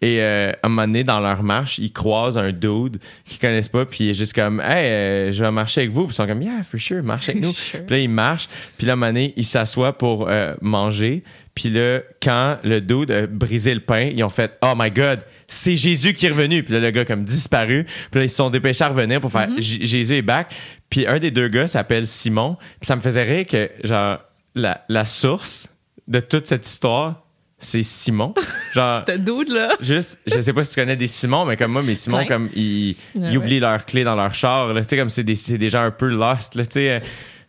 Et 0.02 0.22
euh, 0.22 0.52
à 0.64 0.68
un 0.68 0.70
moment 0.70 0.84
donné, 0.88 1.04
dans 1.04 1.20
leur 1.20 1.44
marche, 1.44 1.78
ils 1.78 1.92
croisent 1.92 2.38
un 2.38 2.52
dude 2.54 3.00
qu'ils 3.26 3.38
connaissent 3.40 3.68
pas, 3.68 3.86
puis 3.86 4.06
il 4.06 4.10
est 4.12 4.14
juste 4.14 4.34
comme 4.34 4.62
Hey, 4.62 4.86
euh, 4.86 5.32
je 5.34 5.44
vais 5.44 5.52
marcher 5.52 5.82
avec 5.82 5.92
vous. 5.92 6.06
Puis 6.06 6.14
ils 6.14 6.16
sont 6.16 6.26
comme 6.28 6.42
Yeah, 6.42 6.64
for 6.64 6.80
sure, 6.80 7.04
marche 7.04 7.28
avec 7.30 7.42
nous. 7.44 7.54
Sure. 7.54 7.82
Puis 7.86 7.96
là, 7.96 8.00
il 8.02 8.10
marche, 8.10 8.48
puis 8.78 8.88
là, 8.88 8.94
à 8.94 8.94
un 8.94 8.96
moment 8.96 9.08
donné, 9.12 9.34
il 9.36 9.44
s'assoit 9.44 9.98
pour 9.98 10.28
euh, 10.30 10.56
manger. 10.62 11.24
Puis 11.54 11.70
là, 11.70 12.00
quand 12.24 12.58
le 12.64 12.80
dude 12.80 13.12
a 13.12 13.28
brisé 13.28 13.74
le 13.74 13.82
pain, 13.82 14.04
ils 14.16 14.24
ont 14.24 14.30
fait 14.30 14.58
Oh 14.62 14.72
my 14.78 14.90
God, 14.90 15.20
c'est 15.50 15.76
Jésus 15.76 16.14
qui 16.14 16.28
est 16.28 16.30
revenu. 16.30 16.64
Puis 16.64 16.74
là, 16.74 16.80
le 16.80 16.92
gars 16.92 17.04
comme 17.04 17.26
disparu. 17.26 17.86
Puis 18.10 18.20
là, 18.22 18.24
ils 18.24 18.30
se 18.30 18.36
sont 18.38 18.50
dépêchés 18.50 18.86
à 18.86 18.88
revenir 18.88 19.20
pour 19.20 19.32
faire 19.34 19.50
J- 19.58 19.86
Jésus 19.86 20.16
est 20.16 20.22
back. 20.22 20.56
Puis 20.90 21.06
un 21.06 21.20
des 21.20 21.32
deux 21.32 21.50
gars 21.50 21.68
s'appelle 21.68 22.08
Simon. 22.08 22.56
Puis 22.80 22.88
ça 22.88 22.96
me 22.96 23.02
faisait 23.02 23.24
rire 23.24 23.46
que, 23.46 23.70
genre, 23.84 24.20
la, 24.56 24.86
la 24.88 25.06
source 25.06 25.68
de 26.08 26.22
toute 26.22 26.48
cette 26.48 26.66
histoire, 26.66 27.26
c'est 27.60 27.84
Simon. 27.84 28.34
Genre. 28.74 29.04
Dude, 29.20 29.50
là. 29.50 29.70
Juste, 29.82 30.20
je 30.26 30.40
sais 30.40 30.54
pas 30.54 30.64
si 30.64 30.74
tu 30.74 30.80
connais 30.80 30.96
des 30.96 31.08
Simons, 31.08 31.46
mais 31.46 31.58
comme 31.58 31.72
moi, 31.74 31.84
mes 31.84 31.96
Simons, 31.96 32.26
comme 32.26 32.50
ils, 32.56 32.96
Ouais, 33.16 33.30
ils 33.32 33.38
oublient 33.38 33.60
leurs 33.60 33.86
clés 33.86 34.04
dans 34.04 34.16
leur 34.16 34.34
char, 34.34 34.74
là, 34.74 34.82
tu 34.82 34.88
sais, 34.90 34.98
comme 34.98 35.10
c'est 35.10 35.24
des, 35.24 35.36
c'est 35.36 35.58
des 35.58 35.70
gens 35.70 35.82
un 35.84 35.92
peu 35.92 36.08
lost, 36.08 36.56
là, 36.56 36.66
tu 36.66 36.72
sais, 36.74 36.90
euh, 36.92 37.00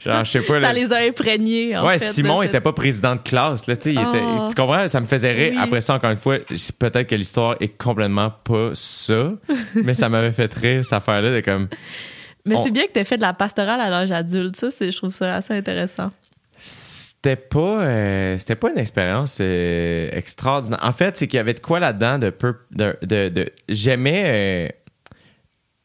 genre, 0.01 0.25
je 0.25 0.31
sais 0.33 0.41
pas, 0.41 0.55
Ça 0.55 0.61
là. 0.61 0.73
les 0.73 0.93
a 0.93 0.97
imprégnés, 1.07 1.77
en 1.77 1.87
ouais, 1.87 1.99
fait. 1.99 2.07
Simon 2.13 2.41
cette- 2.41 2.49
était 2.51 2.61
pas 2.61 2.73
président 2.73 3.15
de 3.17 3.21
classe, 3.21 3.67
là, 3.67 3.77
tu 3.77 3.95
sais, 3.95 4.01
Oh. 4.01 4.45
tu 4.49 4.55
comprends, 4.55 4.89
ça 4.89 5.01
me 5.01 5.07
faisait 5.07 5.33
rire. 5.33 5.53
Oui. 5.55 5.61
Après 5.61 5.81
ça, 5.81 5.95
encore 5.95 6.11
une 6.11 6.17
fois, 6.17 6.39
peut-être 6.79 7.07
que 7.07 7.15
l'histoire 7.15 7.57
est 7.61 7.69
complètement 7.77 8.31
pas 8.31 8.71
ça, 8.75 9.33
mais 9.75 9.95
ça 9.95 10.09
m'avait 10.09 10.33
fait 10.33 10.53
rire, 10.55 10.83
cette 10.85 10.93
affaire-là, 10.95 11.35
de 11.37 11.41
comme, 11.41 11.69
Mais 12.47 12.55
On- 12.57 12.65
c'est 12.65 12.71
bien 12.71 12.87
que 12.87 12.93
tu 12.93 12.99
aies 12.99 13.05
fait 13.05 13.19
de 13.19 13.23
la 13.23 13.35
pastorale 13.35 13.81
à 13.83 13.91
l'âge 13.91 14.11
adulte. 14.11 14.57
Ça, 14.57 14.71
c'est- 14.71 14.91
je 14.91 14.97
trouve 14.97 15.11
ça 15.11 15.35
assez 15.37 15.53
intéressant. 15.55 16.11
C'était 17.23 17.37
pas, 17.37 17.83
euh, 17.85 18.39
c'était 18.39 18.57
pas 18.57 18.71
une 18.71 18.79
expérience 18.79 19.39
euh, 19.43 20.09
extraordinaire. 20.13 20.79
En 20.83 20.93
fait, 20.93 21.19
c'est 21.19 21.27
qu'il 21.27 21.37
y 21.37 21.41
avait 21.41 21.53
de 21.53 21.61
quoi 21.61 21.79
là-dedans 21.79 22.19
de 22.19 22.31
peu. 22.31 22.55
De, 22.71 22.97
de, 23.03 23.29
de- 23.29 23.53
J'aimais. 23.69 24.25
euh, 24.27 24.69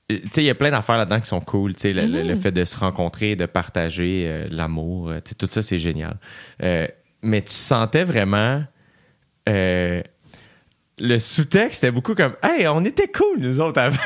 tu 0.09 0.21
sais, 0.31 0.43
il 0.43 0.45
y 0.45 0.49
a 0.49 0.55
plein 0.55 0.71
d'affaires 0.71 0.97
là-dedans 0.97 1.19
qui 1.19 1.27
sont 1.27 1.41
cool. 1.41 1.73
Tu 1.75 1.81
sais, 1.81 1.93
le, 1.93 2.03
le- 2.05 2.23
le 2.29 2.35
fait 2.35 2.51
de 2.53 2.63
se 2.63 2.77
rencontrer, 2.77 3.35
de 3.35 3.45
partager 3.47 4.45
l'amour, 4.49 5.11
tu 5.25 5.29
sais, 5.29 5.35
tout 5.35 5.47
ça, 5.49 5.61
c'est 5.61 5.79
génial. 5.79 6.17
Mais 6.61 7.41
tu 7.41 7.53
sentais 7.53 8.03
vraiment. 8.05 8.63
Le 10.97 11.17
sous-texte 11.19 11.83
était 11.83 11.91
beaucoup 11.91 12.15
comme 12.15 12.33
Hey, 12.41 12.67
on 12.67 12.83
était 12.85 13.07
cool, 13.09 13.39
nous 13.39 13.59
autres, 13.59 13.79
avant. 13.81 13.97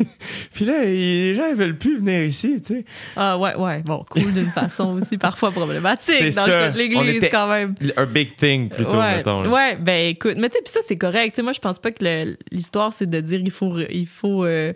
Puis 0.54 0.64
là, 0.64 0.84
les 0.84 1.34
gens, 1.34 1.46
ils 1.48 1.56
veulent 1.56 1.76
plus 1.76 1.98
venir 1.98 2.22
ici, 2.24 2.60
tu 2.60 2.74
sais. 2.74 2.84
Ah, 3.16 3.36
ouais, 3.36 3.54
ouais. 3.56 3.82
Bon, 3.84 4.04
cool 4.10 4.32
d'une 4.32 4.50
façon 4.50 4.94
aussi 4.94 5.18
parfois 5.18 5.50
problématique 5.50 6.34
dans 6.34 6.42
ça. 6.42 6.46
le 6.46 6.52
cas 6.52 6.68
de 6.70 6.78
l'Église, 6.78 7.28
quand 7.30 7.48
même. 7.48 7.74
Un 7.96 8.06
big 8.06 8.36
thing, 8.36 8.68
plutôt, 8.68 8.96
ouais, 8.96 9.16
mettons. 9.16 9.42
là. 9.42 9.48
ouais, 9.50 9.76
ben 9.76 10.08
écoute, 10.10 10.34
mais 10.38 10.48
tu 10.48 10.56
sais, 10.56 10.62
puis 10.64 10.72
ça, 10.72 10.80
c'est 10.86 10.96
correct. 10.96 11.30
Tu 11.34 11.36
sais, 11.36 11.42
moi, 11.42 11.52
je 11.52 11.60
pense 11.60 11.78
pas 11.78 11.90
que 11.90 12.36
l'histoire, 12.52 12.92
c'est 12.92 13.08
de 13.10 13.20
dire 13.20 13.40
il 13.40 13.50
faut, 13.50 13.76
il 13.90 14.06
faut 14.06 14.44
euh, 14.44 14.72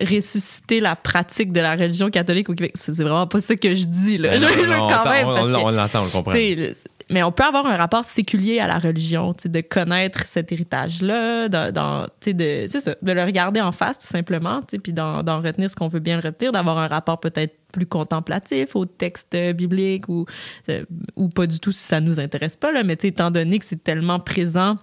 ressusciter 0.00 0.80
la 0.80 0.96
pratique 0.96 1.52
de 1.52 1.60
la 1.60 1.72
religion 1.76 2.10
catholique 2.10 2.48
au 2.48 2.54
Québec. 2.54 2.72
C'est 2.76 2.92
vraiment 2.94 3.26
pas 3.26 3.40
ça 3.40 3.56
que 3.56 3.74
je 3.74 3.84
dis, 3.84 4.18
là. 4.18 4.30
Ben 4.30 4.38
Je 4.38 4.44
non, 4.44 4.50
veux 4.52 4.66
non, 4.68 4.88
quand 4.88 5.04
on- 5.06 5.10
même. 5.10 5.26
on, 5.26 5.64
on 5.66 5.70
l'entend, 5.70 6.00
on 6.02 6.04
le 6.04 6.10
comprend. 6.10 6.32
Mais 7.10 7.22
on 7.22 7.32
peut 7.32 7.42
avoir 7.44 7.66
un 7.66 7.76
rapport 7.76 8.04
séculier 8.04 8.60
à 8.60 8.66
la 8.68 8.78
religion, 8.78 9.34
de 9.44 9.60
connaître 9.60 10.26
cet 10.26 10.52
héritage-là, 10.52 11.48
dans, 11.48 11.72
dans- 11.72 12.06
de, 12.26 12.66
c'est 12.68 12.80
ça, 12.80 12.94
de 13.02 13.12
le 13.12 13.22
regarder 13.22 13.60
en 13.60 13.72
face 13.72 13.98
tout 13.98 14.06
simplement, 14.06 14.60
puis 14.82 14.92
d'en, 14.92 15.22
retenir 15.40 15.70
ce 15.70 15.76
qu'on 15.76 15.88
veut 15.88 15.98
bien 16.00 16.16
le 16.20 16.22
retenir, 16.28 16.52
d'avoir 16.52 16.78
un 16.78 16.86
rapport 16.86 17.18
peut-être 17.18 17.54
plus 17.72 17.86
contemplatif 17.86 18.74
au 18.76 18.84
texte 18.86 19.36
biblique 19.54 20.08
ou, 20.08 20.26
euh, 20.68 20.84
ou 21.16 21.28
pas 21.28 21.46
du 21.46 21.58
tout 21.60 21.72
si 21.72 21.80
ça 21.84 22.00
nous 22.00 22.18
intéresse 22.20 22.56
pas, 22.56 22.72
là, 22.72 22.82
mais 22.84 22.94
étant 22.94 23.30
donné 23.30 23.58
que 23.58 23.64
c'est 23.64 23.82
tellement 23.82 24.20
présent 24.20 24.78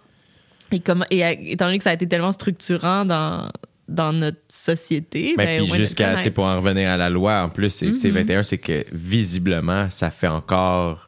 et, 0.72 0.80
comme, 0.80 1.06
et 1.10 1.52
étant 1.52 1.66
donné 1.66 1.78
que 1.78 1.84
ça 1.86 1.92
a 1.92 1.94
été 1.94 2.08
tellement 2.08 2.34
structurant 2.34 3.06
dans, 3.06 3.50
dans 3.88 4.12
notre 4.12 4.38
société, 4.52 5.34
Ben, 5.38 5.62
ben, 5.66 5.74
jusqu'à, 5.76 6.18
pour 6.32 6.44
en 6.44 6.58
revenir 6.58 6.90
à 6.90 6.98
la 6.98 7.10
loi, 7.10 7.42
en 7.44 7.50
plus, 7.50 7.70
sais, 7.70 7.86
Mhm. 7.86 7.98
21, 8.10 8.44
c'est 8.44 8.58
que 8.58 8.84
visiblement, 8.92 9.90
ça 9.90 10.12
fait 10.12 10.28
encore 10.28 11.07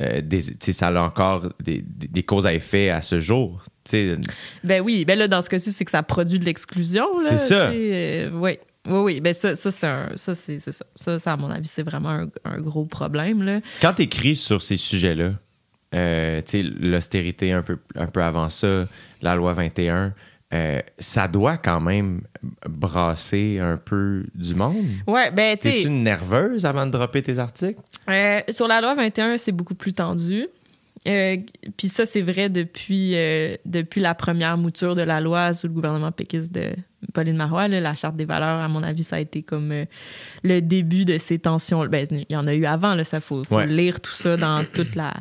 euh, 0.00 0.20
des, 0.22 0.40
ça 0.40 0.88
a 0.88 1.02
encore 1.02 1.48
des, 1.62 1.82
des- 1.86 2.22
causes 2.22 2.46
à 2.46 2.54
effet 2.54 2.90
à 2.90 3.02
ce 3.02 3.18
jour. 3.20 3.62
Tu 3.84 3.90
sais, 3.90 4.16
Ben 4.64 4.82
oui, 4.82 5.04
ben 5.04 5.18
là, 5.18 5.28
dans 5.28 5.42
ce 5.42 5.48
cas-ci, 5.50 5.72
c'est 5.72 5.84
que 5.84 5.90
ça 5.90 6.02
produit 6.02 6.38
de 6.38 6.44
l'exclusion. 6.44 7.06
là, 7.18 7.28
C'est 7.30 7.38
ça. 7.38 7.68
euh, 7.70 8.30
oui. 8.34 8.58
Oui, 8.86 8.98
oui, 9.00 9.20
ben 9.20 9.34
ça, 9.34 9.54
ça 9.54 9.70
c'est 9.70 10.16
ça, 10.16 10.34
c'est 10.34 10.58
ça. 10.58 10.84
Ça, 10.96 11.18
ça, 11.18 11.32
à 11.34 11.36
mon 11.36 11.50
avis, 11.50 11.66
c'est 11.66 11.82
vraiment 11.82 12.08
un, 12.10 12.28
un 12.46 12.60
gros 12.62 12.86
problème. 12.86 13.42
Là. 13.42 13.60
Quand 13.82 13.92
tu 13.92 14.02
écris 14.02 14.36
sur 14.36 14.62
ces 14.62 14.78
sujets-là, 14.78 15.32
euh, 15.94 16.40
l'austérité 16.80 17.52
un 17.52 17.62
peu, 17.62 17.78
un 17.94 18.06
peu 18.06 18.22
avant 18.22 18.48
ça, 18.48 18.86
la 19.20 19.34
loi 19.34 19.52
21, 19.52 20.14
euh, 20.52 20.80
ça 20.98 21.28
doit 21.28 21.56
quand 21.58 21.80
même 21.80 22.22
brasser 22.68 23.58
un 23.60 23.76
peu 23.76 24.24
du 24.34 24.54
monde. 24.54 24.84
Ouais, 25.06 25.30
ben 25.30 25.56
tu 25.56 25.68
Es-tu 25.68 25.90
nerveuse 25.90 26.64
avant 26.64 26.86
de 26.86 26.90
dropper 26.90 27.22
tes 27.22 27.38
articles? 27.38 27.80
euh, 28.08 28.40
sur 28.50 28.66
la 28.68 28.80
loi 28.80 28.94
21, 28.94 29.36
c'est 29.38 29.52
beaucoup 29.52 29.74
plus 29.74 29.92
tendu. 29.92 30.46
Euh, 31.08 31.36
Puis 31.78 31.88
ça, 31.88 32.04
c'est 32.04 32.20
vrai 32.20 32.48
depuis, 32.50 33.14
depuis 33.64 34.00
la 34.00 34.14
première 34.14 34.58
mouture 34.58 34.94
de 34.94 35.02
la 35.02 35.20
loi 35.20 35.54
sous 35.54 35.66
le 35.66 35.72
gouvernement 35.72 36.12
péquiste 36.12 36.52
de 36.52 36.72
Pauline 37.14 37.36
Marois. 37.36 37.68
là, 37.68 37.80
la 37.80 37.94
Charte 37.94 38.16
des 38.16 38.26
valeurs, 38.26 38.60
à 38.60 38.68
mon 38.68 38.82
avis, 38.82 39.02
ça 39.04 39.16
a 39.16 39.20
été 39.20 39.42
comme 39.42 39.72
le 40.42 40.60
début 40.60 41.06
de 41.06 41.16
ces 41.16 41.38
tensions. 41.38 41.86
Ben, 41.86 42.06
il 42.10 42.26
y 42.28 42.36
en 42.36 42.46
a 42.46 42.54
eu 42.54 42.66
avant, 42.66 42.94
là, 42.94 43.04
ça 43.04 43.20
faut, 43.20 43.44
faut 43.44 43.56
Ouais. 43.56 43.66
lire 43.66 44.00
tout 44.00 44.12
ça 44.12 44.36
dans 44.36 44.62
toute 44.64 44.94
la, 44.94 45.14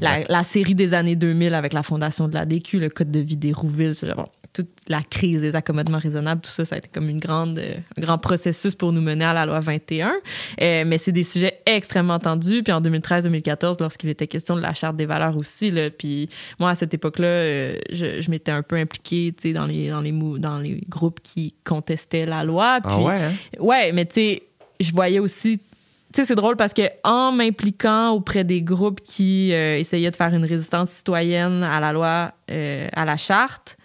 la, 0.00 0.24
la 0.28 0.42
série 0.42 0.74
des 0.74 0.92
années 0.92 1.14
2000 1.14 1.54
avec 1.54 1.72
la 1.72 1.84
fondation 1.84 2.26
de 2.26 2.34
la 2.34 2.44
DQ, 2.44 2.80
le 2.80 2.88
code 2.88 3.12
de 3.12 3.20
vie 3.20 3.36
des 3.36 3.52
Rouville, 3.52 3.94
c'est 3.94 4.08
genre, 4.08 4.32
toute 4.56 4.68
la 4.88 5.02
crise 5.02 5.40
des 5.40 5.54
accommodements 5.54 5.98
raisonnables, 5.98 6.40
tout 6.40 6.50
ça, 6.50 6.64
ça 6.64 6.74
a 6.76 6.78
été 6.78 6.88
comme 6.92 7.08
une 7.08 7.20
grande, 7.20 7.58
euh, 7.58 7.76
un 7.96 8.00
grand 8.00 8.18
processus 8.18 8.74
pour 8.74 8.92
nous 8.92 9.00
mener 9.00 9.24
à 9.24 9.34
la 9.34 9.46
loi 9.46 9.60
21. 9.60 10.12
Euh, 10.60 10.84
mais 10.86 10.98
c'est 10.98 11.12
des 11.12 11.22
sujets 11.22 11.60
extrêmement 11.66 12.18
tendus. 12.18 12.62
Puis 12.62 12.72
en 12.72 12.80
2013-2014, 12.80 13.76
lorsqu'il 13.80 14.10
était 14.10 14.26
question 14.26 14.56
de 14.56 14.60
la 14.60 14.74
charte 14.74 14.96
des 14.96 15.06
valeurs 15.06 15.36
aussi, 15.36 15.70
là, 15.70 15.90
puis 15.90 16.28
moi, 16.58 16.70
à 16.70 16.74
cette 16.74 16.94
époque-là, 16.94 17.26
euh, 17.26 17.78
je, 17.90 18.20
je 18.20 18.30
m'étais 18.30 18.52
un 18.52 18.62
peu 18.62 18.76
impliquée 18.76 19.34
tu 19.36 19.48
sais, 19.48 19.52
dans 19.52 19.66
les, 19.66 19.90
dans, 19.90 20.00
les 20.00 20.12
dans 20.12 20.58
les 20.58 20.80
groupes 20.88 21.20
qui 21.22 21.54
contestaient 21.64 22.26
la 22.26 22.44
loi. 22.44 22.80
Puis, 22.80 22.92
Ah 22.92 23.00
ouais, 23.00 23.14
hein? 23.14 23.32
Ouais, 23.58 23.92
mais 23.92 24.06
tu 24.06 24.14
sais, 24.14 24.42
je 24.80 24.92
voyais 24.92 25.18
aussi. 25.18 25.58
Tu 25.58 26.22
sais, 26.22 26.24
c'est 26.24 26.34
drôle 26.34 26.56
parce 26.56 26.72
que 26.72 26.82
en 27.04 27.32
m'impliquant 27.32 28.10
auprès 28.10 28.44
des 28.44 28.62
groupes 28.62 29.00
qui 29.02 29.52
euh, 29.52 29.76
essayaient 29.76 30.10
de 30.10 30.16
faire 30.16 30.32
une 30.32 30.44
résistance 30.44 30.90
citoyenne 30.90 31.62
à 31.62 31.80
la 31.80 31.92
loi, 31.92 32.32
euh, 32.50 32.88
à 32.92 33.04
la 33.04 33.16
charte, 33.16 33.76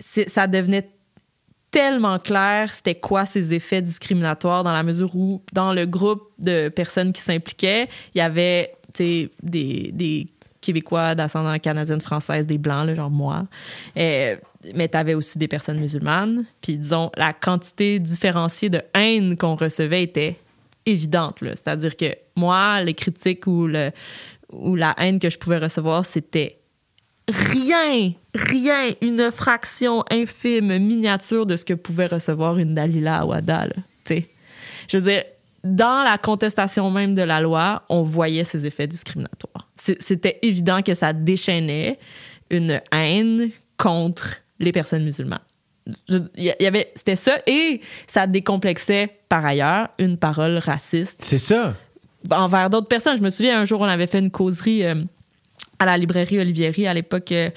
ça 0.00 0.46
devenait 0.46 0.90
tellement 1.70 2.18
clair 2.18 2.72
c'était 2.72 2.96
quoi 2.96 3.26
ces 3.26 3.54
effets 3.54 3.82
discriminatoires 3.82 4.64
dans 4.64 4.72
la 4.72 4.82
mesure 4.82 5.14
où 5.14 5.42
dans 5.52 5.72
le 5.72 5.86
groupe 5.86 6.32
de 6.38 6.68
personnes 6.68 7.12
qui 7.12 7.22
s'impliquaient, 7.22 7.88
il 8.14 8.18
y 8.18 8.20
avait 8.20 8.72
des, 8.98 10.28
Québécois 10.60 11.14
d'ascendance 11.14 11.58
canadienne 11.60 12.02
française, 12.02 12.44
des 12.44 12.58
Blancs, 12.58 12.86
là, 12.86 12.94
genre 12.94 13.10
moi. 13.10 13.46
Euh, 13.96 14.36
mais 14.74 14.88
tu 14.88 14.96
avais 14.98 15.14
aussi 15.14 15.38
des 15.38 15.48
personnes 15.48 15.80
musulmanes. 15.80 16.44
Puis 16.60 16.76
disons, 16.76 17.10
la 17.16 17.32
quantité 17.32 17.98
différenciée 17.98 18.68
de 18.68 18.82
haine 18.92 19.38
qu'on 19.38 19.56
recevait 19.56 20.02
était 20.02 20.36
évidente. 20.84 21.38
C'est-à-dire 21.40 21.96
que 21.96 22.14
moi, 22.36 22.82
les 22.82 22.92
critiques 22.92 23.46
ou, 23.46 23.70
ou 24.52 24.76
la 24.76 24.94
haine 24.98 25.18
que 25.18 25.30
je 25.30 25.38
pouvais 25.38 25.56
recevoir, 25.56 26.04
c'était 26.04 26.59
rien, 27.30 28.12
rien, 28.34 28.90
une 29.00 29.30
fraction 29.30 30.04
infime, 30.10 30.78
miniature 30.78 31.46
de 31.46 31.56
ce 31.56 31.64
que 31.64 31.74
pouvait 31.74 32.06
recevoir 32.06 32.58
une 32.58 32.74
Dalila 32.74 33.20
Awada. 33.20 33.66
Je 34.08 34.96
veux 34.96 35.10
dire, 35.10 35.22
dans 35.62 36.02
la 36.02 36.18
contestation 36.18 36.90
même 36.90 37.14
de 37.14 37.22
la 37.22 37.40
loi, 37.40 37.82
on 37.88 38.02
voyait 38.02 38.44
ces 38.44 38.66
effets 38.66 38.86
discriminatoires. 38.86 39.68
C'était 39.76 40.38
évident 40.42 40.82
que 40.82 40.94
ça 40.94 41.12
déchaînait 41.12 41.98
une 42.50 42.80
haine 42.92 43.50
contre 43.76 44.38
les 44.58 44.72
personnes 44.72 45.04
musulmanes. 45.04 45.40
Il 46.36 46.54
y 46.60 46.66
avait, 46.66 46.92
c'était 46.94 47.16
ça, 47.16 47.38
et 47.46 47.80
ça 48.06 48.26
décomplexait 48.26 49.08
par 49.28 49.44
ailleurs 49.44 49.88
une 49.98 50.18
parole 50.18 50.58
raciste 50.58 51.20
C'est 51.24 51.38
ça. 51.38 51.74
envers 52.30 52.68
d'autres 52.68 52.88
personnes. 52.88 53.16
Je 53.16 53.22
me 53.22 53.30
souviens, 53.30 53.60
un 53.60 53.64
jour, 53.64 53.80
on 53.80 53.84
avait 53.84 54.06
fait 54.06 54.18
une 54.18 54.30
causerie 54.30 54.84
euh, 54.84 54.96
à 55.80 55.86
la 55.86 55.96
librairie 55.96 56.38
Olivieri 56.38 56.86
à 56.86 56.94
l'époque. 56.94 57.32
euh, 57.32 57.50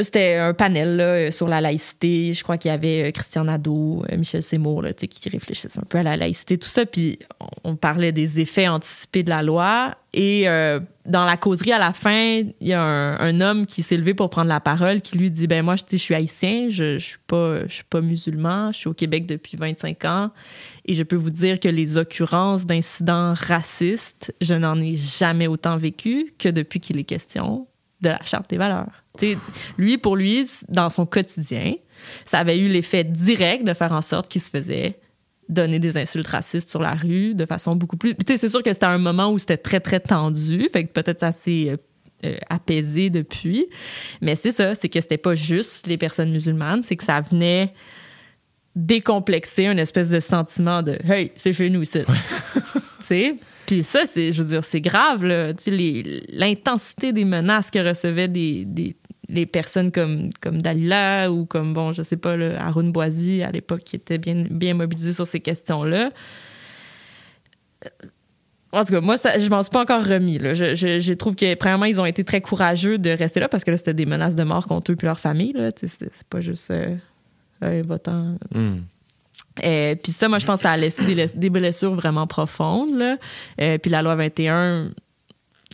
c'était 0.00 0.36
un 0.36 0.52
panel 0.52 0.96
là, 0.96 1.30
sur 1.30 1.48
la 1.48 1.60
laïcité. 1.60 2.34
Je 2.34 2.42
crois 2.42 2.58
qu'il 2.58 2.70
y 2.70 2.74
avait 2.74 3.08
euh, 3.08 3.10
Christian 3.10 3.44
Nadeau, 3.44 4.04
euh, 4.10 4.16
Michel 4.16 4.42
Seymour, 4.42 4.82
là, 4.82 4.92
qui 4.92 5.28
réfléchissaient 5.28 5.78
un 5.78 5.84
peu 5.88 5.98
à 5.98 6.02
la 6.02 6.16
laïcité, 6.16 6.58
tout 6.58 6.68
ça. 6.68 6.84
Puis 6.84 7.18
on, 7.64 7.76
parlait 7.76 8.12
des 8.12 8.40
effets 8.40 8.68
anticipés 8.68 9.22
de 9.22 9.30
la 9.30 9.42
loi. 9.42 9.96
Et 10.12 10.48
euh, 10.48 10.80
dans 11.06 11.24
la 11.24 11.36
causerie, 11.36 11.72
à 11.72 11.78
la 11.78 11.92
fin, 11.92 12.42
il 12.60 12.68
y 12.68 12.72
a 12.72 12.82
un, 12.82 13.40
homme 13.40 13.66
qui 13.66 13.82
s'est 13.82 13.96
levé 13.96 14.14
pour 14.14 14.30
prendre 14.30 14.48
la 14.48 14.60
parole, 14.60 15.00
qui 15.00 15.16
lui 15.16 15.30
dit 15.30 15.46
ben 15.46 15.64
moi, 15.64 15.76
je, 15.76 15.82
je 15.90 15.96
suis 15.96 16.14
haïtien, 16.14 16.68
je, 16.68 16.98
je 16.98 17.04
suis 17.04 17.18
je 17.30 17.72
suis 17.72 17.84
pas 17.84 18.00
musulman, 18.00 18.72
je 18.72 18.78
suis 18.78 18.88
au 18.88 18.94
Québec 18.94 19.26
depuis 19.26 19.56
25 19.56 20.04
ans, 20.04 20.30
et 20.88 20.94
je 20.94 21.02
peux 21.02 21.16
vous 21.16 21.30
dire 21.30 21.60
que 21.60 21.68
les 21.68 21.98
occurrences 21.98 22.64
d'incidents 22.64 23.34
racistes, 23.34 24.34
je 24.40 24.54
n'en 24.54 24.80
ai 24.80 24.96
jamais 24.96 25.46
autant 25.46 25.76
vécu 25.76 26.32
que 26.38 26.48
depuis 26.48 26.80
qu'il 26.80 26.98
est 26.98 27.04
question 27.04 27.68
de 28.00 28.08
la 28.08 28.24
charte 28.24 28.48
des 28.48 28.56
valeurs. 28.56 29.04
Lui, 29.76 29.98
pour 29.98 30.16
lui, 30.16 30.48
dans 30.68 30.88
son 30.88 31.04
quotidien, 31.04 31.74
ça 32.24 32.38
avait 32.38 32.58
eu 32.58 32.68
l'effet 32.68 33.04
direct 33.04 33.66
de 33.66 33.74
faire 33.74 33.92
en 33.92 34.00
sorte 34.00 34.28
qu'il 34.28 34.40
se 34.40 34.48
faisait 34.48 34.98
donner 35.50 35.78
des 35.78 35.96
insultes 35.98 36.26
racistes 36.26 36.70
sur 36.70 36.80
la 36.80 36.94
rue 36.94 37.34
de 37.34 37.44
façon 37.44 37.76
beaucoup 37.76 37.96
plus. 37.96 38.14
C'est 38.26 38.48
sûr 38.48 38.62
que 38.62 38.72
c'était 38.72 38.86
un 38.86 38.98
moment 38.98 39.30
où 39.30 39.38
c'était 39.38 39.56
très, 39.56 39.80
très 39.80 40.00
tendu. 40.00 40.68
Fait 40.72 40.84
que 40.84 40.92
peut-être 40.92 41.20
ça 41.20 41.32
s'est 41.32 41.70
euh, 41.70 41.76
euh, 42.24 42.36
apaisé 42.48 43.10
depuis. 43.10 43.66
Mais 44.22 44.36
c'est 44.36 44.52
ça, 44.52 44.74
c'est 44.74 44.88
que 44.88 45.00
c'était 45.00 45.18
pas 45.18 45.34
juste 45.34 45.86
les 45.86 45.98
personnes 45.98 46.32
musulmanes, 46.32 46.82
c'est 46.82 46.96
que 46.96 47.04
ça 47.04 47.20
venait 47.20 47.74
décomplexer 48.86 49.64
une 49.66 49.78
espèce 49.78 50.08
de 50.08 50.20
sentiment 50.20 50.82
de 50.82 50.96
Hey, 51.04 51.32
c'est 51.36 51.52
chez 51.52 51.68
nous 51.70 51.82
ici. 51.82 52.00
tu 52.04 52.80
sais? 53.00 53.34
Puis 53.66 53.82
ça, 53.84 54.06
c'est, 54.06 54.32
je 54.32 54.42
veux 54.42 54.48
dire, 54.48 54.64
c'est 54.64 54.80
grave, 54.80 55.24
là. 55.24 55.52
Tu 55.52 55.64
sais, 55.64 55.70
les- 55.70 56.24
l'intensité 56.30 57.12
des 57.12 57.24
menaces 57.24 57.70
que 57.70 57.86
recevaient 57.86 58.28
des, 58.28 58.64
des- 58.64 58.96
les 59.28 59.44
personnes 59.44 59.90
comme, 59.92 60.30
comme 60.40 60.62
Dalila 60.62 61.30
ou 61.30 61.44
comme, 61.44 61.74
bon, 61.74 61.92
je 61.92 62.00
sais 62.02 62.16
pas, 62.16 62.36
là, 62.36 62.64
Haroun 62.64 62.92
Boisy 62.92 63.42
à 63.42 63.50
l'époque 63.50 63.80
qui 63.84 63.96
était 63.96 64.16
bien, 64.16 64.44
bien 64.50 64.72
mobilisé 64.72 65.12
sur 65.12 65.26
ces 65.26 65.40
questions-là. 65.40 66.10
En 68.72 68.84
tout 68.84 68.92
cas, 68.92 69.00
moi, 69.00 69.16
ça, 69.16 69.38
je 69.38 69.48
m'en 69.48 69.62
suis 69.62 69.70
pas 69.70 69.80
encore 69.82 70.04
remis. 70.04 70.38
Là. 70.38 70.52
Je, 70.54 70.74
je- 70.74 71.00
je 71.00 71.12
trouve 71.14 71.34
que, 71.36 71.54
premièrement, 71.54 71.86
ils 71.86 72.00
ont 72.00 72.06
été 72.06 72.22
très 72.24 72.40
courageux 72.40 72.98
de 72.98 73.10
rester 73.10 73.40
là 73.40 73.48
parce 73.48 73.64
que 73.64 73.70
là, 73.70 73.76
c'était 73.76 73.94
des 73.94 74.06
menaces 74.06 74.34
de 74.34 74.44
mort 74.44 74.66
contre 74.66 74.92
eux 74.92 74.96
et 75.00 75.04
leur 75.06 75.18
famille. 75.20 75.52
Là. 75.52 75.70
C'est 75.76 76.10
pas 76.30 76.40
juste 76.40 76.70
euh, 76.70 76.94
Hey, 77.62 77.82
votant. 77.82 78.36
Hmm. 78.54 78.78
Euh, 79.64 79.94
puis 79.96 80.12
ça, 80.12 80.28
moi, 80.28 80.38
je 80.38 80.46
pense 80.46 80.58
que 80.60 80.62
ça 80.64 80.72
a 80.72 80.76
laissé 80.76 81.04
des, 81.04 81.14
les- 81.14 81.26
des 81.34 81.50
blessures 81.50 81.94
vraiment 81.94 82.26
profondes. 82.26 82.96
Là. 82.96 83.16
Euh, 83.60 83.78
puis 83.78 83.90
la 83.90 84.02
loi 84.02 84.14
21 84.16 84.90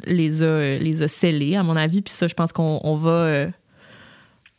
les 0.07 0.43
a, 0.43 0.47
euh, 0.47 0.79
les 0.79 1.03
a 1.03 1.09
scellées, 1.09 1.57
à 1.57 1.63
mon 1.63 1.77
avis. 1.77 2.01
Puis 2.03 2.13
ça, 2.13 2.27
je 2.27 2.35
pense 2.35 2.53
qu'on 2.53 2.81
on 2.83 2.97
va, 2.97 3.11
euh, 3.11 3.49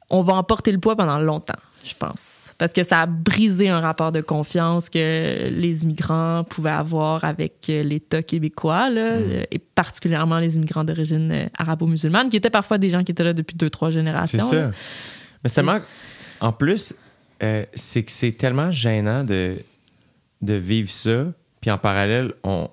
on 0.09 0.21
va 0.21 0.33
en 0.33 0.43
porter 0.43 0.71
le 0.71 0.77
poids 0.79 0.95
pendant 0.95 1.17
longtemps, 1.19 1.57
je 1.83 1.93
pense. 1.97 2.41
Parce 2.57 2.71
que 2.71 2.83
ça 2.83 3.01
a 3.01 3.05
brisé 3.05 3.67
un 3.67 3.81
rapport 3.81 4.11
de 4.13 4.21
confiance 4.21 4.89
que 4.89 5.49
les 5.49 5.83
immigrants 5.83 6.45
pouvaient 6.45 6.69
avoir 6.69 7.23
avec 7.25 7.65
euh, 7.69 7.83
l'État 7.83 8.23
québécois, 8.23 8.89
là, 8.89 9.01
euh, 9.01 9.43
et 9.51 9.59
particulièrement 9.59 10.37
les 10.39 10.55
immigrants 10.55 10.85
d'origine 10.85 11.31
euh, 11.33 11.45
arabo-musulmane, 11.57 12.29
qui 12.29 12.37
étaient 12.37 12.49
parfois 12.49 12.77
des 12.77 12.89
gens 12.91 13.03
qui 13.03 13.11
étaient 13.11 13.25
là 13.25 13.33
depuis 13.33 13.55
deux, 13.57 13.69
trois 13.69 13.89
C'est 13.89 13.95
générations. 13.95 14.45
ça. 14.45 14.55
là. 14.55 14.71
Mais 15.43 15.49
c'est 15.49 15.55
tellement. 15.55 15.79
En 16.39 16.53
plus, 16.53 16.93
euh, 17.45 17.65
c'est 17.75 18.03
que 18.03 18.11
c'est 18.11 18.31
tellement 18.31 18.71
gênant 18.71 19.23
de, 19.23 19.57
de 20.41 20.53
vivre 20.55 20.89
ça. 20.89 21.25
Puis 21.61 21.71
en 21.71 21.77
parallèle, 21.77 22.33
on, 22.43 22.69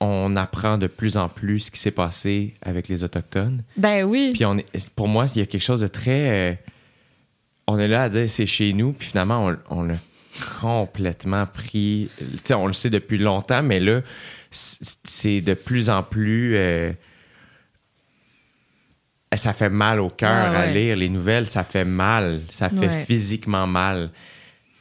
on 0.00 0.36
apprend 0.36 0.78
de 0.78 0.86
plus 0.86 1.16
en 1.16 1.28
plus 1.28 1.60
ce 1.60 1.70
qui 1.70 1.80
s'est 1.80 1.90
passé 1.90 2.54
avec 2.62 2.88
les 2.88 3.02
Autochtones. 3.04 3.62
Ben 3.76 4.04
oui. 4.04 4.32
Puis 4.34 4.44
on 4.44 4.58
est, 4.58 4.90
pour 4.94 5.08
moi, 5.08 5.26
il 5.34 5.38
y 5.38 5.42
a 5.42 5.46
quelque 5.46 5.60
chose 5.62 5.80
de 5.80 5.86
très. 5.86 6.52
euh, 6.52 6.54
on 7.66 7.78
est 7.78 7.88
là 7.88 8.04
à 8.04 8.08
dire 8.08 8.28
c'est 8.28 8.46
chez 8.46 8.72
nous, 8.72 8.92
puis 8.92 9.08
finalement, 9.08 9.46
on, 9.46 9.56
on 9.78 9.82
l'a 9.84 9.96
complètement 10.60 11.46
pris. 11.46 12.10
Tu 12.18 12.24
sais, 12.44 12.54
on 12.54 12.66
le 12.66 12.72
sait 12.74 12.90
depuis 12.90 13.18
longtemps, 13.18 13.62
mais 13.62 13.80
là, 13.80 14.02
c'est 14.50 15.40
de 15.40 15.54
plus 15.54 15.88
en 15.90 16.02
plus. 16.02 16.56
euh, 16.56 16.92
ça 19.36 19.52
fait 19.52 19.68
mal 19.68 20.00
au 20.00 20.08
cœur 20.10 20.30
Ah 20.30 20.58
à 20.58 20.66
ouais. 20.66 20.72
lire 20.72 20.96
les 20.96 21.08
nouvelles, 21.08 21.46
ça 21.46 21.64
fait 21.64 21.84
mal, 21.84 22.40
ça 22.50 22.68
fait 22.68 22.88
Ouais. 22.88 23.04
physiquement 23.04 23.66
mal. 23.66 24.10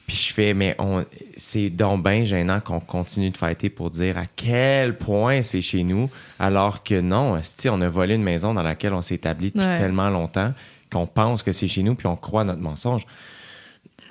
Puis 0.08 0.18
je 0.28 0.34
fais, 0.34 0.54
mais 0.54 0.76
on, 0.78 1.04
c'est 1.36 1.70
donc 1.72 2.04
bien 2.04 2.26
gênant 2.26 2.60
qu'on 2.60 2.80
continue 2.80 3.32
de 3.32 3.38
fighter 3.38 3.70
pour 3.72 3.90
dire 3.90 4.18
à 4.20 4.26
quel 4.36 4.98
point 4.98 5.42
c'est 5.42 5.62
chez 5.62 5.82
nous, 5.84 6.10
alors 6.38 6.84
que 6.84 7.02
non, 7.02 7.36
esti, 7.38 7.70
on 7.70 7.82
a 7.82 7.88
volé 7.90 8.14
une 8.16 8.22
maison 8.24 8.54
dans 8.54 8.62
laquelle 8.62 8.94
on 8.94 9.02
s'est 9.02 9.16
établi 9.16 9.48
depuis 9.52 9.66
Ouais. 9.66 9.78
tellement 9.78 10.10
longtemps 10.10 10.54
qu'on 10.92 11.08
pense 11.08 11.42
que 11.42 11.52
c'est 11.52 11.68
chez 11.68 11.82
nous, 11.82 11.96
puis 11.96 12.06
on 12.08 12.16
croit 12.16 12.42
à 12.42 12.44
notre 12.44 12.62
mensonge. 12.62 13.06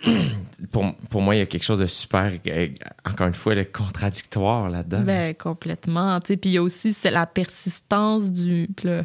pour, 0.70 0.84
pour 1.10 1.20
moi, 1.22 1.34
il 1.34 1.38
y 1.38 1.42
a 1.42 1.46
quelque 1.46 1.64
chose 1.64 1.78
de 1.80 1.86
super, 1.86 2.32
euh, 2.46 2.68
encore 3.04 3.26
une 3.26 3.34
fois, 3.34 3.54
le 3.54 3.64
contradictoire 3.64 4.68
là-dedans. 4.68 5.00
Ben, 5.00 5.34
complètement. 5.34 6.20
tu 6.20 6.28
sais. 6.28 6.36
Puis 6.36 6.50
il 6.50 6.52
y 6.54 6.58
a 6.58 6.62
aussi 6.62 6.92
c'est 6.92 7.10
la 7.10 7.26
persistance 7.26 8.30
du. 8.32 8.68
puis 8.76 8.88
là, 8.88 9.02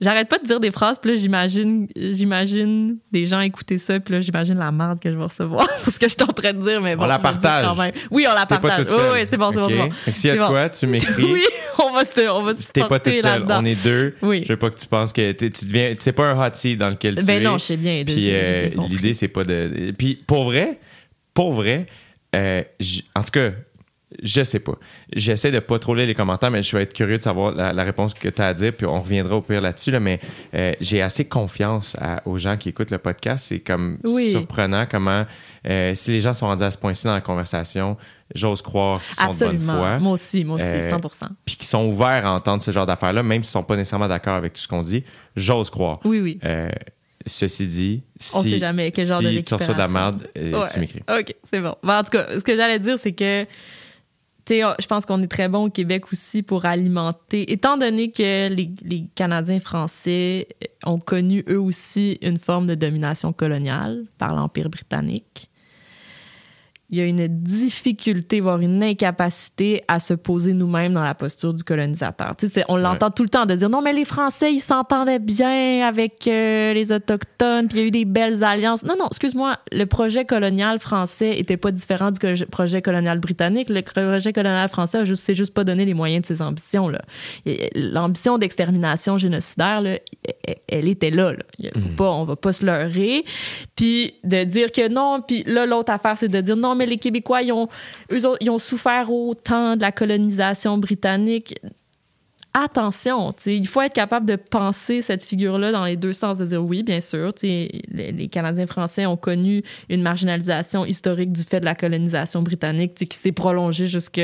J'arrête 0.00 0.28
pas 0.28 0.38
de 0.38 0.46
dire 0.46 0.60
des 0.60 0.70
phrases, 0.70 0.98
puis 0.98 1.12
là, 1.12 1.16
j'imagine, 1.16 1.86
j'imagine 1.96 2.98
des 3.10 3.26
gens 3.26 3.40
écouter 3.40 3.78
ça, 3.78 3.98
puis 4.00 4.14
là, 4.14 4.20
j'imagine 4.20 4.58
la 4.58 4.70
merde 4.70 5.00
que 5.00 5.10
je 5.10 5.16
vais 5.16 5.22
recevoir 5.22 5.66
pour 5.84 5.92
ce 5.92 5.98
que 5.98 6.08
je 6.08 6.14
suis 6.14 6.22
en 6.22 6.32
train 6.32 6.52
de 6.52 6.60
dire, 6.60 6.80
mais 6.82 6.94
bon. 6.96 7.04
On 7.04 7.06
la 7.06 7.18
partage. 7.18 7.64
quand 7.64 7.76
même. 7.76 7.92
Oui, 8.10 8.26
on 8.30 8.34
la 8.34 8.44
partage. 8.46 8.80
toute 8.80 8.90
seule. 8.90 9.12
oui, 9.14 9.20
c'est 9.24 9.36
bon, 9.36 9.50
c'est 9.52 9.58
bon, 9.60 9.68
c'est 9.68 9.76
bon. 9.78 10.34
De 10.34 10.38
bon. 10.40 10.46
quoi, 10.48 10.68
tu 10.70 10.86
m'écris. 10.86 11.24
Oui, 11.34 11.44
on 11.78 11.92
va 11.92 12.04
se, 12.04 12.28
on 12.28 12.42
va 12.42 12.54
se 12.54 12.70
T'es 12.70 12.82
pas 12.82 12.98
toute 12.98 13.16
seule. 13.16 13.46
On 13.48 13.64
est 13.64 13.82
deux. 13.82 14.14
Oui. 14.22 14.42
Je 14.44 14.52
veux 14.52 14.58
pas 14.58 14.70
que 14.70 14.78
tu 14.78 14.86
penses 14.86 15.12
que 15.12 15.32
t'es- 15.32 15.50
tu 15.50 15.64
deviens. 15.64 15.92
C'est 15.98 16.12
pas 16.12 16.28
un 16.28 16.46
hot 16.46 16.50
seat 16.54 16.78
dans 16.78 16.90
lequel 16.90 17.16
tu 17.16 17.24
Ben 17.24 17.40
es. 17.40 17.44
non, 17.44 17.58
je 17.58 17.64
sais 17.64 17.76
bien. 17.76 18.04
Puis 18.04 18.26
euh, 18.28 18.68
l'idée, 18.88 19.14
c'est 19.14 19.28
pas 19.28 19.44
de. 19.44 19.92
Puis 19.96 20.18
pour 20.26 20.44
vrai, 20.44 20.78
pour 21.34 21.52
vrai, 21.52 21.86
euh, 22.34 22.62
en 23.14 23.22
tout 23.22 23.30
cas, 23.32 23.50
je 24.22 24.44
sais 24.44 24.60
pas. 24.60 24.74
J'essaie 25.12 25.50
de 25.50 25.58
pas 25.58 25.80
trop 25.80 25.92
lire 25.92 26.06
les 26.06 26.14
commentaires, 26.14 26.50
mais 26.52 26.62
je 26.62 26.76
vais 26.76 26.84
être 26.84 26.92
curieux 26.92 27.16
de 27.18 27.22
savoir 27.22 27.52
la, 27.52 27.72
la 27.72 27.82
réponse 27.82 28.14
que 28.14 28.28
tu 28.28 28.40
as 28.40 28.46
à 28.46 28.54
dire, 28.54 28.72
puis 28.72 28.86
on 28.86 29.00
reviendra 29.00 29.34
au 29.34 29.40
pire 29.40 29.60
là-dessus. 29.60 29.90
là, 29.90 29.98
mais 29.98 30.20
euh, 30.54 30.72
j'ai 30.80 31.02
assez 31.02 31.24
confiance 31.24 31.96
à- 32.00 32.22
aux 32.28 32.38
gens 32.38 32.56
qui 32.56 32.68
écoutent 32.68 32.92
le 32.92 32.98
podcast. 32.98 33.46
C'est 33.48 33.58
comme 33.58 33.98
Oui. 34.04 34.30
surprenant 34.30 34.86
comment, 34.88 35.26
euh, 35.68 35.94
si 35.96 36.12
les 36.12 36.20
gens 36.20 36.32
sont 36.32 36.46
rendus 36.46 36.62
à 36.62 36.70
ce 36.70 36.78
point-ci 36.78 37.06
dans 37.06 37.14
la 37.14 37.20
conversation, 37.22 37.96
j'ose 38.36 38.62
croire 38.62 39.00
qu'ils 39.04 39.14
sont 39.16 39.22
de 39.24 39.26
bonne 39.26 39.48
Absolument. 39.56 39.76
foi 39.78 39.98
Moi 39.98 40.12
aussi, 40.12 40.44
moi 40.44 40.56
aussi, 40.56 40.64
Euh, 40.64 40.90
100% 40.90 41.26
puis 41.44 41.56
qui 41.56 41.66
sont 41.66 41.84
ouverts 41.86 42.24
à 42.24 42.34
entendre 42.34 42.62
ce 42.62 42.70
genre 42.70 42.86
d'affaires-là, 42.86 43.24
même 43.24 43.42
s'ils 43.42 43.50
sont 43.50 43.64
pas 43.64 43.74
nécessairement 43.76 44.06
d'accord 44.08 44.34
avec 44.36 44.52
tout 44.52 44.60
ce 44.60 44.68
qu'on 44.68 44.82
dit, 44.82 45.02
j'ose 45.34 45.70
croire. 45.70 45.98
Oui, 46.04 46.20
oui. 46.20 46.38
Euh, 47.26 47.30
ceci 47.30 47.66
dit, 47.66 48.02
si, 48.18 48.30
On 48.36 48.42
sait 48.42 48.58
jamais 48.58 48.92
quel 48.92 49.06
genre 49.06 49.22
de 49.22 49.40
tu 49.40 49.54
reçois 49.54 49.74
de 49.74 49.78
la 49.78 49.88
merde, 49.88 50.28
euh, 50.36 50.60
Ouais. 50.60 50.66
tu 50.72 50.78
m'écris. 50.80 51.00
OK, 51.08 51.34
c'est 51.50 51.60
bon. 51.60 51.74
Ben, 51.82 52.00
en 52.00 52.04
tout 52.04 52.10
cas, 52.10 52.38
ce 52.38 52.44
que 52.44 52.54
j'allais 52.56 52.78
dire, 52.78 52.98
c'est 52.98 53.12
que, 53.12 53.44
tu 53.44 53.48
sais, 54.56 54.62
je 54.78 54.86
pense 54.86 55.06
qu'on 55.06 55.22
est 55.22 55.26
très 55.28 55.48
bon 55.48 55.64
au 55.66 55.70
Québec 55.70 56.04
aussi 56.12 56.42
pour 56.42 56.66
alimenter. 56.66 57.50
Étant 57.50 57.78
donné 57.78 58.10
que 58.10 58.48
les, 58.48 58.70
les 58.84 59.04
Canadiens 59.14 59.60
français 59.60 60.48
ont 60.84 60.98
connu 60.98 61.44
eux 61.48 61.60
aussi 61.60 62.18
une 62.20 62.38
forme 62.38 62.66
de 62.66 62.74
domination 62.74 63.32
coloniale 63.32 64.04
par 64.18 64.34
l'Empire 64.34 64.68
britannique, 64.68 65.48
il 66.94 66.98
y 66.98 67.00
a 67.00 67.06
une 67.06 67.26
difficulté, 67.26 68.38
voire 68.40 68.60
une 68.60 68.80
incapacité 68.80 69.82
à 69.88 69.98
se 69.98 70.14
poser 70.14 70.52
nous-mêmes 70.52 70.94
dans 70.94 71.02
la 71.02 71.14
posture 71.14 71.52
du 71.52 71.64
colonisateur. 71.64 72.36
Tu 72.36 72.48
sais, 72.48 72.64
on 72.68 72.76
l'entend 72.76 73.10
tout 73.10 73.24
le 73.24 73.28
temps 73.28 73.46
de 73.46 73.56
dire 73.56 73.68
non, 73.68 73.82
mais 73.82 73.92
les 73.92 74.04
Français, 74.04 74.52
ils 74.52 74.60
s'entendaient 74.60 75.18
bien 75.18 75.84
avec 75.84 76.28
euh, 76.28 76.72
les 76.72 76.92
Autochtones, 76.92 77.66
puis 77.66 77.78
il 77.78 77.80
y 77.80 77.84
a 77.84 77.86
eu 77.88 77.90
des 77.90 78.04
belles 78.04 78.44
alliances. 78.44 78.84
Non, 78.84 78.94
non, 78.96 79.08
excuse-moi, 79.08 79.58
le 79.72 79.86
projet 79.86 80.24
colonial 80.24 80.78
français 80.78 81.36
était 81.36 81.56
pas 81.56 81.72
différent 81.72 82.12
du 82.12 82.46
projet 82.46 82.80
colonial 82.80 83.18
britannique. 83.18 83.70
Le 83.70 83.82
projet 83.82 84.32
colonial 84.32 84.68
français 84.68 85.04
juste, 85.04 85.24
s'est 85.24 85.34
juste 85.34 85.52
pas 85.52 85.64
donné 85.64 85.84
les 85.84 85.94
moyens 85.94 86.22
de 86.22 86.26
ses 86.28 86.42
ambitions. 86.42 86.92
L'ambition 87.74 88.38
d'extermination 88.38 89.18
génocidaire, 89.18 89.80
là, 89.80 89.98
elle, 90.44 90.56
elle 90.68 90.88
était 90.88 91.10
là. 91.10 91.32
là. 91.32 91.70
Faut 91.74 91.96
pas, 91.96 92.10
on 92.12 92.24
va 92.24 92.36
pas 92.36 92.52
se 92.52 92.64
leurrer. 92.64 93.24
Puis 93.74 94.14
de 94.22 94.44
dire 94.44 94.70
que 94.70 94.88
non, 94.88 95.22
puis 95.26 95.42
là, 95.44 95.66
l'autre 95.66 95.92
affaire, 95.92 96.16
c'est 96.16 96.28
de 96.28 96.40
dire 96.40 96.56
non, 96.56 96.76
mais 96.76 96.83
les 96.86 96.98
Québécois, 96.98 97.42
ils 97.42 97.52
ont, 97.52 97.68
ils 98.10 98.50
ont 98.50 98.58
souffert 98.58 99.12
autant 99.12 99.76
de 99.76 99.82
la 99.82 99.92
colonisation 99.92 100.78
britannique. 100.78 101.54
Attention, 102.56 103.32
il 103.46 103.66
faut 103.66 103.80
être 103.80 103.94
capable 103.94 104.26
de 104.26 104.36
penser 104.36 105.02
cette 105.02 105.24
figure-là 105.24 105.72
dans 105.72 105.84
les 105.84 105.96
deux 105.96 106.12
sens, 106.12 106.38
de 106.38 106.46
dire 106.46 106.64
oui, 106.64 106.84
bien 106.84 107.00
sûr, 107.00 107.32
les, 107.42 107.82
les 107.90 108.28
Canadiens 108.28 108.68
français 108.68 109.06
ont 109.06 109.16
connu 109.16 109.64
une 109.88 110.02
marginalisation 110.02 110.84
historique 110.84 111.32
du 111.32 111.42
fait 111.42 111.58
de 111.58 111.64
la 111.64 111.74
colonisation 111.74 112.42
britannique, 112.42 112.94
qui 112.94 113.18
s'est 113.18 113.32
prolongée 113.32 113.88
jusque 113.88 114.20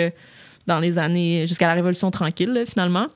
dans 0.69 0.79
les 0.79 0.97
années, 0.99 1.47
jusqu'à 1.49 1.67
la 1.67 1.75
Révolution 1.75 2.13
tranquille, 2.13 2.63
finalement. 2.69 3.09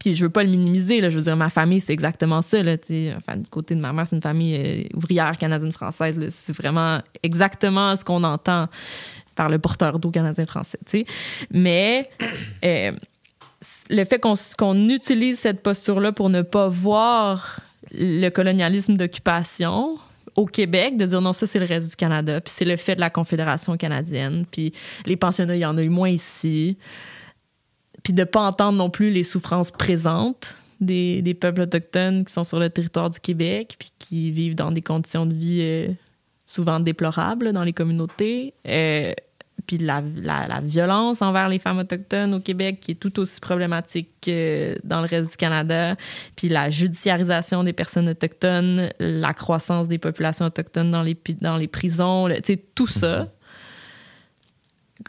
Puis 0.00 0.14
je 0.14 0.24
veux 0.24 0.30
pas 0.30 0.42
le 0.42 0.50
minimiser, 0.50 1.00
là. 1.00 1.10
Je 1.10 1.18
veux 1.18 1.24
dire, 1.24 1.36
ma 1.36 1.50
famille, 1.50 1.80
c'est 1.80 1.92
exactement 1.92 2.42
ça, 2.42 2.62
là. 2.62 2.76
Enfin, 3.16 3.36
du 3.36 3.48
côté 3.50 3.74
de 3.74 3.80
ma 3.80 3.92
mère, 3.92 4.06
c'est 4.06 4.16
une 4.16 4.22
famille 4.22 4.56
euh, 4.56 4.96
ouvrière 4.96 5.36
canadienne-française. 5.36 6.18
C'est 6.30 6.56
vraiment 6.56 7.00
exactement 7.22 7.94
ce 7.96 8.04
qu'on 8.04 8.24
entend 8.24 8.66
par 9.34 9.48
le 9.48 9.58
porteur 9.58 9.98
d'eau 9.98 10.10
canadien-français. 10.10 10.78
Mais 11.50 12.10
euh, 12.64 12.92
le 13.90 14.04
fait 14.04 14.18
qu'on 14.18 14.34
qu'on 14.58 14.88
utilise 14.88 15.38
cette 15.38 15.62
posture-là 15.62 16.12
pour 16.12 16.30
ne 16.30 16.42
pas 16.42 16.68
voir 16.68 17.60
le 17.92 18.28
colonialisme 18.30 18.96
d'occupation 18.96 19.98
au 20.34 20.46
Québec, 20.46 20.96
de 20.96 21.04
dire 21.04 21.20
non, 21.20 21.32
ça, 21.32 21.46
c'est 21.46 21.58
le 21.58 21.66
reste 21.66 21.90
du 21.90 21.96
Canada, 21.96 22.40
puis 22.40 22.52
c'est 22.56 22.64
le 22.64 22.76
fait 22.76 22.94
de 22.94 23.00
la 23.00 23.10
Confédération 23.10 23.76
canadienne, 23.76 24.46
puis 24.50 24.72
les 25.04 25.16
pensionnats, 25.16 25.56
il 25.56 25.60
y 25.60 25.66
en 25.66 25.76
a 25.76 25.82
eu 25.82 25.90
moins 25.90 26.08
ici 26.08 26.78
puis 28.02 28.12
de 28.12 28.24
pas 28.24 28.40
entendre 28.40 28.78
non 28.78 28.90
plus 28.90 29.10
les 29.10 29.22
souffrances 29.22 29.70
présentes 29.70 30.56
des, 30.80 31.22
des 31.22 31.34
peuples 31.34 31.60
autochtones 31.62 32.24
qui 32.24 32.32
sont 32.32 32.44
sur 32.44 32.58
le 32.58 32.68
territoire 32.68 33.10
du 33.10 33.20
Québec 33.20 33.76
puis 33.78 33.92
qui 33.98 34.30
vivent 34.30 34.56
dans 34.56 34.72
des 34.72 34.80
conditions 34.82 35.26
de 35.26 35.34
vie 35.34 35.60
euh, 35.60 35.88
souvent 36.46 36.80
déplorables 36.80 37.52
dans 37.52 37.62
les 37.62 37.72
communautés. 37.72 38.54
Euh, 38.66 39.12
puis 39.64 39.78
la, 39.78 40.02
la, 40.16 40.48
la 40.48 40.60
violence 40.60 41.22
envers 41.22 41.48
les 41.48 41.60
femmes 41.60 41.78
autochtones 41.78 42.34
au 42.34 42.40
Québec 42.40 42.80
qui 42.80 42.90
est 42.90 42.94
tout 42.96 43.20
aussi 43.20 43.38
problématique 43.38 44.08
que 44.20 44.76
dans 44.82 45.00
le 45.00 45.06
reste 45.06 45.30
du 45.30 45.36
Canada. 45.36 45.94
Puis 46.36 46.48
la 46.48 46.68
judiciarisation 46.68 47.62
des 47.62 47.72
personnes 47.72 48.08
autochtones, 48.08 48.90
la 48.98 49.32
croissance 49.34 49.86
des 49.86 49.98
populations 49.98 50.46
autochtones 50.46 50.90
dans 50.90 51.02
les, 51.02 51.16
dans 51.40 51.56
les 51.58 51.68
prisons, 51.68 52.26
le- 52.26 52.40
tu 52.40 52.54
sais, 52.54 52.64
tout 52.74 52.88
ça. 52.88 53.28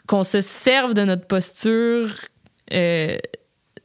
Qu'on 0.06 0.22
se 0.22 0.40
serve 0.40 0.94
de 0.94 1.02
notre 1.02 1.26
posture 1.26 2.10
euh, 2.72 3.16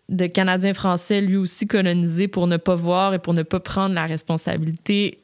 de 0.10 0.28
Canadiens 0.28 0.74
français, 0.74 1.22
lui 1.22 1.36
aussi 1.36 1.68
colonisé, 1.68 2.28
pour 2.28 2.48
ne 2.48 2.58
pas 2.58 2.76
voir 2.76 3.14
et 3.14 3.20
pour 3.20 3.34
ne 3.34 3.44
pas 3.44 3.60
prendre 3.60 3.94
la 3.94 4.06
responsabilité, 4.06 5.20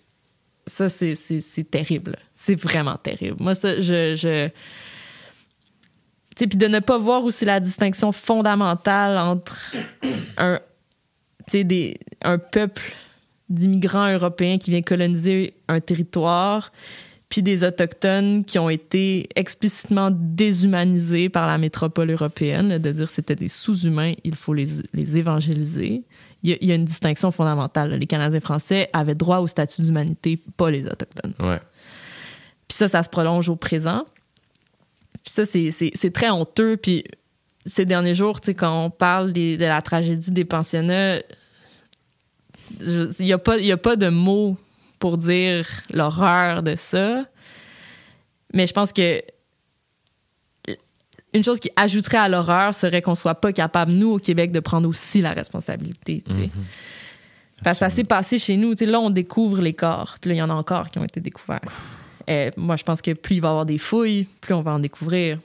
ça, 0.67 0.89
c'est- 0.89 1.69
terrible. 1.69 2.17
C'est 2.33 2.55
vraiment 2.59 2.97
terrible. 2.97 3.37
Moi, 3.39 3.55
ça, 3.55 3.79
je. 3.79 4.15
je 4.15 4.49
puis 6.35 6.47
de 6.47 6.67
ne 6.67 6.79
pas 6.79 6.97
voir 6.97 7.23
aussi 7.23 7.45
la 7.45 7.59
distinction 7.61 8.11
fondamentale 8.11 9.17
entre 9.17 9.71
un, 10.37 10.59
des, 11.53 11.97
un 12.21 12.37
peuple 12.37 12.93
d'immigrants 13.47 14.11
européens 14.11 14.57
qui 14.57 14.71
vient 14.71 14.81
coloniser 14.81 15.53
un 15.69 15.79
territoire, 15.79 16.73
puis 17.35 17.43
des 17.43 17.65
Autochtones 17.65 18.45
qui 18.45 18.57
ont 18.59 18.69
été 18.69 19.27
explicitement 19.35 20.09
déshumanisés 20.09 21.27
par 21.27 21.47
la 21.47 21.57
métropole 21.57 22.09
européenne, 22.09 22.69
là, 22.69 22.79
de 22.79 22.93
dire 22.93 23.09
c'était 23.09 23.35
des 23.35 23.49
sous-humains, 23.49 24.13
il 24.23 24.35
faut 24.35 24.53
les, 24.53 24.67
les 24.93 25.17
évangéliser. 25.17 26.03
Il 26.43 26.51
y, 26.51 26.53
a, 26.53 26.57
il 26.61 26.67
y 26.69 26.71
a 26.71 26.75
une 26.75 26.85
distinction 26.85 27.31
fondamentale. 27.31 27.89
là. 27.89 27.97
Les 27.97 28.07
Canadiens 28.07 28.39
français 28.39 28.89
avaient 28.93 29.15
droit 29.15 29.39
au 29.39 29.47
statut 29.47 29.81
d'humanité, 29.81 30.39
pas 30.55 30.71
les 30.71 30.85
Autochtones. 30.85 31.33
Ouais. 31.41 31.59
Puis 32.69 32.77
ça, 32.77 32.87
ça 32.87 33.03
se 33.03 33.09
prolonge 33.09 33.49
au 33.49 33.57
présent. 33.57 34.05
Puis 35.21 35.33
ça, 35.33 35.45
c'est- 35.45 36.11
très 36.13 36.29
honteux. 36.29 36.77
Puis 36.77 37.03
ces 37.65 37.83
derniers 37.83 38.13
jours, 38.15 38.39
tu 38.39 38.45
sais, 38.45 38.53
quand 38.55 38.85
on 38.85 38.89
parle 38.89 39.33
des- 39.33 39.57
de 39.57 39.65
la 39.65 39.81
tragédie 39.81 40.31
des 40.31 40.45
pensionnats, 40.45 41.17
il 42.79 43.09
n'y 43.19 43.33
a, 43.33 43.37
pas- 43.37 43.57
il 43.57 43.65
y 43.65 43.73
a 43.73 43.77
pas 43.77 43.97
de 43.97 44.07
mots 44.07 44.55
pour 44.99 45.17
dire 45.17 45.67
l'horreur 45.91 46.63
de 46.63 46.75
ça. 46.75 47.25
Mais 48.53 48.67
je 48.67 48.73
pense 48.73 48.93
que 48.93 49.21
une 51.33 51.43
chose 51.43 51.59
qui 51.59 51.69
ajouterait 51.75 52.17
à 52.17 52.29
l'horreur 52.29 52.73
serait 52.73 53.01
qu'on 53.01 53.15
soit 53.15 53.35
pas 53.35 53.51
capable, 53.51 53.91
nous, 53.91 54.11
au 54.11 54.19
Québec, 54.19 54.53
de 54.53 54.61
prendre 54.61 54.87
aussi 54.87 55.21
la 55.21 55.33
responsabilité. 55.33 56.23
tu 56.25 56.33
sais. 56.33 56.49
Parce 57.63 57.79
que 57.79 57.85
ça 57.85 57.89
s'est 57.89 58.05
passé 58.05 58.39
chez 58.39 58.55
nous. 58.55 58.73
Là, 58.79 58.99
on 58.99 59.09
découvre 59.09 59.61
les 59.61 59.73
corps. 59.73 60.17
Puis 60.21 60.29
là, 60.29 60.35
il 60.35 60.37
y 60.37 60.41
en 60.41 60.49
a 60.49 60.53
encore 60.53 60.89
qui 60.89 60.99
ont 60.99 61.03
été 61.03 61.19
découverts. 61.19 61.59
Euh, 62.29 62.51
moi, 62.57 62.77
je 62.77 62.83
pense 62.83 63.01
que 63.01 63.11
plus 63.11 63.35
il 63.35 63.41
va 63.41 63.49
y 63.49 63.51
avoir 63.51 63.65
des 63.65 63.77
fouilles, 63.77 64.27
plus 64.39 64.53
on 64.53 64.61
va 64.61 64.73
en 64.73 64.79
découvrir. 64.79 65.39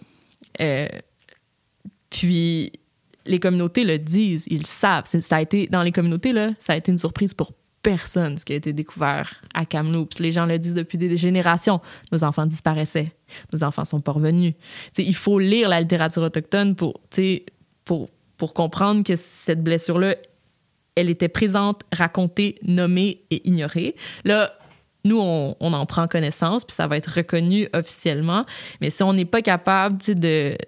Euh, 0.60 0.88
puis 2.08 2.72
les 3.26 3.40
communautés 3.40 3.84
le 3.84 3.98
disent, 3.98 4.44
ils 4.48 4.60
le 4.60 4.66
savent. 4.66 5.04
Ça 5.06 5.36
a 5.36 5.42
été, 5.42 5.66
dans 5.66 5.82
les 5.82 5.92
communautés, 5.92 6.32
là, 6.32 6.50
ça 6.58 6.72
a 6.72 6.76
été 6.76 6.90
une 6.90 6.98
surprise 6.98 7.34
pour 7.34 7.52
personne 7.82 8.38
ce 8.38 8.44
qui 8.44 8.52
a 8.52 8.56
été 8.56 8.72
découvert 8.72 9.42
à 9.54 9.64
Kamloops. 9.64 10.18
Les 10.18 10.32
gens 10.32 10.46
le 10.46 10.58
disent 10.58 10.74
depuis 10.74 10.98
des 10.98 11.16
générations. 11.16 11.80
Nos 12.12 12.24
enfants 12.24 12.46
disparaissaient. 12.46 13.12
Nos 13.52 13.64
enfants 13.64 13.84
sont 13.84 14.00
pas 14.00 14.12
revenus. 14.12 14.54
Il 14.98 15.14
faut 15.14 15.38
lire 15.38 15.68
la 15.68 15.80
littérature 15.80 16.22
autochtone 16.22 16.74
pour, 16.74 17.00
pour, 17.84 18.10
pour 18.36 18.54
comprendre 18.54 19.04
que 19.04 19.16
cette 19.16 19.62
blessure-là, 19.62 20.16
elle 20.94 21.08
était 21.08 21.28
présente, 21.28 21.82
racontée, 21.92 22.56
nommée 22.62 23.22
et 23.30 23.48
ignorée. 23.48 23.96
Là, 24.24 24.52
nous, 25.04 25.18
on, 25.18 25.56
on 25.60 25.72
en 25.72 25.86
prend 25.86 26.06
connaissance, 26.08 26.64
puis 26.64 26.74
ça 26.74 26.86
va 26.86 26.98
être 26.98 27.10
reconnu 27.16 27.68
officiellement. 27.72 28.44
Mais 28.80 28.90
si 28.90 29.02
on 29.02 29.14
n'est 29.14 29.24
pas 29.24 29.40
capable 29.40 29.96
de, 29.98 30.58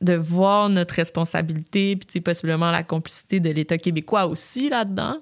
de 0.00 0.14
voir 0.14 0.68
notre 0.68 0.94
responsabilité, 0.94 1.96
puis 1.96 2.20
possiblement 2.20 2.70
la 2.70 2.82
complicité 2.82 3.40
de 3.40 3.50
l'État 3.50 3.78
québécois 3.78 4.26
aussi 4.26 4.68
là-dedans, 4.68 5.16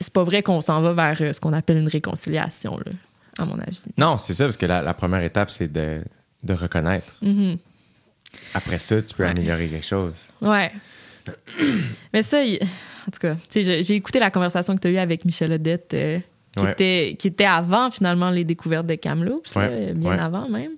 c'est- 0.00 0.12
pas 0.12 0.24
vrai 0.24 0.42
qu'on 0.42 0.60
s'en 0.60 0.80
va 0.82 0.92
vers 0.92 1.20
euh, 1.22 1.32
ce 1.32 1.40
qu'on 1.40 1.52
appelle 1.52 1.78
une 1.78 1.88
réconciliation. 1.88 2.78
Là. 2.78 2.92
à 3.38 3.44
mon 3.46 3.58
avis. 3.58 3.80
Non, 3.96 4.18
c'est 4.18 4.32
ça, 4.34 4.44
parce 4.44 4.56
que 4.56 4.66
la, 4.66 4.82
la 4.82 4.92
première 4.94 5.22
étape, 5.22 5.50
c'est 5.50 5.70
de, 5.72 6.02
de 6.42 6.52
reconnaître. 6.54 7.14
Mhm. 7.22 7.56
Après 8.54 8.78
ça, 8.78 9.00
tu 9.02 9.14
peux 9.14 9.22
Ouais. 9.24 9.30
améliorer 9.30 9.68
quelque 9.68 9.86
chose. 9.86 10.26
Ouais. 10.42 10.70
Mais 12.12 12.22
ça, 12.22 12.42
il- 12.42 12.60
en 12.62 13.10
tout 13.10 13.18
cas, 13.20 13.36
j'ai- 13.54 13.94
écouté 13.94 14.18
la 14.18 14.30
conversation 14.30 14.74
que 14.76 14.80
tu 14.80 14.88
as 14.88 14.90
eue 14.90 14.98
avec 14.98 15.24
Michel 15.24 15.52
Odette, 15.52 15.94
euh, 15.94 16.18
qui, 16.56 16.64
Ouais. 16.64 16.72
était, 16.72 17.16
qui 17.18 17.28
était 17.28 17.44
avant, 17.44 17.90
finalement, 17.90 18.30
les 18.30 18.44
découvertes 18.44 18.86
de 18.86 18.94
Kamloops, 18.96 19.54
Ouais, 19.56 19.92
bien 19.94 20.18
avant 20.18 20.48
même. 20.48 20.72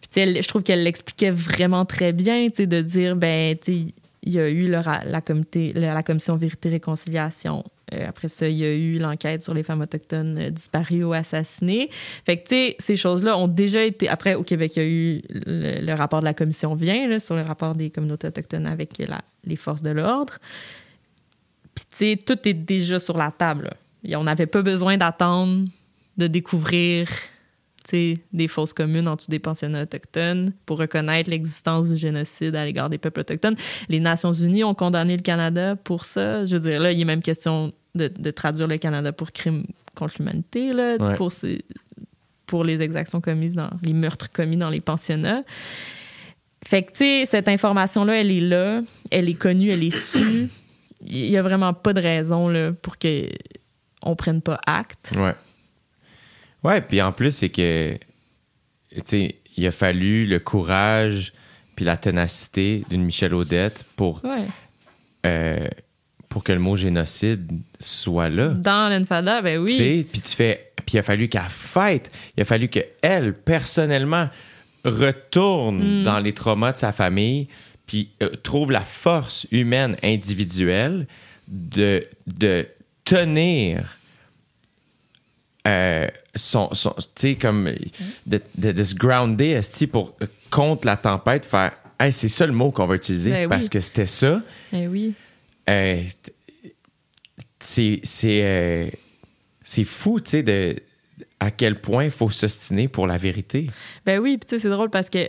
Puis, 0.00 0.20
elle- 0.22 0.42
je 0.42 0.48
trouve 0.48 0.62
qu'elle 0.62 0.84
l'expliquait 0.84 1.30
vraiment 1.30 1.84
très 1.84 2.12
bien, 2.12 2.48
de 2.48 2.80
dire, 2.80 3.14
ben, 3.16 3.56
il 3.66 3.92
y 4.24 4.38
a 4.38 4.48
eu 4.48 4.68
le 4.70 4.78
ra- 4.78 5.04
la, 5.04 5.20
comité, 5.20 5.72
la, 5.74 5.92
la 5.94 6.02
commission 6.02 6.36
Vérité-Réconciliation. 6.36 7.62
Euh, 7.94 8.08
après 8.08 8.28
ça, 8.28 8.48
il 8.48 8.56
y 8.56 8.64
a 8.64 8.72
eu 8.72 8.98
l'enquête 8.98 9.42
sur 9.42 9.54
les 9.54 9.62
femmes 9.62 9.80
autochtones 9.80 10.38
euh, 10.38 10.50
disparues 10.50 11.04
ou 11.04 11.12
assassinées. 11.12 11.90
Fait 12.24 12.36
que, 12.36 12.48
tu 12.48 12.54
sais, 12.54 12.76
ces 12.78 12.96
choses-là 12.96 13.36
ont 13.36 13.48
déjà 13.48 13.82
été. 13.82 14.08
Après, 14.08 14.34
au 14.34 14.42
Québec, 14.42 14.72
il 14.76 14.82
y 14.82 14.86
a 14.86 14.88
eu 14.88 15.22
le, 15.28 15.94
rapport 15.94 16.20
de 16.20 16.24
la 16.24 16.34
commission 16.34 16.74
Vient, 16.74 17.18
sur 17.18 17.34
le 17.34 17.42
rapport 17.42 17.74
des 17.74 17.90
communautés 17.90 18.28
autochtones 18.28 18.66
avec 18.66 18.98
les 19.44 19.56
forces 19.56 19.82
de 19.82 19.90
l'ordre. 19.90 20.38
Puis, 21.74 21.84
tu 21.90 21.96
sais, 21.96 22.18
tout 22.24 22.48
est 22.48 22.54
déjà 22.54 23.00
sur 23.00 23.16
la 23.16 23.30
table. 23.30 23.70
Et 24.04 24.16
on 24.16 24.24
n'avait 24.24 24.46
pas 24.46 24.62
besoin 24.62 24.96
d'attendre 24.96 25.64
de 26.16 26.26
découvrir 26.26 27.08
des 27.90 28.48
fausses 28.48 28.72
communes 28.72 29.08
en 29.08 29.16
dessous 29.16 29.30
des 29.30 29.38
pensionnats 29.38 29.82
autochtones 29.82 30.52
pour 30.66 30.78
reconnaître 30.78 31.30
l'existence 31.30 31.88
du 31.90 31.96
génocide 31.96 32.54
à 32.56 32.64
l'égard 32.64 32.90
des 32.90 32.98
peuples 32.98 33.20
autochtones. 33.20 33.56
Les 33.88 34.00
Nations 34.00 34.32
unies 34.32 34.64
ont 34.64 34.74
condamné 34.74 35.16
le 35.16 35.22
Canada 35.22 35.76
pour 35.76 36.04
ça. 36.04 36.44
Je 36.44 36.56
veux 36.56 36.60
dire, 36.62 36.80
là, 36.80 36.92
il 36.92 37.00
est 37.00 37.04
même 37.04 37.22
question 37.22 37.72
de, 37.94 38.08
de 38.08 38.30
traduire 38.30 38.68
le 38.68 38.78
Canada 38.78 39.12
pour 39.12 39.32
crime 39.32 39.64
contre 39.94 40.14
l'humanité, 40.18 40.72
là, 40.72 40.96
Ouais. 41.00 41.14
pour, 41.14 41.32
ces- 41.32 41.64
pour 42.46 42.62
les 42.64 42.82
exactions 42.82 43.20
commises 43.20 43.54
dans 43.54 43.70
les 43.82 43.92
meurtres 43.92 44.30
commis 44.30 44.56
dans 44.56 44.70
les 44.70 44.80
pensionnats. 44.80 45.42
Fait 46.64 46.82
que, 46.82 46.90
tu 46.92 46.98
sais, 46.98 47.24
cette 47.26 47.48
information-là, 47.48 48.20
elle 48.20 48.30
est 48.30 48.40
là, 48.40 48.82
elle 49.10 49.28
est 49.28 49.34
connue, 49.34 49.70
elle 49.70 49.82
est 49.84 49.96
sue. 49.96 50.48
Il 51.06 51.26
y 51.30 51.36
a 51.36 51.42
vraiment 51.42 51.72
pas 51.72 51.92
de 51.92 52.00
raison 52.00 52.48
là, 52.48 52.72
pour 52.72 52.98
que 52.98 53.28
on 54.02 54.16
prenne 54.16 54.42
pas 54.42 54.60
acte. 54.66 55.12
Ouais. 55.16 55.34
Ouais, 56.64 56.80
puis 56.80 57.00
en 57.02 57.12
plus, 57.12 57.30
c'est 57.32 57.48
que, 57.48 57.96
tu 58.94 59.00
sais, 59.04 59.34
il 59.56 59.66
a 59.66 59.70
fallu 59.70 60.26
le 60.26 60.38
courage 60.38 61.32
puis 61.76 61.84
la 61.84 61.96
ténacité 61.96 62.82
d'une 62.90 63.04
Michelle 63.04 63.34
Odette 63.34 63.84
pour, 63.96 64.24
Ouais. 64.24 64.46
euh, 65.26 65.68
pour 66.28 66.42
que 66.42 66.52
le 66.52 66.58
mot 66.58 66.76
génocide 66.76 67.50
soit 67.78 68.28
là. 68.28 68.48
Dans 68.48 68.88
l'Enfada, 68.92 69.40
ben 69.42 69.54
Tu 69.58 69.62
oui. 69.64 69.76
sais, 69.76 70.06
puis 70.10 70.20
tu 70.20 70.34
fais, 70.34 70.70
puis 70.84 70.96
il 70.96 70.98
a 70.98 71.02
fallu 71.02 71.28
qu'elle 71.28 71.42
fête, 71.48 72.10
il 72.36 72.40
a 72.40 72.44
fallu 72.44 72.68
qu'elle, 72.68 73.32
personnellement, 73.34 74.28
retourne 74.84 76.00
Mm. 76.00 76.04
dans 76.04 76.18
les 76.18 76.32
traumas 76.32 76.72
de 76.72 76.76
sa 76.78 76.92
famille, 76.92 77.48
puis 77.86 78.10
euh, 78.22 78.30
trouve 78.42 78.70
la 78.72 78.84
force 78.84 79.46
humaine 79.52 79.96
individuelle 80.02 81.06
de, 81.46 82.04
de 82.26 82.66
tenir 83.04 83.97
euh, 85.66 86.06
tu 86.34 86.58
sais, 87.14 87.34
comme 87.36 87.70
de, 88.26 88.40
de, 88.56 88.72
de 88.72 88.82
se 88.84 88.94
grounder 88.94 89.60
pour 89.90 90.14
euh, 90.22 90.26
contre 90.50 90.86
la 90.86 90.96
tempête, 90.96 91.44
faire 91.44 91.72
Hey, 92.00 92.12
c'est 92.12 92.28
ça 92.28 92.46
le 92.46 92.52
mot 92.52 92.70
qu'on 92.70 92.86
va 92.86 92.94
utiliser 92.94 93.30
Ben 93.30 93.42
oui. 93.42 93.48
parce 93.48 93.68
que 93.68 93.80
c'était 93.80 94.06
ça. 94.06 94.40
Ben 94.72 94.88
oui. 94.88 95.14
Euh, 95.68 96.02
c'est 97.58 98.00
c'est 98.04 98.40
euh, 98.44 98.88
fou, 99.84 100.20
tu 100.20 100.30
sais, 100.30 100.42
de 100.44 100.76
à 101.40 101.50
quel 101.50 101.74
point 101.80 102.04
il 102.04 102.10
faut 102.10 102.30
s'ostiner 102.30 102.86
pour 102.88 103.06
la 103.06 103.16
vérité. 103.16 103.66
Ben 104.06 104.20
oui, 104.20 104.38
puis 104.38 104.48
tu 104.48 104.54
sais, 104.56 104.62
c'est 104.62 104.68
drôle 104.70 104.90
parce 104.90 105.10
que 105.10 105.26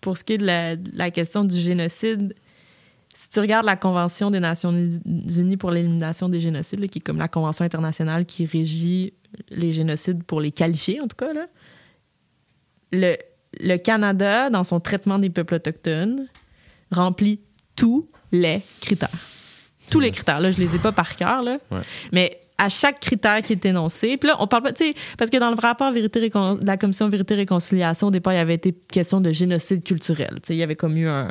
pour 0.00 0.16
ce 0.16 0.24
qui 0.24 0.34
est 0.34 0.38
de 0.38 0.46
la, 0.46 0.76
de 0.76 0.90
la 0.94 1.10
question 1.10 1.44
du 1.44 1.56
génocide, 1.56 2.34
si 3.14 3.28
tu 3.28 3.40
regardes 3.40 3.66
la 3.66 3.76
Convention 3.76 4.30
des 4.30 4.40
Nations 4.40 4.72
Unies 4.72 5.56
pour 5.56 5.70
l'élimination 5.70 6.28
des 6.28 6.40
génocides, 6.40 6.80
là, 6.80 6.86
qui 6.88 6.98
est 6.98 7.02
comme 7.02 7.18
la 7.18 7.28
convention 7.28 7.64
internationale 7.64 8.24
qui 8.26 8.44
régit 8.46 9.12
les 9.50 9.72
génocides 9.72 10.24
pour 10.24 10.40
les 10.40 10.50
qualifier, 10.50 11.00
en 11.00 11.08
tout 11.08 11.16
cas, 11.16 11.32
là, 11.32 11.46
le, 12.92 13.16
le 13.60 13.76
Canada, 13.76 14.50
dans 14.50 14.64
son 14.64 14.80
traitement 14.80 15.18
des 15.18 15.30
peuples 15.30 15.54
autochtones, 15.54 16.26
remplit 16.90 17.40
tous 17.76 18.08
les 18.32 18.62
critères. 18.80 19.10
Tous 19.90 20.00
les 20.00 20.10
critères. 20.10 20.40
Là, 20.40 20.50
je 20.50 20.58
les 20.58 20.74
ai 20.74 20.78
pas 20.78 20.92
par 20.92 21.16
cœur, 21.16 21.42
là. 21.42 21.58
Ouais. 21.70 21.80
Mais 22.12 22.40
à 22.60 22.68
chaque 22.68 22.98
critère 23.00 23.40
qui 23.42 23.52
est 23.52 23.64
énoncé, 23.66 24.16
puis 24.16 24.28
là, 24.28 24.36
on 24.40 24.46
parle 24.48 24.64
pas, 24.64 24.72
tu 24.72 24.84
sais, 24.86 24.94
parce 25.16 25.30
que 25.30 25.36
dans 25.36 25.50
le 25.50 25.56
rapport 25.56 25.92
vérité 25.92 26.18
de 26.20 26.66
la 26.66 26.76
commission 26.76 27.08
Vérité-Réconciliation, 27.08 28.08
au 28.08 28.10
départ, 28.10 28.32
il 28.32 28.36
y 28.36 28.40
avait 28.40 28.54
été 28.54 28.72
question 28.72 29.20
de 29.20 29.30
génocide 29.32 29.84
culturel. 29.84 30.30
Tu 30.42 30.48
sais, 30.48 30.54
il 30.54 30.58
y 30.58 30.62
avait 30.62 30.74
comme 30.76 30.96
eu 30.96 31.06
un. 31.08 31.30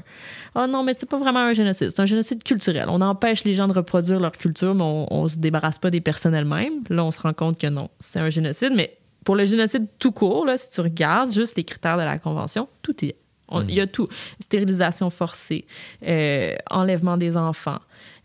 Oh 0.55 0.65
non, 0.67 0.83
mais 0.83 0.93
c'est 0.93 1.05
pas 1.05 1.17
vraiment 1.19 1.39
un 1.39 1.53
génocide, 1.53 1.89
c'est 1.89 1.99
un 2.01 2.05
génocide 2.05 2.43
culturel. 2.43 2.85
On 2.87 3.01
empêche 3.01 3.43
les 3.43 3.53
gens 3.55 3.67
de 3.67 3.73
reproduire 3.73 4.19
leur 4.19 4.31
culture, 4.31 4.73
mais 4.73 4.83
on, 4.83 5.13
on 5.13 5.27
se 5.27 5.37
débarrasse 5.37 5.79
pas 5.79 5.89
des 5.91 6.01
personnes 6.01 6.33
elles-mêmes. 6.33 6.83
Là, 6.89 7.03
on 7.03 7.11
se 7.11 7.19
rend 7.21 7.33
compte 7.33 7.59
que 7.59 7.67
non, 7.67 7.89
c'est 7.99 8.19
un 8.19 8.29
génocide. 8.29 8.71
Mais 8.75 8.97
pour 9.25 9.35
le 9.35 9.43
génocide 9.45 9.85
tout 9.99 10.13
court, 10.13 10.45
là, 10.45 10.57
si 10.57 10.71
tu 10.71 10.79
regardes 10.79 11.31
juste 11.33 11.57
les 11.57 11.65
critères 11.65 11.97
de 11.97 12.03
la 12.03 12.17
Convention, 12.19 12.69
tout 12.81 13.03
est. 13.03 13.17
on- 13.49 13.61
Il 13.67 13.75
y 13.75 13.81
a 13.81 13.87
tout. 13.87 14.07
Stérilisation 14.39 15.09
forcée, 15.09 15.65
euh, 16.07 16.55
enlèvement 16.71 17.17
des 17.17 17.35
enfants, 17.37 17.79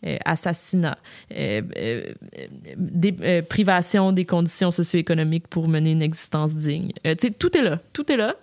euh, 0.04 0.16
assassinat, 0.24 0.98
euh, 1.32 1.62
euh, 1.76 2.12
des- 2.76 3.16
euh, 3.20 3.42
privation 3.42 4.12
des 4.12 4.24
conditions 4.24 4.70
socio-économiques 4.70 5.46
pour 5.48 5.68
mener 5.68 5.92
une 5.92 6.02
existence 6.02 6.54
digne. 6.54 6.92
Tu 7.04 7.10
sais, 7.20 7.30
tout 7.30 7.56
est 7.56 7.62
là. 7.62 7.78
Tout 7.92 8.10
est 8.10 8.16
là. 8.16 8.36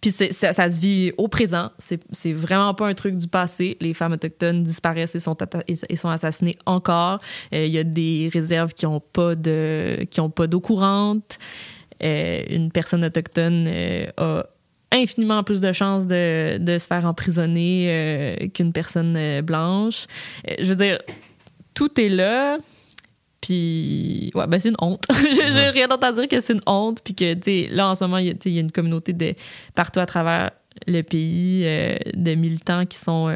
Puis 0.00 0.10
ça, 0.10 0.52
ça 0.52 0.68
se 0.68 0.78
vit 0.78 1.12
au 1.16 1.26
présent. 1.28 1.70
C'est 1.78 2.32
vraiment 2.32 2.74
pas 2.74 2.86
un 2.86 2.94
truc 2.94 3.16
du 3.16 3.28
passé. 3.28 3.76
Les 3.80 3.94
femmes 3.94 4.12
autochtones 4.12 4.62
disparaissent 4.62 5.14
et 5.14 5.20
sont, 5.20 6.08
assassinées 6.08 6.58
encore. 6.66 7.20
Il 7.50 7.68
y 7.68 7.78
a 7.78 7.84
des 7.84 8.28
réserves 8.32 8.74
qui 8.74 8.84
ont 8.84 9.00
pas 9.00 9.34
de 9.34 10.04
pas 10.34 10.46
d'eau 10.46 10.60
courante. 10.60 11.38
Une 12.00 12.70
personne 12.72 13.04
autochtone 13.04 13.68
a 14.16 14.46
infiniment 14.92 15.42
plus 15.42 15.60
de 15.60 15.72
chances 15.72 16.06
de, 16.06 16.58
de 16.58 16.78
se 16.78 16.86
faire 16.86 17.04
emprisonner 17.04 17.86
euh, 17.90 18.48
qu'une 18.48 18.72
personne 18.72 19.14
euh, 19.16 19.42
blanche. 19.42 20.06
Euh, 20.48 20.54
je 20.60 20.66
veux 20.66 20.76
dire, 20.76 20.98
tout 21.74 22.00
est 22.00 22.08
là. 22.08 22.58
Puis, 23.40 24.30
ouais, 24.34 24.46
ben 24.46 24.58
c'est 24.58 24.70
une 24.70 24.76
honte. 24.80 25.04
J'ai 25.32 25.42
rien 25.70 25.88
d'autre 25.88 26.04
à 26.06 26.12
dire 26.12 26.26
que 26.28 26.40
c'est 26.40 26.54
une 26.54 26.62
honte. 26.66 27.00
Puis 27.04 27.14
que, 27.14 27.34
tu 27.34 27.72
là, 27.74 27.88
en 27.90 27.94
ce 27.94 28.04
moment, 28.04 28.18
il 28.18 28.26
y, 28.28 28.30
a- 28.30 28.48
y 28.48 28.60
une 28.60 28.72
communauté 28.72 29.12
de, 29.12 29.34
partout 29.74 30.00
à 30.00 30.06
travers 30.06 30.50
le 30.86 31.02
pays 31.02 31.62
euh, 31.64 31.96
de 32.14 32.34
militants 32.34 32.86
qui 32.86 32.98
sont. 32.98 33.32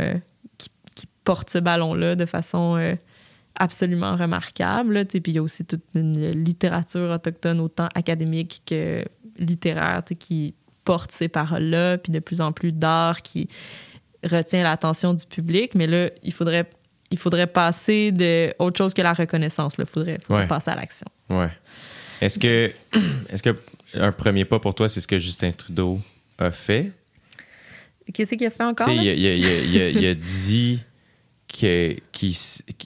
qui, 0.59 0.68
qui 0.97 1.06
portent 1.24 1.51
ce 1.51 1.59
ballon-là 1.59 2.16
de 2.16 2.24
façon 2.27 2.82
absolument 3.56 4.16
remarquable. 4.16 5.05
Puis 5.06 5.20
il 5.27 5.35
y 5.35 5.39
a 5.39 5.43
aussi 5.43 5.64
toute 5.64 5.82
une 5.94 6.31
littérature 6.31 7.10
autochtone, 7.10 7.60
autant 7.60 7.89
académique 7.94 8.62
que 8.66 9.05
littéraire, 9.39 10.02
qui 10.18 10.55
porte 10.91 11.12
ces 11.12 11.29
paroles-là. 11.29 11.99
Puis 11.99 12.12
de 12.12 12.19
plus 12.19 12.41
en 12.41 12.51
plus 12.53 12.73
d'art 12.73 13.23
qui 13.23 13.49
retient 14.25 14.62
l'attention 14.62 15.15
du 15.15 15.25
public. 15.27 15.75
Mais 15.75 15.87
là, 15.87 16.11
il 16.25 16.33
faudrait 16.33 16.69
il 17.12 17.19
faudrait 17.19 17.47
passer 17.49 18.12
de 18.12 18.55
autre 18.59 18.79
chose 18.79 18.95
que 18.95 19.03
la 19.03 19.12
reconnaissance. 19.12 19.75
Il 19.79 19.87
faudrait, 19.87 20.19
faudrait 20.27 20.43
Ouais. 20.43 20.49
passer 20.49 20.71
à 20.71 20.77
l'action. 20.77 21.07
Ouais. 21.29 21.51
Est-ce 22.21 22.39
que, 22.39 22.73
est-ce 23.31 23.43
que 23.43 23.55
un 23.95 24.12
premier 24.12 24.45
pas 24.45 24.59
pour 24.61 24.75
toi, 24.75 24.89
c'est 24.89 25.01
ce 25.01 25.07
que 25.09 25.19
Justin 25.19 25.51
Trudeau 25.53 25.99
a 26.39 26.51
fait? 26.51 26.93
Qu'est-ce 28.12 28.35
qu'il 28.35 28.47
a 28.47 28.51
fait 28.51 28.65
encore? 28.65 28.89
Il, 28.91 29.09
a- 29.09 29.15
il 29.15 29.25
il 29.25 30.03
il 30.05 30.15
dit 30.19 30.81
qu'il 31.49 32.01
qu'il- 32.12 32.35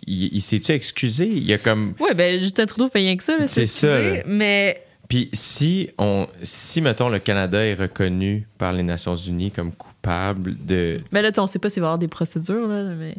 il 0.07 0.41
s'est-tu 0.41 0.73
excusé? 0.73 1.27
Il 1.27 1.53
a 1.53 1.59
comme. 1.59 1.95
Oui, 2.01 2.11
ben 2.15 2.39
Justin 2.41 2.67
Trudeau 2.67 2.89
fait 2.89 3.01
rien 3.01 3.17
que 3.17 3.23
ça. 3.23 3.47
C'est 3.47 3.67
ça, 3.67 4.01
là. 4.01 4.23
Mais 4.27 4.83
Puis 5.15 5.31
si 5.33 5.91
on, 5.97 6.27
si 6.43 6.81
mettons 6.81 7.09
le 7.09 7.21
Canada 7.21 7.65
est 7.65 7.75
reconnu 7.75 8.49
par 8.59 8.73
les 8.73 8.83
Nations 8.83 9.15
Unies 9.15 9.53
comme 9.53 9.71
coupable 9.71 10.57
de, 10.67 11.03
Mais 11.13 11.23
là, 11.23 11.31
on 11.37 11.47
sait 11.47 11.61
pas 11.61 11.71
s'il 11.71 11.83
va 11.83 11.87
y 11.87 11.89
avoir 11.91 11.99
des 12.01 12.09
procédures, 12.09 12.67
là, 12.67 12.83
mais... 12.99 13.15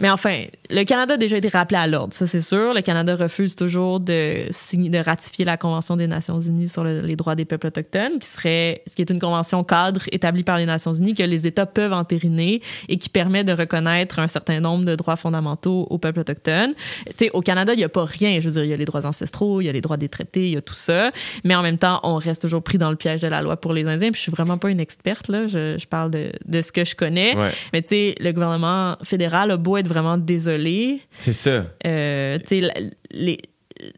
Mais 0.00 0.10
enfin, 0.10 0.42
le 0.70 0.82
Canada 0.84 1.14
a 1.14 1.16
déjà 1.16 1.36
été 1.36 1.46
rappelé 1.48 1.78
à 1.78 1.86
l'ordre, 1.86 2.12
ça 2.12 2.26
c'est 2.26 2.40
sûr. 2.40 2.74
Le 2.74 2.80
Canada 2.80 3.14
refuse 3.14 3.54
toujours 3.54 4.00
de, 4.00 4.46
signer, 4.50 4.90
de 4.90 4.98
ratifier 4.98 5.44
la 5.44 5.56
Convention 5.56 5.96
des 5.96 6.06
Nations 6.08 6.40
Unies 6.40 6.66
sur 6.68 6.82
le- 6.82 7.00
les 7.02 7.14
droits 7.14 7.36
des 7.36 7.44
peuples 7.44 7.68
autochtones, 7.68 8.18
qui 8.18 8.26
serait, 8.26 8.82
ce 8.88 8.94
qui 8.96 9.02
est 9.02 9.10
une 9.10 9.20
convention 9.20 9.62
cadre 9.62 10.00
établie 10.10 10.42
par 10.42 10.58
les 10.58 10.66
Nations 10.66 10.92
Unies 10.94 11.14
que 11.14 11.22
les 11.22 11.46
États 11.46 11.66
peuvent 11.66 11.92
entériner 11.92 12.60
et 12.88 12.98
qui 12.98 13.08
permet 13.08 13.44
de 13.44 13.52
reconnaître 13.52 14.18
un 14.18 14.26
certain 14.26 14.58
nombre 14.58 14.84
de 14.84 14.96
droits 14.96 15.16
fondamentaux 15.16 15.86
aux 15.90 15.98
peuples 15.98 16.20
autochtones. 16.20 16.74
Tu 17.10 17.26
sais, 17.26 17.30
au 17.32 17.40
Canada, 17.40 17.72
il 17.74 17.76
n'y 17.78 17.84
a 17.84 17.88
pas 17.88 18.04
rien. 18.04 18.40
Je 18.40 18.48
veux 18.48 18.54
dire, 18.54 18.64
il 18.64 18.70
y 18.70 18.74
a 18.74 18.76
les 18.76 18.84
droits 18.86 19.06
ancestraux, 19.06 19.60
il 19.60 19.66
y 19.66 19.68
a 19.68 19.72
les 19.72 19.80
droits 19.80 19.96
des 19.96 20.08
traités, 20.08 20.46
il 20.46 20.54
y 20.54 20.56
a 20.56 20.62
tout 20.62 20.74
ça. 20.74 21.12
Mais 21.44 21.54
en 21.54 21.62
même 21.62 21.78
temps, 21.78 22.00
on 22.02 22.16
reste 22.16 22.42
toujours 22.42 22.62
pris 22.62 22.78
dans 22.78 22.90
le 22.90 22.96
piège 22.96 23.20
de 23.20 23.28
la 23.28 23.42
loi 23.42 23.56
pour 23.56 23.72
les 23.72 23.86
Indiens. 23.86 24.10
Puis 24.10 24.18
je 24.18 24.22
suis 24.22 24.32
vraiment 24.32 24.58
pas 24.58 24.70
une 24.70 24.80
experte, 24.80 25.28
là. 25.28 25.46
Je, 25.46 25.76
je 25.78 25.86
parle 25.86 26.10
de, 26.10 26.32
de 26.46 26.62
ce 26.62 26.72
que 26.72 26.84
je 26.84 26.96
connais. 26.96 27.36
ouais, 27.36 27.50
Mais 27.72 27.82
tu 27.82 27.88
sais, 27.90 28.14
le 28.18 28.32
gouvernement 28.32 28.96
fédéral 29.04 29.52
a 29.52 29.56
beau 29.56 29.76
être 29.76 29.83
vraiment 29.88 30.16
désolé. 30.18 31.00
c'est 31.14 31.32
ça. 31.32 31.66
Euh, 31.86 32.38
tu 32.38 32.46
sais, 32.46 32.60
la- 32.60 32.74
les, 33.10 33.38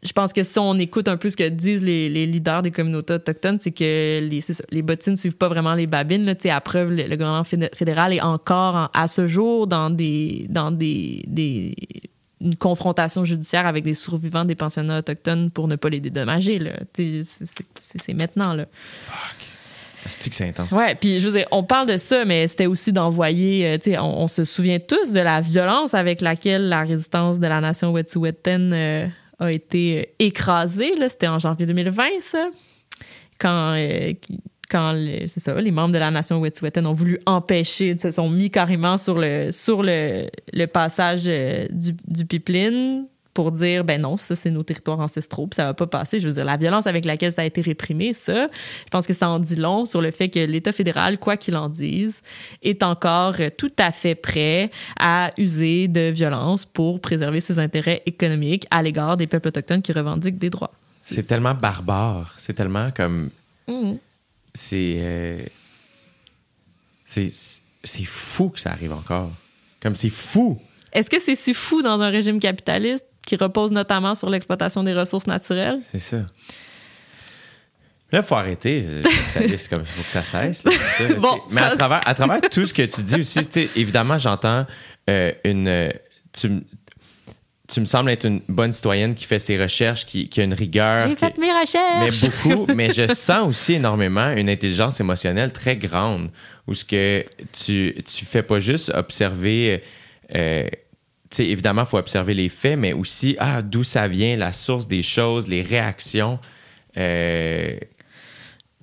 je 0.03 0.11
pense 0.11 0.33
que 0.33 0.43
si 0.43 0.57
on 0.59 0.73
écoute 0.79 1.07
un 1.07 1.17
peu 1.17 1.29
ce 1.29 1.37
que 1.37 1.47
disent 1.47 1.83
les, 1.83 2.09
les 2.09 2.25
leaders 2.25 2.61
des 2.63 2.71
communautés 2.71 3.13
autochtones, 3.13 3.59
c'est 3.61 3.71
que 3.71 4.19
les, 4.27 4.41
ça, 4.41 4.53
les 4.71 4.81
bottines 4.81 5.13
ne 5.13 5.17
suivent 5.17 5.37
pas 5.37 5.47
vraiment 5.49 5.73
les 5.73 5.87
babines. 5.87 6.25
Là, 6.25 6.33
à 6.55 6.61
preuve, 6.61 6.89
le, 6.91 7.03
le 7.03 7.15
gouvernement 7.15 7.43
fédé- 7.43 7.69
fédéral 7.75 8.11
est 8.13 8.21
encore 8.21 8.75
en- 8.75 8.89
à 8.93 9.07
ce 9.07 9.27
jour 9.27 9.67
dans 9.67 9.89
des 9.89 10.45
dans 10.49 10.71
des, 10.71 11.23
des 11.27 11.75
une 12.39 12.55
confrontation 12.55 13.25
judiciaire 13.25 13.65
avec 13.65 13.83
des 13.83 13.95
survivants 13.95 14.45
des 14.45 14.53
pensionnats 14.53 14.99
autochtones 14.99 15.49
pour 15.49 15.67
ne 15.67 15.75
pas 15.75 15.89
les 15.89 15.99
dédommager. 15.99 16.59
C'est, 16.93 18.13
maintenant. 18.13 18.53
Là. 18.53 18.67
C'est 20.09 20.47
intense. 20.47 20.71
Ouais, 20.71 20.95
puis 20.95 21.19
je 21.19 21.27
veux 21.27 21.37
dire, 21.37 21.47
on 21.51 21.63
parle 21.63 21.87
de 21.87 21.97
ça, 21.97 22.25
mais 22.25 22.47
c'était 22.47 22.65
aussi 22.65 22.91
d'envoyer, 22.93 23.79
euh, 23.87 24.01
on, 24.01 24.27
se 24.27 24.43
souvient 24.43 24.79
tous 24.79 25.11
de 25.11 25.19
la 25.19 25.41
violence 25.41 25.93
avec 25.93 26.21
laquelle 26.21 26.69
la 26.69 26.83
résistance 26.83 27.39
de 27.39 27.47
la 27.47 27.59
nation 27.61 27.91
Wet'suwet'en 27.91 28.71
euh, 28.71 29.07
a 29.39 29.51
été 29.51 29.99
euh, 29.99 30.03
écrasée. 30.19 30.95
Là, 30.95 31.09
c'était 31.09 31.27
en 31.27 31.39
janvier 31.39 31.65
2020, 31.65 32.03
ça, 32.21 32.49
quand, 33.39 33.73
euh, 33.75 34.13
les 34.73 35.71
membres 35.71 35.93
de 35.93 35.99
la 35.99 36.11
nation 36.11 36.39
Wet'suwet'en 36.39 36.85
ont 36.85 36.93
voulu 36.93 37.19
empêcher, 37.25 37.97
se 37.97 38.11
sont 38.11 38.29
mis 38.29 38.51
carrément 38.51 38.97
sur 38.97 39.17
le 39.17 40.65
passage 40.65 41.23
du, 41.23 41.95
du 42.07 42.25
pipeline 42.25 43.07
pour 43.37 43.51
dire 43.51 43.83
ben 43.83 44.01
non 44.01 44.17
ça 44.17 44.35
c'est 44.35 44.49
nos 44.49 44.63
territoires 44.63 44.99
ancestraux 44.99 45.45
puis 45.45 45.57
ça 45.57 45.65
va 45.65 45.75
pas 45.75 45.85
passer 45.85 46.19
je 46.19 46.27
veux 46.27 46.33
dire 46.33 46.43
la 46.43 46.57
violence 46.57 46.87
avec 46.87 47.05
laquelle 47.05 47.31
ça 47.31 47.43
a 47.43 47.45
été 47.45 47.61
réprimé 47.61 48.11
ça 48.13 48.47
je 48.85 48.89
pense 48.89 49.05
que 49.05 49.13
ça 49.13 49.29
en 49.29 49.37
dit 49.37 49.55
long 49.55 49.85
sur 49.85 50.01
le 50.01 50.09
fait 50.09 50.29
que 50.29 50.39
l'État 50.39 50.71
fédéral, 50.71 51.19
quoi 51.19 51.37
qu'il 51.37 51.55
en 51.55 51.69
dise, 51.69 52.21
est 52.63 52.81
encore 52.81 53.35
tout 53.57 53.71
à 53.77 53.91
fait 53.91 54.15
prêt 54.15 54.71
à 54.99 55.29
user 55.37 55.87
de 55.87 56.09
violence 56.09 56.65
pour 56.65 56.99
préserver 56.99 57.39
ses 57.39 57.59
intérêts 57.59 58.01
économiques 58.07 58.65
à 58.71 58.81
l'égard 58.81 59.17
des 59.17 59.27
peuples 59.27 59.49
autochtones 59.49 59.83
qui 59.83 59.91
revendiquent 59.91 60.39
des 60.39 60.49
droits. 60.49 60.73
C'est 61.01 61.27
tellement 61.27 61.53
barbare. 61.53 62.35
C'est 62.39 62.53
tellement 62.53 62.91
comme. 62.91 63.29
Mhm. 63.67 63.99
C'est. 64.53 65.01
euh, 65.03 65.45
c'est 67.05 67.31
c'est 67.83 68.05
fou 68.05 68.49
que 68.49 68.59
ça 68.59 68.71
arrive 68.71 68.91
encore. 68.91 69.31
Comme 69.81 69.95
c'est 69.95 70.09
fou. 70.09 70.59
Est-ce 70.91 71.09
que 71.09 71.21
c'est 71.21 71.35
si 71.35 71.53
fou 71.53 71.81
dans 71.81 72.01
un 72.01 72.09
régime 72.09 72.39
capitaliste? 72.39 73.05
Qui 73.27 73.35
repose 73.35 73.71
notamment 73.71 74.15
sur 74.15 74.29
l'exploitation 74.29 74.83
des 74.83 74.93
ressources 74.95 75.27
naturelles? 75.27 75.79
C'est 75.91 75.99
ça. 75.99 76.17
Là, 78.11 78.19
il 78.19 78.23
faut 78.23 78.35
arrêter. 78.35 78.83
euh, 78.87 79.01
il 79.41 79.57
faut 79.59 79.75
que 79.75 79.85
ça 80.07 80.23
cesse. 80.23 80.63
là, 80.63 80.71
ça, 80.71 81.13
Bon. 81.19 81.39
Mais 81.51 81.61
à 81.61 81.75
travers, 81.75 82.01
à 82.07 82.13
travers 82.13 82.41
tout 82.41 82.63
ce 82.65 82.73
que 82.73 82.83
tu 82.83 83.01
dis 83.03 83.19
aussi, 83.19 83.39
évidemment, 83.75 84.17
j'entends 84.17 84.65
euh, 85.09 85.33
une. 85.43 85.67
euh, 85.67 85.89
tu, 86.31 86.49
tu 87.67 87.81
me 87.81 87.85
sembles 87.85 88.09
être 88.11 88.23
une 88.25 88.39
bonne 88.47 88.71
citoyenne 88.71 89.13
qui 89.13 89.25
fait 89.25 89.39
ses 89.39 89.61
recherches, 89.61 90.05
qui, 90.05 90.29
qui 90.29 90.39
a 90.39 90.45
une 90.45 90.53
rigueur. 90.53 91.09
J'ai 91.09 91.15
qui- 91.15 91.25
fait 91.25 91.37
mes 91.37 91.47
mais 91.47 91.59
recherches! 92.09 92.21
beaucoup, 92.45 92.65
mais 92.73 92.93
je 92.93 93.13
sens 93.13 93.45
aussi 93.45 93.73
énormément 93.73 94.29
une 94.31 94.49
intelligence 94.49 95.01
émotionnelle 95.01 95.51
très 95.51 95.75
grande 95.75 96.29
où 96.65 96.73
ce 96.73 96.85
que 96.85 97.25
tu, 97.51 97.93
tu 98.05 98.23
fais 98.25 98.41
pas 98.43 98.61
juste 98.61 98.89
observer, 98.95 99.83
euh, 100.33 100.65
évidemment, 101.39 101.83
il 101.83 101.87
faut 101.87 101.97
observer 101.97 102.33
les 102.33 102.49
faits, 102.49 102.77
mais 102.77 102.93
aussi, 102.93 103.35
ah, 103.39 103.61
d'où 103.61 103.83
ça 103.83 104.07
vient, 104.07 104.35
la 104.37 104.53
source 104.53 104.87
des 104.87 105.01
choses, 105.01 105.47
les 105.47 105.61
réactions. 105.61 106.39
Euh, 106.97 107.75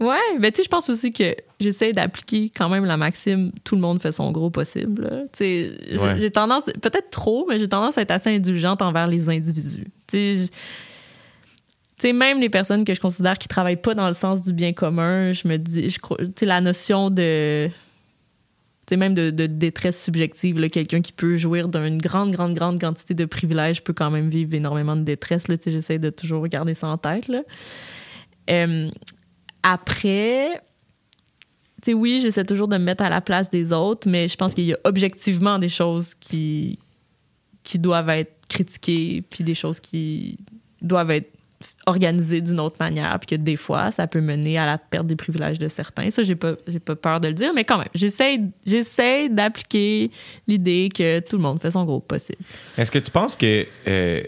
Ouais, 0.01 0.19
mais 0.41 0.51
tu 0.51 0.57
sais, 0.57 0.65
je 0.65 0.69
pense 0.69 0.91
aussi 0.91 1.13
que 1.13 1.37
j'essaie 1.61 1.93
d'appliquer 1.93 2.51
quand 2.51 2.69
même 2.69 2.85
la 2.85 2.97
maxime 2.97 3.53
tout 3.63 3.77
le 3.77 3.81
monde 3.81 4.01
fait 4.03 4.11
son 4.11 4.33
gros 4.33 4.51
possible. 4.51 5.29
Tu 5.33 5.39
sais, 5.39 5.73
j'ai- 5.89 5.99
Ouais. 5.99 6.19
j'ai 6.19 6.31
tendance, 6.33 6.65
peut-être 6.83 7.11
trop, 7.11 7.47
mais 7.49 7.61
j'ai 7.61 7.69
tendance 7.69 7.97
à 7.97 8.03
être 8.03 8.11
assez 8.11 8.35
indulgente 8.35 8.83
envers 8.83 9.07
les 9.07 9.29
individus. 9.29 9.85
Tu 10.09 10.17
sais, 10.17 10.37
je- 10.37 10.47
tu 10.47 12.09
sais, 12.09 12.13
même 12.13 12.41
les 12.41 12.49
personnes 12.51 12.85
que 12.85 12.93
je 12.93 13.01
considère 13.01 13.39
qui 13.39 13.47
travaillent 13.47 13.81
pas 13.81 13.95
dans 13.95 14.09
le 14.09 14.15
sens 14.15 14.43
du 14.43 14.53
bien 14.53 14.73
commun, 14.73 15.33
je 15.33 15.47
me 15.47 15.57
dis, 15.59 15.89
je 15.89 16.01
crois, 16.01 16.19
tu 16.19 16.25
sais, 16.41 16.47
la 16.47 16.61
notion 16.61 17.09
de. 17.09 17.71
Même 18.91 19.15
de, 19.15 19.31
détresse 19.31 20.03
subjective, 20.03 20.69
quelqu'un 20.71 21.01
qui 21.01 21.13
peut 21.13 21.37
jouir 21.37 21.69
d'une 21.69 21.99
grande, 21.99 22.33
grande, 22.33 22.55
grande 22.55 22.81
quantité 22.81 23.15
de 23.15 23.25
privilèges 23.25 23.83
peut 23.83 23.93
quand 23.93 24.11
même 24.11 24.29
vivre 24.29 24.55
énormément 24.55 24.97
de 24.97 25.03
détresse. 25.03 25.47
J'essaie 25.67 25.99
de 25.99 26.11
toujours 26.11 26.47
garder 26.49 26.75
ça 26.75 26.89
en 26.89 26.99
tête. 26.99 27.29
Là. 27.29 27.43
Euh, 28.51 28.91
après, 29.63 30.61
oui, 31.93 32.21
j'essaie 32.23 32.45
toujours 32.45 32.69
de 32.69 32.77
me 32.77 32.85
mettre 32.85 33.03
à 33.03 33.11
la 33.11 33.21
place 33.21 33.51
des 33.51 33.73
autres, 33.73 34.09
mais 34.09 34.29
je 34.29 34.37
pense 34.37 34.55
qu'il 34.55 34.65
y 34.65 34.73
a 34.73 34.79
objectivement 34.85 35.59
des 35.59 35.69
choses 35.69 36.15
qui, 36.15 36.79
qui 37.63 37.79
doivent 37.79 38.11
être 38.11 38.47
critiquées, 38.49 39.23
puis 39.29 39.45
des 39.45 39.55
choses 39.55 39.81
qui 39.81 40.39
doivent 40.81 41.11
être 41.11 41.34
organisées 41.87 42.41
d'une 42.41 42.61
autre 42.61 42.77
manière, 42.81 43.19
puis 43.21 43.37
que 43.37 43.43
des 43.43 43.57
fois, 43.57 43.91
ça 43.91 44.07
peut 44.07 44.21
mener 44.21 44.59
à 44.59 44.67
la 44.67 44.79
perte 44.79 45.07
des 45.07 45.17
privilèges 45.17 45.59
de 45.59 45.69
certains. 45.69 46.11
Ça, 46.11 46.23
j'ai 46.23 46.35
pas, 46.35 46.55
pas 46.85 46.97
peur 46.97 47.21
de 47.21 47.29
le 47.29 47.35
dire, 47.35 47.53
mais 47.55 47.65
quand 47.65 47.79
même, 47.79 47.89
j'essaie, 47.95 49.29
d'appliquer 49.29 50.11
l'idée 50.47 50.89
que 50.95 51.21
tout 51.21 51.37
le 51.37 51.43
monde 51.43 51.61
fait 51.61 51.71
son 51.71 51.85
gros 51.85 52.01
possible. 52.01 52.43
Est-ce 52.79 52.91
que 52.91 52.99
tu 52.99 53.11
penses 53.11 53.37
que 53.37 53.67
euh, 53.87 54.23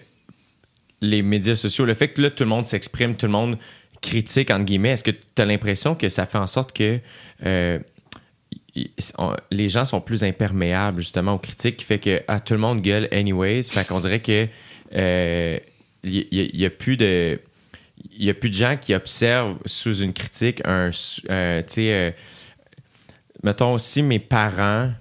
les 1.00 1.22
médias 1.22 1.56
sociaux, 1.56 1.84
le 1.84 1.94
fait 1.94 2.08
que 2.08 2.22
là, 2.22 2.30
tout 2.30 2.44
le 2.44 2.50
monde 2.50 2.66
s'exprime, 2.66 3.16
tout 3.16 3.26
le 3.26 3.32
monde 3.32 3.56
critique, 4.02 4.50
entre 4.50 4.64
guillemets, 4.64 4.90
est-ce 4.90 5.04
que 5.04 5.10
tu 5.10 5.42
as 5.42 5.44
l'impression 5.44 5.94
que 5.94 6.08
ça 6.08 6.26
fait 6.26 6.38
en 6.38 6.46
sorte 6.46 6.72
que 6.72 7.00
euh, 7.44 7.78
les 9.50 9.68
gens 9.68 9.84
sont 9.84 10.00
plus 10.00 10.22
imperméables 10.22 11.00
justement 11.00 11.34
aux 11.34 11.38
critiques, 11.38 11.78
qui 11.78 11.84
fait 11.84 11.98
que 11.98 12.22
ah, 12.28 12.40
tout 12.40 12.54
le 12.54 12.60
monde 12.60 12.82
gueule 12.82 13.08
anyways, 13.10 13.64
fait 13.64 13.86
qu'on 13.86 14.00
dirait 14.00 14.20
que 14.20 14.46
euh, 14.94 15.58
il 16.04 16.26
y, 16.30 16.58
y 16.58 16.64
a 16.64 16.70
plus 16.70 16.96
de 16.96 17.40
il 18.12 18.24
y 18.24 18.30
a 18.30 18.34
plus 18.34 18.50
de 18.50 18.54
gens 18.54 18.76
qui 18.80 18.94
observent 18.94 19.58
sous 19.64 20.00
une 20.02 20.12
critique 20.12 20.60
un 20.64 20.90
euh, 21.30 21.62
tu 21.62 21.72
sais 21.72 21.92
euh, 21.92 22.10
mettons 23.42 23.74
aussi 23.74 24.02
mes 24.02 24.18
parents 24.18 24.92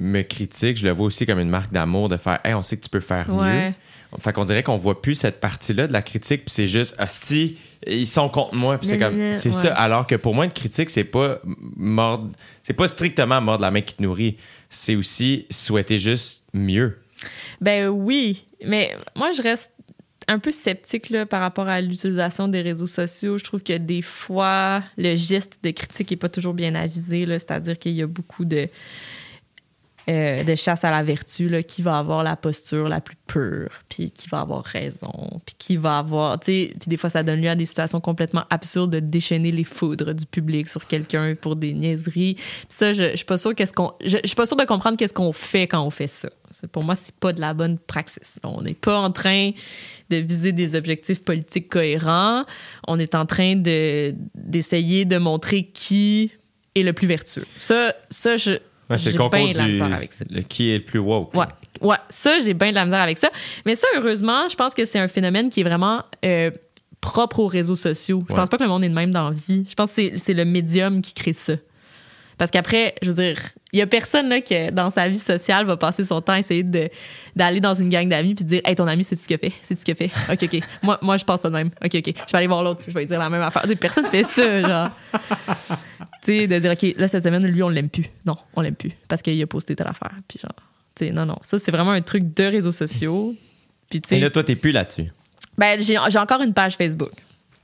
me 0.00 0.22
critiquent, 0.22 0.76
je 0.76 0.84
le 0.86 0.92
vois 0.92 1.06
aussi 1.06 1.24
comme 1.24 1.38
une 1.38 1.48
marque 1.48 1.72
d'amour 1.72 2.08
de 2.08 2.16
faire 2.16 2.40
hey, 2.44 2.52
on 2.54 2.62
sait 2.62 2.76
que 2.76 2.82
tu 2.82 2.90
peux 2.90 3.00
faire 3.00 3.28
Ouais. 3.30 3.68
mieux. 3.68 3.74
Fait 4.20 4.32
qu'on 4.32 4.44
dirait 4.44 4.62
qu'on 4.62 4.76
voit 4.76 5.02
plus 5.02 5.16
cette 5.16 5.40
partie-là 5.40 5.88
de 5.88 5.92
la 5.92 6.00
critique, 6.00 6.44
puis 6.44 6.52
c'est 6.54 6.68
juste, 6.68 6.94
ah, 6.98 7.08
si, 7.08 7.58
ils 7.84 8.06
sont 8.06 8.28
contre 8.28 8.54
moi, 8.54 8.78
puis 8.78 8.86
c'est 8.86 8.98
comme, 8.98 9.34
c'est 9.34 9.48
ouais. 9.48 9.52
ça. 9.52 9.74
Alors 9.74 10.06
que 10.06 10.14
pour 10.14 10.36
moi, 10.36 10.44
une 10.44 10.52
critique, 10.52 10.88
c'est 10.88 11.02
pas 11.02 11.40
mordre, 11.44 12.30
c'est 12.62 12.74
pas 12.74 12.86
strictement 12.86 13.40
mordre 13.40 13.62
la 13.62 13.72
main 13.72 13.80
qui 13.80 13.94
te 13.96 14.02
nourrit. 14.02 14.36
C'est 14.70 14.94
aussi 14.94 15.46
souhaiter 15.50 15.98
juste 15.98 16.44
mieux. 16.52 17.00
Ben 17.60 17.88
oui, 17.88 18.44
mais 18.64 18.96
moi 19.16 19.32
je 19.32 19.42
reste 19.42 19.72
un 20.28 20.38
peu 20.38 20.50
sceptique 20.50 21.10
là, 21.10 21.26
par 21.26 21.40
rapport 21.40 21.68
à 21.68 21.80
l'utilisation 21.80 22.48
des 22.48 22.62
réseaux 22.62 22.86
sociaux. 22.86 23.38
Je 23.38 23.44
trouve 23.44 23.62
que 23.62 23.76
des 23.76 24.02
fois, 24.02 24.82
le 24.96 25.16
geste 25.16 25.60
de 25.62 25.70
critique 25.70 26.12
est 26.12 26.16
pas 26.16 26.28
toujours 26.28 26.54
bien 26.54 26.74
avisé. 26.74 27.26
C'est-à-dire 27.26 27.78
qu'il 27.78 27.92
y 27.92 28.02
a 28.02 28.06
beaucoup 28.06 28.44
de, 28.44 28.68
euh, 30.08 30.44
de 30.44 30.54
chasse 30.54 30.84
à 30.84 30.90
la 30.90 31.02
vertu 31.02 31.48
là, 31.48 31.62
qui 31.62 31.80
va 31.80 31.98
avoir 31.98 32.22
la 32.22 32.36
posture 32.36 32.88
la 32.88 33.00
plus 33.00 33.16
pure, 33.26 33.70
puis 33.88 34.10
qui 34.10 34.28
va 34.28 34.40
avoir 34.40 34.62
raison, 34.62 35.40
puis 35.46 35.54
qui 35.56 35.76
va 35.76 35.98
avoir... 35.98 36.38
Puis 36.38 36.74
des 36.86 36.96
fois, 36.96 37.08
ça 37.08 37.22
donne 37.22 37.40
lieu 37.40 37.48
à 37.48 37.54
des 37.54 37.64
situations 37.64 38.00
complètement 38.00 38.44
absurdes 38.50 38.90
de 38.90 39.00
déchaîner 39.00 39.50
les 39.50 39.64
foudres 39.64 40.14
du 40.14 40.26
public 40.26 40.68
sur 40.68 40.86
quelqu'un 40.86 41.34
pour 41.40 41.56
des 41.56 41.72
niaiseries. 41.72 42.34
Puis 42.34 42.66
ça, 42.68 42.92
je, 42.92 43.16
suis 43.16 43.24
pas 43.24 43.38
sûre 43.38 43.52
suis 43.56 44.36
pas 44.36 44.46
sûre 44.46 44.56
de 44.56 44.64
comprendre 44.64 44.98
qu'est-ce 44.98 45.14
qu'on 45.14 45.32
fait 45.32 45.66
quand 45.66 45.82
on 45.82 45.90
fait 45.90 46.06
ça. 46.06 46.28
Pour 46.70 46.84
moi, 46.84 46.96
c'est 46.96 47.14
pas 47.14 47.32
de 47.32 47.40
la 47.40 47.54
bonne 47.54 47.78
praxis. 47.78 48.38
On 48.42 48.62
n'est 48.62 48.74
pas 48.74 48.98
en 48.98 49.10
train 49.10 49.52
de 50.10 50.16
viser 50.16 50.52
des 50.52 50.74
objectifs 50.74 51.22
politiques 51.24 51.68
cohérents. 51.68 52.44
On 52.86 52.98
est 52.98 53.14
en 53.14 53.26
train 53.26 53.56
de 53.56 54.14
d'essayer 54.34 55.04
de 55.04 55.16
montrer 55.16 55.64
qui 55.64 56.32
est 56.74 56.82
le 56.82 56.92
plus 56.92 57.06
vertueux. 57.06 57.46
Ça, 57.58 57.94
ça 58.10 58.36
je 58.36 58.58
Ouais, 58.90 58.98
c'est 58.98 59.12
le 59.12 59.18
concours 59.18 59.38
bien 59.38 59.48
de 59.52 59.56
la 59.58 59.64
du 59.64 59.72
misère 59.72 59.94
avec 59.94 60.12
ça. 60.12 60.24
le 60.30 60.42
qui 60.42 60.70
est 60.70 60.78
le 60.78 60.84
plus 60.84 60.98
woke. 60.98 61.34
Ouais, 61.34 61.46
ouais, 61.80 61.96
ça 62.10 62.38
j'ai 62.38 62.52
bien 62.54 62.70
de 62.70 62.74
la 62.74 62.84
misère 62.84 63.00
avec 63.00 63.16
ça. 63.18 63.30
Mais 63.64 63.76
ça, 63.76 63.86
heureusement, 63.96 64.48
je 64.48 64.56
pense 64.56 64.74
que 64.74 64.84
c'est 64.84 64.98
un 64.98 65.08
phénomène 65.08 65.48
qui 65.48 65.60
est 65.60 65.64
vraiment 65.64 66.02
euh, 66.24 66.50
propre 67.00 67.40
aux 67.40 67.46
réseaux 67.46 67.76
sociaux. 67.76 68.22
Je 68.28 68.32
Ouais. 68.34 68.38
pense 68.40 68.48
pas 68.48 68.58
que 68.58 68.62
le 68.62 68.68
monde 68.68 68.84
est 68.84 68.88
de 68.88 68.94
même 68.94 69.10
dans 69.10 69.30
la 69.30 69.34
vie. 69.34 69.66
Je 69.68 69.74
pense 69.74 69.90
que 69.92 70.16
c'est- 70.18 70.34
le 70.34 70.44
médium 70.44 71.00
qui 71.02 71.12
crée 71.14 71.32
ça. 71.32 71.54
Parce 72.36 72.50
qu'après, 72.50 72.96
je 73.00 73.10
veux 73.10 73.22
dire, 73.22 73.36
il 73.72 73.78
y 73.78 73.82
a 73.82 73.86
personne 73.86 74.28
là, 74.28 74.40
qui, 74.40 74.54
dans 74.72 74.90
sa 74.90 75.08
vie 75.08 75.18
sociale, 75.18 75.66
va 75.66 75.76
passer 75.76 76.04
son 76.04 76.20
temps 76.20 76.32
à 76.32 76.40
essayer 76.40 76.64
d'aller 77.36 77.60
dans 77.60 77.74
une 77.74 77.88
gang 77.88 78.08
d'amis 78.08 78.34
puis 78.34 78.44
de 78.44 78.48
dire 78.48 78.60
Hey, 78.64 78.74
ton 78.74 78.88
ami, 78.88 79.04
c'est 79.04 79.14
ce 79.14 79.26
qu'il 79.28 79.36
a 79.36 79.38
fait? 79.38 79.52
C'est 79.62 79.76
ce 79.78 79.88
a 79.90 79.94
fait? 79.94 80.10
Ok, 80.32 80.42
ok. 80.52 80.60
Moi, 80.82 80.98
moi, 81.00 81.16
je 81.16 81.24
pense 81.24 81.42
pas 81.42 81.48
de 81.48 81.54
même. 81.54 81.70
Ok, 81.84 81.94
ok. 81.94 82.06
Je 82.26 82.32
vais 82.32 82.38
aller 82.38 82.46
voir 82.48 82.62
l'autre. 82.64 82.82
Je 82.88 82.92
vais 82.92 83.00
lui 83.00 83.06
dire 83.06 83.20
la 83.20 83.30
même 83.30 83.40
affaire. 83.42 83.62
Personne 83.80 84.06
fait 84.06 84.24
ça, 84.24 84.62
genre. 84.62 84.88
Sais, 86.32 86.46
de 86.46 86.58
dire 86.58 86.72
Ok, 86.72 86.94
là, 86.96 87.08
cette 87.08 87.22
semaine, 87.24 87.46
lui, 87.46 87.62
on 87.62 87.68
l'aime 87.68 87.88
plus. 87.90 88.06
Non, 88.26 88.34
on 88.54 88.60
l'aime 88.60 88.74
plus. 88.76 88.92
Parce 89.08 89.22
qu'il 89.22 89.40
a 89.42 89.46
posté 89.46 89.74
telle 89.76 89.86
affaire. 89.88 90.12
Puis 90.28 90.38
genre, 90.38 90.52
tu 90.94 91.06
sais, 91.06 91.10
non, 91.12 91.26
non. 91.26 91.36
Ça, 91.42 91.58
c'est 91.58 91.70
vraiment 91.70 91.90
un 91.92 92.00
truc 92.02 92.34
de 92.34 92.44
réseaux 92.44 92.72
sociaux. 92.72 93.34
Puis, 93.90 94.00
tu 94.00 94.14
Et 94.14 94.20
là, 94.20 94.30
toi, 94.30 94.42
t'es 94.44 94.56
plus 94.56 94.72
là-dessus. 94.72 95.12
ben, 95.58 95.80
j'ai 95.82 95.96
j'ai 96.08 96.18
encore 96.18 96.40
une 96.42 96.54
page 96.54 96.76
Facebook. 96.76 97.12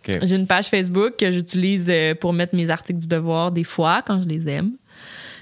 OK. 0.09 0.19
J'ai 0.23 0.37
une 0.37 0.47
page 0.47 0.69
Facebook 0.69 1.17
que 1.19 1.31
j'utilise 1.31 1.87
euh, 1.89 2.15
pour 2.15 2.33
mettre 2.33 2.55
mes 2.55 2.71
articles 2.71 2.99
du 3.01 3.07
devoir 3.09 3.53
des 3.53 3.65
fois 3.65 4.03
quand 4.07 4.23
je 4.23 4.29
les 4.29 4.49
aime. 4.49 4.73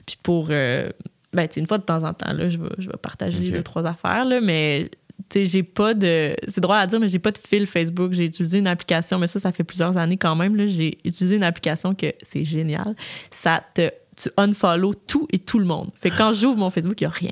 Puis 0.07 0.17
pour. 0.23 0.49
euh, 0.51 0.89
ben, 1.33 1.47
tu 1.47 1.55
sais, 1.55 1.61
une 1.61 1.67
fois 1.67 1.79
de 1.79 1.83
temps 1.85 2.03
en 2.05 2.15
temps, 2.15 2.33
là, 2.33 2.49
je 2.49 2.59
vais, 2.59 2.69
je 2.79 2.89
vais 2.89 2.97
partager 3.01 3.39
Ok. 3.39 3.53
deux, 3.53 3.63
trois 3.63 3.85
affaires, 3.85 4.25
là, 4.25 4.41
mais 4.41 4.91
j'ai 5.35 5.63
pas 5.63 5.95
de. 5.95 6.35
C'est 6.47 6.61
drôle 6.61 6.77
à 6.77 6.87
dire, 6.87 6.99
mais 7.01 7.09
j'ai 7.09 7.19
pas 7.19 7.31
de 7.33 7.39
fil 7.39 7.67
Facebook. 7.67 8.13
J'ai 8.13 8.25
utilisé 8.27 8.59
une 8.59 8.67
application, 8.67 9.19
mais 9.19 9.27
ça, 9.27 9.39
ça 9.41 9.53
fait 9.53 9.65
plusieurs 9.65 9.97
années 9.97 10.17
quand 10.17 10.35
même. 10.37 10.67
J'ai 10.67 10.99
utilisé 11.05 11.37
une 11.37 11.43
application 11.45 11.95
que 11.95 12.13
c'est 12.23 12.45
génial. 12.45 12.95
Ça 13.31 13.63
te. 13.75 13.91
Tu 14.21 14.29
unfollow 14.37 14.95
tout 14.95 15.29
et 15.33 15.39
tout 15.39 15.61
le 15.61 15.65
monde. 15.65 15.91
Fait 16.01 16.11
que 16.11 16.17
quand 16.17 16.33
j'ouvre 16.33 16.57
mon 16.59 16.71
Facebook, 16.71 17.01
il 17.01 17.05
y 17.05 17.07
a 17.07 17.11
rien. 17.11 17.31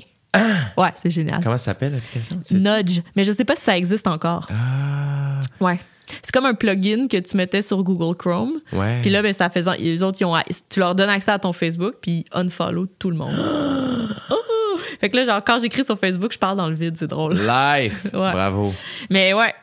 Ouais, 0.77 0.89
c'est 0.95 1.09
génial. 1.09 1.41
Comment 1.43 1.57
ça 1.57 1.65
s'appelle 1.65 1.91
l'application? 1.93 2.39
Nudge. 2.51 3.01
Mais 3.15 3.23
je 3.25 3.31
sais 3.33 3.43
pas 3.43 3.55
si 3.57 3.63
ça 3.63 3.77
existe 3.77 4.07
encore. 4.07 4.47
Ah, 4.51 5.39
Ouais. 5.59 5.79
C'est 6.21 6.31
comme 6.31 6.45
un 6.45 6.53
plugin 6.53 7.07
que 7.07 7.17
tu 7.17 7.37
mettais 7.37 7.61
sur 7.61 7.83
Google 7.83 8.15
Chrome. 8.15 8.59
ouais. 8.73 9.01
Puis 9.01 9.09
là, 9.09 9.21
ben, 9.21 9.33
ça 9.33 9.49
faisant, 9.49 9.73
les 9.77 10.01
autres, 10.03 10.17
ils 10.21 10.25
ont, 10.25 10.35
tu 10.69 10.79
leur 10.79 10.95
donnes 10.95 11.09
accès 11.09 11.31
à 11.31 11.39
ton 11.39 11.53
Facebook, 11.53 11.95
puis 12.01 12.25
ils 12.33 12.37
unfollow 12.39 12.85
tout 12.99 13.11
le 13.11 13.17
monde. 13.17 13.35
Oh! 14.29 14.79
Fait 14.99 15.09
que 15.09 15.17
là, 15.17 15.25
genre, 15.25 15.43
quand 15.45 15.59
j'écris 15.59 15.83
sur 15.85 15.97
Facebook, 15.99 16.31
je 16.33 16.37
parle 16.39 16.57
dans 16.57 16.67
le 16.69 16.75
vide, 16.75 16.95
c'est 16.97 17.07
drôle. 17.07 17.33
Live! 17.35 18.09
Ouais. 18.13 18.31
Bravo. 18.31 18.73
Mais 19.09 19.33
ouais. 19.33 19.53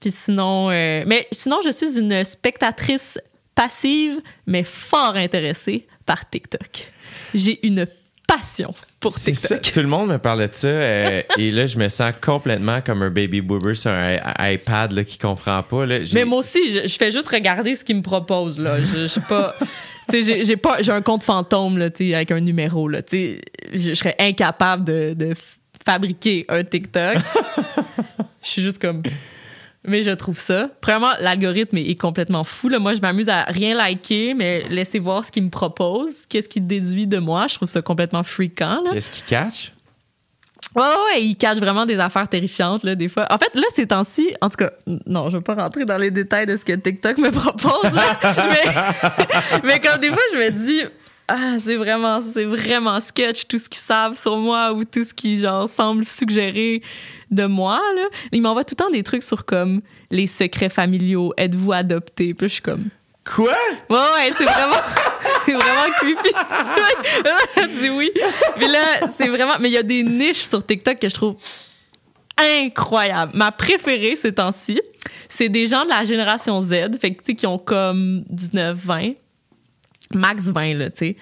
Puis 0.00 0.10
sinon, 0.10 0.70
euh, 0.70 1.04
mais 1.06 1.26
sinon, 1.32 1.60
je 1.64 1.70
suis 1.70 1.98
une 1.98 2.24
spectatrice 2.24 3.18
passive, 3.54 4.20
mais 4.46 4.64
fort 4.64 5.14
intéressée 5.14 5.86
par 6.04 6.28
TikTok. 6.28 6.90
J'ai 7.34 7.64
une 7.66 7.86
passion 8.26 8.74
pour. 9.02 9.14
TikTok. 9.14 9.60
Tout 9.60 9.80
le 9.80 9.86
monde 9.88 10.08
me 10.10 10.18
parlait 10.18 10.48
de 10.48 10.54
ça. 10.54 10.66
euh, 10.68 11.22
et 11.38 11.50
là, 11.50 11.66
je 11.66 11.76
me 11.76 11.88
sens 11.88 12.12
complètement 12.22 12.80
comme 12.80 13.02
un 13.02 13.10
baby 13.10 13.40
boomer 13.42 13.76
sur 13.76 13.90
un 13.90 14.16
iPad 14.38 14.92
là, 14.92 15.04
qui 15.04 15.18
comprend 15.18 15.62
pas. 15.62 15.84
Là. 15.84 15.98
Mais 16.14 16.24
moi 16.24 16.38
aussi, 16.38 16.70
je, 16.72 16.88
je 16.88 16.96
fais 16.96 17.12
juste 17.12 17.28
regarder 17.28 17.74
ce 17.74 17.84
qu'ils 17.84 17.96
me 17.96 18.02
proposent 18.02 18.58
là. 18.58 18.78
Je, 18.80 19.02
je 19.02 19.06
suis 19.08 19.20
pas, 19.20 19.54
tu 20.08 20.22
sais, 20.22 20.22
j'ai- 20.22 20.44
j'ai 20.46 20.56
pas, 20.56 20.80
j'ai 20.80 20.92
un 20.92 21.02
compte 21.02 21.22
fantôme 21.22 21.76
là, 21.76 21.90
tu 21.90 22.08
sais, 22.08 22.14
avec 22.14 22.30
un 22.30 22.40
numéro 22.40 22.88
là. 22.88 23.02
Tu 23.02 23.16
sais, 23.18 23.40
je, 23.74 23.78
je 23.90 23.94
serais 23.94 24.14
incapable 24.18 24.84
de, 24.84 25.14
de 25.14 25.34
fabriquer 25.84 26.44
un 26.48 26.64
TikTok. 26.64 27.16
Je 28.44 28.48
suis 28.48 28.62
juste 28.62 28.80
comme. 28.82 29.02
Mais 29.84 30.02
je 30.04 30.10
trouve 30.10 30.38
ça. 30.38 30.68
Premièrement, 30.80 31.12
l'algorithme 31.20 31.76
est, 31.76 32.00
complètement 32.00 32.44
fou. 32.44 32.68
Là. 32.68 32.78
Moi, 32.78 32.94
je 32.94 33.00
m'amuse 33.00 33.28
à 33.28 33.42
rien 33.44 33.74
liker, 33.74 34.34
mais 34.34 34.62
laisser 34.68 35.00
voir 35.00 35.24
ce 35.24 35.32
qu'il 35.32 35.42
me 35.42 35.50
propose, 35.50 36.24
qu'est-ce 36.26 36.48
qu'il 36.48 36.66
déduit 36.66 37.06
de 37.06 37.18
moi. 37.18 37.46
Je 37.48 37.56
trouve 37.56 37.68
ça 37.68 37.82
complètement 37.82 38.22
freakant. 38.22 38.84
Est-ce 38.92 39.10
qu'il 39.10 39.24
catch? 39.24 39.72
Ouais, 40.74 40.82
ouais, 40.82 41.22
il 41.22 41.36
cache 41.36 41.58
vraiment 41.58 41.84
des 41.84 41.98
affaires 41.98 42.28
terrifiantes, 42.28 42.82
là, 42.84 42.94
des 42.94 43.08
fois. 43.08 43.26
En 43.30 43.36
fait, 43.36 43.50
là, 43.54 43.64
ces 43.74 43.86
temps-ci, 43.86 44.34
en 44.40 44.48
tout 44.48 44.56
cas, 44.56 44.70
non, 44.86 45.28
je 45.28 45.36
veux 45.36 45.42
pas 45.42 45.54
rentrer 45.54 45.84
dans 45.84 45.98
les 45.98 46.10
détails 46.10 46.46
de 46.46 46.56
ce 46.56 46.64
que 46.64 46.72
TikTok 46.72 47.18
me 47.18 47.30
propose, 47.30 47.92
là, 47.92 48.18
mais, 48.48 49.60
mais 49.64 49.80
comme 49.80 50.00
des 50.00 50.08
fois, 50.08 50.22
je 50.32 50.38
me 50.38 50.50
dis, 50.50 50.82
ah, 51.34 51.58
c'est 51.58 51.76
vraiment, 51.76 52.20
c'est 52.20 52.44
vraiment 52.44 53.00
sketch, 53.00 53.46
tout 53.46 53.56
ce 53.56 53.68
qu'ils 53.68 53.82
savent 53.82 54.14
sur 54.14 54.36
moi 54.36 54.72
ou 54.72 54.84
tout 54.84 55.02
ce 55.02 55.14
qui, 55.14 55.38
genre, 55.38 55.66
semble 55.66 56.04
suggérer 56.04 56.82
de 57.30 57.46
moi, 57.46 57.80
là. 57.96 58.02
Ils 58.32 58.42
m'envoient 58.42 58.64
tout 58.64 58.74
le 58.78 58.84
temps 58.84 58.90
des 58.90 59.02
trucs 59.02 59.22
sur, 59.22 59.46
comme, 59.46 59.80
les 60.10 60.26
secrets 60.26 60.68
familiaux, 60.68 61.32
êtes-vous 61.38 61.72
adopté? 61.72 62.34
Puis 62.34 62.48
je 62.48 62.52
suis 62.54 62.62
comme, 62.62 62.90
Quoi? 63.24 63.56
Ouais, 63.88 63.96
ouais, 63.96 64.32
c'est 64.36 64.44
vraiment, 64.44 64.76
c'est 65.46 65.52
vraiment 65.52 65.92
creepy. 66.00 67.78
Dis 67.80 67.88
oui. 67.88 68.10
Mais 68.58 68.68
là, 68.68 69.08
c'est 69.16 69.28
vraiment, 69.28 69.54
mais 69.58 69.70
il 69.70 69.72
y 69.72 69.78
a 69.78 69.82
des 69.82 70.02
niches 70.02 70.42
sur 70.44 70.66
TikTok 70.66 70.98
que 70.98 71.08
je 71.08 71.14
trouve 71.14 71.36
incroyables. 72.36 73.32
Ma 73.34 73.52
préférée 73.52 74.16
ces 74.16 74.34
temps-ci, 74.34 74.80
c'est 75.28 75.48
des 75.48 75.66
gens 75.66 75.84
de 75.84 75.88
la 75.88 76.04
génération 76.04 76.60
Z, 76.62 76.98
fait 77.00 77.14
que, 77.14 77.20
tu 77.20 77.26
sais, 77.26 77.34
qui 77.34 77.46
ont 77.46 77.58
comme 77.58 78.24
19, 78.28 78.76
20, 78.76 79.12
max 80.18 80.50
20, 80.50 80.74
là, 80.74 80.90
tu 80.90 80.98
sais. 80.98 81.16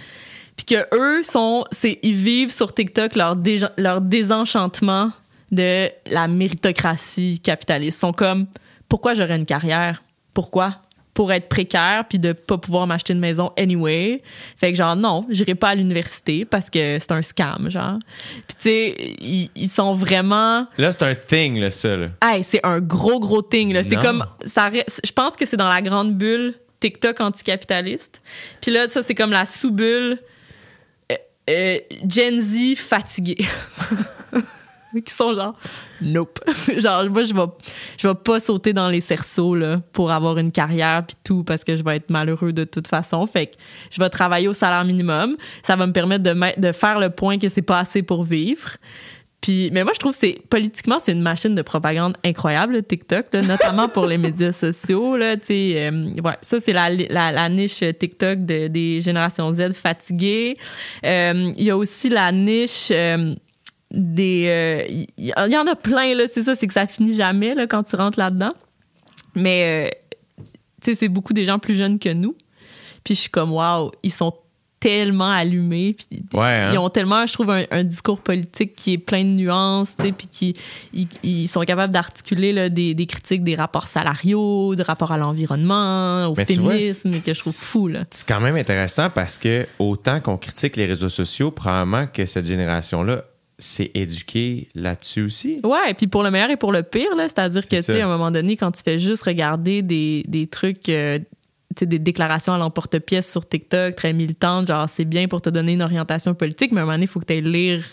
Puis 0.57 0.67
que 0.77 0.95
eux 0.95 1.23
sont, 1.23 1.65
c'est, 1.73 1.99
ils 2.03 2.15
vivent 2.15 2.51
sur 2.51 2.75
TikTok 2.75 3.17
leur, 3.17 3.37
déja- 3.37 3.73
leur 3.79 4.01
désenchantement 4.01 5.11
de 5.51 5.89
la 6.07 6.29
méritocratie 6.29 7.41
capitaliste. 7.41 7.99
Ils 7.99 8.01
sont 8.01 8.13
comme, 8.13 8.47
pourquoi 8.89 9.15
j'aurais 9.15 9.37
une 9.37 9.47
carrière? 9.47 10.03
Pourquoi? 10.35 10.77
Pour 11.15 11.33
être 11.33 11.49
précaire 11.49 12.05
puis 12.09 12.19
de 12.19 12.33
pas 12.33 12.57
pouvoir 12.57 12.87
m'acheter 12.87 13.13
une 13.15 13.19
maison 13.21 13.53
anyway. 13.59 14.23
Fait 14.57 14.71
que 14.71 14.79
genre, 14.79 14.95
non, 14.95 15.27
j'irai 15.29 15.55
pas 15.55 15.71
à 15.71 15.75
l'université 15.75 16.45
parce 16.45 16.71
que 16.71 16.99
c'est 16.99 17.11
un 17.13 17.21
scam, 17.21 17.69
genre. 17.69 17.99
Puis 18.47 18.57
tu 18.57 18.63
sais, 18.63 18.95
ils, 19.21 19.51
ils 19.57 19.69
sont 19.69 19.93
vraiment... 19.93 20.67
Là, 20.79 20.93
c'est 20.93 21.03
un 21.03 21.15
thing, 21.15 21.59
là, 21.59 21.71
ça. 21.71 21.97
Là. 21.97 22.09
Hey, 22.23 22.45
c'est 22.45 22.65
un 22.65 22.81
gros, 22.81 23.19
gros 23.19 23.43
thing. 23.43 23.73
Là. 23.73 23.83
C'est 23.83 23.97
comme. 23.97 24.25
Ça, 24.45 24.71
je 24.71 25.13
pense 25.13 25.37
que 25.37 25.47
c'est 25.47 25.57
dans 25.57 25.69
la 25.69 25.83
grande 25.83 26.17
bulle 26.17 26.55
TikTok 26.81 27.21
anticapitaliste. 27.21 28.21
Puis 28.61 28.71
là, 28.71 28.89
ça, 28.89 29.03
c'est 29.03 29.15
comme 29.15 29.31
la 29.31 29.47
sous-bulle 29.47 30.19
euh, 31.13 31.17
euh, 31.49 31.79
Gen 32.09 32.41
Z 32.41 32.77
fatigué. 32.77 33.39
qui 35.05 35.15
sont 35.15 35.35
genre 35.35 35.55
nope 36.01 36.41
genre 36.79 37.09
moi 37.09 37.23
je 37.23 37.33
vais 37.33 37.47
je 37.97 38.09
vais 38.09 38.15
pas 38.15 38.41
sauter 38.41 38.73
dans 38.73 38.89
les 38.89 39.01
cerceaux 39.01 39.55
là 39.55 39.81
pour 39.93 40.11
avoir 40.11 40.37
une 40.39 40.51
carrière 40.51 41.05
puis 41.07 41.17
tout 41.23 41.45
parce 41.45 41.63
que 41.63 41.77
je 41.77 41.85
vais 41.85 41.97
être 41.97 42.11
malheureux 42.11 42.53
de 42.53 42.65
toute 42.65 42.89
façon 42.89 43.25
fait 43.27 43.47
que 43.47 43.57
je 43.91 44.01
vais 44.01 44.09
travailler 44.09 44.49
au 44.49 44.53
salaire 44.53 44.85
minimum 44.85 45.37
ça 45.63 45.77
va 45.77 45.87
me 45.87 45.93
permettre 45.93 46.25
de 46.25 46.61
de 46.61 46.73
faire 46.73 46.99
le 46.99 47.11
point 47.11 47.39
que 47.39 47.49
c'est 47.49 47.63
pas 47.63 47.79
assez 47.79 48.03
pour 48.03 48.25
vivre 48.25 48.79
puis, 49.41 49.71
mais 49.73 49.85
moi, 49.85 49.93
je 49.95 49.99
trouve 49.99 50.13
que 50.13 50.19
c'est 50.19 50.39
politiquement, 50.51 50.99
c'est 51.03 51.13
une 51.13 51.23
machine 51.23 51.55
de 51.55 51.63
propagande 51.63 52.15
incroyable, 52.25 52.75
le 52.75 52.83
TikTok, 52.83 53.27
là, 53.33 53.41
notamment 53.41 53.89
pour 53.89 54.07
les 54.07 54.19
médias 54.19 54.53
sociaux. 54.53 55.17
Là, 55.17 55.37
euh, 55.51 55.91
ouais, 56.23 56.37
ça, 56.43 56.61
c'est 56.61 56.75
la, 56.75 56.91
la, 56.91 57.33
la 57.33 57.49
niche 57.49 57.83
TikTok 57.99 58.45
de, 58.45 58.69
des 58.69 59.01
générations 59.01 59.51
Z 59.51 59.73
fatiguées. 59.73 60.59
Euh, 61.07 61.53
Il 61.57 61.65
y 61.65 61.71
a 61.71 61.77
aussi 61.77 62.11
la 62.11 62.33
niche 62.33 62.89
euh, 62.91 63.35
des... 63.91 64.45
euh, 64.47 65.05
Il 65.17 65.29
y, 65.29 65.57
en 65.57 65.67
a 65.67 65.75
plein, 65.75 66.15
là, 66.15 66.25
c'est 66.31 66.43
ça, 66.43 66.55
c'est 66.55 66.67
que 66.67 66.75
ça 66.75 66.87
finit 66.87 67.15
jamais 67.15 67.55
là, 67.55 67.67
quand 67.67 67.83
tu 67.83 67.97
rentres 67.97 68.19
là-dedans. 68.19 68.53
Mais, 69.35 69.89
euh, 69.89 70.45
tu 70.83 70.91
sais, 70.91 70.95
c'est 70.95 71.09
beaucoup 71.09 71.33
des 71.33 71.47
gens 71.47 71.59
plus 71.59 71.75
jeunes 71.75 71.99
que 71.99 72.13
nous. 72.13 72.37
Puis 73.05 73.15
je 73.15 73.21
suis 73.21 73.31
comme, 73.31 73.53
waouh, 73.53 73.91
ils 74.03 74.13
sont 74.13 74.35
tellement 74.81 75.31
allumés. 75.31 75.95
Puis 75.95 76.23
Ouais, 76.33 76.47
hein? 76.47 76.71
Ils 76.73 76.79
ont 76.79 76.89
tellement, 76.89 77.27
je 77.27 77.33
trouve, 77.35 77.51
un, 77.51 77.65
un 77.71 77.85
discours 77.85 78.21
politique 78.21 78.73
qui 78.73 78.95
est 78.95 78.99
plein 78.99 79.23
de 79.23 79.29
nuances, 79.29 79.95
puis 79.97 80.27
qui 80.31 80.55
ils, 80.95 81.07
ils 81.23 81.49
sont 81.49 81.61
capables 81.61 81.93
d'articuler 81.93 82.53
là, 82.53 82.69
des, 82.71 82.95
des 82.95 83.07
critiques 83.07 83.45
des 83.45 83.55
rapports 83.55 83.87
salariaux, 83.89 84.75
des 84.75 84.83
rapports 84.83 85.13
à 85.13 85.19
l'environnement, 85.19 86.27
au 86.27 86.35
Mais 86.35 86.47
tu 86.47 86.55
vois, 86.55 86.73
féminisme, 86.73 87.21
que 87.21 87.33
je 87.33 87.39
trouve 87.39 87.55
fou, 87.55 87.89
là. 87.89 88.05
C'est 88.11 88.27
quand 88.27 88.41
même 88.41 88.57
intéressant 88.57 89.11
parce 89.11 89.39
que 89.39 89.67
autant 89.79 90.21
qu'on 90.21 90.39
critique 90.39 90.77
les 90.77 90.87
réseaux 90.87 91.11
sociaux, 91.11 91.51
probablement 91.51 92.07
que 92.07 92.25
cette 92.27 92.47
génération-là 92.47 93.25
s'est 93.59 93.91
éduquée 93.93 94.69
là-dessus 94.75 95.23
aussi. 95.23 95.57
Ouais, 95.63 95.93
puis 95.95 96.07
pour 96.07 96.23
le 96.23 96.31
meilleur 96.31 96.49
et 96.51 96.57
pour 96.57 96.73
le 96.73 96.83
pire, 96.83 97.15
là, 97.15 97.29
c'est-à-dire 97.29 97.69
que, 97.69 97.77
C'est 97.77 97.93
tu 97.93 97.93
sais, 97.93 98.01
à 98.01 98.07
un 98.07 98.09
moment 98.09 98.31
donné, 98.31 98.57
quand 98.57 98.71
tu 98.73 98.83
fais 98.83 98.99
juste 98.99 99.23
regarder 99.25 99.83
des, 99.83 100.25
des 100.27 100.47
trucs, 100.47 100.89
euh, 100.89 101.19
des 101.81 101.99
déclarations 101.99 102.53
à 102.53 102.59
l'emporte-pièce 102.59 103.31
sur 103.31 103.49
TikTok, 103.49 103.95
très 103.97 104.13
militantes, 104.13 104.67
genre, 104.69 104.89
c'est 104.89 105.05
bien 105.05 105.29
pour 105.29 105.41
te 105.41 105.51
donner 105.51 105.73
une 105.73 105.83
orientation 105.83 106.35
politique, 106.35 106.73
mais 106.73 106.81
à 106.81 106.83
un 106.83 106.87
moment 106.87 106.95
donné, 106.97 107.05
il 107.05 107.09
faut 107.09 107.21
que 107.21 107.27
tu 107.27 107.33
ailles 107.35 107.41
lire. 107.43 107.85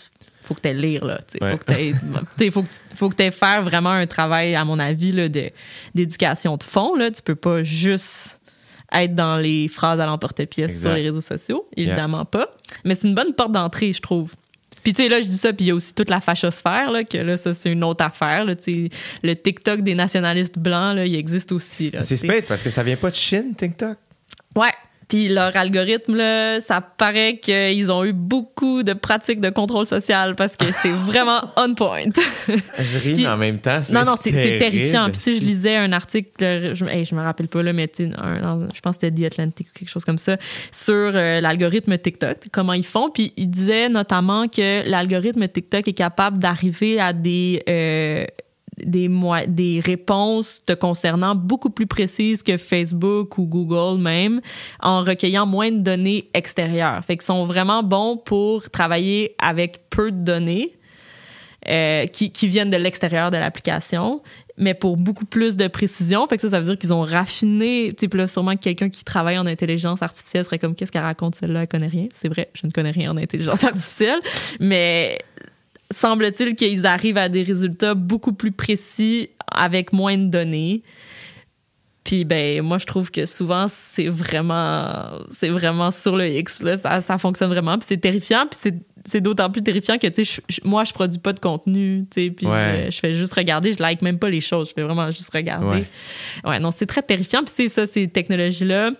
Faut 0.42 0.54
que 0.54 0.60
tu 0.66 0.72
lire, 0.74 1.04
là. 1.04 1.20
Sais, 1.26 1.38
Ouais. 1.42 1.50
Faut 1.52 1.58
que 1.58 2.50
faut, 2.50 2.64
faut 2.94 3.08
que 3.10 3.30
faire 3.30 3.62
vraiment 3.62 3.90
un 3.90 4.06
travail, 4.06 4.54
à 4.54 4.64
mon 4.64 4.78
avis, 4.78 5.12
là, 5.12 5.28
de- 5.28 5.50
d'éducation 5.94 6.56
de 6.56 6.62
fond. 6.62 6.94
Là. 6.96 7.10
Tu 7.10 7.20
peux 7.22 7.34
pas 7.34 7.62
juste 7.62 8.40
être 8.92 9.14
dans 9.14 9.36
les 9.36 9.68
phrases 9.68 10.00
à 10.00 10.06
l'emporte-pièce 10.06 10.80
sur 10.80 10.90
les 10.94 11.02
réseaux 11.02 11.20
sociaux. 11.20 11.68
Évidemment 11.76 12.24
pas. 12.24 12.48
Mais 12.84 12.94
c'est 12.94 13.06
une 13.08 13.14
bonne 13.14 13.34
porte 13.34 13.52
d'entrée, 13.52 13.92
je 13.92 14.00
trouve. 14.00 14.32
Puis 14.82 14.92
tu 14.94 15.02
sais, 15.02 15.08
là, 15.08 15.20
je 15.20 15.26
dis 15.26 15.36
ça, 15.36 15.52
puis 15.52 15.66
il 15.66 15.68
y 15.68 15.70
a 15.70 15.74
aussi 15.74 15.94
toute 15.94 16.10
la 16.10 16.20
fachosphère, 16.20 16.90
là, 16.90 17.04
que 17.04 17.18
là, 17.18 17.36
ça, 17.36 17.54
c'est 17.54 17.72
une 17.72 17.84
autre 17.84 18.04
affaire. 18.04 18.44
Là, 18.44 18.54
tu 18.54 18.88
sais. 18.88 18.88
le 19.22 19.34
TikTok 19.34 19.80
des 19.80 19.94
nationalistes 19.94 20.58
blancs, 20.58 20.96
là, 20.96 21.06
il 21.06 21.14
existe 21.14 21.52
aussi. 21.52 21.90
là, 21.90 22.02
C'est 22.02 22.16
space 22.16 22.46
parce 22.46 22.62
que 22.62 22.70
ça 22.70 22.82
vient 22.82 22.96
pas 22.96 23.10
de 23.10 23.16
Chine, 23.16 23.54
TikTok? 23.56 23.96
Ouais. 24.54 24.72
Puis 25.08 25.28
leur 25.28 25.56
algorithme, 25.56 26.14
là, 26.16 26.60
ça 26.60 26.80
paraît 26.82 27.38
qu'ils 27.38 27.90
ont 27.90 28.04
eu 28.04 28.12
beaucoup 28.12 28.82
de 28.82 28.92
pratiques 28.92 29.40
de 29.40 29.48
contrôle 29.48 29.86
social 29.86 30.34
parce 30.36 30.54
que 30.56 30.66
c'est 30.70 30.90
vraiment 31.06 31.40
on 31.56 31.74
point. 31.74 32.04
Je 32.78 32.98
ris, 32.98 33.14
Puis- 33.14 33.22
mais 33.22 33.28
en 33.28 33.36
même 33.38 33.58
temps, 33.58 33.80
c'est 33.82 33.94
non, 33.94 34.04
non, 34.04 34.16
c'est 34.20 34.30
terrifiant. 34.58 35.08
Puis 35.10 35.18
tu 35.18 35.22
sais, 35.22 35.34
je 35.36 35.40
lisais 35.46 35.76
un 35.76 35.92
article, 35.92 36.44
euh, 36.44 36.74
je, 36.74 36.84
hey, 36.84 37.04
je 37.06 37.14
me 37.14 37.22
rappelle 37.22 37.48
pas 37.48 37.62
là, 37.62 37.72
mais 37.72 37.88
tu 37.88 38.06
sais, 38.08 38.10
un- 38.18 38.40
dans- 38.42 38.68
je 38.74 38.80
pense 38.80 38.96
que 38.98 39.06
c'était 39.06 39.22
The 39.22 39.32
Atlantic 39.32 39.68
ou 39.68 39.78
quelque 39.78 39.88
chose 39.88 40.04
comme 40.04 40.18
ça, 40.18 40.36
sur 40.72 40.92
euh, 40.94 41.40
l'algorithme 41.40 41.96
TikTok, 41.96 42.36
comment 42.52 42.74
ils 42.74 42.84
font. 42.84 43.08
Puis 43.10 43.32
il 43.38 43.48
disait 43.48 43.88
notamment 43.88 44.46
que 44.46 44.86
l'algorithme 44.88 45.48
TikTok 45.48 45.88
est 45.88 45.92
capable 45.94 46.38
d'arriver 46.38 47.00
à 47.00 47.12
des 47.14 47.62
euh, 47.68 48.26
des, 48.84 49.10
des 49.48 49.80
réponses 49.80 50.62
te 50.66 50.72
concernant 50.72 51.34
beaucoup 51.34 51.70
plus 51.70 51.86
précises 51.86 52.42
que 52.42 52.56
Facebook 52.56 53.38
ou 53.38 53.46
Google 53.46 54.00
même, 54.00 54.40
en 54.80 55.02
recueillant 55.02 55.46
moins 55.46 55.70
de 55.70 55.78
données 55.78 56.28
extérieures. 56.34 57.04
Fait 57.04 57.16
qu'ils 57.16 57.26
sont 57.26 57.44
vraiment 57.44 57.82
bons 57.82 58.16
pour 58.16 58.70
travailler 58.70 59.34
avec 59.38 59.88
peu 59.90 60.10
de 60.10 60.24
données 60.24 60.78
euh, 61.68 62.06
qui, 62.06 62.30
qui 62.30 62.48
viennent 62.48 62.70
de 62.70 62.76
l'extérieur 62.76 63.30
de 63.30 63.36
l'application, 63.36 64.22
mais 64.56 64.74
pour 64.74 64.96
beaucoup 64.96 65.24
plus 65.24 65.56
de 65.56 65.66
précision. 65.66 66.26
Fait 66.26 66.36
que 66.36 66.42
ça, 66.42 66.50
ça 66.50 66.60
veut 66.60 66.66
dire 66.66 66.78
qu'ils 66.78 66.94
ont 66.94 67.02
raffiné. 67.02 67.92
Tu 67.98 68.08
là, 68.16 68.26
sûrement 68.26 68.54
que 68.54 68.62
quelqu'un 68.62 68.88
qui 68.88 69.04
travaille 69.04 69.38
en 69.38 69.46
intelligence 69.46 70.02
artificielle 70.02 70.44
serait 70.44 70.58
comme 70.58 70.74
qu'est-ce 70.74 70.92
qu'elle 70.92 71.02
raconte 71.02 71.34
celle-là, 71.34 71.62
elle 71.62 71.68
connaît 71.68 71.88
rien. 71.88 72.06
C'est 72.12 72.28
vrai, 72.28 72.48
je 72.54 72.66
ne 72.66 72.70
connais 72.70 72.90
rien 72.90 73.10
en 73.10 73.16
intelligence 73.16 73.64
artificielle, 73.64 74.20
mais 74.60 75.18
semble-t-il 75.90 76.54
qu'ils 76.54 76.86
arrivent 76.86 77.16
à 77.18 77.28
des 77.28 77.42
résultats 77.42 77.94
beaucoup 77.94 78.32
plus 78.32 78.52
précis 78.52 79.30
avec 79.50 79.92
moins 79.92 80.16
de 80.18 80.26
données. 80.26 80.82
Puis 82.04 82.24
ben 82.24 82.62
moi 82.62 82.78
je 82.78 82.86
trouve 82.86 83.10
que 83.10 83.26
souvent 83.26 83.66
c'est 83.68 84.08
vraiment 84.08 85.20
c'est 85.30 85.50
vraiment 85.50 85.90
sur 85.90 86.16
le 86.16 86.26
X 86.26 86.62
là, 86.62 86.76
ça, 86.78 87.00
ça 87.02 87.18
fonctionne 87.18 87.50
vraiment 87.50 87.76
puis 87.78 87.86
c'est 87.86 87.98
terrifiant 87.98 88.46
puis 88.50 88.58
c'est 88.62 88.74
c'est 89.04 89.20
d'autant 89.20 89.50
plus 89.50 89.62
terrifiant 89.62 89.98
que 89.98 90.06
tu 90.06 90.24
sais 90.24 90.40
moi 90.64 90.84
je 90.84 90.92
produis 90.94 91.18
pas 91.18 91.34
de 91.34 91.40
contenu 91.40 92.06
tu 92.10 92.22
sais 92.24 92.30
puis 92.30 92.46
Ouais. 92.46 92.84
je, 92.86 92.92
je 92.92 92.98
fais 93.00 93.12
juste 93.12 93.34
regarder 93.34 93.74
je 93.74 93.82
like 93.82 94.00
même 94.00 94.18
pas 94.18 94.30
les 94.30 94.40
choses 94.40 94.68
je 94.70 94.72
fais 94.74 94.82
vraiment 94.84 95.10
juste 95.10 95.30
regarder 95.34 95.66
Ouais. 96.44 96.50
ouais, 96.50 96.60
non 96.60 96.70
c'est 96.70 96.86
très 96.86 97.02
terrifiant 97.02 97.40
puis 97.44 97.52
c'est 97.54 97.68
ça 97.68 97.86
ces 97.86 98.08
technologies 98.08 98.64
là 98.64 98.90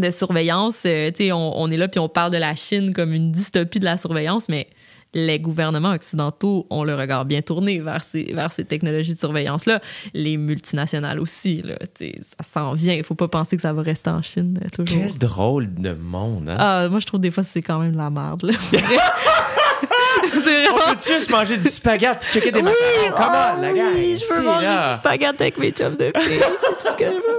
de 0.00 0.10
surveillance 0.10 0.82
euh, 0.86 1.10
tu 1.12 1.24
sais 1.26 1.32
on, 1.32 1.60
on 1.60 1.70
est 1.70 1.76
là 1.76 1.86
puis 1.86 2.00
on 2.00 2.08
parle 2.08 2.32
de 2.32 2.38
la 2.38 2.56
Chine 2.56 2.92
comme 2.94 3.12
une 3.12 3.30
dystopie 3.30 3.78
de 3.78 3.84
la 3.84 3.96
surveillance 3.96 4.48
mais 4.48 4.66
les 5.14 5.40
gouvernements 5.40 5.92
occidentaux 5.92 6.66
ont 6.70 6.84
le 6.84 6.94
regard 6.94 7.24
bien 7.24 7.40
tourné 7.40 7.80
vers 7.80 8.02
ces, 8.02 8.32
vers 8.34 8.52
ces 8.52 8.64
technologies 8.64 9.14
de 9.14 9.18
surveillance-là. 9.18 9.80
Les 10.14 10.36
multinationales 10.36 11.18
aussi, 11.18 11.62
là, 11.62 11.76
ça 11.98 12.44
s'en 12.44 12.72
vient. 12.72 12.94
Il 12.94 13.04
faut 13.04 13.14
pas 13.14 13.28
penser 13.28 13.56
que 13.56 13.62
ça 13.62 13.72
va 13.72 13.82
rester 13.82 14.10
en 14.10 14.22
Chine 14.22 14.58
euh, 14.62 14.68
toujours. 14.68 15.02
Quel 15.02 15.18
drôle 15.18 15.74
de 15.74 15.92
monde, 15.92 16.48
hein? 16.50 16.56
Ah, 16.58 16.88
moi, 16.88 17.00
je 17.00 17.06
trouve 17.06 17.20
des 17.20 17.30
fois 17.30 17.44
c'est 17.44 17.62
quand 17.62 17.78
même 17.78 17.92
de 17.92 17.96
la 17.96 18.10
merde. 18.10 18.42
Là. 18.42 18.52
c'est 20.42 20.68
On 20.68 20.76
vraiment... 20.76 20.94
peut 20.94 21.00
juste 21.06 21.30
manger 21.30 21.56
du 21.56 21.68
spaghetti 21.68 22.26
et 22.26 22.40
checker 22.40 22.52
des 22.52 22.62
macarons? 22.62 23.10
Come 23.10 23.16
ah 23.18 23.54
on, 23.56 23.62
la 23.62 23.72
oui, 23.72 23.78
gang! 23.78 23.94
je 23.94 24.34
veux 24.34 24.42
manger 24.42 24.66
là. 24.66 24.94
du 24.94 25.00
spaghetti 25.00 25.42
avec 25.42 25.58
mes 25.58 25.70
chums 25.70 25.96
de 25.96 26.12
filles. 26.18 26.40
C'est 26.60 26.78
tout 26.84 26.92
ce 26.92 26.96
que 26.96 27.04
je 27.04 27.10
veux. 27.10 27.38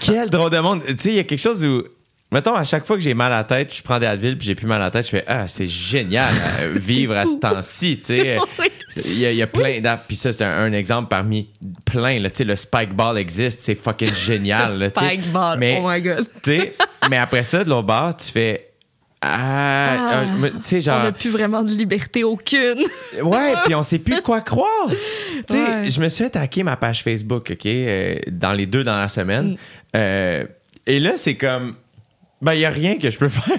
Quel 0.00 0.30
drôle 0.30 0.50
de 0.50 0.58
monde. 0.58 0.82
Tu 0.86 0.96
sais, 0.98 1.08
il 1.10 1.16
y 1.16 1.18
a 1.18 1.24
quelque 1.24 1.40
chose 1.40 1.64
où. 1.64 1.82
Mettons, 2.30 2.54
à 2.54 2.62
chaque 2.64 2.84
fois 2.84 2.96
que 2.96 3.02
j'ai 3.02 3.14
mal 3.14 3.32
à 3.32 3.38
la 3.38 3.44
tête, 3.44 3.74
je 3.74 3.82
prends 3.82 3.98
des 3.98 4.04
Advil 4.04 4.36
puis 4.36 4.46
j'ai 4.46 4.54
plus 4.54 4.66
mal 4.66 4.82
à 4.82 4.86
la 4.86 4.90
tête, 4.90 5.04
je 5.06 5.10
fais 5.10 5.24
Ah, 5.26 5.48
c'est 5.48 5.66
génial 5.66 6.28
euh, 6.60 6.74
vivre 6.78 7.16
à 7.16 7.24
ce 7.24 7.36
temps-ci, 7.38 7.98
tu 7.98 8.04
sais. 8.04 8.36
Il 9.04 9.18
y, 9.18 9.26
a, 9.26 9.30
il 9.30 9.36
y 9.36 9.42
a 9.42 9.46
plein 9.46 9.80
d'app. 9.80 10.06
Puis 10.08 10.16
ça, 10.16 10.32
c'est 10.32 10.42
un, 10.44 10.50
un 10.58 10.72
exemple 10.72 11.08
parmi 11.08 11.50
plein. 11.84 12.18
Là, 12.18 12.30
tu 12.30 12.38
sais, 12.38 12.44
le 12.44 12.56
Spike 12.56 12.94
Ball 12.94 13.16
existe, 13.18 13.60
c'est 13.60 13.76
fucking 13.76 14.12
génial. 14.12 14.76
sais. 14.78 14.88
Spike 14.88 15.30
ball. 15.30 15.56
Mais, 15.58 15.78
Oh 15.80 15.88
my 15.88 16.00
God. 16.02 16.26
tu 16.42 16.58
sais, 16.58 16.74
mais 17.08 17.18
après 17.18 17.44
ça, 17.44 17.62
de 17.62 17.68
l'autre 17.70 17.86
bord, 17.86 18.16
tu 18.16 18.32
fais 18.32 18.72
Ah, 19.20 19.90
Ah. 20.10 20.22
euh, 20.42 20.50
tu 20.50 20.56
sais, 20.62 20.76
On 20.78 20.80
genre. 20.80 21.02
n'a 21.04 21.12
plus 21.12 21.30
vraiment 21.30 21.62
de 21.62 21.70
liberté 21.70 22.24
aucune. 22.24 22.82
Ouais, 23.22 23.52
puis 23.66 23.74
on 23.74 23.82
sait 23.82 23.98
plus 24.00 24.20
quoi 24.20 24.40
croire. 24.40 24.88
Tu 24.88 24.96
sais, 25.48 25.58
Ouais. 25.62 25.90
je 25.90 26.00
me 26.00 26.08
suis 26.08 26.24
attaqué 26.24 26.62
ma 26.64 26.76
page 26.76 27.02
Facebook, 27.04 27.50
OK, 27.52 27.66
euh, 27.66 28.16
dans 28.28 28.52
les 28.52 28.66
deux 28.66 28.82
dernières 28.84 29.10
semaines. 29.10 29.52
Mm. 29.52 29.56
Euh, 29.96 30.44
et 30.86 30.98
là, 30.98 31.12
c'est 31.16 31.36
comme. 31.36 31.76
Ben, 32.40 32.54
il 32.54 32.58
n'y 32.58 32.64
a 32.64 32.70
rien 32.70 32.98
que 32.98 33.10
je 33.10 33.18
peux 33.18 33.28
faire. 33.28 33.56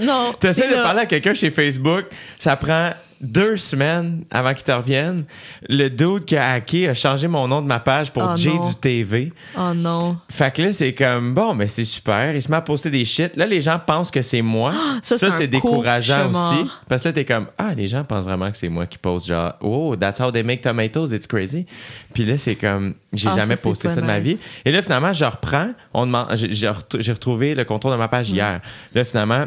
Non. 0.00 0.34
Tu 0.40 0.46
essaies 0.46 0.68
de 0.70 0.74
là- 0.76 0.82
parler 0.82 1.00
à 1.00 1.06
quelqu'un 1.06 1.34
chez 1.34 1.50
Facebook, 1.50 2.06
ça 2.38 2.54
prend 2.56 2.90
deux 3.26 3.56
semaines 3.56 4.24
avant 4.30 4.54
qu'il 4.54 4.64
te 4.64 4.72
revienne. 4.72 5.24
Le 5.68 5.88
dude 5.88 6.24
qui 6.24 6.36
a 6.36 6.52
hacké 6.52 6.88
a 6.88 6.94
changé 6.94 7.28
mon 7.28 7.46
nom 7.48 7.62
de 7.62 7.66
ma 7.66 7.80
page 7.80 8.10
pour 8.12 8.22
Oh 8.24 8.36
J 8.36 8.48
non. 8.54 8.68
du 8.68 8.74
TV. 8.76 9.32
Oh 9.58 9.72
non. 9.74 10.16
Fait 10.30 10.52
que 10.54 10.62
là, 10.62 10.72
c'est 10.72 10.94
comme, 10.94 11.34
bon, 11.34 11.54
mais 11.54 11.66
c'est 11.66 11.84
super. 11.84 12.34
Il 12.34 12.42
se 12.42 12.50
met 12.50 12.56
à 12.56 12.60
poster 12.60 12.90
des 12.90 13.04
shit. 13.04 13.36
Là, 13.36 13.46
les 13.46 13.60
gens 13.60 13.78
pensent 13.84 14.10
que 14.10 14.22
c'est 14.22 14.42
moi. 14.42 14.72
ça, 15.02 15.18
ça, 15.18 15.30
c'est 15.30 15.46
décourageant 15.48 16.30
aussi. 16.30 16.70
Parce 16.88 17.02
que 17.02 17.08
là, 17.08 17.12
t'es 17.12 17.24
comme, 17.24 17.46
ah, 17.58 17.74
les 17.74 17.86
gens 17.86 18.04
pensent 18.04 18.24
vraiment 18.24 18.50
que 18.50 18.56
c'est 18.56 18.68
moi 18.68 18.86
qui 18.86 18.98
poste 18.98 19.26
genre, 19.26 19.54
oh, 19.60 19.96
that's 19.96 20.20
how 20.20 20.30
they 20.30 20.42
make 20.42 20.60
tomatoes, 20.60 21.12
it's 21.12 21.26
crazy. 21.26 21.66
Puis 22.14 22.24
là, 22.24 22.38
c'est 22.38 22.54
comme, 22.56 22.94
j'ai 23.12 23.28
Ah, 23.30 23.36
jamais 23.36 23.56
ça, 23.56 23.62
posté 23.62 23.88
ça 23.88 24.00
de 24.00 24.06
ma 24.06 24.18
vie. 24.18 24.38
Et 24.64 24.72
là, 24.72 24.82
finalement, 24.82 25.12
je 25.12 25.24
reprends. 25.24 25.70
On 25.94 26.06
demande, 26.06 26.28
j'ai- 26.34 26.52
j'ai 26.52 26.68
ret- 26.68 26.82
j'ai 26.98 27.12
retrouvé 27.12 27.54
le 27.54 27.64
contour 27.64 27.90
de 27.90 27.96
ma 27.96 28.06
Mm. 28.06 28.10
page 28.10 28.30
hier. 28.30 28.60
Là, 28.94 29.04
finalement, 29.04 29.44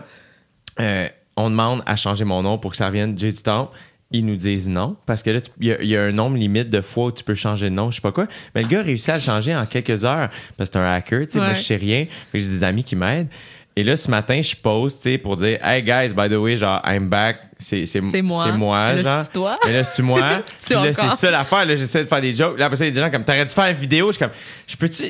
euh, 0.79 1.07
on 1.39 1.49
demande 1.49 1.81
à 1.85 1.95
changer 1.95 2.25
mon 2.25 2.41
nom 2.43 2.57
pour 2.57 2.71
que 2.71 2.77
ça 2.77 2.87
revienne 2.87 3.17
J 3.17 3.31
du 3.31 3.41
Temple. 3.41 3.75
Ils 4.11 4.25
nous 4.25 4.35
disent 4.35 4.67
non, 4.67 4.95
parce 5.05 5.21
que 5.21 5.29
là, 5.29 5.39
il 5.59 5.67
y, 5.67 5.71
a- 5.71 5.81
il 5.81 5.87
y 5.87 5.95
a 5.95 6.01
un 6.01 6.11
nombre 6.11 6.35
limite 6.35 6.69
de 6.71 6.81
fois 6.81 7.05
où 7.05 7.11
tu 7.11 7.23
peux 7.23 7.35
changer 7.35 7.69
de 7.69 7.75
nom, 7.75 7.91
je 7.91 7.97
sais 7.97 8.01
pas 8.01 8.11
quoi. 8.11 8.25
Mais 8.55 8.63
le 8.63 8.67
gars 8.67 8.79
a 8.79 8.83
réussi 8.83 9.11
à 9.11 9.15
le 9.17 9.21
changer 9.21 9.55
en 9.55 9.65
quelques 9.67 10.03
heures, 10.03 10.29
parce 10.57 10.69
que 10.71 10.73
c'est 10.73 10.79
un 10.79 10.91
hacker, 10.93 11.21
tu 11.27 11.33
sais, 11.33 11.37
moi, 11.39 11.53
je 11.53 11.61
sais 11.63 11.75
rien. 11.75 12.05
J'ai 12.33 12.45
des 12.47 12.63
amis 12.63 12.83
qui 12.83 12.95
m'aident. 12.95 13.27
Et 13.75 13.83
là, 13.83 13.95
ce 13.95 14.09
matin, 14.09 14.41
je 14.41 14.55
poste, 14.55 15.03
tu 15.03 15.11
sais, 15.11 15.17
pour 15.19 15.35
dire, 15.35 15.59
hey 15.63 15.83
guys, 15.83 16.11
by 16.13 16.27
the 16.27 16.33
way, 16.37 16.57
genre, 16.57 16.81
I'm 16.85 17.07
back. 17.07 17.37
C'est 17.59 17.85
c'est- 17.85 18.01
C'est 18.01 18.21
moi. 18.23 18.43
C'est 18.45 18.57
moi, 18.57 18.93
Et 18.93 19.03
là, 19.03 19.03
genre. 19.03 19.21
c'est 19.21 19.31
toi. 19.31 19.59
Et 19.67 19.71
là, 19.71 19.83
c'est 19.83 20.01
moi. 20.01 20.19
Puis 20.65 20.73
là, 20.75 20.91
c'est 20.93 21.09
ça 21.11 21.29
l'affaire. 21.31 21.65
Là, 21.65 21.75
j'essaie 21.75 22.03
de 22.03 22.07
faire 22.09 22.21
des 22.21 22.33
jokes. 22.33 22.57
Là, 22.57 22.65
après 22.65 22.77
ça, 22.77 22.85
il 22.85 22.87
y 22.87 22.91
a 22.91 22.93
des 22.95 22.99
gens 23.01 23.11
comme, 23.11 23.23
t'aurais 23.23 23.45
dû 23.45 23.53
faire 23.53 23.67
une 23.67 23.77
vidéo. 23.77 24.07
Je 24.07 24.13
suis 24.13 24.19
comme, 24.25 24.33
je 24.67 24.75
peux-tu. 24.75 25.03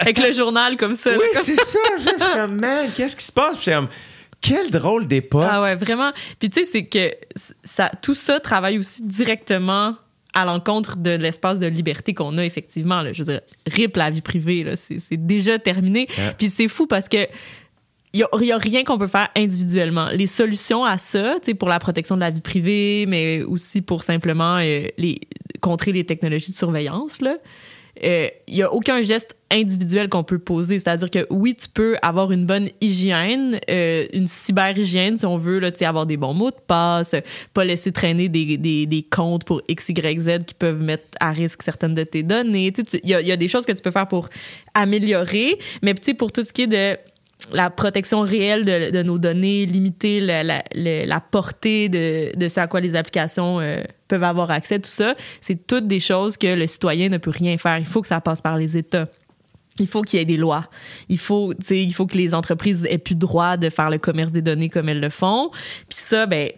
Avec 0.00 0.18
le 0.18 0.32
journal 0.32 0.76
comme 0.76 0.94
ça. 0.96 1.10
Oui, 1.12 1.24
c'est 1.42 1.54
ça. 1.56 1.78
Je 1.98 2.02
suis 2.24 2.32
comme, 2.34 2.56
man, 2.56 2.88
qu'est-ce 2.96 3.14
qui 3.14 3.24
se 3.24 3.30
passe? 3.32 3.56
Puis 3.56 3.66
je 3.66 3.70
suis 3.70 3.72
comme, 3.72 3.88
quel 4.40 4.70
drôle 4.70 5.06
d'époque. 5.06 5.48
Ah 5.48 5.62
ouais, 5.62 5.74
vraiment. 5.74 6.12
Puis 6.38 6.50
tu 6.50 6.60
sais, 6.60 6.66
c'est 6.66 6.84
que 6.84 7.12
ça, 7.64 7.90
tout 8.02 8.14
ça 8.14 8.40
travaille 8.40 8.78
aussi 8.78 9.02
directement 9.02 9.94
à 10.34 10.44
l'encontre 10.44 10.96
de 10.96 11.10
l'espace 11.10 11.58
de 11.58 11.66
liberté 11.66 12.14
qu'on 12.14 12.38
a 12.38 12.44
effectivement. 12.44 13.02
Là. 13.02 13.12
Je 13.12 13.22
veux 13.22 13.32
dire, 13.32 13.40
rip 13.66 13.96
la 13.96 14.10
vie 14.10 14.20
privée, 14.20 14.62
là, 14.62 14.76
c'est, 14.76 14.98
c'est 14.98 15.16
déjà 15.16 15.58
terminé. 15.58 16.06
Ouais. 16.16 16.34
Puis 16.38 16.50
c'est 16.50 16.68
fou 16.68 16.86
parce 16.86 17.08
que 17.08 17.26
il 18.14 18.20
y, 18.20 18.52
a 18.52 18.58
rien 18.58 18.84
qu'on 18.84 18.96
peut 18.96 19.06
faire 19.06 19.28
individuellement. 19.36 20.08
Les 20.12 20.26
solutions 20.26 20.84
à 20.84 20.96
ça, 20.96 21.34
tu 21.40 21.46
sais, 21.46 21.54
pour 21.54 21.68
la 21.68 21.78
protection 21.78 22.14
de 22.14 22.20
la 22.20 22.30
vie 22.30 22.40
privée, 22.40 23.04
mais 23.06 23.42
aussi 23.42 23.82
pour 23.82 24.02
simplement 24.02 24.56
euh, 24.56 24.86
les, 24.96 25.20
contrer 25.60 25.92
les 25.92 26.04
technologies 26.04 26.52
de 26.52 26.56
surveillance, 26.56 27.20
là, 27.20 27.36
euh, 28.04 28.28
il 28.46 28.56
y 28.56 28.62
a 28.62 28.72
aucun 28.72 29.02
geste 29.02 29.36
individuel 29.50 30.08
qu'on 30.08 30.24
peut 30.24 30.38
poser. 30.38 30.78
C'est-à-dire 30.78 31.10
que 31.10 31.26
oui, 31.30 31.54
tu 31.54 31.68
peux 31.68 31.96
avoir 32.02 32.32
une 32.32 32.44
bonne 32.44 32.68
hygiène, 32.80 33.58
euh, 33.70 34.06
une 34.12 34.26
cyber-hygiène, 34.26 35.16
si 35.16 35.26
on 35.26 35.36
veut, 35.36 35.58
là, 35.58 35.70
avoir 35.80 36.06
des 36.06 36.16
bons 36.16 36.34
mots 36.34 36.50
de 36.50 36.56
passe, 36.66 37.14
euh, 37.14 37.20
pas 37.54 37.64
laisser 37.64 37.92
traîner 37.92 38.28
des, 38.28 38.56
des, 38.56 39.06
comptes 39.10 39.44
pour 39.44 39.62
X, 39.68 39.88
Y, 39.88 40.20
Z 40.20 40.44
qui 40.46 40.54
peuvent 40.54 40.80
mettre 40.80 41.04
à 41.20 41.30
risque 41.30 41.62
certaines 41.62 41.94
de 41.94 42.04
tes 42.04 42.22
données. 42.22 42.72
Il 43.02 43.10
y, 43.10 43.14
a, 43.14 43.20
y 43.20 43.32
a 43.32 43.36
des 43.36 43.48
choses 43.48 43.64
que 43.64 43.72
tu 43.72 43.82
peux 43.82 43.90
faire 43.90 44.08
pour 44.08 44.28
améliorer, 44.74 45.58
mais 45.82 45.94
pour 45.94 46.32
tout 46.32 46.44
ce 46.44 46.52
qui 46.52 46.62
est 46.62 46.66
de 46.66 46.96
la 47.52 47.70
protection 47.70 48.20
réelle 48.20 48.64
de, 48.64 49.02
nos 49.02 49.18
données, 49.18 49.66
limiter 49.66 50.20
la, 50.20 51.20
portée 51.20 51.88
de, 51.88 52.48
ce 52.48 52.60
à 52.60 52.66
quoi 52.66 52.80
les 52.80 52.94
applications 52.94 53.60
euh, 53.60 53.82
peuvent 54.08 54.24
avoir 54.24 54.50
accès, 54.50 54.78
tout 54.78 54.90
ça, 54.90 55.14
c'est 55.40 55.66
toutes 55.66 55.86
des 55.86 56.00
choses 56.00 56.36
que 56.36 56.54
le 56.54 56.66
citoyen 56.66 57.08
ne 57.08 57.18
peut 57.18 57.30
rien 57.30 57.58
faire. 57.58 57.78
Il 57.78 57.86
faut 57.86 58.02
que 58.02 58.08
ça 58.08 58.20
passe 58.20 58.40
par 58.40 58.56
les 58.56 58.76
États. 58.76 59.06
Il 59.78 59.86
faut 59.86 60.02
qu'il 60.02 60.18
y 60.18 60.22
ait 60.22 60.26
des 60.26 60.36
lois. 60.36 60.68
Il 61.08 61.18
faut, 61.18 61.52
il 61.70 61.94
faut 61.94 62.06
que 62.06 62.16
les 62.16 62.34
entreprises 62.34 62.86
aient 62.90 62.98
plus 62.98 63.14
droit 63.14 63.56
de 63.56 63.70
faire 63.70 63.90
le 63.90 63.98
commerce 63.98 64.32
des 64.32 64.42
données 64.42 64.70
comme 64.70 64.88
elles 64.88 65.00
le 65.00 65.10
font. 65.10 65.50
Puis 65.88 65.98
ça, 66.00 66.26
ben, 66.26 66.50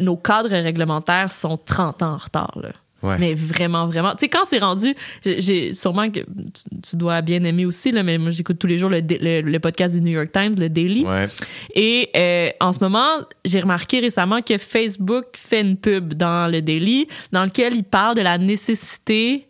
nos 0.00 0.16
cadres 0.16 0.50
réglementaires 0.50 1.30
sont 1.30 1.56
30 1.56 2.02
ans 2.02 2.14
en 2.14 2.16
retard, 2.16 2.58
là. 2.60 2.70
Ouais. 3.02 3.16
Mais 3.18 3.32
vraiment, 3.34 3.86
vraiment. 3.86 4.10
Tu 4.12 4.20
sais, 4.20 4.28
quand 4.28 4.44
c'est 4.46 4.58
rendu, 4.58 4.92
j'ai- 5.24 5.72
sûrement 5.72 6.10
que 6.10 6.18
tu, 6.20 6.80
tu 6.90 6.96
dois 6.96 7.20
bien 7.22 7.44
aimer 7.44 7.64
aussi, 7.64 7.92
là, 7.92 8.02
mais 8.02 8.18
moi, 8.18 8.30
j'écoute 8.30 8.58
tous 8.58 8.66
les 8.66 8.76
jours 8.78 8.90
le, 8.90 9.00
le, 9.00 9.40
le 9.42 9.60
podcast 9.60 9.94
du 9.94 10.00
New 10.00 10.10
York 10.10 10.30
Times, 10.32 10.54
le 10.58 10.68
Daily. 10.68 11.04
Ouais. 11.04 11.26
Et 11.76 12.10
euh, 12.16 12.50
en 12.60 12.72
ce 12.72 12.80
moment, 12.80 13.06
j'ai 13.44 13.60
remarqué 13.60 14.00
récemment 14.00 14.42
que 14.42 14.58
Facebook 14.58 15.26
fait 15.36 15.60
une 15.60 15.76
pub 15.76 16.14
dans 16.14 16.50
le 16.50 16.60
Daily 16.60 17.06
dans 17.30 17.44
lequel 17.44 17.76
il 17.76 17.84
parle 17.84 18.16
de 18.16 18.22
la 18.22 18.36
nécessité 18.36 19.46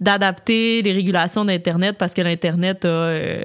d'adapter 0.00 0.82
les 0.82 0.92
régulations 0.92 1.44
d'Internet 1.44 1.96
parce 1.98 2.14
que 2.14 2.22
l'Internet 2.22 2.84
a, 2.84 2.88
euh, 2.88 3.42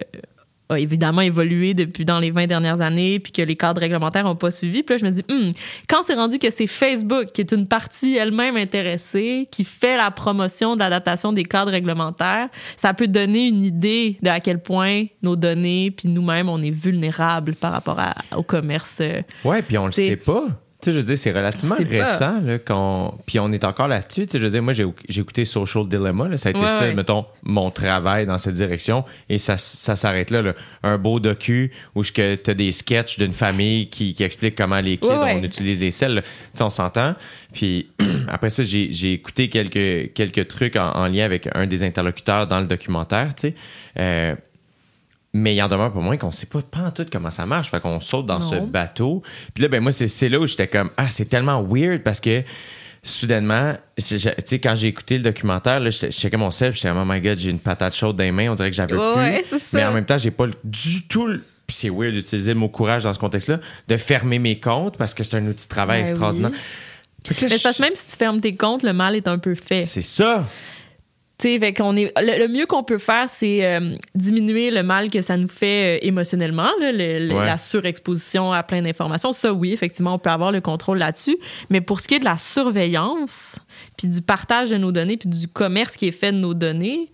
a 0.69 0.79
évidemment 0.79 1.21
évolué 1.21 1.73
depuis 1.73 2.05
dans 2.05 2.19
les 2.19 2.31
20 2.31 2.47
dernières 2.47 2.81
années 2.81 3.19
puis 3.19 3.31
que 3.31 3.41
les 3.41 3.55
cadres 3.55 3.81
réglementaires 3.81 4.23
n'ont 4.23 4.35
pas 4.35 4.49
suivi. 4.51 4.81
Puis 4.83 4.95
là, 4.95 4.99
je 4.99 5.05
me 5.05 5.11
dis, 5.11 5.23
Hmm, 5.29 5.51
quand 5.89 6.03
c'est 6.03 6.13
rendu 6.15 6.39
que 6.39 6.49
c'est 6.51 6.67
Facebook 6.67 7.27
qui 7.33 7.41
est 7.41 7.51
une 7.51 7.67
partie 7.67 8.15
elle-même 8.17 8.55
intéressée, 8.57 9.47
qui 9.51 9.63
fait 9.63 9.97
la 9.97 10.09
promotion 10.11 10.75
de 10.75 10.79
l'adaptation 10.79 11.33
des 11.33 11.43
cadres 11.43 11.71
réglementaires, 11.71 12.49
ça 12.77 12.93
peut 12.93 13.07
donner 13.07 13.47
une 13.47 13.63
idée 13.63 14.17
de 14.21 14.29
à 14.29 14.39
quel 14.39 14.59
point 14.61 15.05
nos 15.21 15.35
données 15.35 15.91
puis 15.91 16.07
nous-mêmes, 16.09 16.49
on 16.49 16.61
est 16.61 16.71
vulnérables 16.71 17.55
par 17.55 17.71
rapport 17.73 17.99
à- 17.99 18.15
au 18.35 18.43
commerce. 18.43 18.93
euh, 19.01 19.21
Ouais, 19.43 19.61
puis 19.61 19.77
on 19.77 19.85
le 19.87 19.91
sait 19.91 20.15
pas. 20.15 20.47
Tu 20.83 20.89
sais, 20.89 20.91
je 20.91 20.97
veux 20.97 21.05
dire, 21.05 21.17
c'est 21.17 21.31
relativement 21.31 21.75
récent, 21.75 22.41
là, 22.43 22.59
qu'on... 22.59 23.13
Puis 23.25 23.39
on 23.39 23.53
est 23.53 23.63
encore 23.63 23.87
là-dessus. 23.87 24.25
Tu 24.27 24.33
sais, 24.33 24.39
je 24.39 24.43
veux 24.43 24.49
dire, 24.51 24.61
moi, 24.61 24.73
j'ai, 24.73 24.85
j'ai 25.07 25.21
écouté 25.21 25.45
Social 25.45 25.87
Dilemma, 25.87 26.27
là. 26.27 26.35
Ça 26.35 26.49
a 26.49 26.51
été 26.51 26.59
Ouais, 26.59 26.67
ça, 26.67 26.81
ouais. 26.81 26.93
mettons, 26.93 27.25
mon 27.43 27.71
travail 27.71 28.25
dans 28.25 28.37
cette 28.37 28.55
direction. 28.55 29.05
Et 29.29 29.37
ça, 29.37 29.57
ça 29.57 29.95
s'arrête 29.95 30.29
là, 30.29 30.41
là. 30.41 30.53
Un 30.83 30.97
beau 30.97 31.21
docu 31.21 31.71
où 31.95 32.03
tu 32.03 32.21
as 32.21 32.53
des 32.53 32.71
sketchs 32.73 33.17
d'une 33.17 33.31
famille 33.31 33.87
qui, 33.87 34.13
qui 34.13 34.23
explique 34.23 34.55
comment 34.55 34.81
les 34.81 34.97
kids, 34.97 35.07
Ouais, 35.07 35.35
on 35.39 35.43
utilise 35.43 35.79
les 35.79 35.91
selles. 35.91 36.21
Tu 36.21 36.57
sais, 36.57 36.63
on 36.63 36.69
s'entend. 36.69 37.15
Puis 37.53 37.87
après 38.27 38.49
ça, 38.49 38.65
j'ai, 38.65 38.91
j'ai 38.91 39.13
écouté 39.13 39.47
quelques, 39.47 40.13
quelques 40.13 40.49
trucs 40.49 40.75
en, 40.75 40.89
en 40.91 41.07
lien 41.07 41.23
avec 41.23 41.47
un 41.55 41.65
des 41.65 41.83
interlocuteurs 41.83 42.47
dans 42.47 42.59
le 42.59 42.65
documentaire, 42.67 43.33
tu 43.35 43.47
sais. 43.47 43.55
Euh, 43.99 44.35
mais 45.33 45.55
il 45.55 45.61
en 45.63 45.67
demeure 45.67 45.91
pas 45.91 45.99
moins 45.99 46.17
qu'on 46.17 46.31
sait 46.31 46.45
pas, 46.45 46.61
pas 46.61 46.81
en 46.87 46.91
tout 46.91 47.05
comment 47.11 47.31
ça 47.31 47.45
marche. 47.45 47.69
Fait 47.71 47.79
qu'on 47.81 47.99
saute 47.99 48.25
dans 48.27 48.39
Non. 48.39 48.49
ce 48.49 48.55
bateau. 48.57 49.23
Puis 49.53 49.63
là, 49.63 49.67
ben 49.67 49.81
moi, 49.81 49.91
c'est, 49.91 50.07
c'est 50.07 50.29
là 50.29 50.39
où 50.39 50.45
j'étais 50.47 50.67
comme, 50.67 50.89
ah, 50.97 51.09
c'est 51.09 51.25
tellement 51.25 51.63
weird 51.63 52.03
parce 52.03 52.19
que 52.19 52.43
soudainement, 53.01 53.73
je- 53.97 54.15
tu 54.15 54.33
sais, 54.45 54.59
quand 54.59 54.75
j'ai 54.75 54.87
écouté 54.87 55.17
le 55.17 55.23
documentaire, 55.23 55.79
là, 55.79 55.89
j'étais- 55.89 56.11
je 56.11 56.17
checkais 56.17 56.37
mon 56.37 56.51
self, 56.51 56.75
j'étais 56.75 56.89
oh 56.91 57.03
my 57.05 57.19
god, 57.19 57.37
j'ai 57.37 57.49
une 57.49 57.59
patate 57.59 57.95
chaude 57.95 58.15
dans 58.15 58.23
les 58.23 58.31
mains, 58.31 58.49
on 58.49 58.55
dirait 58.55 58.69
que 58.69 58.75
j'avais 58.75 58.93
Ouais, 58.95 59.13
plus. 59.13 59.21
ouais, 59.21 59.41
c'est 59.43 59.59
ça. 59.59 59.77
Mais 59.77 59.85
en 59.85 59.91
même 59.93 60.05
temps, 60.05 60.17
j'ai 60.17 60.31
pas 60.31 60.45
le- 60.45 60.53
du 60.63 61.03
tout 61.07 61.27
le 61.27 61.43
puis 61.65 61.77
c'est 61.77 61.89
weird 61.89 62.13
d'utiliser 62.13 62.53
le 62.53 62.59
mot 62.59 62.67
courage 62.67 63.03
dans 63.03 63.13
ce 63.13 63.19
contexte-là, 63.19 63.59
de 63.87 63.97
fermer 63.97 64.37
mes 64.37 64.59
comptes 64.59 64.97
parce 64.97 65.13
que 65.13 65.23
c'est 65.23 65.37
un 65.37 65.47
outil 65.47 65.63
de 65.65 65.69
travail 65.69 66.01
Ben 66.03 66.09
extraordinaire. 66.09 66.51
oui. 66.51 66.57
Là, 66.57 67.35
Mais 67.41 67.47
c'est 67.47 67.63
parce 67.63 67.77
que 67.77 67.83
je- 67.83 67.87
même 67.89 67.95
si 67.95 68.05
tu 68.05 68.17
fermes 68.17 68.41
tes 68.41 68.53
comptes, 68.55 68.83
le 68.83 68.91
mal 68.91 69.15
est 69.15 69.29
un 69.29 69.37
peu 69.37 69.55
fait. 69.55 69.85
C'est 69.85 70.01
ça. 70.01 70.45
Tu 71.43 71.49
sais, 71.49 71.59
fait 71.59 71.73
qu'on 71.73 71.97
est, 71.97 72.13
le, 72.21 72.39
le 72.43 72.47
mieux 72.47 72.65
qu'on 72.65 72.83
peut 72.83 72.97
faire, 72.99 73.29
c'est 73.29 73.65
euh, 73.65 73.95
diminuer 74.15 74.71
le 74.71 74.81
mal 74.81 75.11
que 75.11 75.21
ça 75.21 75.35
nous 75.35 75.49
fait 75.49 75.97
euh, 75.97 75.99
émotionnellement, 76.07 76.69
là, 76.79 76.91
le- 76.93 77.27
le- 77.27 77.33
Ouais. 77.33 77.45
la 77.45 77.57
surexposition 77.57 78.53
à 78.53 78.63
plein 78.63 78.81
d'informations. 78.81 79.33
Ça, 79.33 79.51
oui, 79.53 79.73
effectivement, 79.73 80.13
on 80.13 80.19
peut 80.19 80.29
avoir 80.29 80.53
le 80.53 80.61
contrôle 80.61 80.99
là-dessus. 80.99 81.37
Mais 81.69 81.81
pour 81.81 81.99
ce 81.99 82.07
qui 82.07 82.15
est 82.15 82.19
de 82.19 82.23
la 82.25 82.37
surveillance, 82.37 83.57
puis 83.97 84.07
du 84.07 84.21
partage 84.21 84.69
de 84.69 84.77
nos 84.77 84.91
données, 84.93 85.17
puis 85.17 85.27
du 85.27 85.47
commerce 85.49 85.97
qui 85.97 86.07
est 86.07 86.11
fait 86.11 86.31
de 86.31 86.37
nos 86.37 86.53
données, 86.53 87.11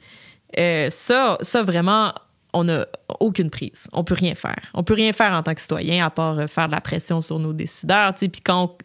euh, 0.59 0.89
ça, 0.91 1.37
ça 1.41 1.63
vraiment, 1.63 2.13
on 2.53 2.65
n'a 2.65 2.85
aucune 3.19 3.49
prise. 3.49 3.87
On 3.93 4.03
peut 4.03 4.13
rien 4.15 4.35
faire. 4.35 4.61
On 4.75 4.83
peut 4.83 4.93
rien 4.93 5.11
faire 5.13 5.31
en 5.31 5.41
tant 5.41 5.55
que 5.55 5.61
citoyen 5.61 6.05
à 6.05 6.09
part 6.11 6.47
faire 6.49 6.67
de 6.67 6.73
la 6.73 6.81
pression 6.81 7.21
sur 7.21 7.39
nos 7.39 7.53
décideurs. 7.53 8.13
Puis 8.13 8.29
quand, 8.43 8.77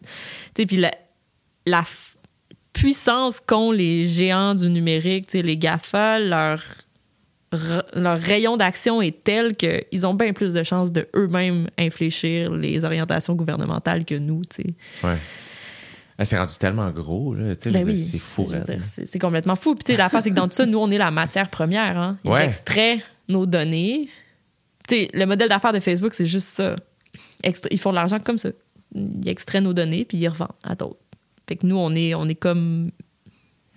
puis 0.55 0.77
la, 0.77 1.83
puissance 2.75 3.39
qu'ont 3.39 3.71
les 3.71 4.07
géants 4.07 4.53
du 4.53 4.69
numérique, 4.69 5.31
les 5.33 5.57
GAFA, 5.57 6.19
leur, 6.19 6.61
rayon 7.51 8.57
d'action 8.57 9.01
est 9.01 9.23
tel 9.23 9.55
qu'ils 9.55 10.05
ont 10.05 10.13
bien 10.13 10.33
plus 10.33 10.51
de 10.53 10.61
chances 10.63 10.91
de 10.91 11.07
eux-mêmes 11.15 11.69
infléchir 11.77 12.51
les 12.51 12.83
orientations 12.83 13.33
gouvernementales 13.33 14.03
que 14.03 14.15
nous. 14.15 14.41
Ouais. 15.03 15.17
Ah, 16.17 16.25
c'est 16.25 16.37
rendu 16.37 16.55
tellement 16.57 16.89
gros, 16.91 17.33
là. 17.33 17.53
Ben 17.65 17.85
oui, 17.85 17.97
c'est 17.97 18.17
fou, 18.19 18.45
C'est 19.05 19.19
complètement 19.19 19.55
fou. 19.55 19.75
Puis 19.75 19.95
l'affaire, 19.95 20.21
c'est 20.23 20.29
que 20.29 20.35
dans 20.35 20.47
tout 20.47 20.55
ça, 20.55 20.65
nous, 20.65 20.77
on 20.79 20.89
est 20.91 20.97
la 20.97 21.11
matière 21.11 21.49
première. 21.49 21.97
Hein. 21.97 22.17
Ils 22.23 22.31
Ouais. 22.31 22.45
extraient 22.45 23.01
nos 23.29 23.45
données. 23.45 24.07
Le 24.89 25.25
modèle 25.25 25.49
d'affaires 25.49 25.73
de 25.73 25.79
Facebook, 25.79 26.13
c'est 26.13 26.25
juste 26.25 26.47
ça. 26.47 26.75
Extra- 27.43 27.67
ils 27.71 27.79
font 27.79 27.89
de 27.91 27.95
l'argent 27.95 28.19
comme 28.19 28.37
ça. 28.37 28.49
Ils 28.93 29.27
extraient 29.27 29.61
nos 29.61 29.73
données, 29.73 30.05
puis 30.05 30.17
ils 30.17 30.27
revendent 30.29 30.49
à 30.63 30.75
d'autres. 30.75 30.99
Fait 31.47 31.55
que 31.55 31.65
nous, 31.65 31.77
on 31.77 31.93
est, 31.95 32.13
on 32.15 32.27
est 32.27 32.35
comme 32.35 32.89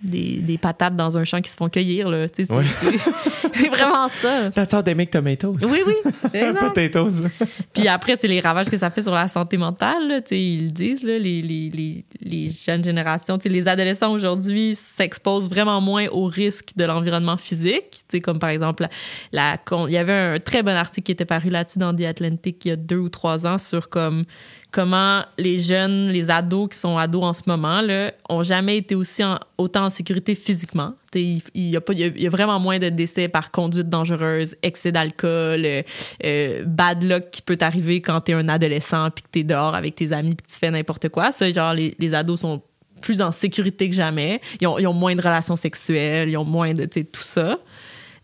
des, 0.01 0.37
des 0.37 0.57
patates 0.57 0.95
dans 0.95 1.17
un 1.17 1.25
champ 1.25 1.41
qui 1.41 1.51
se 1.51 1.57
font 1.57 1.67
cueillir. 1.67 2.09
là. 2.09 2.25
C'est 2.33 2.49
Ouais. 2.49 2.63
vraiment 3.69 4.07
ça. 4.07 4.49
That's 4.51 4.73
how 4.73 4.81
they 4.81 4.95
make 4.95 5.09
tomatoes. 5.11 5.57
Oui, 5.69 5.81
oui. 5.85 5.93
Potatoes. 6.59 7.27
Puis 7.73 7.87
après, 7.89 8.15
c'est 8.17 8.29
les 8.29 8.39
ravages 8.39 8.69
que 8.69 8.77
ça 8.77 8.89
fait 8.89 9.01
sur 9.01 9.13
la 9.13 9.27
santé 9.27 9.57
mentale. 9.57 10.07
là, 10.07 10.19
ils 10.31 10.65
le 10.67 10.71
disent, 10.71 11.03
là, 11.03 11.17
les, 11.19 11.41
les, 11.41 11.69
les, 11.69 12.05
les 12.21 12.49
jeunes 12.49 12.83
générations. 12.83 13.37
Les 13.43 13.67
adolescents 13.67 14.11
aujourd'hui 14.13 14.73
s'exposent 14.73 15.49
vraiment 15.49 15.81
moins 15.81 16.07
aux 16.07 16.25
risques 16.27 16.71
de 16.77 16.85
l'environnement 16.85 17.35
physique. 17.37 18.03
Comme 18.23 18.39
par 18.39 18.51
exemple, 18.51 18.87
la, 19.33 19.57
il 19.87 19.93
y 19.93 19.97
avait 19.97 20.13
un 20.13 20.37
très 20.39 20.63
bon 20.63 20.75
article 20.75 21.05
qui 21.07 21.11
était 21.11 21.25
paru 21.25 21.49
là-dessus 21.49 21.79
dans 21.79 21.93
The 21.93 22.03
Atlantic 22.03 22.63
il 22.63 22.69
y 22.69 22.71
a 22.71 22.75
deux 22.77 22.97
ou 22.99 23.09
trois 23.09 23.45
ans 23.45 23.57
sur 23.57 23.89
comme 23.89 24.23
comment 24.71 25.23
les 25.37 25.59
jeunes, 25.59 26.09
les 26.09 26.29
ados 26.29 26.69
qui 26.69 26.77
sont 26.77 26.97
ados 26.97 27.23
en 27.23 27.33
ce 27.33 27.41
moment, 27.47 27.81
là, 27.81 28.11
ont 28.29 28.43
jamais 28.43 28.77
été 28.77 28.95
aussi 28.95 29.23
en- 29.23 29.39
autant 29.57 29.85
en 29.85 29.89
sécurité 29.89 30.35
physiquement. 30.35 30.93
Il, 31.15 31.41
y 31.55 31.75
a 31.75 31.81
y 31.97 32.27
vraiment 32.27 32.59
moins 32.59 32.77
de 32.77 32.89
décès 32.89 33.27
par 33.27 33.49
conduite 33.49 33.89
dangereuse, 33.89 34.55
excès 34.61 34.91
d'alcool, 34.91 35.65
euh, 35.65 35.81
euh, 36.23 36.63
bad 36.65 37.03
luck 37.03 37.31
qui 37.31 37.41
peut 37.41 37.57
t'arriver 37.57 38.01
quand 38.01 38.21
t'es 38.21 38.33
un 38.33 38.47
adolescent 38.47 39.09
puis 39.09 39.23
que 39.23 39.29
t'es 39.31 39.43
dehors 39.43 39.73
avec 39.73 39.95
tes 39.95 40.11
amis 40.11 40.35
puis 40.35 40.45
tu 40.51 40.59
fais 40.59 40.69
n'importe 40.69 41.09
quoi. 41.09 41.31
Ça, 41.31 41.49
genre, 41.49 41.73
les, 41.73 42.13
ados 42.13 42.41
sont 42.41 42.61
plus 43.01 43.21
en 43.21 43.31
sécurité 43.31 43.89
que 43.89 43.95
jamais. 43.95 44.39
Ils 44.61 44.67
ont, 44.67 44.77
ils 44.77 44.85
ont 44.85 44.93
moins 44.93 45.15
de 45.15 45.21
relations 45.21 45.55
sexuelles, 45.55 46.29
ils 46.29 46.37
ont 46.37 46.45
moins 46.45 46.73
de, 46.73 46.85
tout 46.85 47.23
ça. 47.23 47.57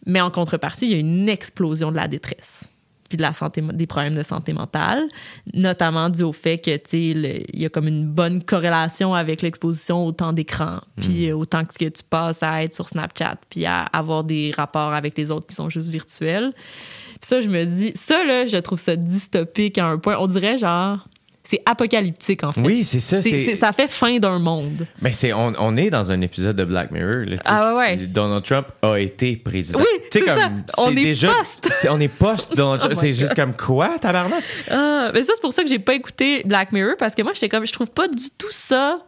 Mais 0.05 0.21
en 0.21 0.29
contrepartie, 0.29 0.85
il 0.85 0.91
y 0.91 0.95
a 0.95 0.99
une 0.99 1.27
explosion 1.27 1.91
de 1.91 1.95
la 1.95 2.07
détresse 2.07 2.69
puis 3.15 3.17
de 3.17 3.21
la 3.21 3.33
santé, 3.33 3.61
des 3.61 3.87
problèmes 3.87 4.15
de 4.15 4.23
santé 4.23 4.51
mentale, 4.51 5.07
notamment 5.53 6.09
dû 6.09 6.23
au 6.23 6.33
fait 6.33 6.57
que, 6.57 6.75
tu 6.75 6.97
il 6.97 7.61
y 7.61 7.65
a 7.65 7.69
comme 7.69 7.87
une 7.87 8.07
bonne 8.07 8.43
corrélation 8.43 9.13
avec 9.13 9.41
l'exposition 9.41 10.05
au 10.05 10.11
temps 10.11 10.33
d'écran, 10.33 10.81
puis 10.99 11.29
euh, 11.29 11.37
au 11.37 11.45
temps 11.45 11.63
que 11.63 11.85
tu 11.85 12.03
passes 12.09 12.43
à 12.43 12.63
être 12.63 12.75
sur 12.75 12.89
Snapchat, 12.89 13.37
puis 13.49 13.65
à 13.65 13.83
avoir 13.83 14.25
des 14.25 14.51
rapports 14.55 14.93
avec 14.93 15.17
les 15.17 15.31
autres 15.31 15.47
qui 15.47 15.55
sont 15.55 15.69
juste 15.69 15.89
virtuels. 15.89 16.51
Puis 16.53 17.29
ça, 17.29 17.39
je 17.39 17.47
me 17.47 17.65
dis, 17.65 17.93
ça, 17.95 18.25
là, 18.25 18.47
je 18.47 18.57
trouve 18.57 18.79
ça 18.79 18.97
dystopique 18.97 19.77
à 19.77 19.87
un 19.87 19.97
point. 19.97 20.17
On 20.19 20.27
dirait, 20.27 20.57
genre, 20.57 21.07
c'est 21.47 21.61
apocalyptique, 21.65 22.43
en 22.43 22.51
fait. 22.51 22.61
Oui, 22.61 22.83
c'est 22.83 22.99
ça. 22.99 23.21
C'est- 23.21 23.55
ça 23.55 23.71
fait 23.71 23.87
fin 23.87 24.17
d'un 24.19 24.39
monde. 24.39 24.87
Mais 25.01 25.11
c'est, 25.13 25.31
on, 25.33 25.53
on 25.59 25.77
est 25.77 25.89
dans 25.89 26.11
un 26.11 26.21
épisode 26.21 26.55
de 26.55 26.65
Black 26.65 26.91
Mirror. 26.91 27.25
là, 27.27 27.37
Ah 27.45 27.75
ouais, 27.77 27.97
Donald 27.97 28.43
Trump 28.43 28.67
a 28.81 28.95
été 28.99 29.35
président. 29.35 29.79
Oui, 29.79 29.85
c'est 30.11 30.23
ça. 30.25 30.49
On 30.77 30.91
est 30.91 30.95
déjà, 30.95 31.27
post. 31.29 31.69
c'est- 31.71 31.89
on 31.89 31.99
est 31.99 32.07
post 32.07 32.55
Donald 32.55 32.79
Trump. 32.81 32.93
Oh 32.97 32.99
c'est 32.99 33.13
juste 33.13 33.35
comme 33.35 33.53
quoi, 33.55 33.97
tabarnak? 33.99 34.43
Ah, 34.69 35.11
mais 35.13 35.23
ça, 35.23 35.33
c'est 35.35 35.41
pour 35.41 35.53
ça 35.53 35.63
que 35.63 35.69
j'ai 35.69 35.79
pas 35.79 35.93
écouté 35.95 36.43
Black 36.45 36.71
Mirror 36.71 36.95
parce 36.97 37.13
que 37.15 37.21
moi, 37.21 37.31
j'étais 37.33 37.49
comme, 37.49 37.65
je 37.65 37.73
trouve 37.73 37.91
pas 37.91 38.07
du 38.07 38.29
tout 38.37 38.51
ça 38.51 38.99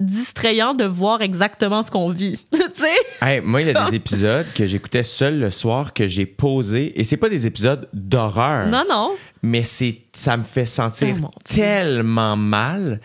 distrayant 0.00 0.74
de 0.74 0.84
voir 0.84 1.20
exactement 1.22 1.82
ce 1.82 1.90
qu'on 1.90 2.08
vit. 2.10 2.44
tu 2.52 2.58
sais? 2.74 2.88
Hey, 3.26 3.40
moi, 3.40 3.60
il 3.62 3.68
y 3.68 3.70
a 3.70 3.88
des 3.90 3.96
épisodes 3.96 4.46
que 4.54 4.66
j'écoutais 4.66 5.02
seul 5.02 5.38
le 5.38 5.50
soir 5.50 5.92
que 5.92 6.06
j'ai 6.06 6.26
posé. 6.26 6.98
Et 6.98 7.04
c'est 7.04 7.16
pas 7.18 7.28
des 7.28 7.46
épisodes 7.46 7.88
d'horreur. 7.92 8.66
Non, 8.66 8.84
non. 8.88 9.12
Mais 9.42 9.62
c'est, 9.62 9.98
ça 10.12 10.36
me 10.36 10.44
fait 10.44 10.64
sentir 10.66 11.14
Oh 11.22 11.28
tellement 11.44 12.36
mal 12.36 13.00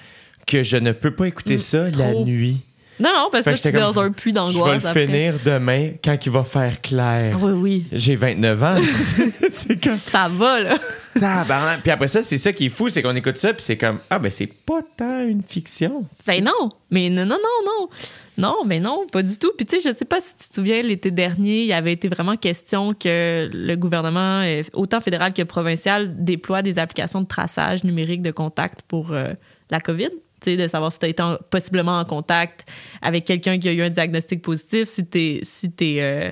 que 0.47 0.63
je 0.63 0.77
ne 0.77 0.91
peux 0.91 1.11
pas 1.11 1.27
écouter 1.27 1.57
ça 1.57 1.89
la 1.89 2.13
Mm, 2.13 2.23
nuit. 2.23 2.61
Non, 2.99 3.09
non, 3.13 3.29
parce 3.31 3.43
Fait 3.43 3.51
que 3.51 3.57
que 3.57 3.61
tu 3.63 3.67
es 3.69 3.71
dans 3.79 3.99
un 3.99 4.11
puits 4.11 4.31
Je 4.31 4.35
vais 4.39 4.53
d'angoisse. 4.53 4.83
le 4.83 5.05
finir 5.05 5.35
demain 5.43 5.91
quand 6.03 6.17
il 6.25 6.31
va 6.31 6.43
faire 6.45 6.81
clair. 6.81 7.37
Oui, 7.41 7.51
oui. 7.51 7.85
J'ai 7.91 8.15
29 8.15 8.63
ans. 8.63 8.75
c'est 9.49 9.83
comme 9.83 9.97
Ça 9.99 10.29
va, 10.29 10.61
là. 10.61 10.77
Tabarnak. 11.19 11.81
Puis 11.81 11.91
après 11.91 12.07
ça, 12.07 12.21
c'est 12.21 12.37
ça 12.37 12.53
qui 12.53 12.67
est 12.67 12.69
fou, 12.69 12.89
c'est 12.89 13.01
qu'on 13.01 13.15
écoute 13.15 13.37
ça, 13.37 13.53
puis 13.53 13.63
c'est 13.63 13.77
comme 13.77 13.99
Ah, 14.09 14.19
ben 14.19 14.29
c'est 14.31 14.47
pas 14.47 14.81
tant 14.95 15.21
une 15.21 15.43
fiction. 15.43 16.05
Ben 16.25 16.43
non. 16.43 16.69
Mais 16.89 17.09
non, 17.09 17.25
non, 17.25 17.37
non, 17.37 17.65
non. 17.65 17.89
Non, 18.37 18.55
mais 18.65 18.79
non, 18.81 19.03
pas 19.11 19.23
du 19.23 19.37
tout. 19.37 19.51
Puis 19.57 19.65
tu 19.65 19.79
sais, 19.79 19.89
je 19.89 19.95
sais 19.95 20.03
pas 20.05 20.19
si 20.19 20.35
tu 20.35 20.49
te 20.49 20.55
souviens, 20.55 20.81
l'été 20.81 21.09
dernier, 21.09 21.61
il 21.61 21.67
y 21.67 21.73
avait 21.73 21.93
été 21.93 22.09
vraiment 22.09 22.35
question 22.35 22.93
que 22.93 23.49
le 23.51 23.75
gouvernement, 23.75 24.41
euh, 24.41 24.61
autant 24.73 24.99
fédéral 24.99 25.31
que 25.33 25.41
provincial, 25.43 26.13
déploie 26.23 26.61
des 26.61 26.77
applications 26.77 27.21
de 27.21 27.27
traçage 27.27 27.83
numérique 27.85 28.21
de 28.21 28.31
contact 28.31 28.81
pour 28.87 29.11
euh, 29.13 29.33
la 29.69 29.79
COVID. 29.79 30.09
De 30.57 30.67
savoir 30.67 30.91
si 30.91 30.99
tu 30.99 31.05
as 31.05 31.09
été 31.09 31.21
en- 31.23 31.37
possiblement 31.49 31.99
en 31.99 32.05
contact 32.05 32.69
avec 33.01 33.25
quelqu'un 33.25 33.57
qui 33.57 33.67
a 33.69 33.73
eu 33.73 33.81
un 33.81 33.89
diagnostic 33.89 34.41
positif, 34.41 34.85
si 34.87 35.05
t'es, 35.05 35.39
si 35.43 35.71
t'es, 35.71 35.97
euh, 35.99 36.31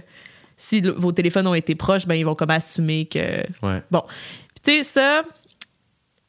si 0.57 0.81
le- 0.81 0.91
vos 0.91 1.11
téléphones 1.11 1.47
ont 1.47 1.53
été 1.55 1.75
proches, 1.75 2.05
ben 2.05 2.15
ils 2.15 2.23
vont 2.25 2.35
comme 2.35 2.51
assumer 2.51 3.05
que 3.05 3.41
Ouais. 3.65 3.81
Bon. 3.91 4.03
Tu 4.63 4.71
sais, 4.71 4.83
ça, 4.83 5.23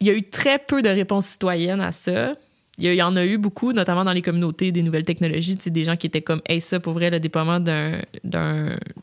il 0.01 0.07
y 0.09 0.11
a 0.11 0.15
eu 0.15 0.23
très 0.29 0.59
peu 0.59 0.83
de 0.83 0.89
réponses 0.89 1.27
citoyennes 1.27 1.81
à 1.81 1.93
ça. 1.93 2.35
Il 2.79 2.93
y, 2.93 3.03
en 3.03 3.15
a 3.15 3.25
eu 3.25 3.39
beaucoup, 3.39 3.73
notamment 3.73 4.03
dans 4.03 4.13
les 4.13 4.23
communautés 4.23 4.73
des 4.73 4.83
nouvelles 4.83 5.05
technologies, 5.05 5.57
tu 5.57 5.65
sais, 5.65 5.71
des 5.71 5.85
gens 5.85 5.95
qui 5.95 6.09
étaient 6.09 6.23
comme, 6.23 6.43
hey, 6.47 6.61
ça, 6.61 6.81
pour 6.81 6.93
vrai, 6.93 7.09
le 7.09 7.21
déploiement 7.21 7.61
d'un, 7.61 8.01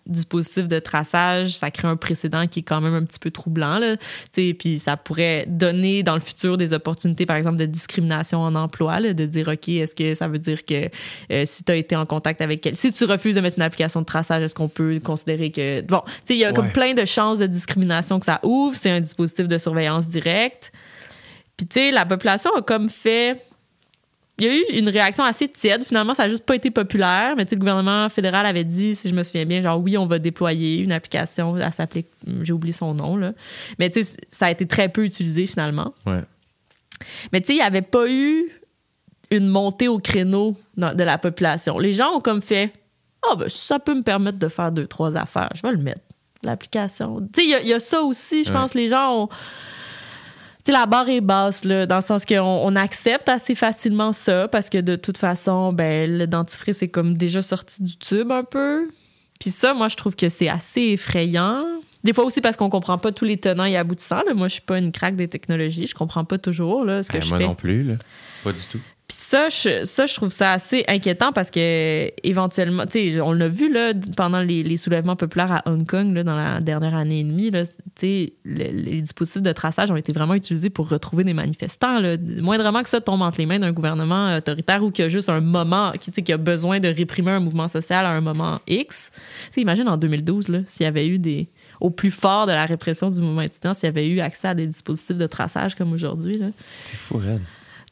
dispositif 0.05 0.67
de 0.67 0.79
traçage, 0.79 1.55
ça 1.55 1.71
crée 1.71 1.87
un 1.87 1.95
précédent 1.95 2.47
qui 2.47 2.59
est 2.59 2.63
quand 2.63 2.81
même 2.81 2.95
un 2.95 3.03
petit 3.03 3.19
peu 3.19 3.31
troublant, 3.31 3.79
là. 3.79 3.95
Tu 3.95 4.03
sais, 4.33 4.53
puis 4.53 4.77
ça 4.77 4.97
pourrait 4.97 5.45
donner 5.47 6.03
dans 6.03 6.15
le 6.15 6.19
futur 6.19 6.57
des 6.57 6.73
opportunités, 6.73 7.25
par 7.25 7.37
exemple, 7.37 7.55
de 7.55 7.65
discrimination 7.65 8.41
en 8.41 8.55
emploi, 8.55 8.99
là, 8.99 9.13
de 9.13 9.25
dire, 9.25 9.47
OK, 9.47 9.69
est-ce 9.69 9.95
que 9.95 10.15
ça 10.15 10.27
veut 10.27 10.39
dire 10.39 10.65
que 10.65 10.89
euh, 11.31 11.43
si 11.45 11.63
tu 11.63 11.71
as 11.71 11.75
été 11.75 11.95
en 11.95 12.05
contact 12.05 12.41
avec 12.41 12.59
quel... 12.59 12.75
Si 12.75 12.91
tu 12.91 13.05
refuses 13.05 13.35
de 13.35 13.41
mettre 13.41 13.57
une 13.57 13.63
application 13.63 14.01
de 14.01 14.05
traçage, 14.05 14.43
est-ce 14.43 14.55
qu'on 14.55 14.67
peut 14.67 14.99
considérer 15.01 15.49
que... 15.49 15.79
Bon, 15.81 16.01
tu 16.05 16.11
sais, 16.25 16.35
il 16.35 16.39
y 16.39 16.45
a 16.45 16.51
comme 16.51 16.71
plein 16.71 16.93
de 16.93 17.05
chances 17.05 17.39
de 17.39 17.47
discrimination 17.47 18.19
que 18.19 18.25
ça 18.25 18.41
ouvre. 18.43 18.75
C'est 18.75 18.91
un 18.91 18.99
dispositif 18.99 19.47
de 19.47 19.57
surveillance 19.57 20.09
directe. 20.09 20.73
Puis, 21.55 21.67
tu 21.67 21.79
sais, 21.79 21.91
la 21.91 22.05
population 22.05 22.51
a 22.55 22.61
comme 22.61 22.89
fait. 22.89 23.39
Il 24.39 24.45
y 24.45 24.49
a 24.49 24.55
eu 24.55 24.63
une 24.79 24.89
réaction 24.89 25.23
assez 25.23 25.47
tiède. 25.47 25.83
Finalement, 25.83 26.13
ça 26.15 26.23
n'a 26.23 26.29
juste 26.29 26.45
pas 26.45 26.55
été 26.55 26.71
populaire. 26.71 27.35
Mais 27.37 27.45
le 27.49 27.57
gouvernement 27.57 28.09
fédéral 28.09 28.45
avait 28.45 28.63
dit, 28.63 28.95
si 28.95 29.09
je 29.09 29.15
me 29.15 29.23
souviens 29.23 29.45
bien, 29.45 29.61
genre, 29.61 29.79
oui, 29.79 29.97
on 29.97 30.07
va 30.07 30.17
déployer 30.19 30.79
une 30.79 30.91
application. 30.91 31.57
Elle 31.57 31.71
s'appelait. 31.73 32.05
J'ai 32.41 32.53
oublié 32.53 32.73
son 32.73 32.93
nom, 32.95 33.17
là. 33.17 33.33
Mais 33.77 33.91
ça 34.31 34.45
a 34.47 34.51
été 34.51 34.65
très 34.65 34.89
peu 34.89 35.03
utilisé, 35.05 35.45
finalement. 35.45 35.93
Ouais. 36.07 36.21
Mais 37.31 37.41
tu 37.41 37.47
sais, 37.47 37.53
il 37.53 37.57
n'y 37.57 37.61
avait 37.61 37.81
pas 37.83 38.09
eu 38.09 38.49
une 39.29 39.47
montée 39.47 39.87
au 39.87 39.99
créneau 39.99 40.57
dans- 40.75 40.95
de 40.95 41.03
la 41.03 41.17
population. 41.17 41.77
Les 41.77 41.93
gens 41.93 42.15
ont 42.17 42.21
comme 42.21 42.41
fait 42.41 42.73
Ah, 43.29 43.35
ben, 43.35 43.47
ça 43.49 43.77
peut 43.77 43.93
me 43.93 44.01
permettre 44.01 44.39
de 44.39 44.47
faire 44.47 44.71
deux, 44.71 44.87
trois 44.87 45.15
affaires. 45.15 45.49
Je 45.53 45.61
vais 45.61 45.71
le 45.71 45.77
mettre. 45.77 46.01
L'application. 46.41 47.21
Tu 47.31 47.41
sais, 47.41 47.45
il 47.45 47.49
y 47.51 47.53
a- 47.53 47.61
il 47.61 47.67
y, 47.67 47.73
a 47.73 47.79
ça 47.79 48.01
aussi. 48.01 48.43
Je 48.43 48.51
pense 48.51 48.71
que 48.73 48.79
les 48.79 48.87
gens 48.87 49.15
ont. 49.25 49.29
Tu 50.63 50.71
sais, 50.71 50.71
la 50.73 50.85
barre 50.85 51.09
est 51.09 51.21
basse, 51.21 51.63
là, 51.65 51.85
dans 51.85 51.95
le 51.95 52.01
sens 52.01 52.23
qu'on 52.25 52.39
on 52.39 52.75
accepte 52.75 53.27
assez 53.29 53.55
facilement 53.55 54.13
ça, 54.13 54.47
parce 54.47 54.69
que 54.69 54.77
de 54.79 54.95
toute 54.95 55.17
façon, 55.17 55.73
ben, 55.73 56.17
le 56.17 56.27
dentifrice 56.27 56.77
c'est 56.77 56.87
comme 56.89 57.17
déjà 57.17 57.41
sorti 57.41 57.81
du 57.81 57.97
tube 57.97 58.31
un 58.31 58.43
peu. 58.43 58.87
Puis 59.39 59.49
ça, 59.49 59.73
moi, 59.73 59.87
je 59.87 59.95
trouve 59.95 60.15
que 60.15 60.29
c'est 60.29 60.49
assez 60.49 60.81
effrayant. 60.81 61.63
Des 62.03 62.13
fois 62.13 62.25
aussi 62.25 62.41
parce 62.41 62.57
qu'on 62.57 62.69
comprend 62.69 62.97
pas 62.99 63.11
tous 63.11 63.25
les 63.25 63.37
tenants 63.37 63.65
et 63.65 63.75
aboutissants. 63.77 64.23
Là. 64.27 64.33
Moi, 64.35 64.47
je 64.47 64.53
suis 64.53 64.61
pas 64.61 64.77
une 64.77 64.91
craque 64.91 65.15
des 65.15 65.27
technologies. 65.27 65.87
Je 65.87 65.95
comprends 65.95 66.25
pas 66.25 66.37
toujours 66.37 66.83
là, 66.85 67.01
ce 67.03 67.11
que 67.11 67.17
Eh, 67.17 67.21
je 67.21 67.29
moi 67.29 67.37
fais. 67.39 67.45
non 67.45 67.55
plus, 67.55 67.83
là. 67.83 67.93
Pas 68.43 68.51
du 68.51 68.59
tout. 68.71 68.79
Puis 69.11 69.19
ça, 69.19 69.49
je, 69.49 69.83
ça, 69.83 70.05
je 70.05 70.13
trouve 70.13 70.29
ça 70.29 70.53
assez 70.53 70.85
inquiétant 70.87 71.33
parce 71.33 71.51
que 71.51 72.09
éventuellement, 72.23 72.85
tu 72.85 73.11
sais, 73.11 73.19
on 73.19 73.33
l'a 73.33 73.49
vu 73.49 73.69
là 73.69 73.91
pendant 74.15 74.39
les, 74.39 74.63
les 74.63 74.77
soulèvements 74.77 75.17
populaires 75.17 75.51
à 75.51 75.63
Hong 75.69 75.85
Kong 75.85 76.13
là, 76.13 76.23
dans 76.23 76.37
la 76.37 76.61
dernière 76.61 76.95
année 76.95 77.19
et 77.19 77.23
demie, 77.25 77.51
là, 77.51 77.65
tu 77.65 77.73
sais, 77.97 78.33
le- 78.45 78.71
les 78.71 79.01
dispositifs 79.01 79.41
de 79.41 79.51
traçage 79.51 79.91
ont 79.91 79.97
été 79.97 80.13
vraiment 80.13 80.33
utilisés 80.33 80.69
pour 80.69 80.87
retrouver 80.87 81.25
des 81.25 81.33
manifestants. 81.33 81.99
Là. 81.99 82.15
Moindrement 82.39 82.83
que 82.83 82.87
ça 82.87 83.01
tombe 83.01 83.21
entre 83.21 83.39
les 83.39 83.45
mains 83.45 83.59
d'un 83.59 83.73
gouvernement 83.73 84.33
autoritaire 84.37 84.81
ou 84.81 84.91
qu'il 84.91 85.03
y 85.03 85.05
a 85.07 85.09
juste 85.09 85.27
un 85.27 85.41
moment, 85.41 85.91
qui, 85.99 86.09
tu 86.09 86.15
sais, 86.15 86.21
qui 86.21 86.31
a 86.31 86.37
besoin 86.37 86.79
de 86.79 86.87
réprimer 86.87 87.31
un 87.31 87.41
mouvement 87.41 87.67
social 87.67 88.05
à 88.05 88.11
un 88.11 88.21
moment 88.21 88.61
X. 88.65 89.09
Tu 89.47 89.55
sais, 89.55 89.61
imagine 89.61 89.89
en 89.89 89.97
2012, 89.97 90.47
là, 90.47 90.59
s'il 90.67 90.85
y 90.85 90.87
avait 90.87 91.07
eu 91.09 91.19
des 91.19 91.49
au 91.81 91.89
plus 91.89 92.11
fort 92.11 92.45
de 92.45 92.53
la 92.53 92.65
répression 92.65 93.09
du 93.09 93.19
mouvement 93.19 93.41
étudiant, 93.41 93.73
s'il 93.73 93.87
y 93.87 93.89
avait 93.89 94.07
eu 94.07 94.21
accès 94.21 94.47
à 94.47 94.55
des 94.55 94.67
dispositifs 94.67 95.17
de 95.17 95.27
traçage 95.27 95.75
comme 95.75 95.91
aujourd'hui, 95.91 96.37
là 96.37 96.47
C'est 96.83 96.95
fou, 96.95 97.19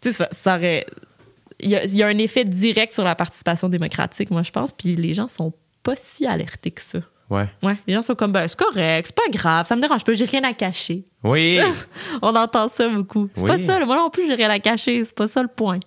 tu 0.01 0.11
sais, 0.11 0.13
ça, 0.13 0.29
ça 0.31 0.55
aurait. 0.55 0.85
Il 1.61 1.69
y, 1.69 1.75
a, 1.75 1.83
il 1.85 1.95
y 1.97 2.03
a 2.03 2.07
un 2.07 2.17
effet 2.17 2.45
direct 2.45 2.93
sur 2.93 3.03
la 3.03 3.15
participation 3.15 3.67
démocratique, 3.69 4.31
moi, 4.31 4.43
je 4.43 4.51
pense. 4.51 4.71
Puis 4.71 4.95
les 4.95 5.13
gens 5.13 5.27
sont 5.27 5.53
pas 5.83 5.95
si 5.95 6.25
alertés 6.25 6.71
que 6.71 6.81
ça. 6.81 6.99
Ouais. 7.29 7.47
Ouais, 7.61 7.77
les 7.85 7.93
gens 7.93 8.01
sont 8.01 8.15
comme, 8.15 8.31
ben, 8.31 8.47
c'est 8.47 8.57
correct, 8.57 9.07
c'est 9.07 9.15
pas 9.15 9.29
grave, 9.31 9.65
ça 9.67 9.75
me 9.75 9.81
dérange 9.81 10.03
pas, 10.03 10.13
j'ai 10.13 10.25
rien 10.25 10.43
à 10.43 10.53
cacher. 10.53 11.03
Oui! 11.23 11.59
On 12.23 12.35
entend 12.35 12.67
ça 12.69 12.87
beaucoup. 12.89 13.29
C'est 13.35 13.45
pas 13.45 13.55
Oui. 13.57 13.65
ça, 13.65 13.79
là, 13.79 13.85
moi 13.85 13.95
non 13.97 14.09
plus, 14.09 14.25
j'ai 14.25 14.33
rien 14.35 14.49
à 14.49 14.57
cacher, 14.59 15.05
c'est 15.05 15.13
pas 15.15 15.27
ça 15.27 15.41
le 15.43 15.47
point. 15.47 15.79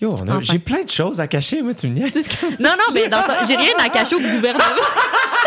Yo, 0.00 0.10
on 0.10 0.16
a- 0.28 0.36
Enfin. 0.36 0.40
j'ai 0.40 0.58
plein 0.58 0.82
de 0.82 0.90
choses 0.90 1.20
à 1.20 1.28
cacher, 1.28 1.62
moi, 1.62 1.72
tu 1.74 1.86
me 1.86 1.94
niaises. 1.94 2.12
Non, 2.60 2.70
non, 2.70 2.92
mais 2.92 3.08
dans 3.08 3.22
ça, 3.22 3.44
j'ai 3.46 3.54
rien 3.56 3.72
à 3.78 3.88
cacher 3.88 4.16
au 4.16 4.20
gouvernement. 4.20 4.58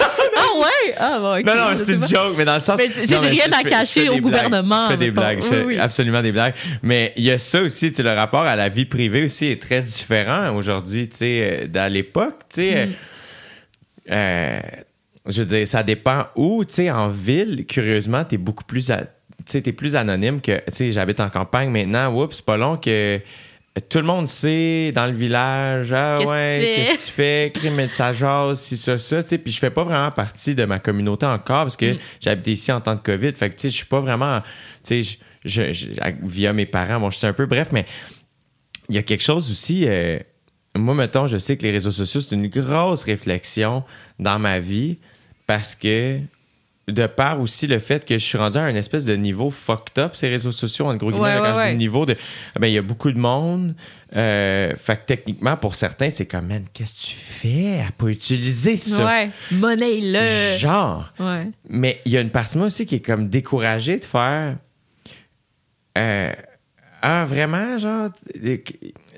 ah 0.36 0.58
ouais? 0.58 0.94
Ah 0.98 1.18
bon, 1.20 1.38
ok. 1.38 1.44
Non, 1.44 1.54
non, 1.54 1.76
c'est 1.76 1.92
une 1.92 2.00
pas. 2.00 2.06
joke, 2.06 2.34
mais 2.36 2.44
dans 2.44 2.54
le 2.54 2.60
sens. 2.60 2.80
J'ai 3.04 3.16
rien 3.16 3.46
à 3.52 3.62
cacher 3.62 4.00
je 4.00 4.04
fais 4.04 4.08
au 4.08 4.14
des 4.14 4.20
blagues. 4.20 4.22
gouvernement, 4.22 4.86
Je 4.86 4.92
fais 4.92 4.98
des 4.98 5.10
blagues, 5.10 5.42
je 5.42 5.48
fais 5.48 5.62
oui. 5.62 5.78
absolument 5.78 6.22
des 6.22 6.32
blagues. 6.32 6.54
Mais 6.82 7.12
il 7.16 7.24
y 7.24 7.30
a 7.30 7.38
ça 7.38 7.62
aussi, 7.62 7.90
tu 7.90 7.96
sais, 7.96 8.02
le 8.02 8.12
rapport 8.12 8.42
à 8.42 8.56
la 8.56 8.68
vie 8.68 8.84
privée 8.84 9.24
aussi 9.24 9.46
est 9.46 9.60
très 9.60 9.82
différent 9.82 10.54
aujourd'hui, 10.54 11.08
tu 11.08 11.16
sais, 11.18 11.68
euh, 11.74 11.78
à 11.78 11.88
l'époque, 11.88 12.40
tu 12.48 12.62
sais. 12.62 12.86
Mm. 12.86 12.90
euh, 14.10 14.14
euh, 14.14 14.60
je 15.26 15.42
veux 15.42 15.46
dire, 15.46 15.66
ça 15.66 15.82
dépend 15.82 16.26
où, 16.36 16.64
tu 16.64 16.74
sais, 16.74 16.90
en 16.90 17.08
ville, 17.08 17.64
curieusement, 17.66 18.24
t'es 18.24 18.36
beaucoup 18.36 18.64
plus. 18.64 18.86
Tu 18.86 18.92
sais, 19.46 19.62
t'es 19.62 19.72
plus 19.72 19.96
anonyme 19.96 20.40
que. 20.40 20.56
Tu 20.66 20.72
sais, 20.72 20.92
j'habite 20.92 21.20
en 21.20 21.30
campagne 21.30 21.70
maintenant, 21.70 22.12
oups, 22.14 22.36
c'est 22.36 22.44
pas 22.44 22.56
long 22.56 22.76
que. 22.76 23.20
Tout 23.88 23.98
le 23.98 24.04
monde 24.04 24.28
sait 24.28 24.92
dans 24.94 25.06
le 25.06 25.12
village, 25.12 25.92
ah 25.92 26.14
Qu'est-ce 26.18 26.30
ouais, 26.30 26.72
qu'est-ce 26.76 26.92
que 26.92 27.06
tu 27.06 27.10
fais, 27.12 27.52
crime 27.54 27.80
et 27.80 27.88
ça 27.88 28.12
jase, 28.12 28.60
si 28.60 28.76
ça, 28.76 28.98
ça, 28.98 29.22
tu 29.24 29.30
sais. 29.30 29.38
Puis 29.38 29.52
je 29.52 29.58
fais 29.58 29.70
pas 29.70 29.82
vraiment 29.82 30.12
partie 30.12 30.54
de 30.54 30.64
ma 30.64 30.78
communauté 30.78 31.26
encore 31.26 31.64
parce 31.64 31.76
que 31.76 31.96
j'habite 32.20 32.46
ici 32.46 32.70
en 32.70 32.80
temps 32.80 32.94
de 32.94 33.00
COVID. 33.00 33.32
Fait 33.34 33.50
que, 33.50 33.54
tu 33.56 33.62
sais, 33.62 33.70
je 33.70 33.76
suis 33.76 33.86
pas 33.86 33.98
vraiment, 34.00 34.40
tu 34.84 35.02
sais, 35.02 35.18
je, 35.44 35.72
je- 35.72 35.88
via 36.22 36.52
mes 36.52 36.66
parents, 36.66 37.00
bon, 37.00 37.10
je 37.10 37.18
suis 37.18 37.26
un 37.26 37.32
peu 37.32 37.46
bref, 37.46 37.70
mais 37.72 37.84
il 38.88 38.94
y 38.94 38.98
a 38.98 39.02
quelque 39.02 39.22
chose 39.24 39.50
aussi. 39.50 39.88
euh, 39.88 40.20
moi, 40.76 40.94
mettons, 40.94 41.26
je 41.26 41.36
sais 41.38 41.56
que 41.56 41.64
les 41.64 41.72
réseaux 41.72 41.90
sociaux, 41.90 42.20
c'est 42.20 42.34
une 42.36 42.46
grosse 42.48 43.02
réflexion 43.02 43.82
dans 44.20 44.38
ma 44.38 44.60
vie 44.60 44.98
parce 45.48 45.74
que, 45.74 46.18
de 46.86 47.06
part 47.06 47.40
aussi 47.40 47.66
le 47.66 47.78
fait 47.78 48.04
que 48.04 48.18
je 48.18 48.24
suis 48.24 48.36
rendu 48.36 48.58
à 48.58 48.62
un 48.64 48.74
espèce 48.74 49.04
de 49.06 49.16
niveau 49.16 49.50
fucked 49.50 49.98
up, 49.98 50.14
ces 50.14 50.28
réseaux 50.28 50.52
sociaux, 50.52 50.86
en 50.86 50.96
gros 50.96 51.10
guillemets, 51.10 51.24
Ouais, 51.24 51.34
là, 51.34 51.52
quand 51.52 51.56
ouais, 51.56 51.62
je 51.64 51.68
dis 51.68 51.72
ouais. 51.72 51.76
niveau 51.76 52.04
de. 52.06 52.14
ah 52.54 52.58
ben, 52.58 52.66
il 52.66 52.74
y 52.74 52.78
a 52.78 52.82
beaucoup 52.82 53.10
de 53.10 53.18
monde. 53.18 53.74
Euh, 54.14 54.72
fait 54.76 54.96
que 54.98 55.02
techniquement, 55.06 55.56
pour 55.56 55.74
certains, 55.74 56.10
c'est 56.10 56.26
comme, 56.26 56.46
man, 56.46 56.62
qu'est-ce 56.72 56.94
que 56.94 57.10
tu 57.10 57.16
fais 57.16 57.80
à 57.80 57.90
pas 57.96 58.06
utiliser 58.08 58.76
ça? 58.76 59.04
Ouais, 59.04 59.30
monnaie-le. 59.50 60.58
Genre. 60.58 61.12
Ouais. 61.18 61.48
Mais 61.68 62.00
il 62.04 62.12
y 62.12 62.18
a 62.18 62.20
une 62.20 62.30
partie 62.30 62.54
de 62.54 62.58
moi 62.58 62.66
aussi 62.66 62.84
qui 62.86 62.96
est 62.96 63.00
comme 63.00 63.28
découragée 63.28 63.98
de 63.98 64.04
faire. 64.04 64.56
euh, 65.98 66.32
ah, 67.02 67.24
vraiment, 67.24 67.76
genre, 67.78 68.08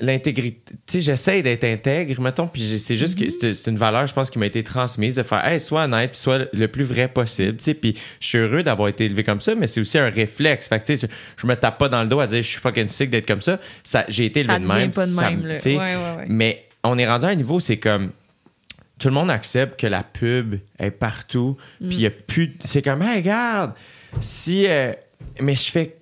l'intégrité. 0.00 0.60
Tu 0.74 0.76
sais, 0.86 1.00
j'essaie 1.00 1.42
d'être 1.42 1.64
intègre, 1.64 2.20
mettons, 2.20 2.46
puis 2.48 2.62
c'est 2.78 2.96
juste 2.96 3.18
que 3.18 3.28
c'est 3.28 3.52
c'est 3.52 3.70
une 3.70 3.76
valeur, 3.76 4.06
je 4.06 4.14
pense, 4.14 4.30
qui 4.30 4.38
m'a 4.38 4.46
été 4.46 4.62
transmise 4.62 5.16
de 5.16 5.22
faire, 5.22 5.44
hey, 5.46 5.58
sois 5.60 5.84
honnête, 5.84 6.12
puis 6.12 6.20
sois 6.20 6.40
le 6.52 6.68
plus 6.68 6.84
vrai 6.84 7.08
possible, 7.08 7.58
tu 7.58 7.64
sais, 7.64 7.74
puis 7.74 7.94
je 8.20 8.26
suis 8.26 8.38
heureux 8.38 8.62
d'avoir 8.62 8.88
été 8.88 9.04
élevé 9.04 9.24
comme 9.24 9.40
ça, 9.40 9.54
mais 9.54 9.66
c'est 9.66 9.80
aussi 9.80 9.98
un 9.98 10.08
réflexe. 10.10 10.68
Fait 10.68 10.78
que, 10.80 10.84
tu 10.86 10.96
sais, 10.96 11.08
je 11.36 11.46
me 11.46 11.54
tape 11.56 11.78
pas 11.78 11.88
dans 11.88 12.02
le 12.02 12.08
dos 12.08 12.20
à 12.20 12.26
dire, 12.26 12.42
je 12.42 12.48
suis 12.48 12.60
fucking 12.60 12.88
sick 12.88 13.10
d'être 13.10 13.26
comme 13.26 13.40
ça. 13.42 13.58
ça 13.82 14.04
j'ai 14.08 14.26
été 14.26 14.40
élevé 14.40 14.52
Ça 14.54 14.58
de 14.60 14.66
même. 14.66 14.90
pas 14.90 15.06
de 15.06 15.10
ça 15.10 15.30
même, 15.30 15.40
me- 15.40 15.48
là. 15.48 15.56
tu 15.56 15.62
sais, 15.62 15.76
Ouais, 15.76 15.96
ouais, 15.96 16.16
ouais. 16.18 16.24
Mais 16.28 16.64
on 16.84 16.98
est 16.98 17.06
rendu 17.08 17.24
à 17.26 17.28
un 17.28 17.34
niveau, 17.34 17.58
c'est 17.60 17.78
comme 17.78 18.10
tout 18.98 19.08
le 19.08 19.14
monde 19.14 19.30
accepte 19.30 19.78
que 19.78 19.86
la 19.86 20.02
pub 20.02 20.56
est 20.78 20.90
partout, 20.90 21.56
Mm. 21.80 21.88
puis 21.88 21.96
il 21.98 22.02
y 22.02 22.06
a 22.06 22.10
plus. 22.10 22.48
de- 22.48 22.54
C'est 22.64 22.80
comme, 22.82 23.02
hey, 23.02 23.16
regarde, 23.16 23.72
si. 24.20 24.66
euh, 24.68 24.92
mais 25.40 25.54
je 25.56 25.70
fais. 25.70 25.96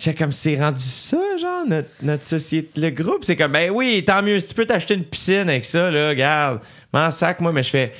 Je 0.00 0.04
fais 0.04 0.14
comme 0.14 0.32
c'est 0.32 0.58
rendu 0.58 0.80
ça, 0.82 1.18
genre, 1.38 1.66
notre, 1.68 1.90
notre 2.00 2.24
société. 2.24 2.80
Le 2.80 2.88
groupe, 2.88 3.22
c'est 3.22 3.36
comme, 3.36 3.52
ben 3.52 3.70
oui, 3.70 4.02
tant 4.06 4.22
mieux. 4.22 4.40
Si 4.40 4.46
tu 4.46 4.54
peux 4.54 4.64
t'acheter 4.64 4.94
une 4.94 5.04
piscine 5.04 5.46
avec 5.50 5.66
ça, 5.66 5.90
là, 5.90 6.08
regarde. 6.08 6.60
M'en 6.94 7.10
sac, 7.10 7.38
moi, 7.40 7.52
mais 7.52 7.62
je 7.62 7.68
fais. 7.68 7.92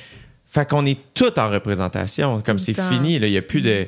Fait 0.49 0.67
qu'on 0.67 0.83
est 0.87 0.97
tout 1.13 1.37
en 1.39 1.49
représentation. 1.51 2.41
Comme 2.41 2.57
c'est 2.57 2.73
fini, 2.73 3.19
là. 3.19 3.27
Il 3.27 3.31
n'y 3.31 3.37
a 3.37 3.43
plus 3.43 3.61
de. 3.61 3.85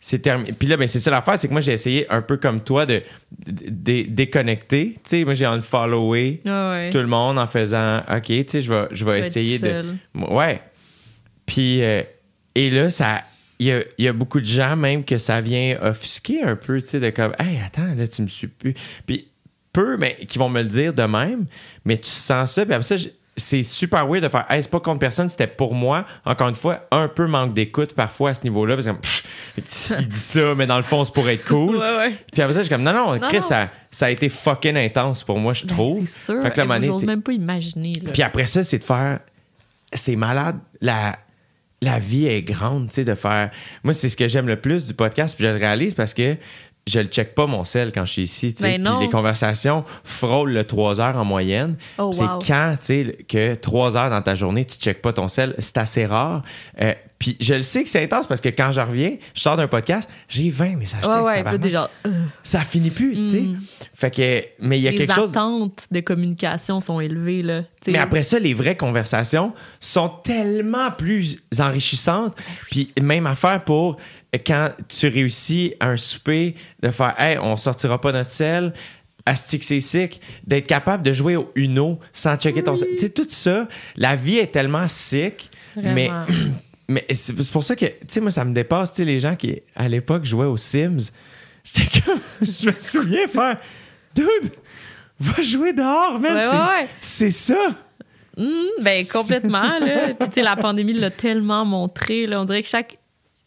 C'est 0.00 0.20
terminé. 0.20 0.52
Puis 0.58 0.66
là, 0.68 0.78
ben, 0.78 0.88
c'est 0.88 1.00
ça 1.00 1.10
l'affaire, 1.10 1.38
c'est 1.38 1.48
que 1.48 1.52
moi, 1.52 1.60
j'ai 1.60 1.72
essayé 1.74 2.10
un 2.10 2.22
peu 2.22 2.38
comme 2.38 2.60
toi 2.62 2.86
de, 2.86 3.02
de- 3.46 3.68
de- 3.68 4.08
déconnecter. 4.08 4.94
Tu 4.94 5.00
sais, 5.04 5.24
moi, 5.24 5.34
j'ai 5.34 5.44
unfollowé 5.44 6.40
Ouais, 6.46 6.50
ouais. 6.50 6.90
tout 6.90 6.96
le 6.98 7.06
monde 7.06 7.38
en 7.38 7.46
faisant 7.46 7.98
OK, 8.10 8.22
tu 8.24 8.44
sais, 8.48 8.62
je 8.62 8.72
vais, 8.72 8.88
je 8.90 9.04
vais 9.04 9.20
essayer 9.20 9.58
de. 9.58 9.96
Ouais. 10.14 10.62
Puis, 11.44 11.82
euh, 11.82 12.02
et 12.54 12.70
là, 12.70 12.88
ça. 12.88 13.20
Il 13.60 13.66
y 13.66 13.72
a, 13.72 13.82
il 13.98 14.04
y 14.04 14.08
a 14.08 14.12
beaucoup 14.12 14.40
de 14.40 14.44
gens, 14.46 14.74
même, 14.74 15.04
que 15.04 15.18
ça 15.18 15.40
vient 15.40 15.78
offusquer 15.82 16.42
un 16.42 16.56
peu, 16.56 16.80
tu 16.82 16.88
sais, 16.88 17.00
de 17.00 17.10
comme, 17.10 17.34
hey, 17.38 17.58
attends, 17.64 17.94
là, 17.94 18.08
tu 18.08 18.22
me 18.22 18.26
suis 18.26 18.46
plus. 18.48 18.74
Puis, 19.06 19.28
peu, 19.72 19.96
mais 19.98 20.16
qui 20.28 20.38
vont 20.38 20.48
me 20.48 20.62
le 20.62 20.68
dire 20.68 20.92
de 20.94 21.02
même, 21.02 21.44
mais 21.84 21.96
tu 21.98 22.10
sens 22.10 22.52
ça, 22.54 22.64
puis 22.64 22.74
après 22.74 22.82
ça, 22.96 22.96
c'est 23.36 23.62
super 23.62 24.06
weird 24.08 24.24
de 24.24 24.28
faire, 24.28 24.44
hey, 24.50 24.62
c'est 24.62 24.70
pas 24.70 24.80
contre 24.80 24.98
personne, 24.98 25.28
c'était 25.28 25.46
pour 25.46 25.74
moi. 25.74 26.04
Encore 26.24 26.48
une 26.48 26.54
fois, 26.54 26.86
un 26.90 27.06
peu 27.08 27.26
manque 27.26 27.54
d'écoute 27.54 27.94
parfois 27.94 28.30
à 28.30 28.34
ce 28.34 28.42
niveau-là, 28.44 28.74
parce 28.76 28.86
que, 28.88 28.92
pff, 28.92 29.24
il 30.00 30.08
dit 30.08 30.18
ça, 30.18 30.54
mais 30.56 30.66
dans 30.66 30.76
le 30.76 30.82
fond, 30.82 31.04
c'est 31.04 31.14
pour 31.14 31.28
être 31.28 31.44
cool. 31.46 31.76
Ouais, 31.76 31.96
ouais. 31.98 32.14
Puis 32.32 32.42
après 32.42 32.54
ça, 32.54 32.60
je 32.60 32.66
suis 32.66 32.74
comme, 32.74 32.82
non, 32.82 32.92
non, 32.92 33.12
Non, 33.14 33.20
Chris, 33.20 33.36
non. 33.36 33.42
Ça, 33.42 33.70
ça 33.90 34.06
a 34.06 34.10
été 34.10 34.28
fucking 34.28 34.76
intense 34.76 35.22
pour 35.22 35.38
moi, 35.38 35.52
je 35.52 35.64
Ben, 35.66 35.74
trouve. 35.74 36.00
c'est 36.06 36.32
sûr. 36.32 36.42
Fait 36.42 36.50
que 36.50 36.56
c'est- 36.92 37.06
même 37.06 37.22
pas 37.22 37.32
imaginer. 37.32 37.92
Là. 38.02 38.10
puis 38.12 38.22
après 38.22 38.46
ça, 38.46 38.64
c'est 38.64 38.78
de 38.78 38.84
faire. 38.84 39.20
C'est 39.92 40.16
malade. 40.16 40.56
La, 40.80 41.18
la 41.82 41.98
vie 41.98 42.26
est 42.26 42.42
grande, 42.42 42.88
tu 42.88 42.96
sais, 42.96 43.04
de 43.04 43.14
faire. 43.14 43.50
Moi, 43.84 43.92
c'est 43.92 44.08
ce 44.08 44.16
que 44.16 44.28
j'aime 44.28 44.46
le 44.46 44.60
plus 44.60 44.86
du 44.86 44.94
podcast, 44.94 45.36
puis 45.36 45.46
je 45.46 45.50
le 45.52 45.58
réalise 45.58 45.94
parce 45.94 46.14
que 46.14 46.36
je 46.86 47.00
le 47.00 47.06
check 47.06 47.34
pas 47.34 47.46
mon 47.46 47.64
sel 47.64 47.92
quand 47.92 48.04
je 48.04 48.12
suis 48.12 48.22
ici, 48.22 48.54
tu 48.54 48.62
sais. 48.62 48.78
Ben 48.78 48.84
Puis 48.84 49.06
les 49.06 49.10
conversations 49.10 49.84
frôlent 50.02 50.52
le 50.52 50.64
3 50.64 51.00
heures 51.00 51.16
en 51.16 51.24
moyenne. 51.24 51.76
Oh, 51.98 52.10
c'est 52.12 52.24
wow. 52.24 52.38
quand, 52.46 52.76
tu 52.80 52.86
sais, 52.86 53.18
que 53.28 53.54
3 53.54 53.96
heures 53.96 54.10
dans 54.10 54.22
ta 54.22 54.34
journée, 54.34 54.64
tu 54.64 54.78
checkes 54.78 55.02
pas 55.02 55.12
ton 55.12 55.28
sel. 55.28 55.54
C'est 55.58 55.78
assez 55.78 56.06
rare. 56.06 56.42
Euh, 56.80 56.94
puis 57.20 57.36
je 57.38 57.54
le 57.54 57.62
sais 57.62 57.84
que 57.84 57.88
c'est 57.88 58.02
intense 58.02 58.26
parce 58.26 58.40
que 58.40 58.48
quand 58.48 58.72
je 58.72 58.80
reviens, 58.80 59.16
je 59.34 59.40
sors 59.42 59.56
d'un 59.56 59.68
podcast, 59.68 60.10
j'ai 60.28 60.50
20 60.50 60.76
messages 60.76 61.04
ouais, 61.04 61.12
textes, 61.12 61.24
ouais. 61.26 61.36
Tabarnak. 61.36 61.60
déjà, 61.60 61.90
euh, 62.06 62.10
Ça 62.42 62.60
finit 62.62 62.90
plus, 62.90 63.12
tu 63.14 63.30
sais. 63.30 63.44
Fait 63.94 64.10
que, 64.10 64.44
mais 64.58 64.78
il 64.78 64.82
y 64.82 64.88
a 64.88 64.90
les 64.90 64.96
quelque 64.96 65.14
chose. 65.14 65.30
attentes 65.30 65.84
de 65.90 66.00
communication 66.00 66.80
sont 66.80 66.98
élevées. 66.98 67.42
Là. 67.42 67.62
Mais 67.86 67.98
après 67.98 68.22
ça, 68.22 68.38
les 68.38 68.54
vraies 68.54 68.76
conversations 68.76 69.52
sont 69.78 70.08
tellement 70.24 70.90
plus 70.90 71.38
enrichissantes. 71.58 72.34
Puis 72.70 72.90
même 73.00 73.26
affaire 73.26 73.62
pour 73.64 73.96
quand 74.46 74.70
tu 74.88 75.06
réussis 75.08 75.74
un 75.80 75.96
souper, 75.98 76.54
de 76.82 76.90
faire 76.90 77.14
Hey, 77.18 77.36
on 77.38 77.56
sortira 77.56 78.00
pas 78.00 78.12
notre 78.12 78.30
sel. 78.30 78.72
Astic 79.26 79.62
c'est 79.62 79.80
sick, 79.80 80.20
d'être 80.46 80.66
capable 80.66 81.02
de 81.02 81.12
jouer 81.12 81.36
au 81.36 81.52
Uno 81.54 81.98
sans 82.14 82.36
checker 82.36 82.62
ton 82.64 82.74
sel. 82.76 82.88
Tu 82.92 82.98
sais, 83.00 83.10
tout 83.10 83.26
ça, 83.28 83.68
la 83.96 84.16
vie 84.16 84.38
est 84.38 84.50
tellement 84.52 84.88
sick, 84.88 85.50
Vraiment. 85.76 85.94
mais 85.94 86.10
c'est 87.10 87.40
c'est 87.42 87.52
pour 87.52 87.64
ça 87.64 87.76
que, 87.76 87.86
tu 87.86 87.94
sais, 88.08 88.20
moi, 88.20 88.30
ça 88.30 88.44
me 88.44 88.52
dépasse, 88.52 88.92
tu 88.92 88.96
sais, 88.98 89.04
les 89.04 89.18
gens 89.20 89.36
qui, 89.36 89.60
à 89.76 89.88
l'époque, 89.88 90.24
jouaient 90.24 90.46
aux 90.46 90.56
Sims. 90.56 91.10
J'étais 91.64 92.00
comme, 92.04 92.20
je 92.42 92.70
me 92.70 92.78
souviens 92.78 93.26
faire, 93.28 93.58
dude, 94.14 94.26
va 95.18 95.42
jouer 95.42 95.72
dehors, 95.72 96.18
man. 96.18 96.36
Ouais, 96.36 96.86
c'est- 97.02 97.24
ouais, 97.26 97.30
ça. 97.30 97.76
Ben, 98.82 99.04
complètement, 99.12 99.78
là. 99.80 100.14
Puis, 100.14 100.28
tu 100.28 100.34
sais, 100.36 100.42
la 100.42 100.56
pandémie 100.56 100.94
l'a 100.94 101.10
tellement 101.10 101.64
montré, 101.64 102.26
là. 102.26 102.40
On 102.40 102.44
dirait 102.44 102.62
que 102.62 102.68
chaque 102.68 102.98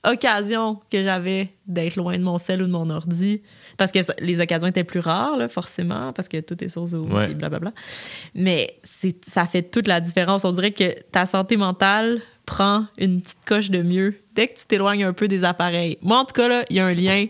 occasion 0.04 0.80
que 0.92 1.02
j'avais 1.04 1.50
d'être 1.66 1.96
loin 1.96 2.18
de 2.18 2.24
mon 2.24 2.38
sel 2.38 2.62
ou 2.62 2.68
de 2.68 2.72
mon 2.72 2.90
ordi, 2.90 3.42
parce 3.78 3.92
que 3.92 4.02
ça- 4.04 4.14
les 4.20 4.40
occasions 4.40 4.68
étaient 4.68 4.84
plus 4.84 5.00
rares, 5.00 5.38
là, 5.38 5.48
forcément, 5.48 6.14
parce 6.14 6.28
que 6.28 6.40
tout 6.42 6.62
est 6.64 6.70
sur 6.70 6.86
Zoom, 6.86 7.12
Ouais. 7.14 7.32
et 7.32 7.34
blablabla. 7.34 7.72
Mais 8.36 8.80
ça 9.26 9.46
fait 9.46 9.64
toute 9.64 9.88
la 9.88 10.00
différence. 10.02 10.46
On 10.46 10.52
dirait 10.52 10.72
que 10.72 11.00
ta 11.12 11.26
santé 11.26 11.58
mentale 11.58 12.22
prend 12.46 12.86
une 12.98 13.22
petite 13.22 13.46
coche 13.46 13.70
de 13.70 13.82
mieux 13.82 14.16
dès 14.36 14.48
que 14.48 14.60
tu 14.60 14.66
t'éloignes 14.66 15.04
un 15.04 15.14
peu 15.14 15.28
des 15.28 15.44
appareils. 15.44 15.98
Moi, 16.02 16.18
en 16.20 16.26
tout 16.26 16.34
cas, 16.34 16.64
il 16.70 16.76
y 16.76 16.80
a 16.80 16.86
un 16.86 16.94
lien 16.94 17.28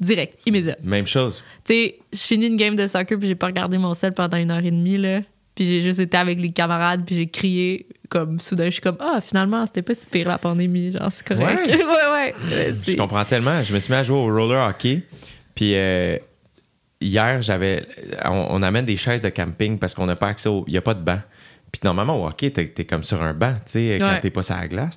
direct, 0.00 0.40
immédiat. 0.46 0.76
Même 0.82 1.06
chose. 1.06 1.42
Tu 1.64 1.72
sais, 1.74 1.98
je 2.12 2.18
finis 2.18 2.46
une 2.48 2.56
game 2.56 2.76
de 2.76 2.86
soccer 2.86 3.18
puis 3.18 3.28
j'ai 3.28 3.34
pas 3.34 3.46
regardé 3.46 3.78
mon 3.78 3.94
sel 3.94 4.12
pendant 4.12 4.36
une 4.36 4.50
heure 4.50 4.64
et 4.64 4.70
demie, 4.70 4.98
là. 4.98 5.20
Puis 5.54 5.66
j'ai 5.66 5.82
juste 5.82 6.00
été 6.00 6.16
avec 6.16 6.40
les 6.40 6.50
camarades 6.50 7.02
puis 7.06 7.14
j'ai 7.14 7.28
crié 7.28 7.86
comme 8.08 8.40
soudain, 8.40 8.64
je 8.66 8.70
suis 8.70 8.80
comme 8.80 8.96
ah 8.98 9.20
finalement 9.20 9.64
c'était 9.66 9.82
pas 9.82 9.94
si 9.94 10.06
pire 10.08 10.26
la 10.28 10.36
pandémie, 10.36 10.90
genre 10.90 11.10
c'est 11.12 11.24
correct. 11.26 11.66
Ouais. 11.68 11.76
ouais 11.84 12.34
ouais. 12.50 12.74
Je 12.86 12.96
comprends 12.96 13.24
tellement. 13.24 13.62
Je 13.62 13.72
me 13.72 13.78
suis 13.78 13.92
mis 13.92 13.96
à 13.98 14.02
jouer 14.02 14.16
au 14.16 14.24
roller 14.24 14.68
hockey. 14.68 15.02
Puis, 15.54 15.74
euh, 15.74 16.18
hier, 17.00 17.42
j'avais. 17.42 17.86
On, 18.24 18.46
on 18.50 18.62
amène 18.62 18.84
des 18.84 18.96
chaises 18.96 19.22
de 19.22 19.28
camping 19.28 19.78
parce 19.78 19.94
qu'on 19.94 20.06
n'a 20.06 20.16
pas 20.16 20.28
accès 20.28 20.48
au. 20.48 20.64
Il 20.66 20.72
n'y 20.72 20.78
a 20.78 20.82
pas 20.82 20.94
de 20.94 21.02
banc. 21.02 21.20
Puis 21.72 21.80
normalement, 21.82 22.22
au 22.22 22.26
hockey, 22.28 22.50
t'es, 22.50 22.68
t'es 22.68 22.84
comme 22.84 23.02
sur 23.02 23.20
un 23.20 23.34
banc, 23.34 23.54
tu 23.66 23.72
sais, 23.72 23.96
quand 24.00 24.06
Ouais. 24.08 24.20
t'es 24.20 24.30
pas 24.30 24.42
sur 24.44 24.54
la 24.54 24.68
glace. 24.68 24.96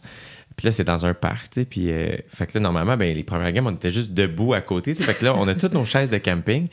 Puis 0.55 0.65
là, 0.65 0.71
c'est 0.71 0.83
dans 0.83 1.05
un 1.05 1.13
parc, 1.15 1.49
tu 1.49 1.61
sais. 1.61 1.65
Puis, 1.65 1.91
euh, 1.91 2.15
fait 2.29 2.45
que 2.47 2.53
là, 2.55 2.59
normalement, 2.61 2.97
ben, 2.97 3.15
les 3.15 3.23
premières 3.23 3.51
games, 3.51 3.65
on 3.67 3.73
était 3.73 3.89
juste 3.89 4.13
debout 4.13 4.53
à 4.53 4.61
côté, 4.61 4.93
tu 4.93 5.01
sais. 5.01 5.03
Fait 5.03 5.17
que 5.17 5.25
là, 5.25 5.35
on 5.35 5.47
a 5.47 5.55
toutes 5.55 5.73
nos 5.73 5.85
chaises 5.85 6.09
de 6.11 6.17
camping. 6.19 6.67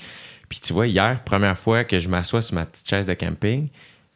Puis 0.48 0.61
tu 0.61 0.73
vois, 0.74 0.86
hier, 0.86 1.23
première 1.24 1.56
fois 1.59 1.85
que 1.85 1.98
je 1.98 2.09
m'assois 2.09 2.43
sur 2.43 2.55
ma 2.55 2.66
petite 2.66 2.89
chaise 2.89 3.06
de 3.06 3.15
camping, 3.15 3.69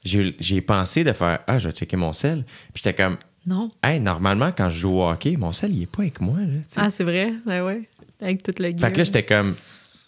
j'ai, 0.05 0.61
pensé 0.61 1.05
de 1.05 1.13
faire 1.13 1.41
Ah, 1.47 1.59
je 1.59 1.69
vais 1.69 1.75
checker 1.75 1.97
mon 1.97 2.13
sel. 2.13 2.45
Puis 2.75 2.83
j'étais 2.85 2.95
comme 2.95 3.17
Non. 3.47 3.71
Hey, 3.83 3.99
normalement, 3.99 4.53
quand 4.57 4.69
je 4.69 4.79
joue 4.79 5.01
au 5.01 5.09
hockey, 5.09 5.37
mon 5.39 5.53
sel, 5.53 5.75
il 5.75 5.83
est 5.83 5.87
pas 5.87 6.03
avec 6.03 6.21
moi, 6.21 6.39
là. 6.39 6.61
Ah, 6.77 6.91
c'est 6.91 7.05
vrai? 7.05 7.33
Ouais, 7.47 7.61
ouais. 7.63 7.89
Avec 8.21 8.43
toute 8.43 8.59
le 8.59 8.77
Fait 8.77 8.93
que 8.93 8.99
là, 8.99 9.05
j'étais 9.05 9.25
comme. 9.25 9.55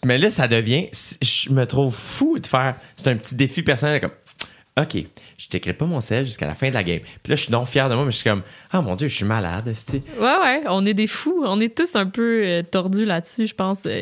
Mais 0.05 0.17
là, 0.17 0.29
ça 0.29 0.47
devient. 0.47 0.87
Je 1.21 1.49
me 1.51 1.65
trouve 1.65 1.93
fou 1.95 2.39
de 2.39 2.47
faire. 2.47 2.75
C'est 2.95 3.07
un 3.07 3.15
petit 3.15 3.35
défi 3.35 3.63
personnel, 3.63 4.01
comme. 4.01 4.11
OK, 4.79 5.03
je 5.37 5.47
t'écris 5.47 5.73
pas 5.73 5.85
mon 5.85 5.99
sel 5.99 6.25
jusqu'à 6.25 6.47
la 6.47 6.55
fin 6.55 6.69
de 6.69 6.73
la 6.73 6.83
game. 6.83 7.01
Puis 7.21 7.29
là, 7.29 7.35
je 7.35 7.41
suis 7.43 7.51
donc 7.51 7.67
fier 7.67 7.89
de 7.89 7.95
moi, 7.95 8.05
mais 8.05 8.11
je 8.11 8.17
suis 8.17 8.29
comme. 8.29 8.41
Ah 8.71 8.81
mon 8.81 8.95
Dieu, 8.95 9.09
je 9.09 9.15
suis 9.15 9.25
malade, 9.25 9.67
esti. 9.67 10.01
Ouais, 10.17 10.23
ouais, 10.43 10.61
on 10.67 10.85
est 10.85 10.93
des 10.93 11.07
fous. 11.07 11.43
On 11.45 11.59
est 11.59 11.75
tous 11.75 11.95
un 11.95 12.05
peu 12.05 12.43
euh, 12.45 12.63
tordus 12.63 13.03
là-dessus, 13.05 13.47
je 13.47 13.53
pense. 13.55 13.83
Euh, 13.85 14.01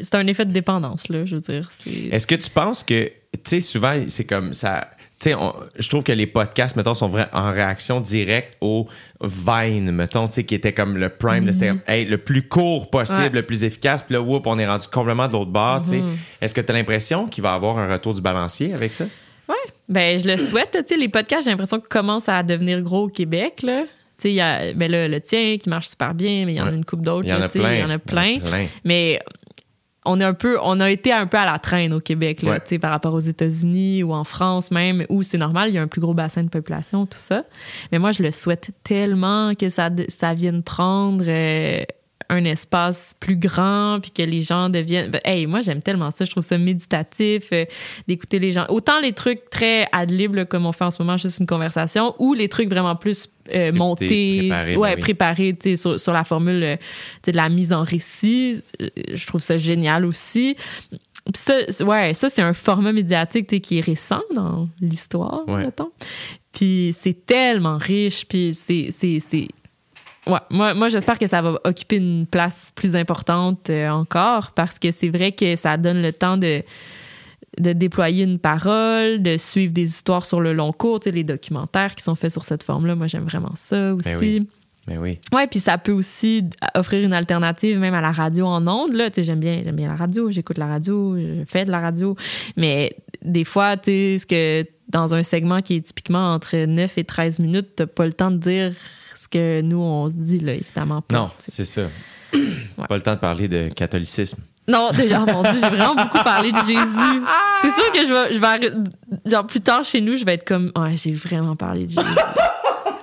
C'est 0.00 0.14
un 0.14 0.26
effet 0.28 0.44
de 0.44 0.52
dépendance, 0.52 1.08
là, 1.08 1.24
je 1.24 1.34
veux 1.36 1.40
dire. 1.42 1.70
Est-ce 2.12 2.26
que 2.26 2.36
tu 2.36 2.50
penses 2.50 2.84
que. 2.84 3.10
Tu 3.32 3.40
sais, 3.44 3.60
souvent, 3.60 4.04
c'est 4.06 4.24
comme 4.24 4.52
ça. 4.54 4.88
Tu 5.20 5.30
sais, 5.30 5.34
on- 5.34 5.52
je 5.76 5.88
trouve 5.88 6.04
que 6.04 6.12
les 6.12 6.28
podcasts, 6.28 6.76
mettons, 6.76 6.94
sont 6.94 7.08
vrais 7.08 7.28
en 7.32 7.50
réaction 7.50 8.00
directe 8.00 8.56
au 8.60 8.86
Vine, 9.20 9.90
mettons, 9.90 10.28
tu 10.28 10.34
sais, 10.34 10.44
qui 10.44 10.54
était 10.54 10.72
comme 10.72 10.96
le 10.96 11.08
prime, 11.08 11.52
c'était 11.52 11.72
hey, 11.88 12.04
le 12.04 12.18
plus 12.18 12.42
court 12.46 12.88
possible, 12.88 13.22
Ouais. 13.22 13.30
le 13.30 13.42
plus 13.42 13.64
efficace. 13.64 14.04
Puis 14.04 14.12
là, 14.14 14.20
whoop, 14.20 14.46
on 14.46 14.58
est 14.60 14.66
rendu 14.66 14.86
complètement 14.86 15.26
de 15.26 15.32
l'autre 15.32 15.50
bord, 15.50 15.82
tu 15.82 15.90
sais. 15.90 16.02
Est-ce 16.40 16.54
que 16.54 16.60
tu 16.60 16.70
as 16.70 16.74
l'impression 16.74 17.26
qu'il 17.26 17.42
va 17.42 17.52
y 17.52 17.54
avoir 17.56 17.78
un 17.78 17.90
retour 17.92 18.14
du 18.14 18.20
balancier 18.20 18.72
avec 18.74 18.94
ça? 18.94 19.04
Ouais. 19.48 19.54
Ben, 19.88 20.20
je 20.20 20.28
le 20.28 20.36
souhaite. 20.36 20.70
Tu 20.72 20.94
sais, 20.94 20.96
les 20.96 21.08
podcasts, 21.08 21.44
j'ai 21.44 21.50
l'impression 21.50 21.78
qu'ils 21.80 21.88
commencent 21.88 22.28
à 22.28 22.42
devenir 22.44 22.80
gros 22.82 23.04
au 23.04 23.08
Québec. 23.08 23.62
Là. 23.62 23.82
Tu 23.82 24.22
sais, 24.22 24.30
il 24.30 24.34
y 24.34 24.40
a 24.40 24.72
ben, 24.74 24.90
là, 24.90 25.08
le 25.08 25.20
tien 25.20 25.56
qui 25.58 25.68
marche 25.68 25.88
super 25.88 26.12
bien, 26.14 26.44
mais 26.44 26.52
il 26.54 26.56
y 26.58 26.60
en 26.60 26.66
a 26.66 26.72
une 26.74 26.84
coupe 26.84 27.02
d'autres. 27.02 27.24
Il 27.26 27.30
y 27.30 27.32
en 27.34 27.38
là, 27.38 27.46
a 27.46 27.48
plein. 27.48 27.72
Il 27.74 27.80
y 27.80 27.84
en 27.84 27.90
a 27.90 27.98
plein. 27.98 28.36
Mais 28.84 29.18
on 30.08 30.20
est 30.20 30.24
un 30.24 30.34
peu, 30.34 30.58
on 30.62 30.80
a 30.80 30.90
été 30.90 31.12
un 31.12 31.26
peu 31.26 31.36
à 31.38 31.44
la 31.44 31.58
traîne 31.58 31.92
au 31.92 32.00
Québec, 32.00 32.42
là, 32.42 32.58
Ouais. 32.70 32.78
par 32.78 32.90
rapport 32.90 33.14
aux 33.14 33.20
États-Unis 33.20 34.02
ou 34.02 34.12
en 34.14 34.24
France 34.24 34.70
même, 34.70 35.04
où 35.08 35.22
c'est 35.22 35.38
normal, 35.38 35.68
il 35.68 35.74
y 35.74 35.78
a 35.78 35.82
un 35.82 35.86
plus 35.86 36.00
gros 36.00 36.14
bassin 36.14 36.42
de 36.42 36.48
population, 36.48 37.06
tout 37.06 37.18
ça. 37.20 37.44
Mais 37.92 37.98
moi, 37.98 38.12
je 38.12 38.22
le 38.22 38.30
souhaite 38.30 38.70
tellement 38.84 39.54
que 39.54 39.68
ça, 39.68 39.90
ça 40.08 40.34
vienne 40.34 40.62
prendre 40.62 41.24
euh, 41.28 41.82
un 42.30 42.44
espace 42.44 43.14
plus 43.20 43.36
grand, 43.36 44.00
puis 44.02 44.10
que 44.10 44.22
les 44.22 44.42
gens 44.42 44.68
deviennent. 44.68 45.10
Ben, 45.10 45.20
hey, 45.24 45.46
moi, 45.46 45.60
j'aime 45.62 45.80
tellement 45.80 46.10
ça. 46.10 46.24
Je 46.26 46.30
trouve 46.30 46.42
ça 46.42 46.58
méditatif 46.58 47.48
euh, 47.52 47.64
d'écouter 48.06 48.38
les 48.38 48.52
gens. 48.52 48.66
Autant 48.68 49.00
les 49.00 49.12
trucs 49.12 49.48
très 49.50 49.86
ad 49.92 50.10
lib, 50.10 50.44
comme 50.44 50.66
on 50.66 50.72
fait 50.72 50.84
en 50.84 50.90
ce 50.90 51.02
moment, 51.02 51.16
juste 51.16 51.38
une 51.38 51.46
conversation, 51.46 52.14
ou 52.18 52.34
les 52.34 52.48
trucs 52.48 52.68
vraiment 52.68 52.96
plus 52.96 53.28
euh, 53.54 53.72
préparés, 53.96 54.76
ouais, 54.76 54.96
ben 54.96 55.34
oui. 55.38 55.56
sais, 55.62 55.76
sur, 55.76 55.98
sur 56.00 56.12
la 56.12 56.24
formule 56.24 56.62
euh, 56.62 56.76
de 57.24 57.32
la 57.32 57.48
mise 57.48 57.72
en 57.72 57.82
récit. 57.82 58.62
Euh, 58.80 58.88
Je 59.12 59.26
trouve 59.26 59.40
ça 59.40 59.56
génial 59.56 60.04
aussi. 60.04 60.56
Ça, 61.34 61.54
c'est- 61.68 61.84
ouais, 61.84 62.14
ça, 62.14 62.30
c'est 62.30 62.42
un 62.42 62.54
format 62.54 62.92
médiatique 62.92 63.60
qui 63.60 63.78
est 63.78 63.82
récent 63.82 64.22
dans 64.34 64.68
l'histoire, 64.80 65.42
Ouais. 65.48 65.64
mettons. 65.66 65.90
Puis 66.52 66.94
c'est 66.96 67.26
tellement 67.26 67.76
riche, 67.78 68.24
puis 68.26 68.54
c'est- 68.54 68.88
Ouais, 70.26 70.38
moi, 70.50 70.74
moi 70.74 70.88
j'espère 70.90 71.18
que 71.18 71.26
ça 71.26 71.40
va 71.40 71.58
occuper 71.64 71.96
une 71.96 72.26
place 72.26 72.70
plus 72.74 72.96
importante 72.96 73.70
euh, 73.70 73.88
encore 73.88 74.52
parce 74.52 74.78
que 74.78 74.92
c'est 74.92 75.08
vrai 75.08 75.32
que 75.32 75.56
ça 75.56 75.76
donne 75.78 76.02
le 76.02 76.12
temps 76.12 76.36
de, 76.36 76.62
de 77.58 77.72
déployer 77.72 78.24
une 78.24 78.38
parole, 78.38 79.22
de 79.22 79.36
suivre 79.36 79.72
des 79.72 79.84
histoires 79.84 80.26
sur 80.26 80.40
le 80.40 80.52
long 80.52 80.72
cours, 80.72 81.00
tu 81.00 81.10
sais, 81.10 81.14
les 81.14 81.24
documentaires 81.24 81.94
qui 81.94 82.02
sont 82.02 82.14
faits 82.14 82.32
sur 82.32 82.44
cette 82.44 82.62
forme-là. 82.62 82.94
Moi, 82.94 83.06
j'aime 83.06 83.24
vraiment 83.24 83.54
ça 83.56 83.94
aussi. 83.94 84.08
Ben 84.08 84.18
oui. 84.18 84.48
Mais 84.86 84.96
oui. 84.96 85.18
Ouais, 85.34 85.46
puis 85.46 85.60
ça 85.60 85.76
peut 85.76 85.92
aussi 85.92 86.44
offrir 86.74 87.04
une 87.04 87.12
alternative 87.12 87.78
même 87.78 87.92
à 87.92 88.00
la 88.00 88.10
radio 88.10 88.46
en 88.46 88.66
ondes. 88.66 88.94
Là, 88.94 89.10
tu 89.10 89.16
sais, 89.16 89.24
j'aime 89.24 89.40
bien, 89.40 89.60
j'aime 89.62 89.76
bien 89.76 89.88
la 89.88 89.96
radio, 89.96 90.30
j'écoute 90.30 90.56
la 90.56 90.66
radio, 90.66 91.14
je 91.18 91.44
fais 91.46 91.66
de 91.66 91.70
la 91.70 91.80
radio. 91.80 92.16
Mais 92.56 92.96
des 93.22 93.44
fois, 93.44 93.76
tu 93.76 93.90
sais, 93.90 94.18
ce 94.20 94.26
que 94.26 94.66
dans 94.88 95.14
un 95.14 95.22
segment 95.22 95.60
qui 95.60 95.76
est 95.76 95.80
typiquement 95.82 96.32
entre 96.32 96.56
9 96.56 96.96
et 96.96 97.04
13 97.04 97.40
minutes, 97.40 97.68
t'as 97.76 97.86
pas 97.86 98.06
le 98.06 98.14
temps 98.14 98.30
de 98.30 98.38
dire 98.38 98.72
ce 99.16 99.28
que 99.28 99.60
nous, 99.60 99.78
on 99.78 100.08
se 100.08 100.14
dit, 100.14 100.38
là, 100.38 100.54
évidemment 100.54 101.02
pas. 101.02 101.16
Non, 101.16 101.30
c'est 101.38 101.66
ça. 101.66 101.82
Pas 102.88 102.96
le 102.96 103.02
temps 103.02 103.14
de 103.14 103.18
parler 103.20 103.48
de 103.48 103.68
catholicisme. 103.68 104.38
Non, 104.66 104.90
déjà, 104.94 105.20
mon 105.20 105.42
Dieu, 105.42 105.52
j'ai 105.54 105.68
vraiment 105.70 105.94
beaucoup 105.94 106.22
parlé 106.22 106.52
de 106.52 106.58
Jésus. 106.58 107.22
C'est 107.62 107.70
sûr 107.72 107.90
que 107.92 108.06
je 108.06 108.12
vais, 108.12 108.34
je 108.34 108.38
vais 108.40 108.46
arrêter- 108.46 108.72
genre 109.24 109.46
plus 109.46 109.60
tard 109.62 109.82
chez 109.84 110.00
nous, 110.00 110.16
je 110.16 110.24
vais 110.26 110.34
être 110.34 110.44
comme, 110.46 110.70
ouais, 110.76 110.94
j'ai 110.96 111.12
vraiment 111.12 111.56
parlé 111.56 111.86
de 111.86 111.90
Jésus. 111.92 112.02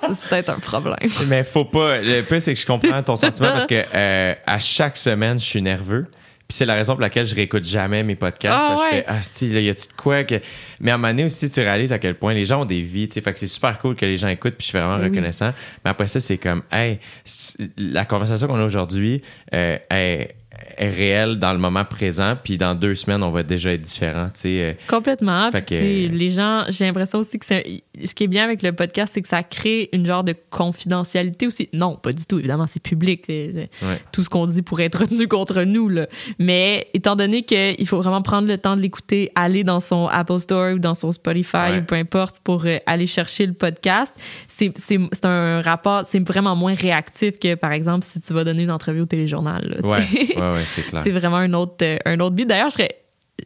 Ça, 0.02 0.10
c'est 0.14 0.30
peut-être 0.30 0.50
un 0.52 0.60
problème. 0.60 0.96
Mais 1.28 1.44
faut 1.44 1.66
pas. 1.66 1.98
Le 2.00 2.22
plus, 2.22 2.40
c'est 2.40 2.54
que 2.54 2.60
je 2.60 2.66
comprends 2.68 3.02
ton 3.02 3.16
sentiment 3.16 3.50
parce 3.50 3.66
que 3.66 3.84
euh, 3.94 4.36
à 4.46 4.60
chaque 4.60 4.98
semaine, 4.98 5.40
je 5.40 5.46
suis 5.46 5.62
nerveux. 5.64 6.06
Puis 6.48 6.58
c'est 6.58 6.66
la 6.66 6.76
raison 6.76 6.94
pour 6.94 7.02
laquelle 7.02 7.26
je 7.26 7.34
réécoute 7.34 7.64
jamais 7.64 8.04
mes 8.04 8.16
podcasts. 8.16 8.60
Ah 8.62 8.68
parce 8.76 8.82
que 8.84 8.96
je 8.96 9.02
fais, 9.02 9.06
ah, 9.08 9.22
si, 9.24 9.52
là, 9.52 9.60
y 9.62 9.70
a-tu 9.70 9.88
de 9.88 9.94
quoi 9.94 10.24
que. 10.24 10.36
Mais 10.80 10.92
à 10.92 10.94
un 10.94 10.98
moment 10.98 11.08
donné 11.12 11.26
aussi, 11.26 11.50
tu 11.50 11.60
réalises 11.60 11.92
à 11.92 11.98
quel 11.98 12.16
point 12.16 12.34
les 12.36 12.46
gens 12.46 12.62
ont 12.62 12.66
des 12.66 12.82
vies, 12.82 13.08
tu 13.08 13.16
sais. 13.16 13.22
Fait 13.22 13.34
que 13.34 13.40
c'est 13.40 13.48
super 13.48 13.80
cool 13.80 13.96
que 13.96 14.06
les 14.06 14.16
gens 14.18 14.28
écoutent, 14.28 14.54
puis 14.56 14.66
je 14.66 14.70
suis 14.70 14.78
vraiment 14.78 14.98
Ben 14.98 15.04
oui. 15.06 15.10
reconnaissant. 15.10 15.52
Mais 15.84 15.90
après 15.92 16.06
ça, 16.08 16.20
c'est 16.20 16.38
comme, 16.38 16.62
hey, 16.72 17.00
la 17.78 18.06
conversation 18.06 18.48
qu'on 18.48 18.60
a 18.60 18.64
aujourd'hui 18.66 19.22
euh, 19.54 19.78
est, 19.90 20.36
est 20.78 20.90
réelle 20.90 21.40
dans 21.40 21.52
le 21.52 21.60
moment 21.60 21.84
présent, 21.84 22.36
puis 22.42 22.58
dans 22.58 22.76
deux 22.76 22.96
semaines, 22.96 23.24
on 23.24 23.30
va 23.32 23.44
déjà 23.44 23.74
être 23.74 23.82
différent, 23.82 24.28
tu 24.34 24.42
sais. 24.42 24.48
euh, 24.62 24.74
Complètement. 24.88 25.52
Fait 25.52 25.66
Puis, 25.66 26.08
que- 26.10 26.14
les 26.16 26.30
gens, 26.30 26.64
j'ai 26.70 26.86
l'impression 26.86 27.20
aussi 27.20 27.40
que 27.40 27.46
c'est, 27.46 27.82
ce 28.04 28.14
qui 28.16 28.24
est 28.26 28.28
bien 28.28 28.44
avec 28.44 28.62
le 28.62 28.74
podcast, 28.74 29.12
c'est 29.14 29.22
que 29.22 29.28
ça 29.28 29.44
crée 29.44 29.90
une 29.94 30.06
genre 30.06 30.24
de 30.24 30.34
confidentialité 30.50 31.48
aussi. 31.48 31.70
Non, 31.74 31.96
pas 31.96 32.12
du 32.12 32.26
tout. 32.26 32.40
Évidemment, 32.40 32.66
c'est 32.68 32.82
public. 32.82 33.24
C'est- 33.26 33.52
c'est- 33.54 33.86
Ouais. 33.86 34.00
Tout 34.12 34.24
ce 34.24 34.30
qu'on 34.30 34.46
dit 34.48 34.62
pourrait 34.62 34.86
être 34.86 35.00
retenu 35.00 35.28
contre 35.28 35.64
nous. 35.64 35.90
Là. 35.90 36.08
Mais 36.40 36.88
étant 36.94 37.16
donné 37.16 37.44
qu'il 37.44 37.88
faut 37.88 37.98
vraiment 38.02 38.22
prendre 38.22 38.48
le 38.48 38.58
temps 38.58 38.76
de 38.76 38.82
l'écouter, 38.82 39.32
aller 39.36 39.64
dans 39.64 39.80
son 39.80 40.08
Apple 40.08 40.40
Store 40.40 40.74
ou 40.76 40.80
dans 40.80 40.94
son 40.96 41.12
Spotify 41.12 41.56
Ouais. 41.58 41.80
ou 41.80 41.84
peu 41.84 41.96
importe 41.96 42.38
pour 42.44 42.66
euh, 42.66 42.78
aller 42.86 43.08
chercher 43.08 43.46
le 43.46 43.54
podcast, 43.54 44.14
c'est, 44.48 44.72
c'est, 44.78 45.00
c'est 45.12 45.26
un 45.26 45.62
rapport, 45.62 46.04
c'est 46.06 46.20
vraiment 46.26 46.56
moins 46.56 46.74
réactif 46.74 47.40
que, 47.40 47.56
par 47.56 47.72
exemple, 47.72 48.06
si 48.06 48.20
tu 48.20 48.34
vas 48.34 48.44
donner 48.44 48.64
une 48.64 48.72
entrevue 48.72 49.02
au 49.02 49.06
téléjournal. 49.06 49.68
là, 49.68 49.78
tu 49.82 49.88
Ouais, 49.88 50.02
sais. 50.28 50.40
ouais, 50.40 50.52
ouais, 50.54 50.64
c'est 50.64 50.82
clair. 50.90 51.02
C'est 51.04 51.12
vraiment 51.12 51.38
un 51.38 51.54
autre, 51.54 51.76
euh, 51.84 51.98
un 52.06 52.20
autre 52.20 52.36
beat. 52.36 52.48
D'ailleurs, 52.48 52.70
je 52.70 52.74
serais- 52.76 52.96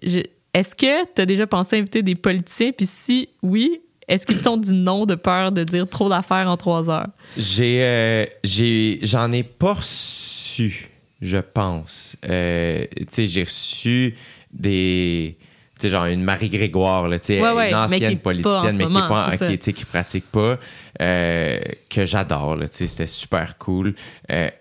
je- 0.03 0.19
est-ce 0.53 0.75
que 0.75 1.05
tu 1.13 1.21
as 1.21 1.25
déjà 1.25 1.45
pensé 1.47 1.75
à 1.75 1.79
inviter 1.79 2.01
des 2.01 2.15
politiciens? 2.15 2.71
Puis 2.75 2.85
si 2.87 3.29
oui, 3.43 3.81
est-ce 4.09 4.25
qu'ils 4.25 4.41
t'ont 4.41 4.57
dit 4.57 4.73
non 4.73 5.05
de 5.05 5.15
peur 5.15 5.51
de 5.51 5.63
dire 5.63 5.87
trop 5.87 6.09
d'affaires 6.09 6.49
en 6.49 6.57
trois 6.57 6.89
heures? 6.89 7.07
J'ai, 7.37 7.83
euh, 7.83 8.25
j'ai, 8.43 8.99
j'en 9.03 9.31
ai 9.31 9.43
pas 9.43 9.73
reçu, 9.75 10.89
je 11.21 11.37
pense. 11.37 12.17
Euh, 12.27 12.85
tu 12.97 13.05
sais, 13.09 13.27
j'ai 13.27 13.43
reçu 13.43 14.15
des, 14.51 15.37
tu 15.75 15.81
sais, 15.83 15.89
genre 15.89 16.05
une 16.05 16.23
Marie 16.23 16.49
Grégoire, 16.49 17.07
là, 17.07 17.19
tu 17.19 17.27
sais, 17.27 17.41
Ouais, 17.41 17.51
ouais, 17.51 17.69
une 17.69 17.75
ancienne 17.75 18.17
politicienne, 18.17 18.75
mais 18.77 18.87
qui 18.87 18.97
est 18.97 19.07
pas, 19.07 19.37
qui, 19.37 19.73
qui 19.73 19.85
pratique 19.85 20.25
pas, 20.31 20.57
euh, 21.01 21.59
que 21.89 22.05
j'adore, 22.05 22.55
là, 22.55 22.67
tu 22.67 22.77
sais, 22.77 22.87
c'était 22.87 23.07
super 23.07 23.59
cool. 23.59 23.93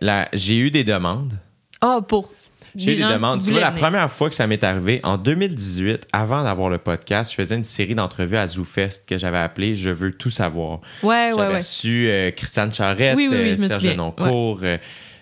Là, 0.01 0.29
j'ai 0.35 0.59
eu 0.59 0.71
des 0.71 0.85
demandes. 0.85 1.33
Ah, 1.81 2.01
pour. 2.07 2.33
J'ai 2.77 2.97
des 2.97 3.03
demandes. 3.03 3.43
Tu 3.43 3.51
vois, 3.53 3.61
la 3.61 3.71
venir. 3.71 3.83
première 3.83 4.11
fois 4.11 4.29
que 4.29 4.35
ça 4.35 4.47
m'est 4.47 4.63
arrivé, 4.65 5.01
en 5.03 5.17
2018, 5.19 6.07
avant 6.13 6.43
d'avoir 6.45 6.69
le 6.71 6.79
podcast, 6.79 7.31
je 7.31 7.37
faisais 7.37 7.55
une 7.55 7.65
série 7.65 7.95
d'entrevues 7.95 8.37
à 8.37 8.47
ZooFest 8.47 9.05
que 9.07 9.19
j'avais 9.19 9.39
appelée 9.39 9.75
Je 9.75 9.91
veux 9.91 10.13
tout 10.13 10.31
savoir. 10.31 10.81
Ouais, 11.03 11.31
J'avais 11.37 11.49
ouais. 11.53 11.57
reçu 11.59 12.09
euh, 12.09 12.31
Christiane 12.31 12.73
Charrette, 12.73 13.17
Oui, 13.17 13.29
oui, 13.31 13.37
oui, 13.39 13.51
euh, 13.51 13.57
Serge. 13.57 13.83
Denoncourt. 13.85 14.61
euh, 14.63 14.77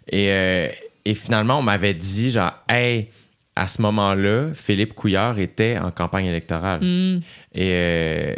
et, 0.08 0.30
euh, 0.30 0.68
et 1.04 1.14
finalement, 1.14 1.58
on 1.58 1.62
m'avait 1.62 1.94
dit, 1.94 2.30
genre, 2.30 2.52
hey, 2.68 3.08
à 3.54 3.66
ce 3.68 3.80
moment-là, 3.82 4.50
Philippe 4.54 4.94
Couillard 4.94 5.38
était 5.38 5.78
en 5.78 5.90
campagne 5.90 6.26
électorale. 6.26 6.80
Hmm. 6.82 7.20
Et 7.54 8.34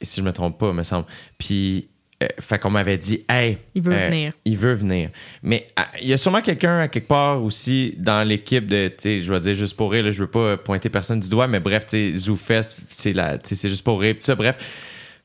si 0.00 0.20
je 0.20 0.24
me 0.24 0.32
trompe 0.32 0.58
pas, 0.58 0.72
me 0.72 0.82
semble. 0.82 1.06
Puis, 1.38 1.88
euh, 2.22 2.28
fait 2.40 2.58
qu'on 2.58 2.70
m'avait 2.70 2.98
dit, 2.98 3.24
hey, 3.28 3.58
Il 3.74 3.82
veut 3.82 3.92
euh, 3.92 4.08
venir. 4.08 4.32
il 4.44 4.56
veut 4.56 4.74
venir. 4.74 5.10
Mais 5.42 5.66
ah, 5.76 5.88
il 6.00 6.08
y 6.08 6.12
a 6.12 6.16
sûrement 6.16 6.40
quelqu'un 6.40 6.80
à 6.80 6.88
quelque 6.88 7.08
part 7.08 7.42
aussi 7.42 7.94
dans 7.98 8.26
l'équipe 8.26 8.66
de, 8.66 8.88
tu 8.88 8.94
sais, 8.98 9.22
je 9.22 9.32
vais 9.32 9.40
dire 9.40 9.54
juste 9.54 9.76
pour 9.76 9.92
rire, 9.92 10.04
là, 10.04 10.10
je 10.10 10.20
veux 10.20 10.30
pas 10.30 10.56
pointer 10.56 10.88
personne 10.88 11.20
du 11.20 11.28
doigt, 11.28 11.46
mais 11.46 11.60
bref, 11.60 11.86
tu 11.86 12.12
sais, 12.12 12.18
ZooFest, 12.18 12.76
c'est 12.88 13.68
juste 13.68 13.84
pour 13.84 14.00
rire, 14.00 14.14
pis 14.14 14.22
ça, 14.22 14.34
bref. 14.34 14.56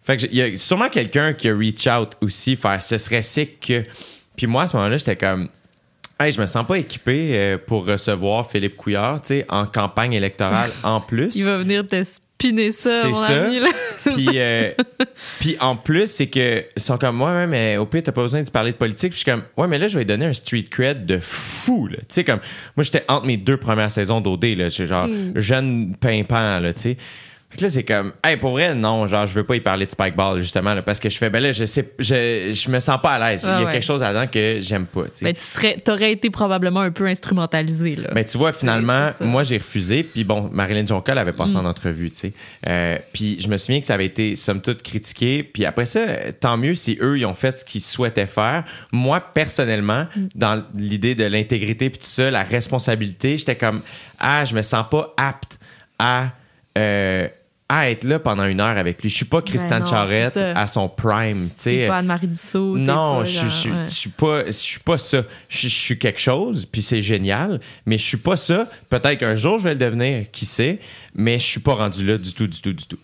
Fait 0.07 0.15
que 0.15 0.25
il 0.25 0.35
y 0.35 0.41
a 0.41 0.57
sûrement 0.57 0.87
quelqu'un 0.87 1.33
qui 1.33 1.49
a 1.49 1.55
reach 1.55 1.85
out 1.85 2.15
aussi, 2.21 2.55
faire 2.55 2.81
ce 2.81 2.97
serait 2.97 3.21
sick 3.21 3.59
que. 3.59 3.83
Puis 4.37 4.47
moi, 4.47 4.63
à 4.63 4.67
ce 4.67 4.77
moment-là, 4.77 4.97
j'étais 4.97 5.17
comme. 5.17 5.49
Hey, 6.17 6.31
je 6.31 6.39
me 6.39 6.45
sens 6.45 6.65
pas 6.65 6.77
équipé 6.77 7.31
euh, 7.33 7.57
pour 7.57 7.85
recevoir 7.85 8.49
Philippe 8.49 8.77
Couillard, 8.77 9.21
tu 9.21 9.27
sais, 9.27 9.45
en 9.49 9.65
campagne 9.65 10.13
électorale 10.13 10.71
en 10.83 11.01
plus. 11.01 11.35
Il 11.35 11.45
va 11.45 11.57
venir 11.57 11.85
te 11.85 12.01
piner 12.37 12.71
ça, 12.71 13.01
C'est 13.01 13.07
mon 13.09 13.13
ça. 13.15 13.45
ami. 13.45 13.59
Là. 13.59 13.67
Puis, 14.05 14.27
euh, 14.35 14.71
puis 15.39 15.57
en 15.59 15.75
plus, 15.75 16.07
c'est 16.07 16.27
que 16.27 16.63
ils 16.75 16.81
sont 16.81 16.97
comme 16.97 17.17
moi, 17.17 17.31
ouais, 17.33 17.47
mais 17.47 17.75
au 17.77 17.85
pire, 17.85 18.03
t'as 18.03 18.11
pas 18.13 18.21
besoin 18.21 18.41
de 18.41 18.49
parler 18.49 18.71
de 18.71 18.77
politique. 18.77 19.09
Puis 19.11 19.19
je 19.19 19.23
suis 19.23 19.31
comme, 19.31 19.43
ouais, 19.57 19.67
mais 19.67 19.77
là, 19.77 19.87
je 19.89 19.95
vais 19.95 20.01
lui 20.01 20.05
donner 20.05 20.25
un 20.27 20.33
street 20.33 20.67
cred 20.71 21.05
de 21.05 21.19
fou. 21.19 21.87
là. 21.87 21.97
Tu 21.97 22.05
sais, 22.09 22.23
comme, 22.23 22.39
moi, 22.77 22.83
j'étais 22.83 23.03
entre 23.09 23.25
mes 23.25 23.35
deux 23.37 23.57
premières 23.57 23.91
saisons 23.91 24.21
d'OD, 24.21 24.45
là. 24.55 24.69
J'étais 24.69 24.87
genre 24.87 25.07
jeune 25.35 25.95
pimpant, 25.99 26.59
là, 26.59 26.73
tu 26.73 26.81
sais. 26.83 26.97
Que 27.57 27.63
là, 27.63 27.69
c'est 27.69 27.83
comme, 27.83 28.13
hey, 28.23 28.37
pour 28.37 28.51
vrai, 28.51 28.75
non, 28.75 29.07
genre, 29.07 29.27
je 29.27 29.33
veux 29.33 29.43
pas 29.43 29.55
y 29.55 29.59
parler 29.59 29.85
de 29.85 29.91
Spike 29.91 30.15
Ball, 30.15 30.39
justement, 30.41 30.73
là, 30.73 30.81
parce 30.81 30.99
que 30.99 31.09
je 31.09 31.17
fais, 31.17 31.29
ben 31.29 31.41
là, 31.41 31.51
je 31.51 31.65
sais, 31.65 31.91
je, 31.99 32.51
je 32.53 32.69
me 32.69 32.79
sens 32.79 32.97
pas 33.01 33.11
à 33.11 33.31
l'aise. 33.31 33.41
Il 33.43 33.47
y 33.47 33.51
a 33.51 33.57
Ouais, 33.59 33.65
ouais. 33.65 33.71
quelque 33.71 33.83
chose 33.83 34.01
là-dedans 34.01 34.27
que 34.27 34.59
j'aime 34.61 34.85
pas, 34.85 35.03
tu 35.05 35.09
sais. 35.15 35.25
Ben, 35.25 35.33
tu 35.33 35.41
serais, 35.41 35.75
t'aurais 35.77 36.11
été 36.11 36.29
probablement 36.29 36.81
un 36.81 36.91
peu 36.91 37.05
instrumentalisé, 37.07 37.95
là. 37.95 38.09
Mais 38.13 38.23
tu 38.25 38.37
vois, 38.37 38.53
finalement. 38.53 39.09
Mm. 39.19 39.25
moi, 39.25 39.43
j'ai 39.43 39.57
refusé. 39.57 40.03
Puis 40.03 40.23
bon, 40.23 40.49
Marilyn 40.51 40.85
Jonca 40.85 41.13
l'avait 41.15 41.33
passé 41.33 41.55
en 41.57 41.65
entrevue, 41.65 42.11
tu 42.11 42.17
sais. 42.19 42.33
Euh, 42.67 42.97
puis 43.11 43.37
je 43.41 43.47
me 43.49 43.57
souviens 43.57 43.79
que 43.79 43.85
ça 43.85 43.95
avait 43.95 44.05
été, 44.05 44.35
somme 44.35 44.61
toute, 44.61 44.81
critiqué. 44.83 45.43
Puis 45.43 45.65
après 45.65 45.85
ça, 45.85 46.01
tant 46.39 46.57
mieux 46.57 46.75
si 46.75 46.97
eux, 47.01 47.17
ils 47.17 47.25
ont 47.25 47.33
fait 47.33 47.57
ce 47.57 47.65
qu'ils 47.65 47.81
souhaitaient 47.81 48.27
faire. 48.27 48.63
Moi, 48.91 49.19
personnellement, 49.19 50.05
Mm. 50.15 50.27
dans 50.35 50.63
l'idée 50.75 51.15
de 51.15 51.23
l'intégrité 51.25 51.89
puis 51.89 51.99
tout 51.99 52.05
ça, 52.07 52.29
la 52.29 52.43
responsabilité, 52.43 53.37
j'étais 53.37 53.55
comme, 53.55 53.81
ah, 54.19 54.45
je 54.45 54.53
me 54.53 54.61
sens 54.61 54.85
pas 54.89 55.13
apte 55.17 55.57
à... 55.99 56.29
euh, 56.77 57.27
à 57.69 57.89
être 57.89 58.05
là 58.05 58.17
pendant 58.19 58.45
une 58.45 58.61
heure 58.61 58.77
avec 58.77 59.01
lui. 59.03 59.09
Je 59.09 59.15
suis 59.15 59.25
pas 59.25 59.41
Christiane 59.41 59.83
Ben 59.83 60.23
non, 60.25 60.29
ça. 60.31 60.51
à 60.57 60.67
son 60.67 60.87
prime, 60.87 61.49
tu 61.49 61.61
sais. 61.63 61.85
pas 61.87 61.97
Anne-Marie 61.97 62.27
Dussault. 62.27 62.77
Non, 62.77 63.25
je, 63.25 63.31
genre- 63.31 63.49
je, 63.49 63.67
je- 63.67 63.73
ouais. 63.73 63.81
je 63.85 63.91
suis 63.91 64.09
pas, 64.09 64.45
je 64.45 64.51
suis 64.51 64.79
pas 64.79 64.97
ça. 64.97 65.23
Je, 65.49 65.67
je 65.67 65.73
suis 65.75 65.99
quelque 65.99 66.19
chose, 66.21 66.65
puis 66.65 66.81
c'est 66.81 67.01
génial, 67.01 67.59
mais 67.85 67.97
je 67.97 68.05
suis 68.05 68.17
pas 68.17 68.37
ça. 68.37 68.69
Peut-être 68.89 69.19
qu'un 69.19 69.35
jour 69.35 69.57
je 69.59 69.65
vais 69.65 69.73
le 69.73 69.79
devenir, 69.79 70.31
qui 70.31 70.45
sait, 70.45 70.79
mais 71.13 71.39
je 71.39 71.45
suis 71.45 71.59
pas 71.59 71.73
rendu 71.73 72.05
là 72.05 72.17
du 72.17 72.33
tout, 72.33 72.47
du 72.47 72.61
tout, 72.61 72.73
du 72.73 72.85
tout. 72.85 72.99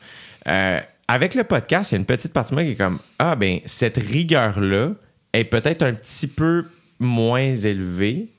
Euh, 0.47 0.79
avec 1.09 1.35
le 1.35 1.43
podcast, 1.43 1.91
il 1.91 1.95
y 1.95 1.97
a 1.97 1.99
une 1.99 2.05
petite 2.05 2.31
partie 2.31 2.51
de 2.51 2.55
moi 2.55 2.63
qui 2.63 2.71
est 2.71 2.75
comme 2.75 2.99
ah 3.19 3.35
ben 3.35 3.59
cette 3.65 3.97
rigueur 3.97 4.61
là 4.61 4.91
est 5.33 5.43
peut-être 5.43 5.81
un 5.83 5.93
petit 5.93 6.27
peu 6.27 6.65
moins 6.99 7.53
élevée. 7.55 8.29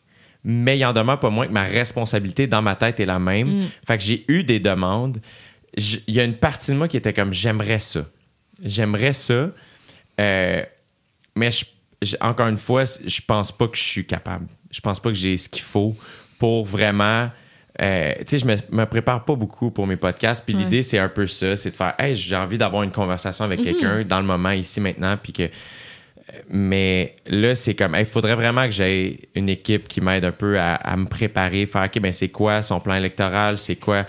Mais 0.47 0.77
il 0.79 0.85
en 0.85 0.93
demeure 0.93 1.19
pas 1.21 1.31
moins 1.31 1.47
que 1.47 1.53
ma 1.53 1.63
responsabilité 1.63 2.47
dans 2.47 2.61
ma 2.61 2.77
tête 2.77 3.01
est 3.01 3.07
la 3.07 3.19
même. 3.19 3.65
Fait 3.87 3.97
que 3.97 4.05
j'ai 4.05 4.27
eu 4.29 4.45
des 4.45 4.61
demandes. 4.61 5.17
Il 5.77 6.15
y 6.15 6.21
a 6.21 6.25
une 6.25 6.37
partie 6.37 6.71
de 6.71 6.77
moi 6.77 6.89
qui 6.89 6.97
était 6.97 7.13
comme 7.13 7.33
j'aimerais 7.33 7.81
ça. 7.81 8.07
J'aimerais 8.63 9.13
ça. 9.13 9.49
Euh, 10.21 10.63
mais 11.35 11.51
je- 11.51 11.65
je- 12.03 12.17
encore 12.21 12.47
une 12.49 12.59
fois, 12.59 12.85
je 12.85 13.21
pense 13.27 13.51
pas 13.51 13.67
que 13.69 13.77
je 13.77 13.83
suis 13.83 14.07
capable. 14.07 14.47
Je 14.71 14.81
pense 14.81 15.01
pas 15.01 15.09
que 15.11 15.17
j'ai 15.17 15.37
ce 15.37 15.49
qu'il 15.49 15.63
faut 15.63 15.97
pour 16.39 16.65
vraiment. 16.65 17.31
euh, 17.83 18.13
tu 18.21 18.25
sais, 18.27 18.39
je 18.39 18.47
me, 18.47 18.55
me 18.71 18.85
prépare 18.87 19.25
pas 19.25 19.35
beaucoup 19.35 19.73
pour 19.73 19.85
mes 19.89 19.97
podcasts. 19.97 20.45
Puis 20.47 20.55
Ouais. 20.55 20.63
l'idée, 20.63 20.85
c'est 20.85 20.99
un 21.01 21.09
peu 21.09 21.27
ça 21.27 21.57
c'est 21.57 21.73
de 21.73 21.77
faire, 21.77 21.95
hey, 21.99 22.15
j'ai 22.15 22.37
envie 22.37 22.57
d'avoir 22.57 22.85
une 22.85 22.93
conversation 22.93 23.45
avec 23.45 23.63
quelqu'un 23.63 24.05
dans 24.05 24.21
le 24.21 24.27
moment, 24.27 24.53
ici, 24.53 24.81
maintenant. 24.81 25.17
Puis 25.21 25.33
que. 25.33 25.51
Mais 26.49 27.17
là, 27.27 27.55
c'est 27.55 27.75
comme, 27.75 27.97
il 27.99 28.05
faudrait 28.05 28.35
vraiment 28.35 28.65
que 28.65 28.71
j'ai 28.73 29.21
une 29.35 29.49
équipe 29.49 29.89
qui 29.89 30.01
m'aide 30.01 30.25
un 30.25 30.33
peu 30.33 30.59
à, 30.59 30.75
à 30.75 30.97
me 30.97 31.07
préparer, 31.07 31.67
faire, 31.67 31.85
OK, 31.85 32.01
ben 32.01 32.13
c'est 32.13 32.29
quoi 32.29 32.63
son 32.63 32.81
plan 32.81 32.95
électoral, 32.95 33.59
c'est 33.59 33.77
quoi, 33.77 34.07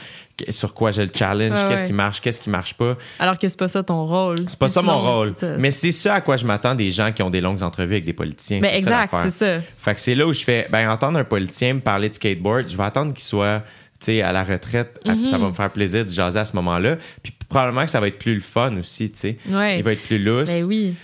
sur 0.50 0.74
quoi 0.74 0.92
j'ai 0.92 1.06
le 1.06 1.12
challenge, 1.14 1.54
Ah 1.56 1.68
qu'est-ce 1.70 1.86
qui 1.86 1.94
marche, 1.94 2.22
qu'est-ce 2.22 2.42
qui 2.42 2.50
marche 2.50 2.74
pas? 2.74 2.98
Alors 3.20 3.38
que 3.40 3.48
c'est 3.48 3.58
pas 3.60 3.68
ça 3.68 3.84
ton 3.84 4.06
rôle. 4.06 4.38
C'est 4.48 4.60
pas 4.60 4.68
ça 4.68 4.82
mon 4.82 5.00
rôle. 5.00 5.34
Mais 5.60 5.72
c'est 5.72 5.92
ça 5.92 6.16
à 6.16 6.22
quoi 6.22 6.38
je 6.38 6.46
m'attends 6.46 6.76
des 6.76 6.92
gens 6.92 7.12
qui 7.12 7.24
ont 7.24 7.30
des 7.30 7.42
longues 7.42 7.64
entrevues 7.64 7.94
avec 7.94 8.06
des 8.06 8.14
politiciens. 8.14 8.62
Ça 8.62 8.76
exact, 8.76 9.14
c'est 9.24 9.32
ça. 9.32 9.62
Fait 9.78 9.96
que 9.96 10.00
c'est 10.00 10.16
là 10.16 10.28
où 10.28 10.34
je 10.34 10.44
fais, 10.44 10.68
ben, 10.70 10.90
entendre 10.90 11.20
un 11.20 11.24
politicien 11.24 11.76
me 11.76 11.80
parler 11.80 12.10
de 12.10 12.16
skateboard, 12.16 12.70
je 12.70 12.78
vais 12.78 12.84
attendre 12.84 13.14
qu'il 13.14 13.24
soit, 13.24 13.64
tu 14.00 14.08
sais, 14.08 14.22
à 14.22 14.32
la 14.32 14.44
retraite. 14.44 15.00
Mhm. 15.06 15.26
Ça 15.26 15.38
va 15.38 15.48
me 15.48 15.54
faire 15.54 15.70
plaisir 15.70 16.04
de 16.06 16.10
jaser 16.10 16.40
à 16.40 16.46
ce 16.46 16.56
moment-là. 16.58 16.98
Puis 17.24 17.34
probablement 17.48 17.86
que 17.86 17.92
ça 17.92 18.00
va 18.00 18.08
être 18.08 18.20
plus 18.20 18.36
le 18.36 18.42
fun 18.42 18.76
aussi, 18.78 19.12
tu 19.12 19.20
sais. 19.20 19.38
Ouais. 19.50 19.78
Il 19.78 19.84
va 19.84 19.94
être 19.94 20.04
plus 20.04 20.20
lousse. 20.20 20.50
Ben 20.50 20.64
oui. 20.66 20.96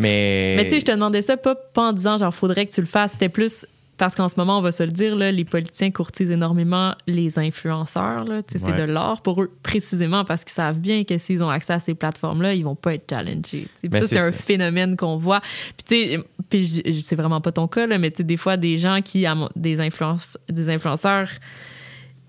Mais. 0.00 0.54
Mais 0.56 0.64
tu 0.64 0.70
sais, 0.70 0.80
je 0.80 0.84
te 0.86 0.92
demandais 0.92 1.22
ça 1.22 1.36
pas, 1.36 1.54
pas 1.54 1.88
en 1.88 1.92
disant 1.92 2.18
genre 2.18 2.34
faudrait 2.34 2.66
que 2.66 2.72
tu 2.72 2.80
le 2.80 2.86
fasses. 2.86 3.12
C'était 3.12 3.28
plus 3.28 3.66
parce 4.00 4.14
qu'en 4.14 4.30
ce 4.30 4.36
moment, 4.38 4.56
on 4.58 4.62
va 4.62 4.72
se 4.72 4.82
le 4.82 4.90
dire, 4.90 5.14
là, 5.14 5.30
les 5.30 5.44
politiciens 5.44 5.90
courtisent 5.90 6.30
énormément 6.30 6.94
les 7.06 7.38
influenceurs. 7.38 8.26
Ouais. 8.26 8.40
C'est 8.48 8.74
de 8.74 8.84
l'or 8.84 9.20
pour 9.20 9.42
eux, 9.42 9.52
précisément 9.62 10.24
parce 10.24 10.42
qu'ils 10.42 10.54
savent 10.54 10.78
bien 10.78 11.04
que 11.04 11.18
s'ils 11.18 11.42
ont 11.42 11.50
accès 11.50 11.74
à 11.74 11.80
ces 11.80 11.92
plateformes-là, 11.92 12.54
ils 12.54 12.64
vont 12.64 12.74
pas 12.76 12.94
être 12.94 13.10
challengés. 13.10 13.68
Ben, 13.84 14.00
ça, 14.00 14.08
c'est 14.08 14.18
un 14.18 14.32
phénomène 14.32 14.96
qu'on 14.96 15.18
voit. 15.18 15.42
Puis 15.76 15.84
tu 15.84 15.94
sais, 16.12 16.18
puis 16.48 17.02
c'est 17.02 17.14
vraiment 17.14 17.42
pas 17.42 17.52
ton 17.52 17.68
cas, 17.68 17.86
là, 17.86 17.98
mais 17.98 18.10
tu 18.10 18.18
sais, 18.18 18.24
des 18.24 18.38
fois, 18.38 18.56
des 18.56 18.78
gens 18.78 19.00
qui, 19.04 19.26
des, 19.54 19.80
influence- 19.80 20.38
des 20.48 20.70
influenceurs, 20.70 21.28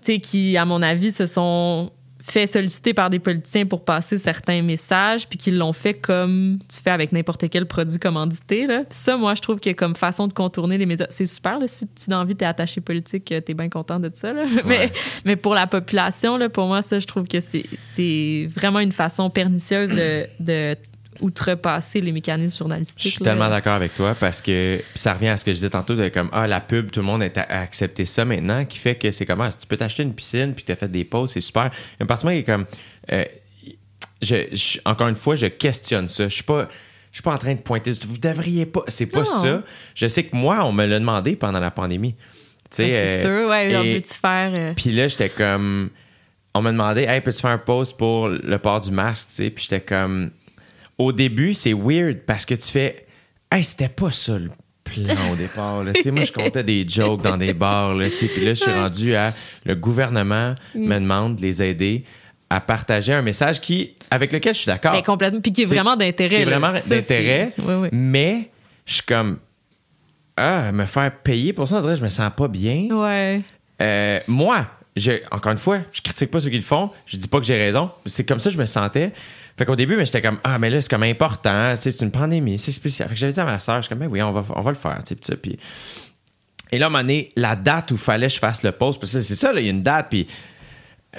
tu 0.02 0.12
sais, 0.12 0.18
qui, 0.18 0.58
à 0.58 0.66
mon 0.66 0.82
avis, 0.82 1.10
se 1.10 1.24
sont 1.24 1.90
fait 2.22 2.46
solliciter 2.46 2.94
par 2.94 3.10
des 3.10 3.18
politiciens 3.18 3.66
pour 3.66 3.84
passer 3.84 4.16
certains 4.16 4.62
messages, 4.62 5.28
puis 5.28 5.38
qu'ils 5.38 5.58
l'ont 5.58 5.72
fait 5.72 5.94
comme 5.94 6.58
tu 6.68 6.80
fais 6.80 6.90
avec 6.90 7.12
n'importe 7.12 7.48
quel 7.50 7.66
produit 7.66 7.98
commandité. 7.98 8.66
Là. 8.66 8.84
Puis 8.88 8.98
ça, 8.98 9.16
moi, 9.16 9.34
je 9.34 9.42
trouve 9.42 9.58
que 9.58 9.70
comme 9.70 9.96
façon 9.96 10.28
de 10.28 10.32
contourner 10.32 10.78
les 10.78 10.86
médias, 10.86 11.06
c'est 11.10 11.26
super. 11.26 11.58
Là, 11.58 11.66
si 11.66 11.86
tu 11.88 12.12
as 12.12 12.18
envie, 12.18 12.36
t'es 12.36 12.44
attaché 12.44 12.80
politique, 12.80 13.32
euh, 13.32 13.40
t'es 13.40 13.54
bien 13.54 13.68
content 13.68 13.98
de 13.98 14.10
ça. 14.14 14.32
Là. 14.32 14.44
Mais, 14.64 14.92
mais 15.24 15.36
pour 15.36 15.54
la 15.54 15.66
population, 15.66 16.36
là, 16.36 16.48
pour 16.48 16.66
moi, 16.66 16.82
ça, 16.82 17.00
je 17.00 17.06
trouve 17.06 17.26
que 17.26 17.40
c'est 17.40 17.64
c'est 17.78 18.48
vraiment 18.54 18.78
une 18.78 18.92
façon 18.92 19.28
pernicieuse 19.28 19.90
de, 19.90 20.26
de 20.40 20.76
outrepasser 21.22 22.00
les 22.00 22.12
mécanismes 22.12 22.58
journalistiques. 22.58 22.98
Je 23.02 23.08
suis 23.08 23.24
là. 23.24 23.30
tellement 23.30 23.48
d'accord 23.48 23.72
avec 23.74 23.94
toi 23.94 24.14
parce 24.18 24.42
que 24.42 24.80
ça 24.94 25.14
revient 25.14 25.28
à 25.28 25.36
ce 25.36 25.44
que 25.44 25.52
je 25.52 25.56
disais 25.56 25.70
tantôt 25.70 25.94
de 25.94 26.08
comme 26.08 26.28
ah 26.32 26.46
la 26.46 26.60
pub 26.60 26.90
tout 26.90 27.00
le 27.00 27.06
monde 27.06 27.22
a 27.22 27.28
a 27.40 27.60
accepté 27.60 28.04
ça 28.04 28.24
maintenant 28.24 28.64
qui 28.64 28.78
fait 28.78 28.96
que 28.96 29.10
c'est 29.10 29.24
comment 29.24 29.50
si 29.50 29.58
tu 29.58 29.66
peux 29.66 29.76
t'acheter 29.76 30.02
une 30.02 30.12
piscine 30.14 30.52
puis 30.54 30.64
tu 30.64 30.72
as 30.72 30.76
fait 30.76 30.90
des 30.90 31.04
pauses 31.04 31.30
c'est 31.32 31.40
super 31.40 31.70
moi 32.00 32.32
qui 32.32 32.38
est 32.38 32.44
comme 32.44 32.66
euh, 33.12 33.24
je, 34.20 34.36
je- 34.52 34.78
encore 34.84 35.08
une 35.08 35.16
fois 35.16 35.36
je 35.36 35.46
questionne 35.46 36.08
ça 36.08 36.24
je 36.28 36.34
suis 36.34 36.42
pas 36.42 36.68
je 37.10 37.16
suis 37.16 37.22
pas 37.22 37.34
en 37.34 37.38
train 37.38 37.54
de 37.54 37.60
pointer 37.60 37.92
vous 38.06 38.18
devriez 38.18 38.66
pas 38.66 38.82
c'est 38.88 39.06
pas 39.06 39.24
ça 39.24 39.62
je 39.94 40.06
sais 40.06 40.24
que 40.24 40.34
moi 40.36 40.64
on 40.66 40.72
me 40.72 40.84
l'a 40.86 40.98
demandé 40.98 41.36
pendant 41.36 41.60
la 41.60 41.70
pandémie 41.70 42.14
tu 42.70 42.76
sais 42.76 42.84
Ouais, 42.84 43.06
c'est 43.06 43.26
euh, 43.26 43.40
sûr, 43.40 43.50
ouais. 43.50 43.70
et- 43.70 43.94
veux-tu 43.96 44.14
faire. 44.14 44.50
euh, 44.54 44.72
puis 44.74 44.92
là, 44.92 45.06
j'étais 45.06 45.28
comme. 45.28 45.90
On 46.54 46.62
m'a 46.62 46.72
demandé, 46.72 47.02
hey, 47.02 47.20
peux-tu 47.20 47.42
faire 47.42 47.50
un 47.50 47.58
post 47.58 47.98
pour 47.98 48.28
le 48.28 48.58
port 48.58 48.80
du 48.80 48.90
masque, 48.90 49.28
tu 49.28 49.34
sais? 49.34 49.50
Puis 49.50 49.64
j'étais 49.68 49.82
comme. 49.82 50.30
Au 50.98 51.12
début, 51.12 51.54
c'est 51.54 51.72
weird 51.72 52.18
parce 52.26 52.44
que 52.44 52.54
tu 52.54 52.70
fais, 52.70 53.06
hey, 53.50 53.64
c'était 53.64 53.88
pas 53.88 54.10
ça 54.10 54.38
le 54.38 54.50
plan 54.84 55.14
au 55.32 55.36
départ, 55.36 55.82
là. 55.84 55.92
Moi, 56.06 56.24
je 56.24 56.32
comptais 56.32 56.62
des 56.64 56.86
jokes 56.88 57.22
dans 57.22 57.36
des 57.36 57.54
bars, 57.54 57.94
là. 57.94 58.08
Puis 58.08 58.44
là, 58.44 58.54
je 58.54 58.60
suis 58.62 58.70
rendu 58.70 59.14
à. 59.14 59.32
Le 59.64 59.74
gouvernement 59.74 60.54
Mm. 60.74 60.86
me 60.88 60.94
demande 61.00 61.36
de 61.36 61.42
les 61.42 61.62
aider 61.62 62.04
à 62.50 62.60
partager 62.60 63.14
un 63.14 63.22
message 63.22 63.60
qui, 63.60 63.94
avec 64.10 64.32
lequel 64.32 64.52
je 64.54 64.58
suis 64.60 64.66
d'accord. 64.66 64.92
ben, 64.92 65.02
complètement. 65.02 65.40
Puis 65.40 65.52
qui 65.52 65.62
est 65.62 65.66
vraiment 65.66 65.96
d'intérêt. 65.96 66.36
qui 66.36 66.42
est 66.42 66.44
vraiment 66.44 66.72
d'intérêt. 66.72 67.54
Mais 67.92 68.50
je 68.84 68.94
suis 68.94 69.02
comme. 69.02 69.38
Ah, 70.36 70.72
me 70.72 70.86
faire 70.86 71.12
payer 71.22 71.52
pour 71.52 71.68
ça, 71.68 71.76
on 71.76 71.80
dirait 71.80 71.92
que 71.94 71.98
je 72.00 72.04
me 72.04 72.08
sens 72.08 72.30
pas 72.36 72.48
bien. 72.48 72.88
Ouais. 72.90 73.42
Euh, 73.80 74.18
moi, 74.26 74.66
je, 74.96 75.12
encore 75.30 75.52
une 75.52 75.58
fois, 75.58 75.80
je 75.92 76.00
critique 76.00 76.30
pas 76.30 76.40
ceux 76.40 76.48
qui 76.50 76.56
le 76.56 76.62
font. 76.62 76.90
Je 77.06 77.16
dis 77.16 77.28
pas 77.28 77.38
que 77.38 77.44
j'ai 77.44 77.56
raison. 77.56 77.90
C'est 78.06 78.26
comme 78.26 78.38
ça 78.40 78.48
que 78.50 78.54
je 78.54 78.58
me 78.60 78.64
sentais. 78.64 79.12
Fait 79.62 79.66
qu'au 79.66 79.76
début, 79.76 79.96
mais 79.96 80.04
j'étais 80.04 80.20
comme 80.22 80.40
ah 80.42 80.58
mais 80.58 80.70
là 80.70 80.80
c'est 80.80 80.90
comme 80.90 81.04
important, 81.04 81.74
c'est 81.76 82.00
une 82.00 82.10
pandémie, 82.10 82.58
c'est 82.58 82.72
spécial. 82.72 83.06
Fait 83.08 83.14
que 83.14 83.20
j'avais 83.20 83.32
dit 83.32 83.38
à 83.38 83.44
ma 83.44 83.60
soeur, 83.60 83.76
je 83.76 83.82
suis 83.82 83.88
comme 83.90 84.00
ben 84.00 84.08
oui, 84.10 84.20
on 84.20 84.32
va, 84.32 84.42
on 84.56 84.60
va 84.60 84.70
le 84.72 84.76
faire, 84.76 84.98
tu 85.06 85.14
sais, 85.20 85.36
puis 85.36 85.56
et 86.72 86.78
là, 86.78 86.86
à 86.86 86.88
un 86.88 86.90
moment 86.90 87.04
donné, 87.04 87.30
la 87.36 87.54
date 87.54 87.92
où 87.92 87.96
fallait 87.96 88.26
que 88.26 88.32
je 88.32 88.40
fasse 88.40 88.64
le 88.64 88.72
post, 88.72 88.98
parce 88.98 89.12
que 89.12 89.20
c'est 89.20 89.36
ça, 89.36 89.52
il 89.54 89.62
y 89.64 89.68
a 89.68 89.70
une 89.70 89.84
date, 89.84 90.06
puis 90.10 90.26
euh, 91.14 91.18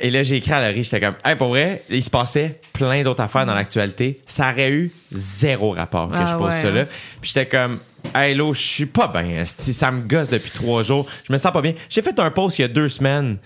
et 0.00 0.10
là, 0.10 0.22
j'ai 0.22 0.36
écrit 0.36 0.52
à 0.52 0.60
Laurie, 0.60 0.84
j'étais 0.84 1.00
comme, 1.00 1.16
hey, 1.24 1.34
pour 1.34 1.48
vrai, 1.48 1.82
il 1.90 2.04
se 2.04 2.10
passait 2.10 2.60
plein 2.72 3.02
d'autres 3.02 3.22
affaires 3.22 3.46
dans 3.46 3.54
l'actualité. 3.54 4.20
Ça 4.26 4.52
aurait 4.52 4.70
eu 4.70 4.92
zéro 5.10 5.72
rapport 5.72 6.08
que 6.08 6.14
Ah 6.16 6.26
je 6.26 6.34
pose 6.36 6.54
ouais, 6.54 6.62
ça 6.62 6.70
là. 6.70 6.82
hein. 6.82 6.86
Puis 7.20 7.32
j'étais 7.34 7.46
comme, 7.48 7.80
hey, 8.14 8.36
là, 8.36 8.52
je 8.52 8.60
suis 8.60 8.86
pas 8.86 9.08
bien. 9.08 9.44
Ça 9.44 9.90
me 9.90 10.02
gosse 10.02 10.28
depuis 10.28 10.52
trois 10.52 10.84
jours. 10.84 11.08
Je 11.26 11.32
me 11.32 11.36
sens 11.38 11.50
pas 11.50 11.62
bien. 11.62 11.72
J'ai 11.88 12.02
fait 12.02 12.16
un 12.20 12.30
post 12.30 12.60
il 12.60 12.62
y 12.62 12.64
a 12.66 12.68
deux 12.68 12.88
semaines. 12.88 13.38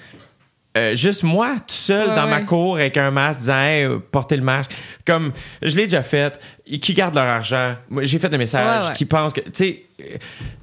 Euh, 0.77 0.95
juste 0.95 1.23
moi, 1.25 1.57
tout 1.59 1.75
seul 1.75 2.09
Ouais, 2.11 2.15
dans 2.15 2.27
ma 2.29 2.41
cour 2.41 2.77
avec 2.77 2.97
un 2.97 3.11
masque, 3.11 3.41
disant 3.41 3.61
hey, 3.61 3.89
portez 4.11 4.37
le 4.37 4.43
masque. 4.43 4.73
Comme 5.07 5.33
je 5.63 5.77
l'ai 5.77 5.85
déjà 5.85 6.03
fait, 6.03 6.39
qui 6.81 6.95
gardent 6.95 7.17
leur 7.17 7.27
argent? 7.29 7.75
Moi, 7.89 8.05
j'ai 8.05 8.19
fait 8.19 8.29
des 8.29 8.39
messages 8.39 8.83
Ouais, 8.83 8.89
ouais. 8.89 8.95
qui 8.95 9.05
pensent 9.05 9.33
que, 9.33 9.41
tu 9.41 9.51
sais, 9.53 9.83
euh, 10.01 10.17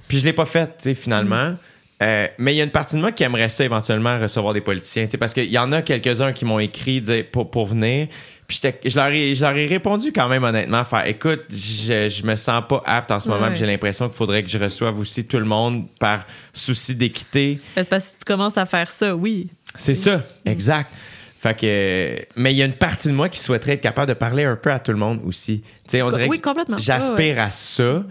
puis 0.08 0.20
je 0.20 0.26
l'ai 0.26 0.34
pas 0.34 0.46
fait, 0.46 0.68
tu 0.68 0.84
sais, 0.84 0.94
finalement. 0.94 1.52
Mm. 1.52 1.58
Euh, 2.04 2.28
mais 2.38 2.54
il 2.54 2.58
y 2.58 2.62
a 2.62 2.64
une 2.64 2.70
partie 2.70 2.96
de 2.96 3.02
moi 3.02 3.12
qui 3.12 3.24
aimerait 3.24 3.50
ça 3.50 3.66
éventuellement 3.66 4.20
recevoir 4.20 4.54
des 4.54 4.62
politiciens, 4.62 5.06
tu 5.06 5.12
sais, 5.12 5.18
parce 5.18 5.34
qu'il 5.34 5.52
y 5.52 5.58
en 5.58 5.72
a 5.72 5.82
quelques-uns 5.82 6.32
qui 6.32 6.46
m'ont 6.46 6.60
écrit 6.60 7.02
dire, 7.02 7.26
pour, 7.32 7.50
pour 7.50 7.66
venir. 7.66 8.08
Puis 8.48 8.62
je 8.86 8.96
leur, 8.96 9.08
ai, 9.08 9.36
je 9.36 9.42
leur 9.44 9.58
ai 9.58 9.66
répondu 9.66 10.14
quand 10.14 10.30
même 10.30 10.44
honnêtement, 10.46 10.86
faire 10.86 11.06
écoute, 11.06 11.42
je, 11.50 12.08
je 12.08 12.24
me 12.26 12.36
sens 12.38 12.64
pas 12.70 12.82
apte 12.86 13.12
en 13.12 13.20
ce 13.20 13.28
moment, 13.28 13.48
Ouais. 13.48 13.56
j'ai 13.56 13.66
l'impression 13.66 14.08
qu'il 14.08 14.16
faudrait 14.16 14.42
que 14.42 14.50
je 14.50 14.58
reçoive 14.58 14.98
aussi 15.00 15.26
tout 15.28 15.38
le 15.40 15.44
monde 15.46 15.86
par 16.00 16.26
souci 16.54 16.96
d'équité. 16.96 17.60
C'est 17.76 17.90
parce 17.90 18.06
que 18.06 18.12
si 18.12 18.18
tu 18.20 18.24
commences 18.26 18.58
à 18.58 18.66
faire 18.66 18.90
ça, 18.90 19.14
oui. 19.14 19.50
C'est 19.78 19.96
ça, 19.96 20.24
exact. 20.46 20.92
Fait 21.40 21.56
que, 21.56 22.26
mais 22.36 22.52
il 22.54 22.58
y 22.58 22.64
a 22.64 22.66
une 22.66 22.74
partie 22.74 23.10
de 23.10 23.14
moi 23.14 23.30
qui 23.30 23.40
souhaiterait 23.40 23.74
être 23.74 23.82
capable 23.82 24.10
de 24.10 24.16
parler 24.16 24.44
un 24.44 24.56
peu 24.56 24.72
à 24.72 24.80
tout 24.80 24.92
le 24.92 24.98
monde 24.98 25.22
aussi. 25.26 25.62
Tu 25.84 25.92
sais, 25.92 26.02
on 26.02 26.10
dirait 26.10 26.28
Oui, 26.28 26.42
complètement. 26.42 26.78
J'aspire 26.80 27.40
à 27.40 27.52
ça. 27.52 28.04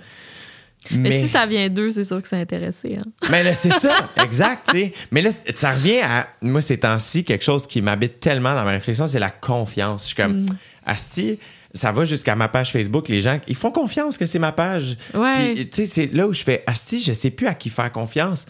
Mais, 0.92 1.10
Mais, 1.10 1.22
si 1.22 1.28
ça 1.28 1.46
vient 1.46 1.68
d'eux, 1.68 1.90
c'est 1.90 2.04
sûr 2.04 2.22
que 2.22 2.28
c'est 2.28 2.40
intéressé. 2.40 2.96
Hein. 3.00 3.04
mais 3.30 3.42
là, 3.42 3.54
c'est 3.54 3.72
ça, 3.72 3.92
exact, 4.22 4.68
tu 4.70 4.78
sais. 4.78 4.92
Mais 5.10 5.20
là, 5.22 5.30
ça 5.54 5.72
revient 5.72 6.00
à, 6.02 6.28
moi, 6.40 6.60
ces 6.60 6.78
temps-ci, 6.78 7.24
quelque 7.24 7.44
chose 7.44 7.66
qui 7.66 7.82
m'habite 7.82 8.20
tellement 8.20 8.54
dans 8.54 8.64
ma 8.64 8.70
réflexion, 8.70 9.08
c'est 9.08 9.18
la 9.18 9.30
confiance. 9.30 10.02
Je 10.02 10.06
suis 10.06 10.14
comme, 10.14 10.42
Mm. 10.42 10.46
Asti, 10.84 11.40
ça 11.74 11.90
va 11.90 12.04
jusqu'à 12.04 12.36
ma 12.36 12.48
page 12.48 12.70
Facebook, 12.70 13.08
les 13.08 13.20
gens, 13.20 13.40
ils 13.48 13.56
font 13.56 13.72
confiance 13.72 14.16
que 14.16 14.26
c'est 14.26 14.38
ma 14.38 14.52
page. 14.52 14.96
Ouais. 15.14 15.54
Puis, 15.54 15.68
tu 15.68 15.76
sais, 15.76 15.86
c'est 15.86 16.06
là 16.14 16.28
où 16.28 16.32
je 16.32 16.42
fais, 16.42 16.62
Asti, 16.66 17.00
je 17.00 17.12
sais 17.12 17.30
plus 17.30 17.48
à 17.48 17.54
qui 17.54 17.70
faire 17.70 17.90
confiance. 17.90 18.46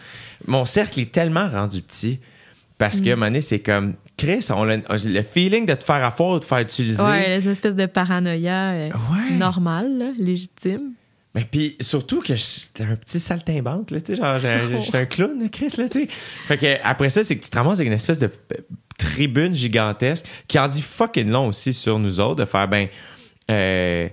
Mon 0.46 0.66
cercle 0.66 1.00
est 1.00 1.10
tellement 1.10 1.48
rendu 1.48 1.80
petit. 1.80 2.20
Parce 2.78 3.00
Mm. 3.00 3.04
que, 3.04 3.08
à 3.08 3.12
un 3.12 3.16
moment 3.16 3.26
donné, 3.26 3.40
c'est 3.40 3.60
comme, 3.60 3.94
Chris, 4.16 4.46
on 4.50 4.68
a, 4.68 4.76
le 4.76 5.22
feeling 5.22 5.64
de 5.66 5.74
te 5.74 5.84
faire 5.84 6.04
à 6.04 6.22
ou 6.22 6.34
de 6.34 6.38
te 6.40 6.44
faire 6.44 6.58
utiliser. 6.58 7.02
Ouais, 7.02 7.40
une 7.40 7.50
espèce 7.50 7.74
de 7.76 7.86
paranoïa 7.86 8.70
euh, 8.72 8.88
Ouais. 9.12 9.34
normale, 9.36 9.96
là, 9.98 10.10
légitime. 10.18 10.92
Mais 11.34 11.44
puis 11.50 11.76
surtout 11.80 12.20
que 12.20 12.34
j'étais 12.34 12.84
un 12.84 12.96
petit 12.96 13.20
saltimbanque, 13.20 13.90
là, 13.90 14.00
tu 14.00 14.14
sais, 14.14 14.16
genre, 14.16 14.36
Oh. 14.42 14.80
j'étais 14.84 14.98
un 14.98 15.04
clown, 15.04 15.38
là, 15.42 15.48
Chris, 15.50 15.68
là, 15.76 15.88
tu 15.88 16.00
sais. 16.00 16.08
Fait 16.48 16.56
que 16.56 16.66
après 16.82 17.08
ça, 17.10 17.22
c'est 17.24 17.36
que 17.36 17.44
tu 17.44 17.50
te 17.50 17.56
ramasses 17.56 17.78
avec 17.78 17.88
une 17.88 17.92
espèce 17.94 18.18
de 18.18 18.26
euh, 18.26 18.56
tribune 18.98 19.52
gigantesque 19.54 20.24
qui 20.48 20.58
en 20.58 20.66
dit 20.66 20.80
fucking 20.80 21.28
long 21.30 21.48
aussi 21.48 21.74
sur 21.74 21.98
nous 21.98 22.20
autres, 22.20 22.36
de 22.36 22.44
faire, 22.46 22.68
ben, 22.68 22.88
euh, 23.50 24.08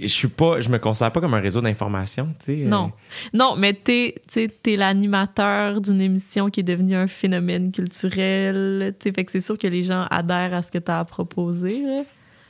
je 0.00 0.06
suis 0.06 0.28
pas, 0.28 0.60
je 0.60 0.68
me 0.68 0.78
considère 0.78 1.12
pas 1.12 1.20
comme 1.20 1.34
un 1.34 1.40
réseau 1.40 1.60
d'information, 1.60 2.28
tu 2.38 2.46
sais. 2.46 2.64
euh. 2.64 2.68
Non. 2.68 2.92
Non, 3.32 3.56
mais 3.56 3.72
t'es, 3.74 4.14
t'es 4.62 4.76
l'animateur 4.76 5.80
d'une 5.80 6.00
émission 6.00 6.48
qui 6.50 6.60
est 6.60 6.64
devenue 6.64 6.94
un 6.94 7.06
phénomène 7.06 7.72
culturel. 7.72 8.94
tu 9.00 9.08
sais, 9.08 9.12
Fait 9.14 9.24
que 9.24 9.32
c'est 9.32 9.40
sûr 9.40 9.56
que 9.58 9.66
les 9.66 9.82
gens 9.82 10.06
adhèrent 10.10 10.54
à 10.54 10.62
ce 10.62 10.70
que 10.70 10.78
tu 10.78 10.90
as 10.90 10.98
à 11.00 11.04
proposer. 11.04 11.82
là. 11.84 12.02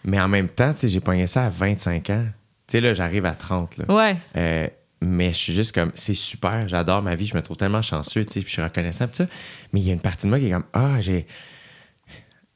Mais 0.05 0.21
en 0.21 0.29
même 0.29 0.49
temps, 0.49 0.73
tu 0.73 0.81
sais, 0.81 0.89
j'ai 0.89 1.01
pogné 1.01 1.27
ça 1.27 1.45
à 1.47 1.49
25 1.49 2.11
ans. 2.11 2.25
Tu 2.67 2.73
sais, 2.73 2.81
là, 2.81 2.95
j'arrive 2.95 3.25
à 3.27 3.35
30, 3.35 3.77
là. 3.79 3.85
Ouais. 3.95 4.17
Euh, 4.37 4.69
mais 5.01 5.29
je 5.33 5.39
suis 5.39 5.53
juste 5.53 5.73
comme, 5.75 5.91
c'est 5.95 6.15
super, 6.15 6.69
j'adore 6.69 7.03
ma 7.03 7.15
vie, 7.17 7.27
je 7.27 7.37
me 7.37 7.43
trouve 7.43 7.57
tellement 7.57 7.83
chanceux, 7.83 8.25
tu 8.25 8.35
sais, 8.35 8.41
je 8.47 8.49
suis 8.53 8.63
reconnaissant, 8.63 9.07
pis 9.09 9.17
ça. 9.17 9.27
Mais 9.73 9.81
il 9.81 9.87
y 9.87 9.91
a 9.91 9.93
une 9.93 10.01
partie 10.01 10.27
de 10.27 10.31
moi 10.31 10.39
qui 10.39 10.47
est 10.47 10.51
comme, 10.51 10.65
ah. 10.73 11.01
J'ai 11.01 11.27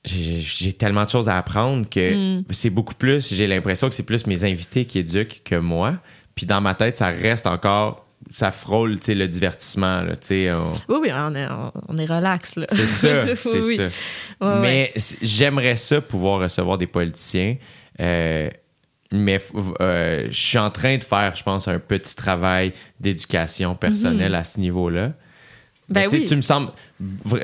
j'ai 0.06 0.72
tellement 0.72 1.04
de 1.04 1.10
choses 1.10 1.28
à 1.28 1.36
apprendre 1.36 1.88
que 1.88 2.38
Mm. 2.38 2.44
c'est 2.52 2.70
beaucoup 2.70 2.94
plus, 2.94 3.32
j'ai 3.34 3.46
l'impression 3.46 3.88
que 3.88 3.94
c'est 3.94 4.02
plus 4.06 4.26
mes 4.26 4.44
invités 4.44 4.84
qui 4.84 4.98
éduquent 5.00 5.42
que 5.44 5.56
moi. 5.56 5.94
Puis 6.34 6.46
dans 6.46 6.60
ma 6.60 6.74
tête, 6.74 6.96
ça 6.96 7.08
reste 7.08 7.46
encore, 7.46 8.06
ça 8.30 8.50
frôle, 8.50 8.98
tu 9.00 9.06
sais, 9.06 9.14
le 9.14 9.26
divertissement, 9.28 10.02
là, 10.02 10.16
tu 10.16 10.28
sais. 10.28 10.52
on- 10.52 10.72
Oui, 10.88 10.98
oui, 11.02 11.10
on 11.14 11.34
est, 11.34 11.46
on, 11.48 11.72
on 11.88 11.96
est 11.98 12.06
relax, 12.06 12.56
là. 12.56 12.66
C'est 12.70 12.86
ça, 12.86 13.36
c'est 13.36 13.60
Oui, 13.60 13.76
ça. 13.76 13.84
Ouais, 14.40 14.60
mais 14.60 14.92
j'aimerais 15.22 15.76
ça 15.76 16.00
pouvoir 16.00 16.40
recevoir 16.40 16.78
des 16.78 16.86
politiciens. 16.86 17.56
euh, 18.00 18.48
mais 19.12 19.40
euh, 19.80 20.26
je 20.30 20.36
suis 20.36 20.58
en 20.58 20.70
train 20.70 20.98
de 20.98 21.04
faire, 21.04 21.34
je 21.36 21.42
pense, 21.44 21.68
un 21.68 21.78
petit 21.78 22.16
travail 22.16 22.72
d'éducation 23.00 23.74
personnelle 23.76 24.34
à 24.34 24.42
ce 24.44 24.58
niveau-là. 24.60 25.12
Ben 25.88 26.08
oui. 26.10 26.24
Tu 26.24 26.34
me 26.34 26.40
sembles. 26.40 26.70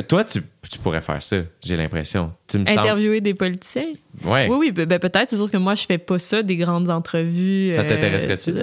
Toi, 0.09 0.24
tu, 0.24 0.43
tu 0.69 0.78
pourrais 0.78 1.01
faire 1.01 1.23
ça, 1.23 1.36
j'ai 1.62 1.77
l'impression. 1.77 2.32
Tu 2.48 2.59
me 2.59 2.66
sembles. 2.66 2.81
Interviewer 2.81 3.20
des 3.20 3.35
politiciens? 3.35 3.93
Ouais. 4.24 4.48
Oui, 4.51 4.56
oui, 4.59 4.70
ben, 4.73 4.86
ben, 4.86 4.98
peut-être. 4.98 5.31
C'est 5.31 5.36
sûr 5.36 5.51
que 5.51 5.56
moi, 5.56 5.74
je 5.74 5.85
fais 5.85 5.98
pas 5.98 6.19
ça, 6.19 6.43
des 6.43 6.56
grandes 6.56 6.90
entrevues. 6.90 7.73
Ça 7.74 7.82
euh, 7.82 7.89
t'intéresserait-tu, 7.89 8.55
ça? 8.55 8.62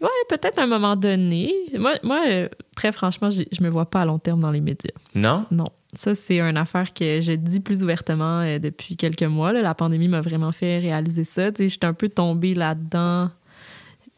Ouais, 0.00 0.08
peut-être 0.28 0.58
à 0.58 0.62
un 0.62 0.66
moment 0.66 0.96
donné. 0.96 1.52
Moi, 1.78 1.94
moi 2.02 2.22
euh, 2.26 2.48
très 2.74 2.90
franchement, 2.92 3.30
je 3.30 3.62
me 3.62 3.68
vois 3.68 3.86
pas 3.86 4.02
à 4.02 4.06
long 4.06 4.18
terme 4.18 4.40
dans 4.40 4.50
les 4.50 4.60
médias. 4.60 4.92
Non? 5.14 5.44
Non. 5.50 5.68
Ça, 5.94 6.14
c'est 6.14 6.40
une 6.40 6.56
affaire 6.56 6.94
que 6.94 7.20
je 7.20 7.32
dis 7.32 7.60
plus 7.60 7.82
ouvertement 7.82 8.40
euh, 8.40 8.58
depuis 8.58 8.96
quelques 8.96 9.22
mois. 9.24 9.52
là. 9.52 9.60
La 9.60 9.74
pandémie 9.74 10.08
m'a 10.08 10.22
vraiment 10.22 10.50
fait 10.50 10.78
réaliser 10.78 11.24
ça. 11.24 11.50
Sais, 11.54 11.68
J'étais 11.68 11.86
un 11.86 11.92
peu 11.92 12.08
tombée 12.08 12.54
là-dedans. 12.54 13.30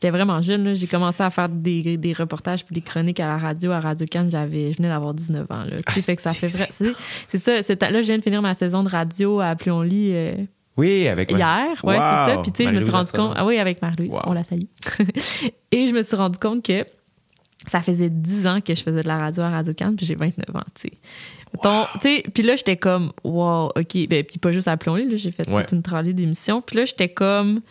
J'étais 0.05 0.19
vraiment 0.19 0.43
jeune. 0.43 0.75
J'ai 0.75 0.87
commencé 0.87 1.23
à 1.23 1.31
faire 1.31 1.49
des, 1.49 1.97
des 1.97 2.13
reportages 2.13 2.63
puis 2.67 2.75
des 2.75 2.83
chroniques 2.83 3.21
à 3.21 3.27
la 3.27 3.39
radio, 3.39 3.71
à 3.71 3.81
Radio. 3.81 4.07
J'avais, 4.29 4.71
je 4.73 4.77
venais 4.77 4.91
d'avoir 4.91 5.15
19 5.15 5.47
ans. 5.51 5.65
Là. 5.65 5.77
Tu 5.95 6.03
sais, 6.03 6.13
Ah, 6.13 6.17
que 6.17 6.21
ça 6.23 6.33
c'est- 6.35 6.47
fait 6.47 6.59
vrai. 6.59 6.69
C'est 7.27 7.39
ça. 7.39 7.91
Là, 7.91 8.03
je 8.03 8.07
viens 8.07 8.19
de 8.19 8.23
finir 8.23 8.43
ma 8.43 8.53
saison 8.55 8.83
de 8.83 8.91
radio 8.91 9.41
à 9.41 9.57
Pluon-Lit 9.57 10.11
euh, 10.13 10.35
Oui, 10.77 11.09
avec 11.09 11.33
ma- 11.33 11.39
hier. 11.39 11.83
Ouais, 11.85 11.95
Wow! 11.97 12.03
c'est 12.27 12.33
ça. 12.35 12.39
Puis, 12.43 12.53
tu 12.53 12.63
sais, 12.65 12.69
je 12.69 12.75
me 12.75 12.83
suis 12.83 12.91
rendu 12.91 13.13
compte. 13.13 13.33
Ah 13.35 13.47
oui, 13.47 13.59
avec 13.59 13.81
Marie-Louise. 13.81 14.13
Wow. 14.13 14.21
On 14.27 14.33
la 14.35 14.45
salue. 14.45 14.65
Et 15.73 15.89
je 15.89 15.95
me 15.95 16.03
suis 16.03 16.17
rendu 16.17 16.39
compte 16.39 16.63
que 16.63 16.85
ça 17.67 17.81
faisait 17.81 18.11
10 18.11 18.47
ans 18.47 18.61
que 18.61 18.75
je 18.75 18.83
faisais 18.83 19.03
de 19.03 19.09
la 19.09 19.17
radio 19.17 19.43
à 19.45 19.49
Radio 19.49 19.73
Cannes, 19.73 19.97
puis 19.97 20.05
j'ai 20.05 20.17
29 20.17 20.55
ans, 20.55 20.61
tu 20.75 20.83
sais. 20.83 20.93
Mettons, 21.55 21.85
tu 21.95 22.01
sais, 22.17 22.25
Puis 22.35 22.43
là, 22.43 22.57
j'étais 22.57 22.77
comme, 22.77 23.11
wow, 23.25 23.69
OK. 23.75 24.07
Ben, 24.11 24.23
puis 24.23 24.39
pas 24.39 24.53
juste 24.53 24.69
à 24.69 24.77
là, 24.77 25.17
j'ai 25.17 25.31
fait 25.31 25.49
Ouais. 25.49 25.63
toute 25.63 25.73
une 25.73 25.83
tralée 25.83 26.13
d'émissions. 26.13 26.61
Puis 26.61 26.77
là, 26.77 26.85
j'étais 26.85 27.09
comme, 27.09 27.63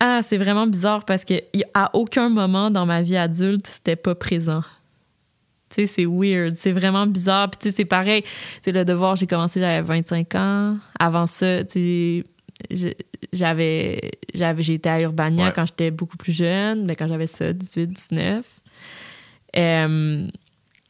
ah, 0.00 0.20
c'est 0.22 0.36
vraiment 0.36 0.66
bizarre 0.66 1.04
parce 1.04 1.24
que 1.24 1.34
à 1.74 1.90
aucun 1.94 2.28
moment 2.28 2.70
dans 2.70 2.86
ma 2.86 3.02
vie 3.02 3.16
adulte, 3.16 3.66
c'était 3.66 3.96
pas 3.96 4.14
présent. 4.14 4.62
Tu 5.70 5.82
sais, 5.82 5.86
c'est 5.86 6.06
weird, 6.06 6.56
c'est 6.56 6.72
vraiment 6.72 7.06
bizarre. 7.06 7.50
Puis 7.50 7.58
tu 7.62 7.68
sais, 7.70 7.76
c'est 7.76 7.84
pareil. 7.84 8.22
Tu 8.22 8.28
sais, 8.62 8.72
le 8.72 8.84
devoir, 8.84 9.16
j'ai 9.16 9.26
commencé, 9.26 9.58
j'avais 9.60 9.82
25 9.82 10.34
ans. 10.34 10.76
Avant 10.98 11.26
ça, 11.26 11.64
tu 11.64 12.24
j'avais, 13.32 14.12
j'avais, 14.34 14.62
été 14.62 14.88
à 14.88 15.00
Urbania 15.00 15.46
Ouais. 15.46 15.52
quand 15.54 15.66
j'étais 15.66 15.90
beaucoup 15.90 16.16
plus 16.16 16.32
jeune, 16.32 16.86
mais 16.86 16.96
quand 16.96 17.08
j'avais 17.08 17.26
ça, 17.26 17.52
18, 17.52 17.86
19. 17.88 18.44
Euh, 19.56 20.28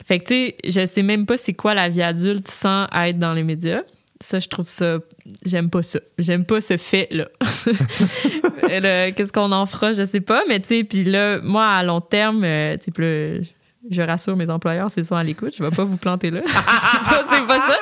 fait 0.04 0.18
que, 0.20 0.24
tu 0.24 0.34
sais, 0.34 0.56
je 0.64 0.86
sais 0.86 1.02
même 1.02 1.26
pas 1.26 1.36
c'est 1.36 1.54
quoi 1.54 1.74
la 1.74 1.88
vie 1.88 2.02
adulte 2.02 2.48
sans 2.48 2.86
être 2.92 3.18
dans 3.18 3.32
les 3.32 3.42
médias. 3.42 3.82
Ça, 4.20 4.40
je 4.40 4.48
trouve 4.48 4.66
ça. 4.66 4.98
J'aime 5.44 5.68
pas 5.70 5.82
ça. 5.82 5.98
J'aime 6.18 6.44
pas 6.46 6.60
ce 6.60 6.76
fait-là. 6.76 7.26
Le- 8.62 9.10
Qu'est-ce 9.10 9.32
qu'on 9.32 9.52
en 9.52 9.66
fera, 9.66 9.92
je 9.92 10.04
sais 10.06 10.20
pas. 10.20 10.42
Mais, 10.48 10.60
tu 10.60 10.68
sais, 10.68 10.84
puis 10.84 11.04
là, 11.04 11.38
moi, 11.42 11.66
à 11.66 11.82
long 11.82 12.00
terme, 12.00 12.42
euh, 12.44 12.76
tu 12.76 12.90
sais, 12.96 13.02
là, 13.02 13.44
je 13.90 14.02
rassure 14.02 14.36
mes 14.36 14.50
employeurs, 14.50 14.90
c'est 14.90 15.04
ça 15.04 15.18
à 15.18 15.22
l'écoute. 15.22 15.54
Je 15.56 15.62
vais 15.62 15.70
pas 15.70 15.84
vous 15.84 15.96
planter 15.96 16.30
là. 16.30 16.40
c'est 16.46 16.52
pas, 16.54 17.24
c'est 17.30 17.46
pas 17.46 17.60
ça. 17.68 17.76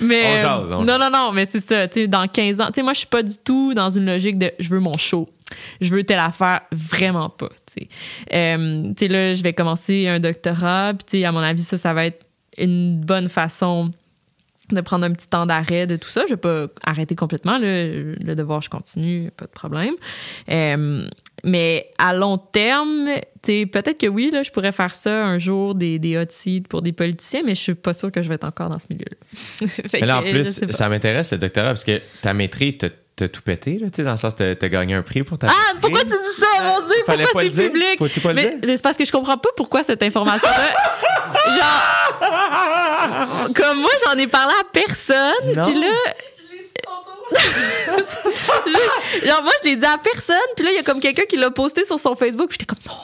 Mais, 0.00 0.22
On 0.24 0.28
euh, 0.28 0.42
jase, 0.42 0.72
on 0.72 0.84
non, 0.84 0.98
non, 0.98 1.10
non, 1.12 1.32
mais 1.32 1.46
c'est 1.46 1.60
ça. 1.60 1.86
Tu 1.88 2.00
sais, 2.02 2.08
dans 2.08 2.26
15 2.26 2.60
ans, 2.60 2.66
tu 2.68 2.74
sais, 2.76 2.82
moi, 2.82 2.92
je 2.94 2.98
suis 2.98 3.06
pas 3.06 3.22
du 3.22 3.34
tout 3.44 3.72
dans 3.74 3.90
une 3.90 4.06
logique 4.06 4.38
de 4.38 4.50
je 4.58 4.68
veux 4.70 4.80
mon 4.80 4.96
show. 4.98 5.28
Je 5.80 5.94
veux 5.94 6.02
telle 6.02 6.18
affaire, 6.18 6.60
vraiment 6.72 7.28
pas. 7.28 7.50
Tu 7.66 7.82
sais, 7.84 7.88
Euh, 8.32 8.88
tu 8.88 9.06
sais, 9.06 9.08
là, 9.08 9.34
je 9.34 9.42
vais 9.42 9.52
commencer 9.52 10.08
un 10.08 10.18
doctorat, 10.18 10.94
puis 10.94 11.04
tu 11.08 11.18
sais, 11.18 11.24
à 11.24 11.30
mon 11.32 11.38
avis, 11.40 11.62
ça, 11.62 11.78
ça 11.78 11.92
va 11.94 12.06
être 12.06 12.24
une 12.58 12.98
bonne 13.00 13.28
façon 13.28 13.90
de 14.70 14.80
prendre 14.80 15.04
un 15.04 15.12
petit 15.12 15.28
temps 15.28 15.46
d'arrêt 15.46 15.86
de 15.86 15.96
tout 15.96 16.08
ça. 16.08 16.22
Je 16.26 16.34
vais 16.34 16.40
pas 16.40 16.66
arrêter 16.82 17.14
complètement. 17.14 17.58
là. 17.58 17.84
Le 17.84 18.34
devoir, 18.34 18.62
je 18.62 18.70
continue, 18.70 19.30
pas 19.36 19.46
de 19.46 19.50
problème. 19.50 19.94
Euh, 20.50 21.06
mais 21.44 21.90
à 21.98 22.14
long 22.14 22.38
terme, 22.38 23.08
peut-être 23.42 24.00
que 24.00 24.06
oui, 24.06 24.30
là, 24.32 24.42
je 24.42 24.50
pourrais 24.50 24.72
faire 24.72 24.94
ça 24.94 25.24
un 25.24 25.38
jour, 25.38 25.74
des, 25.74 25.98
des 25.98 26.18
hot 26.18 26.24
seats 26.30 26.66
pour 26.68 26.82
des 26.82 26.92
politiciens, 26.92 27.42
mais 27.44 27.54
je 27.54 27.60
suis 27.60 27.74
pas 27.74 27.94
sûre 27.94 28.10
que 28.10 28.22
je 28.22 28.28
vais 28.28 28.34
être 28.34 28.44
encore 28.44 28.68
dans 28.68 28.78
ce 28.78 28.86
milieu-là. 28.90 29.66
Mais 29.92 30.00
là, 30.00 30.18
en 30.18 30.22
plus, 30.22 30.60
ça 30.70 30.88
m'intéresse 30.88 31.32
le 31.32 31.38
doctorat 31.38 31.68
parce 31.68 31.84
que 31.84 32.00
ta 32.22 32.34
maîtrise, 32.34 32.78
t'as 33.16 33.28
tout 33.28 33.40
pété, 33.42 33.78
là, 33.78 33.86
tu 33.88 33.96
sais, 33.96 34.02
dans 34.02 34.10
le 34.12 34.16
sens 34.18 34.34
que 34.34 34.38
t'as- 34.38 34.54
t'as 34.56 34.68
gagné 34.68 34.94
un 34.94 35.00
prix 35.02 35.22
pour 35.22 35.38
ta 35.38 35.46
Ah, 35.48 35.72
pourquoi 35.80 36.00
tu 36.02 36.08
dis 36.08 36.38
ça, 36.38 36.62
mon 36.62 36.80
Dieu? 36.86 36.94
Fallait 37.06 37.24
Pourquoi 37.24 37.42
pas 37.42 37.48
c'est 37.50 37.62
le 37.62 37.68
public? 37.70 37.98
Faut-tu 37.98 38.20
pas 38.20 38.28
le 38.28 38.34
mais, 38.34 38.42
dire? 38.50 38.58
mais 38.66 38.76
c'est 38.76 38.82
parce 38.82 38.96
que 38.98 39.04
je 39.06 39.12
comprends 39.12 39.38
pas 39.38 39.48
pourquoi 39.56 39.82
cette 39.82 40.02
information-là. 40.02 40.74
genre, 41.56 43.48
comme 43.54 43.80
moi, 43.80 43.90
j'en 44.04 44.18
ai 44.18 44.26
parlé 44.26 44.52
à 44.60 44.64
personne, 44.70 45.32
Non. 45.54 45.64
puis 45.64 45.80
là. 45.80 45.88
genre, 49.24 49.42
moi, 49.42 49.52
je 49.62 49.68
l'ai 49.68 49.76
dit 49.76 49.84
à 49.86 49.98
personne, 49.98 50.36
puis 50.54 50.64
là, 50.64 50.70
il 50.72 50.76
y 50.76 50.78
a 50.78 50.82
comme 50.82 51.00
quelqu'un 51.00 51.24
qui 51.28 51.36
l'a 51.36 51.50
posté 51.50 51.84
sur 51.84 51.98
son 51.98 52.14
Facebook, 52.14 52.48
puis 52.50 52.58
j'étais 52.60 52.66
comme 52.66 52.78
non. 52.86 52.94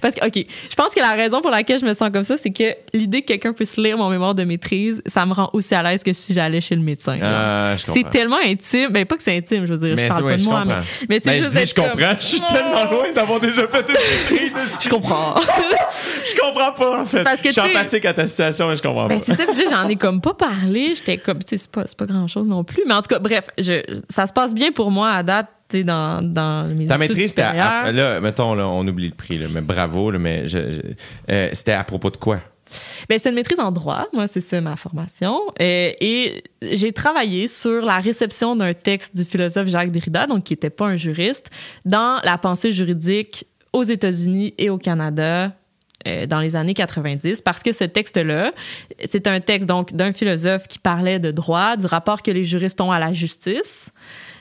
Parce 0.00 0.14
que, 0.14 0.26
OK, 0.26 0.34
je 0.70 0.74
pense 0.74 0.94
que 0.94 1.00
la 1.00 1.12
raison 1.12 1.40
pour 1.40 1.50
laquelle 1.50 1.78
je 1.80 1.86
me 1.86 1.94
sens 1.94 2.10
comme 2.12 2.22
ça, 2.22 2.36
c'est 2.38 2.50
que 2.50 2.74
l'idée 2.92 3.22
que 3.22 3.26
quelqu'un 3.28 3.52
puisse 3.52 3.76
lire 3.76 3.96
mon 3.96 4.08
mémoire 4.08 4.34
de 4.34 4.44
maîtrise, 4.44 5.02
ça 5.06 5.24
me 5.26 5.32
rend 5.32 5.50
aussi 5.52 5.74
à 5.74 5.82
l'aise 5.82 6.02
que 6.02 6.12
si 6.12 6.34
j'allais 6.34 6.60
chez 6.60 6.74
le 6.74 6.82
médecin. 6.82 7.18
Ah, 7.22 7.74
c'est 7.84 8.08
tellement 8.10 8.38
intime. 8.44 8.90
Ben, 8.90 9.04
pas 9.04 9.16
que 9.16 9.22
c'est 9.22 9.36
intime, 9.36 9.66
je 9.66 9.74
veux 9.74 9.86
dire, 9.86 9.96
Mais 9.96 10.04
je 10.04 10.08
parle 10.08 10.24
pas 10.30 10.36
de 10.36 10.42
moi, 10.42 10.64
mais, 10.64 10.74
comprends. 10.74 10.86
mais 11.08 11.20
c'est 11.22 11.30
Ben, 11.30 11.42
juste 11.42 11.52
je 11.54 11.58
dis, 11.60 11.66
je 11.66 11.74
comprends. 11.74 11.90
comme- 11.96 12.16
Je 12.20 12.24
suis 12.26 12.40
tellement 12.40 12.84
loin 12.90 13.12
d'avoir 13.14 13.40
déjà 13.40 13.66
fait 13.68 13.86
une 13.88 13.94
maîtrise. 14.38 14.52
Je 14.80 14.88
comprends. 14.88 15.34
Je 16.26 16.40
comprends 16.40 16.72
pas, 16.72 17.00
en 17.02 17.04
fait. 17.04 17.22
Parce 17.24 17.40
que 17.40 17.48
je 17.48 17.52
suis 17.52 17.60
empathique 17.60 18.04
à 18.04 18.14
ta 18.14 18.26
situation, 18.26 18.68
mais 18.68 18.76
je 18.76 18.82
comprends 18.82 19.06
Ben, 19.06 19.18
pas. 19.18 19.24
c'est 19.24 19.34
ça, 19.34 19.46
puis 19.46 19.64
là, 19.64 19.70
j'en 19.70 19.88
ai 19.88 19.96
comme 19.96 20.20
pas 20.20 20.34
parlé. 20.34 20.94
J'étais 20.94 21.18
comme, 21.18 21.38
tu 21.38 21.56
sais, 21.56 21.64
c'est 21.64 21.96
pas, 21.96 22.06
grand 22.06 22.26
chose 22.28 22.48
non 22.48 22.64
plus. 22.64 22.82
Mais 22.86 22.94
en 22.94 23.02
tout 23.02 23.08
cas, 23.08 23.18
bref, 23.18 23.46
je, 23.58 23.80
ça 24.08 24.26
se 24.26 24.32
passe 24.32 24.54
bien 24.54 24.72
pour 24.72 24.90
moi 24.90 25.10
à 25.10 25.22
date, 25.22 25.48
dans, 25.72 26.22
dans 26.22 26.68
mes 26.74 26.86
Ta 26.86 26.98
maîtrise, 26.98 27.30
c'était 27.30 27.42
à- 27.42 27.90
là, 27.92 28.20
mettons, 28.20 28.54
là, 28.54 28.66
on 28.68 28.86
oublie 28.86 29.08
le 29.08 29.14
prix, 29.14 29.38
là, 29.38 29.46
mais 29.50 29.60
bravo, 29.60 30.10
là, 30.10 30.18
mais 30.18 30.46
je- 30.48 30.70
je- 30.70 30.80
euh, 31.30 31.50
c'était 31.52 31.72
à 31.72 31.84
propos 31.84 32.10
de 32.10 32.16
quoi? 32.16 32.40
Ben, 33.08 33.18
c'est 33.18 33.28
une 33.28 33.34
maîtrise 33.36 33.60
en 33.60 33.70
droit. 33.70 34.06
Moi, 34.12 34.26
c'est 34.26 34.40
ça 34.40 34.60
ma 34.60 34.74
formation. 34.76 35.38
Euh, 35.60 35.92
et 36.00 36.42
j'ai 36.62 36.92
travaillé 36.92 37.46
sur 37.46 37.84
la 37.84 37.98
réception 37.98 38.56
d'un 38.56 38.72
texte 38.74 39.14
du 39.16 39.24
philosophe 39.24 39.68
Jacques 39.68 39.92
Derrida, 39.92 40.26
donc 40.26 40.44
qui 40.44 40.54
était 40.54 40.70
pas 40.70 40.86
un 40.86 40.96
juriste, 40.96 41.50
dans 41.84 42.20
la 42.24 42.36
pensée 42.38 42.72
juridique 42.72 43.46
aux 43.72 43.84
États-Unis 43.84 44.54
et 44.58 44.70
au 44.70 44.78
Canada 44.78 45.52
euh, 46.06 46.26
dans 46.26 46.40
les 46.40 46.54
années 46.56 46.74
90 46.74 47.40
parce 47.42 47.62
que 47.62 47.72
ce 47.72 47.84
texte-là, 47.84 48.52
c'est 49.08 49.26
un 49.26 49.40
texte 49.40 49.68
donc 49.68 49.92
d'un 49.94 50.12
philosophe 50.12 50.66
qui 50.68 50.78
parlait 50.78 51.18
de 51.18 51.30
droit, 51.30 51.76
du 51.76 51.86
rapport 51.86 52.22
que 52.22 52.30
les 52.30 52.44
juristes 52.44 52.80
ont 52.80 52.92
à 52.92 52.98
la 52.98 53.12
justice 53.12 53.88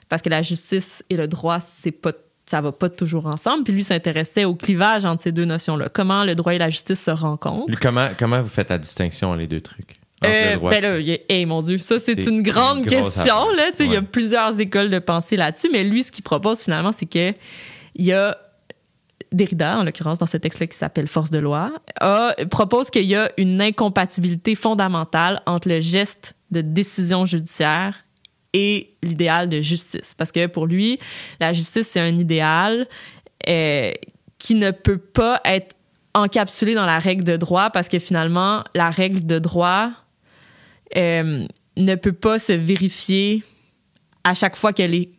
parce 0.09 0.21
que 0.21 0.29
la 0.29 0.41
justice 0.41 1.03
et 1.09 1.17
le 1.17 1.27
droit 1.27 1.59
c'est 1.59 1.91
pas 1.91 2.11
ça 2.45 2.59
va 2.59 2.71
pas 2.73 2.89
toujours 2.89 3.27
ensemble. 3.27 3.63
Puis 3.63 3.73
lui 3.73 3.83
s'intéressait 3.83 4.43
au 4.43 4.53
clivage 4.53 5.05
entre 5.05 5.23
ces 5.23 5.31
deux 5.31 5.45
notions-là. 5.45 5.87
Comment 5.89 6.25
le 6.25 6.35
droit 6.35 6.53
et 6.53 6.57
la 6.57 6.69
justice 6.69 7.01
se 7.01 7.11
rencontrent. 7.11 7.79
Comment, 7.81 8.09
comment 8.19 8.41
vous 8.41 8.49
faites 8.49 8.69
la 8.69 8.77
distinction, 8.77 9.33
les 9.33 9.47
deux 9.47 9.61
trucs? 9.61 9.95
Euh, 10.25 10.57
ben 10.57 10.81
là, 10.81 10.99
il 10.99 11.07
y 11.07 11.13
a- 11.13 11.17
hey, 11.29 11.45
mon 11.45 11.61
Dieu, 11.61 11.77
ça 11.77 11.99
c'est 11.99 12.13
une 12.25 12.41
grande 12.41 12.79
une 12.79 12.85
question 12.85 13.49
là. 13.51 13.71
Il 13.79 13.91
y 13.91 13.95
a 13.95 14.01
plusieurs 14.01 14.57
écoles 14.59 14.89
de 14.89 14.99
pensée 14.99 15.35
là-dessus, 15.35 15.69
mais 15.71 15.83
lui, 15.83 16.03
ce 16.03 16.11
qu'il 16.11 16.23
propose 16.23 16.61
finalement, 16.61 16.91
c'est 16.91 17.05
que 17.05 17.33
il 17.95 18.05
y 18.05 18.13
a 18.13 18.37
Derrida, 19.33 19.79
en 19.79 19.83
l'occurrence 19.83 20.19
dans 20.19 20.25
ce 20.25 20.37
texte-là 20.37 20.67
qui 20.67 20.77
s'appelle 20.77 21.07
Force 21.07 21.31
de 21.31 21.39
loi, 21.39 21.73
a, 21.99 22.35
propose 22.49 22.89
qu'il 22.89 23.05
y 23.05 23.15
a 23.15 23.31
une 23.37 23.61
incompatibilité 23.61 24.55
fondamentale 24.55 25.41
entre 25.45 25.69
le 25.69 25.79
geste 25.79 26.35
de 26.51 26.61
décision 26.61 27.25
judiciaire 27.25 28.05
et 28.53 28.95
l'idéal 29.01 29.49
de 29.49 29.61
justice. 29.61 30.13
Parce 30.15 30.31
que 30.31 30.47
pour 30.47 30.67
lui, 30.67 30.99
la 31.39 31.53
justice, 31.53 31.89
c'est 31.89 31.99
un 31.99 32.17
idéal 32.17 32.87
euh, 33.49 33.91
qui 34.37 34.55
ne 34.55 34.71
peut 34.71 34.97
pas 34.97 35.41
être 35.43 35.75
encapsulé 36.13 36.75
dans 36.75 36.85
la 36.85 36.99
règle 36.99 37.23
de 37.23 37.35
droit 37.35 37.71
parce 37.71 37.89
que 37.89 37.99
finalement, 37.99 38.63
la 38.75 38.89
règle 38.89 39.25
de 39.25 39.39
droit 39.39 39.91
euh, 40.95 41.45
ne 41.75 41.95
peut 41.95 42.13
pas 42.13 42.37
se 42.37 42.53
vérifier 42.53 43.43
à 44.23 44.33
chaque 44.33 44.55
fois 44.55 44.73
qu'elle 44.73 44.93
est, 44.93 45.09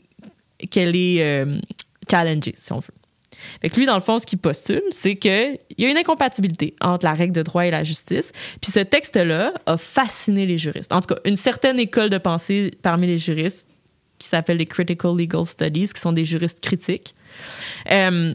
qu'elle 0.70 0.94
est 0.94 1.22
euh, 1.22 1.58
challengée, 2.08 2.54
si 2.56 2.72
on 2.72 2.78
veut. 2.78 2.94
Lui, 3.76 3.86
dans 3.86 3.94
le 3.94 4.00
fond, 4.00 4.18
ce 4.18 4.26
qu'il 4.26 4.38
postule, 4.38 4.82
c'est 4.90 5.16
qu'il 5.16 5.58
y 5.78 5.84
a 5.84 5.90
une 5.90 5.96
incompatibilité 5.96 6.74
entre 6.80 7.04
la 7.04 7.14
règle 7.14 7.32
de 7.32 7.42
droit 7.42 7.66
et 7.66 7.70
la 7.70 7.84
justice. 7.84 8.32
Puis 8.60 8.70
ce 8.72 8.80
texte-là 8.80 9.52
a 9.66 9.76
fasciné 9.76 10.46
les 10.46 10.58
juristes. 10.58 10.92
En 10.92 11.00
tout 11.00 11.14
cas, 11.14 11.20
une 11.24 11.36
certaine 11.36 11.78
école 11.78 12.10
de 12.10 12.18
pensée 12.18 12.72
parmi 12.82 13.06
les 13.06 13.18
juristes 13.18 13.68
qui 14.18 14.28
s'appelle 14.28 14.58
les 14.58 14.66
Critical 14.66 15.16
Legal 15.16 15.44
Studies, 15.44 15.88
qui 15.88 16.00
sont 16.00 16.12
des 16.12 16.24
juristes 16.24 16.60
critiques. 16.60 17.14
Euh, 17.90 18.32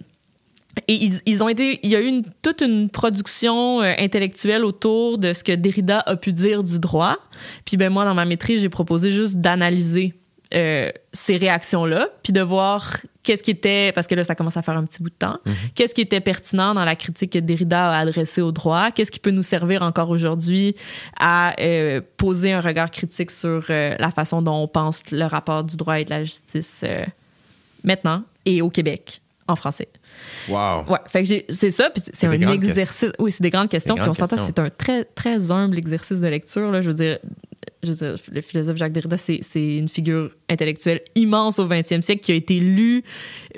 et 0.87 1.09
ils, 1.25 1.43
ont 1.43 1.49
été, 1.49 1.79
il 1.83 1.89
y 1.89 1.95
a 1.95 2.01
eu 2.01 2.21
toute 2.41 2.61
une 2.61 2.89
production 2.89 3.81
euh, 3.81 3.93
intellectuelle 3.97 4.63
autour 4.63 5.17
de 5.17 5.33
ce 5.33 5.43
que 5.43 5.51
Derrida 5.51 5.99
a 6.05 6.15
pu 6.15 6.31
dire 6.31 6.63
du 6.63 6.79
droit. 6.79 7.17
Puis 7.65 7.75
ben 7.75 7.91
moi, 7.91 8.05
dans 8.05 8.13
ma 8.13 8.25
maîtrise, 8.25 8.61
j'ai 8.61 8.69
proposé 8.69 9.11
juste 9.11 9.37
d'analyser 9.37 10.13
euh, 10.53 10.91
ces 11.13 11.37
réactions-là, 11.37 12.09
puis 12.23 12.33
de 12.33 12.41
voir 12.41 12.97
qu'est-ce 13.23 13.43
qui 13.43 13.51
était, 13.51 13.91
parce 13.93 14.07
que 14.07 14.15
là, 14.15 14.23
ça 14.23 14.33
commence 14.35 14.57
à 14.57 14.61
faire 14.61 14.77
un 14.77 14.85
petit 14.85 15.01
bout 15.03 15.09
de 15.09 15.15
temps, 15.15 15.37
qu'est-ce 15.75 15.93
qui 15.93 16.01
était 16.01 16.21
pertinent 16.21 16.73
dans 16.73 16.85
la 16.85 16.95
critique 16.95 17.33
que 17.33 17.39
Derrida 17.39 17.91
a 17.91 17.99
adressée 17.99 18.41
au 18.41 18.51
droit, 18.51 18.91
qu'est-ce 18.91 19.11
qui 19.11 19.19
peut 19.19 19.31
nous 19.31 19.43
servir 19.43 19.83
encore 19.83 20.09
aujourd'hui 20.09 20.75
à 21.19 21.53
euh, 21.59 22.01
poser 22.17 22.51
un 22.51 22.61
regard 22.61 22.89
critique 22.89 23.31
sur 23.31 23.65
euh, 23.69 23.95
la 23.99 24.11
façon 24.11 24.41
dont 24.41 24.63
on 24.63 24.67
pense 24.67 25.03
le 25.11 25.25
rapport 25.25 25.63
du 25.63 25.77
droit 25.77 25.99
et 25.99 26.05
de 26.05 26.09
la 26.09 26.23
justice 26.23 26.83
maintenant 27.83 28.23
et 28.45 28.61
au 28.61 28.69
Québec 28.69 29.21
en 29.49 29.55
français. 29.55 29.89
Wow. 30.47 30.85
Ouais, 30.87 30.99
fait 31.07 31.23
que 31.23 31.53
c'est 31.53 31.71
ça, 31.71 31.89
puis 31.89 32.03
c'est 32.13 32.27
un 32.27 32.37
grandes 32.37 32.63
exercice. 32.63 33.11
Oui, 33.19 33.31
c'est 33.31 33.43
des 33.43 33.49
grandes 33.49 33.69
questions, 33.69 33.95
Des 33.95 34.01
puis 34.01 34.09
on 34.09 34.13
grandes 34.13 34.29
s'entend, 34.29 34.43
c'est 34.45 34.59
un 34.59 34.69
très, 34.69 35.03
très 35.03 35.51
humble 35.51 35.77
exercice 35.77 36.19
de 36.19 36.27
lecture. 36.27 36.71
Là. 36.71 36.81
Je 36.81 36.91
veux 36.91 36.95
dire, 36.95 37.19
je 37.83 37.91
veux 37.91 37.95
dire, 37.95 38.15
le 38.31 38.41
philosophe 38.41 38.77
Jacques 38.77 38.91
Derrida, 38.91 39.17
c'est 39.17 39.77
une 39.77 39.89
figure 39.89 40.31
intellectuelle 40.49 41.01
immense 41.15 41.59
au 41.59 41.67
20e 41.67 42.01
siècle 42.01 42.21
qui 42.21 42.31
a 42.31 42.35
été 42.35 42.59
lue 42.59 43.03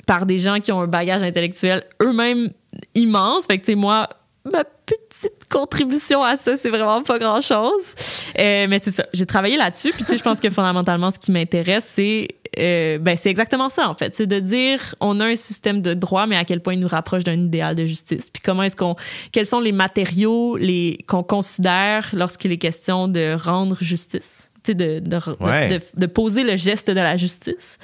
par 0.06 0.26
des 0.26 0.38
gens 0.38 0.60
qui 0.60 0.70
ont 0.72 0.80
un 0.80 0.86
bagage 0.86 1.22
intellectuel 1.22 1.84
eux-mêmes 2.00 2.50
immense. 2.94 3.46
Fait 3.46 3.58
que, 3.58 3.64
tu 3.64 3.72
sais, 3.72 3.74
moi, 3.76 4.08
ma 4.44 4.64
petite 4.64 5.48
contribution 5.48 6.22
à 6.22 6.36
ça, 6.36 6.56
c'est 6.56 6.70
vraiment 6.70 7.02
pas 7.02 7.18
grand-chose. 7.18 7.94
Euh, 8.38 8.66
mais 8.68 8.78
c'est 8.78 8.92
ça, 8.92 9.06
j'ai 9.12 9.26
travaillé 9.26 9.56
là-dessus. 9.56 9.90
Puis, 9.90 10.04
tu 10.04 10.12
sais, 10.12 10.18
je 10.18 10.22
pense 10.22 10.40
que 10.40 10.50
fondamentalement, 10.50 11.10
ce 11.10 11.18
qui 11.18 11.32
m'intéresse, 11.32 11.86
c'est 11.86 12.28
euh, 12.58 12.98
ben, 12.98 13.16
c'est 13.16 13.30
exactement 13.30 13.70
ça, 13.70 13.88
en 13.88 13.94
fait. 13.94 14.14
C'est 14.14 14.26
de 14.26 14.38
dire, 14.38 14.94
on 15.00 15.20
a 15.20 15.26
un 15.26 15.36
système 15.36 15.80
de 15.82 15.94
droit, 15.94 16.26
mais 16.26 16.36
à 16.36 16.44
quel 16.44 16.60
point 16.60 16.74
il 16.74 16.80
nous 16.80 16.88
rapproche 16.88 17.24
d'un 17.24 17.38
idéal 17.38 17.74
de 17.76 17.86
justice. 17.86 18.30
Puis 18.30 18.42
comment 18.44 18.62
est-ce 18.62 18.76
qu'on, 18.76 18.96
quels 19.32 19.46
sont 19.46 19.60
les 19.60 19.72
matériaux 19.72 20.56
les, 20.56 20.98
qu'on 21.06 21.22
considère 21.22 22.10
lorsqu'il 22.12 22.52
est 22.52 22.58
question 22.58 23.08
de 23.08 23.34
rendre 23.42 23.76
justice? 23.80 24.50
Tu 24.64 24.72
sais, 24.72 24.74
de, 24.74 24.98
de, 25.00 25.08
de- 25.08 25.20
Ouais. 25.44 25.68
de, 25.68 25.80
de 26.00 26.06
poser 26.06 26.44
le 26.44 26.56
geste 26.56 26.88
de 26.90 27.00
la 27.00 27.16
justice. 27.16 27.78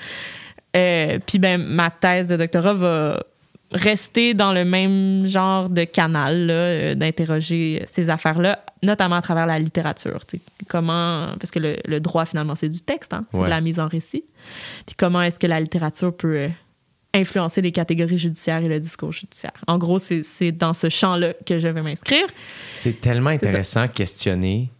Euh, 0.77 1.19
puis 1.27 1.39
ben, 1.39 1.61
ma 1.62 1.90
thèse 1.90 2.28
de 2.28 2.36
doctorat 2.36 2.74
va 2.74 3.23
rester 3.73 4.35
dans 4.35 4.53
le 4.53 4.65
même 4.65 5.27
genre 5.27 5.69
de 5.69 5.85
canal 5.85 6.49
euh, 6.51 6.95
d'interroger 6.95 7.82
ces 7.86 8.09
affaires-là, 8.11 8.65
notamment 8.82 9.16
à 9.16 9.23
travers 9.23 9.47
la 9.47 9.59
littérature. 9.59 10.20
Comment, 10.69 11.35
parce 11.39 11.51
que 11.51 11.59
le, 11.59 11.77
le 11.86 12.01
droit, 12.01 12.24
finalement, 12.24 12.55
c'est 12.55 12.69
du 12.69 12.81
texte, 12.81 13.12
hein, 13.12 13.24
c'est 13.31 13.36
Ouais. 13.39 13.45
de 13.45 13.51
la 13.51 13.61
mise 13.61 13.78
en 13.78 13.89
récit. 13.89 14.24
Puis 14.86 14.97
comment 14.97 15.20
est-ce 15.23 15.39
que 15.39 15.47
la 15.47 15.61
littérature 15.61 16.16
peut 16.16 16.36
euh, 16.36 16.49
influencer 17.15 17.61
les 17.62 17.73
catégories 17.73 18.19
judiciaires 18.19 18.62
et 18.62 18.69
le 18.69 18.81
discours 18.81 19.12
judiciaire. 19.12 19.53
En 19.66 19.78
gros, 19.78 19.99
c'est 19.99 20.53
dans 20.53 20.74
ce 20.74 20.89
champ-là 20.89 21.32
que 21.47 21.59
je 21.59 21.66
vais 21.69 21.82
m'inscrire. 21.82 22.27
C'est 22.73 23.01
tellement 23.01 23.31
intéressant 23.31 23.85
de 23.85 23.90
questionner 23.90 24.70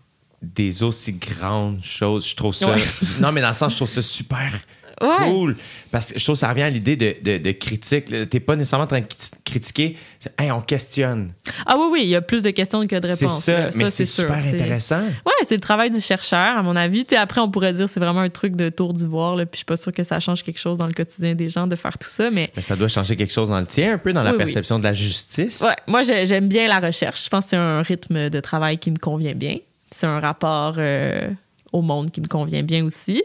des 0.43 0.83
aussi 0.83 1.15
grandes 1.15 1.83
choses. 1.83 2.29
Je 2.29 2.37
trouve 2.37 2.55
ça. 2.55 2.71
Ouais. 2.73 2.83
Non, 3.21 3.33
mais 3.33 3.41
dans 3.41 3.49
le 3.49 3.55
sens, 3.55 3.73
je 3.73 3.77
trouve 3.77 3.89
ça 3.89 4.03
super 4.03 4.61
Ouais. 5.01 5.27
cool. 5.31 5.57
Parce 5.91 6.13
que 6.13 6.19
je 6.19 6.25
trouve 6.25 6.35
que 6.35 6.41
ça 6.41 6.49
revient 6.49 6.63
à 6.63 6.71
l'idée 6.71 6.97
de, 6.97 7.15
de, 7.23 7.39
de 7.39 7.51
critique. 7.53 8.07
T'es 8.29 8.41
pas 8.41 8.57
nécessairement 8.57 8.85
en 8.85 8.89
train 8.89 9.01
de 9.01 9.07
crit- 9.07 9.31
critiquer. 9.45 9.97
C'est, 10.19 10.33
Hey, 10.41 10.51
on 10.51 10.61
questionne. 10.61 11.33
Ah 11.67 11.77
oui, 11.79 11.87
oui, 11.93 12.01
il 12.03 12.09
y 12.09 12.17
a 12.17 12.21
plus 12.21 12.43
de 12.43 12.51
questions 12.51 12.87
que 12.87 12.97
de 12.97 13.07
C'est 13.07 13.25
réponses. 13.25 13.45
ça, 13.45 13.59
là. 13.59 13.71
mais 13.77 13.91
c'est 13.91 14.07
sûr. 14.07 14.25
super 14.25 14.41
C'est- 14.41 14.55
intéressant. 14.55 15.01
Ouais, 15.01 15.33
c'est 15.45 15.55
le 15.55 15.61
travail 15.61 15.91
du 15.91 16.01
chercheur, 16.01 16.57
à 16.59 16.63
mon 16.63 16.75
avis. 16.77 17.05
Tu 17.05 17.15
sais, 17.15 17.21
après, 17.21 17.41
on 17.41 17.51
pourrait 17.51 17.73
dire 17.73 17.89
c'est 17.89 18.01
vraiment 18.01 18.21
un 18.21 18.29
truc 18.31 18.57
de 18.57 18.69
tour 18.69 18.93
d'ivoire, 18.93 19.37
puis 19.37 19.47
je 19.53 19.57
suis 19.59 19.65
pas 19.65 19.77
sûre 19.77 19.93
que 19.93 20.03
ça 20.03 20.19
change 20.21 20.43
quelque 20.43 20.59
chose 20.61 20.79
dans 20.79 20.87
le 20.87 20.93
quotidien 20.93 21.35
des 21.35 21.49
gens 21.49 21.67
de 21.67 21.77
faire 21.77 21.97
tout 21.97 22.09
ça, 22.09 22.31
mais 22.31 22.51
Mais 22.57 22.63
ça 22.63 22.75
doit 22.77 22.89
changer 22.89 23.17
quelque 23.17 23.33
chose 23.33 23.49
dans 23.49 23.61
le 23.61 23.67
tien, 23.67 23.95
un 23.95 23.99
peu, 23.99 24.13
dans 24.13 24.23
la 24.23 24.31
Oui, 24.31 24.37
oui. 24.39 24.45
perception 24.45 24.79
de 24.79 24.85
la 24.85 24.93
justice. 24.95 25.61
ouais, 25.61 25.77
moi, 25.87 26.03
j'ai- 26.03 26.27
j'aime 26.27 26.49
bien 26.49 26.67
la 26.69 26.81
recherche. 26.81 27.25
Je 27.25 27.29
pense 27.29 27.45
que 27.45 27.51
c'est 27.51 27.57
un 27.57 27.83
rythme 27.83 28.31
de 28.31 28.41
travail 28.41 28.79
qui 28.79 28.91
me 28.91 28.99
convient 28.99 29.35
bien. 29.35 29.57
C'est 29.95 30.07
un 30.07 30.21
rapport 30.21 30.75
euh, 30.79 31.29
au 31.73 31.83
monde 31.83 32.11
qui 32.11 32.21
me 32.21 32.27
convient 32.27 32.63
bien 32.63 32.85
aussi. 32.85 33.23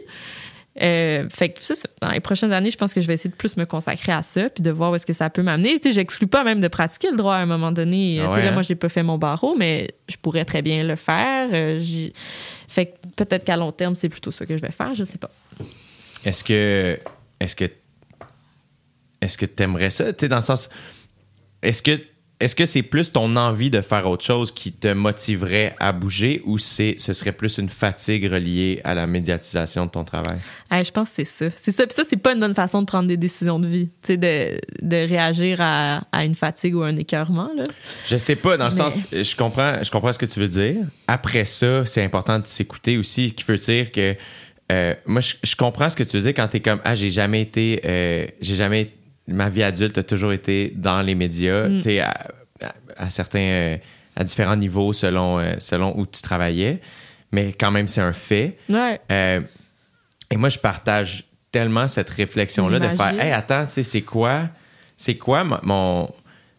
Euh, 0.82 1.28
fait 1.28 1.50
que 1.50 1.62
ça. 1.62 1.74
Dans 2.00 2.10
les 2.10 2.20
prochaines 2.20 2.52
années, 2.52 2.70
je 2.70 2.76
pense 2.76 2.92
que 2.92 3.00
je 3.00 3.06
vais 3.06 3.14
essayer 3.14 3.30
de 3.30 3.36
plus 3.36 3.56
me 3.56 3.64
consacrer 3.64 4.12
à 4.12 4.22
ça 4.22 4.50
puis 4.50 4.62
de 4.62 4.70
voir 4.70 4.90
où 4.90 4.94
est-ce 4.96 5.06
que 5.06 5.12
ça 5.12 5.30
peut 5.30 5.42
m'amener. 5.42 5.78
Tu 5.78 5.88
sais, 5.88 5.92
j'exclus 5.92 6.26
pas 6.26 6.42
même 6.42 6.60
de 6.60 6.68
pratiquer 6.68 7.10
le 7.10 7.16
droit 7.16 7.34
à 7.36 7.38
un 7.38 7.46
moment 7.46 7.70
donné. 7.70 8.18
Ah 8.20 8.26
Tu 8.26 8.32
sais, 8.32 8.38
ouais, 8.38 8.44
là, 8.44 8.50
hein? 8.50 8.54
moi, 8.54 8.62
j'ai 8.62 8.74
pas 8.74 8.88
fait 8.88 9.02
mon 9.04 9.16
barreau, 9.16 9.54
mais 9.56 9.94
je 10.08 10.16
pourrais 10.16 10.44
très 10.44 10.62
bien 10.62 10.82
le 10.82 10.96
faire. 10.96 11.48
Euh, 11.52 11.80
fait 12.66 12.86
que 12.86 12.92
peut-être 13.14 13.44
qu'à 13.44 13.56
long 13.56 13.70
terme, 13.70 13.94
c'est 13.94 14.08
plutôt 14.08 14.32
ça 14.32 14.46
que 14.46 14.56
je 14.56 14.62
vais 14.62 14.72
faire. 14.72 14.94
Je 14.94 15.04
sais 15.04 15.18
pas. 15.18 15.30
Est-ce 16.24 16.42
que. 16.42 16.98
Est-ce 17.38 17.54
que. 17.54 17.70
Est-ce 19.20 19.38
que 19.38 19.46
t'aimerais 19.46 19.90
ça? 19.90 20.12
Tu 20.12 20.22
sais, 20.22 20.28
dans 20.28 20.36
le 20.36 20.42
sens. 20.42 20.68
Est-ce 21.62 21.82
que. 21.82 22.00
Est-ce 22.40 22.56
que 22.56 22.66
c'est 22.66 22.82
plus 22.82 23.12
ton 23.12 23.36
envie 23.36 23.70
de 23.70 23.80
faire 23.80 24.08
autre 24.08 24.24
chose 24.24 24.50
qui 24.52 24.72
te 24.72 24.88
motiverait 24.88 25.74
à 25.78 25.92
bouger 25.92 26.42
ou 26.44 26.58
c'est, 26.58 26.96
ce 26.98 27.12
serait 27.12 27.30
plus 27.32 27.58
une 27.58 27.68
fatigue 27.68 28.24
reliée 28.30 28.80
à 28.82 28.92
la 28.92 29.06
médiatisation 29.06 29.86
de 29.86 29.90
ton 29.92 30.02
travail? 30.04 30.38
Hey, 30.70 30.84
je 30.84 30.90
pense 30.90 31.10
que 31.10 31.14
c'est 31.16 31.24
ça. 31.24 31.46
C'est 31.56 31.70
ça. 31.70 31.86
Puis 31.86 31.94
ça, 31.94 32.02
c'est 32.08 32.16
pas 32.16 32.32
une 32.34 32.40
bonne 32.40 32.54
façon 32.54 32.80
de 32.82 32.86
prendre 32.86 33.06
des 33.08 33.16
décisions 33.16 33.60
de 33.60 33.68
vie. 33.68 33.88
Tu 34.02 34.14
sais, 34.14 34.16
de, 34.16 34.60
de 34.82 34.96
réagir 35.08 35.58
à, 35.60 36.02
à 36.10 36.24
une 36.24 36.34
fatigue 36.34 36.74
ou 36.74 36.82
un 36.82 36.96
écœurement. 36.96 37.50
Là. 37.56 37.64
Je 38.04 38.16
sais 38.16 38.36
pas, 38.36 38.56
dans 38.56 38.68
le 38.68 38.74
Mais- 38.74 38.76
sens, 38.76 38.98
je 39.12 39.36
comprends, 39.36 39.82
je 39.82 39.90
comprends 39.90 40.12
ce 40.12 40.18
que 40.18 40.26
tu 40.26 40.40
veux 40.40 40.48
dire. 40.48 40.84
Après 41.06 41.44
ça, 41.44 41.86
c'est 41.86 42.02
important 42.02 42.40
de 42.40 42.46
s'écouter 42.48 42.98
aussi, 42.98 43.28
ce 43.28 43.32
qui 43.34 43.44
veut 43.44 43.56
dire 43.58 43.92
que 43.92 44.16
euh, 44.72 44.94
moi, 45.06 45.20
je, 45.20 45.34
je 45.42 45.54
comprends 45.54 45.88
ce 45.88 45.94
que 45.94 46.02
tu 46.02 46.16
veux 46.16 46.22
dire 46.24 46.34
quand 46.34 46.48
t'es 46.48 46.60
comme 46.60 46.80
ah, 46.84 46.94
j'ai 46.96 47.10
jamais 47.10 47.42
été, 47.42 47.80
euh, 47.84 48.26
j'ai 48.40 48.56
jamais, 48.56 48.90
ma 49.28 49.48
vie 49.48 49.62
adulte 49.62 49.98
a 49.98 50.02
toujours 50.02 50.32
été 50.32 50.72
dans 50.74 51.02
les 51.02 51.14
médias, 51.14 51.68
Mm. 51.68 51.74
tu 51.76 51.80
sais, 51.82 52.00
à, 52.00 52.10
à- 52.62 52.74
à 52.96 53.10
certains, 53.10 53.38
euh, 53.40 53.76
à 54.16 54.24
différents 54.24 54.56
niveaux 54.56 54.92
selon, 54.92 55.38
euh, 55.38 55.54
selon 55.58 55.98
où 55.98 56.06
tu 56.06 56.20
travaillais, 56.22 56.80
mais 57.32 57.52
quand 57.52 57.70
même 57.70 57.88
c'est 57.88 58.00
un 58.00 58.12
fait. 58.12 58.58
Ouais. 58.68 59.00
Euh, 59.10 59.40
et 60.30 60.36
moi, 60.36 60.48
je 60.48 60.58
partage 60.58 61.24
tellement 61.52 61.86
cette 61.88 62.10
réflexion-là 62.10 62.78
de 62.80 62.88
faire. 62.88 63.20
Hey, 63.20 63.32
attends, 63.32 63.66
tu 63.66 63.72
sais, 63.74 63.82
c'est 63.82 64.02
quoi, 64.02 64.48
c'est 64.96 65.16
quoi 65.16 65.44
mon. 65.62 66.06
Tu 66.06 66.12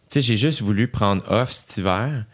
sais, 0.08 0.20
j'ai 0.20 0.36
juste 0.36 0.62
voulu 0.62 0.88
prendre 0.88 1.22
off 1.30 1.50
cet 1.52 1.76
hiver. 1.78 2.24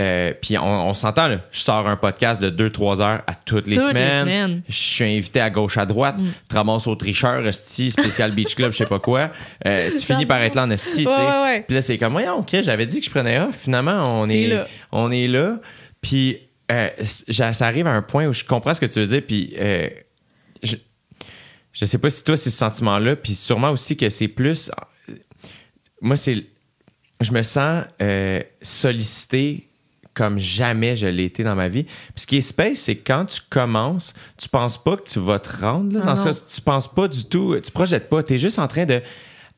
Euh, 0.00 0.32
puis 0.40 0.58
on, 0.58 0.88
on 0.88 0.94
s'entend, 0.94 1.38
je 1.52 1.60
sors 1.60 1.86
un 1.86 1.96
podcast 1.96 2.42
de 2.42 2.68
2-3 2.68 3.00
heures 3.00 3.22
à 3.28 3.34
toutes 3.34 3.68
les 3.68 3.76
Toutes 3.76 3.92
les 3.92 4.00
semaines. 4.00 4.56
Mm. 4.56 4.62
Je 4.68 4.74
suis 4.74 5.04
invité 5.04 5.40
à 5.40 5.50
gauche, 5.50 5.78
à 5.78 5.86
droite. 5.86 6.16
Ramasses 6.50 6.88
au 6.88 6.96
tricheur, 6.96 7.46
esti, 7.46 7.92
spécial 7.92 8.32
Beach 8.34 8.56
Club, 8.56 8.72
je 8.72 8.78
sais 8.78 8.86
pas 8.86 8.98
quoi. 8.98 9.30
Euh, 9.66 9.90
tu 9.90 10.04
finis 10.04 10.26
par 10.26 10.42
être 10.42 10.56
là 10.56 10.64
en 10.64 10.70
esti, 10.70 10.90
tu 10.90 11.02
sais. 11.04 11.08
Ouais, 11.08 11.16
ouais, 11.16 11.42
ouais. 11.42 11.64
Puis 11.66 11.76
là, 11.76 11.82
c'est 11.82 11.96
comme, 11.96 12.12
voyons, 12.12 12.38
OK, 12.38 12.56
j'avais 12.62 12.86
dit 12.86 12.98
que 12.98 13.06
je 13.06 13.10
prenais 13.10 13.38
off. 13.38 13.56
Finalement, 13.56 14.20
on 14.20 14.28
est 14.28 14.48
là. 14.48 14.66
on 14.90 15.12
est 15.12 15.28
là. 15.28 15.60
Puis 16.00 16.38
euh, 16.72 16.90
ça 17.04 17.66
arrive 17.66 17.86
à 17.86 17.92
un 17.92 18.02
point 18.02 18.26
où 18.26 18.32
je 18.32 18.42
comprends 18.42 18.74
ce 18.74 18.80
que 18.80 18.86
tu 18.86 18.98
veux 18.98 19.06
dire. 19.06 19.22
Puis 19.24 19.54
je, 20.62 20.76
je 21.72 21.84
sais 21.84 21.98
pas 21.98 22.10
si 22.10 22.24
toi, 22.24 22.36
c'est 22.36 22.50
ce 22.50 22.56
sentiment-là. 22.56 23.14
Puis 23.14 23.36
sûrement 23.36 23.70
aussi 23.70 23.96
que 23.96 24.08
c'est 24.08 24.28
plus. 24.28 24.72
Moi, 26.00 26.16
c'est. 26.16 26.46
Je 27.20 27.30
me 27.30 27.42
sens 27.42 27.84
sollicité 28.60 29.68
comme 30.14 30.38
jamais 30.38 30.96
je 30.96 31.06
l'ai 31.06 31.24
été 31.24 31.44
dans 31.44 31.54
ma 31.56 31.68
vie. 31.68 31.84
Puis 31.84 31.92
ce 32.16 32.26
qui 32.26 32.36
est 32.38 32.40
space, 32.40 32.78
c'est 32.78 32.96
que 32.96 33.06
quand 33.06 33.26
tu 33.26 33.40
commences, 33.50 34.14
tu 34.38 34.48
penses 34.48 34.82
pas 34.82 34.96
que 34.96 35.08
tu 35.08 35.18
vas 35.18 35.38
te 35.38 35.60
rendre. 35.60 35.94
là, 35.94 36.00
dans 36.00 36.14
non. 36.14 36.16
ça, 36.16 36.30
tu 36.32 36.60
penses 36.60 36.92
pas 36.92 37.08
du 37.08 37.24
tout, 37.24 37.56
tu 37.62 37.70
projettes 37.70 38.08
pas. 38.08 38.22
Tu 38.22 38.34
es 38.34 38.38
juste 38.38 38.58
en 38.58 38.68
train 38.68 38.86
de 38.86 39.02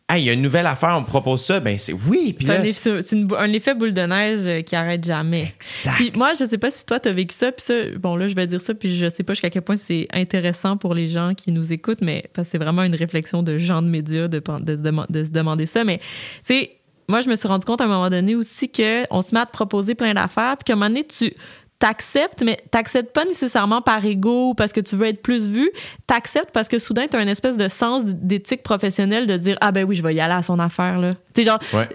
Hey, 0.09 0.23
il 0.23 0.27
y 0.27 0.31
a 0.31 0.35
une 0.35 0.43
nouvelle 0.43 0.67
affaire, 0.67 0.95
on 0.97 1.01
me 1.01 1.07
propose 1.07 1.45
ça, 1.45 1.59
ben 1.59 1.77
c'est 1.77 1.93
oui. 1.93 2.37
C'est 2.39 2.47
là, 2.47 2.61
un, 2.61 3.03
c'est 3.03 3.15
un 3.37 3.53
effet 3.53 3.75
boule 3.75 3.93
de 3.93 4.03
neige 4.03 4.47
euh, 4.47 4.63
qui 4.63 4.77
arrête 4.77 5.05
jamais. 5.05 5.53
Exact. 5.57 5.97
Puis 5.97 6.13
moi, 6.15 6.33
je 6.39 6.47
sais 6.47 6.59
pas 6.59 6.71
si 6.71 6.87
toi, 6.87 7.01
tu 7.01 7.09
as 7.09 7.13
vécu 7.13 7.35
ça. 7.35 7.51
Puis 7.51 7.65
ça, 7.67 7.75
bon, 7.99 8.15
là, 8.15 8.29
je 8.29 8.37
vais 8.37 8.47
dire 8.47 8.61
ça. 8.61 8.73
Puis 8.73 8.97
je 8.97 9.11
sais 9.11 9.25
pas 9.25 9.33
jusqu'à 9.35 9.51
quel 9.51 9.63
point 9.63 9.77
c'est 9.77 10.07
intéressant 10.13 10.77
pour 10.77 10.95
les 10.95 11.09
gens 11.09 11.35
qui 11.35 11.51
nous 11.51 11.73
écoutent, 11.73 12.03
mais 12.03 12.31
parce 12.35 12.47
que 12.47 12.53
c'est 12.53 12.59
vraiment 12.59 12.85
une 12.85 12.95
réflexion 12.95 13.43
de 13.43 13.59
gens 13.59 13.83
de 13.83 13.89
médias 13.89 14.29
de, 14.29 14.39
de, 14.39 14.77
se 14.77 14.81
dema- 14.81 15.11
de 15.11 15.25
se 15.25 15.31
demander 15.31 15.67
ça. 15.67 15.83
Mais, 15.83 15.99
sais, 16.41 16.77
moi, 17.09 17.21
je 17.21 17.29
me 17.29 17.37
suis 17.37 17.49
rendu 17.49 17.65
compte 17.65 17.81
à 17.81 17.85
un 17.85 17.89
moment 17.89 18.11
donné 18.11 18.35
aussi 18.35 18.71
qu'on 18.71 19.23
se 19.23 19.35
met 19.35 19.41
à 19.41 19.47
te 19.47 19.53
proposer 19.53 19.95
plein 19.95 20.15
d'affaires. 20.15 20.57
Puis 20.57 20.65
qu'à 20.65 20.73
un 20.73 20.77
moment 20.77 20.89
donné, 20.89 21.05
tu 21.05 21.33
t'acceptes, 21.79 22.43
mais 22.43 22.57
t'acceptes 22.71 23.13
pas 23.13 23.27
nécessairement 23.27 23.83
par 23.83 24.03
ego 24.03 24.51
ou 24.51 24.55
parce 24.55 24.73
que 24.73 24.81
tu 24.81 24.97
veux 24.97 25.07
être 25.09 25.21
plus 25.21 25.51
vu. 25.51 25.71
T'acceptes 26.07 26.51
parce 26.53 26.69
que 26.69 26.79
soudain, 26.79 27.07
tu 27.07 27.19
as 27.19 27.23
une 27.23 27.29
espèce 27.29 27.59
de 27.59 27.69
sens 27.69 28.03
d'éthique 28.07 28.63
professionnelle 28.63 29.27
de 29.27 29.37
dire 29.37 29.59
Ah 29.61 29.73
ben 29.73 29.85
oui, 29.85 29.95
je 29.95 30.03
vais 30.03 30.15
y 30.15 30.21
aller 30.21 30.33
à 30.33 30.43
son 30.43 30.59
affaire. 30.59 30.99
là. 30.99 31.15
Tu 31.35 31.43
sais, 31.43 31.45
genre, 31.45 31.59
Ouais. 31.75 31.89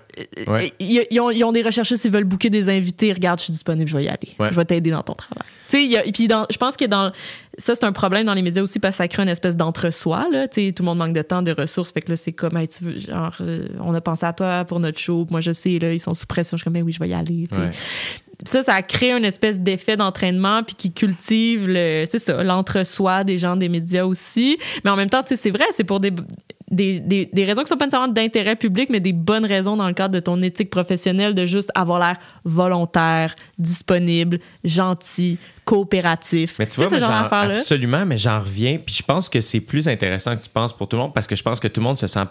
euh, 0.47 0.53
Ouais. 0.53 0.73
ils, 0.79 1.03
ils 1.09 1.19
ont, 1.19 1.31
ils 1.31 1.43
ont 1.43 1.51
des 1.51 1.63
recherchistes, 1.63 2.05
ils 2.05 2.11
veulent 2.11 2.25
booker 2.25 2.51
des 2.51 2.69
invités. 2.69 3.11
Regarde, 3.11 3.39
je 3.39 3.45
suis 3.45 3.53
disponible, 3.53 3.89
je 3.89 3.97
vais 3.97 4.03
y 4.03 4.07
aller. 4.07 4.35
Ouais. 4.39 4.49
Je 4.51 4.55
vais 4.55 4.65
t'aider 4.65 4.91
dans 4.91 5.01
ton 5.01 5.13
travail. 5.15 5.47
Tu 5.67 5.89
sais, 5.91 6.11
puis 6.11 6.27
dans, 6.27 6.45
je 6.51 6.57
pense 6.57 6.77
que 6.77 6.85
dans 6.85 7.11
ça, 7.57 7.75
c'est 7.75 7.83
un 7.83 7.91
problème 7.91 8.25
dans 8.25 8.33
les 8.33 8.41
médias 8.41 8.61
aussi 8.61 8.79
parce 8.79 8.95
que 8.95 8.97
ça 9.03 9.07
crée 9.07 9.23
une 9.23 9.29
espèce 9.29 9.55
d'entre-soi. 9.55 10.27
Là. 10.31 10.47
Tu 10.47 10.67
sais, 10.67 10.71
tout 10.71 10.83
le 10.83 10.87
monde 10.87 10.99
manque 10.99 11.13
de 11.13 11.21
temps, 11.21 11.41
de 11.41 11.51
ressources. 11.51 11.91
Fait 11.91 12.01
que 12.01 12.11
là, 12.11 12.15
c'est 12.15 12.31
comme, 12.31 12.55
Hey, 12.55 12.67
tu 12.67 12.83
veux, 12.83 12.97
genre, 12.97 13.35
euh, 13.41 13.67
on 13.79 13.93
a 13.93 14.01
pensé 14.01 14.25
à 14.25 14.33
toi 14.33 14.63
pour 14.65 14.79
notre 14.79 14.99
show. 14.99 15.27
Moi, 15.29 15.41
je 15.41 15.51
sais, 15.51 15.77
là, 15.79 15.93
ils 15.93 15.99
sont 15.99 16.13
sous 16.13 16.25
pression. 16.25 16.57
Je 16.57 16.61
suis 16.61 16.63
comme, 16.63 16.73
Ben 16.73 16.83
oui, 16.83 16.91
je 16.91 16.99
vais 16.99 17.09
y 17.09 17.13
aller. 17.13 17.47
Ouais. 17.51 17.71
Ça, 18.45 18.63
ça 18.63 18.81
crée 18.81 19.11
une 19.11 19.25
espèce 19.25 19.59
d'effet 19.59 19.97
d'entraînement 19.97 20.63
puis 20.63 20.75
qui 20.75 20.91
cultive 20.91 21.67
le, 21.67 22.05
c'est 22.09 22.19
ça, 22.19 22.43
l'entre-soi 22.43 23.23
des 23.23 23.37
gens 23.37 23.55
des 23.55 23.69
médias 23.69 24.05
aussi. 24.05 24.57
Mais 24.83 24.89
en 24.89 24.95
même 24.95 25.09
temps, 25.09 25.21
tu 25.21 25.29
sais, 25.29 25.35
c'est 25.35 25.51
vrai, 25.51 25.65
c'est 25.71 25.83
pour 25.83 25.99
des, 25.99 26.11
des, 26.71 26.99
des, 27.01 27.29
des 27.31 27.45
raisons 27.45 27.61
qui 27.63 27.67
sont 27.67 27.77
pas 27.77 27.85
nécessairement 27.85 28.11
d'intérêt 28.13 28.55
public, 28.55 28.89
mais 28.89 28.99
des 28.99 29.13
bonnes 29.13 29.45
raisons 29.45 29.75
dans 29.75 29.87
le 29.87 29.93
cadre 29.93 30.13
de 30.15 30.19
ton 30.21 30.41
éthique 30.41 30.69
professionnelle 30.69 31.35
de 31.35 31.45
juste 31.45 31.69
avoir 31.75 31.99
l'air 31.99 32.17
volontaire, 32.45 33.35
disponible, 33.59 34.39
gentil, 34.63 35.37
coopératif. 35.65 36.55
Mais 36.59 36.67
tu 36.67 36.77
vois, 36.77 36.85
ce 36.85 36.91
moi, 36.91 36.99
genre 36.99 37.09
d'affaires-là? 37.23 37.55
absolument, 37.57 38.05
mais 38.05 38.17
j'en 38.17 38.39
reviens. 38.39 38.77
Puis 38.83 38.95
je 38.95 39.03
pense 39.03 39.29
que 39.29 39.41
c'est 39.41 39.59
plus 39.61 39.87
intéressant 39.87 40.35
que 40.37 40.43
tu 40.43 40.49
penses 40.49 40.75
pour 40.75 40.87
tout 40.87 40.95
le 40.95 41.01
monde 41.03 41.13
parce 41.13 41.27
que 41.27 41.35
je 41.35 41.43
pense 41.43 41.59
que 41.59 41.67
tout 41.67 41.79
le 41.81 41.85
monde 41.85 41.97
se 41.97 42.07
sent 42.07 42.23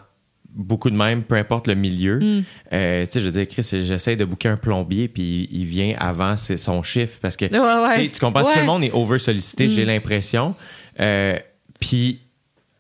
beaucoup 0.53 0.91
de 0.91 0.97
même, 0.97 1.23
peu 1.23 1.37
importe 1.37 1.67
le 1.69 1.75
milieu. 1.75 2.19
Mm. 2.19 2.45
Euh, 2.73 3.05
tu 3.07 3.13
sais, 3.13 3.21
je 3.21 3.29
veux 3.29 3.33
dire, 3.33 3.47
Chris, 3.49 3.63
j'essaie 3.85 4.17
de 4.17 4.25
booker 4.25 4.49
un 4.49 4.57
plombier, 4.57 5.07
puis 5.09 5.49
il 5.53 5.65
vient 5.65 5.95
avant 5.99 6.37
son 6.37 6.83
chiffre 6.83 7.19
parce 7.23 7.37
que 7.37 7.45
Ouais, 7.45 7.59
ouais. 7.89 7.95
tu 7.97 8.03
sais, 8.07 8.11
tu 8.11 8.21
comprends, 8.21 8.43
Ouais. 8.45 8.53
tout 8.55 8.59
le 8.59 8.65
monde 8.67 8.83
est 8.83 8.91
over 8.93 9.19
sollicité, 9.19 9.69
j'ai 9.69 9.85
Mm. 9.85 9.89
l'impression. 9.89 10.55
Euh, 10.99 11.37
puis 11.79 12.21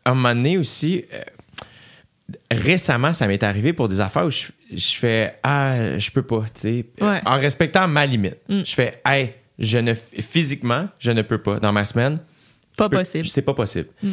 à 0.05 0.11
un 0.11 0.15
moment 0.15 0.35
donné 0.35 0.59
aussi, 0.59 1.05
euh, 1.15 1.21
récemment, 2.51 3.13
ça 3.13 3.27
m'est 3.27 3.43
arrivé 3.43 3.73
pour 3.73 3.89
des 3.89 4.01
affaires 4.01 4.27
où 4.27 4.31
je, 4.31 4.47
je 4.75 4.93
fais 4.97 5.33
ah, 5.43 5.99
je 5.99 6.11
peux 6.11 6.23
pas, 6.23 6.45
tu 6.55 6.61
sais, 6.61 6.87
Ouais. 7.01 7.21
en 7.25 7.39
respectant 7.39 7.87
ma 7.89 8.07
limite. 8.07 8.37
Mm. 8.49 8.63
Je 8.65 8.75
fais 8.75 9.01
hey, 9.05 9.33
je 9.59 9.79
ne 9.79 9.95
physiquement, 9.95 10.89
je 10.99 11.11
ne 11.11 11.23
peux 11.23 11.39
pas 11.39 11.59
dans 11.61 11.73
ma 11.73 11.85
semaine. 11.85 12.19
Pas 12.77 12.89
peux- 12.89 12.97
possible. 12.99 13.27
C'est 13.29 13.43
pas 13.43 13.55
possible. 13.55 13.89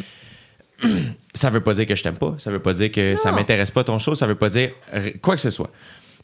ça 1.34 1.50
veut 1.50 1.60
pas 1.60 1.74
dire 1.74 1.86
que 1.86 1.94
je 1.94 2.02
t'aime 2.02 2.16
pas, 2.18 2.34
ça 2.38 2.50
veut 2.50 2.60
pas 2.60 2.72
dire 2.72 2.90
que 2.92 3.16
ça 3.16 3.30
Non. 3.30 3.36
m'intéresse 3.36 3.70
pas 3.70 3.84
ton 3.84 3.98
show, 3.98 4.14
ça 4.14 4.26
veut 4.26 4.34
pas 4.36 4.48
dire 4.48 4.70
quoi 5.22 5.34
que 5.34 5.40
ce 5.40 5.50
soit. 5.50 5.70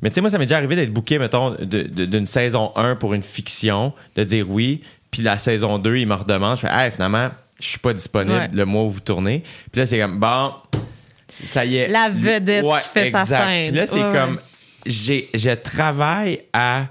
Mais 0.02 0.10
tu 0.10 0.14
sais, 0.16 0.20
moi, 0.20 0.30
ça 0.30 0.38
m'est 0.38 0.44
déjà 0.46 0.56
arrivé 0.56 0.76
d'être 0.76 0.92
booké, 0.92 1.18
mettons, 1.18 1.56
d'une 1.60 2.26
saison 2.26 2.72
1 2.76 2.96
pour 2.96 3.14
une 3.14 3.22
fiction, 3.22 3.92
de 4.16 4.24
dire 4.24 4.48
oui, 4.50 4.82
puis 5.10 5.22
la 5.22 5.38
saison 5.38 5.78
2, 5.78 5.96
il 5.98 6.06
me 6.08 6.14
redemande, 6.14 6.56
je 6.56 6.62
fais, 6.62 6.72
hey, 6.72 6.90
finalement, 6.90 7.30
je 7.60 7.66
suis 7.68 7.78
pas 7.78 7.92
disponible 7.92 8.34
Ouais. 8.36 8.50
le 8.52 8.64
mois 8.64 8.82
où 8.82 8.90
vous 8.90 9.00
tournez. 9.00 9.44
Puis 9.72 9.80
là, 9.80 9.86
c'est 9.86 9.98
comme, 9.98 10.18
bon, 10.18 10.52
ça 11.42 11.64
y 11.64 11.76
est. 11.76 11.88
La 11.88 12.08
vedette 12.08 12.64
qui 12.64 12.88
fait 12.88 13.10
sa 13.10 13.24
scène. 13.24 13.68
Puis 13.68 13.76
là, 13.76 13.86
c'est 13.86 14.02
Ouais, 14.04 14.12
comme, 14.12 14.40
j'ai, 14.86 15.28
je 15.34 15.50
travaille 15.50 16.40
à 16.52 16.86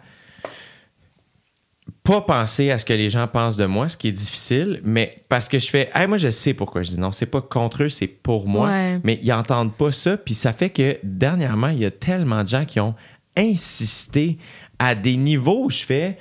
pas 2.03 2.20
penser 2.22 2.70
à 2.70 2.78
ce 2.80 2.84
que 2.86 2.91
les 2.91 3.10
gens 3.10 3.28
pensent 3.28 3.56
de 3.56 3.65
moi, 3.65 3.88
ce 3.88 3.95
qui 3.95 4.10
est 4.10 4.14
difficile, 4.14 4.82
mais 4.84 5.24
parce 5.30 5.48
que 5.48 5.57
je 5.57 5.68
fais, 5.70 5.90
hey, 5.95 6.06
moi, 6.06 6.18
je 6.18 6.30
sais 6.30 6.53
pourquoi 6.53 6.84
je 6.84 6.90
dis 6.90 6.99
non. 6.99 7.14
C'est 7.14 7.26
pas 7.26 7.41
contre 7.41 7.84
eux, 7.84 7.90
c'est 7.90 8.07
pour 8.07 8.45
moi. 8.48 8.68
Ouais. 8.68 8.99
Mais 9.06 9.20
ils 9.24 9.32
entendent 9.32 9.74
pas 9.74 9.91
ça. 9.94 10.18
Puis 10.18 10.34
ça 10.36 10.52
fait 10.52 10.70
que 10.70 10.98
dernièrement, 11.03 11.70
il 11.70 11.78
y 11.80 11.86
a 11.86 11.91
tellement 11.91 12.44
de 12.44 12.49
gens 12.49 12.65
qui 12.65 12.82
ont 12.82 12.94
insisté 13.38 14.38
à 14.80 14.95
des 14.95 15.15
niveaux 15.15 15.65
où 15.65 15.70
je 15.70 15.84
fais, 15.84 16.18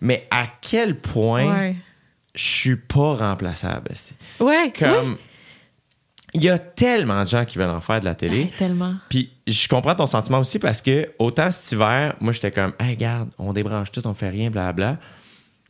mais 0.00 0.26
à 0.30 0.46
quel 0.60 1.00
point 1.00 1.50
Ouais. 1.62 1.76
je 2.34 2.44
suis 2.44 2.76
pas 2.76 3.14
remplaçable. 3.14 3.90
Ouais. 4.38 4.72
Comme, 4.78 5.16
il 6.34 6.42
y 6.42 6.50
a 6.50 6.58
tellement 6.58 7.22
de 7.22 7.28
gens 7.28 7.44
qui 7.44 7.58
veulent 7.58 7.70
en 7.70 7.80
faire 7.80 8.00
de 8.00 8.04
la 8.04 8.14
télé. 8.14 8.50
Tellement. 8.58 8.94
Puis 9.08 9.30
je 9.46 9.68
comprends 9.68 9.94
ton 9.94 10.06
sentiment 10.06 10.40
aussi 10.40 10.58
parce 10.58 10.82
que 10.82 11.10
autant 11.18 11.50
cet 11.50 11.72
hiver, 11.72 12.14
moi 12.20 12.32
j'étais 12.32 12.50
comme, 12.50 12.72
hey, 12.80 12.90
regarde, 12.90 13.30
on 13.38 13.52
débranche 13.52 13.92
tout, 13.92 14.06
on 14.06 14.14
fait 14.14 14.28
rien, 14.30 14.50
blablabla. 14.50 14.98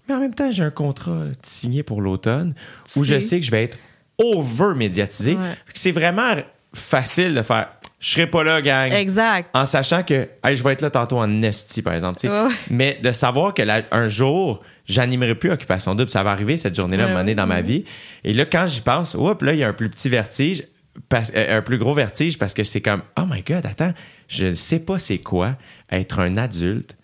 Mais 0.08 0.14
en 0.14 0.20
même 0.20 0.34
temps, 0.34 0.50
j'ai 0.50 0.64
un 0.64 0.70
contrat 0.70 1.24
signé 1.42 1.82
pour 1.82 2.00
l'automne 2.02 2.54
Tu 2.84 2.98
où 2.98 3.04
je 3.04 3.14
sais. 3.14 3.20
sais 3.20 3.40
que 3.40 3.46
je 3.46 3.50
vais 3.50 3.64
être 3.64 3.78
over 4.18 4.74
médiatisé. 4.76 5.34
Ouais. 5.34 5.56
C'est 5.72 5.92
vraiment 5.92 6.34
facile 6.74 7.34
de 7.34 7.42
faire, 7.42 7.68
je 8.04 8.10
serai 8.12 8.26
pas 8.26 8.44
là, 8.44 8.60
gang. 8.60 8.92
Exact. 8.92 9.48
En 9.54 9.64
sachant 9.64 10.02
que 10.02 10.28
hey, 10.44 10.56
je 10.56 10.62
vais 10.62 10.72
être 10.72 10.82
là 10.82 10.90
tantôt 10.90 11.18
en 11.18 11.42
esti, 11.42 11.80
par 11.80 11.94
exemple. 11.94 12.20
Mais 12.70 12.98
de 13.02 13.12
savoir 13.12 13.54
que 13.54 13.62
la- 13.62 13.82
un 13.90 14.08
jour, 14.08 14.62
j'animerai 14.86 15.34
plus 15.34 15.50
Occupation 15.50 15.94
Double, 15.94 16.10
ça 16.10 16.22
va 16.22 16.30
arriver 16.32 16.56
cette 16.58 16.78
journée-là, 16.78 17.04
Ouais, 17.04 17.08
un 17.10 17.12
moment 17.12 17.20
donné, 17.22 17.32
ouais, 17.32 17.36
dans 17.36 17.46
ma 17.46 17.62
vie. 17.62 17.84
Et 18.24 18.34
là, 18.34 18.44
quand 18.44 18.66
j'y 18.66 18.82
pense, 18.82 19.14
oups, 19.14 19.42
là, 19.42 19.54
il 19.54 19.58
y 19.60 19.64
a 19.64 19.68
un 19.68 19.72
plus 19.72 19.88
petit 19.88 20.10
vertige, 20.10 20.64
parce- 21.08 21.32
euh, 21.34 21.58
un 21.58 21.62
plus 21.62 21.78
gros 21.78 21.94
vertige 21.94 22.38
parce 22.38 22.52
que 22.54 22.62
c'est 22.62 22.80
comme, 22.82 23.02
oh 23.18 23.22
my 23.26 23.42
God, 23.42 23.64
attends, 23.66 23.94
je 24.28 24.46
ne 24.48 24.54
sais 24.54 24.80
pas 24.80 24.98
c'est 24.98 25.18
quoi 25.18 25.56
être 25.90 26.20
un 26.20 26.36
adulte 26.36 26.96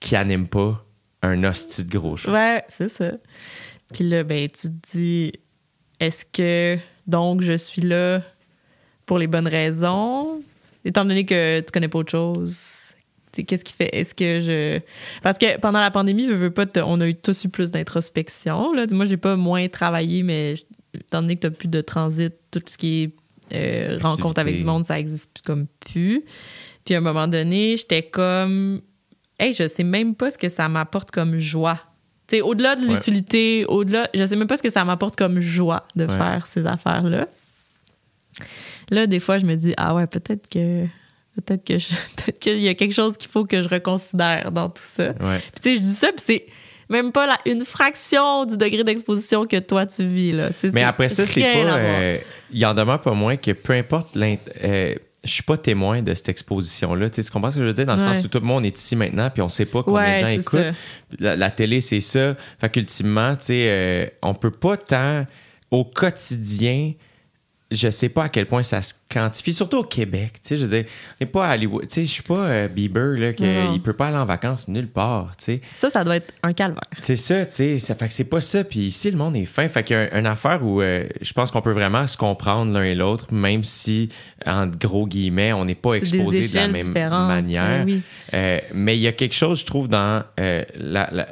qui 0.00 0.16
anime 0.16 0.48
pas 0.48 0.82
un 1.22 1.44
hostie 1.44 1.84
de 1.84 1.90
gros 1.98 2.16
show. 2.16 2.32
Ouais, 2.32 2.64
c'est 2.68 2.88
ça. 2.88 3.10
Puis 3.92 4.04
là, 4.08 4.22
ben, 4.24 4.48
tu 4.48 4.68
te 4.68 4.96
dis, 4.96 5.32
est-ce 6.00 6.24
que 6.32 6.78
donc 7.06 7.42
je 7.42 7.52
suis 7.56 7.82
là 7.82 8.22
pour 9.08 9.18
les 9.18 9.26
bonnes 9.26 9.48
raisons, 9.48 10.40
étant 10.84 11.04
donné 11.04 11.24
que 11.26 11.58
tu 11.60 11.72
connais 11.72 11.88
pas 11.88 11.98
autre 11.98 12.12
chose? 12.12 12.56
Qu'est-ce 13.32 13.64
qui 13.64 13.72
fait? 13.72 13.88
Est-ce 13.92 14.14
que 14.14 14.40
je. 14.40 14.80
Parce 15.22 15.38
que 15.38 15.58
pendant 15.58 15.80
la 15.80 15.90
pandémie, 15.90 16.26
je 16.26 16.32
veux 16.32 16.50
pas, 16.50 16.66
te- 16.66 16.80
on 16.80 17.00
a 17.00 17.08
eu 17.08 17.14
tous 17.14 17.44
eu 17.44 17.48
plus 17.48 17.70
d'introspection. 17.70 18.72
Moi, 18.92 19.04
j'ai 19.04 19.16
pas 19.16 19.36
moins 19.36 19.68
travaillé, 19.68 20.22
mais 20.22 20.54
étant 20.94 21.20
donné 21.22 21.36
que 21.36 21.42
tu 21.42 21.46
as 21.46 21.50
plus 21.50 21.68
de 21.68 21.80
transit, 21.80 22.32
tout 22.50 22.60
ce 22.66 22.76
qui 22.76 23.02
est 23.04 23.12
euh, 23.54 23.98
rencontre 24.02 24.40
avec 24.40 24.58
du 24.58 24.64
monde, 24.64 24.84
ça 24.84 24.98
existe 24.98 25.30
plus 25.32 25.42
comme 25.42 25.66
plus. 25.80 26.24
Puis 26.84 26.94
à 26.94 26.98
un 26.98 27.00
moment 27.00 27.28
donné, 27.28 27.76
j'étais 27.76 28.02
comme, 28.02 28.80
hey, 29.38 29.52
je 29.52 29.68
sais 29.68 29.84
même 29.84 30.14
pas 30.16 30.30
ce 30.32 30.38
que 30.38 30.48
ça 30.48 30.68
m'apporte 30.68 31.10
comme 31.12 31.38
joie. 31.38 31.78
Tu 32.26 32.40
au-delà 32.40 32.74
de 32.76 32.86
Ouais. 32.86 32.94
l'utilité, 32.94 33.64
au-delà, 33.68 34.08
je 34.14 34.24
sais 34.24 34.36
même 34.36 34.48
pas 34.48 34.56
ce 34.56 34.62
que 34.62 34.70
ça 34.70 34.84
m'apporte 34.84 35.16
comme 35.16 35.38
joie 35.40 35.86
de 35.96 36.06
Ouais. 36.06 36.16
faire 36.16 36.44
ces 36.46 36.66
affaires-là. 36.66 37.28
Là, 38.90 39.06
des 39.06 39.20
fois, 39.20 39.38
je 39.38 39.46
me 39.46 39.54
dis, 39.54 39.74
ah 39.76 39.94
ouais, 39.94 40.06
peut-être 40.06 40.48
que. 40.48 40.84
Peut-être 41.36 41.64
que 41.64 41.74
peut-être 42.16 42.38
qu'il 42.40 42.58
y 42.58 42.68
a 42.68 42.74
quelque 42.74 42.94
chose 42.94 43.16
qu'il 43.16 43.30
faut 43.30 43.44
que 43.44 43.62
je 43.62 43.68
reconsidère 43.68 44.50
dans 44.50 44.68
tout 44.70 44.82
ça. 44.84 45.10
Ouais. 45.20 45.38
Puis 45.38 45.60
tu 45.62 45.70
sais, 45.70 45.76
je 45.76 45.80
dis 45.80 45.92
ça, 45.94 46.08
puis 46.08 46.16
c'est 46.24 46.46
même 46.90 47.12
pas 47.12 47.26
la- 47.26 47.38
une 47.46 47.64
fraction 47.64 48.44
du 48.44 48.56
degré 48.56 48.82
d'exposition 48.82 49.46
que 49.46 49.58
toi 49.58 49.86
tu 49.86 50.04
vis 50.06 50.32
là. 50.32 50.48
Mais 50.72 50.82
après 50.82 51.08
ça, 51.08 51.24
c'est 51.26 51.40
pas. 51.42 51.76
euh, 51.78 52.18
Il 52.50 52.64
en 52.66 52.74
demeure 52.74 53.00
pas 53.00 53.12
moins 53.12 53.36
que 53.36 53.52
peu 53.52 53.74
importe. 53.74 54.16
l'int- 54.16 54.36
euh, 54.64 54.94
je 55.22 55.30
suis 55.30 55.42
pas 55.42 55.56
témoin 55.58 56.00
de 56.02 56.14
cette 56.14 56.28
exposition-là. 56.30 57.10
Tu 57.10 57.22
comprends 57.24 57.50
ce 57.50 57.56
que 57.56 57.62
je 57.62 57.66
veux 57.66 57.72
dire? 57.74 57.86
Dans 57.86 57.94
le 57.96 58.00
Ouais. 58.02 58.14
sens 58.14 58.24
où 58.24 58.28
tout 58.28 58.38
le 58.40 58.46
monde 58.46 58.64
est 58.64 58.76
ici 58.78 58.96
maintenant, 58.96 59.28
puis 59.30 59.42
on 59.42 59.48
sait 59.48 59.66
pas 59.66 59.82
combien 59.82 60.00
Ouais, 60.04 60.20
de 60.22 60.26
gens 60.26 60.32
écoutent. 60.32 60.74
la 61.20 61.50
télé, 61.50 61.80
c'est 61.80 62.00
ça. 62.00 62.34
Fait 62.60 62.70
qu'ultimement, 62.70 63.36
tu 63.36 63.46
sais, 63.46 63.64
euh, 63.68 64.06
on 64.22 64.34
peut 64.34 64.50
pas 64.50 64.76
tant 64.76 65.26
au 65.70 65.84
quotidien. 65.84 66.92
Je 67.70 67.90
sais 67.90 68.08
pas 68.08 68.24
à 68.24 68.28
quel 68.30 68.46
point 68.46 68.62
ça 68.62 68.80
se 68.80 68.94
quantifie, 69.10 69.52
surtout 69.52 69.76
au 69.78 69.84
Québec. 69.84 70.34
Tu 70.42 70.48
sais, 70.48 70.56
je 70.56 70.64
veux 70.64 70.76
dire, 70.78 70.84
on 70.88 71.14
n'est 71.24 71.30
pas 71.30 71.48
à 71.48 71.54
Hollywood. 71.54 71.82
Tu 71.86 71.94
sais, 71.96 72.04
je 72.04 72.10
suis 72.10 72.22
pas 72.22 72.46
euh, 72.46 72.68
Bieber, 72.68 73.18
là, 73.18 73.34
qu'il 73.34 73.82
peut 73.82 73.92
pas 73.92 74.06
aller 74.06 74.16
en 74.16 74.24
vacances 74.24 74.68
nulle 74.68 74.88
part. 74.88 75.34
Tu 75.36 75.44
sais, 75.44 75.60
Ça, 75.74 75.90
ça 75.90 76.02
doit 76.02 76.16
être 76.16 76.32
un 76.42 76.54
calvaire. 76.54 76.80
c'est 77.02 77.16
ça, 77.16 77.44
tu 77.44 77.54
sais. 77.56 77.78
Ça 77.78 77.94
fait 77.94 78.08
que 78.08 78.14
c'est 78.14 78.24
pas 78.24 78.40
ça. 78.40 78.64
Puis 78.64 78.80
ici, 78.80 79.10
le 79.10 79.18
monde 79.18 79.36
est 79.36 79.44
fin. 79.44 79.68
Fait 79.68 79.84
qu'il 79.84 79.96
y 79.96 79.98
a 79.98 80.08
un- 80.14 80.18
une 80.18 80.26
affaire 80.26 80.64
où 80.64 80.80
euh, 80.80 81.06
je 81.20 81.32
pense 81.34 81.50
qu'on 81.50 81.60
peut 81.60 81.72
vraiment 81.72 82.06
se 82.06 82.16
comprendre 82.16 82.72
l'un 82.72 82.84
et 82.84 82.94
l'autre, 82.94 83.26
même 83.34 83.62
si, 83.64 84.08
en 84.46 84.66
gros 84.66 85.06
guillemets, 85.06 85.52
on 85.52 85.66
n'est 85.66 85.74
pas 85.74 85.92
exposé 85.94 86.40
de 86.40 86.54
la 86.54 86.68
même 86.68 86.86
manière. 87.28 87.84
oui. 87.84 88.02
Euh, 88.32 88.60
mais 88.72 88.96
il 88.96 89.00
y 89.00 89.06
a 89.08 89.12
quelque 89.12 89.34
chose, 89.34 89.60
je 89.60 89.66
trouve, 89.66 89.88
dans 89.88 90.22
la, 90.38 91.10
la- 91.12 91.28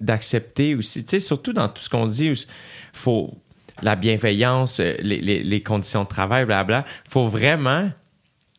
d'accepter 0.00 0.74
aussi, 0.76 1.02
tu 1.02 1.10
sais, 1.10 1.18
surtout 1.20 1.52
dans 1.52 1.68
tout 1.68 1.82
ce 1.82 1.88
qu'on 1.88 2.06
dit, 2.06 2.46
faut 2.92 3.34
la 3.82 3.96
bienveillance, 3.96 4.80
euh, 4.80 4.94
les, 5.00 5.18
les- 5.20 5.42
les 5.42 5.62
conditions 5.62 6.04
de 6.04 6.08
travail, 6.08 6.44
blabla. 6.44 6.84
faut 7.08 7.28
vraiment 7.28 7.90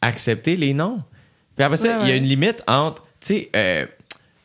accepter 0.02 0.56
les 0.56 0.74
noms. 0.74 1.02
Puis 1.56 1.64
après 1.66 1.78
ça, 1.78 1.98
Ouais, 2.00 2.04
il 2.04 2.10
y 2.10 2.12
a 2.12 2.16
une 2.16 2.24
limite 2.24 2.64
entre, 2.68 3.04
tu 3.20 3.28
sais, 3.28 3.50
euh, 3.56 3.86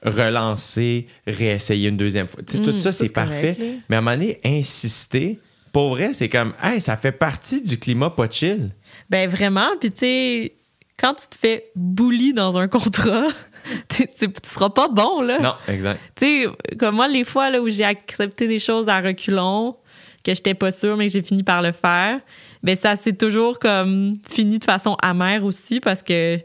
relancer, 0.04 1.06
réessayer 1.26 1.88
une 1.88 1.96
deuxième 1.96 2.26
fois. 2.26 2.42
Tu 2.46 2.54
sais, 2.54 2.58
Mm, 2.60 2.64
tout 2.64 2.78
ça, 2.78 2.92
c'est 2.92 3.08
correct, 3.08 3.30
parfait. 3.30 3.56
Mais 3.88 3.96
à 3.96 3.98
un 3.98 4.02
moment 4.02 4.16
donné, 4.16 4.40
insister, 4.44 5.38
pour 5.72 5.90
vrai, 5.90 6.12
c'est 6.14 6.28
comme, 6.28 6.52
hey, 6.62 6.80
ça 6.80 6.96
fait 6.96 7.12
partie 7.12 7.62
du 7.62 7.78
climat 7.78 8.10
pas 8.10 8.28
chill. 8.28 8.70
Ben 9.10 9.28
vraiment, 9.28 9.68
puis 9.80 9.90
tu 9.90 9.98
sais, 10.00 10.52
quand 10.98 11.14
tu 11.14 11.26
te 11.28 11.36
fais 11.38 11.70
bully 11.74 12.32
dans 12.32 12.58
un 12.58 12.68
contrat, 12.68 13.26
tu 13.88 14.06
tu 14.06 14.26
seras 14.42 14.70
pas 14.70 14.88
bon, 14.88 15.22
là. 15.22 15.38
Non, 15.40 15.54
exact. 15.68 16.00
Tu 16.16 16.44
sais, 16.44 16.76
comme 16.78 16.96
moi, 16.96 17.08
les 17.08 17.24
fois 17.24 17.50
là, 17.50 17.60
où 17.60 17.68
j'ai 17.68 17.84
accepté 17.84 18.46
des 18.46 18.58
choses 18.58 18.88
à 18.88 19.00
reculons, 19.00 19.76
que 20.24 20.34
j'étais 20.34 20.54
pas 20.54 20.72
sûre, 20.72 20.96
mais 20.96 21.06
que 21.06 21.12
j'ai 21.12 21.22
fini 21.22 21.42
par 21.42 21.62
le 21.62 21.72
faire, 21.72 22.18
ben 22.62 22.74
ça 22.76 22.96
s'est 22.96 23.12
toujours 23.12 23.58
comme 23.58 24.14
fini 24.28 24.58
de 24.58 24.64
façon 24.64 24.96
amère 25.02 25.44
aussi 25.44 25.80
parce 25.80 26.02
que 26.02 26.38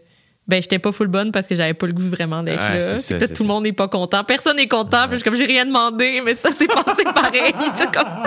ben 0.48 0.62
j'étais 0.62 0.80
pas 0.80 0.92
full 0.92 1.08
bonne 1.08 1.32
parce 1.32 1.46
que 1.48 1.56
j'avais 1.56 1.76
pas 1.76 1.86
le 1.88 1.94
goût 1.94 2.10
vraiment 2.10 2.42
d'être 2.44 2.60
Ouais, 2.62 2.80
là. 2.80 2.98
ça, 2.98 3.14
Puis 3.16 3.20
là, 3.22 3.28
tout 3.28 3.44
le 3.44 3.48
ça. 3.48 3.54
monde 3.54 3.64
n'est 3.66 3.72
pas 3.74 3.88
content. 3.88 4.24
Personne 4.24 4.58
n'est 4.58 4.68
content. 4.68 5.04
Puis 5.04 5.12
je 5.12 5.16
suis 5.18 5.24
comme 5.24 5.36
j'ai 5.36 5.46
rien 5.46 5.66
demandé, 5.66 6.22
mais 6.26 6.34
ça 6.34 6.52
s'est 6.52 6.66
passé 6.86 7.04
pareil. 7.04 7.54
C'est 7.76 7.92
comme 7.92 8.24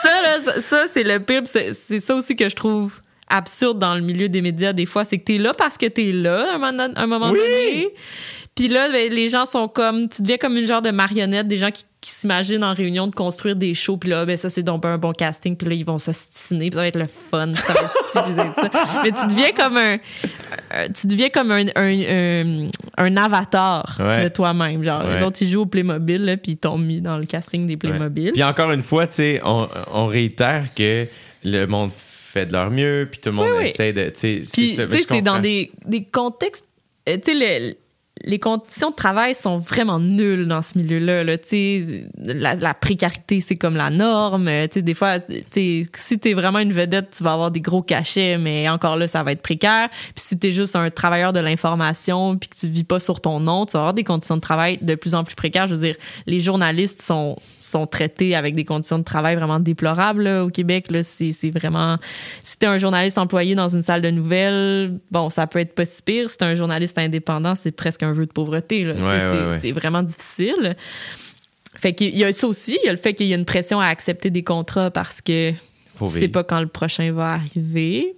ça 0.00 0.22
là, 0.22 0.40
ça, 0.44 0.60
ça, 0.60 0.84
c'est 0.92 1.02
le 1.02 1.18
pire. 1.20 1.42
Puis 1.42 1.50
C'est 1.52 1.72
c'est 1.74 2.00
ça 2.00 2.14
aussi 2.14 2.36
que 2.36 2.48
je 2.48 2.54
trouve 2.54 3.00
absurde 3.28 3.80
dans 3.80 3.96
le 3.96 4.02
milieu 4.02 4.28
des 4.28 4.40
médias 4.40 4.72
des 4.72 4.86
fois, 4.86 5.04
c'est 5.04 5.18
que 5.18 5.24
t'es 5.24 5.38
là 5.38 5.52
parce 5.58 5.76
que 5.76 5.86
t'es 5.86 6.12
là 6.12 6.52
à 6.52 6.54
un 6.54 6.58
moment, 6.58 6.88
un 6.94 7.06
moment 7.08 7.30
Oui! 7.32 7.38
donné. 7.40 7.88
Puis 8.54 8.68
là, 8.68 8.88
ben, 8.90 9.12
les 9.12 9.28
gens 9.28 9.44
sont 9.44 9.66
comme, 9.68 10.08
tu 10.08 10.22
deviens 10.22 10.36
comme 10.38 10.56
une 10.56 10.66
genre 10.66 10.80
de 10.80 10.90
marionnette, 10.92 11.48
des 11.48 11.58
gens 11.58 11.70
qui, 11.72 11.84
qui 12.06 12.12
s'imaginent 12.12 12.62
en 12.62 12.72
réunion 12.72 13.08
de 13.08 13.14
construire 13.16 13.56
des 13.56 13.74
shows, 13.74 13.96
puis 13.96 14.10
là, 14.10 14.24
ben 14.24 14.36
ça 14.36 14.48
c'est 14.48 14.62
donc 14.62 14.84
un 14.84 14.96
bon 14.96 15.10
casting, 15.10 15.56
puis 15.56 15.68
là 15.68 15.74
ils 15.74 15.84
vont 15.84 15.98
s'ostiner, 15.98 16.70
puis 16.70 16.76
ça 16.76 16.82
va 16.82 16.86
être 16.86 16.98
le 16.98 17.06
fun, 17.06 17.52
puis 17.52 17.60
ça 17.62 17.72
va 17.72 17.80
être 17.80 17.90
ci, 17.90 17.98
puis 18.12 18.12
ça 18.12 18.22
va 18.22 18.44
être 18.44 18.60
ça. 18.60 19.02
Mais 19.02 19.10
tu 19.10 19.26
deviens 19.26 19.50
comme 19.50 19.76
un, 19.76 19.96
euh, 20.74 20.88
tu 20.94 21.06
deviens 21.08 21.28
comme 21.30 21.50
un, 21.50 21.66
un, 21.74 22.00
un, 22.02 22.68
un 22.96 23.16
avatar 23.16 23.96
Ouais. 23.98 24.22
de 24.22 24.28
toi-même. 24.28 24.84
Genre, 24.84 25.04
Ouais. 25.04 25.16
les 25.16 25.22
autres 25.24 25.38
ils 25.42 25.48
jouent 25.48 25.62
au 25.62 25.66
Playmobil, 25.66 26.24
là, 26.24 26.36
puis 26.36 26.52
ils 26.52 26.56
t'ont 26.56 26.78
mis 26.78 27.00
dans 27.00 27.18
le 27.18 27.24
casting 27.26 27.66
des 27.66 27.76
Playmobil. 27.76 28.32
Puis 28.34 28.44
encore 28.44 28.70
une 28.70 28.84
fois, 28.84 29.08
tu 29.08 29.14
sais, 29.16 29.40
on, 29.44 29.68
on 29.92 30.06
réitère 30.06 30.66
que 30.76 31.06
le 31.42 31.66
monde 31.66 31.90
fait 31.92 32.46
de 32.46 32.52
leur 32.52 32.70
mieux, 32.70 33.08
puis 33.10 33.18
tout 33.20 33.30
le 33.30 33.34
monde 33.34 33.48
Oui, 33.50 33.56
oui. 33.62 33.64
essaie 33.64 33.92
de. 33.92 34.04
tu 34.10 34.42
sais, 34.42 34.50
Puis, 34.52 34.76
tu 34.76 34.96
sais, 34.96 35.04
c'est 35.08 35.22
dans 35.22 35.40
des, 35.40 35.72
des 35.86 36.04
contextes. 36.04 36.64
euh, 37.08 37.16
Tu 37.16 37.36
sais, 37.36 37.76
les 38.24 38.38
conditions 38.38 38.90
de 38.90 38.94
travail 38.94 39.34
sont 39.34 39.58
vraiment 39.58 40.00
nulles 40.00 40.46
dans 40.46 40.62
ce 40.62 40.78
milieu-là. 40.78 41.22
Là. 41.22 41.36
Tu 41.36 42.08
La, 42.18 42.54
la 42.54 42.72
précarité, 42.72 43.40
c'est 43.40 43.56
comme 43.56 43.76
la 43.76 43.90
norme. 43.90 44.48
Euh, 44.48 44.66
tu 44.66 44.74
sais, 44.74 44.82
Des 44.82 44.94
fois, 44.94 45.20
tu 45.20 45.44
sais, 45.52 45.86
si 45.94 46.18
t'es 46.18 46.32
vraiment 46.32 46.60
une 46.60 46.72
vedette, 46.72 47.10
tu 47.16 47.22
vas 47.22 47.34
avoir 47.34 47.50
des 47.50 47.60
gros 47.60 47.82
cachets, 47.82 48.38
mais 48.38 48.68
encore 48.68 48.96
là, 48.96 49.06
ça 49.06 49.22
va 49.22 49.32
être 49.32 49.42
précaire. 49.42 49.88
Puis 49.90 50.24
si 50.28 50.38
t'es 50.38 50.52
juste 50.52 50.76
un 50.76 50.88
travailleur 50.90 51.32
de 51.34 51.40
l'information 51.40 52.36
puis 52.36 52.48
que 52.48 52.56
tu 52.56 52.66
vis 52.68 52.84
pas 52.84 53.00
sur 53.00 53.20
ton 53.20 53.38
nom, 53.38 53.66
tu 53.66 53.72
vas 53.72 53.80
avoir 53.80 53.94
des 53.94 54.04
conditions 54.04 54.36
de 54.36 54.40
travail 54.40 54.78
de 54.80 54.94
plus 54.94 55.14
en 55.14 55.22
plus 55.22 55.34
précaires. 55.34 55.66
Je 55.66 55.74
veux 55.74 55.80
dire, 55.80 55.96
les 56.26 56.40
journalistes 56.40 57.02
sont, 57.02 57.36
sont 57.60 57.86
traités 57.86 58.34
avec 58.34 58.54
des 58.54 58.64
conditions 58.64 58.98
de 58.98 59.04
travail 59.04 59.36
vraiment 59.36 59.60
déplorables 59.60 60.22
là, 60.22 60.44
au 60.44 60.48
Québec. 60.48 60.90
Là, 60.90 61.02
c'est, 61.02 61.32
c'est 61.32 61.50
vraiment... 61.50 61.98
Si 62.42 62.56
t'es 62.58 62.66
un 62.66 62.78
journaliste 62.78 63.18
employé 63.18 63.54
dans 63.54 63.68
une 63.68 63.82
salle 63.82 64.00
de 64.00 64.10
nouvelles, 64.10 64.98
bon, 65.10 65.28
ça 65.28 65.46
peut 65.46 65.58
être 65.58 65.74
pas 65.74 65.84
si 65.84 66.02
pire. 66.02 66.30
Si 66.30 66.38
t'es 66.38 66.46
un 66.46 66.54
journaliste 66.54 66.96
indépendant, 66.96 67.54
c'est 67.54 67.72
presque 67.72 68.05
un 68.06 68.12
vœu 68.12 68.26
de 68.26 68.32
pauvreté. 68.32 68.82
Sais, 68.84 69.02
Ouais, 69.02 69.58
c'est, 69.60 69.66
ouais, 69.68 69.72
vraiment 69.72 70.02
difficile. 70.02 70.76
Fait 71.74 71.92
qu'il 71.94 72.16
y 72.16 72.24
a 72.24 72.32
ça 72.32 72.46
aussi. 72.46 72.78
Il 72.82 72.86
y 72.86 72.88
a 72.88 72.92
le 72.92 72.98
fait 72.98 73.12
qu'il 73.14 73.26
y 73.26 73.34
a 73.34 73.36
une 73.36 73.44
pression 73.44 73.80
à 73.80 73.86
accepter 73.86 74.30
des 74.30 74.42
contrats 74.42 74.90
parce 74.90 75.20
que 75.20 75.52
Faut 75.96 76.06
tu 76.06 76.12
sais 76.12 76.20
vivre. 76.20 76.32
pas 76.32 76.44
quand 76.44 76.60
le 76.60 76.68
prochain 76.68 77.12
va 77.12 77.32
arriver. 77.34 78.14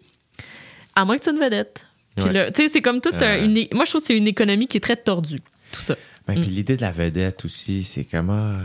À 0.94 1.04
moins 1.04 1.16
que 1.16 1.22
tu 1.22 1.30
sois 1.30 1.32
une 1.38 1.44
vedette. 1.44 1.84
Puis 2.16 2.26
tu 2.28 2.62
sais, 2.62 2.68
c'est 2.68 2.82
comme 2.82 3.00
toute 3.00 3.20
une... 3.22 3.52
Moi, 3.72 3.84
je 3.84 3.90
trouve 3.90 4.00
que 4.00 4.06
c'est 4.08 4.16
une 4.16 4.26
économie 4.28 4.66
qui 4.66 4.76
est 4.76 4.80
très 4.80 4.96
tordue. 4.96 5.40
Tout 5.72 5.80
ça. 5.82 5.94
Ben, 6.26 6.38
Mm. 6.38 6.42
Puis 6.42 6.50
l'idée 6.50 6.76
de 6.76 6.82
la 6.82 6.92
vedette 6.92 7.44
aussi, 7.44 7.84
c'est 7.84 8.04
comme. 8.04 8.30
ah, 8.30 8.60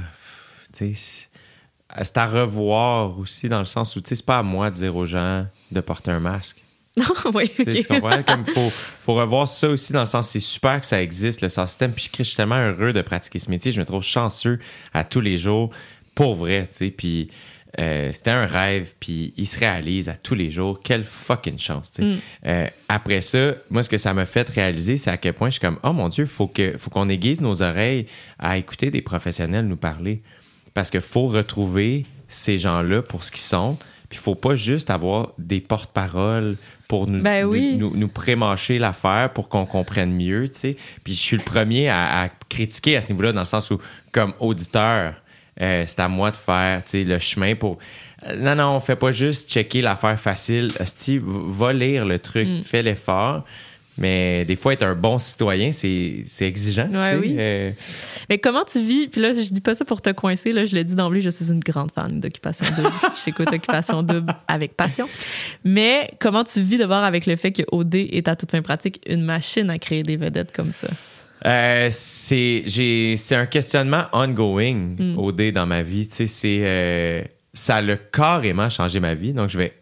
tu 0.77 0.93
sais, 0.95 1.27
c'est 2.03 2.17
à 2.17 2.25
revoir 2.25 3.19
aussi, 3.19 3.47
dans 3.49 3.59
le 3.59 3.65
sens 3.65 3.95
où, 3.95 4.01
tu 4.01 4.09
sais, 4.09 4.15
c'est 4.15 4.25
pas 4.25 4.39
à 4.39 4.43
moi 4.43 4.69
de 4.71 4.75
dire 4.75 4.95
aux 4.95 5.05
gens 5.05 5.45
de 5.71 5.79
porter 5.81 6.11
un 6.11 6.19
masque. 6.19 6.62
oui, 7.33 7.49
Tu 7.55 7.63
sais, 7.63 7.71
ok. 7.71 7.75
tu 7.75 7.87
comprends? 7.87 8.23
Comme 8.23 8.45
faut, 8.53 8.69
faut 8.69 9.13
revoir 9.15 9.47
ça 9.47 9.69
aussi 9.69 9.93
dans 9.93 10.01
le 10.01 10.05
sens, 10.05 10.29
c'est 10.29 10.39
super 10.39 10.79
que 10.79 10.85
ça 10.85 11.01
existe, 11.01 11.41
le 11.41 11.49
sens 11.49 11.71
système. 11.71 11.91
Puis 11.91 12.09
je 12.15 12.23
suis 12.23 12.35
tellement 12.35 12.59
heureux 12.59 12.93
de 12.93 13.01
pratiquer 13.01 13.39
ce 13.39 13.49
métier. 13.49 13.71
Je 13.71 13.79
me 13.79 13.85
trouve 13.85 14.03
chanceux 14.03 14.59
à 14.93 15.03
tous 15.03 15.21
les 15.21 15.37
jours, 15.37 15.71
pour 16.13 16.35
vrai, 16.35 16.67
tu 16.69 16.77
sais. 16.77 16.91
Puis 16.91 17.29
euh, 17.79 18.11
c'était 18.11 18.31
un 18.31 18.45
rêve, 18.45 18.93
puis 18.99 19.33
il 19.35 19.47
se 19.47 19.57
réalise 19.57 20.07
à 20.07 20.15
tous 20.15 20.35
les 20.35 20.51
jours. 20.51 20.79
Quelle 20.83 21.03
fucking 21.03 21.57
chance, 21.57 21.91
tu 21.91 22.03
sais. 22.03 22.07
Mm. 22.07 22.19
Euh, 22.45 22.67
après 22.87 23.21
ça, 23.21 23.55
moi, 23.71 23.81
ce 23.81 23.89
que 23.89 23.97
ça 23.97 24.13
m'a 24.13 24.25
fait 24.25 24.47
réaliser, 24.49 24.97
c'est 24.97 25.09
à 25.09 25.17
quel 25.17 25.33
point 25.33 25.49
je 25.49 25.53
suis 25.53 25.61
comme, 25.61 25.79
oh 25.83 25.93
mon 25.93 26.09
Dieu, 26.09 26.27
faut 26.27 26.47
que, 26.47 26.77
faut 26.77 26.91
qu'on 26.91 27.09
aiguise 27.09 27.41
nos 27.41 27.63
oreilles 27.63 28.05
à 28.37 28.57
écouter 28.57 28.91
des 28.91 29.01
professionnels 29.01 29.65
nous 29.65 29.77
parler. 29.77 30.21
Parce 30.75 30.91
qu'il 30.91 31.01
faut 31.01 31.27
retrouver 31.27 32.05
ces 32.27 32.57
gens-là 32.59 33.01
pour 33.01 33.23
ce 33.23 33.31
qu'ils 33.31 33.41
sont. 33.41 33.77
Puis 34.09 34.19
il 34.19 34.23
faut 34.23 34.35
pas 34.35 34.55
juste 34.55 34.91
avoir 34.91 35.31
des 35.39 35.59
porte-paroles 35.59 36.57
pour 36.87 37.07
nous, 37.07 37.21
Ben 37.21 37.43
nous- 37.43 37.49
oui. 37.51 37.75
nous, 37.77 37.95
nous 37.95 38.07
prémâcher 38.07 38.77
l'affaire 38.79 39.31
pour 39.33 39.49
qu'on 39.49 39.65
comprenne 39.65 40.11
mieux, 40.13 40.49
tu 40.49 40.59
sais. 40.59 40.77
Puis 41.03 41.13
je 41.13 41.19
suis 41.19 41.37
le 41.37 41.43
premier 41.43 41.89
à, 41.89 42.23
à 42.23 42.29
critiquer 42.49 42.97
à 42.97 43.01
ce 43.01 43.09
niveau-là, 43.11 43.31
dans 43.31 43.41
le 43.41 43.45
sens 43.45 43.71
où, 43.71 43.79
comme 44.11 44.33
auditeur, 44.39 45.13
euh, 45.61 45.83
c'est 45.87 45.99
à 45.99 46.07
moi 46.07 46.31
de 46.31 46.35
faire, 46.37 46.83
tu 46.83 46.89
sais, 46.91 47.03
le 47.03 47.19
chemin 47.19 47.55
pour... 47.55 47.77
Euh, 48.27 48.35
Non, 48.37 48.55
non, 48.55 48.75
on 48.75 48.79
fait 48.79 48.95
pas 48.95 49.11
juste 49.11 49.49
checker 49.51 49.81
l'affaire 49.81 50.19
facile. 50.19 50.71
Steve, 50.85 51.23
va 51.25 51.73
lire 51.73 52.05
le 52.05 52.19
truc, 52.19 52.47
Mm. 52.47 52.63
fais 52.63 52.81
l'effort. 52.83 53.43
Mais 53.97 54.43
des 54.45 54.55
fois, 54.55 54.73
être 54.73 54.83
un 54.83 54.95
bon 54.95 55.19
citoyen, 55.19 55.71
c'est 55.71 56.25
exigeant. 56.41 56.89
Ouais, 56.91 57.15
oui. 57.21 57.35
Euh, 57.37 57.71
Mais 58.29 58.39
comment 58.39 58.63
tu 58.63 58.79
vis? 58.81 59.07
Puis 59.07 59.21
là, 59.21 59.33
je 59.33 59.41
dis 59.51 59.61
pas 59.61 59.75
ça 59.75 59.85
pour 59.85 60.01
te 60.01 60.09
coincer. 60.09 60.51
Là, 60.51 60.65
je 60.65 60.73
l'ai 60.75 60.83
dit 60.83 60.95
d'emblée, 60.95 61.21
je 61.21 61.29
suis 61.29 61.51
une 61.51 61.59
grande 61.59 61.91
fan 61.91 62.19
d'Occupation 62.19 62.65
Double. 62.75 62.89
J'écoute 63.25 63.49
Occupation 63.53 64.01
Double 64.01 64.33
avec 64.47 64.75
passion. 64.75 65.07
Mais 65.63 66.09
comment 66.19 66.43
tu 66.43 66.59
vis 66.61 66.77
d'abord 66.77 67.03
avec 67.03 67.25
le 67.27 67.35
fait 67.35 67.51
que 67.51 67.61
OD 67.71 67.95
est 67.95 68.27
à 68.27 68.35
toute 68.35 68.49
fin 68.51 68.61
pratique 68.63 68.99
une 69.07 69.23
machine 69.23 69.69
à 69.69 69.77
créer 69.77 70.01
des 70.01 70.17
vedettes 70.17 70.51
comme 70.51 70.71
ça? 70.71 70.87
Euh, 71.45 71.89
c'est 71.91 73.15
un 73.31 73.45
questionnement 73.45 74.05
ongoing 74.13 74.95
Mm. 74.97 75.31
dé 75.33 75.51
dans 75.51 75.65
ma 75.65 75.83
vie. 75.83 76.07
Tu 76.07 76.15
sais, 76.15 76.27
c'est 76.27 76.61
euh, 76.63 77.21
ça 77.53 77.75
a 77.77 77.95
carrément 77.95 78.69
changé 78.69 78.99
ma 78.99 79.13
vie. 79.13 79.33
Donc 79.33 79.49
je 79.49 79.57
vais 79.57 79.73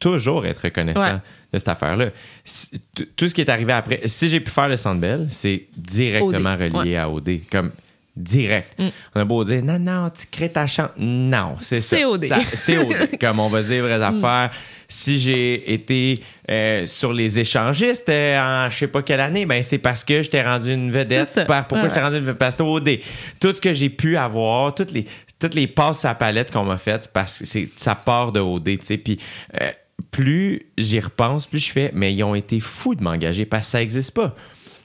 toujours 0.00 0.44
être 0.44 0.62
reconnaissant 0.64 1.00
Ouais. 1.14 1.18
De 1.54 1.58
cette 1.58 1.68
affaire-là. 1.68 2.06
Tout 3.16 3.28
ce 3.28 3.34
qui 3.34 3.40
est 3.40 3.48
arrivé 3.48 3.72
après, 3.72 4.00
si 4.04 4.28
j'ai 4.28 4.40
pu 4.40 4.50
faire 4.50 4.68
le 4.68 4.76
Sandbell, 4.76 5.26
c'est 5.30 5.64
directement 5.76 6.54
OD, 6.54 6.60
relié 6.74 6.96
à 6.96 7.08
OD, 7.08 7.40
comme 7.50 7.70
direct. 8.16 8.78
Mm. 8.78 8.88
On 9.16 9.20
a 9.20 9.24
beau 9.24 9.42
dire 9.44 9.62
non 9.64 9.78
non, 9.78 10.08
tu 10.10 10.26
crées 10.30 10.48
ta 10.48 10.66
chance. 10.66 10.90
Non, 10.96 11.56
c'est 11.60 11.80
ça. 11.80 11.96
C'est 11.96 12.04
OD. 12.04 12.24
Ça- 12.26 12.38
C'est 12.52 12.78
OD. 12.78 13.18
comme 13.20 13.40
on 13.40 13.48
va 13.48 13.62
dire 13.62 13.82
vraies 13.82 14.02
affaires. 14.02 14.50
Si 14.88 15.18
j'ai 15.18 15.72
été 15.74 16.22
euh, 16.48 16.86
sur 16.86 17.12
les 17.12 17.38
échangistes 17.40 18.08
euh, 18.08 18.38
en 18.66 18.70
je 18.70 18.78
sais 18.78 18.86
pas 18.86 19.02
quelle 19.02 19.18
année, 19.20 19.46
ben 19.46 19.62
c'est 19.62 19.78
parce 19.78 20.04
que 20.04 20.22
je 20.22 20.30
t'ai 20.30 20.42
rendu 20.42 20.72
une 20.72 20.92
vedette. 20.92 21.44
Par- 21.46 21.66
pourquoi 21.66 21.84
Ouais, 21.84 21.88
je 21.88 21.94
t'ai 21.94 22.00
rendu 22.00 22.16
une 22.18 22.24
vedette? 22.24 22.38
Parce 22.38 22.54
que 22.56 22.62
OD. 22.62 22.98
Tout 23.40 23.52
ce 23.52 23.60
que 23.60 23.72
j'ai 23.72 23.88
pu 23.90 24.16
avoir, 24.16 24.72
toutes 24.74 24.92
les, 24.92 25.06
toutes 25.40 25.54
les 25.54 25.66
passes 25.66 26.04
à 26.04 26.14
palette 26.14 26.52
qu'on 26.52 26.64
m'a 26.64 26.76
faites, 26.78 27.04
c'est 27.04 27.12
parce 27.12 27.38
que 27.40 27.44
c'est, 27.46 27.68
ça 27.76 27.96
part 27.96 28.30
de 28.30 28.38
OD, 28.40 28.64
tu 28.64 28.78
sais. 28.82 28.98
Puis 28.98 29.18
euh, 29.60 29.70
plus 30.10 30.62
j'y 30.78 31.00
repense, 31.00 31.46
plus 31.46 31.58
je 31.60 31.72
fais, 31.72 31.90
mais 31.94 32.14
ils 32.14 32.22
ont 32.24 32.34
été 32.34 32.60
fous 32.60 32.94
de 32.94 33.02
m'engager 33.02 33.44
parce 33.46 33.66
que 33.66 33.70
ça 33.72 33.82
existe 33.82 34.12
pas. 34.12 34.34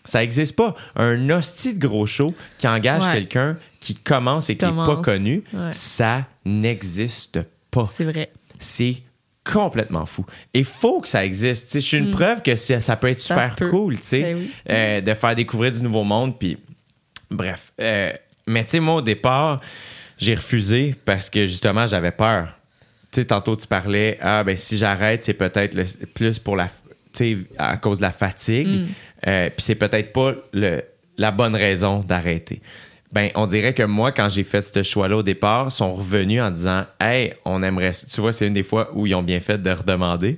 Ça 0.05 0.23
existe 0.23 0.55
pas. 0.55 0.75
Un 0.95 1.29
hostie 1.29 1.73
de 1.75 1.79
gros 1.85 2.05
show 2.05 2.33
qui 2.57 2.67
engage 2.67 3.03
Ouais. 3.05 3.13
quelqu'un 3.13 3.57
qui 3.79 3.93
commence 3.95 4.49
et 4.49 4.57
qui 4.57 4.65
n'est 4.65 4.71
pas 4.71 4.97
connu, 4.97 5.43
Ouais. 5.53 5.69
ça 5.71 6.25
n'existe 6.45 7.39
pas 7.71 7.87
C'est 7.93 8.05
vrai. 8.05 8.31
c'est 8.59 9.03
complètement 9.43 10.05
fou. 10.05 10.25
Et 10.53 10.63
faut 10.63 11.01
que 11.01 11.07
ça 11.07 11.25
existe. 11.25 11.73
Je 11.75 11.79
suis 11.79 11.97
une 11.97 12.09
Mm. 12.09 12.11
preuve 12.11 12.41
que 12.41 12.55
ça, 12.55 12.81
ça 12.81 12.95
peut 12.95 13.07
être 13.09 13.19
Ça 13.19 13.45
super 13.51 13.69
cool, 13.69 13.97
tu 13.97 14.03
sais, 14.03 14.21
Ben 14.21 14.37
oui. 14.37 14.51
euh, 14.69 15.01
de 15.01 15.13
faire 15.13 15.35
découvrir 15.35 15.71
du 15.71 15.81
nouveau 15.81 16.03
monde. 16.03 16.37
Puis, 16.37 16.57
bref. 17.31 17.71
Euh, 17.81 18.11
mais 18.47 18.63
tu 18.65 18.71
sais, 18.71 18.79
moi, 18.79 18.95
au 18.95 19.01
départ, 19.01 19.59
j'ai 20.17 20.35
refusé 20.35 20.95
parce 21.05 21.29
que 21.29 21.45
justement, 21.45 21.87
j'avais 21.87 22.11
peur. 22.11 22.58
Tu 23.11 23.21
sais, 23.21 23.25
tantôt, 23.25 23.55
tu 23.55 23.65
parlais, 23.65 24.17
ah, 24.21 24.43
ben 24.43 24.55
si 24.55 24.77
j'arrête, 24.77 25.23
c'est 25.23 25.33
peut-être 25.33 25.77
plus 26.13 26.37
pour 26.37 26.55
la. 26.55 26.67
Tu 26.67 26.71
sais, 27.13 27.37
à 27.57 27.77
cause 27.77 27.97
de 27.97 28.03
la 28.03 28.11
fatigue. 28.11 28.67
Mm. 28.67 28.87
Euh, 29.27 29.49
Puis 29.49 29.63
c'est 29.63 29.75
peut-être 29.75 30.13
pas 30.13 30.33
le, 30.53 30.83
la 31.17 31.31
bonne 31.31 31.55
raison 31.55 31.99
d'arrêter. 31.99 32.61
Ben, 33.11 33.31
on 33.33 33.47
dirait 33.47 33.73
que 33.73 33.81
moi, 33.81 34.11
quand 34.11 34.29
j'ai 34.29 34.43
fait 34.43 34.61
ce 34.61 34.83
choix-là 34.83 35.17
au 35.17 35.23
départ, 35.23 35.71
sont 35.71 35.95
revenus 35.95 36.39
en 36.41 36.51
disant 36.51 36.85
Hey, 37.01 37.33
on 37.45 37.63
aimerait. 37.63 37.91
Tu 37.91 38.21
vois, 38.21 38.31
c'est 38.31 38.45
une 38.45 38.53
des 38.53 38.63
fois 38.63 38.91
où 38.93 39.07
ils 39.07 39.15
ont 39.15 39.23
bien 39.23 39.39
fait 39.39 39.57
de 39.57 39.71
redemander. 39.71 40.37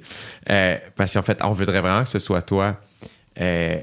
Euh, 0.49 0.77
parce 0.95 1.13
qu'en 1.13 1.21
fait, 1.21 1.43
on 1.43 1.51
voudrait 1.51 1.81
vraiment 1.81 2.03
que 2.03 2.09
ce 2.09 2.19
soit 2.19 2.41
toi. 2.41 2.77
Euh, 3.39 3.77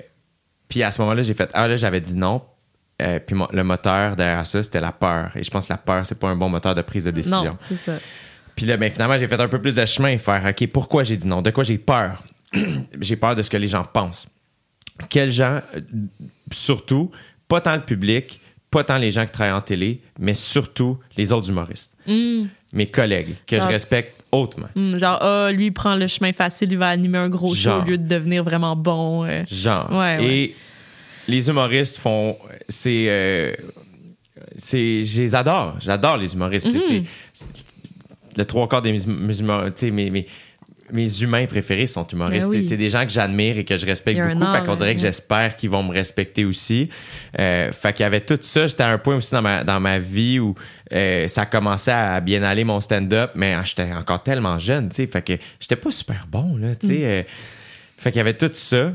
puis 0.69 0.83
à 0.83 0.91
ce 0.91 1.03
moment-là, 1.03 1.21
j'ai 1.21 1.35
fait 1.35 1.51
Ah, 1.53 1.69
là, 1.69 1.77
j'avais 1.77 2.01
dit 2.01 2.17
non. 2.17 2.43
Puis 2.99 3.37
le 3.53 3.63
moteur 3.63 4.17
derrière 4.17 4.45
ça, 4.47 4.61
c'était 4.63 4.81
la 4.81 4.91
peur. 4.91 5.31
Et 5.37 5.45
je 5.45 5.51
pense 5.51 5.69
que 5.69 5.73
la 5.73 5.77
peur, 5.79 6.05
c'est 6.05 6.19
pas 6.19 6.29
un 6.29 6.35
bon 6.37 6.49
moteur 6.49 6.75
de 6.75 6.83
prise 6.83 7.05
de 7.05 7.13
décision. 7.13 7.45
Non, 7.45 7.59
c'est 7.69 7.77
ça. 7.77 7.93
Puis 8.59 8.67
là, 8.67 8.77
ben, 8.77 8.91
finalement, 8.91 9.17
j'ai 9.17 9.29
fait 9.29 9.41
un 9.41 9.47
peu 9.47 9.61
plus 9.61 9.77
de 9.77 9.87
chemin, 9.87 10.19
faire 10.19 10.45
OK, 10.45 10.67
pourquoi 10.73 11.05
j'ai 11.05 11.17
dit 11.17 11.29
non? 11.29 11.43
De 11.43 11.51
quoi 11.53 11.63
j'ai 11.63 11.79
peur? 11.79 12.25
j'ai 13.01 13.15
peur 13.15 13.37
de 13.37 13.43
ce 13.43 13.49
que 13.51 13.57
les 13.57 13.69
gens 13.69 13.85
pensent. 13.85 14.27
Quels 15.09 15.31
gens, 15.31 15.61
euh, 15.77 15.81
surtout, 16.51 17.13
pas 17.47 17.61
tant 17.61 17.77
le 17.77 17.83
public, 17.83 18.41
pas 18.69 18.83
tant 18.83 18.99
les 18.99 19.13
gens 19.13 19.25
qui 19.27 19.31
travaillent 19.31 19.55
en 19.55 19.61
télé, 19.61 20.01
mais 20.19 20.35
surtout 20.35 20.99
les 21.17 21.33
autres 21.33 21.49
humoristes. 21.49 21.93
Mm. 22.09 22.47
Mes 22.73 22.87
collègues, 22.89 23.37
que 23.47 23.61
je 23.61 23.65
respecte 23.65 24.21
hautement. 24.33 24.67
Hmm, 24.75 24.99
genre, 24.99 25.19
ah, 25.23 25.51
lui, 25.53 25.67
il 25.67 25.71
prend 25.73 25.95
le 25.95 26.09
chemin 26.09 26.33
facile, 26.33 26.73
il 26.73 26.79
va 26.79 26.89
animer 26.89 27.19
un 27.19 27.29
gros 27.29 27.55
show 27.55 27.71
au 27.81 27.83
lieu 27.85 27.97
de 27.97 28.09
devenir 28.09 28.43
vraiment 28.43 28.75
bon. 28.75 29.25
euh. 29.25 29.45
Genre. 29.47 29.89
Ouais, 29.93 30.19
Et 30.25 30.57
les 31.29 31.49
humoristes 31.49 31.97
font. 31.99 32.37
C'est. 32.69 33.07
euh, 33.09 33.53
c'est. 34.57 35.03
Je 35.05 35.23
les 35.23 35.35
adore. 35.37 35.77
J'adore 35.81 36.17
les 36.17 36.35
humoristes. 36.35 36.67
C'est- 36.77 37.01
Mhm. 37.01 37.05
Le 38.39 38.45
trois 38.47 38.67
quarts 38.69 38.81
des 38.83 38.93
mus- 38.93 39.07
mus- 39.07 39.41
humoristes. 39.41 39.77
Tu 39.77 39.87
sais, 39.87 39.91
mes, 39.91 40.27
humains 41.23 41.45
préférés 41.47 41.87
sont 41.87 42.07
humoristes. 42.07 42.47
Ben 42.49 42.55
oui. 42.57 42.63
C'est- 42.63 42.79
des 42.79 42.89
gens 42.89 43.05
que 43.05 43.11
j'admire 43.11 43.59
et 43.59 43.65
que 43.67 43.77
je 43.77 43.85
respecte 43.85 44.19
beaucoup. 44.19 44.51
Fait 44.51 44.57
âme, 44.59 44.65
qu'on 44.67 44.75
dirait 44.77 44.95
que 44.95 45.01
ouais. 45.01 45.07
j'espère 45.07 45.55
qu'ils 45.57 45.69
vont 45.69 45.83
me 45.83 45.93
respecter 45.93 46.47
aussi. 46.47 46.89
Euh, 47.39 47.71
fait 47.73 47.93
qu'il 47.93 48.05
y 48.05 48.07
avait 48.07 48.23
tout 48.23 48.39
ça. 48.41 48.67
J'étais 48.67 48.85
à 48.85 48.89
un 48.89 48.97
point 48.97 49.17
aussi 49.17 49.33
dans 49.33 49.43
ma, 49.43 49.65
dans 49.65 49.81
ma 49.81 49.99
vie 49.99 50.39
où 50.39 50.55
euh, 50.95 51.29
ça 51.29 51.45
commençait 51.45 51.91
à 51.93 52.19
bien 52.21 52.43
aller 52.43 52.65
mon 52.65 52.81
stand-up, 52.81 53.33
mais 53.35 53.53
ah, 53.53 53.65
j'étais 53.65 53.93
encore 53.93 54.23
tellement 54.23 54.59
jeune, 54.59 54.89
tu 54.89 54.95
sais. 54.97 55.07
Fait 55.07 55.21
que 55.21 55.35
j'étais 55.61 55.77
pas 55.77 55.91
super 55.91 56.27
bon, 56.27 56.57
là, 56.57 56.75
tu 56.75 56.87
Mm. 56.87 56.91
euh, 57.03 57.23
fait 57.99 58.11
qu'il 58.13 58.19
y 58.19 58.23
avait 58.23 58.37
tout 58.37 58.49
ça. 58.55 58.93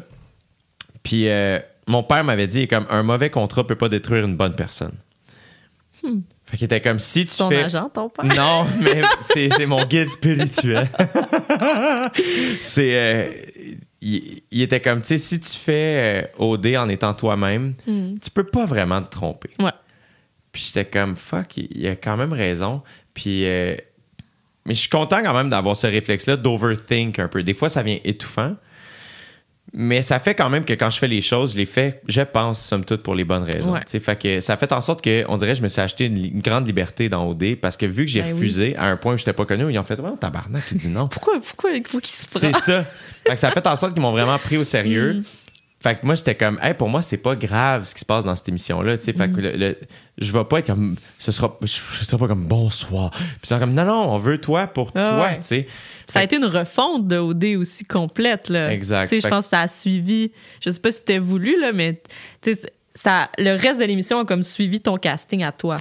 Puis 1.03 1.27
euh, 1.27 1.59
mon 1.85 2.01
père 2.01 2.23
m'avait 2.23 2.47
dit 2.47 2.67
comme 2.67 2.87
un 2.89 3.03
mauvais 3.03 3.29
contrat 3.29 3.67
peut 3.67 3.75
pas 3.75 3.89
détruire 3.89 4.25
une 4.25 4.35
bonne 4.37 4.55
personne. 4.55 4.93
Fait 6.45 6.57
qu'il 6.57 6.65
était 6.65 6.81
comme 6.81 6.99
si 6.99 7.25
tu 7.25 7.37
ton 7.37 7.49
fais 7.49 7.63
agent, 7.63 7.89
ton 7.89 8.09
père? 8.09 8.25
non, 8.25 8.65
mais 8.81 9.01
c'est 9.21 9.49
c'est 9.49 9.65
mon 9.65 9.85
guide 9.85 10.09
spirituel. 10.09 10.89
c'est 12.61 12.95
euh, 12.95 13.27
il, 14.01 14.41
il 14.51 14.61
était 14.61 14.81
comme 14.81 15.01
tu 15.01 15.07
sais 15.07 15.17
si 15.17 15.39
tu 15.39 15.57
fais 15.57 16.27
euh, 16.39 16.43
OD 16.45 16.67
en 16.77 16.89
étant 16.89 17.13
toi-même, 17.13 17.73
Hmm. 17.87 18.15
tu 18.21 18.29
peux 18.29 18.43
pas 18.45 18.65
vraiment 18.65 19.01
te 19.01 19.09
tromper. 19.09 19.49
Ouais. 19.59 19.71
Puis 20.51 20.65
j'étais 20.67 20.85
comme 20.85 21.15
fuck, 21.15 21.57
il, 21.57 21.67
il 21.75 21.87
a 21.87 21.95
quand 21.95 22.17
même 22.17 22.33
raison. 22.33 22.81
Puis 23.13 23.45
euh, 23.45 23.75
mais 24.65 24.73
je 24.73 24.79
suis 24.81 24.89
content 24.89 25.21
quand 25.23 25.33
même 25.33 25.49
d'avoir 25.49 25.75
ce 25.75 25.87
réflexe-là 25.87 26.37
d'overthink 26.37 27.19
un 27.19 27.27
peu. 27.27 27.43
Des 27.43 27.53
fois, 27.53 27.67
ça 27.69 27.83
vient 27.83 27.97
étouffant. 28.03 28.55
Mais 29.75 30.03
ça 30.03 30.19
fait 30.19 30.35
quand 30.35 30.49
même 30.49 30.65
que 30.65 30.73
quand 30.73 30.91
je 30.91 30.99
fais 30.99 31.07
les 31.07 31.21
choses, 31.21 31.53
je 31.53 31.57
les 31.57 31.65
fais, 31.65 31.99
je 32.07 32.21
pense, 32.21 32.63
somme 32.63 32.85
toute, 32.85 33.01
pour 33.01 33.15
les 33.15 33.23
bonnes 33.23 33.43
raisons. 33.43 33.73
Ouais. 33.73 33.79
Tu 33.79 33.93
sais, 33.93 33.99
Fait 33.99 34.21
que 34.21 34.39
ça 34.39 34.55
fait 34.55 34.71
en 34.71 34.81
sorte 34.81 35.03
que, 35.03 35.25
on 35.27 35.37
dirait, 35.37 35.55
je 35.55 35.63
me 35.63 35.67
suis 35.67 35.81
acheté 35.81 36.05
une, 36.05 36.41
grande 36.41 36.67
liberté 36.67 37.09
dans 37.09 37.27
OD 37.27 37.55
parce 37.59 37.75
que 37.75 37.87
vu 37.87 38.05
que 38.05 38.11
j'ai 38.11 38.21
Ben 38.21 38.27
oui. 38.27 38.33
refusé 38.33 38.75
à 38.75 38.85
un 38.85 38.97
point 38.97 39.15
où 39.15 39.17
je 39.17 39.21
n'étais 39.23 39.33
pas 39.33 39.45
connu, 39.45 39.71
ils 39.73 39.79
ont 39.79 39.83
fait, 39.83 39.99
ouais, 39.99 40.11
tabarnak, 40.19 40.63
il 40.71 40.77
dit 40.77 40.89
non. 40.89 41.07
Pourquoi, 41.11 41.39
pourquoi 41.39 41.71
il 41.71 41.87
faut 41.87 41.99
qu'il 41.99 42.15
se 42.15 42.27
prend? 42.27 42.39
C'est 42.39 42.55
ça. 42.59 42.85
Fait 43.25 43.33
que 43.33 43.39
ça 43.39 43.49
fait 43.49 43.65
en 43.65 43.75
sorte 43.75 43.93
qu'ils 43.93 44.01
m'ont 44.01 44.11
vraiment 44.11 44.37
pris 44.37 44.57
au 44.57 44.63
sérieux. 44.63 45.13
Mm. 45.13 45.23
Fait 45.83 45.99
que 45.99 46.05
moi, 46.05 46.15
j'étais 46.15 46.35
comme, 46.35 46.57
hey, 46.63 46.73
pour 46.73 46.87
moi, 46.87 47.01
c'est 47.01 47.17
pas 47.17 47.35
grave 47.35 47.83
ce 47.83 47.93
qui 47.93 47.99
se 47.99 48.05
passe 48.05 48.23
dans 48.23 48.33
cette 48.35 48.47
émission-là. 48.47 48.97
tu 48.97 49.03
sais. 49.03 49.11
Fait 49.13 49.27
que 49.29 49.33
Mm. 49.35 49.41
le, 49.41 49.51
le- 49.57 49.77
je 50.17 50.31
vais 50.31 50.43
pas 50.45 50.59
être 50.59 50.67
comme, 50.67 50.95
ce 51.19 51.31
sera, 51.33 51.57
je, 51.61 51.67
je 51.99 52.05
serai 52.05 52.17
pas 52.17 52.27
comme 52.27 52.45
bonsoir. 52.45 53.09
Puis 53.11 53.47
sont 53.47 53.59
comme, 53.59 53.73
non, 53.73 53.83
non, 53.83 54.13
on 54.13 54.17
veut 54.17 54.39
toi 54.39 54.67
pour 54.67 54.91
Ah 54.95 55.09
toi, 55.09 55.21
ouais. 55.23 55.35
tu 55.37 55.43
sais. 55.43 55.67
Ça 56.07 56.19
a 56.19 56.23
été 56.23 56.37
une 56.37 56.45
refonte 56.45 57.07
de 57.07 57.17
OD 57.17 57.55
aussi 57.57 57.83
complète. 57.83 58.47
Là. 58.49 58.71
Exact. 58.71 59.09
Tu 59.09 59.15
sais, 59.15 59.21
Fait 59.21 59.27
je 59.27 59.29
pense 59.29 59.47
que 59.47 59.49
ça 59.57 59.61
a 59.61 59.67
suivi. 59.67 60.31
Je 60.63 60.69
sais 60.69 60.79
pas 60.79 60.91
si 60.91 60.99
c'était 60.99 61.19
voulu, 61.19 61.59
là, 61.59 61.73
mais 61.73 62.01
tu 62.41 62.55
sais, 62.55 62.61
ça, 62.95 63.29
le 63.39 63.55
reste 63.57 63.79
de 63.79 63.85
l'émission 63.85 64.19
a 64.19 64.25
comme 64.25 64.43
suivi 64.43 64.79
ton 64.79 64.97
casting 64.97 65.43
à 65.43 65.51
toi. 65.51 65.77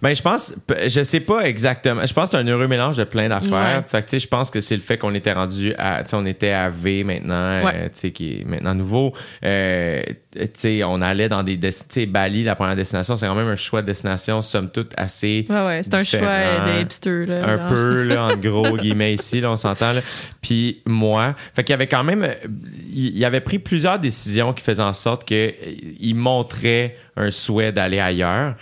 Ben, 0.00 0.14
je 0.14 0.22
pense, 0.22 0.54
je 0.86 1.02
sais 1.02 1.20
pas 1.20 1.40
exactement. 1.48 2.06
Je 2.06 2.12
pense 2.14 2.30
que 2.30 2.36
c'est 2.36 2.42
un 2.42 2.46
heureux 2.46 2.68
mélange 2.68 2.96
de 2.96 3.04
plein 3.04 3.28
d'affaires. 3.28 3.78
Ouais. 3.78 3.88
Fait 3.88 4.00
que, 4.02 4.06
tu 4.06 4.10
sais, 4.10 4.18
je 4.20 4.28
pense 4.28 4.50
que 4.50 4.60
c'est 4.60 4.76
le 4.76 4.82
fait 4.82 4.96
qu'on 4.96 5.14
était 5.14 5.32
rendu 5.32 5.74
à, 5.78 6.04
tu 6.04 6.10
sais, 6.10 6.16
on 6.16 6.26
était 6.26 6.52
à 6.52 6.68
V 6.70 7.02
maintenant, 7.04 7.64
Ouais. 7.64 7.72
euh, 7.74 7.84
tu 7.86 8.00
sais, 8.00 8.10
qui 8.12 8.40
est 8.40 8.44
maintenant 8.44 8.74
nouveau. 8.74 9.14
Euh, 9.44 10.02
sais, 10.54 10.84
on 10.84 11.00
allait 11.00 11.28
dans 11.28 11.42
des, 11.42 11.56
desti- 11.56 11.84
tu 11.88 12.00
sais, 12.00 12.06
Bali, 12.06 12.42
la 12.42 12.54
première 12.54 12.76
destination, 12.76 13.16
c'est 13.16 13.26
quand 13.26 13.34
même 13.34 13.48
un 13.48 13.56
choix 13.56 13.82
de 13.82 13.86
destination, 13.86 14.42
somme 14.42 14.70
toute, 14.70 14.92
assez. 14.96 15.46
Ouais, 15.48 15.64
ouais, 15.66 15.80
c'est 15.82 15.94
un 15.94 16.04
choix 16.04 16.20
euh, 16.20 16.58
Différent. 16.60 16.76
de 16.76 16.82
hipster. 16.82 17.26
Là, 17.26 17.44
un 17.48 17.58
genre. 17.58 17.68
peu 17.68 18.02
là, 18.04 18.24
en 18.26 18.36
gros 18.36 18.76
guillemets 18.76 19.14
ici 19.14 19.40
là, 19.40 19.50
on 19.50 19.56
s'entend 19.56 19.92
puis 20.40 20.80
moi 20.86 21.34
fait 21.54 21.64
qu'il 21.64 21.72
y 21.72 21.74
avait 21.74 21.86
quand 21.86 22.04
même 22.04 22.22
euh, 22.24 22.34
il 22.92 23.24
avait 23.24 23.40
pris 23.40 23.58
plusieurs 23.58 23.98
décisions 23.98 24.52
qui 24.52 24.62
faisaient 24.62 24.82
en 24.82 24.92
sorte 24.92 25.26
que 25.28 25.34
euh, 25.34 25.52
il 26.00 26.14
montrait 26.14 26.96
un 27.16 27.30
souhait 27.30 27.72
d'aller 27.72 28.00
ailleurs 28.00 28.54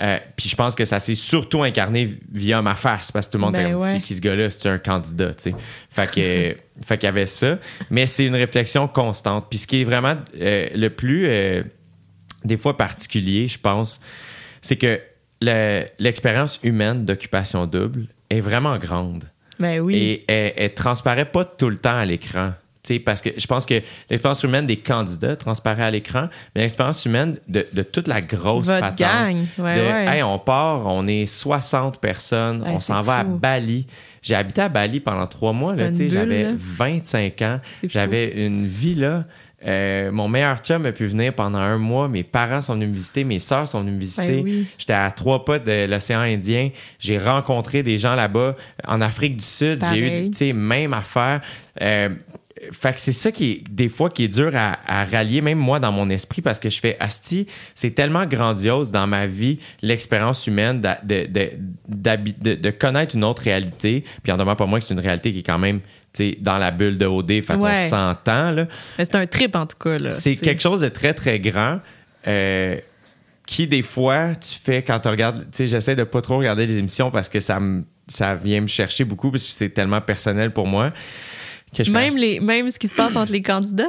Euh, 0.00 0.18
puis 0.36 0.48
je 0.48 0.56
pense 0.56 0.74
que 0.74 0.84
ça 0.86 1.00
s'est 1.00 1.14
surtout 1.14 1.62
incarné 1.62 2.16
via 2.32 2.62
ma 2.62 2.74
face 2.74 3.12
parce 3.12 3.26
que 3.26 3.32
tout 3.32 3.38
le 3.38 3.42
monde 3.44 3.52
Ben 3.52 3.60
était 3.66 3.72
comme 3.72 3.82
ouais. 3.82 4.00
qui 4.00 4.14
ce 4.14 4.20
gars-là? 4.22 4.50
C'est 4.50 4.68
un 4.70 4.78
candidat 4.78 5.34
tu 5.34 5.50
sais? 5.50 5.54
Fait 5.90 6.10
que 6.10 6.56
fait 6.86 6.96
qu'il 6.96 7.06
y 7.06 7.08
avait 7.08 7.26
ça 7.26 7.58
mais 7.90 8.06
c'est 8.06 8.24
une 8.24 8.34
réflexion 8.34 8.88
constante 8.88 9.46
puis 9.50 9.58
ce 9.58 9.66
qui 9.66 9.82
est 9.82 9.84
vraiment 9.84 10.16
euh, 10.40 10.68
le 10.74 10.88
plus 10.88 11.26
euh, 11.26 11.62
des 12.42 12.56
fois 12.56 12.76
particulier 12.78 13.48
je 13.48 13.58
pense 13.58 14.00
c'est 14.62 14.76
que 14.76 14.98
le- 15.42 15.84
l'expérience 15.98 16.58
humaine 16.62 17.04
d'occupation 17.04 17.66
double 17.66 18.06
est 18.30 18.40
vraiment 18.40 18.78
grande. 18.78 19.24
Ben 19.60 19.78
oui. 19.80 19.94
Et 19.96 20.24
elle, 20.26 20.52
elle 20.56 20.72
transparaît 20.74 21.26
pas 21.30 21.44
tout 21.44 21.68
le 21.68 21.76
temps 21.76 21.96
à 21.98 22.04
l'écran. 22.06 22.52
Parce 23.04 23.22
que 23.22 23.30
je 23.36 23.46
pense 23.46 23.64
que 23.64 23.80
l'expérience 24.10 24.42
humaine 24.42 24.66
des 24.66 24.76
candidats 24.76 25.36
transparaît 25.36 25.84
à 25.84 25.90
l'écran, 25.90 26.28
mais 26.54 26.62
l'expérience 26.62 27.04
humaine 27.04 27.36
de, 27.46 27.64
de 27.72 27.82
toute 27.82 28.08
la 28.08 28.20
grosse 28.20 28.66
Votre 28.66 28.80
patente. 28.80 28.98
gang. 28.98 29.36
Ouais, 29.58 29.76
de, 29.76 29.80
ouais. 29.80 30.16
Hey, 30.16 30.22
on 30.24 30.38
part, 30.38 30.86
on 30.86 31.06
est 31.06 31.26
60 31.26 32.00
personnes, 32.00 32.64
on 32.66 32.80
s'en 32.80 33.00
va 33.02 33.20
à. 33.20 33.24
Bali. 33.24 33.86
J'ai 34.20 34.34
habité 34.34 34.62
à 34.62 34.68
Bali 34.68 35.00
pendant 35.00 35.26
trois 35.26 35.52
mois. 35.52 35.74
J'avais 35.76 36.44
là. 36.44 36.50
25 36.56 37.42
ans. 37.42 37.60
J'avais 37.84 38.46
une 38.46 38.66
vie 38.66 38.94
là. 38.94 39.24
Euh, 39.64 40.10
mon 40.10 40.28
meilleur 40.28 40.58
chum 40.58 40.84
a 40.86 40.92
pu 40.92 41.06
venir 41.06 41.34
pendant 41.34 41.58
un 41.58 41.78
mois. 41.78 42.08
Mes 42.08 42.24
parents 42.24 42.60
sont 42.60 42.74
venus 42.74 42.88
me 42.88 42.94
visiter. 42.94 43.24
Mes 43.24 43.38
sœurs 43.38 43.68
sont 43.68 43.80
venues 43.80 43.92
me 43.92 44.00
visiter. 44.00 44.42
Ben 44.42 44.44
oui. 44.44 44.66
J'étais 44.76 44.92
à 44.92 45.10
trois 45.12 45.44
pas 45.44 45.58
de 45.58 45.86
l'océan 45.88 46.20
Indien. 46.20 46.70
J'ai 46.98 47.18
rencontré 47.18 47.82
des 47.82 47.96
gens 47.98 48.14
là-bas. 48.14 48.56
En 48.86 49.00
Afrique 49.00 49.36
du 49.36 49.44
Sud, 49.44 49.84
j'ai 49.92 49.98
eu, 50.26 50.30
tu 50.30 50.36
sais, 50.36 50.52
même 50.52 50.92
affaire. 50.92 51.42
Euh, 51.80 52.08
fait 52.70 52.94
que 52.94 53.00
c'est 53.00 53.12
ça 53.12 53.32
qui 53.32 53.50
est, 53.50 53.64
des 53.70 53.88
fois, 53.88 54.08
qui 54.08 54.24
est 54.24 54.28
dur 54.28 54.52
à, 54.54 54.78
à 54.86 55.04
rallier, 55.04 55.40
même 55.40 55.58
moi, 55.58 55.80
dans 55.80 55.90
mon 55.90 56.08
esprit, 56.10 56.42
parce 56.42 56.60
que 56.60 56.70
je 56.70 56.78
fais 56.78 56.96
Asti, 57.00 57.46
c'est 57.74 57.90
tellement 57.90 58.24
grandiose 58.24 58.90
dans 58.92 59.06
ma 59.06 59.26
vie, 59.26 59.58
l'expérience 59.82 60.46
humaine 60.46 60.80
de, 60.80 61.26
de, 61.88 62.54
de- 62.54 62.70
connaître 62.70 63.16
une 63.16 63.24
autre 63.24 63.42
réalité. 63.42 64.04
Puis 64.22 64.30
en 64.32 64.36
demeure 64.36 64.56
pas 64.56 64.66
moi 64.66 64.78
que 64.78 64.84
c'est 64.84 64.94
une 64.94 65.00
réalité 65.00 65.32
qui 65.32 65.40
est 65.40 65.42
quand 65.42 65.58
même, 65.58 65.80
dans 66.40 66.58
la 66.58 66.70
bulle 66.70 66.98
de 66.98 67.06
OD, 67.06 67.40
fait 67.42 67.54
qu'on 67.54 67.88
s'entend, 67.88 68.66
c'est 68.98 69.14
un 69.16 69.26
trip, 69.26 69.56
en 69.56 69.66
tout 69.66 69.76
cas. 69.78 69.96
C'est 70.12 70.36
quelque 70.36 70.60
chose 70.62 70.80
de 70.82 70.88
très, 70.88 71.14
très 71.14 71.40
grand. 71.40 71.80
euh, 72.28 72.76
qui, 73.44 73.66
des 73.66 73.82
fois, 73.82 74.34
tu 74.36 74.56
fais 74.62 74.82
quand 74.84 75.00
tu 75.00 75.08
regardes. 75.08 75.40
Tu 75.46 75.48
sais, 75.52 75.66
j'essaie 75.66 75.96
de 75.96 76.04
pas 76.04 76.22
trop 76.22 76.38
regarder 76.38 76.64
les 76.64 76.76
émissions 76.78 77.10
parce 77.10 77.28
que 77.28 77.40
ça, 77.40 77.58
me- 77.58 77.82
ça 78.06 78.34
vient 78.36 78.60
me 78.60 78.66
chercher 78.68 79.04
beaucoup 79.04 79.30
parce 79.32 79.42
que 79.44 79.50
c'est 79.50 79.70
tellement 79.70 80.00
personnel 80.00 80.52
pour 80.52 80.66
moi. 80.68 80.92
Que 81.76 81.84
je 81.84 81.90
fais, 81.90 81.98
Même, 81.98 82.16
les, 82.16 82.40
même 82.40 82.70
ce 82.70 82.78
qui 82.78 82.88
se 82.88 82.94
passe 82.94 83.16
entre 83.16 83.32
les 83.32 83.42
candidats? 83.42 83.88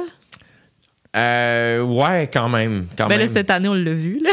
Euh, 1.16 1.82
ouais, 1.82 2.28
quand 2.32 2.48
même. 2.48 2.86
Quand 2.98 3.06
Ben 3.08 3.18
là, 3.20 3.28
cette 3.28 3.50
année, 3.50 3.68
on 3.68 3.74
l'a 3.74 3.94
vu. 3.94 4.20
Là. 4.20 4.30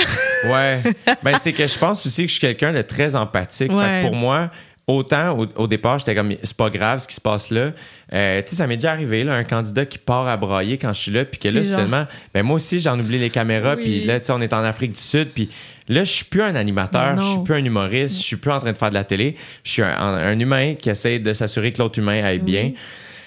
Ouais. 0.52 0.80
ben, 1.24 1.36
c'est 1.40 1.54
que 1.54 1.68
je 1.68 1.78
pense 1.78 2.06
aussi 2.06 2.24
que 2.24 2.28
je 2.28 2.34
suis 2.34 2.42
quelqu'un 2.42 2.74
de 2.74 2.82
très 2.82 3.16
empathique. 3.16 3.72
Fait 3.72 4.02
que 4.02 4.02
pour 4.08 4.16
moi, 4.16 4.50
autant 4.88 5.38
au, 5.38 5.46
au 5.58 5.68
départ, 5.68 6.00
j'étais 6.00 6.16
comme, 6.16 6.34
c'est 6.42 6.58
pas 6.58 6.72
grave 6.72 7.00
ce 7.00 7.08
qui 7.08 7.14
se 7.14 7.22
passe 7.22 7.52
là. 7.52 7.72
Euh, 8.14 8.42
tu 8.42 8.50
sais, 8.50 8.56
ça 8.56 8.66
m'est 8.66 8.78
déjà 8.78 8.92
arrivé, 8.92 9.24
là, 9.24 9.34
un 9.36 9.44
candidat 9.44 9.86
qui 9.86 10.00
part 10.00 10.28
à 10.28 10.36
brailler 10.38 10.80
quand 10.80 10.92
je 10.92 11.00
suis 11.00 11.12
là, 11.12 11.24
puis 11.24 11.40
que 11.40 11.48
là, 11.50 11.62
genre- 11.62 11.66
soudainement, 11.72 12.08
ben 12.34 12.42
moi 12.44 12.56
aussi, 12.56 12.80
j'en 12.80 13.00
oublie 13.00 13.20
les 13.20 13.30
caméras, 13.30 13.76
Oui. 13.78 13.84
puis 13.84 14.04
là, 14.04 14.20
tu 14.20 14.26
sais, 14.26 14.32
on 14.34 14.42
est 14.42 14.52
en 14.54 14.64
Afrique 14.64 14.94
du 14.94 15.00
Sud, 15.00 15.30
puis 15.36 15.50
là, 15.88 16.04
je 16.04 16.12
suis 16.12 16.26
plus 16.26 16.42
un 16.42 16.56
animateur, 16.56 17.14
Ben 17.16 17.22
je 17.22 17.28
suis 17.28 17.44
plus 17.44 17.54
un 17.56 17.64
humoriste, 17.64 18.18
je 18.18 18.24
suis 18.24 18.36
plus 18.38 18.52
en 18.52 18.60
train 18.60 18.72
de 18.72 18.78
faire 18.78 18.90
de 18.90 18.96
la 18.96 19.04
télé, 19.04 19.36
je 19.64 19.72
suis 19.72 19.82
un, 19.84 19.94
un 19.98 20.40
humain 20.40 20.74
qui 20.74 20.90
essaie 20.90 21.20
de 21.20 21.32
s'assurer 21.32 21.72
que 21.72 21.78
l'autre 21.78 22.00
humain 22.00 22.22
aille 22.24 22.40
bien. 22.40 22.72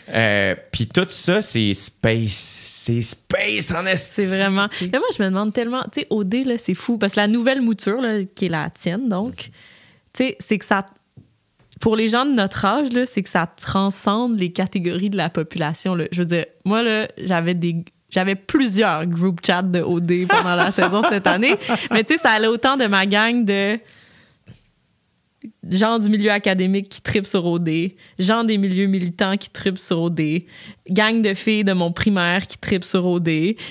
Euh, 0.09 0.55
puis 0.73 0.87
tout 0.87 1.07
ça, 1.09 1.41
c'est 1.43 1.75
space. 1.75 2.61
C'est 2.85 3.01
space 3.01 3.71
en 3.71 3.87
esti. 3.87 4.13
C'est 4.15 4.27
vraiment. 4.27 4.69
Mais 4.83 4.99
moi, 4.99 5.09
je 5.17 5.23
me 5.23 5.29
demande 5.29 5.53
tellement. 5.55 5.83
Tu 5.85 6.01
sais, 6.01 6.07
OD, 6.11 6.35
là, 6.45 6.59
c'est 6.59 6.75
fou. 6.75 6.99
Parce 6.99 7.15
que 7.15 7.21
la 7.21 7.29
nouvelle 7.29 7.63
mouture, 7.63 8.01
là, 8.01 8.23
qui 8.25 8.47
est 8.47 8.51
la 8.51 8.69
tienne, 8.69 9.09
donc, 9.09 9.51
tu 10.13 10.25
sais, 10.25 10.37
c'est 10.39 10.59
que 10.59 10.65
ça. 10.65 10.85
Pour 11.81 11.97
les 11.97 12.09
gens 12.09 12.25
de 12.25 12.33
notre 12.33 12.65
âge, 12.65 12.93
là, 12.93 13.05
c'est 13.07 13.23
que 13.23 13.29
ça 13.29 13.47
transcende 13.47 14.39
les 14.39 14.53
catégories 14.53 15.11
de 15.11 15.17
la 15.17 15.29
population. 15.29 15.95
Là. 15.95 16.05
Je 16.13 16.21
veux 16.21 16.27
dire, 16.27 16.45
moi, 16.65 16.83
là, 16.83 17.09
j'avais 17.19 17.55
des. 17.55 17.85
J'avais 18.11 18.37
plusieurs 18.37 19.07
group 19.07 19.41
chats 19.45 19.63
de 19.63 19.81
OD 19.81 20.29
pendant 20.29 20.55
la 20.55 20.71
saison 20.73 21.03
cette 21.09 21.27
année. 21.27 21.57
Mais 21.91 22.05
tu 22.05 22.13
sais, 22.13 22.21
ça 22.21 22.31
allait 22.31 22.47
autant 22.47 22.77
de 22.77 22.87
ma 22.87 23.07
gang 23.07 23.45
de 23.45 23.77
gens 25.71 25.99
du 25.99 26.11
milieu 26.11 26.31
académique 26.31 26.89
qui 26.89 27.01
tripent 27.01 27.27
sur 27.27 27.47
OD, 27.47 27.69
gens 28.19 28.45
des 28.45 28.59
milieux 28.59 28.87
militants 28.87 29.37
qui 29.37 29.49
tripent 29.51 29.79
sur 29.79 30.01
OD, 30.03 30.21
gang 30.91 31.23
de 31.23 31.33
filles 31.35 31.65
de 31.65 31.73
mon 31.73 31.91
primaire 31.93 32.47
qui 32.47 32.59
tripent 32.59 32.85
sur 32.85 33.07
OD. 33.07 33.25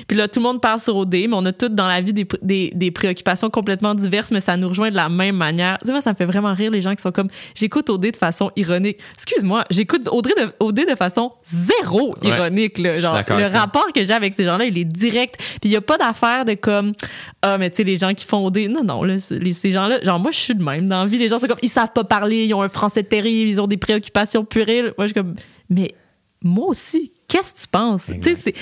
Puis 0.07 0.17
là, 0.17 0.27
tout 0.27 0.39
le 0.39 0.43
monde 0.43 0.61
parle 0.61 0.79
sur 0.79 0.95
OD, 0.95 1.13
mais 1.13 1.29
on 1.33 1.45
a 1.45 1.51
toutes 1.51 1.75
dans 1.75 1.87
la 1.87 2.01
vie 2.01 2.13
des, 2.13 2.27
des, 2.41 2.71
des 2.73 2.91
préoccupations 2.91 3.49
complètement 3.49 3.93
diverses, 3.93 4.31
mais 4.31 4.41
ça 4.41 4.57
nous 4.57 4.69
rejoint 4.69 4.89
de 4.89 4.95
la 4.95 5.09
même 5.09 5.35
manière. 5.37 5.77
Tu 5.79 5.85
sais, 5.87 5.91
moi, 5.91 6.01
ça 6.01 6.11
me 6.11 6.15
fait 6.15 6.25
vraiment 6.25 6.53
rire 6.53 6.71
les 6.71 6.81
gens 6.81 6.95
qui 6.95 7.01
sont 7.01 7.11
comme 7.11 7.29
j'écoute 7.55 7.89
OD 7.89 8.11
de 8.11 8.17
façon 8.17 8.51
ironique. 8.55 8.97
Excuse-moi, 9.15 9.63
j'écoute 9.69 10.07
OD 10.11 10.25
de, 10.27 10.51
OD 10.59 10.85
de 10.89 10.95
façon 10.95 11.31
zéro 11.43 12.15
Ouais. 12.23 12.29
ironique. 12.29 12.77
Là. 12.79 12.97
Genre, 12.97 13.17
le 13.29 13.45
rapport 13.55 13.87
que 13.93 14.03
j'ai 14.03 14.13
avec 14.13 14.33
ces 14.33 14.43
gens-là, 14.45 14.65
il 14.65 14.77
est 14.77 14.83
direct. 14.85 15.35
Puis 15.37 15.59
il 15.65 15.69
n'y 15.69 15.75
a 15.75 15.81
pas 15.81 15.97
d'affaire 15.97 16.45
de 16.45 16.53
comme 16.55 16.93
ah, 17.41 17.57
mais 17.57 17.69
tu 17.69 17.77
sais, 17.77 17.83
les 17.83 17.97
gens 17.97 18.13
qui 18.13 18.25
font 18.25 18.49
des. 18.49 18.67
Non, 18.67 18.83
non, 18.83 19.03
là, 19.03 19.15
les- 19.31 19.53
ces 19.53 19.71
gens-là, 19.71 20.01
genre, 20.03 20.19
moi, 20.19 20.31
je 20.31 20.37
suis 20.39 20.55
de 20.55 20.63
même. 20.63 20.87
Dans 20.87 21.01
la 21.01 21.05
vie, 21.05 21.17
les 21.17 21.27
gens, 21.29 21.39
c'est 21.39 21.47
comme, 21.47 21.57
ils 21.63 21.69
savent 21.69 21.91
pas 21.93 22.03
parler, 22.03 22.45
ils 22.45 22.53
ont 22.53 22.61
un 22.61 22.69
français 22.69 23.01
terrible, 23.03 23.49
ils 23.49 23.59
ont 23.59 23.65
des 23.67 23.77
préoccupations 23.77 24.45
puériles. 24.45 24.93
Moi, 24.97 25.07
je 25.07 25.13
suis 25.13 25.13
comme, 25.15 25.33
mais 25.69 25.95
moi 26.43 26.67
aussi, 26.67 27.11
qu'est-ce 27.27 27.53
que 27.55 27.59
tu 27.61 27.67
penses? 27.67 28.11
Tu 28.21 28.35
sais, 28.35 28.53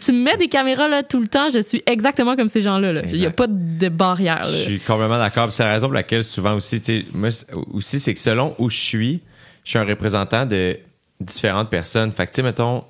Tu 0.00 0.12
me 0.12 0.22
mets 0.24 0.36
des 0.36 0.48
caméras 0.48 0.88
là 0.88 1.02
tout 1.04 1.20
le 1.20 1.28
temps, 1.28 1.48
je 1.50 1.60
suis 1.60 1.82
exactement 1.86 2.34
comme 2.36 2.48
ces 2.48 2.60
gens-là. 2.62 2.92
là. 2.92 3.02
Il 3.08 3.18
n'y 3.20 3.26
a 3.26 3.30
pas 3.30 3.46
de 3.46 3.88
barrière. 3.88 4.40
là. 4.44 4.50
Je 4.50 4.56
suis 4.62 4.80
complètement 4.80 5.18
d'accord. 5.18 5.52
C'est 5.52 5.62
la 5.62 5.72
raison 5.72 5.86
pour 5.86 5.94
laquelle 5.94 6.24
souvent 6.24 6.54
aussi, 6.54 7.06
moi 7.14 7.28
aussi, 7.72 8.00
c'est 8.00 8.12
que 8.12 8.20
selon 8.20 8.54
où 8.58 8.68
je 8.68 8.76
suis, 8.78 9.20
je 9.64 9.70
suis 9.70 9.78
un 9.78 9.84
représentant 9.84 10.44
de 10.46 10.78
différentes 11.20 11.70
personnes. 11.70 12.12
Fait 12.12 12.26
que, 12.26 12.30
tu 12.32 12.36
sais, 12.36 12.42
mettons, 12.42 12.82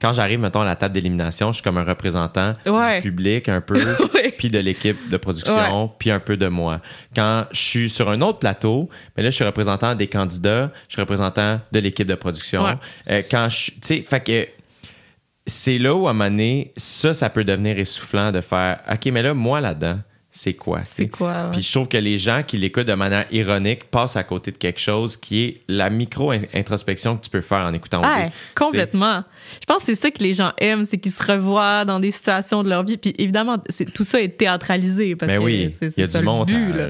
quand 0.00 0.12
j'arrive, 0.12 0.40
mettons, 0.40 0.62
à 0.62 0.64
la 0.64 0.76
table 0.76 0.94
d'élimination, 0.94 1.48
je 1.52 1.56
suis 1.56 1.62
comme 1.62 1.78
un 1.78 1.84
représentant 1.84 2.52
Ouais. 2.66 3.00
du 3.00 3.10
public 3.10 3.48
un 3.48 3.60
peu, 3.60 3.78
puis 4.38 4.48
de 4.50 4.58
l'équipe 4.58 5.08
de 5.10 5.16
production, 5.16 5.90
puis 5.98 6.10
un 6.10 6.20
peu 6.20 6.36
de 6.36 6.46
moi. 6.48 6.80
Quand 7.14 7.46
je 7.52 7.58
suis 7.60 7.90
sur 7.90 8.08
un 8.08 8.20
autre 8.22 8.38
plateau, 8.38 8.88
mais 9.16 9.22
là, 9.22 9.30
je 9.30 9.34
suis 9.34 9.44
représentant 9.44 9.94
des 9.94 10.06
candidats, 10.06 10.70
je 10.88 10.94
suis 10.94 11.00
représentant 11.02 11.60
de 11.72 11.78
l'équipe 11.80 12.06
de 12.08 12.14
production. 12.14 12.64
Ouais. 12.64 12.74
Euh, 13.10 13.22
quand 13.30 13.48
je, 13.50 13.70
tu 13.72 13.78
sais, 13.82 14.02
fait 14.02 14.20
que 14.20 14.48
c'est 15.46 15.78
là 15.78 15.94
où, 15.94 16.06
à 16.06 16.10
un 16.10 16.12
moment 16.12 16.30
donné, 16.30 16.72
ça, 16.76 17.12
ça 17.14 17.28
peut 17.30 17.44
devenir 17.44 17.78
essoufflant 17.78 18.30
de 18.30 18.40
faire 18.40 18.80
OK, 18.90 19.06
mais 19.06 19.22
là, 19.22 19.34
moi, 19.34 19.60
là-dedans, 19.60 19.98
c'est 20.32 20.54
quoi? 20.54 20.82
C'est 20.84 21.08
quoi? 21.08 21.46
ouais. 21.46 21.50
Puis 21.52 21.62
je 21.62 21.72
trouve 21.72 21.88
que 21.88 21.96
les 21.96 22.16
gens 22.16 22.44
qui 22.46 22.56
l'écoutent 22.56 22.86
de 22.86 22.94
manière 22.94 23.26
ironique 23.32 23.90
passent 23.90 24.14
à 24.14 24.22
côté 24.22 24.52
de 24.52 24.58
quelque 24.58 24.78
chose 24.78 25.16
qui 25.16 25.42
est 25.44 25.60
la 25.66 25.90
micro-introspection 25.90 27.16
que 27.16 27.24
tu 27.24 27.30
peux 27.30 27.40
faire 27.40 27.66
en 27.66 27.72
écoutant 27.72 28.00
Ouais, 28.02 28.26
OD. 28.26 28.32
complètement. 28.54 29.24
Je 29.60 29.66
pense 29.66 29.78
que 29.78 29.84
c'est 29.84 29.94
ça 29.94 30.10
que 30.10 30.22
les 30.22 30.34
gens 30.34 30.52
aiment, 30.58 30.84
c'est 30.84 30.98
qu'ils 30.98 31.12
se 31.12 31.22
revoient 31.22 31.84
dans 31.84 32.00
des 32.00 32.10
situations 32.10 32.62
de 32.62 32.68
leur 32.68 32.84
vie. 32.84 32.96
Puis 32.96 33.14
évidemment, 33.18 33.58
c'est- 33.68 33.84
tout 33.92 34.04
ça 34.04 34.20
est 34.20 34.36
théâtralisé 34.36 35.16
parce 35.16 35.28
Mais 35.30 35.36
que 35.36 35.40
Ben 35.40 35.44
oui, 35.46 35.74
c'est 35.78 35.96
il 35.96 36.00
y 36.00 36.04
a 36.04 36.08
ça 36.08 36.18
du 36.20 36.24
le 36.24 36.44
but. 36.44 36.72
là. 36.76 36.88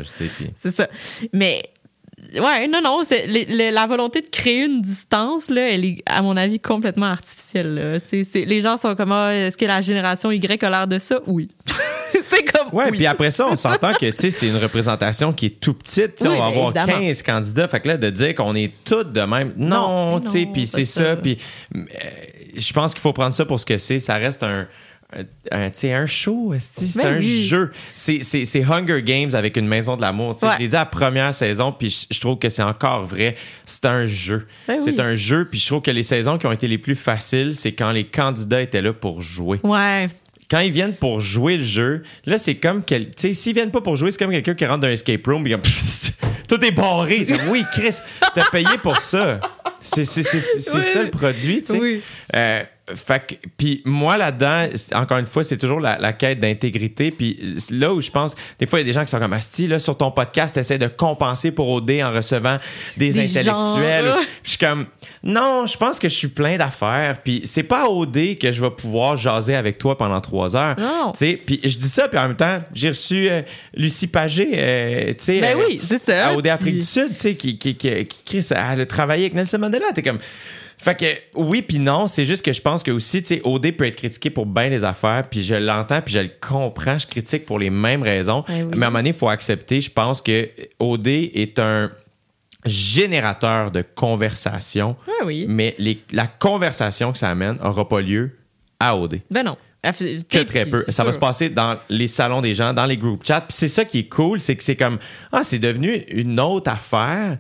C'est 0.61 0.71
ça. 0.71 0.89
Mais 1.33 1.63
ouais, 2.35 2.69
non, 2.69 2.81
non, 2.83 3.03
c'est 3.07 3.27
les- 3.27 3.45
les- 3.47 3.71
la 3.71 3.87
volonté 3.87 4.21
de 4.21 4.29
créer 4.29 4.65
une 4.67 4.81
distance 4.83 5.49
là, 5.51 5.71
elle 5.71 5.85
est 5.85 6.03
à 6.07 6.23
mon 6.23 6.37
avis 6.37 6.59
complètement 6.61 7.07
artificielle. 7.07 7.75
là. 7.75 7.99
C'est- 8.07 8.45
les 8.45 8.61
gens 8.61 8.77
sont 8.77 8.95
comme 8.95 9.13
ah, 9.13 9.35
est-ce 9.35 9.57
que 9.57 9.65
la 9.65 9.81
génération 9.81 10.31
Y 10.31 10.63
a 10.65 10.71
l'air 10.71 10.87
de 10.87 10.99
ça? 10.99 11.21
Oui. 11.27 11.49
c'est 12.29 12.45
comme 12.45 12.69
Ouais, 12.73 12.87
oui. 12.91 12.99
puis 12.99 13.07
après 13.07 13.31
ça, 13.33 13.47
on 13.49 13.57
s'entend 13.57 13.93
que 13.95 14.07
tu 14.11 14.17
sais, 14.17 14.31
c'est 14.31 14.47
une 14.49 14.57
représentation 14.57 15.33
qui 15.33 15.47
est 15.47 15.61
tout 15.61 15.75
petite. 15.75 16.15
Oui, 16.21 16.29
on 16.29 16.39
va 16.39 16.47
avoir 16.47 16.65
évidemment. 16.67 16.93
15 17.01 17.23
candidats. 17.23 17.67
Fait 17.69 17.81
que 17.81 17.89
là, 17.89 17.97
de 17.97 18.11
dire 18.11 18.35
qu'on 18.35 18.55
est 18.55 18.73
tous 18.85 19.05
de 19.05 19.21
même. 19.23 19.53
Non, 19.57 20.21
tu 20.21 20.29
sais, 20.29 20.49
puis 20.53 20.67
c'est 20.67 20.85
ça. 20.85 21.17
Puis 21.17 21.39
euh, 21.75 21.81
je 22.57 22.73
pense 22.73 22.93
qu'il 22.93 23.01
faut 23.01 23.13
prendre 23.13 23.35
ça 23.35 23.45
pour 23.45 23.59
ce 23.61 23.67
que 23.67 23.79
c'est. 23.79 23.99
Ça 23.99 24.17
reste 24.17 24.43
un. 24.43 24.67
un- 25.13 25.71
un, 25.83 26.07
show, 26.07 26.55
c'est 26.59 26.97
Ben 27.03 27.15
un 27.15 27.19
oui. 27.19 27.43
jeu. 27.45 27.73
C'est 27.95 28.63
Hunger 28.65 29.03
Games 29.03 29.31
avec 29.35 29.57
une 29.57 29.67
maison 29.67 29.97
de 29.97 30.03
l'amour. 30.03 30.37
Ouais. 30.43 30.49
Je 30.55 30.59
l'ai 30.59 30.69
dit 30.69 30.77
à 30.77 30.81
la 30.81 30.87
première 30.87 31.35
saison, 31.35 31.73
puis 31.73 31.91
je, 31.91 32.15
je 32.15 32.21
trouve 32.21 32.39
que 32.39 32.49
c'est 32.49 32.63
encore 32.63 33.05
vrai. 33.05 33.35
C'est 33.65 33.87
un 33.87 34.07
jeu. 34.07 34.47
Ben 34.69 34.79
c'est 34.81 34.93
oui. 34.93 35.01
un 35.01 35.15
jeu, 35.17 35.47
puis 35.51 35.59
je 35.59 35.67
trouve 35.67 35.83
que 35.83 35.91
les 35.91 36.05
saisons 36.05 36.39
qui 36.39 36.47
ont 36.47 36.53
été 36.53 36.69
les 36.69 36.79
plus 36.79 36.95
faciles, 36.95 37.55
c'est 37.57 37.73
quand 37.73 37.91
les 37.91 38.05
candidats 38.05 38.63
étaient 38.63 38.83
là 38.83 38.93
pour 38.93 39.21
jouer 39.21 39.59
Ouais. 39.65 40.09
quand 40.49 40.61
ils 40.61 40.71
viennent 40.73 40.95
pour 40.95 41.21
jouer 41.21 41.57
le 41.57 41.65
jeu, 41.65 42.03
là, 42.25 42.39
c'est 42.39 42.55
comme. 42.57 42.85
Tu 42.85 42.97
sais, 43.17 43.35
s'ils 43.35 43.55
viennent 43.55 43.71
pas 43.73 43.81
pour 43.81 43.97
jouer, 43.97 44.11
c'est 44.13 44.19
comme 44.19 44.31
quelqu'un 44.31 44.55
qui 44.55 44.65
rentre 44.67 44.81
dans 44.83 44.89
un 44.89 44.93
escape 44.93 45.27
room 45.27 45.45
et 45.47 45.51
comme. 45.51 45.63
Tout 46.49 46.65
est 46.65 46.73
barré. 46.73 47.25
Comme, 47.25 47.49
oui, 47.51 47.65
Chris, 47.73 47.95
t'as 48.35 48.49
payé 48.51 48.67
pour 48.83 49.01
ça. 49.01 49.39
C'est 49.81 50.05
c'est- 50.05 50.23
c'est- 50.23 50.39
c'est 50.61 50.77
Oui. 50.77 50.83
ça 50.83 51.03
le 51.03 51.11
produit, 51.11 51.61
tu 51.63 51.73
sais. 51.73 51.79
Oui. 51.79 52.03
Euh, 52.35 52.63
fait 52.95 53.27
que- 53.27 53.49
puis 53.57 53.83
moi 53.85 54.17
là-dedans, 54.17 54.67
encore 54.95 55.19
une 55.19 55.25
fois, 55.27 55.45
c'est 55.45 55.57
toujours 55.59 55.81
la, 55.81 55.99
la 55.99 56.13
quête 56.13 56.41
d'intégrité. 56.41 57.11
Puis 57.11 57.57
là 57.71 57.93
où 57.95 58.01
je 58.01 58.11
pense, 58.11 58.35
des 58.59 58.67
fois, 58.67 58.81
il 58.81 58.83
y 58.83 58.85
a 58.85 58.87
des 58.87 58.93
gens 58.93 59.05
qui 59.05 59.11
sont 59.11 59.19
comme 59.19 59.33
Asti, 59.33 59.67
là, 59.67 59.79
sur 59.79 59.97
ton 59.97 60.11
podcast, 60.11 60.55
t'essaies 60.55 60.79
de 60.79 60.87
compenser 60.89 61.51
pour 61.53 61.69
OD 61.69 61.91
en 62.03 62.13
recevant 62.13 62.59
des, 62.97 63.11
Des 63.13 63.21
intellectuels. 63.21 64.13
Puis 64.17 64.27
je 64.45 64.49
suis 64.51 64.59
comme, 64.59 64.87
non, 65.23 65.67
je 65.67 65.77
pense 65.77 65.99
que 65.99 66.09
je 66.09 66.15
suis 66.15 66.29
plein 66.29 66.57
d'affaires. 66.57 67.19
Puis 67.25 67.43
c'est 67.45 67.63
pas 67.63 67.89
OD 67.89 68.39
que 68.39 68.53
je 68.53 68.61
vais 68.61 68.71
pouvoir 68.71 69.17
jaser 69.17 69.55
avec 69.55 69.79
toi 69.79 69.97
pendant 69.99 70.21
trois 70.21 70.57
heures. 70.57 70.77
Non. 70.79 71.13
Tu 71.13 71.19
sais, 71.19 71.41
puis 71.45 71.61
je 71.65 71.79
dis 71.79 71.89
ça, 71.89 72.09
puis 72.09 72.19
en 72.19 72.29
même 72.29 72.37
temps, 72.37 72.59
j'ai 72.73 72.89
reçu 72.89 73.29
euh, 73.31 73.43
Lucie 73.75 74.07
Pagé, 74.07 74.49
euh, 74.55 75.09
tu 75.11 75.25
sais. 75.25 75.41
Ben 75.41 75.57
euh, 75.57 75.63
oui, 75.67 75.81
c'est 75.83 75.99
ça. 75.99 76.29
à 76.29 76.35
OD 76.35 76.47
Afrique 76.49 76.73
Puis- 76.75 76.81
du 76.81 76.87
Sud, 76.87 77.09
tu 77.11 77.17
sais, 77.17 77.35
qui, 77.35 77.59
qui, 77.59 77.75
qui, 77.77 78.07
qui, 78.07 78.39
elle 78.51 78.81
a 78.81 78.87
travaillé 78.87 79.25
avec 79.25 79.35
Nelson 79.35 79.59
Mandela. 79.59 79.87
T'es 79.95 80.03
comme. 80.03 80.19
Fait 80.83 80.95
que 80.99 81.07
oui 81.35 81.61
puis 81.63 81.79
non, 81.79 82.09
c'est 82.09 82.25
juste 82.25 82.43
que 82.45 82.53
je 82.55 82.61
pense 82.63 82.83
que 82.83 82.91
aussi, 82.91 83.23
tu 83.23 83.35
sais, 83.35 83.41
OD 83.45 83.73
peut 83.73 83.85
être 83.87 83.97
critiqué 83.97 84.31
pour 84.31 84.47
bien 84.47 84.71
des 84.71 84.83
affaires, 84.83 85.29
puis 85.29 85.43
je 85.43 85.55
l'entends, 85.55 86.01
puis 86.01 86.15
je 86.15 86.21
le 86.21 86.31
comprends, 86.41 86.99
je 86.99 87.07
critique 87.07 87.45
pour 87.45 87.59
les 87.59 87.69
mêmes 87.71 88.03
raisons. 88.03 88.45
Ben 88.49 88.65
oui. 88.65 88.75
Mais 88.77 88.85
à 88.85 88.87
un 88.87 88.91
moment 88.91 88.99
donné, 89.01 89.11
il 89.11 89.15
faut 89.15 89.29
accepter, 89.29 89.81
je 89.83 89.91
pense 89.91 90.23
que 90.23 90.49
OD 90.79 91.07
est 91.07 91.59
un 91.59 91.91
générateur 92.65 93.71
de 93.71 93.83
conversation, 93.95 94.97
Ouais, 95.07 95.27
oui. 95.27 95.47
mais 95.49 95.75
les- 95.79 96.03
la 96.13 96.27
conversation 96.27 97.13
que 97.13 97.19
ça 97.19 97.29
amène 97.31 97.57
n'aura 97.57 97.89
pas 97.89 98.01
lieu 98.01 98.39
à 98.79 98.97
OD 98.97 99.21
Ben 99.31 99.45
non. 99.45 99.57
que 99.83 100.43
très 100.43 100.67
peu. 100.67 100.83
Ça 100.89 101.05
va 101.05 101.13
se 101.13 101.19
passer 101.19 101.49
dans 101.49 101.79
les 101.89 102.07
salons 102.07 102.41
des 102.43 102.53
gens, 102.55 102.75
dans 102.75 102.85
les 102.85 102.97
group 102.99 103.23
chats. 103.27 103.41
Puis 103.43 103.57
c'est 103.57 103.69
ça 103.69 103.85
qui 103.87 104.01
est 104.01 104.09
cool, 104.09 104.39
c'est 104.41 104.57
que 104.57 104.63
c'est 104.63 104.77
comme 104.77 104.99
ah, 105.33 105.43
c'est 105.43 105.59
devenu 105.59 106.05
une 106.09 106.39
autre 106.39 106.71
affaire. 106.71 107.39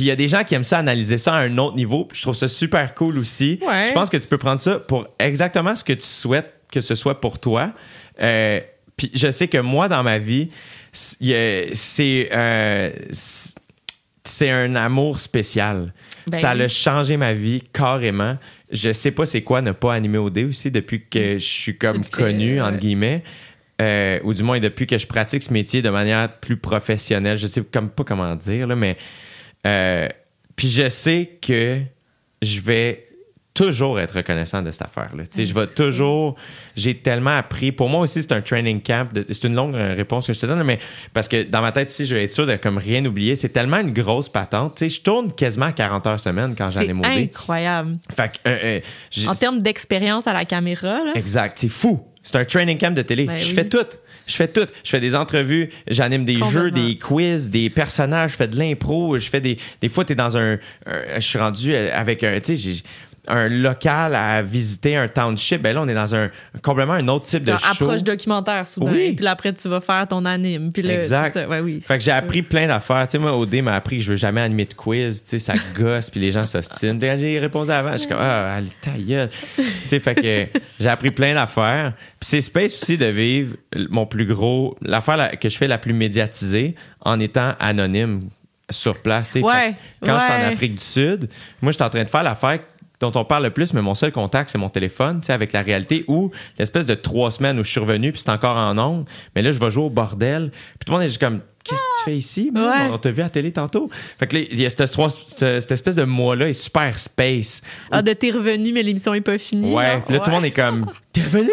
Puis 0.00 0.06
il 0.06 0.08
y 0.08 0.12
a 0.12 0.16
des 0.16 0.28
gens 0.28 0.44
qui 0.44 0.54
aiment 0.54 0.64
ça 0.64 0.78
analyser 0.78 1.18
ça 1.18 1.34
à 1.34 1.40
un 1.40 1.58
autre 1.58 1.76
niveau. 1.76 2.06
Puis 2.06 2.16
je 2.16 2.22
trouve 2.22 2.34
ça 2.34 2.48
super 2.48 2.94
cool 2.94 3.18
aussi. 3.18 3.58
Ouais. 3.60 3.84
Je 3.86 3.92
pense 3.92 4.08
que 4.08 4.16
tu 4.16 4.26
peux 4.26 4.38
prendre 4.38 4.58
ça 4.58 4.78
pour 4.78 5.06
exactement 5.18 5.76
ce 5.76 5.84
que 5.84 5.92
tu 5.92 6.06
souhaites 6.06 6.54
que 6.72 6.80
ce 6.80 6.94
soit 6.94 7.20
pour 7.20 7.38
toi. 7.38 7.74
Euh, 8.22 8.60
puis 8.96 9.10
je 9.12 9.30
sais 9.30 9.46
que 9.46 9.58
moi 9.58 9.88
dans 9.88 10.02
ma 10.02 10.18
vie, 10.18 10.48
c'est 10.90 12.30
euh, 12.32 12.90
c'est 13.12 14.48
un 14.48 14.74
amour 14.74 15.18
spécial. 15.18 15.92
Ben 16.26 16.38
ça 16.38 16.52
a 16.52 16.68
changé 16.68 17.18
ma 17.18 17.34
vie 17.34 17.62
carrément. 17.70 18.38
Je 18.72 18.94
sais 18.94 19.10
pas 19.10 19.26
c'est 19.26 19.42
quoi 19.42 19.60
ne 19.60 19.72
pas 19.72 19.92
animer 19.92 20.16
au 20.16 20.30
dé 20.30 20.44
aussi 20.44 20.70
depuis 20.70 21.04
que 21.10 21.34
je 21.34 21.44
suis 21.44 21.76
comme 21.76 22.06
connu, 22.06 22.62
entre 22.62 22.78
guillemets. 22.78 23.22
Euh, 23.82 24.18
ou 24.24 24.32
du 24.32 24.42
moins 24.44 24.60
depuis 24.60 24.86
que 24.86 24.96
je 24.96 25.06
pratique 25.06 25.42
ce 25.42 25.52
métier 25.52 25.82
de 25.82 25.90
manière 25.90 26.32
plus 26.38 26.56
professionnelle. 26.56 27.36
Je 27.36 27.46
sais 27.46 27.62
comme 27.70 27.90
pas 27.90 28.04
comment 28.04 28.34
dire, 28.34 28.66
là, 28.66 28.74
mais. 28.74 28.96
Euh, 29.66 30.08
puis 30.56 30.68
je 30.68 30.88
sais 30.88 31.38
que 31.40 31.80
je 32.42 32.60
vais 32.60 33.06
toujours 33.52 33.98
être 33.98 34.12
reconnaissant 34.16 34.62
de 34.62 34.70
cette 34.70 34.82
affaire-là. 34.82 35.24
Tu 35.26 35.38
sais, 35.38 35.44
je 35.44 35.52
vais 35.52 35.66
toujours. 35.66 36.36
J'ai 36.76 36.96
tellement 36.96 37.36
appris. 37.36 37.72
Pour 37.72 37.88
moi 37.88 38.00
aussi, 38.00 38.22
c'est 38.22 38.32
un 38.32 38.40
training 38.40 38.80
camp. 38.80 39.12
de- 39.12 39.24
C'est 39.28 39.44
une 39.44 39.54
longue 39.54 39.74
euh, 39.74 39.92
réponse 39.94 40.26
que 40.28 40.32
je 40.32 40.38
te 40.40 40.46
donne, 40.46 40.62
mais 40.62 40.78
parce 41.12 41.26
que 41.28 41.42
dans 41.42 41.60
ma 41.60 41.72
tête, 41.72 41.90
si 41.90 42.06
je 42.06 42.14
vais 42.14 42.24
être 42.24 42.32
sûr 42.32 42.46
de 42.46 42.54
comme 42.56 42.78
rien 42.78 43.04
oublier. 43.04 43.34
C'est 43.36 43.48
tellement 43.48 43.78
une 43.80 43.92
grosse 43.92 44.28
patente. 44.28 44.76
Tu 44.76 44.84
sais, 44.88 44.96
je 44.96 45.00
tourne 45.02 45.32
quasiment 45.32 45.72
40 45.72 46.06
heures 46.06 46.20
semaine 46.20 46.54
quand 46.56 46.68
j'en 46.68 46.80
ai 46.80 46.92
modé. 46.92 47.08
incroyable. 47.08 47.98
Fait 48.10 48.30
que, 48.32 48.48
euh, 48.48 48.80
euh, 49.18 49.26
En 49.28 49.34
termes 49.34 49.60
d'expérience 49.60 50.26
à 50.26 50.32
la 50.32 50.44
caméra, 50.44 51.00
là. 51.04 51.12
Exact. 51.16 51.58
C'est 51.58 51.68
fou. 51.68 52.00
C'est 52.22 52.36
un 52.36 52.44
training 52.44 52.78
camp 52.78 52.94
de 52.94 53.02
télé. 53.02 53.24
Ben 53.24 53.36
je 53.36 53.48
oui. 53.48 53.54
fais 53.54 53.68
tout. 53.68 53.78
Je 54.30 54.36
fais 54.36 54.48
tout. 54.48 54.66
Je 54.84 54.90
fais 54.90 55.00
des 55.00 55.14
entrevues, 55.16 55.70
j'anime 55.88 56.24
des 56.24 56.38
jeux, 56.50 56.70
des 56.70 56.94
quiz, 56.96 57.50
des 57.50 57.68
personnages, 57.68 58.30
je 58.32 58.36
fais 58.36 58.48
de 58.48 58.56
l'impro, 58.58 59.18
je 59.18 59.28
fais 59.28 59.40
des. 59.40 59.58
Des 59.80 59.88
fois, 59.88 60.04
tu 60.04 60.12
es 60.12 60.16
dans 60.16 60.36
un, 60.38 60.54
un- 60.86 61.02
Je 61.16 61.20
suis 61.20 61.38
rendu 61.38 61.74
euh, 61.74 61.90
avec 61.92 62.22
un. 62.24 62.38
Tu 62.40 62.56
sais, 62.56 62.56
j'ai 62.56 62.82
un 63.28 63.48
local 63.48 64.14
à 64.14 64.42
visiter, 64.42 64.96
un 64.96 65.06
township. 65.08 65.62
Ben 65.62 65.74
là, 65.74 65.82
on 65.82 65.88
est 65.88 65.94
dans 65.94 66.14
un 66.14 66.30
complètement 66.62 66.94
un 66.94 67.06
autre 67.08 67.26
type 67.26 67.44
de 67.44 67.50
Genre, 67.52 67.60
show. 67.60 67.84
approche 67.84 68.02
documentaire 68.02 68.66
soudain. 68.66 68.90
Oui. 68.92 69.12
Puis 69.12 69.24
là, 69.24 69.32
après, 69.32 69.52
tu 69.52 69.68
vas 69.68 69.80
faire 69.80 70.06
ton 70.08 70.24
anime. 70.24 70.72
Puis 70.72 70.82
là, 70.82 70.94
Exact. 70.94 71.34
ça. 71.34 71.46
Ouais, 71.48 71.60
oui, 71.60 71.80
Fait 71.80 71.98
que 71.98 72.04
j'ai 72.04 72.10
appris 72.10 72.42
plein 72.42 72.66
d'affaires. 72.66 73.06
Tu 73.06 73.12
sais, 73.12 73.18
moi, 73.18 73.36
OD 73.36 73.56
m'a 73.62 73.74
appris 73.74 73.98
que 73.98 74.02
je 74.04 74.10
veux 74.10 74.16
jamais 74.16 74.40
animer 74.40 74.64
de 74.64 74.74
quiz. 74.74 75.22
Tu 75.22 75.30
sais, 75.30 75.38
ça 75.38 75.52
gosse, 75.74 76.08
puis 76.10 76.20
les 76.20 76.32
gens 76.32 76.46
s'ostinent. 76.46 76.98
Quand 76.98 77.16
J'ai 77.18 77.38
répondu 77.38 77.70
avant. 77.70 77.92
Je 77.92 77.98
suis 77.98 78.08
comme, 78.08 78.18
ah, 78.20 78.54
allez, 78.54 78.70
ta 78.80 78.92
gueule. 78.92 79.30
tu 79.56 79.62
sais, 79.86 80.00
fait 80.00 80.14
que 80.14 80.58
j'ai 80.80 80.88
appris 80.88 81.10
plein 81.10 81.34
d'affaires. 81.34 81.92
Puis 82.18 82.28
c'est 82.30 82.40
space 82.40 82.82
aussi 82.82 82.96
de 82.98 83.06
vivre 83.06 83.56
mon 83.90 84.06
plus 84.06 84.26
gros, 84.26 84.76
l'affaire 84.82 85.16
la- 85.16 85.36
que 85.36 85.48
je 85.48 85.56
fais 85.56 85.68
la 85.68 85.78
plus 85.78 85.92
médiatisée 85.92 86.74
en 87.02 87.20
étant 87.20 87.52
anonyme 87.60 88.28
sur 88.70 88.98
place. 89.02 89.28
Ouais, 89.34 89.42
Fait 89.42 89.74
Quand 90.06 90.16
je 90.18 90.24
suis 90.24 90.32
en. 90.44 90.46
Afrique 90.52 90.74
du 90.76 90.82
Sud, 90.84 91.28
moi, 91.60 91.72
je 91.72 91.76
suis 91.76 91.82
en 91.84 91.88
train 91.90 92.04
de 92.04 92.08
faire 92.08 92.22
l'affaire 92.22 92.58
dont 93.00 93.12
on 93.14 93.24
parle 93.24 93.44
le 93.44 93.50
plus, 93.50 93.72
mais 93.72 93.82
mon 93.82 93.94
seul 93.94 94.12
contact, 94.12 94.50
c'est 94.50 94.58
mon 94.58 94.68
téléphone, 94.68 95.20
tu 95.24 95.32
avec 95.32 95.52
la 95.52 95.62
réalité, 95.62 96.04
ou 96.06 96.30
l'espèce 96.58 96.86
de 96.86 96.94
trois 96.94 97.30
semaines 97.30 97.58
où 97.58 97.64
je 97.64 97.70
suis 97.70 97.80
revenu, 97.80 98.12
puis 98.12 98.22
c'est 98.24 98.30
encore 98.30 98.56
en 98.56 98.76
ondes, 98.78 99.06
mais 99.34 99.42
là, 99.42 99.52
je 99.52 99.58
vais 99.58 99.70
jouer 99.70 99.84
au 99.84 99.90
bordel, 99.90 100.50
puis 100.50 100.84
tout 100.84 100.92
le 100.92 100.98
monde 100.98 101.04
est 101.04 101.08
juste 101.08 101.20
comme, 101.20 101.40
qu'est-ce 101.64 101.80
que 101.80 101.98
tu 101.98 102.04
fais 102.04 102.16
ici? 102.16 102.50
man? 102.52 102.64
Ouais. 102.64 102.92
On 102.92 102.98
t'a 102.98 103.10
vu 103.10 103.20
à 103.20 103.24
la 103.24 103.30
télé 103.30 103.52
tantôt. 103.52 103.90
Fait 104.18 104.26
que 104.26 104.36
là, 104.36 104.44
il 104.50 104.60
y 104.60 104.66
a 104.66 104.70
cette, 104.70 105.70
espèce 105.70 105.96
de 105.96 106.04
mois-là 106.04 106.48
est 106.48 106.54
super 106.54 106.98
space. 106.98 107.62
Ah, 107.90 108.02
de 108.02 108.12
t'es 108.12 108.30
revenu, 108.30 108.72
mais 108.72 108.82
l'émission 108.82 109.14
est 109.14 109.20
pas 109.20 109.38
finie. 109.38 109.74
Ouais, 109.74 110.02
là, 110.08 110.18
tout 110.18 110.30
le 110.30 110.36
monde 110.36 110.44
est 110.44 110.50
comme, 110.50 110.90
t'es 111.12 111.22
revenu! 111.22 111.50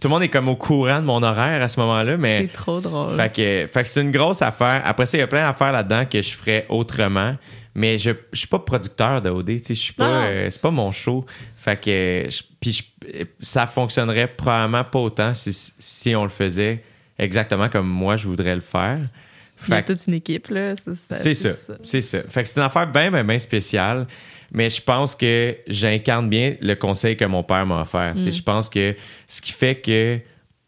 Tout 0.00 0.08
le 0.08 0.10
monde 0.10 0.22
est 0.22 0.28
comme 0.28 0.48
au 0.48 0.56
courant 0.56 1.00
de 1.00 1.06
mon 1.06 1.22
horaire 1.22 1.62
à 1.62 1.68
ce 1.68 1.80
moment-là, 1.80 2.16
mais. 2.18 2.42
C'est 2.42 2.52
trop 2.52 2.80
drôle. 2.80 3.16
Fait 3.16 3.32
que, 3.32 3.66
fait 3.72 3.82
que 3.82 3.88
c'est 3.88 4.00
une 4.00 4.10
grosse 4.10 4.42
affaire. 4.42 4.82
Après 4.84 5.06
ça, 5.06 5.16
il 5.16 5.20
y 5.20 5.24
a 5.24 5.26
plein 5.26 5.46
d'affaires 5.46 5.72
là-dedans 5.72 6.04
que 6.04 6.20
je 6.20 6.34
ferais 6.34 6.66
autrement. 6.68 7.36
Mais 7.74 7.96
je, 7.98 8.10
je 8.32 8.38
suis 8.38 8.48
pas 8.48 8.58
producteur 8.58 9.22
de 9.22 9.30
OD, 9.30 9.46
tu 9.46 9.58
sais, 9.64 9.74
je 9.74 9.80
suis 9.80 9.92
pas, 9.94 10.24
euh, 10.26 10.50
c'est 10.50 10.60
pas 10.60 10.70
mon 10.70 10.92
show. 10.92 11.24
Fait 11.56 11.80
que, 11.80 12.26
je- 12.30 12.42
puis 12.60 12.72
je- 12.72 13.24
ça 13.40 13.66
fonctionnerait 13.66 14.28
probablement 14.28 14.84
pas 14.84 14.98
autant 14.98 15.32
si, 15.34 15.52
si 15.78 16.14
on 16.14 16.24
le 16.24 16.28
faisait 16.28 16.82
exactement 17.18 17.68
comme 17.68 17.88
moi 17.88 18.16
je 18.16 18.26
voudrais 18.28 18.54
le 18.54 18.60
faire. 18.60 18.98
Il 19.68 19.70
y 19.70 19.74
a 19.74 19.76
Fait 19.76 19.94
toute 19.94 20.06
une 20.08 20.14
équipe, 20.14 20.48
là. 20.48 20.74
c'est 21.10 21.34
ça, 21.34 21.50
c'est 21.84 22.00
ça. 22.00 22.22
Fait 22.28 22.42
que 22.42 22.48
c'est 22.48 22.58
une 22.58 22.66
affaire 22.66 22.86
bien, 22.90 23.10
bien, 23.10 23.22
bien 23.24 23.38
spéciale. 23.38 24.06
Mais 24.54 24.68
je 24.68 24.82
pense 24.82 25.14
que 25.14 25.56
j'incarne 25.66 26.28
bien 26.28 26.56
le 26.60 26.74
conseil 26.74 27.16
que 27.16 27.24
mon 27.24 27.42
père 27.42 27.64
m'a 27.64 27.80
offert. 27.82 28.12
Tu 28.16 28.22
sais, 28.22 28.32
Je 28.32 28.42
pense 28.42 28.68
que 28.68 28.94
ce 29.26 29.40
qui 29.40 29.52
fait 29.52 29.76
que, 29.76 30.18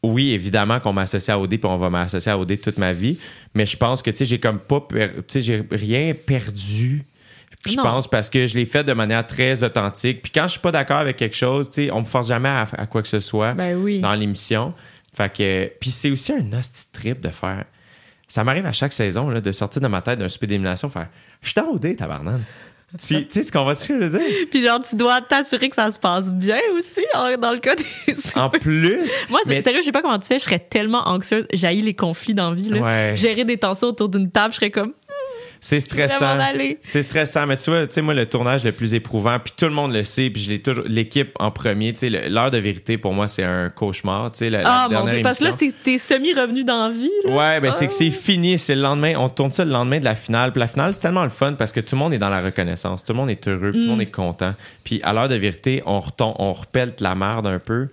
oui, 0.03 0.31
évidemment 0.33 0.81
qu'on 0.81 0.93
m'associe 0.95 1.29
à 1.35 1.39
OD 1.39 1.51
puis 1.59 1.61
on 1.65 1.77
va 1.77 1.91
m'associer 1.91 2.33
à 2.33 2.39
OD 2.39 2.59
toute 2.61 2.79
ma 2.79 2.93
vie. 2.95 3.19
Mais 3.55 3.67
je 3.67 3.77
pense 3.77 4.03
que, 4.03 4.11
tu 4.11 4.19
sais, 4.19 4.25
j'ai 4.25 4.41
comme 4.41 4.59
pas... 4.59 4.81
per- 4.81 5.11
Tu 5.17 5.23
sais, 5.29 5.41
j'ai 5.43 5.65
rien 5.71 6.13
perdu. 6.15 7.05
Je 7.67 7.77
pense 7.77 8.09
parce 8.09 8.29
que 8.29 8.47
je 8.47 8.55
l'ai 8.57 8.67
fait 8.67 8.85
de 8.85 8.93
manière 8.93 9.27
très 9.27 9.63
authentique. 9.65 10.21
Puis 10.23 10.31
quand 10.31 10.45
je 10.45 10.53
suis 10.53 10.61
pas 10.61 10.71
d'accord 10.73 10.99
avec 10.99 11.17
quelque 11.17 11.37
chose, 11.37 11.71
tu 11.71 11.87
sais, 11.87 11.91
on 11.91 12.01
me 12.01 12.05
force 12.05 12.29
jamais 12.29 12.49
à, 12.51 12.67
à 12.77 12.87
quoi 12.87 13.01
que 13.01 13.09
ce 13.09 13.21
soit 13.21 13.55
Ben 13.55 13.77
oui. 13.77 14.01
dans 14.01 14.13
l'émission. 14.15 14.75
Fait 15.17 15.33
que 15.33 15.73
puis 15.81 15.89
c'est 15.91 16.11
aussi 16.11 16.33
un 16.33 16.43
de 16.43 16.93
trip 16.93 17.21
de 17.21 17.31
faire. 17.31 17.65
Ça 18.29 18.43
m'arrive 18.45 18.67
à 18.67 18.73
chaque 18.73 18.93
saison 18.93 19.31
là, 19.31 19.41
de 19.41 19.53
sortir 19.53 19.81
de 19.81 19.87
ma 19.87 20.03
tête 20.03 20.19
d'un 20.19 20.29
super 20.29 20.49
d'élimination 20.49 20.89
faire 20.91 21.09
je 21.41 21.49
suis 21.51 21.55
OD 21.61 21.97
tabarnak. 21.97 22.41
Tu 22.99 23.27
tu 23.27 23.31
sais 23.31 23.43
ce 23.45 23.53
que 23.53 23.59
je 23.59 23.93
veux 23.95 24.19
dire? 24.19 24.21
Puis 24.51 24.63
genre, 24.63 24.81
tu 24.83 24.97
dois 24.97 25.21
t'assurer 25.21 25.69
que 25.69 25.75
ça 25.77 25.91
se 25.91 25.99
passe 25.99 26.33
bien 26.33 26.59
aussi, 26.77 27.01
en- 27.15 27.37
dans 27.37 27.53
le 27.53 27.59
cas 27.59 27.75
des... 27.77 27.85
En 28.37 28.49
plus? 28.61 28.99
Moi, 29.31 29.41
c'est- 29.45 29.49
mais- 29.51 29.61
sérieux, 29.61 29.81
je 29.81 29.87
sais 29.87 29.93
pas 29.93 30.03
comment 30.03 30.19
tu 30.19 30.27
fais. 30.29 30.39
Je 30.39 30.45
serais 30.45 30.59
tellement 30.59 31.07
anxieuse. 31.09 31.47
J'haïs 31.53 31.83
les 31.83 31.95
conflits 31.95 32.35
dans 32.35 32.51
la 32.51 32.57
vie. 32.57 32.69
Là. 32.71 32.81
Ouais. 32.81 33.13
Gérer 33.17 33.45
des 33.45 33.57
tensions 33.57 33.89
autour 33.89 34.09
d'une 34.09 34.31
table, 34.31 34.53
je 34.53 34.57
serais 34.57 34.71
comme, 34.71 34.93
c'est 35.67 35.81
stressant. 35.81 36.37
C'est 36.83 37.01
stressant, 37.01 37.47
mais 37.47 37.57
tu 37.57 37.71
vois, 37.71 37.87
tu 37.87 37.95
sais, 37.95 38.03
moi, 38.03 38.13
le 38.13 38.27
tournage 38.27 38.65
le 38.65 38.73
plus 38.73 38.93
éprouvant, 38.93 39.39
puis 39.43 39.55
tout 39.57 39.65
le 39.65 39.71
monde 39.73 39.95
le 39.95 40.03
sait, 40.05 40.29
puis 40.29 40.43
je 40.43 40.51
l'ai 40.51 40.61
toujours, 40.61 40.85
l'équipe 40.87 41.31
en 41.41 41.51
premier, 41.51 41.95
tu 41.95 42.01
sais, 42.01 42.11
l'heure 42.29 42.51
de 42.51 42.59
vérité, 42.59 42.99
pour 42.99 43.15
moi, 43.15 43.29
c'est 43.29 43.45
un 43.45 43.71
cauchemar, 43.71 44.31
tu 44.33 44.41
sais, 44.41 44.51
la, 44.51 44.63
la 44.63 44.69
Ah, 44.85 44.89
mon 44.91 45.07
Dieu. 45.07 45.23
Parce 45.23 45.39
que 45.39 45.45
là, 45.45 45.53
t'es 45.83 45.97
semi-revenu 45.97 46.65
dans 46.65 46.91
vie. 46.91 47.09
Là. 47.25 47.31
Ouais, 47.35 47.61
ben 47.61 47.71
c'est 47.73 47.87
que 47.87 47.93
Ah. 47.95 47.97
c'est 47.99 48.11
fini, 48.11 48.59
c'est 48.59 48.75
le 48.75 48.83
lendemain. 48.83 49.15
On 49.17 49.31
tourne 49.31 49.51
ça 49.51 49.65
le 49.65 49.71
lendemain 49.71 50.01
de 50.01 50.05
la 50.05 50.17
finale. 50.17 50.53
Puis 50.53 50.61
la 50.61 50.69
finale, 50.69 50.93
c'est 50.93 51.01
tellement 51.01 51.25
le 51.25 51.31
fun 51.31 51.55
parce 51.55 51.73
que 51.73 51.81
tout 51.81 51.95
le 51.95 52.01
monde 52.01 52.13
est 52.13 52.19
dans 52.19 52.29
la 52.29 52.43
reconnaissance, 52.43 53.03
tout 53.03 53.13
le 53.15 53.19
monde 53.19 53.31
est 53.31 53.49
heureux, 53.49 53.73
tout 53.73 53.79
le 53.79 53.87
monde 53.87 54.03
est 54.03 54.13
content. 54.15 54.53
Puis 54.85 55.01
à 55.03 55.13
l'heure 55.13 55.29
de 55.29 55.35
vérité, 55.35 55.83
on 55.87 55.99
retombe, 56.01 56.35
on 56.39 56.53
repelte 56.53 57.01
la 57.01 57.15
merde 57.15 57.47
un 57.47 57.59
peu. 57.59 57.89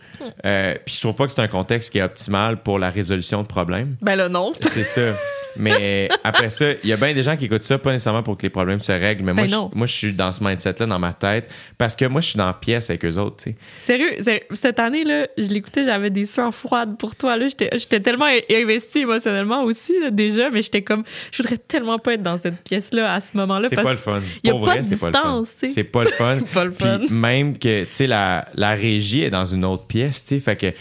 Euh, 0.45 0.75
puis 0.85 0.95
je 0.95 1.01
trouve 1.01 1.15
pas 1.15 1.25
que 1.25 1.31
c'est 1.33 1.41
un 1.41 1.47
contexte 1.47 1.89
qui 1.91 1.97
est 1.99 2.03
optimal 2.03 2.61
pour 2.61 2.79
la 2.79 2.89
résolution 2.89 3.41
de 3.41 3.47
problèmes. 3.47 3.95
Ben 4.01 4.15
là, 4.15 4.29
non. 4.29 4.51
C'est 4.59 4.83
ça. 4.83 5.13
Mais 5.57 6.07
après 6.23 6.49
ça, 6.49 6.65
il 6.83 6.89
y 6.89 6.93
a 6.93 6.97
bien 6.97 7.13
des 7.13 7.23
gens 7.23 7.35
qui 7.35 7.45
écoutent 7.45 7.63
ça, 7.63 7.77
pas 7.77 7.91
nécessairement 7.91 8.23
pour 8.23 8.37
que 8.37 8.43
les 8.43 8.49
problèmes 8.49 8.79
se 8.79 8.91
règlent, 8.93 9.23
mais 9.23 9.33
moi, 9.33 9.43
Ben 9.43 9.49
je, 9.49 9.55
non. 9.55 9.71
moi, 9.73 9.85
je 9.85 9.93
suis 9.93 10.13
dans 10.13 10.31
ce 10.31 10.41
mindset-là 10.43 10.85
dans 10.85 10.99
ma 10.99 11.11
tête 11.13 11.49
parce 11.77 11.95
que 11.95 12.05
moi, 12.05 12.21
je 12.21 12.27
suis 12.29 12.37
dans 12.37 12.45
la 12.47 12.53
pièce 12.53 12.89
avec 12.89 13.03
eux 13.03 13.17
autres, 13.17 13.43
tu 13.43 13.51
sais. 13.51 13.55
Sérieux, 13.81 14.11
cette 14.53 14.79
année, 14.79 15.03
là, 15.03 15.27
je 15.37 15.47
l'écoutais, 15.49 15.83
j'avais 15.83 16.09
des 16.09 16.25
sueurs 16.25 16.55
froides 16.55 16.97
pour 16.97 17.15
toi. 17.15 17.35
là. 17.37 17.47
J'étais 17.49 17.69
j'étais 17.77 17.99
tellement 17.99 18.27
investie 18.49 18.99
émotionnellement 18.99 19.63
aussi, 19.63 19.99
là, 19.99 20.09
déjà, 20.09 20.49
mais 20.49 20.61
j'étais 20.61 20.83
comme, 20.83 21.03
je 21.31 21.43
voudrais 21.43 21.57
tellement 21.57 21.99
pas 21.99 22.13
être 22.13 22.23
dans 22.23 22.37
cette 22.37 22.61
pièce-là 22.63 23.13
à 23.13 23.19
ce 23.19 23.35
moment-là. 23.35 23.67
C'est 23.69 23.75
pas 23.75 23.91
le 23.91 23.97
fun. 23.97 24.21
il 24.43 24.47
y 24.47 24.51
a 24.51 24.53
pas 24.53 24.59
vrai, 24.59 24.77
de 24.77 24.83
distance, 24.83 25.49
tu 25.59 25.67
sais. 25.67 25.73
C'est 25.73 25.83
pas 25.83 26.03
le 26.05 26.11
fun. 26.11 26.37
Pas 26.53 26.65
le 26.65 26.71
fun. 26.71 26.80
Puis 27.07 27.13
même 27.15 27.57
que, 27.57 27.83
tu 27.83 27.87
sais, 27.91 28.07
la, 28.07 28.45
la 28.55 28.71
régie 28.71 29.23
est 29.23 29.29
dans 29.29 29.45
une 29.45 29.65
autre 29.65 29.85
pièce, 29.85 30.23
tu 30.23 30.35
sais. 30.35 30.39
Fait 30.39 30.55
que 30.55 30.73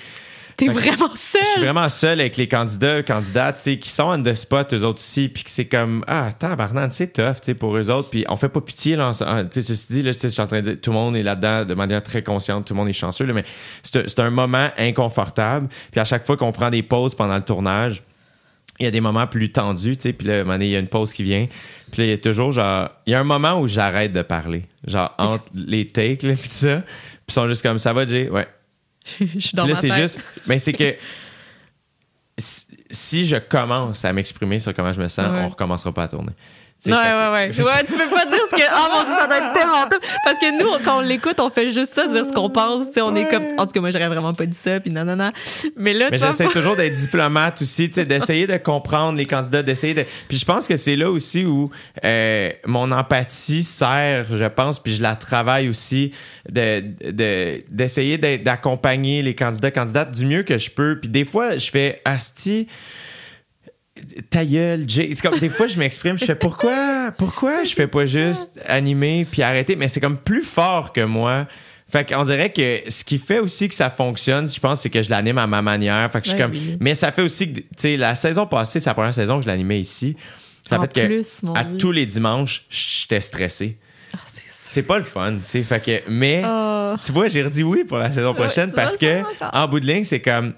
T'es 0.57 0.67
vraiment 0.69 1.09
je 1.15 1.17
suis 1.53 1.61
vraiment 1.63 1.89
seul 1.89 2.21
avec 2.21 2.37
les 2.37 2.47
candidats, 2.47 3.03
candidates, 3.03 3.57
tu 3.57 3.63
sais, 3.63 3.79
qui 3.79 3.89
sont 3.89 4.03
on 4.05 4.23
the 4.23 4.35
spot, 4.35 4.75
eux 4.75 4.85
autres 4.85 5.01
aussi, 5.01 5.31
puis 5.31 5.43
que 5.43 5.49
c'est 5.51 5.65
comme, 5.65 6.05
ah, 6.07 6.33
tabarnak, 6.39 6.93
c'est 6.93 7.15
tough, 7.15 7.37
tu 7.37 7.47
sais, 7.47 7.55
pour 7.55 7.75
eux 7.79 7.89
autres. 7.91 8.11
Puis 8.11 8.27
on 8.29 8.37
fait 8.37 8.51
pas 8.51 8.61
pitié, 8.61 8.95
là. 8.95 9.09
en- 9.09 9.23
en- 9.23 9.45
Tu 9.45 9.49
sais, 9.53 9.63
ceci 9.63 9.91
dit, 9.95 10.03
là, 10.03 10.13
je 10.13 10.29
suis 10.29 10.39
en 10.43 10.47
train 10.47 10.59
de 10.61 10.69
dire, 10.73 10.77
tout 10.83 10.91
le 10.91 10.97
monde 10.97 11.17
est 11.17 11.23
là-dedans 11.23 11.65
de 11.65 11.73
manière 11.73 12.03
très 12.03 12.23
consciente, 12.23 12.67
tout 12.67 12.75
le 12.75 12.79
monde 12.79 12.91
est 12.91 12.93
chanceux, 12.93 13.25
là, 13.25 13.33
mais 13.33 13.45
c'est 13.83 13.97
un- 13.97 14.03
c'est 14.07 14.21
un 14.21 14.29
moment 14.29 14.69
inconfortable. 14.77 15.69
Puis 15.93 15.99
à 16.01 16.05
chaque 16.05 16.27
fois 16.27 16.37
qu'on 16.37 16.53
prend 16.53 16.69
des 16.69 16.83
pauses 16.83 17.15
pendant 17.15 17.37
le 17.37 17.43
tournage, 17.43 18.03
il 18.81 18.85
y 18.85 18.87
a 18.87 18.91
des 18.91 19.01
moments 19.01 19.27
plus 19.27 19.53
tendus, 19.53 19.97
tu 19.97 20.03
sais, 20.05 20.13
puis 20.13 20.27
là, 20.27 20.35
à 20.35 20.37
un 20.37 20.41
moment 20.41 20.55
donné, 20.55 20.67
il 20.67 20.73
y 20.73 20.77
a 20.77 20.79
une 20.79 20.89
pause 20.89 21.13
qui 21.13 21.23
vient. 21.23 21.47
Puis 21.93 22.01
là, 22.03 22.07
il 22.07 22.11
y 22.11 22.13
a 22.15 22.19
toujours, 22.19 22.53
genre, 22.53 22.91
il 23.07 23.13
y 23.13 23.15
a 23.15 23.21
un 23.21 23.25
moment 23.25 23.61
où 23.61 23.69
j'arrête 23.69 24.13
de 24.13 24.23
parler. 24.23 24.65
Genre, 24.87 25.15
entre 25.19 25.45
les 25.55 25.87
takes, 25.89 26.23
là, 26.23 26.33
puis 26.35 26.49
ça. 26.49 26.79
Puis 26.81 26.87
ils 27.29 27.33
sont 27.35 27.47
juste 27.47 27.63
comme, 27.63 27.79
ça 27.79 27.93
va, 27.93 28.07
Jay? 28.07 28.29
Ouais. 28.31 28.49
Je 29.21 29.39
suis 29.39 29.55
dans 29.55 29.65
Puis 29.65 29.73
là, 29.75 29.79
c'est 29.79 29.93
juste. 29.93 30.25
Mais 30.47 30.59
c'est 30.59 30.73
que 30.73 30.95
si, 32.39 32.65
si 32.91 33.27
je 33.27 33.37
commence 33.37 34.05
à 34.05 34.13
m'exprimer 34.13 34.59
sur 34.59 34.73
comment 34.75 34.93
je 34.93 35.01
me 35.01 35.09
sens, 35.09 35.27
Ouais. 35.31 35.41
on 35.43 35.49
recommencera 35.49 35.93
pas 35.93 36.05
à 36.05 36.09
tourner. 36.09 36.33
Ouais, 36.87 36.93
ouais, 36.95 37.31
ouais. 37.33 37.63
Ouais, 37.63 37.85
tu 37.87 37.93
peux 37.99 38.09
pas 38.09 38.25
dire 38.25 38.39
ce 38.51 38.57
que. 38.57 38.63
Oh 38.73 38.89
mon 38.95 39.05
dieu, 39.05 39.13
ça 39.19 39.27
doit 39.27 39.37
être 39.39 39.53
tellement 39.53 39.87
top. 39.89 40.03
Parce 40.25 40.39
que 40.39 40.59
nous, 40.59 40.83
quand 40.85 40.99
on 40.99 41.01
l'écoute, 41.01 41.39
on 41.41 41.51
fait 41.51 41.69
juste 41.73 41.93
ça, 41.95 42.07
dire 42.07 42.25
ce 42.27 42.33
qu'on 42.33 42.49
pense. 42.49 42.87
Tu 42.89 42.95
sais, 42.95 43.03
on 43.03 43.15
est 43.15 43.29
comme. 43.29 43.45
En 43.59 43.67
tout 43.67 43.73
cas, 43.73 43.81
moi, 43.81 43.91
j'aurais 43.91 44.09
vraiment 44.09 44.33
pas 44.33 44.47
dit 44.47 44.57
ça, 44.57 44.81
puis 44.81 44.91
nanana. 44.91 45.33
Mais 45.77 45.93
là, 45.93 46.09
Mais 46.11 46.19
j'essaie 46.19 46.47
toujours 46.53 46.77
d'être 46.77 46.95
diplomate 46.95 47.61
aussi, 47.63 47.89
tu 47.89 47.97
sais, 47.97 48.05
d'essayer 48.07 48.47
de 48.47 48.57
comprendre 48.57 49.19
les 49.19 49.27
candidats, 49.27 49.63
d'essayer 49.63 49.93
de. 49.95 50.05
Puis 50.29 50.39
je 50.39 50.45
pense 50.45 50.67
que 50.67 50.77
c'est 50.77 50.97
là 50.97 51.11
aussi 51.11 51.45
où 51.45 51.71
euh, 52.05 52.51
mon 52.67 52.91
empathie 52.93 53.63
sert, 53.63 54.27
je 54.35 54.45
pense, 54.47 54.79
puis 54.79 54.95
je 54.95 55.03
la 55.03 55.17
travaille 55.17 55.69
aussi, 55.69 56.13
de, 56.49 56.83
de- 57.11 57.63
d'essayer 57.71 58.17
d'être- 58.17 58.43
d'accompagner 58.43 59.23
les 59.23 59.35
candidats, 59.35 59.71
candidates 59.71 60.13
du 60.13 60.25
mieux 60.25 60.43
que 60.45 60.57
je 60.57 60.71
peux. 60.71 60.99
Puis 60.99 61.11
des 61.11 61.25
fois, 61.25 61.57
je 61.59 61.71
fais 61.71 62.01
Asti. 62.05 62.67
Ta 64.31 64.45
gueule, 64.45 64.85
Jay. 64.89 65.11
C'est 65.15 65.23
comme 65.29 65.39
des 65.39 65.49
fois 65.49 65.67
je 65.67 65.79
m'exprime, 65.79 66.19
je 66.19 66.25
fais 66.25 66.35
pourquoi, 66.35 67.13
pourquoi 67.17 67.65
je 67.65 67.75
fais 67.75 67.87
pas 67.87 68.07
juste 68.07 68.61
animer 68.67 69.27
puis 69.31 69.43
arrêter, 69.43 69.77
mais 69.77 69.89
c'est 69.89 70.01
comme 70.01 70.17
plus 70.19 70.43
fort 70.43 70.93
que 70.93 71.01
moi. 71.03 71.47
Fait 71.91 72.09
qu'on 72.09 72.23
dirait 72.23 72.53
que 72.53 72.83
ce 72.89 73.03
qui 73.03 73.19
fait 73.19 73.41
aussi 73.41 73.69
que 73.69 73.75
ça 73.75 73.91
fonctionne, 73.91 74.49
je 74.49 74.61
pense, 74.61 74.81
c'est 74.83 74.91
que 74.91 75.03
je 75.03 75.11
l'anime 75.11 75.39
à 75.39 75.47
ma 75.49 75.61
manière. 75.61 76.09
Fait 76.13 76.21
que 76.21 76.27
je 76.27 76.31
suis 76.31 76.39
Ouais, 76.39 76.45
comme, 76.47 76.53
oui. 76.57 76.77
mais 76.81 76.95
ça 76.95 77.11
fait 77.11 77.23
aussi 77.23 77.53
que, 77.53 77.59
tu 77.61 77.67
sais, 77.77 77.97
la 77.97 78.15
saison 78.15 78.47
passée, 78.47 78.79
c'est 78.79 78.89
la 78.91 78.95
première 78.95 79.13
saison 79.13 79.39
que 79.39 79.43
je 79.43 79.49
l'animais 79.49 79.81
ici. 79.81 80.17
Ça 80.69 80.79
En 80.79 80.83
fait 80.83 80.93
que 80.93 81.05
plus, 81.07 81.27
mon 81.43 81.53
à 81.55 81.65
Dieu. 81.65 81.79
tous 81.79 81.91
les 81.91 82.07
dimanches, 82.07 82.65
j'étais 82.71 83.21
stressé. 83.21 83.77
Ah, 84.15 84.19
c'est 84.63 84.85
pas 84.85 84.99
le 84.99 85.05
fun, 85.05 85.39
tu 85.39 85.45
sais. 85.45 85.63
Fait 85.65 85.83
que, 85.83 86.09
mais 86.09 86.43
Ah. 86.45 86.95
tu 87.05 87.11
vois, 87.11 87.27
j'ai 87.27 87.43
redit 87.43 87.65
oui 87.65 87.83
pour 87.83 87.99
la 87.99 88.13
saison 88.13 88.35
prochaine 88.35 88.71
parce 88.71 88.97
que, 88.97 89.23
en 89.53 89.67
bout 89.67 89.81
de 89.81 89.87
ligne, 89.87 90.05
c'est 90.05 90.21
comme, 90.21 90.55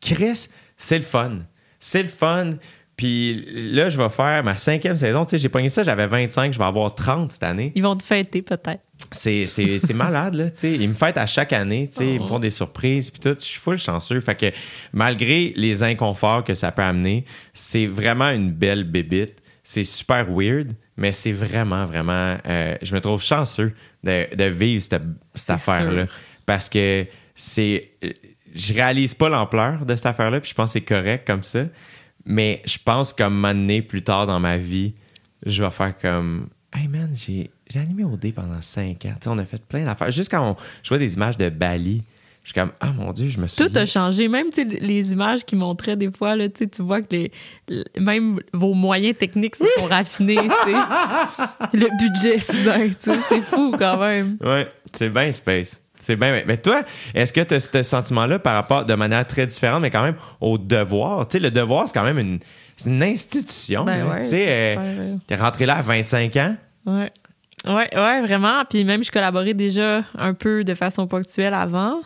Chris, 0.00 0.46
c'est 0.76 0.98
le 0.98 1.04
fun. 1.04 1.38
C'est 1.80 2.02
le 2.02 2.08
fun. 2.08 2.50
Puis 2.96 3.44
là, 3.72 3.90
je 3.90 3.98
vais 3.98 4.08
faire 4.08 4.42
ma 4.42 4.56
cinquième 4.56 4.96
saison. 4.96 5.24
Tu 5.26 5.32
sais, 5.32 5.38
j'ai 5.38 5.50
pogné 5.50 5.68
ça, 5.68 5.82
j'avais 5.82 6.06
25, 6.06 6.52
je 6.52 6.58
vais 6.58 6.64
avoir 6.64 6.94
30 6.94 7.32
cette 7.32 7.42
année. 7.42 7.72
Ils 7.74 7.82
vont 7.82 7.94
te 7.96 8.02
fêter, 8.02 8.40
peut-être. 8.40 8.80
C'est, 9.12 9.46
c'est, 9.46 9.78
c'est 9.78 9.92
malade, 9.94 10.34
là, 10.34 10.50
tu 10.50 10.60
sais. 10.60 10.72
Ils 10.72 10.88
me 10.88 10.94
fêtent 10.94 11.18
à 11.18 11.26
chaque 11.26 11.52
année, 11.52 11.90
tu 11.90 11.98
sais. 11.98 12.14
Ils 12.14 12.20
me 12.20 12.26
font 12.26 12.38
des 12.38 12.50
surprises, 12.50 13.10
puis 13.10 13.20
tout. 13.20 13.36
Je 13.38 13.44
suis 13.44 13.60
full 13.60 13.76
chanceux. 13.76 14.20
Fait 14.20 14.34
que 14.34 14.50
malgré 14.94 15.52
les 15.56 15.82
inconforts 15.82 16.42
que 16.44 16.54
ça 16.54 16.72
peut 16.72 16.82
amener, 16.82 17.26
c'est 17.52 17.86
vraiment 17.86 18.30
une 18.30 18.50
belle 18.50 18.84
bébite. 18.84 19.34
C'est 19.62 19.84
super 19.84 20.26
weird, 20.30 20.72
mais 20.96 21.12
c'est 21.12 21.32
vraiment, 21.32 21.84
vraiment... 21.86 22.38
euh, 22.46 22.76
je 22.80 22.94
me 22.94 23.00
trouve 23.00 23.20
chanceux 23.20 23.72
de, 24.04 24.34
de 24.34 24.44
vivre 24.44 24.82
cette, 24.82 25.02
cette 25.34 25.50
affaire-là. 25.50 26.06
sûr. 26.06 26.14
Parce 26.46 26.68
que 26.70 27.04
c'est... 27.34 27.90
Je 28.54 28.72
réalise 28.72 29.12
pas 29.12 29.28
l'ampleur 29.28 29.84
de 29.84 29.94
cette 29.96 30.06
affaire-là, 30.06 30.40
puis 30.40 30.48
je 30.48 30.54
pense 30.54 30.70
que 30.72 30.78
c'est 30.78 30.84
correct 30.84 31.26
comme 31.26 31.42
ça. 31.42 31.64
Mais 32.26 32.60
je 32.66 32.76
pense 32.84 33.12
qu'à 33.12 33.26
un 33.26 33.30
moment 33.30 33.54
donné, 33.54 33.82
plus 33.82 34.02
tard 34.02 34.26
dans 34.26 34.40
ma 34.40 34.56
vie, 34.56 34.94
je 35.44 35.62
vais 35.64 35.70
faire 35.70 35.96
comme 35.96 36.48
Hey 36.72 36.88
man, 36.88 37.10
j'ai, 37.14 37.50
j'ai 37.70 37.78
animé 37.78 38.04
au 38.04 38.16
dé 38.16 38.32
pendant 38.32 38.60
5 38.60 39.04
ans. 39.06 39.14
Tu 39.14 39.22
sais, 39.22 39.28
on 39.28 39.38
a 39.38 39.44
fait 39.44 39.64
plein 39.64 39.84
d'affaires. 39.84 40.10
Juste 40.10 40.30
quand 40.30 40.50
on- 40.50 40.56
je 40.82 40.88
vois 40.90 40.98
des 40.98 41.14
images 41.14 41.38
de 41.38 41.48
Bali, 41.48 42.02
je 42.42 42.48
suis 42.48 42.54
comme 42.54 42.72
Ah 42.80 42.92
mon 42.92 43.12
Dieu, 43.12 43.28
je 43.30 43.38
me 43.40 43.46
souviens. 43.46 43.66
Tout 43.72 43.78
a 43.78 43.86
changé. 43.86 44.28
Même 44.28 44.48
les 44.80 45.12
images 45.12 45.44
qui 45.44 45.56
montraient 45.56 45.96
des 45.96 46.10
fois, 46.12 46.36
là, 46.36 46.48
tu 46.48 46.68
vois 46.80 47.00
que 47.02 47.08
les, 47.16 47.32
même 47.98 48.40
vos 48.52 48.74
moyens 48.74 49.16
techniques 49.16 49.56
se 49.56 49.64
sont 49.78 49.84
raffinés. 49.86 50.36
Le 51.72 51.86
budget 51.98 52.38
soudain, 52.40 52.88
c'est 52.98 53.40
fou 53.42 53.72
quand 53.78 53.98
même. 53.98 54.36
Ouais, 54.40 54.68
c'est 54.92 55.10
bien 55.10 55.32
space. 55.32 55.80
C'est 55.98 56.16
bien. 56.16 56.42
Mais 56.46 56.56
toi, 56.56 56.82
est-ce 57.14 57.32
que 57.32 57.40
tu 57.40 57.54
as 57.54 57.60
ce 57.60 57.82
sentiment-là 57.82 58.38
par 58.38 58.54
rapport 58.54 58.84
de 58.84 58.94
manière 58.94 59.26
très 59.26 59.46
différente, 59.46 59.82
mais 59.82 59.90
quand 59.90 60.02
même 60.02 60.16
au 60.40 60.58
devoir? 60.58 61.26
Tu 61.28 61.38
sais, 61.38 61.42
le 61.42 61.50
devoir, 61.50 61.88
c'est 61.88 61.94
quand 61.94 62.04
même 62.04 62.18
une, 62.18 62.38
c'est 62.76 62.90
une 62.90 63.02
institution. 63.02 63.84
Ben 63.84 64.06
ouais, 64.06 64.20
tu 64.20 64.26
sais, 64.26 64.76
euh, 64.76 65.16
t'es 65.26 65.36
rentré 65.36 65.66
là 65.66 65.76
à 65.78 65.82
25 65.82 66.36
ans? 66.36 66.56
Ouais. 66.86 67.10
Ouais, 67.66 67.88
ouais, 67.96 68.20
vraiment. 68.20 68.64
Puis 68.68 68.84
même, 68.84 69.02
je 69.02 69.10
collaborais 69.10 69.54
déjà 69.54 70.04
un 70.16 70.34
peu 70.34 70.62
de 70.62 70.74
façon 70.74 71.06
ponctuelle 71.06 71.54
avant. 71.54 72.00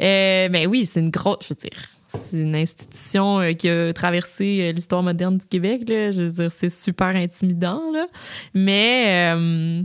Euh, 0.00 0.48
mais 0.50 0.66
oui, 0.66 0.86
c'est 0.86 1.00
une 1.00 1.10
grosse, 1.10 1.38
je 1.42 1.48
veux 1.48 1.68
dire, 1.68 1.88
c'est 2.08 2.40
une 2.40 2.54
institution 2.54 3.40
euh, 3.40 3.52
qui 3.52 3.68
a 3.68 3.92
traversé 3.92 4.60
euh, 4.62 4.72
l'histoire 4.72 5.02
moderne 5.02 5.36
du 5.36 5.46
Québec. 5.46 5.82
Là. 5.88 6.10
Je 6.10 6.22
veux 6.22 6.30
dire, 6.30 6.52
c'est 6.52 6.70
super 6.70 7.08
intimidant. 7.08 7.82
Là. 7.92 8.06
Mais, 8.54 9.84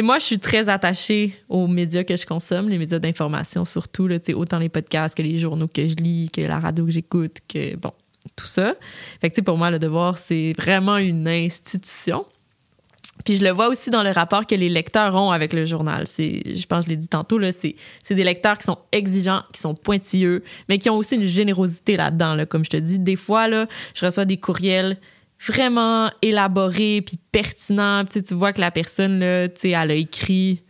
moi, 0.00 0.18
je 0.18 0.24
suis 0.24 0.38
très 0.38 0.70
attachée 0.70 1.36
aux 1.50 1.66
médias 1.66 2.04
que 2.04 2.16
je 2.16 2.24
consomme, 2.24 2.70
les 2.70 2.78
médias 2.78 2.98
d'information 2.98 3.66
surtout, 3.66 4.06
là, 4.06 4.16
autant 4.34 4.58
les 4.58 4.70
podcasts 4.70 5.14
que 5.14 5.22
les 5.22 5.36
journaux 5.36 5.68
que 5.68 5.86
je 5.86 5.94
lis, 5.96 6.30
que 6.32 6.40
la 6.40 6.58
radio 6.58 6.86
que 6.86 6.90
j'écoute, 6.90 7.38
que, 7.46 7.76
bon, 7.76 7.92
tout 8.34 8.46
ça. 8.46 8.74
Fait 9.20 9.28
que, 9.30 9.40
pour 9.42 9.58
moi, 9.58 9.70
le 9.70 9.78
devoir, 9.78 10.16
c'est 10.16 10.54
vraiment 10.56 10.96
une 10.96 11.28
institution. 11.28 12.24
Puis 13.24 13.36
je 13.36 13.44
le 13.44 13.50
vois 13.50 13.68
aussi 13.68 13.90
dans 13.90 14.02
le 14.02 14.10
rapport 14.10 14.46
que 14.46 14.54
les 14.54 14.68
lecteurs 14.68 15.14
ont 15.14 15.30
avec 15.30 15.52
le 15.52 15.66
journal. 15.66 16.04
Je 16.06 16.66
pense 16.66 16.84
que 16.84 16.86
je 16.86 16.90
l'ai 16.90 16.96
dit 16.96 17.08
tantôt, 17.08 17.38
c'est, 17.52 17.76
c'est 18.02 18.14
des 18.14 18.24
lecteurs 18.24 18.58
qui 18.58 18.64
sont 18.64 18.78
exigeants, 18.90 19.42
qui 19.52 19.60
sont 19.60 19.74
pointilleux, 19.74 20.42
mais 20.68 20.78
qui 20.78 20.88
ont 20.88 20.96
aussi 20.96 21.16
une 21.16 21.26
générosité 21.26 21.96
là-dedans. 21.96 22.34
Là. 22.34 22.46
Comme 22.46 22.64
je 22.64 22.70
te 22.70 22.76
dis, 22.76 22.98
des 22.98 23.16
fois, 23.16 23.48
là, 23.48 23.66
je 23.94 24.06
reçois 24.06 24.24
des 24.24 24.38
courriels 24.38 24.96
vraiment 25.46 26.10
élaborés 26.22 27.02
puis 27.04 27.18
pertinents. 27.32 28.04
Puis, 28.04 28.22
tu 28.22 28.34
vois 28.34 28.52
que 28.52 28.60
la 28.60 28.70
personne, 28.70 29.18
là, 29.20 29.46
elle 29.64 29.74
a 29.90 29.94
écrit 29.94 30.62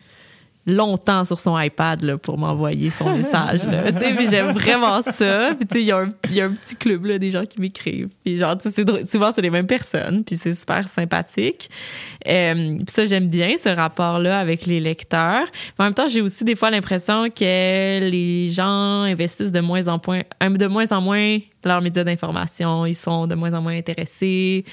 longtemps 0.64 1.24
sur 1.24 1.40
son 1.40 1.58
iPad 1.58 2.02
là, 2.02 2.16
pour 2.18 2.38
m'envoyer 2.38 2.88
son 2.88 3.10
message. 3.16 3.64
Là. 3.66 3.90
Puis 3.90 4.30
j'aime 4.30 4.52
vraiment 4.52 5.02
ça. 5.02 5.50
Puis 5.68 5.80
il 5.80 5.86
y, 5.86 5.90
a 5.90 5.98
un- 5.98 6.08
il 6.28 6.36
y 6.36 6.40
a 6.40 6.44
un 6.44 6.52
petit 6.52 6.76
club 6.76 7.04
là, 7.06 7.18
des 7.18 7.30
gens 7.30 7.44
qui 7.44 7.60
m'écrivent. 7.60 8.10
Puis 8.24 8.36
genre, 8.36 8.54
c'est 8.60 9.10
souvent, 9.10 9.32
c'est 9.34 9.42
les 9.42 9.50
mêmes 9.50 9.66
personnes. 9.66 10.22
Puis 10.22 10.36
c'est 10.36 10.54
super 10.54 10.88
sympathique. 10.88 11.68
Euh, 12.28 12.76
puis 12.76 12.86
ça, 12.94 13.06
j'aime 13.06 13.28
bien 13.28 13.56
ce 13.58 13.70
rapport-là 13.70 14.38
avec 14.38 14.66
les 14.66 14.78
lecteurs. 14.78 15.46
Mais 15.78 15.82
en 15.82 15.84
même 15.86 15.94
temps, 15.94 16.08
j'ai 16.08 16.20
aussi 16.20 16.44
des 16.44 16.54
fois 16.54 16.70
l'impression 16.70 17.28
que 17.28 18.08
les 18.08 18.48
gens 18.50 19.02
investissent 19.02 19.50
de 19.52 19.60
moins 19.60 19.88
en 19.88 20.00
moins, 20.06 20.22
euh, 20.44 20.48
de 20.48 20.66
moins 20.68 20.92
en 20.92 21.00
moins 21.00 21.38
leurs 21.68 21.80
médias 21.82 22.04
d'information. 22.04 22.86
Ils 22.86 22.94
sont 22.94 23.26
de 23.26 23.34
moins 23.34 23.52
en 23.54 23.62
moins 23.62 23.76
intéressés. 23.76 24.64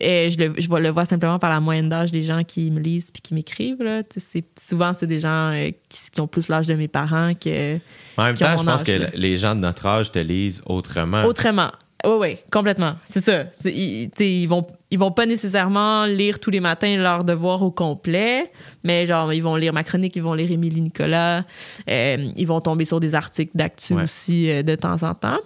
Et 0.00 0.30
je, 0.30 0.38
le, 0.38 0.54
je 0.58 0.68
vois- 0.68 0.80
le 0.80 0.90
vois 0.90 1.04
simplement 1.04 1.38
par 1.38 1.50
la 1.50 1.60
moyenne 1.60 1.88
d'âge 1.88 2.10
des 2.12 2.22
gens 2.22 2.40
qui 2.46 2.70
me 2.70 2.80
lisent 2.80 3.10
puis 3.10 3.22
qui 3.22 3.34
m'écrivent. 3.34 3.82
Là. 3.82 4.02
C'est- 4.16 4.44
Souvent, 4.62 4.92
c'est 4.94 5.06
des 5.06 5.20
gens 5.20 5.52
euh, 5.52 5.70
qui, 5.88 6.00
qui 6.12 6.20
ont 6.20 6.26
plus 6.28 6.48
l'âge 6.48 6.66
de 6.66 6.74
mes 6.74 6.88
parents 6.88 7.32
que 7.34 7.76
En 8.16 8.24
même 8.24 8.34
temps, 8.36 8.56
je 8.58 8.64
pense 8.64 8.80
âge, 8.80 8.84
que 8.84 8.92
là. 8.92 9.08
les 9.14 9.36
gens 9.36 9.54
de 9.54 9.60
notre 9.60 9.86
âge 9.86 10.10
te 10.12 10.18
lisent 10.18 10.62
autrement. 10.66 11.24
autrement. 11.24 11.70
Oui, 12.06 12.12
oui, 12.20 12.36
complètement. 12.52 12.96
C'est 13.06 13.22
ça. 13.22 13.44
C'est- 13.52 13.72
Ils, 13.72 14.10
ils 14.20 14.46
vont, 14.46 14.66
ils 14.90 14.98
vont 14.98 15.10
pas 15.10 15.24
nécessairement 15.24 16.04
lire 16.04 16.38
tous 16.38 16.50
les 16.50 16.60
matins 16.60 16.94
leur 16.98 17.24
devoir 17.24 17.62
au 17.62 17.70
complet, 17.70 18.52
mais 18.82 19.06
genre, 19.06 19.32
ils 19.32 19.42
vont 19.42 19.56
lire 19.56 19.72
ma 19.72 19.84
chronique, 19.84 20.14
ils 20.16 20.22
vont 20.22 20.34
lire 20.34 20.50
Émilie 20.50 20.82
Nicolas, 20.82 21.44
euh, 21.88 22.16
ils 22.36 22.46
vont 22.46 22.60
tomber 22.60 22.84
sur 22.84 23.00
des 23.00 23.14
articles 23.14 23.52
d'actu 23.56 23.94
Ouais. 23.94 24.02
aussi 24.02 24.50
euh, 24.50 24.62
de 24.62 24.74
temps 24.74 25.02
en 25.02 25.14
temps. 25.14 25.38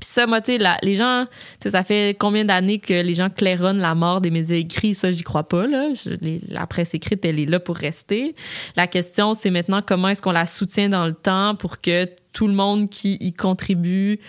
Puis 0.00 0.08
ça, 0.08 0.26
moi, 0.26 0.40
tu 0.40 0.56
sais, 0.56 0.64
les 0.82 0.96
gens, 0.96 1.26
tu 1.26 1.64
sais, 1.64 1.70
ça 1.70 1.82
fait 1.82 2.16
combien 2.18 2.44
d'années 2.44 2.78
que 2.78 2.94
les 2.94 3.14
gens 3.14 3.28
claironnent 3.28 3.80
la 3.80 3.94
mort 3.94 4.20
des 4.20 4.30
médias 4.30 4.56
écrits? 4.56 4.94
Ça, 4.94 5.10
j'y 5.12 5.22
crois 5.22 5.46
pas, 5.48 5.66
là. 5.66 5.88
Je- 5.92 6.10
les- 6.20 6.40
la 6.48 6.66
presse 6.66 6.94
écrite, 6.94 7.24
elle 7.24 7.38
est 7.40 7.46
là 7.46 7.60
pour 7.60 7.76
rester. 7.76 8.34
La 8.76 8.86
question, 8.86 9.34
c'est 9.34 9.50
maintenant 9.50 9.82
comment 9.84 10.08
est-ce 10.08 10.22
qu'on 10.22 10.32
la 10.32 10.46
soutient 10.46 10.88
dans 10.88 11.06
le 11.06 11.12
temps 11.14 11.54
pour 11.56 11.80
que 11.80 12.08
tout 12.32 12.46
le 12.46 12.54
monde 12.54 12.88
qui 12.88 13.14
y 13.20 13.32
contribue 13.32 14.20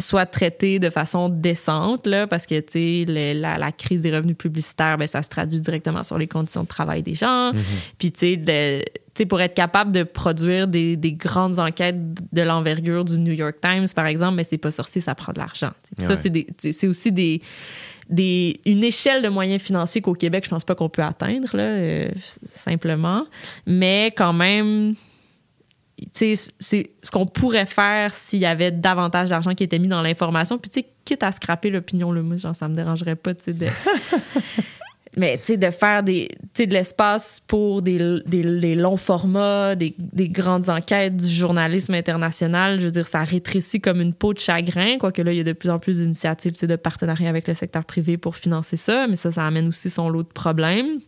soit 0.00 0.26
traité 0.26 0.78
de 0.78 0.90
façon 0.90 1.28
décente, 1.28 2.06
là, 2.06 2.28
parce 2.28 2.46
que, 2.46 2.60
tu 2.60 3.04
sais, 3.06 3.34
la, 3.34 3.58
la 3.58 3.72
crise 3.72 4.00
des 4.02 4.14
revenus 4.14 4.36
publicitaires, 4.36 4.96
ben, 4.98 5.08
ça 5.08 5.22
se 5.24 5.28
traduit 5.28 5.60
directement 5.60 6.04
sur 6.04 6.18
les 6.18 6.28
conditions 6.28 6.62
de 6.62 6.68
travail 6.68 7.02
des 7.02 7.14
gens. 7.14 7.50
Puis, 7.98 8.12
tu 8.12 8.36
sais, 8.36 8.84
sais, 9.18 9.26
pour 9.26 9.40
être 9.40 9.54
capable 9.54 9.92
de 9.92 10.02
produire 10.02 10.66
des, 10.66 10.96
des 10.96 11.12
grandes 11.12 11.58
enquêtes 11.58 11.96
de 12.32 12.42
l'envergure 12.42 13.04
du 13.04 13.18
New 13.18 13.32
York 13.32 13.56
Times, 13.60 13.86
par 13.94 14.06
exemple, 14.06 14.36
mais 14.36 14.44
c'est 14.44 14.58
pas 14.58 14.70
sorcier, 14.70 15.00
ça 15.00 15.14
prend 15.14 15.32
de 15.32 15.38
l'argent. 15.38 15.72
Ouais. 15.98 16.04
Ça, 16.04 16.16
c'est 16.16 16.86
aussi 16.88 17.12
des, 17.12 17.42
des, 18.08 18.60
une 18.64 18.84
échelle 18.84 19.22
de 19.22 19.28
moyens 19.28 19.62
financiers 19.62 20.00
qu'au 20.00 20.14
Québec, 20.14 20.44
je 20.44 20.50
pense 20.50 20.64
pas 20.64 20.74
qu'on 20.74 20.88
peut 20.88 21.02
atteindre, 21.02 21.56
là, 21.56 21.62
euh, 21.62 22.10
simplement. 22.44 23.26
Mais 23.66 24.12
quand 24.16 24.32
même, 24.32 24.94
c'est 26.14 26.36
ce 26.36 27.10
qu'on 27.10 27.26
pourrait 27.26 27.66
faire 27.66 28.14
s'il 28.14 28.38
y 28.38 28.46
avait 28.46 28.70
davantage 28.70 29.30
d'argent 29.30 29.52
qui 29.52 29.64
était 29.64 29.78
mis 29.78 29.88
dans 29.88 30.02
l'information. 30.02 30.58
Puis, 30.58 30.70
tu 30.70 30.80
sais, 30.80 30.86
quitte 31.04 31.22
à 31.22 31.32
scraper 31.32 31.70
l'opinion, 31.70 32.12
le 32.12 32.22
mousse, 32.22 32.42
genre, 32.42 32.56
ça 32.56 32.68
me 32.68 32.74
dérangerait 32.74 33.16
pas, 33.16 33.34
tu 33.34 33.44
sais, 33.44 33.52
de. 33.52 33.66
Mais, 35.18 35.36
tu 35.36 35.44
sais, 35.44 35.56
de 35.56 35.70
faire 35.70 36.04
des, 36.04 36.28
de 36.56 36.72
l'espace 36.72 37.42
pour 37.44 37.82
des, 37.82 38.20
des, 38.24 38.60
des 38.60 38.74
longs 38.76 38.96
formats, 38.96 39.74
des, 39.74 39.92
des 39.98 40.28
grandes 40.28 40.70
enquêtes, 40.70 41.16
du 41.16 41.28
journalisme 41.28 41.94
international, 41.94 42.78
je 42.78 42.84
veux 42.84 42.92
dire, 42.92 43.06
ça 43.08 43.24
rétrécit 43.24 43.80
comme 43.80 44.00
une 44.00 44.14
peau 44.14 44.32
de 44.32 44.38
chagrin, 44.38 44.96
quoique 44.98 45.20
là, 45.20 45.32
il 45.32 45.38
y 45.38 45.40
a 45.40 45.44
de 45.44 45.52
plus 45.52 45.70
en 45.70 45.80
plus 45.80 45.98
d'initiatives, 45.98 46.52
de 46.64 46.76
partenariat 46.76 47.28
avec 47.28 47.48
le 47.48 47.54
secteur 47.54 47.84
privé 47.84 48.16
pour 48.16 48.36
financer 48.36 48.76
ça, 48.76 49.08
mais 49.08 49.16
ça, 49.16 49.32
ça 49.32 49.44
amène 49.44 49.66
aussi 49.66 49.90
son 49.90 50.08
lot 50.08 50.22
de 50.22 50.28
problèmes. 50.28 51.00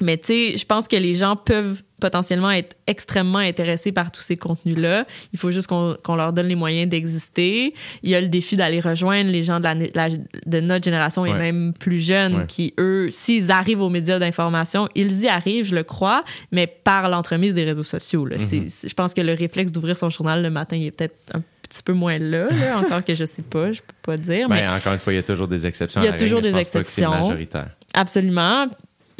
Mais 0.00 0.16
tu 0.16 0.26
sais, 0.26 0.56
je 0.56 0.64
pense 0.64 0.88
que 0.88 0.96
les 0.96 1.14
gens 1.14 1.36
peuvent 1.36 1.82
potentiellement 2.00 2.50
être 2.50 2.76
extrêmement 2.86 3.38
intéressés 3.38 3.92
par 3.92 4.10
tous 4.10 4.22
ces 4.22 4.36
contenus-là. 4.36 5.06
Il 5.32 5.38
faut 5.38 5.50
juste 5.50 5.68
qu'on 5.68 6.14
leur 6.16 6.32
donne 6.32 6.48
les 6.48 6.54
moyens 6.56 6.88
d'exister. 6.90 7.74
Il 8.02 8.10
y 8.10 8.14
a 8.14 8.20
le 8.20 8.28
défi 8.28 8.56
d'aller 8.56 8.80
rejoindre 8.80 9.30
les 9.30 9.42
gens 9.42 9.58
de, 9.60 9.64
la, 9.64 9.74
la- 9.74 10.16
de 10.46 10.60
notre 10.60 10.84
génération 10.84 11.24
et 11.26 11.34
même 11.34 11.72
plus 11.78 12.00
jeunes 12.00 12.34
Ouais. 12.36 12.46
qui, 12.46 12.74
eux, 12.78 13.08
s'ils 13.10 13.50
arrivent 13.50 13.80
aux 13.82 13.88
médias 13.88 14.18
d'information, 14.18 14.88
ils 14.94 15.22
y 15.22 15.28
arrivent, 15.28 15.64
je 15.66 15.74
le 15.74 15.82
crois, 15.84 16.24
mais 16.52 16.66
par 16.66 17.08
l'entremise 17.08 17.54
des 17.54 17.64
réseaux 17.64 17.82
sociaux. 17.82 18.24
là. 18.26 18.36
C'est- 18.38 18.88
je 18.88 18.94
pense 18.94 19.14
que 19.14 19.20
le 19.20 19.34
réflexe 19.34 19.70
d'ouvrir 19.72 19.96
son 19.96 20.10
journal 20.10 20.42
le 20.42 20.50
matin, 20.50 20.76
il 20.76 20.86
est 20.86 20.90
peut-être 20.90 21.14
un 21.34 21.42
petit 21.62 21.82
peu 21.84 21.92
moins 21.92 22.18
là, 22.18 22.48
là, 22.50 22.78
encore 22.80 23.04
que 23.04 23.14
je 23.14 23.24
sais 23.24 23.42
pas, 23.42 23.70
je 23.72 23.80
peux 23.80 23.94
pas 24.02 24.16
dire. 24.16 24.48
mais 24.48 24.62
Ben, 24.62 24.74
encore 24.76 24.92
une 24.94 24.98
fois, 24.98 25.12
il 25.12 25.16
y 25.16 25.18
a 25.20 25.22
toujours 25.22 25.46
des 25.48 25.66
exceptions. 25.66 26.00
Il 26.00 26.04
y 26.04 26.08
a 26.08 26.12
règle, 26.12 26.24
toujours 26.24 26.38
mais 26.40 26.48
des 26.48 26.52
pas 26.52 26.58
que 26.64 26.78
exceptions. 26.78 27.10
majoritaire. 27.10 27.68
Absolument. 27.94 28.66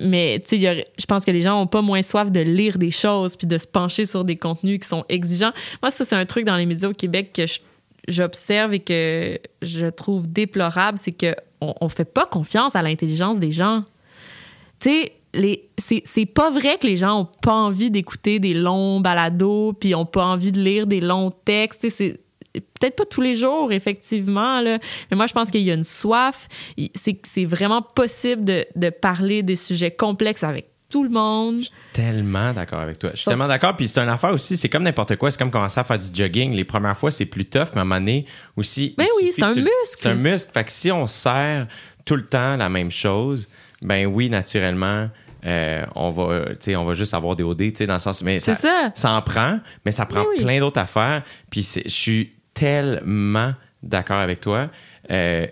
Mais 0.00 0.40
tu 0.40 0.60
sais, 0.60 0.86
je 0.98 1.06
pense 1.06 1.24
que 1.24 1.30
les 1.30 1.42
gens 1.42 1.60
ont 1.60 1.66
pas 1.66 1.82
moins 1.82 2.02
soif 2.02 2.32
de 2.32 2.40
lire 2.40 2.78
des 2.78 2.90
choses 2.90 3.36
puis 3.36 3.46
de 3.46 3.58
se 3.58 3.66
pencher 3.66 4.06
sur 4.06 4.24
des 4.24 4.36
contenus 4.36 4.80
qui 4.80 4.88
sont 4.88 5.04
exigeants. 5.08 5.52
Moi, 5.82 5.90
ça, 5.90 6.04
c'est 6.04 6.16
un 6.16 6.24
truc 6.24 6.44
dans 6.44 6.56
les 6.56 6.66
médias 6.66 6.88
au 6.88 6.94
Québec 6.94 7.32
que 7.34 7.44
j'observe 8.08 8.72
et 8.72 8.80
que 8.80 9.38
je 9.60 9.86
trouve 9.86 10.30
déplorable, 10.30 10.98
c'est 10.98 11.12
que 11.12 11.34
on, 11.60 11.88
fait 11.90 12.06
pas 12.06 12.24
confiance 12.24 12.74
à 12.74 12.80
l'intelligence 12.80 13.38
des 13.38 13.52
gens. 13.52 13.84
Tu 14.80 14.88
sais, 14.88 15.12
les, 15.34 15.68
c'est, 15.76 16.26
pas 16.26 16.50
vrai 16.50 16.78
que 16.78 16.86
les 16.86 16.96
gens 16.96 17.20
ont 17.20 17.28
pas 17.42 17.52
envie 17.52 17.90
d'écouter 17.90 18.38
des 18.38 18.54
longs 18.54 19.00
balados 19.00 19.74
puis 19.74 19.94
ont 19.94 20.06
pas 20.06 20.24
envie 20.24 20.52
de 20.52 20.60
lire 20.60 20.86
des 20.86 21.02
longs 21.02 21.30
textes. 21.44 21.86
Peut-être 22.54 22.96
pas 22.96 23.04
tous 23.04 23.20
les 23.20 23.36
jours, 23.36 23.72
effectivement, 23.72 24.60
là. 24.60 24.78
mais 25.10 25.16
moi, 25.16 25.26
je 25.26 25.32
pense 25.32 25.50
qu'il 25.50 25.62
y 25.62 25.70
a 25.70 25.74
une 25.74 25.84
soif. 25.84 26.48
C'est, 26.94 27.44
vraiment 27.44 27.82
possible 27.82 28.44
de, 28.44 28.66
de 28.76 28.90
parler 28.90 29.42
des 29.42 29.56
sujets 29.56 29.90
complexes 29.90 30.42
avec 30.42 30.68
tout 30.88 31.04
le 31.04 31.10
monde. 31.10 31.62
Tellement 31.92 32.52
d'accord 32.52 32.80
avec 32.80 32.98
toi. 32.98 33.10
Je 33.12 33.16
suis 33.18 33.24
Ça, 33.24 33.30
tellement 33.30 33.46
d'accord. 33.46 33.76
Puis 33.76 33.86
c'est 33.86 34.00
une 34.00 34.08
affaire 34.08 34.32
aussi, 34.32 34.56
c'est 34.56 34.68
comme 34.68 34.82
n'importe 34.82 35.14
quoi. 35.16 35.30
C'est 35.30 35.38
comme 35.38 35.50
commencer 35.52 35.78
à 35.78 35.84
faire 35.84 35.98
du 35.98 36.06
jogging. 36.12 36.52
Les 36.52 36.64
premières 36.64 36.96
fois, 36.96 37.12
c'est 37.12 37.26
plus 37.26 37.44
tough, 37.44 37.68
mais 37.74 37.78
à 37.78 37.82
un 37.82 37.84
moment 37.84 38.00
donné 38.00 38.26
aussi. 38.56 38.94
Ben 38.98 39.04
il 39.20 39.24
oui, 39.24 39.30
c'est 39.32 39.44
un 39.44 39.50
tu- 39.52 39.60
muscle. 39.60 39.70
C'est 40.00 40.08
un 40.08 40.14
muscle. 40.14 40.50
Fait 40.52 40.64
que 40.64 40.72
si 40.72 40.90
on 40.90 41.06
sert 41.06 41.68
tout 42.04 42.16
le 42.16 42.26
temps 42.26 42.56
la 42.56 42.68
même 42.68 42.90
chose, 42.90 43.48
ben 43.82 44.04
oui, 44.06 44.28
naturellement, 44.28 45.08
euh, 45.46 45.86
on, 45.94 46.10
va, 46.10 46.44
on 46.76 46.84
va 46.84 46.94
juste 46.94 47.14
avoir 47.14 47.36
des 47.36 47.44
OD, 47.44 47.58
tu 47.58 47.72
sais, 47.76 47.86
dans 47.86 47.94
le 47.94 47.98
sens. 48.00 48.20
Mais 48.22 48.40
C'est 48.40 48.56
ça. 48.56 48.90
Ça 48.96 49.12
en 49.12 49.22
prend, 49.22 49.60
mais 49.86 49.92
ça 49.92 50.06
prend 50.06 50.22
Oui, 50.22 50.36
oui. 50.38 50.44
plein 50.44 50.58
d'autres 50.58 50.80
affaires. 50.80 51.22
Puis 51.50 51.62
je 51.84 51.88
suis 51.88 52.32
tellement 52.54 53.54
d'accord 53.82 54.18
avec 54.18 54.40
toi. 54.40 54.70
Euh, 55.10 55.46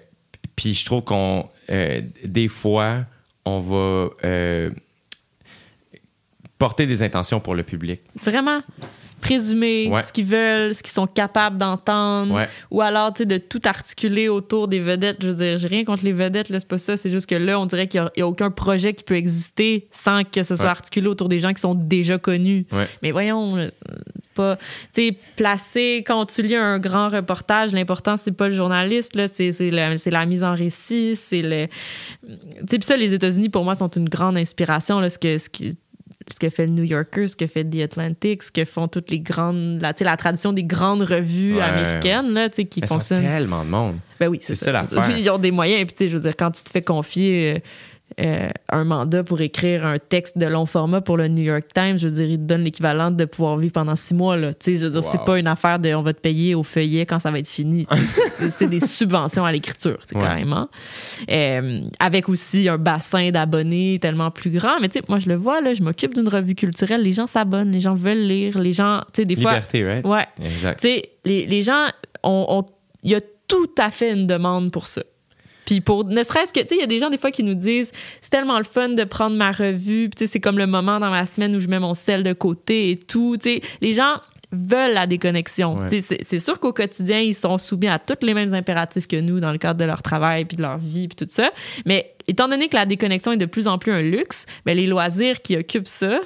puis 0.56 0.74
je 0.74 0.84
trouve 0.84 1.02
qu'on, 1.02 1.48
euh, 1.70 2.02
des 2.24 2.48
fois, 2.48 3.04
on 3.44 3.60
va 3.60 4.10
euh, 4.24 4.70
porter 6.58 6.86
des 6.86 7.02
intentions 7.02 7.40
pour 7.40 7.54
le 7.54 7.62
public. 7.62 8.02
Vraiment 8.22 8.60
présumer 9.20 9.88
Ouais. 9.88 10.02
ce 10.02 10.12
qu'ils 10.12 10.26
veulent, 10.26 10.74
ce 10.74 10.82
qu'ils 10.82 10.92
sont 10.92 11.06
capables 11.06 11.58
d'entendre, 11.58 12.34
Ouais. 12.34 12.48
ou 12.70 12.80
alors 12.80 13.12
tu 13.12 13.22
sais, 13.22 13.26
de 13.26 13.38
tout 13.38 13.60
articuler 13.64 14.28
autour 14.28 14.68
des 14.68 14.80
vedettes. 14.80 15.18
Je 15.20 15.28
veux 15.30 15.34
dire, 15.34 15.58
j'ai 15.58 15.68
rien 15.68 15.84
contre 15.84 16.04
les 16.04 16.12
vedettes, 16.12 16.48
là, 16.48 16.60
c'est 16.60 16.68
pas 16.68 16.78
ça. 16.78 16.96
C'est 16.96 17.10
juste 17.10 17.26
que 17.26 17.34
là, 17.34 17.58
on 17.60 17.66
dirait 17.66 17.86
qu'il 17.88 18.08
n'y 18.16 18.22
a, 18.22 18.26
aucun 18.28 18.50
projet 18.50 18.94
qui 18.94 19.04
peut 19.04 19.16
exister 19.16 19.88
sans 19.90 20.24
que 20.24 20.42
ce 20.42 20.56
soit 20.56 20.64
Ouais. 20.64 20.70
articulé 20.70 21.08
autour 21.08 21.28
des 21.28 21.38
gens 21.38 21.52
qui 21.52 21.60
sont 21.60 21.74
déjà 21.74 22.18
connus. 22.18 22.66
Mais 23.02 23.10
voyons, 23.10 23.68
pas. 24.34 24.56
Tu 24.94 25.02
sais, 25.08 25.16
placer, 25.36 26.04
quand 26.06 26.24
tu 26.26 26.42
lis 26.42 26.54
un 26.54 26.78
grand 26.78 27.08
reportage, 27.08 27.72
l'important, 27.72 28.16
c'est 28.16 28.32
pas 28.32 28.48
le 28.48 28.54
journaliste, 28.54 29.16
là, 29.16 29.26
c'est, 29.28 29.52
la 29.70 30.26
mise 30.26 30.44
en 30.44 30.54
récit, 30.54 31.16
c'est 31.16 31.42
le. 31.42 31.66
Tu 32.26 32.34
sais, 32.68 32.78
puis 32.78 32.82
ça, 32.86 32.96
les 32.96 33.12
États-Unis, 33.14 33.48
pour 33.48 33.64
moi, 33.64 33.74
sont 33.74 33.88
une 33.88 34.08
grande 34.08 34.36
inspiration, 34.36 35.00
là, 35.00 35.10
ce 35.10 35.18
que. 35.18 35.38
Ce 35.38 35.48
qui, 35.50 35.74
ce 36.32 36.38
que 36.38 36.50
fait 36.50 36.66
le 36.66 36.72
New 36.72 36.82
Yorker, 36.84 37.26
ce 37.28 37.36
que 37.36 37.46
fait 37.46 37.64
The 37.64 37.80
Atlantic, 37.80 38.42
ce 38.42 38.50
que 38.52 38.64
font 38.64 38.86
toutes 38.88 39.10
les 39.10 39.20
grandes, 39.20 39.80
la, 39.80 39.92
tu 39.94 39.98
sais, 39.98 40.04
la 40.04 40.16
tradition 40.16 40.52
des 40.52 40.64
grandes 40.64 41.02
revues 41.02 41.56
Ouais. 41.56 41.62
américaines, 41.62 42.32
là, 42.32 42.48
tu 42.48 42.56
sais, 42.56 42.64
qui 42.66 42.80
Elles 42.80 42.88
sont 42.88 42.94
fonctionnent. 42.94 43.22
tellement 43.22 43.64
de 43.64 43.70
monde. 43.70 43.96
Ben 44.20 44.28
oui, 44.28 44.38
C'est 44.40 44.54
ça 44.54 44.84
ça. 44.86 45.06
Ils 45.18 45.30
ont 45.30 45.38
des 45.38 45.50
moyens. 45.50 45.84
Puis, 45.86 45.94
tu 45.94 46.04
sais, 46.04 46.10
je 46.10 46.16
veux 46.16 46.22
dire, 46.22 46.36
quand 46.36 46.50
tu 46.50 46.62
te 46.62 46.70
fais 46.70 46.82
confier 46.82 47.62
euh, 48.20 48.48
un 48.70 48.84
mandat 48.84 49.22
pour 49.22 49.40
écrire 49.40 49.86
un 49.86 49.98
texte 49.98 50.36
de 50.38 50.46
long 50.46 50.66
format 50.66 51.00
pour 51.00 51.16
le 51.16 51.28
New 51.28 51.42
York 51.44 51.66
Times, 51.74 51.98
je 51.98 52.08
veux 52.08 52.14
dire, 52.14 52.30
ils 52.30 52.38
te 52.38 52.42
donnent 52.42 52.62
l'équivalent 52.64 53.10
de 53.10 53.24
pouvoir 53.24 53.56
vivre 53.58 53.72
pendant 53.72 53.94
six 53.96 54.14
mois, 54.14 54.36
là. 54.36 54.50
Je 54.64 54.70
veux 54.72 54.90
dire, 54.90 55.04
c'est 55.04 55.18
Wow. 55.18 55.24
pas 55.24 55.38
une 55.38 55.46
affaire 55.46 55.78
de 55.78 55.94
on 55.94 56.02
va 56.02 56.12
te 56.12 56.20
payer 56.20 56.54
au 56.54 56.62
feuillet 56.62 57.06
quand 57.06 57.18
ça 57.20 57.30
va 57.30 57.38
être 57.38 57.48
fini. 57.48 57.86
C'est- 58.14 58.28
c'est- 58.30 58.50
c'est 58.50 58.66
des 58.66 58.80
subventions 58.80 59.44
à 59.44 59.52
l'écriture, 59.52 59.98
c'est 60.06 60.16
Ouais. 60.16 60.22
carrément. 60.22 60.68
Euh, 61.30 61.82
avec 62.00 62.28
aussi 62.28 62.68
un 62.68 62.78
bassin 62.78 63.30
d'abonnés 63.30 63.98
tellement 64.00 64.30
plus 64.30 64.50
grand. 64.50 64.80
Mais 64.80 64.88
tu 64.88 64.98
sais, 64.98 65.04
moi, 65.08 65.18
je 65.18 65.28
le 65.28 65.34
vois, 65.36 65.60
là, 65.60 65.74
je 65.74 65.82
m'occupe 65.82 66.14
d'une 66.14 66.28
revue 66.28 66.54
culturelle. 66.54 67.02
Les 67.02 67.12
gens 67.12 67.26
s'abonnent, 67.26 67.70
les 67.72 67.80
gens 67.80 67.94
veulent 67.94 68.26
lire, 68.26 68.58
les 68.58 68.72
gens, 68.72 69.00
tu 69.12 69.22
sais, 69.22 69.24
des 69.24 69.36
fois. 69.36 69.52
Liberté, 69.52 69.84
right? 69.84 70.06
Ouais. 70.06 70.26
Exact. 70.42 70.80
Tu 70.80 70.88
sais, 70.88 71.02
les, 71.24 71.46
les 71.46 71.62
gens, 71.62 71.86
il 72.24 73.10
y 73.10 73.14
a 73.14 73.20
tout 73.46 73.70
à 73.78 73.90
fait 73.90 74.12
une 74.12 74.26
demande 74.26 74.70
pour 74.72 74.86
ça. 74.86 75.02
Puis 75.68 75.82
pour 75.82 76.06
ne 76.06 76.22
serait-ce 76.22 76.50
que, 76.50 76.60
tu 76.60 76.68
sais, 76.68 76.76
il 76.76 76.80
y 76.80 76.82
a 76.82 76.86
des 76.86 76.98
gens 76.98 77.10
des 77.10 77.18
fois 77.18 77.30
qui 77.30 77.42
nous 77.42 77.52
disent 77.52 77.92
c'est 78.22 78.30
tellement 78.30 78.56
le 78.56 78.64
fun 78.64 78.88
de 78.88 79.04
prendre 79.04 79.36
ma 79.36 79.50
revue, 79.50 80.08
tu 80.08 80.20
sais, 80.20 80.26
c'est 80.26 80.40
comme 80.40 80.56
le 80.56 80.66
moment 80.66 80.98
dans 80.98 81.10
ma 81.10 81.26
semaine 81.26 81.54
où 81.54 81.60
je 81.60 81.68
mets 81.68 81.78
mon 81.78 81.92
sel 81.92 82.22
de 82.22 82.32
côté 82.32 82.90
et 82.90 82.96
tout. 82.96 83.36
Tu 83.38 83.56
sais, 83.56 83.62
les 83.82 83.92
gens 83.92 84.14
veulent 84.50 84.94
la 84.94 85.06
déconnexion. 85.06 85.76
Ouais. 85.76 85.86
Tu 85.90 86.00
sais, 86.00 86.00
C'est 86.00 86.24
c'est 86.24 86.38
sûr 86.40 86.58
qu'au 86.58 86.72
quotidien, 86.72 87.20
ils 87.20 87.34
sont 87.34 87.58
soumis 87.58 87.88
à 87.88 87.98
tous 87.98 88.24
les 88.24 88.32
mêmes 88.32 88.54
impératifs 88.54 89.06
que 89.06 89.20
nous 89.20 89.40
dans 89.40 89.52
le 89.52 89.58
cadre 89.58 89.78
de 89.78 89.84
leur 89.84 90.00
travail, 90.00 90.46
puis 90.46 90.56
de 90.56 90.62
leur 90.62 90.78
vie, 90.78 91.06
puis 91.06 91.26
tout 91.26 91.30
ça. 91.30 91.50
Mais 91.84 92.14
étant 92.28 92.48
donné 92.48 92.70
que 92.70 92.76
la 92.76 92.86
déconnexion 92.86 93.32
est 93.32 93.36
de 93.36 93.44
plus 93.44 93.68
en 93.68 93.76
plus 93.76 93.92
un 93.92 94.00
luxe, 94.00 94.46
ben 94.64 94.74
les 94.74 94.86
loisirs 94.86 95.42
qui 95.42 95.54
occupent 95.58 95.86
ça 95.86 96.18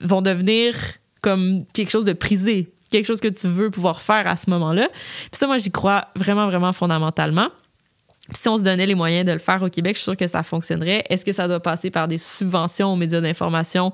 vont 0.00 0.22
devenir 0.22 0.76
comme 1.20 1.64
quelque 1.74 1.90
chose 1.90 2.04
de 2.04 2.12
prisé, 2.12 2.70
quelque 2.92 3.06
chose 3.06 3.20
que 3.20 3.26
tu 3.26 3.48
veux 3.48 3.72
pouvoir 3.72 4.02
faire 4.02 4.28
à 4.28 4.36
ce 4.36 4.48
moment-là. 4.50 4.88
Puis 5.32 5.38
ça, 5.40 5.48
moi, 5.48 5.58
j'y 5.58 5.72
crois 5.72 6.10
vraiment, 6.14 6.46
vraiment 6.46 6.72
fondamentalement. 6.72 7.48
Si 8.34 8.48
on 8.48 8.56
se 8.56 8.62
donnait 8.62 8.86
les 8.86 8.94
moyens 8.94 9.26
de 9.26 9.32
le 9.32 9.38
faire 9.38 9.62
au 9.62 9.68
Québec, 9.68 9.96
je 9.96 10.00
suis 10.00 10.04
sûre 10.04 10.16
que 10.16 10.26
ça 10.26 10.42
fonctionnerait. 10.42 11.04
Est-ce 11.08 11.24
que 11.24 11.32
ça 11.32 11.48
doit 11.48 11.60
passer 11.60 11.90
par 11.90 12.08
des 12.08 12.18
subventions 12.18 12.92
aux 12.92 12.96
médias 12.96 13.20
d'information? 13.20 13.92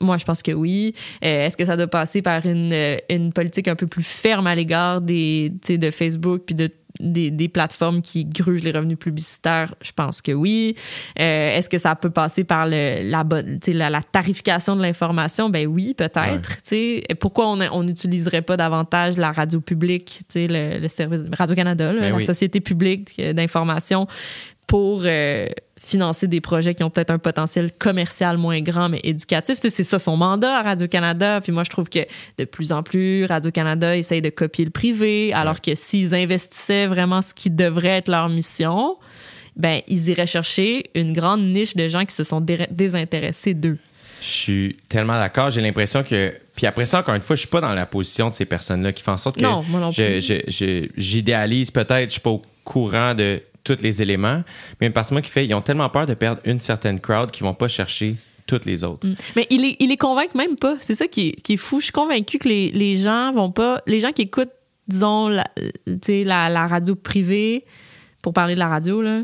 Moi, 0.00 0.18
je 0.18 0.24
pense 0.24 0.42
que 0.42 0.52
oui. 0.52 0.94
Euh, 1.24 1.46
Est-ce 1.46 1.56
que 1.56 1.64
ça 1.64 1.76
doit 1.76 1.86
passer 1.86 2.20
par 2.20 2.44
une, 2.44 2.72
euh, 2.72 2.96
une 3.08 3.32
politique 3.32 3.68
un 3.68 3.76
peu 3.76 3.86
plus 3.86 4.02
ferme 4.02 4.46
à 4.46 4.54
l'égard 4.54 5.00
des, 5.00 5.50
de 5.68 5.90
Facebook 5.90 6.42
puis 6.46 6.54
de 6.54 6.70
des, 7.00 7.30
des 7.30 7.48
plateformes 7.48 8.02
qui 8.02 8.24
grugent 8.24 8.62
les 8.62 8.72
revenus 8.72 8.98
publicitaires, 8.98 9.74
je 9.80 9.92
pense 9.92 10.22
que 10.22 10.32
oui. 10.32 10.76
Euh, 11.18 11.56
Est-ce 11.56 11.68
que 11.68 11.78
ça 11.78 11.96
peut 11.96 12.10
passer 12.10 12.44
par 12.44 12.66
le, 12.66 13.02
la, 13.10 13.24
la, 13.66 13.90
la 13.90 14.02
tarification 14.02 14.76
de 14.76 14.82
l'information? 14.82 15.48
Ben 15.50 15.66
oui, 15.66 15.94
peut-être. 15.94 16.58
Pourquoi 17.18 17.48
on 17.48 17.60
on 17.72 17.82
n'utiliserait 17.82 18.42
pas 18.42 18.56
davantage 18.56 19.16
la 19.16 19.32
radio 19.32 19.60
publique, 19.60 20.22
le, 20.34 20.78
le 20.80 20.88
service 20.88 21.22
Radio-Canada, 21.36 21.92
Ben 21.92 22.10
la 22.10 22.16
oui. 22.16 22.24
société 22.26 22.60
publique 22.60 23.14
euh, 23.18 23.32
d'information 23.32 24.06
pour 24.66 25.02
euh, 25.04 25.48
financer 25.90 26.26
des 26.28 26.40
projets 26.40 26.74
qui 26.74 26.82
ont 26.84 26.90
peut-être 26.90 27.10
un 27.10 27.18
potentiel 27.18 27.72
commercial 27.78 28.36
moins 28.38 28.60
grand, 28.60 28.88
mais 28.88 29.00
éducatif. 29.02 29.56
Tu 29.56 29.62
sais, 29.62 29.70
c'est 29.70 29.82
ça 29.84 29.98
son 29.98 30.16
mandat 30.16 30.58
à 30.58 30.62
Radio-Canada. 30.62 31.40
Puis 31.42 31.52
moi, 31.52 31.64
je 31.64 31.70
trouve 31.70 31.88
que 31.88 32.00
de 32.38 32.44
plus 32.44 32.72
en 32.72 32.82
plus, 32.82 33.24
Radio-Canada 33.26 33.96
essaye 33.96 34.22
de 34.22 34.30
copier 34.30 34.64
le 34.64 34.70
privé, 34.70 35.32
alors 35.32 35.60
que 35.60 35.74
s'ils 35.74 36.14
investissaient 36.14 36.86
vraiment 36.86 37.22
ce 37.22 37.34
qui 37.34 37.50
devrait 37.50 37.98
être 37.98 38.08
leur 38.08 38.28
mission, 38.28 38.96
ben 39.56 39.80
ils 39.88 40.08
iraient 40.08 40.26
chercher 40.28 40.90
une 40.94 41.12
grande 41.12 41.42
niche 41.42 41.74
de 41.74 41.88
gens 41.88 42.04
qui 42.04 42.14
se 42.14 42.22
sont 42.24 42.40
dé- 42.40 42.68
désintéressés 42.70 43.54
d'eux. 43.54 43.78
Je 44.22 44.26
suis 44.26 44.76
tellement 44.88 45.14
d'accord. 45.14 45.50
J'ai 45.50 45.60
l'impression 45.62 46.02
que. 46.02 46.34
Puis 46.54 46.66
après 46.66 46.84
ça, 46.86 47.00
encore 47.00 47.14
une 47.14 47.22
fois, 47.22 47.36
je 47.36 47.40
suis 47.40 47.48
pas 47.48 47.60
dans 47.62 47.72
la 47.72 47.86
position 47.86 48.28
de 48.28 48.34
ces 48.34 48.44
personnes-là 48.44 48.92
qui 48.92 49.02
font 49.02 49.12
en 49.12 49.16
sorte 49.16 49.36
que. 49.36 49.42
Non, 49.42 49.64
moi 49.66 49.80
non 49.80 49.90
plus. 49.92 50.20
J'idéalise 50.96 51.70
peut-être, 51.70 52.04
je 52.08 52.12
suis 52.12 52.20
pas 52.20 52.30
au 52.30 52.42
courant 52.64 53.14
de 53.14 53.42
tous 53.64 53.78
les 53.82 54.02
éléments, 54.02 54.42
mais 54.80 54.86
une 54.86 54.92
partie 54.92 55.10
de 55.10 55.14
moi 55.14 55.22
qui 55.22 55.30
fait, 55.30 55.46
ils 55.46 55.54
ont 55.54 55.60
tellement 55.60 55.88
peur 55.88 56.06
de 56.06 56.14
perdre 56.14 56.40
une 56.44 56.60
certaine 56.60 57.00
crowd 57.00 57.30
qu'ils 57.30 57.44
vont 57.44 57.54
pas 57.54 57.68
chercher 57.68 58.16
toutes 58.46 58.64
les 58.64 58.84
autres. 58.84 59.06
Mais 59.36 59.46
il 59.50 59.62
les, 59.62 59.76
il 59.78 59.88
les 59.90 59.96
convainc 59.96 60.34
même 60.34 60.56
pas. 60.56 60.76
C'est 60.80 60.94
ça 60.94 61.06
qui 61.06 61.28
est, 61.28 61.40
qui 61.40 61.54
est 61.54 61.56
fou. 61.56 61.78
Je 61.78 61.84
suis 61.84 61.92
convaincue 61.92 62.38
que 62.38 62.48
les, 62.48 62.70
les 62.72 62.96
gens 62.96 63.32
vont 63.32 63.50
pas. 63.52 63.80
Les 63.86 64.00
gens 64.00 64.10
qui 64.10 64.22
écoutent, 64.22 64.50
disons, 64.88 65.28
la, 65.28 65.44
sais, 66.02 66.24
la, 66.24 66.48
la 66.48 66.66
radio 66.66 66.96
privée, 66.96 67.64
pour 68.22 68.32
parler 68.32 68.54
de 68.54 68.58
la 68.58 68.68
radio, 68.68 69.02
là, 69.02 69.22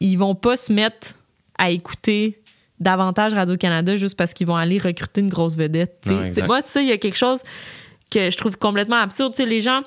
ils 0.00 0.16
vont 0.16 0.34
pas 0.34 0.56
se 0.56 0.72
mettre 0.72 1.14
à 1.58 1.70
écouter 1.70 2.40
davantage 2.78 3.34
Radio-Canada 3.34 3.96
juste 3.96 4.16
parce 4.16 4.32
qu'ils 4.32 4.46
vont 4.46 4.56
aller 4.56 4.78
recruter 4.78 5.20
une 5.20 5.28
grosse 5.28 5.56
vedette. 5.56 6.06
Non, 6.06 6.46
Moi, 6.46 6.62
ça, 6.62 6.80
il 6.80 6.88
y 6.88 6.92
a 6.92 6.96
quelque 6.98 7.18
chose 7.18 7.40
que 8.10 8.30
je 8.30 8.36
trouve 8.36 8.56
complètement 8.56 8.96
absurde. 8.96 9.34
Tu 9.34 9.42
sais, 9.42 9.48
les 9.48 9.60
gens. 9.60 9.82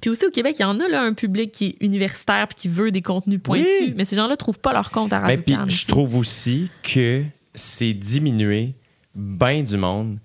Puis 0.00 0.10
aussi 0.10 0.26
au 0.26 0.30
Québec, 0.30 0.56
il 0.58 0.62
y 0.62 0.64
en 0.64 0.78
a 0.80 0.88
là, 0.88 1.02
un 1.02 1.14
public 1.14 1.50
qui 1.50 1.66
est 1.66 1.76
universitaire 1.84 2.46
puis 2.48 2.56
qui 2.56 2.68
veut 2.68 2.90
des 2.90 3.02
contenus 3.02 3.40
pointus. 3.42 3.66
Oui. 3.80 3.94
Mais 3.96 4.04
ces 4.04 4.16
gens-là 4.16 4.36
trouvent 4.36 4.58
pas 4.60 4.72
leur 4.72 4.90
compte 4.90 5.12
à 5.12 5.20
Ben, 5.20 5.26
puis 5.42 5.54
Radio-Canada. 5.54 5.74
je 5.74 5.86
trouve 5.86 6.16
aussi 6.16 6.70
que 6.82 7.24
c'est 7.54 7.94
diminuer 7.94 8.74
bien 9.14 9.62
du 9.62 9.76
monde. 9.76 10.18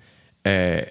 Euh, 0.47 0.81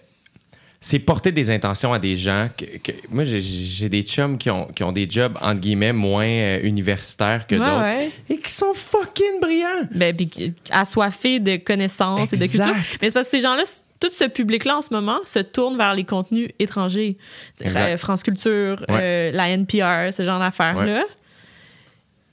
c'est 0.80 0.98
porter 0.98 1.30
des 1.30 1.50
intentions 1.52 1.92
à 1.92 2.00
des 2.00 2.16
gens 2.16 2.48
que, 2.56 2.64
que- 2.78 2.92
moi 3.08 3.22
j'ai- 3.22 3.88
des 3.88 4.02
chums 4.02 4.36
qui 4.36 4.50
ont, 4.50 4.66
qui 4.66 4.82
ont 4.82 4.90
des 4.90 5.08
jobs 5.08 5.38
entre 5.40 5.60
guillemets 5.60 5.92
moins 5.92 6.26
euh, 6.26 6.60
universitaires 6.64 7.46
que 7.46 7.54
Ouais, 7.54 7.60
d'autres 7.60 7.80
ouais. 7.82 8.10
et 8.30 8.38
qui 8.38 8.50
sont 8.50 8.74
fucking 8.74 9.38
brillants. 9.40 9.86
ben, 9.94 10.16
puis 10.16 10.54
assoiffés 10.70 11.38
de 11.38 11.56
connaissances 11.56 12.32
et 12.32 12.36
de 12.36 12.46
culture. 12.50 12.74
Mais 13.00 13.10
c'est 13.10 13.14
parce 13.14 13.26
que 13.26 13.36
ces 13.36 13.40
gens-là, 13.40 13.62
tout 14.02 14.10
ce 14.10 14.24
public-là 14.24 14.78
en 14.78 14.82
ce 14.82 14.92
moment 14.92 15.18
se 15.24 15.38
tourne 15.38 15.76
vers 15.76 15.94
les 15.94 16.02
contenus 16.04 16.48
étrangers. 16.58 17.16
Euh, 17.64 17.96
France 17.96 18.22
Culture, 18.24 18.84
Ouais. 18.88 18.98
euh, 19.00 19.30
la 19.32 19.48
NPR, 19.50 20.12
ce 20.12 20.24
genre 20.24 20.40
d'affaires-là. 20.40 21.04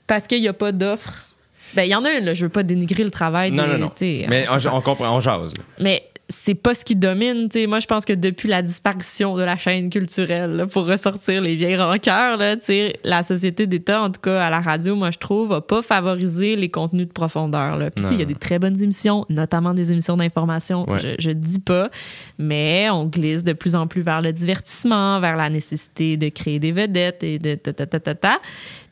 Parce 0.06 0.26
qu'il 0.26 0.40
n'y 0.40 0.48
a 0.48 0.52
pas 0.52 0.72
d'offres. 0.72 1.26
Ben, 1.74 1.84
il 1.84 1.90
y 1.90 1.94
en 1.94 2.04
a 2.04 2.10
une, 2.10 2.24
là. 2.24 2.34
Je 2.34 2.44
veux 2.44 2.48
pas 2.50 2.64
dénigrer 2.64 3.04
le 3.04 3.12
travail 3.12 3.52
Non, 3.52 3.62
des- 3.68 3.78
non, 3.78 3.92
Mais 4.28 4.46
on 4.50 4.74
on, 4.76 4.80
comprend, 4.80 5.14
on 5.16 5.20
jase. 5.20 5.52
là. 5.56 5.62
Mais 5.78 6.09
c'est 6.30 6.54
pas 6.54 6.74
ce 6.74 6.84
qui 6.84 6.96
domine. 6.96 7.48
tu 7.48 7.60
sais. 7.60 7.66
Moi, 7.66 7.80
je 7.80 7.86
pense 7.86 8.04
que 8.04 8.12
depuis 8.12 8.48
la 8.48 8.62
disparition 8.62 9.36
de 9.36 9.42
la 9.42 9.56
chaîne 9.56 9.90
culturelle, 9.90 10.52
là, 10.56 10.66
pour 10.66 10.86
ressortir 10.86 11.42
les 11.42 11.56
vieilles 11.56 11.76
rancœurs, 11.76 12.36
là, 12.36 12.56
tu 12.56 12.66
sais, 12.66 12.98
la 13.04 13.22
société 13.22 13.66
d'État, 13.66 14.02
en 14.02 14.10
tout 14.10 14.20
cas 14.20 14.42
à 14.42 14.48
la 14.50 14.60
radio, 14.60 14.94
moi, 14.94 15.10
je 15.10 15.18
trouve, 15.18 15.52
a 15.52 15.60
pas 15.60 15.82
favorisé 15.82 16.56
les 16.56 16.68
contenus 16.68 17.08
de 17.08 17.12
profondeur. 17.12 17.76
là. 17.76 17.90
Puis, 17.90 18.04
il 18.12 18.18
y 18.18 18.22
a 18.22 18.24
des 18.24 18.34
très 18.34 18.58
bonnes 18.58 18.80
émissions, 18.80 19.26
notamment 19.28 19.74
des 19.74 19.92
émissions 19.92 20.16
d'information. 20.16 20.88
Ouais. 20.88 20.98
Je, 20.98 21.08
je 21.18 21.30
dis 21.30 21.60
pas, 21.60 21.90
mais 22.38 22.88
on 22.90 23.06
glisse 23.06 23.44
de 23.44 23.52
plus 23.52 23.74
en 23.74 23.86
plus 23.86 24.02
vers 24.02 24.22
le 24.22 24.32
divertissement, 24.32 25.20
vers 25.20 25.36
la 25.36 25.50
nécessité 25.50 26.16
de 26.16 26.28
créer 26.28 26.58
des 26.58 26.72
vedettes 26.72 27.22
et 27.22 27.38
de 27.38 27.56
ta 27.56 27.72
ta 27.72 27.86
ta 27.86 28.00
ta 28.00 28.14
ta. 28.14 28.38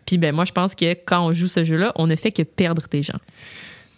Puis, 0.04 0.18
ben, 0.18 0.34
moi, 0.34 0.44
je 0.44 0.52
pense 0.52 0.74
que 0.74 0.92
quand 0.92 1.26
on 1.26 1.32
joue 1.32 1.48
ce 1.48 1.64
jeu-là, 1.64 1.92
on 1.96 2.06
ne 2.06 2.16
fait 2.16 2.32
que 2.32 2.42
perdre 2.42 2.82
des 2.90 3.02
gens. 3.02 3.18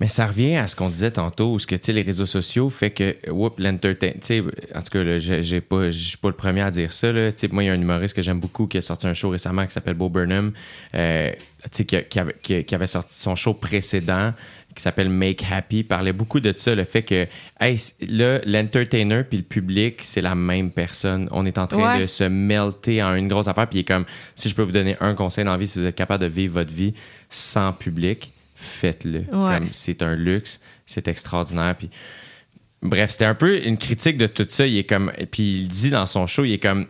Mais 0.01 0.09
ça 0.09 0.27
revient 0.27 0.57
à 0.57 0.67
ce 0.67 0.75
qu'on 0.75 0.89
disait 0.89 1.11
tantôt, 1.11 1.53
où 1.53 1.59
ce 1.59 1.67
que 1.67 1.75
tu 1.75 1.85
sais, 1.87 1.93
les 1.93 2.01
réseaux 2.03 2.25
sociaux 2.27 2.70
fait 2.70 2.91
que 2.91 3.17
whoop, 3.31 3.59
l'entertain. 3.59 4.12
tu 4.12 4.19
sais, 4.23 4.43
En 4.75 4.81
tout 4.81 4.89
cas, 4.91 5.03
là, 5.05 5.19
j'ai 5.19 5.61
pas, 5.61 5.91
je 5.91 5.99
suis 6.09 6.17
pas 6.17 6.29
le 6.29 6.35
premier 6.35 6.62
à 6.62 6.70
dire 6.70 6.91
ça. 6.93 7.12
Là. 7.12 7.31
Moi, 7.53 7.65
il 7.65 7.67
y 7.67 7.69
a 7.69 7.73
un 7.75 7.81
humoriste 7.81 8.15
que 8.17 8.23
j'aime 8.23 8.41
beaucoup 8.41 8.67
qui 8.67 8.79
a 8.79 8.83
sorti 8.83 9.07
un 9.07 9.12
show 9.15 9.29
récemment 9.29 9.67
qui 9.67 9.73
s'appelle 9.73 9.95
Bo 9.95 10.09
Burnham, 10.09 10.53
euh, 10.95 11.31
qui, 11.70 11.85
qui 11.85 12.19
avait, 12.19 12.35
qui- 12.43 12.65
qui 12.65 12.75
avait 12.75 12.87
sorti 12.87 13.15
son 13.15 13.37
show 13.37 13.53
précédent 13.55 14.33
qui 14.75 14.83
s'appelle 14.83 15.09
Make 15.11 15.45
Happy, 15.51 15.83
parlait 15.83 16.12
beaucoup 16.12 16.39
de 16.39 16.55
ça, 16.57 16.77
le 16.77 16.85
fait 16.85 17.03
que 17.03 17.27
hey, 17.61 17.77
là, 18.09 18.41
l'entertainer 18.47 19.25
puis 19.29 19.39
le 19.39 19.43
public, 19.45 19.99
c'est 20.05 20.20
la 20.20 20.37
même 20.37 20.70
personne. 20.70 21.29
On 21.33 21.45
est 21.45 21.59
en 21.59 21.67
train 21.67 21.95
Ouais. 21.97 22.03
de 22.03 22.07
se 22.07 22.23
melter 22.23 23.03
en 23.03 23.17
une 23.17 23.27
grosse 23.27 23.49
affaire. 23.49 23.67
Puis 23.69 23.79
il 23.79 23.83
est 23.83 23.85
comme, 23.85 24.05
si 24.37 24.49
je 24.49 24.55
peux 24.55 24.62
vous 24.62 24.70
donner 24.70 24.97
un 25.01 25.15
conseil 25.15 25.45
dans 25.45 25.51
la 25.51 25.57
vie, 25.59 25.67
si 25.67 25.81
vous 25.81 25.87
êtes 25.87 25.97
capable 25.97 26.23
de 26.23 26.29
vivre 26.31 26.55
votre 26.55 26.73
vie 26.73 26.95
sans 27.29 27.73
public, 27.73 28.33
faites-le. 28.61 29.25
Ouais. 29.33 29.59
C'est 29.73 30.03
un 30.03 30.15
luxe, 30.15 30.61
c'est 30.87 31.09
extraordinaire. 31.09 31.75
Puis, 31.79 31.91
bref, 32.83 33.11
c'était 33.11 33.25
un 33.25 33.35
peu 33.35 33.63
une 33.65 33.77
critique 33.79 34.17
de 34.19 34.27
tout 34.27 34.47
ça. 34.49 34.67
Il 34.67 34.77
est 34.77 34.85
comme, 34.85 35.11
puis 35.31 35.61
il 35.63 35.69
dit 35.69 35.91
dans 35.91 36.07
son 36.07 36.27
show, 36.27 36.45
il 36.45 36.53
est 36.53 36.59
comme, 36.59 36.87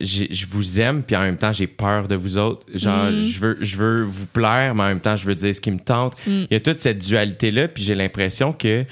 je 0.00 0.46
vous 0.46 0.80
aime, 0.80 1.02
puis 1.02 1.16
en 1.16 1.22
même 1.22 1.38
temps, 1.38 1.50
j'ai 1.52 1.66
peur 1.66 2.06
de 2.06 2.14
vous 2.14 2.38
autres. 2.38 2.64
Genre, 2.72 3.10
Mm. 3.10 3.20
je, 3.24 3.38
veux, 3.40 3.56
je 3.60 3.76
veux 3.76 4.02
vous 4.02 4.26
plaire, 4.26 4.74
mais 4.74 4.82
en 4.84 4.88
même 4.88 5.00
temps, 5.00 5.16
je 5.16 5.26
veux 5.26 5.34
dire 5.34 5.54
ce 5.54 5.60
qui 5.60 5.70
me 5.72 5.80
tente. 5.80 6.14
Mm. 6.26 6.30
Il 6.42 6.48
y 6.52 6.54
a 6.54 6.60
toute 6.60 6.78
cette 6.78 6.98
dualité-là, 6.98 7.68
puis 7.68 7.82
j'ai 7.82 7.94
l'impression 7.94 8.52
que. 8.52 8.84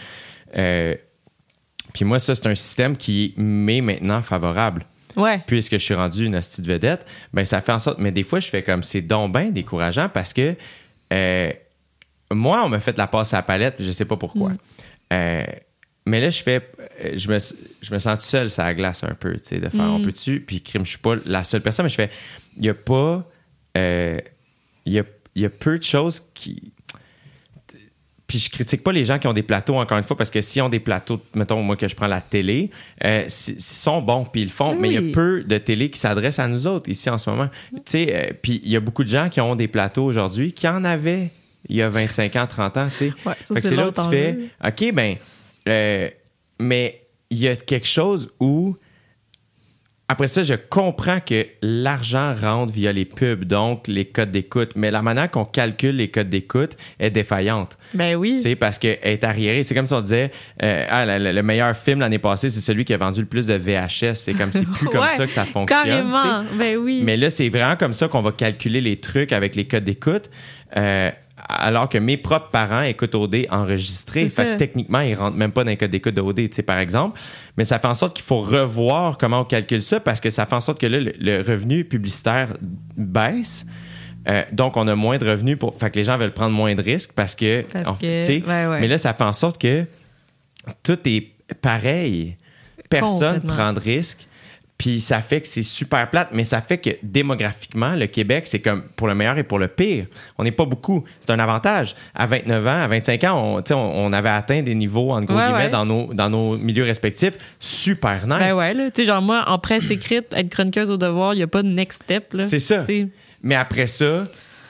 euh, 0.57 0.95
puis 1.93 2.05
moi, 2.05 2.19
ça, 2.19 2.35
c'est 2.35 2.47
un 2.49 2.57
système 2.57 2.97
qui 2.97 3.35
m'est 3.37 3.81
maintenant 3.81 4.21
favorable 4.23 4.85
Ouais. 5.15 5.41
puisque 5.47 5.75
je 5.75 5.79
suis 5.79 5.95
rendu 5.95 6.27
une 6.27 6.35
hostie 6.35 6.61
de 6.61 6.67
vedette, 6.67 7.07
ben 7.33 7.45
ça 7.45 7.61
fait 7.61 7.71
en 7.71 7.79
sorte. 7.79 8.01
Mais 8.01 8.11
des 8.11 8.25
fois, 8.25 8.41
je 8.41 8.49
fais 8.49 8.65
comme 8.65 8.83
c'est 8.83 9.01
donc 9.01 9.33
bien 9.33 9.51
décourageant 9.51 10.09
parce 10.09 10.33
que 10.33 10.57
euh, 11.13 11.53
moi, 12.33 12.63
on 12.65 12.69
m'a 12.69 12.81
fait 12.81 12.97
la 12.99 13.07
passe 13.07 13.33
à 13.35 13.39
la 13.39 13.43
palette, 13.43 13.77
je 13.81 13.91
sais 13.91 14.05
pas 14.05 14.17
pourquoi. 14.17 14.51
Mm. 14.51 14.59
Euh, 15.13 15.43
mais 16.07 16.21
là, 16.21 16.31
je 16.31 16.43
fais. 16.43 16.69
euh, 17.05 17.13
Je 17.17 17.31
me, 17.31 17.39
je 17.83 17.95
me 17.95 17.99
sens 17.99 18.19
tout 18.19 18.25
seul, 18.27 18.51
ça 18.51 18.73
glace 18.75 19.05
un 19.05 19.15
peu, 19.15 19.35
tu 19.35 19.41
sais, 19.45 19.59
de 19.59 19.69
faire 19.69 19.85
Mm. 19.85 19.95
on 19.95 20.03
peut-tu? 20.03 20.41
Puis, 20.41 20.61
crime, 20.63 20.85
je 20.85 20.91
suis 20.91 20.99
pas 20.99 21.15
la 21.27 21.45
seule 21.45 21.63
personne, 21.63 21.85
mais 21.85 21.91
je 21.91 21.95
fais. 21.97 22.11
Il 22.57 22.63
n'y 22.63 22.69
a 22.69 22.75
pas. 22.75 23.29
euh, 23.77 24.19
Il 24.87 24.93
y, 24.93 24.99
a, 24.99 25.05
y 25.37 25.45
a 25.45 25.51
peu 25.51 25.79
de 25.79 25.83
choses 25.85 26.23
qui. 26.35 26.73
Puis 28.27 28.39
je 28.39 28.51
critique 28.51 28.83
pas 28.83 28.91
les 28.91 29.05
gens 29.05 29.19
qui 29.19 29.29
ont 29.29 29.35
des 29.35 29.43
plateaux, 29.43 29.77
encore 29.77 29.99
une 29.99 30.03
fois, 30.05 30.17
parce 30.17 30.31
que 30.31 30.41
s'ils 30.41 30.63
ont 30.63 30.71
des 30.71 30.81
plateaux, 30.81 31.21
mettons, 31.35 31.63
moi 31.63 31.77
que 31.77 31.87
je 31.87 31.95
prends 31.95 32.07
la 32.07 32.23
télé, 32.23 32.71
euh, 33.05 33.25
ils 33.49 33.61
sont 33.61 34.01
bons, 34.01 34.25
puis 34.25 34.41
ils 34.43 34.47
le 34.47 34.51
font, 34.51 34.73
Oui. 34.73 34.79
mais 34.81 34.89
il 34.89 34.95
y 34.95 35.11
a 35.11 35.13
peu 35.13 35.45
de 35.45 35.59
télé 35.59 35.91
qui 35.91 35.99
s'adressent 36.01 36.39
à 36.39 36.49
nous 36.49 36.67
autres 36.67 36.89
ici 36.89 37.09
en 37.11 37.19
ce 37.19 37.29
moment. 37.29 37.49
Tu 37.73 37.81
sais, 37.85 38.07
euh, 38.15 38.33
puis 38.43 38.63
il 38.65 38.71
y 38.71 38.77
a 38.77 38.81
beaucoup 38.81 39.05
de 39.05 39.09
gens 39.11 39.29
qui 39.29 39.41
ont 39.43 39.55
des 39.55 39.69
plateaux 39.69 40.05
aujourd'hui 40.05 40.53
qui 40.55 40.67
en 40.67 40.85
avaient 40.85 41.31
il 41.69 41.77
y 41.77 41.83
a 41.83 41.89
25 41.89 42.37
ans, 42.37 42.47
30 42.47 42.77
ans, 42.77 42.89
tu 42.91 42.97
sais. 42.97 43.13
Ouais, 43.27 43.35
c'est 43.61 43.75
là 43.77 43.89
où 43.89 43.93
tu 43.93 44.03
fais. 44.11 44.37
OK, 44.65 44.93
ben, 44.93 45.17
euh, 45.69 46.09
mais 46.59 47.03
il 47.31 47.39
y 47.39 47.49
a 47.49 47.57
quelque 47.57 47.89
chose 47.89 48.31
où 48.41 48.77
après 50.07 50.29
ça, 50.29 50.43
je 50.43 50.53
comprends 50.55 51.19
que 51.21 51.47
l'argent 51.63 52.35
rentre 52.39 52.71
via 52.71 52.93
les 52.93 53.07
pubs, 53.07 53.45
donc 53.45 53.89
les 53.89 54.05
codes 54.05 54.31
d'écoute, 54.31 54.73
mais 54.77 54.91
la 54.91 55.01
manière 55.01 55.31
qu'on 55.31 55.47
calcule 55.47 55.97
les 55.97 56.11
codes 56.11 56.29
d'écoute 56.29 56.77
est 57.01 57.09
défaillante. 57.11 57.79
Ben 57.95 58.15
oui. 58.15 58.39
C'est 58.39 58.55
parce 58.55 58.79
qu'elle 58.79 58.99
est 59.03 59.25
arriérée. 59.25 59.63
C'est 59.63 59.75
comme 59.75 59.87
si 59.87 59.95
on 59.95 60.03
disait 60.03 60.31
euh, 60.63 60.87
ah, 60.91 61.19
le, 61.19 61.33
le 61.33 61.43
meilleur 61.43 61.75
film 61.75 62.01
l'année 62.01 62.19
passée, 62.19 62.51
c'est 62.51 62.61
celui 62.61 62.85
qui 62.85 62.93
a 62.93 62.99
vendu 62.99 63.21
le 63.21 63.27
plus 63.27 63.47
de 63.47 63.55
VHS. 63.55 64.15
C'est 64.17 64.35
comme 64.35 64.53
c'est 64.53 64.67
plus 64.67 64.87
comme 64.93 65.09
ça 65.09 65.27
que 65.27 65.33
ça 65.33 65.47
fonctionne. 65.47 65.83
Carrément. 65.83 66.45
Ben 66.59 66.77
oui. 66.77 67.01
Mais 67.03 67.17
là, 67.17 67.31
c'est 67.31 67.49
vraiment 67.49 67.77
comme 67.77 67.95
ça 67.95 68.07
qu'on 68.07 68.21
va 68.21 68.33
calculer 68.33 68.83
les 68.83 69.01
trucs 69.01 69.33
avec 69.33 69.57
les 69.57 69.67
codes 69.67 69.85
d'écoute. 69.85 70.29
euh, 70.77 71.11
alors 71.49 71.89
que 71.89 71.99
mes 71.99 72.17
propres 72.17 72.49
parents 72.51 72.83
écoutent 72.83 73.15
OD 73.15 73.47
enregistré. 73.51 74.29
Fait 74.29 74.45
que 74.45 74.57
techniquement, 74.57 75.01
ils 75.01 75.15
rentrent 75.15 75.37
même 75.37 75.53
pas 75.53 75.63
dans 75.65 75.71
les 75.71 75.77
codes 75.77 75.91
d'écoute 75.91 76.15
de 76.15 76.21
OD, 76.21 76.37
tu 76.49 76.49
sais, 76.53 76.63
par 76.63 76.79
exemple. 76.79 77.21
Mais 77.57 77.65
ça 77.65 77.79
fait 77.79 77.87
en 77.89 77.95
sorte 77.95 78.15
qu'il 78.17 78.25
faut 78.25 78.41
revoir 78.41 79.19
comment 79.19 79.41
on 79.41 79.45
calcule 79.45 79.83
ça 79.83 80.01
parce 80.01 80.21
que 80.21 80.31
ça 80.31 80.47
fait 80.47 80.55
en 80.55 80.61
sorte 80.61 80.81
que 80.81 80.87
là, 80.87 80.99
le, 81.01 81.13
le 81.19 81.43
revenu 81.43 81.85
publicitaire 81.85 82.49
baisse. 82.97 83.67
Euh, 84.27 84.43
donc, 84.53 84.77
on 84.79 84.89
a 84.89 84.95
moins 84.95 85.19
de 85.19 85.29
revenus 85.29 85.59
pour. 85.59 85.75
Fait 85.79 85.91
que 85.91 85.97
les 85.99 86.05
gens 86.05 86.17
veulent 86.17 86.33
prendre 86.33 86.55
moins 86.55 86.75
de 86.75 86.81
risques 86.83 87.11
parce 87.15 87.35
que. 87.35 87.63
Parce 87.71 87.89
on- 87.89 87.95
que- 87.95 88.21
tu 88.21 88.27
sais, 88.27 88.43
ouais, 88.47 88.67
ouais. 88.67 88.81
Mais 88.81 88.89
là, 88.89 88.97
ça 88.97 89.13
fait 89.13 89.25
en 89.25 89.35
sorte 89.35 89.61
que 89.61 89.85
tout 90.83 90.99
est 91.07 91.29
pareil. 91.61 92.37
Personne 92.89 93.35
Complètement. 93.41 93.55
prend 93.55 93.73
de 93.75 93.81
risques. 93.81 94.27
Puis 94.77 94.99
ça 94.99 95.21
fait 95.21 95.41
que 95.41 95.47
c'est 95.47 95.63
super 95.63 96.11
plate, 96.11 96.31
mais 96.33 96.43
ça 96.45 96.61
fait 96.61 96.79
que 96.79 96.91
démographiquement, 97.03 97.95
le 97.95 98.07
Québec, 98.09 98.45
c'est 98.49 98.59
comme 98.59 98.83
pour 98.97 99.07
le 99.07 99.15
meilleur 99.15 99.39
et 99.39 99.45
pour 99.45 99.59
le 99.61 99.69
pire. 99.69 100.07
On 100.37 100.43
n'est 100.43 100.51
pas 100.51 100.65
beaucoup. 100.65 101.05
C'est 101.21 101.31
un 101.31 101.39
avantage. 101.39 101.95
À 102.15 102.27
29 102.27 102.67
ans, 102.67 102.83
à 102.83 102.89
25 102.89 103.25
ans, 103.25 103.63
on, 103.69 103.75
on, 103.75 103.77
on 103.77 104.13
avait 104.13 104.31
atteint 104.31 104.63
des 104.63 104.75
niveaux, 104.75 105.13
en 105.13 105.23
gros 105.23 105.37
Ouais, 105.37 105.45
guillemets, 105.45 105.59
ouais. 105.65 105.71
dans, 105.71 105.87
nos, 105.87 106.13
dans 106.13 106.29
nos 106.29 106.57
milieux 106.57 106.85
respectifs. 106.85 107.39
Super 107.61 108.27
nice. 108.27 108.39
Ben 108.39 108.55
ouais, 108.55 108.75
là. 108.75 108.91
Tu 108.91 109.03
sais, 109.03 109.07
genre, 109.07 109.23
moi, 109.23 109.45
en 109.47 109.59
presse 109.61 109.91
écrite, 109.91 110.27
être 110.35 110.51
chroniqueuse 110.51 110.91
au 110.91 110.97
devoir, 110.97 111.35
il 111.35 111.39
n'y 111.39 111.43
a 111.45 111.47
pas 111.49 111.63
de 111.63 111.69
next 111.69 112.03
step. 112.03 112.35
C'est 112.39 112.59
ça. 112.59 112.83
Mais 113.43 113.55
après 113.55 113.87
ça, 113.87 114.25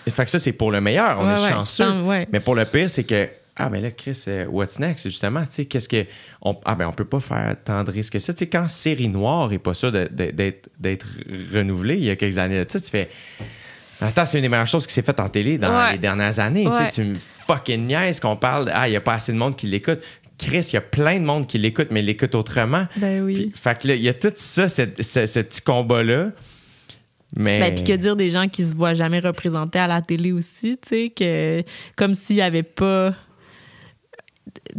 fait 0.07 0.25
que 0.27 0.31
ça, 0.31 0.39
c'est 0.39 0.53
pour 0.53 0.71
le 0.71 0.83
meilleur. 0.83 1.19
On 1.19 1.27
Ouais, 1.27 1.35
est 1.43 1.51
chanceux. 1.51 1.85
Tant-. 1.85 2.27
Mais 2.31 2.41
pour 2.41 2.55
le 2.55 2.67
pire, 2.67 2.91
c'est 2.91 3.05
que, 3.05 3.27
ah, 3.57 3.71
mais 3.71 3.81
là, 3.81 3.91
Chris, 3.93 4.21
euh, 4.27 4.47
what's 4.47 4.79
next? 4.81 5.07
Justement, 5.07 5.43
tu 5.43 5.47
sais, 5.51 5.65
qu'est-ce 5.67 5.89
que. 5.89 6.07
On, 6.43 6.59
ah, 6.65 6.75
ben, 6.75 6.89
on 6.89 6.93
peut 6.93 7.05
pas 7.05 7.21
faire 7.21 7.55
tant 7.65 7.85
de 7.85 7.91
risques 7.91 8.15
que 8.15 8.19
ça. 8.19 8.33
Tu 8.33 8.41
sais, 8.41 8.47
quand 8.49 8.69
Série 8.69 9.09
Noire 9.09 9.53
est 9.53 9.59
pas 9.59 9.73
de- 9.73 10.09
d'être 10.81 11.07
renouvelée 11.53 11.97
il 11.97 12.05
y 12.05 12.11
a 12.11 12.17
quelques 12.17 12.39
années, 12.39 12.65
tu 12.67 12.79
sais, 12.79 12.85
tu 12.85 12.91
fais. 12.91 13.11
Attends, 14.01 14.27
c'est 14.27 14.39
une 14.39 14.43
des 14.43 14.49
meilleures 14.49 14.67
choses 14.67 14.87
qui 14.87 14.93
s'est 14.93 15.03
faite 15.03 15.21
en 15.21 15.29
télé 15.29 15.57
dans 15.57 15.79
Ouais. 15.79 15.93
les 15.93 15.99
dernières 15.99 16.41
années. 16.41 16.65
Tu 16.65 16.71
sais, 16.77 16.83
Ouais. 16.83 16.89
Tu 16.89 17.05
me 17.05 17.17
fucking 17.47 17.87
niaises 17.87 18.19
qu'on 18.19 18.37
parle 18.37 18.67
de, 18.67 18.71
ah, 18.75 18.89
il 18.89 18.93
y 18.93 18.97
a 18.97 19.01
pas 19.01 19.15
assez 19.15 19.33
de 19.33 19.39
monde 19.39 19.55
qui 19.57 19.69
l'écoute. 19.69 20.01
Chris, 20.37 20.67
il 20.71 20.75
y 20.75 20.77
a 20.77 20.81
plein 20.81 21.21
de 21.21 21.25
monde 21.25 21.47
qui 21.47 21.59
l'écoute, 21.59 21.89
mais 21.93 22.03
l'écoute 22.03 22.35
autrement. 22.35 22.89
Ben 22.97 23.23
oui. 23.23 23.35
Puis, 23.35 23.53
fait 23.55 23.79
que 23.81 23.89
là, 23.89 23.95
il 23.95 24.03
y 24.03 24.09
a 24.09 24.15
tout 24.15 24.33
ça, 24.35 24.67
ce, 24.67 24.83
petit 24.83 25.61
combat-là. 25.61 26.33
Mais. 27.37 27.61
Ben, 27.61 27.75
puis 27.75 27.85
que 27.85 27.93
dire 27.93 28.17
des 28.17 28.31
gens 28.31 28.49
qui 28.49 28.65
se 28.67 28.75
voient 28.77 28.95
jamais 28.95 29.21
représentés 29.21 29.79
à 29.79 29.87
la 29.87 30.03
télé 30.03 30.33
aussi, 30.33 30.77
tu 30.83 30.89
sais, 30.89 31.13
que 31.17 31.63
comme 31.97 32.17
s'il 32.17 32.37
y 32.37 32.43
avait 32.43 32.63
pas. 32.65 33.15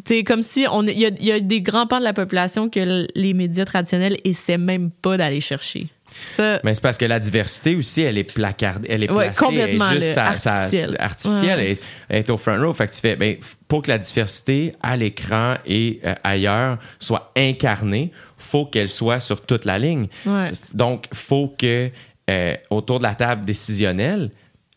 Sais, 0.08 0.24
comme 0.24 0.42
si 0.44 0.66
on. 0.72 0.84
Il 0.84 0.98
y 1.00 1.06
a, 1.06 1.10
il 1.20 1.26
y 1.26 1.32
a 1.32 1.40
des 1.40 1.62
grands 1.62 1.88
pans 1.88 2.00
de 2.00 2.04
la 2.04 2.14
population 2.14 2.70
que 2.70 3.06
les 3.16 3.34
médias 3.34 3.66
traditionnels 3.66 4.18
essaient 4.24 4.58
même 4.58 4.90
pas 4.92 5.18
d'aller 5.18 5.42
chercher. 5.42 5.90
Ça. 6.38 6.60
Mais 6.64 6.74
c'est 6.74 6.82
parce 6.82 6.98
que 6.98 7.04
la 7.06 7.20
diversité 7.20 7.76
aussi, 7.76 8.02
elle 8.02 8.18
est 8.18 8.24
placardée, 8.34 8.88
elle 8.90 9.04
est 9.04 9.12
Ouais, 9.12 9.26
placée, 9.26 9.46
complètement, 9.46 9.90
elle 9.92 9.98
est 9.98 10.02
juste 10.06 10.16
là, 10.16 10.32
sa- 10.32 10.38
sa- 10.38 10.52
artificielle. 10.54 10.96
artificielle, 10.98 11.60
Ouais. 11.60 11.78
elle, 12.08 12.18
est, 12.20 12.30
au 12.30 12.38
front 12.38 12.58
row. 12.64 12.72
Fait 12.74 12.88
que 12.88 12.94
tu 12.94 13.02
fais, 13.02 13.16
ben, 13.18 13.36
pour 13.68 13.82
que 13.82 13.90
la 13.92 13.98
diversité 13.98 14.72
à 14.82 14.96
l'écran 14.96 15.56
et 15.66 16.00
euh, 16.06 16.14
ailleurs 16.24 16.78
soit 17.00 17.34
incarnée, 17.36 18.12
faut 18.38 18.66
qu'elle 18.66 18.88
soit 18.90 19.20
sur 19.20 19.42
toute 19.42 19.66
la 19.66 19.78
ligne. 19.78 20.08
Ouais. 20.26 20.40
C'est- 20.40 20.74
Donc, 20.76 21.08
faut 21.14 21.54
que 21.58 21.90
euh, 22.30 22.56
autour 22.70 23.00
de 23.00 23.04
la 23.04 23.14
table 23.16 23.44
décisionnelle, 23.44 24.32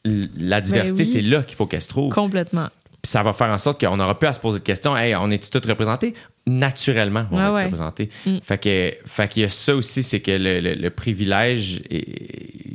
la 0.04 0.60
diversité, 0.60 1.02
Ben 1.02 1.06
oui. 1.08 1.12
c'est 1.12 1.20
là 1.22 1.42
qu'il 1.42 1.56
faut 1.56 1.66
qu'elle 1.66 1.82
se 1.82 1.88
trouve. 1.88 2.12
Complètement. 2.12 2.68
Puis 3.00 3.10
ça 3.10 3.22
va 3.22 3.32
faire 3.32 3.48
en 3.50 3.58
sorte 3.58 3.80
qu'on 3.80 3.96
n'aura 3.96 4.18
plus 4.18 4.26
à 4.26 4.32
se 4.32 4.40
poser 4.40 4.58
de 4.58 4.64
questions. 4.64 4.96
Hey, 4.96 5.14
on 5.14 5.30
est-tu 5.30 5.50
tous 5.50 5.68
représentés? 5.68 6.14
Naturellement, 6.46 7.26
on 7.30 7.36
Ouais, 7.36 7.42
va 7.42 7.52
ouais. 7.52 7.60
être 7.62 7.66
représentés. 7.66 8.08
Mm. 8.26 8.38
Fait 8.42 8.58
que, 8.58 8.94
fait 9.08 9.28
qu'il 9.28 9.42
y 9.42 9.44
a 9.44 9.48
ça 9.48 9.76
aussi, 9.76 10.02
c'est 10.02 10.20
que 10.20 10.32
le, 10.32 10.58
le- 10.60 10.74
le 10.74 10.90
privilège, 10.90 11.82
est- 11.90 12.08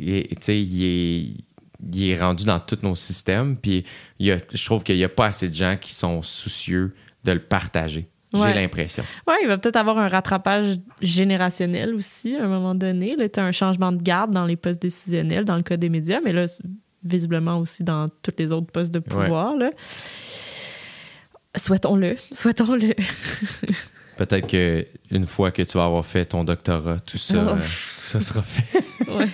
est- 0.08 0.30
tu 0.30 0.35
sais, 0.42 0.61
il 0.61 0.84
est, 0.84 1.34
il 1.93 2.10
est 2.10 2.18
rendu 2.19 2.45
dans 2.45 2.60
tous 2.60 2.80
nos 2.84 2.95
systèmes. 2.95 3.58
Puis 3.58 3.84
il 4.19 4.27
y 4.27 4.32
a, 4.32 4.38
je 4.53 4.66
trouve 4.66 4.84
qu'il 4.84 4.95
n'y 4.95 5.03
a 5.03 5.10
pas 5.10 5.26
assez 5.26 5.50
de 5.50 5.53
gens 5.53 5.76
qui 5.80 5.93
sont 5.93 6.22
soucieux 6.24 6.95
de 7.26 7.32
le 7.34 7.40
partager. 7.40 8.08
J'ai 8.35 8.53
l'impression. 8.53 9.03
Ouais, 9.27 9.35
il 9.43 9.48
va 9.48 9.60
peut-être 9.60 9.76
avoir 9.76 10.00
un 10.00 10.08
rattrapage 10.08 10.77
générationnel 11.02 11.93
aussi 11.93 12.35
à 12.35 12.43
un 12.45 12.48
moment 12.48 12.74
donné. 12.74 13.16
Là, 13.16 13.30
tu 13.30 13.40
as 13.40 13.43
un 13.45 13.52
changement 13.52 13.92
de 13.92 14.02
garde 14.02 14.32
dans 14.32 14.45
les 14.45 14.56
postes 14.56 14.82
décisionnels, 14.82 15.45
dans 15.45 15.56
le 15.56 15.61
cas 15.61 15.77
des 15.77 15.90
médias, 15.90 16.19
mais 16.26 16.34
là, 16.34 16.45
visiblement 17.03 17.57
aussi 17.59 17.83
dans 17.83 18.07
tous 18.22 18.33
les 18.38 18.51
autres 18.51 18.72
postes 18.72 18.91
de 18.93 18.99
pouvoir. 18.99 19.53
Souhaitons-le. 21.56 22.15
Souhaitons-le. 22.32 22.93
Peut-être 24.17 24.48
que 24.48 24.85
une 25.11 25.25
fois 25.25 25.51
que 25.51 25.61
tu 25.64 25.77
vas 25.77 25.85
avoir 25.85 26.06
fait 26.06 26.25
ton 26.25 26.43
doctorat, 26.43 26.99
tout 26.99 27.17
ça, 27.17 27.35
Oh. 27.48 27.51
euh, 27.51 27.56
tout 27.56 27.59
ça 28.07 28.22
sera 28.22 28.43
fait. 28.43 28.83
Ouais. 29.07 29.27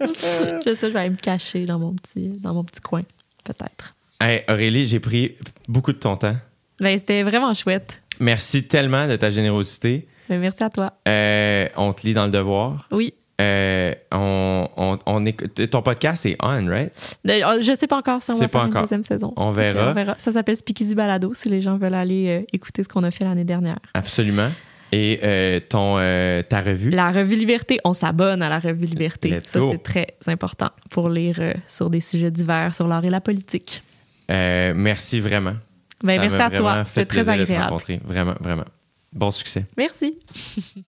je 0.64 0.74
sais, 0.74 0.88
je 0.88 0.92
vais 0.92 1.00
aller 1.00 1.10
me 1.10 1.16
cacher 1.16 1.64
dans 1.64 1.78
mon 1.78 1.94
petit, 1.94 2.28
dans 2.38 2.54
mon 2.54 2.64
petit 2.64 2.80
coin, 2.80 3.02
peut-être. 3.44 3.92
Hey, 4.20 4.44
Aurélie, 4.48 4.86
j'ai 4.86 5.00
pris 5.00 5.36
beaucoup 5.68 5.92
de 5.92 5.98
ton 5.98 6.16
temps. 6.16 6.36
Ben, 6.80 6.96
c'était 6.98 7.22
vraiment 7.24 7.52
chouette. 7.54 8.02
Merci 8.20 8.66
tellement 8.66 9.06
de 9.08 9.16
ta 9.16 9.30
générosité. 9.30 10.08
Ben, 10.28 10.40
merci 10.40 10.62
à 10.62 10.70
toi. 10.70 10.86
Euh, 11.08 11.68
on 11.76 11.92
te 11.92 12.06
lit 12.06 12.14
dans 12.14 12.26
le 12.26 12.30
devoir. 12.32 12.88
Oui. 12.92 13.14
Euh, 13.40 13.94
on, 14.10 14.68
on, 14.76 14.98
on 15.06 15.24
écoute- 15.26 15.70
ton 15.70 15.80
podcast 15.82 16.26
est 16.26 16.36
on, 16.42 16.66
right? 16.66 16.92
D'ailleurs, 17.24 17.60
Je 17.60 17.72
sais 17.76 17.86
pas 17.86 17.96
encore 17.98 18.20
si 18.22 18.32
on 18.32 18.34
va 18.38 18.48
pas 18.48 18.58
faire 18.58 18.62
une 18.64 18.70
encore. 18.70 18.82
deuxième 18.82 19.02
saison. 19.04 19.32
On 19.36 19.50
verra. 19.50 19.90
on 19.90 19.94
verra. 19.94 20.14
Ça 20.18 20.32
s'appelle 20.32 20.56
Speakeasy 20.56 20.94
Balado 20.96 21.32
si 21.34 21.48
les 21.48 21.60
gens 21.60 21.76
veulent 21.78 21.94
aller 21.94 22.28
euh, 22.28 22.46
écouter 22.52 22.82
ce 22.82 22.88
qu'on 22.88 23.04
a 23.04 23.10
fait 23.12 23.22
l'année 23.24 23.44
dernière. 23.44 23.78
Absolument. 23.94 24.50
Et 24.90 25.20
euh, 25.22 25.60
ton, 25.60 25.96
euh, 25.98 26.42
ta 26.42 26.62
revue? 26.62 26.90
La 26.90 27.12
revue 27.12 27.36
Liberté, 27.36 27.78
on 27.84 27.92
s'abonne 27.92 28.42
à 28.42 28.48
la 28.48 28.58
revue 28.58 28.86
Liberté. 28.86 29.28
Let's 29.28 29.50
Ça, 29.50 29.60
c'est 29.70 29.82
très 29.82 30.06
important 30.26 30.70
pour 30.90 31.08
lire 31.08 31.36
euh, 31.40 31.52
sur 31.66 31.90
des 31.90 32.00
sujets 32.00 32.30
divers, 32.30 32.74
sur 32.74 32.88
l'art 32.88 33.04
et 33.04 33.10
la 33.10 33.20
politique. 33.20 33.82
Merci 34.30 35.20
vraiment. 35.20 35.54
Ben, 36.02 36.16
Ça 36.16 36.20
merci 36.22 36.36
à 36.42 36.50
toi. 36.50 36.84
C'était 36.86 37.04
très 37.06 37.20
de 37.20 37.24
te 37.26 37.30
agréable. 37.30 37.64
rencontrer. 37.64 38.00
Vraiment, 38.04 38.34
vraiment. 38.40 38.64
Bon 39.12 39.30
succès. 39.30 39.64
Merci. 39.76 40.18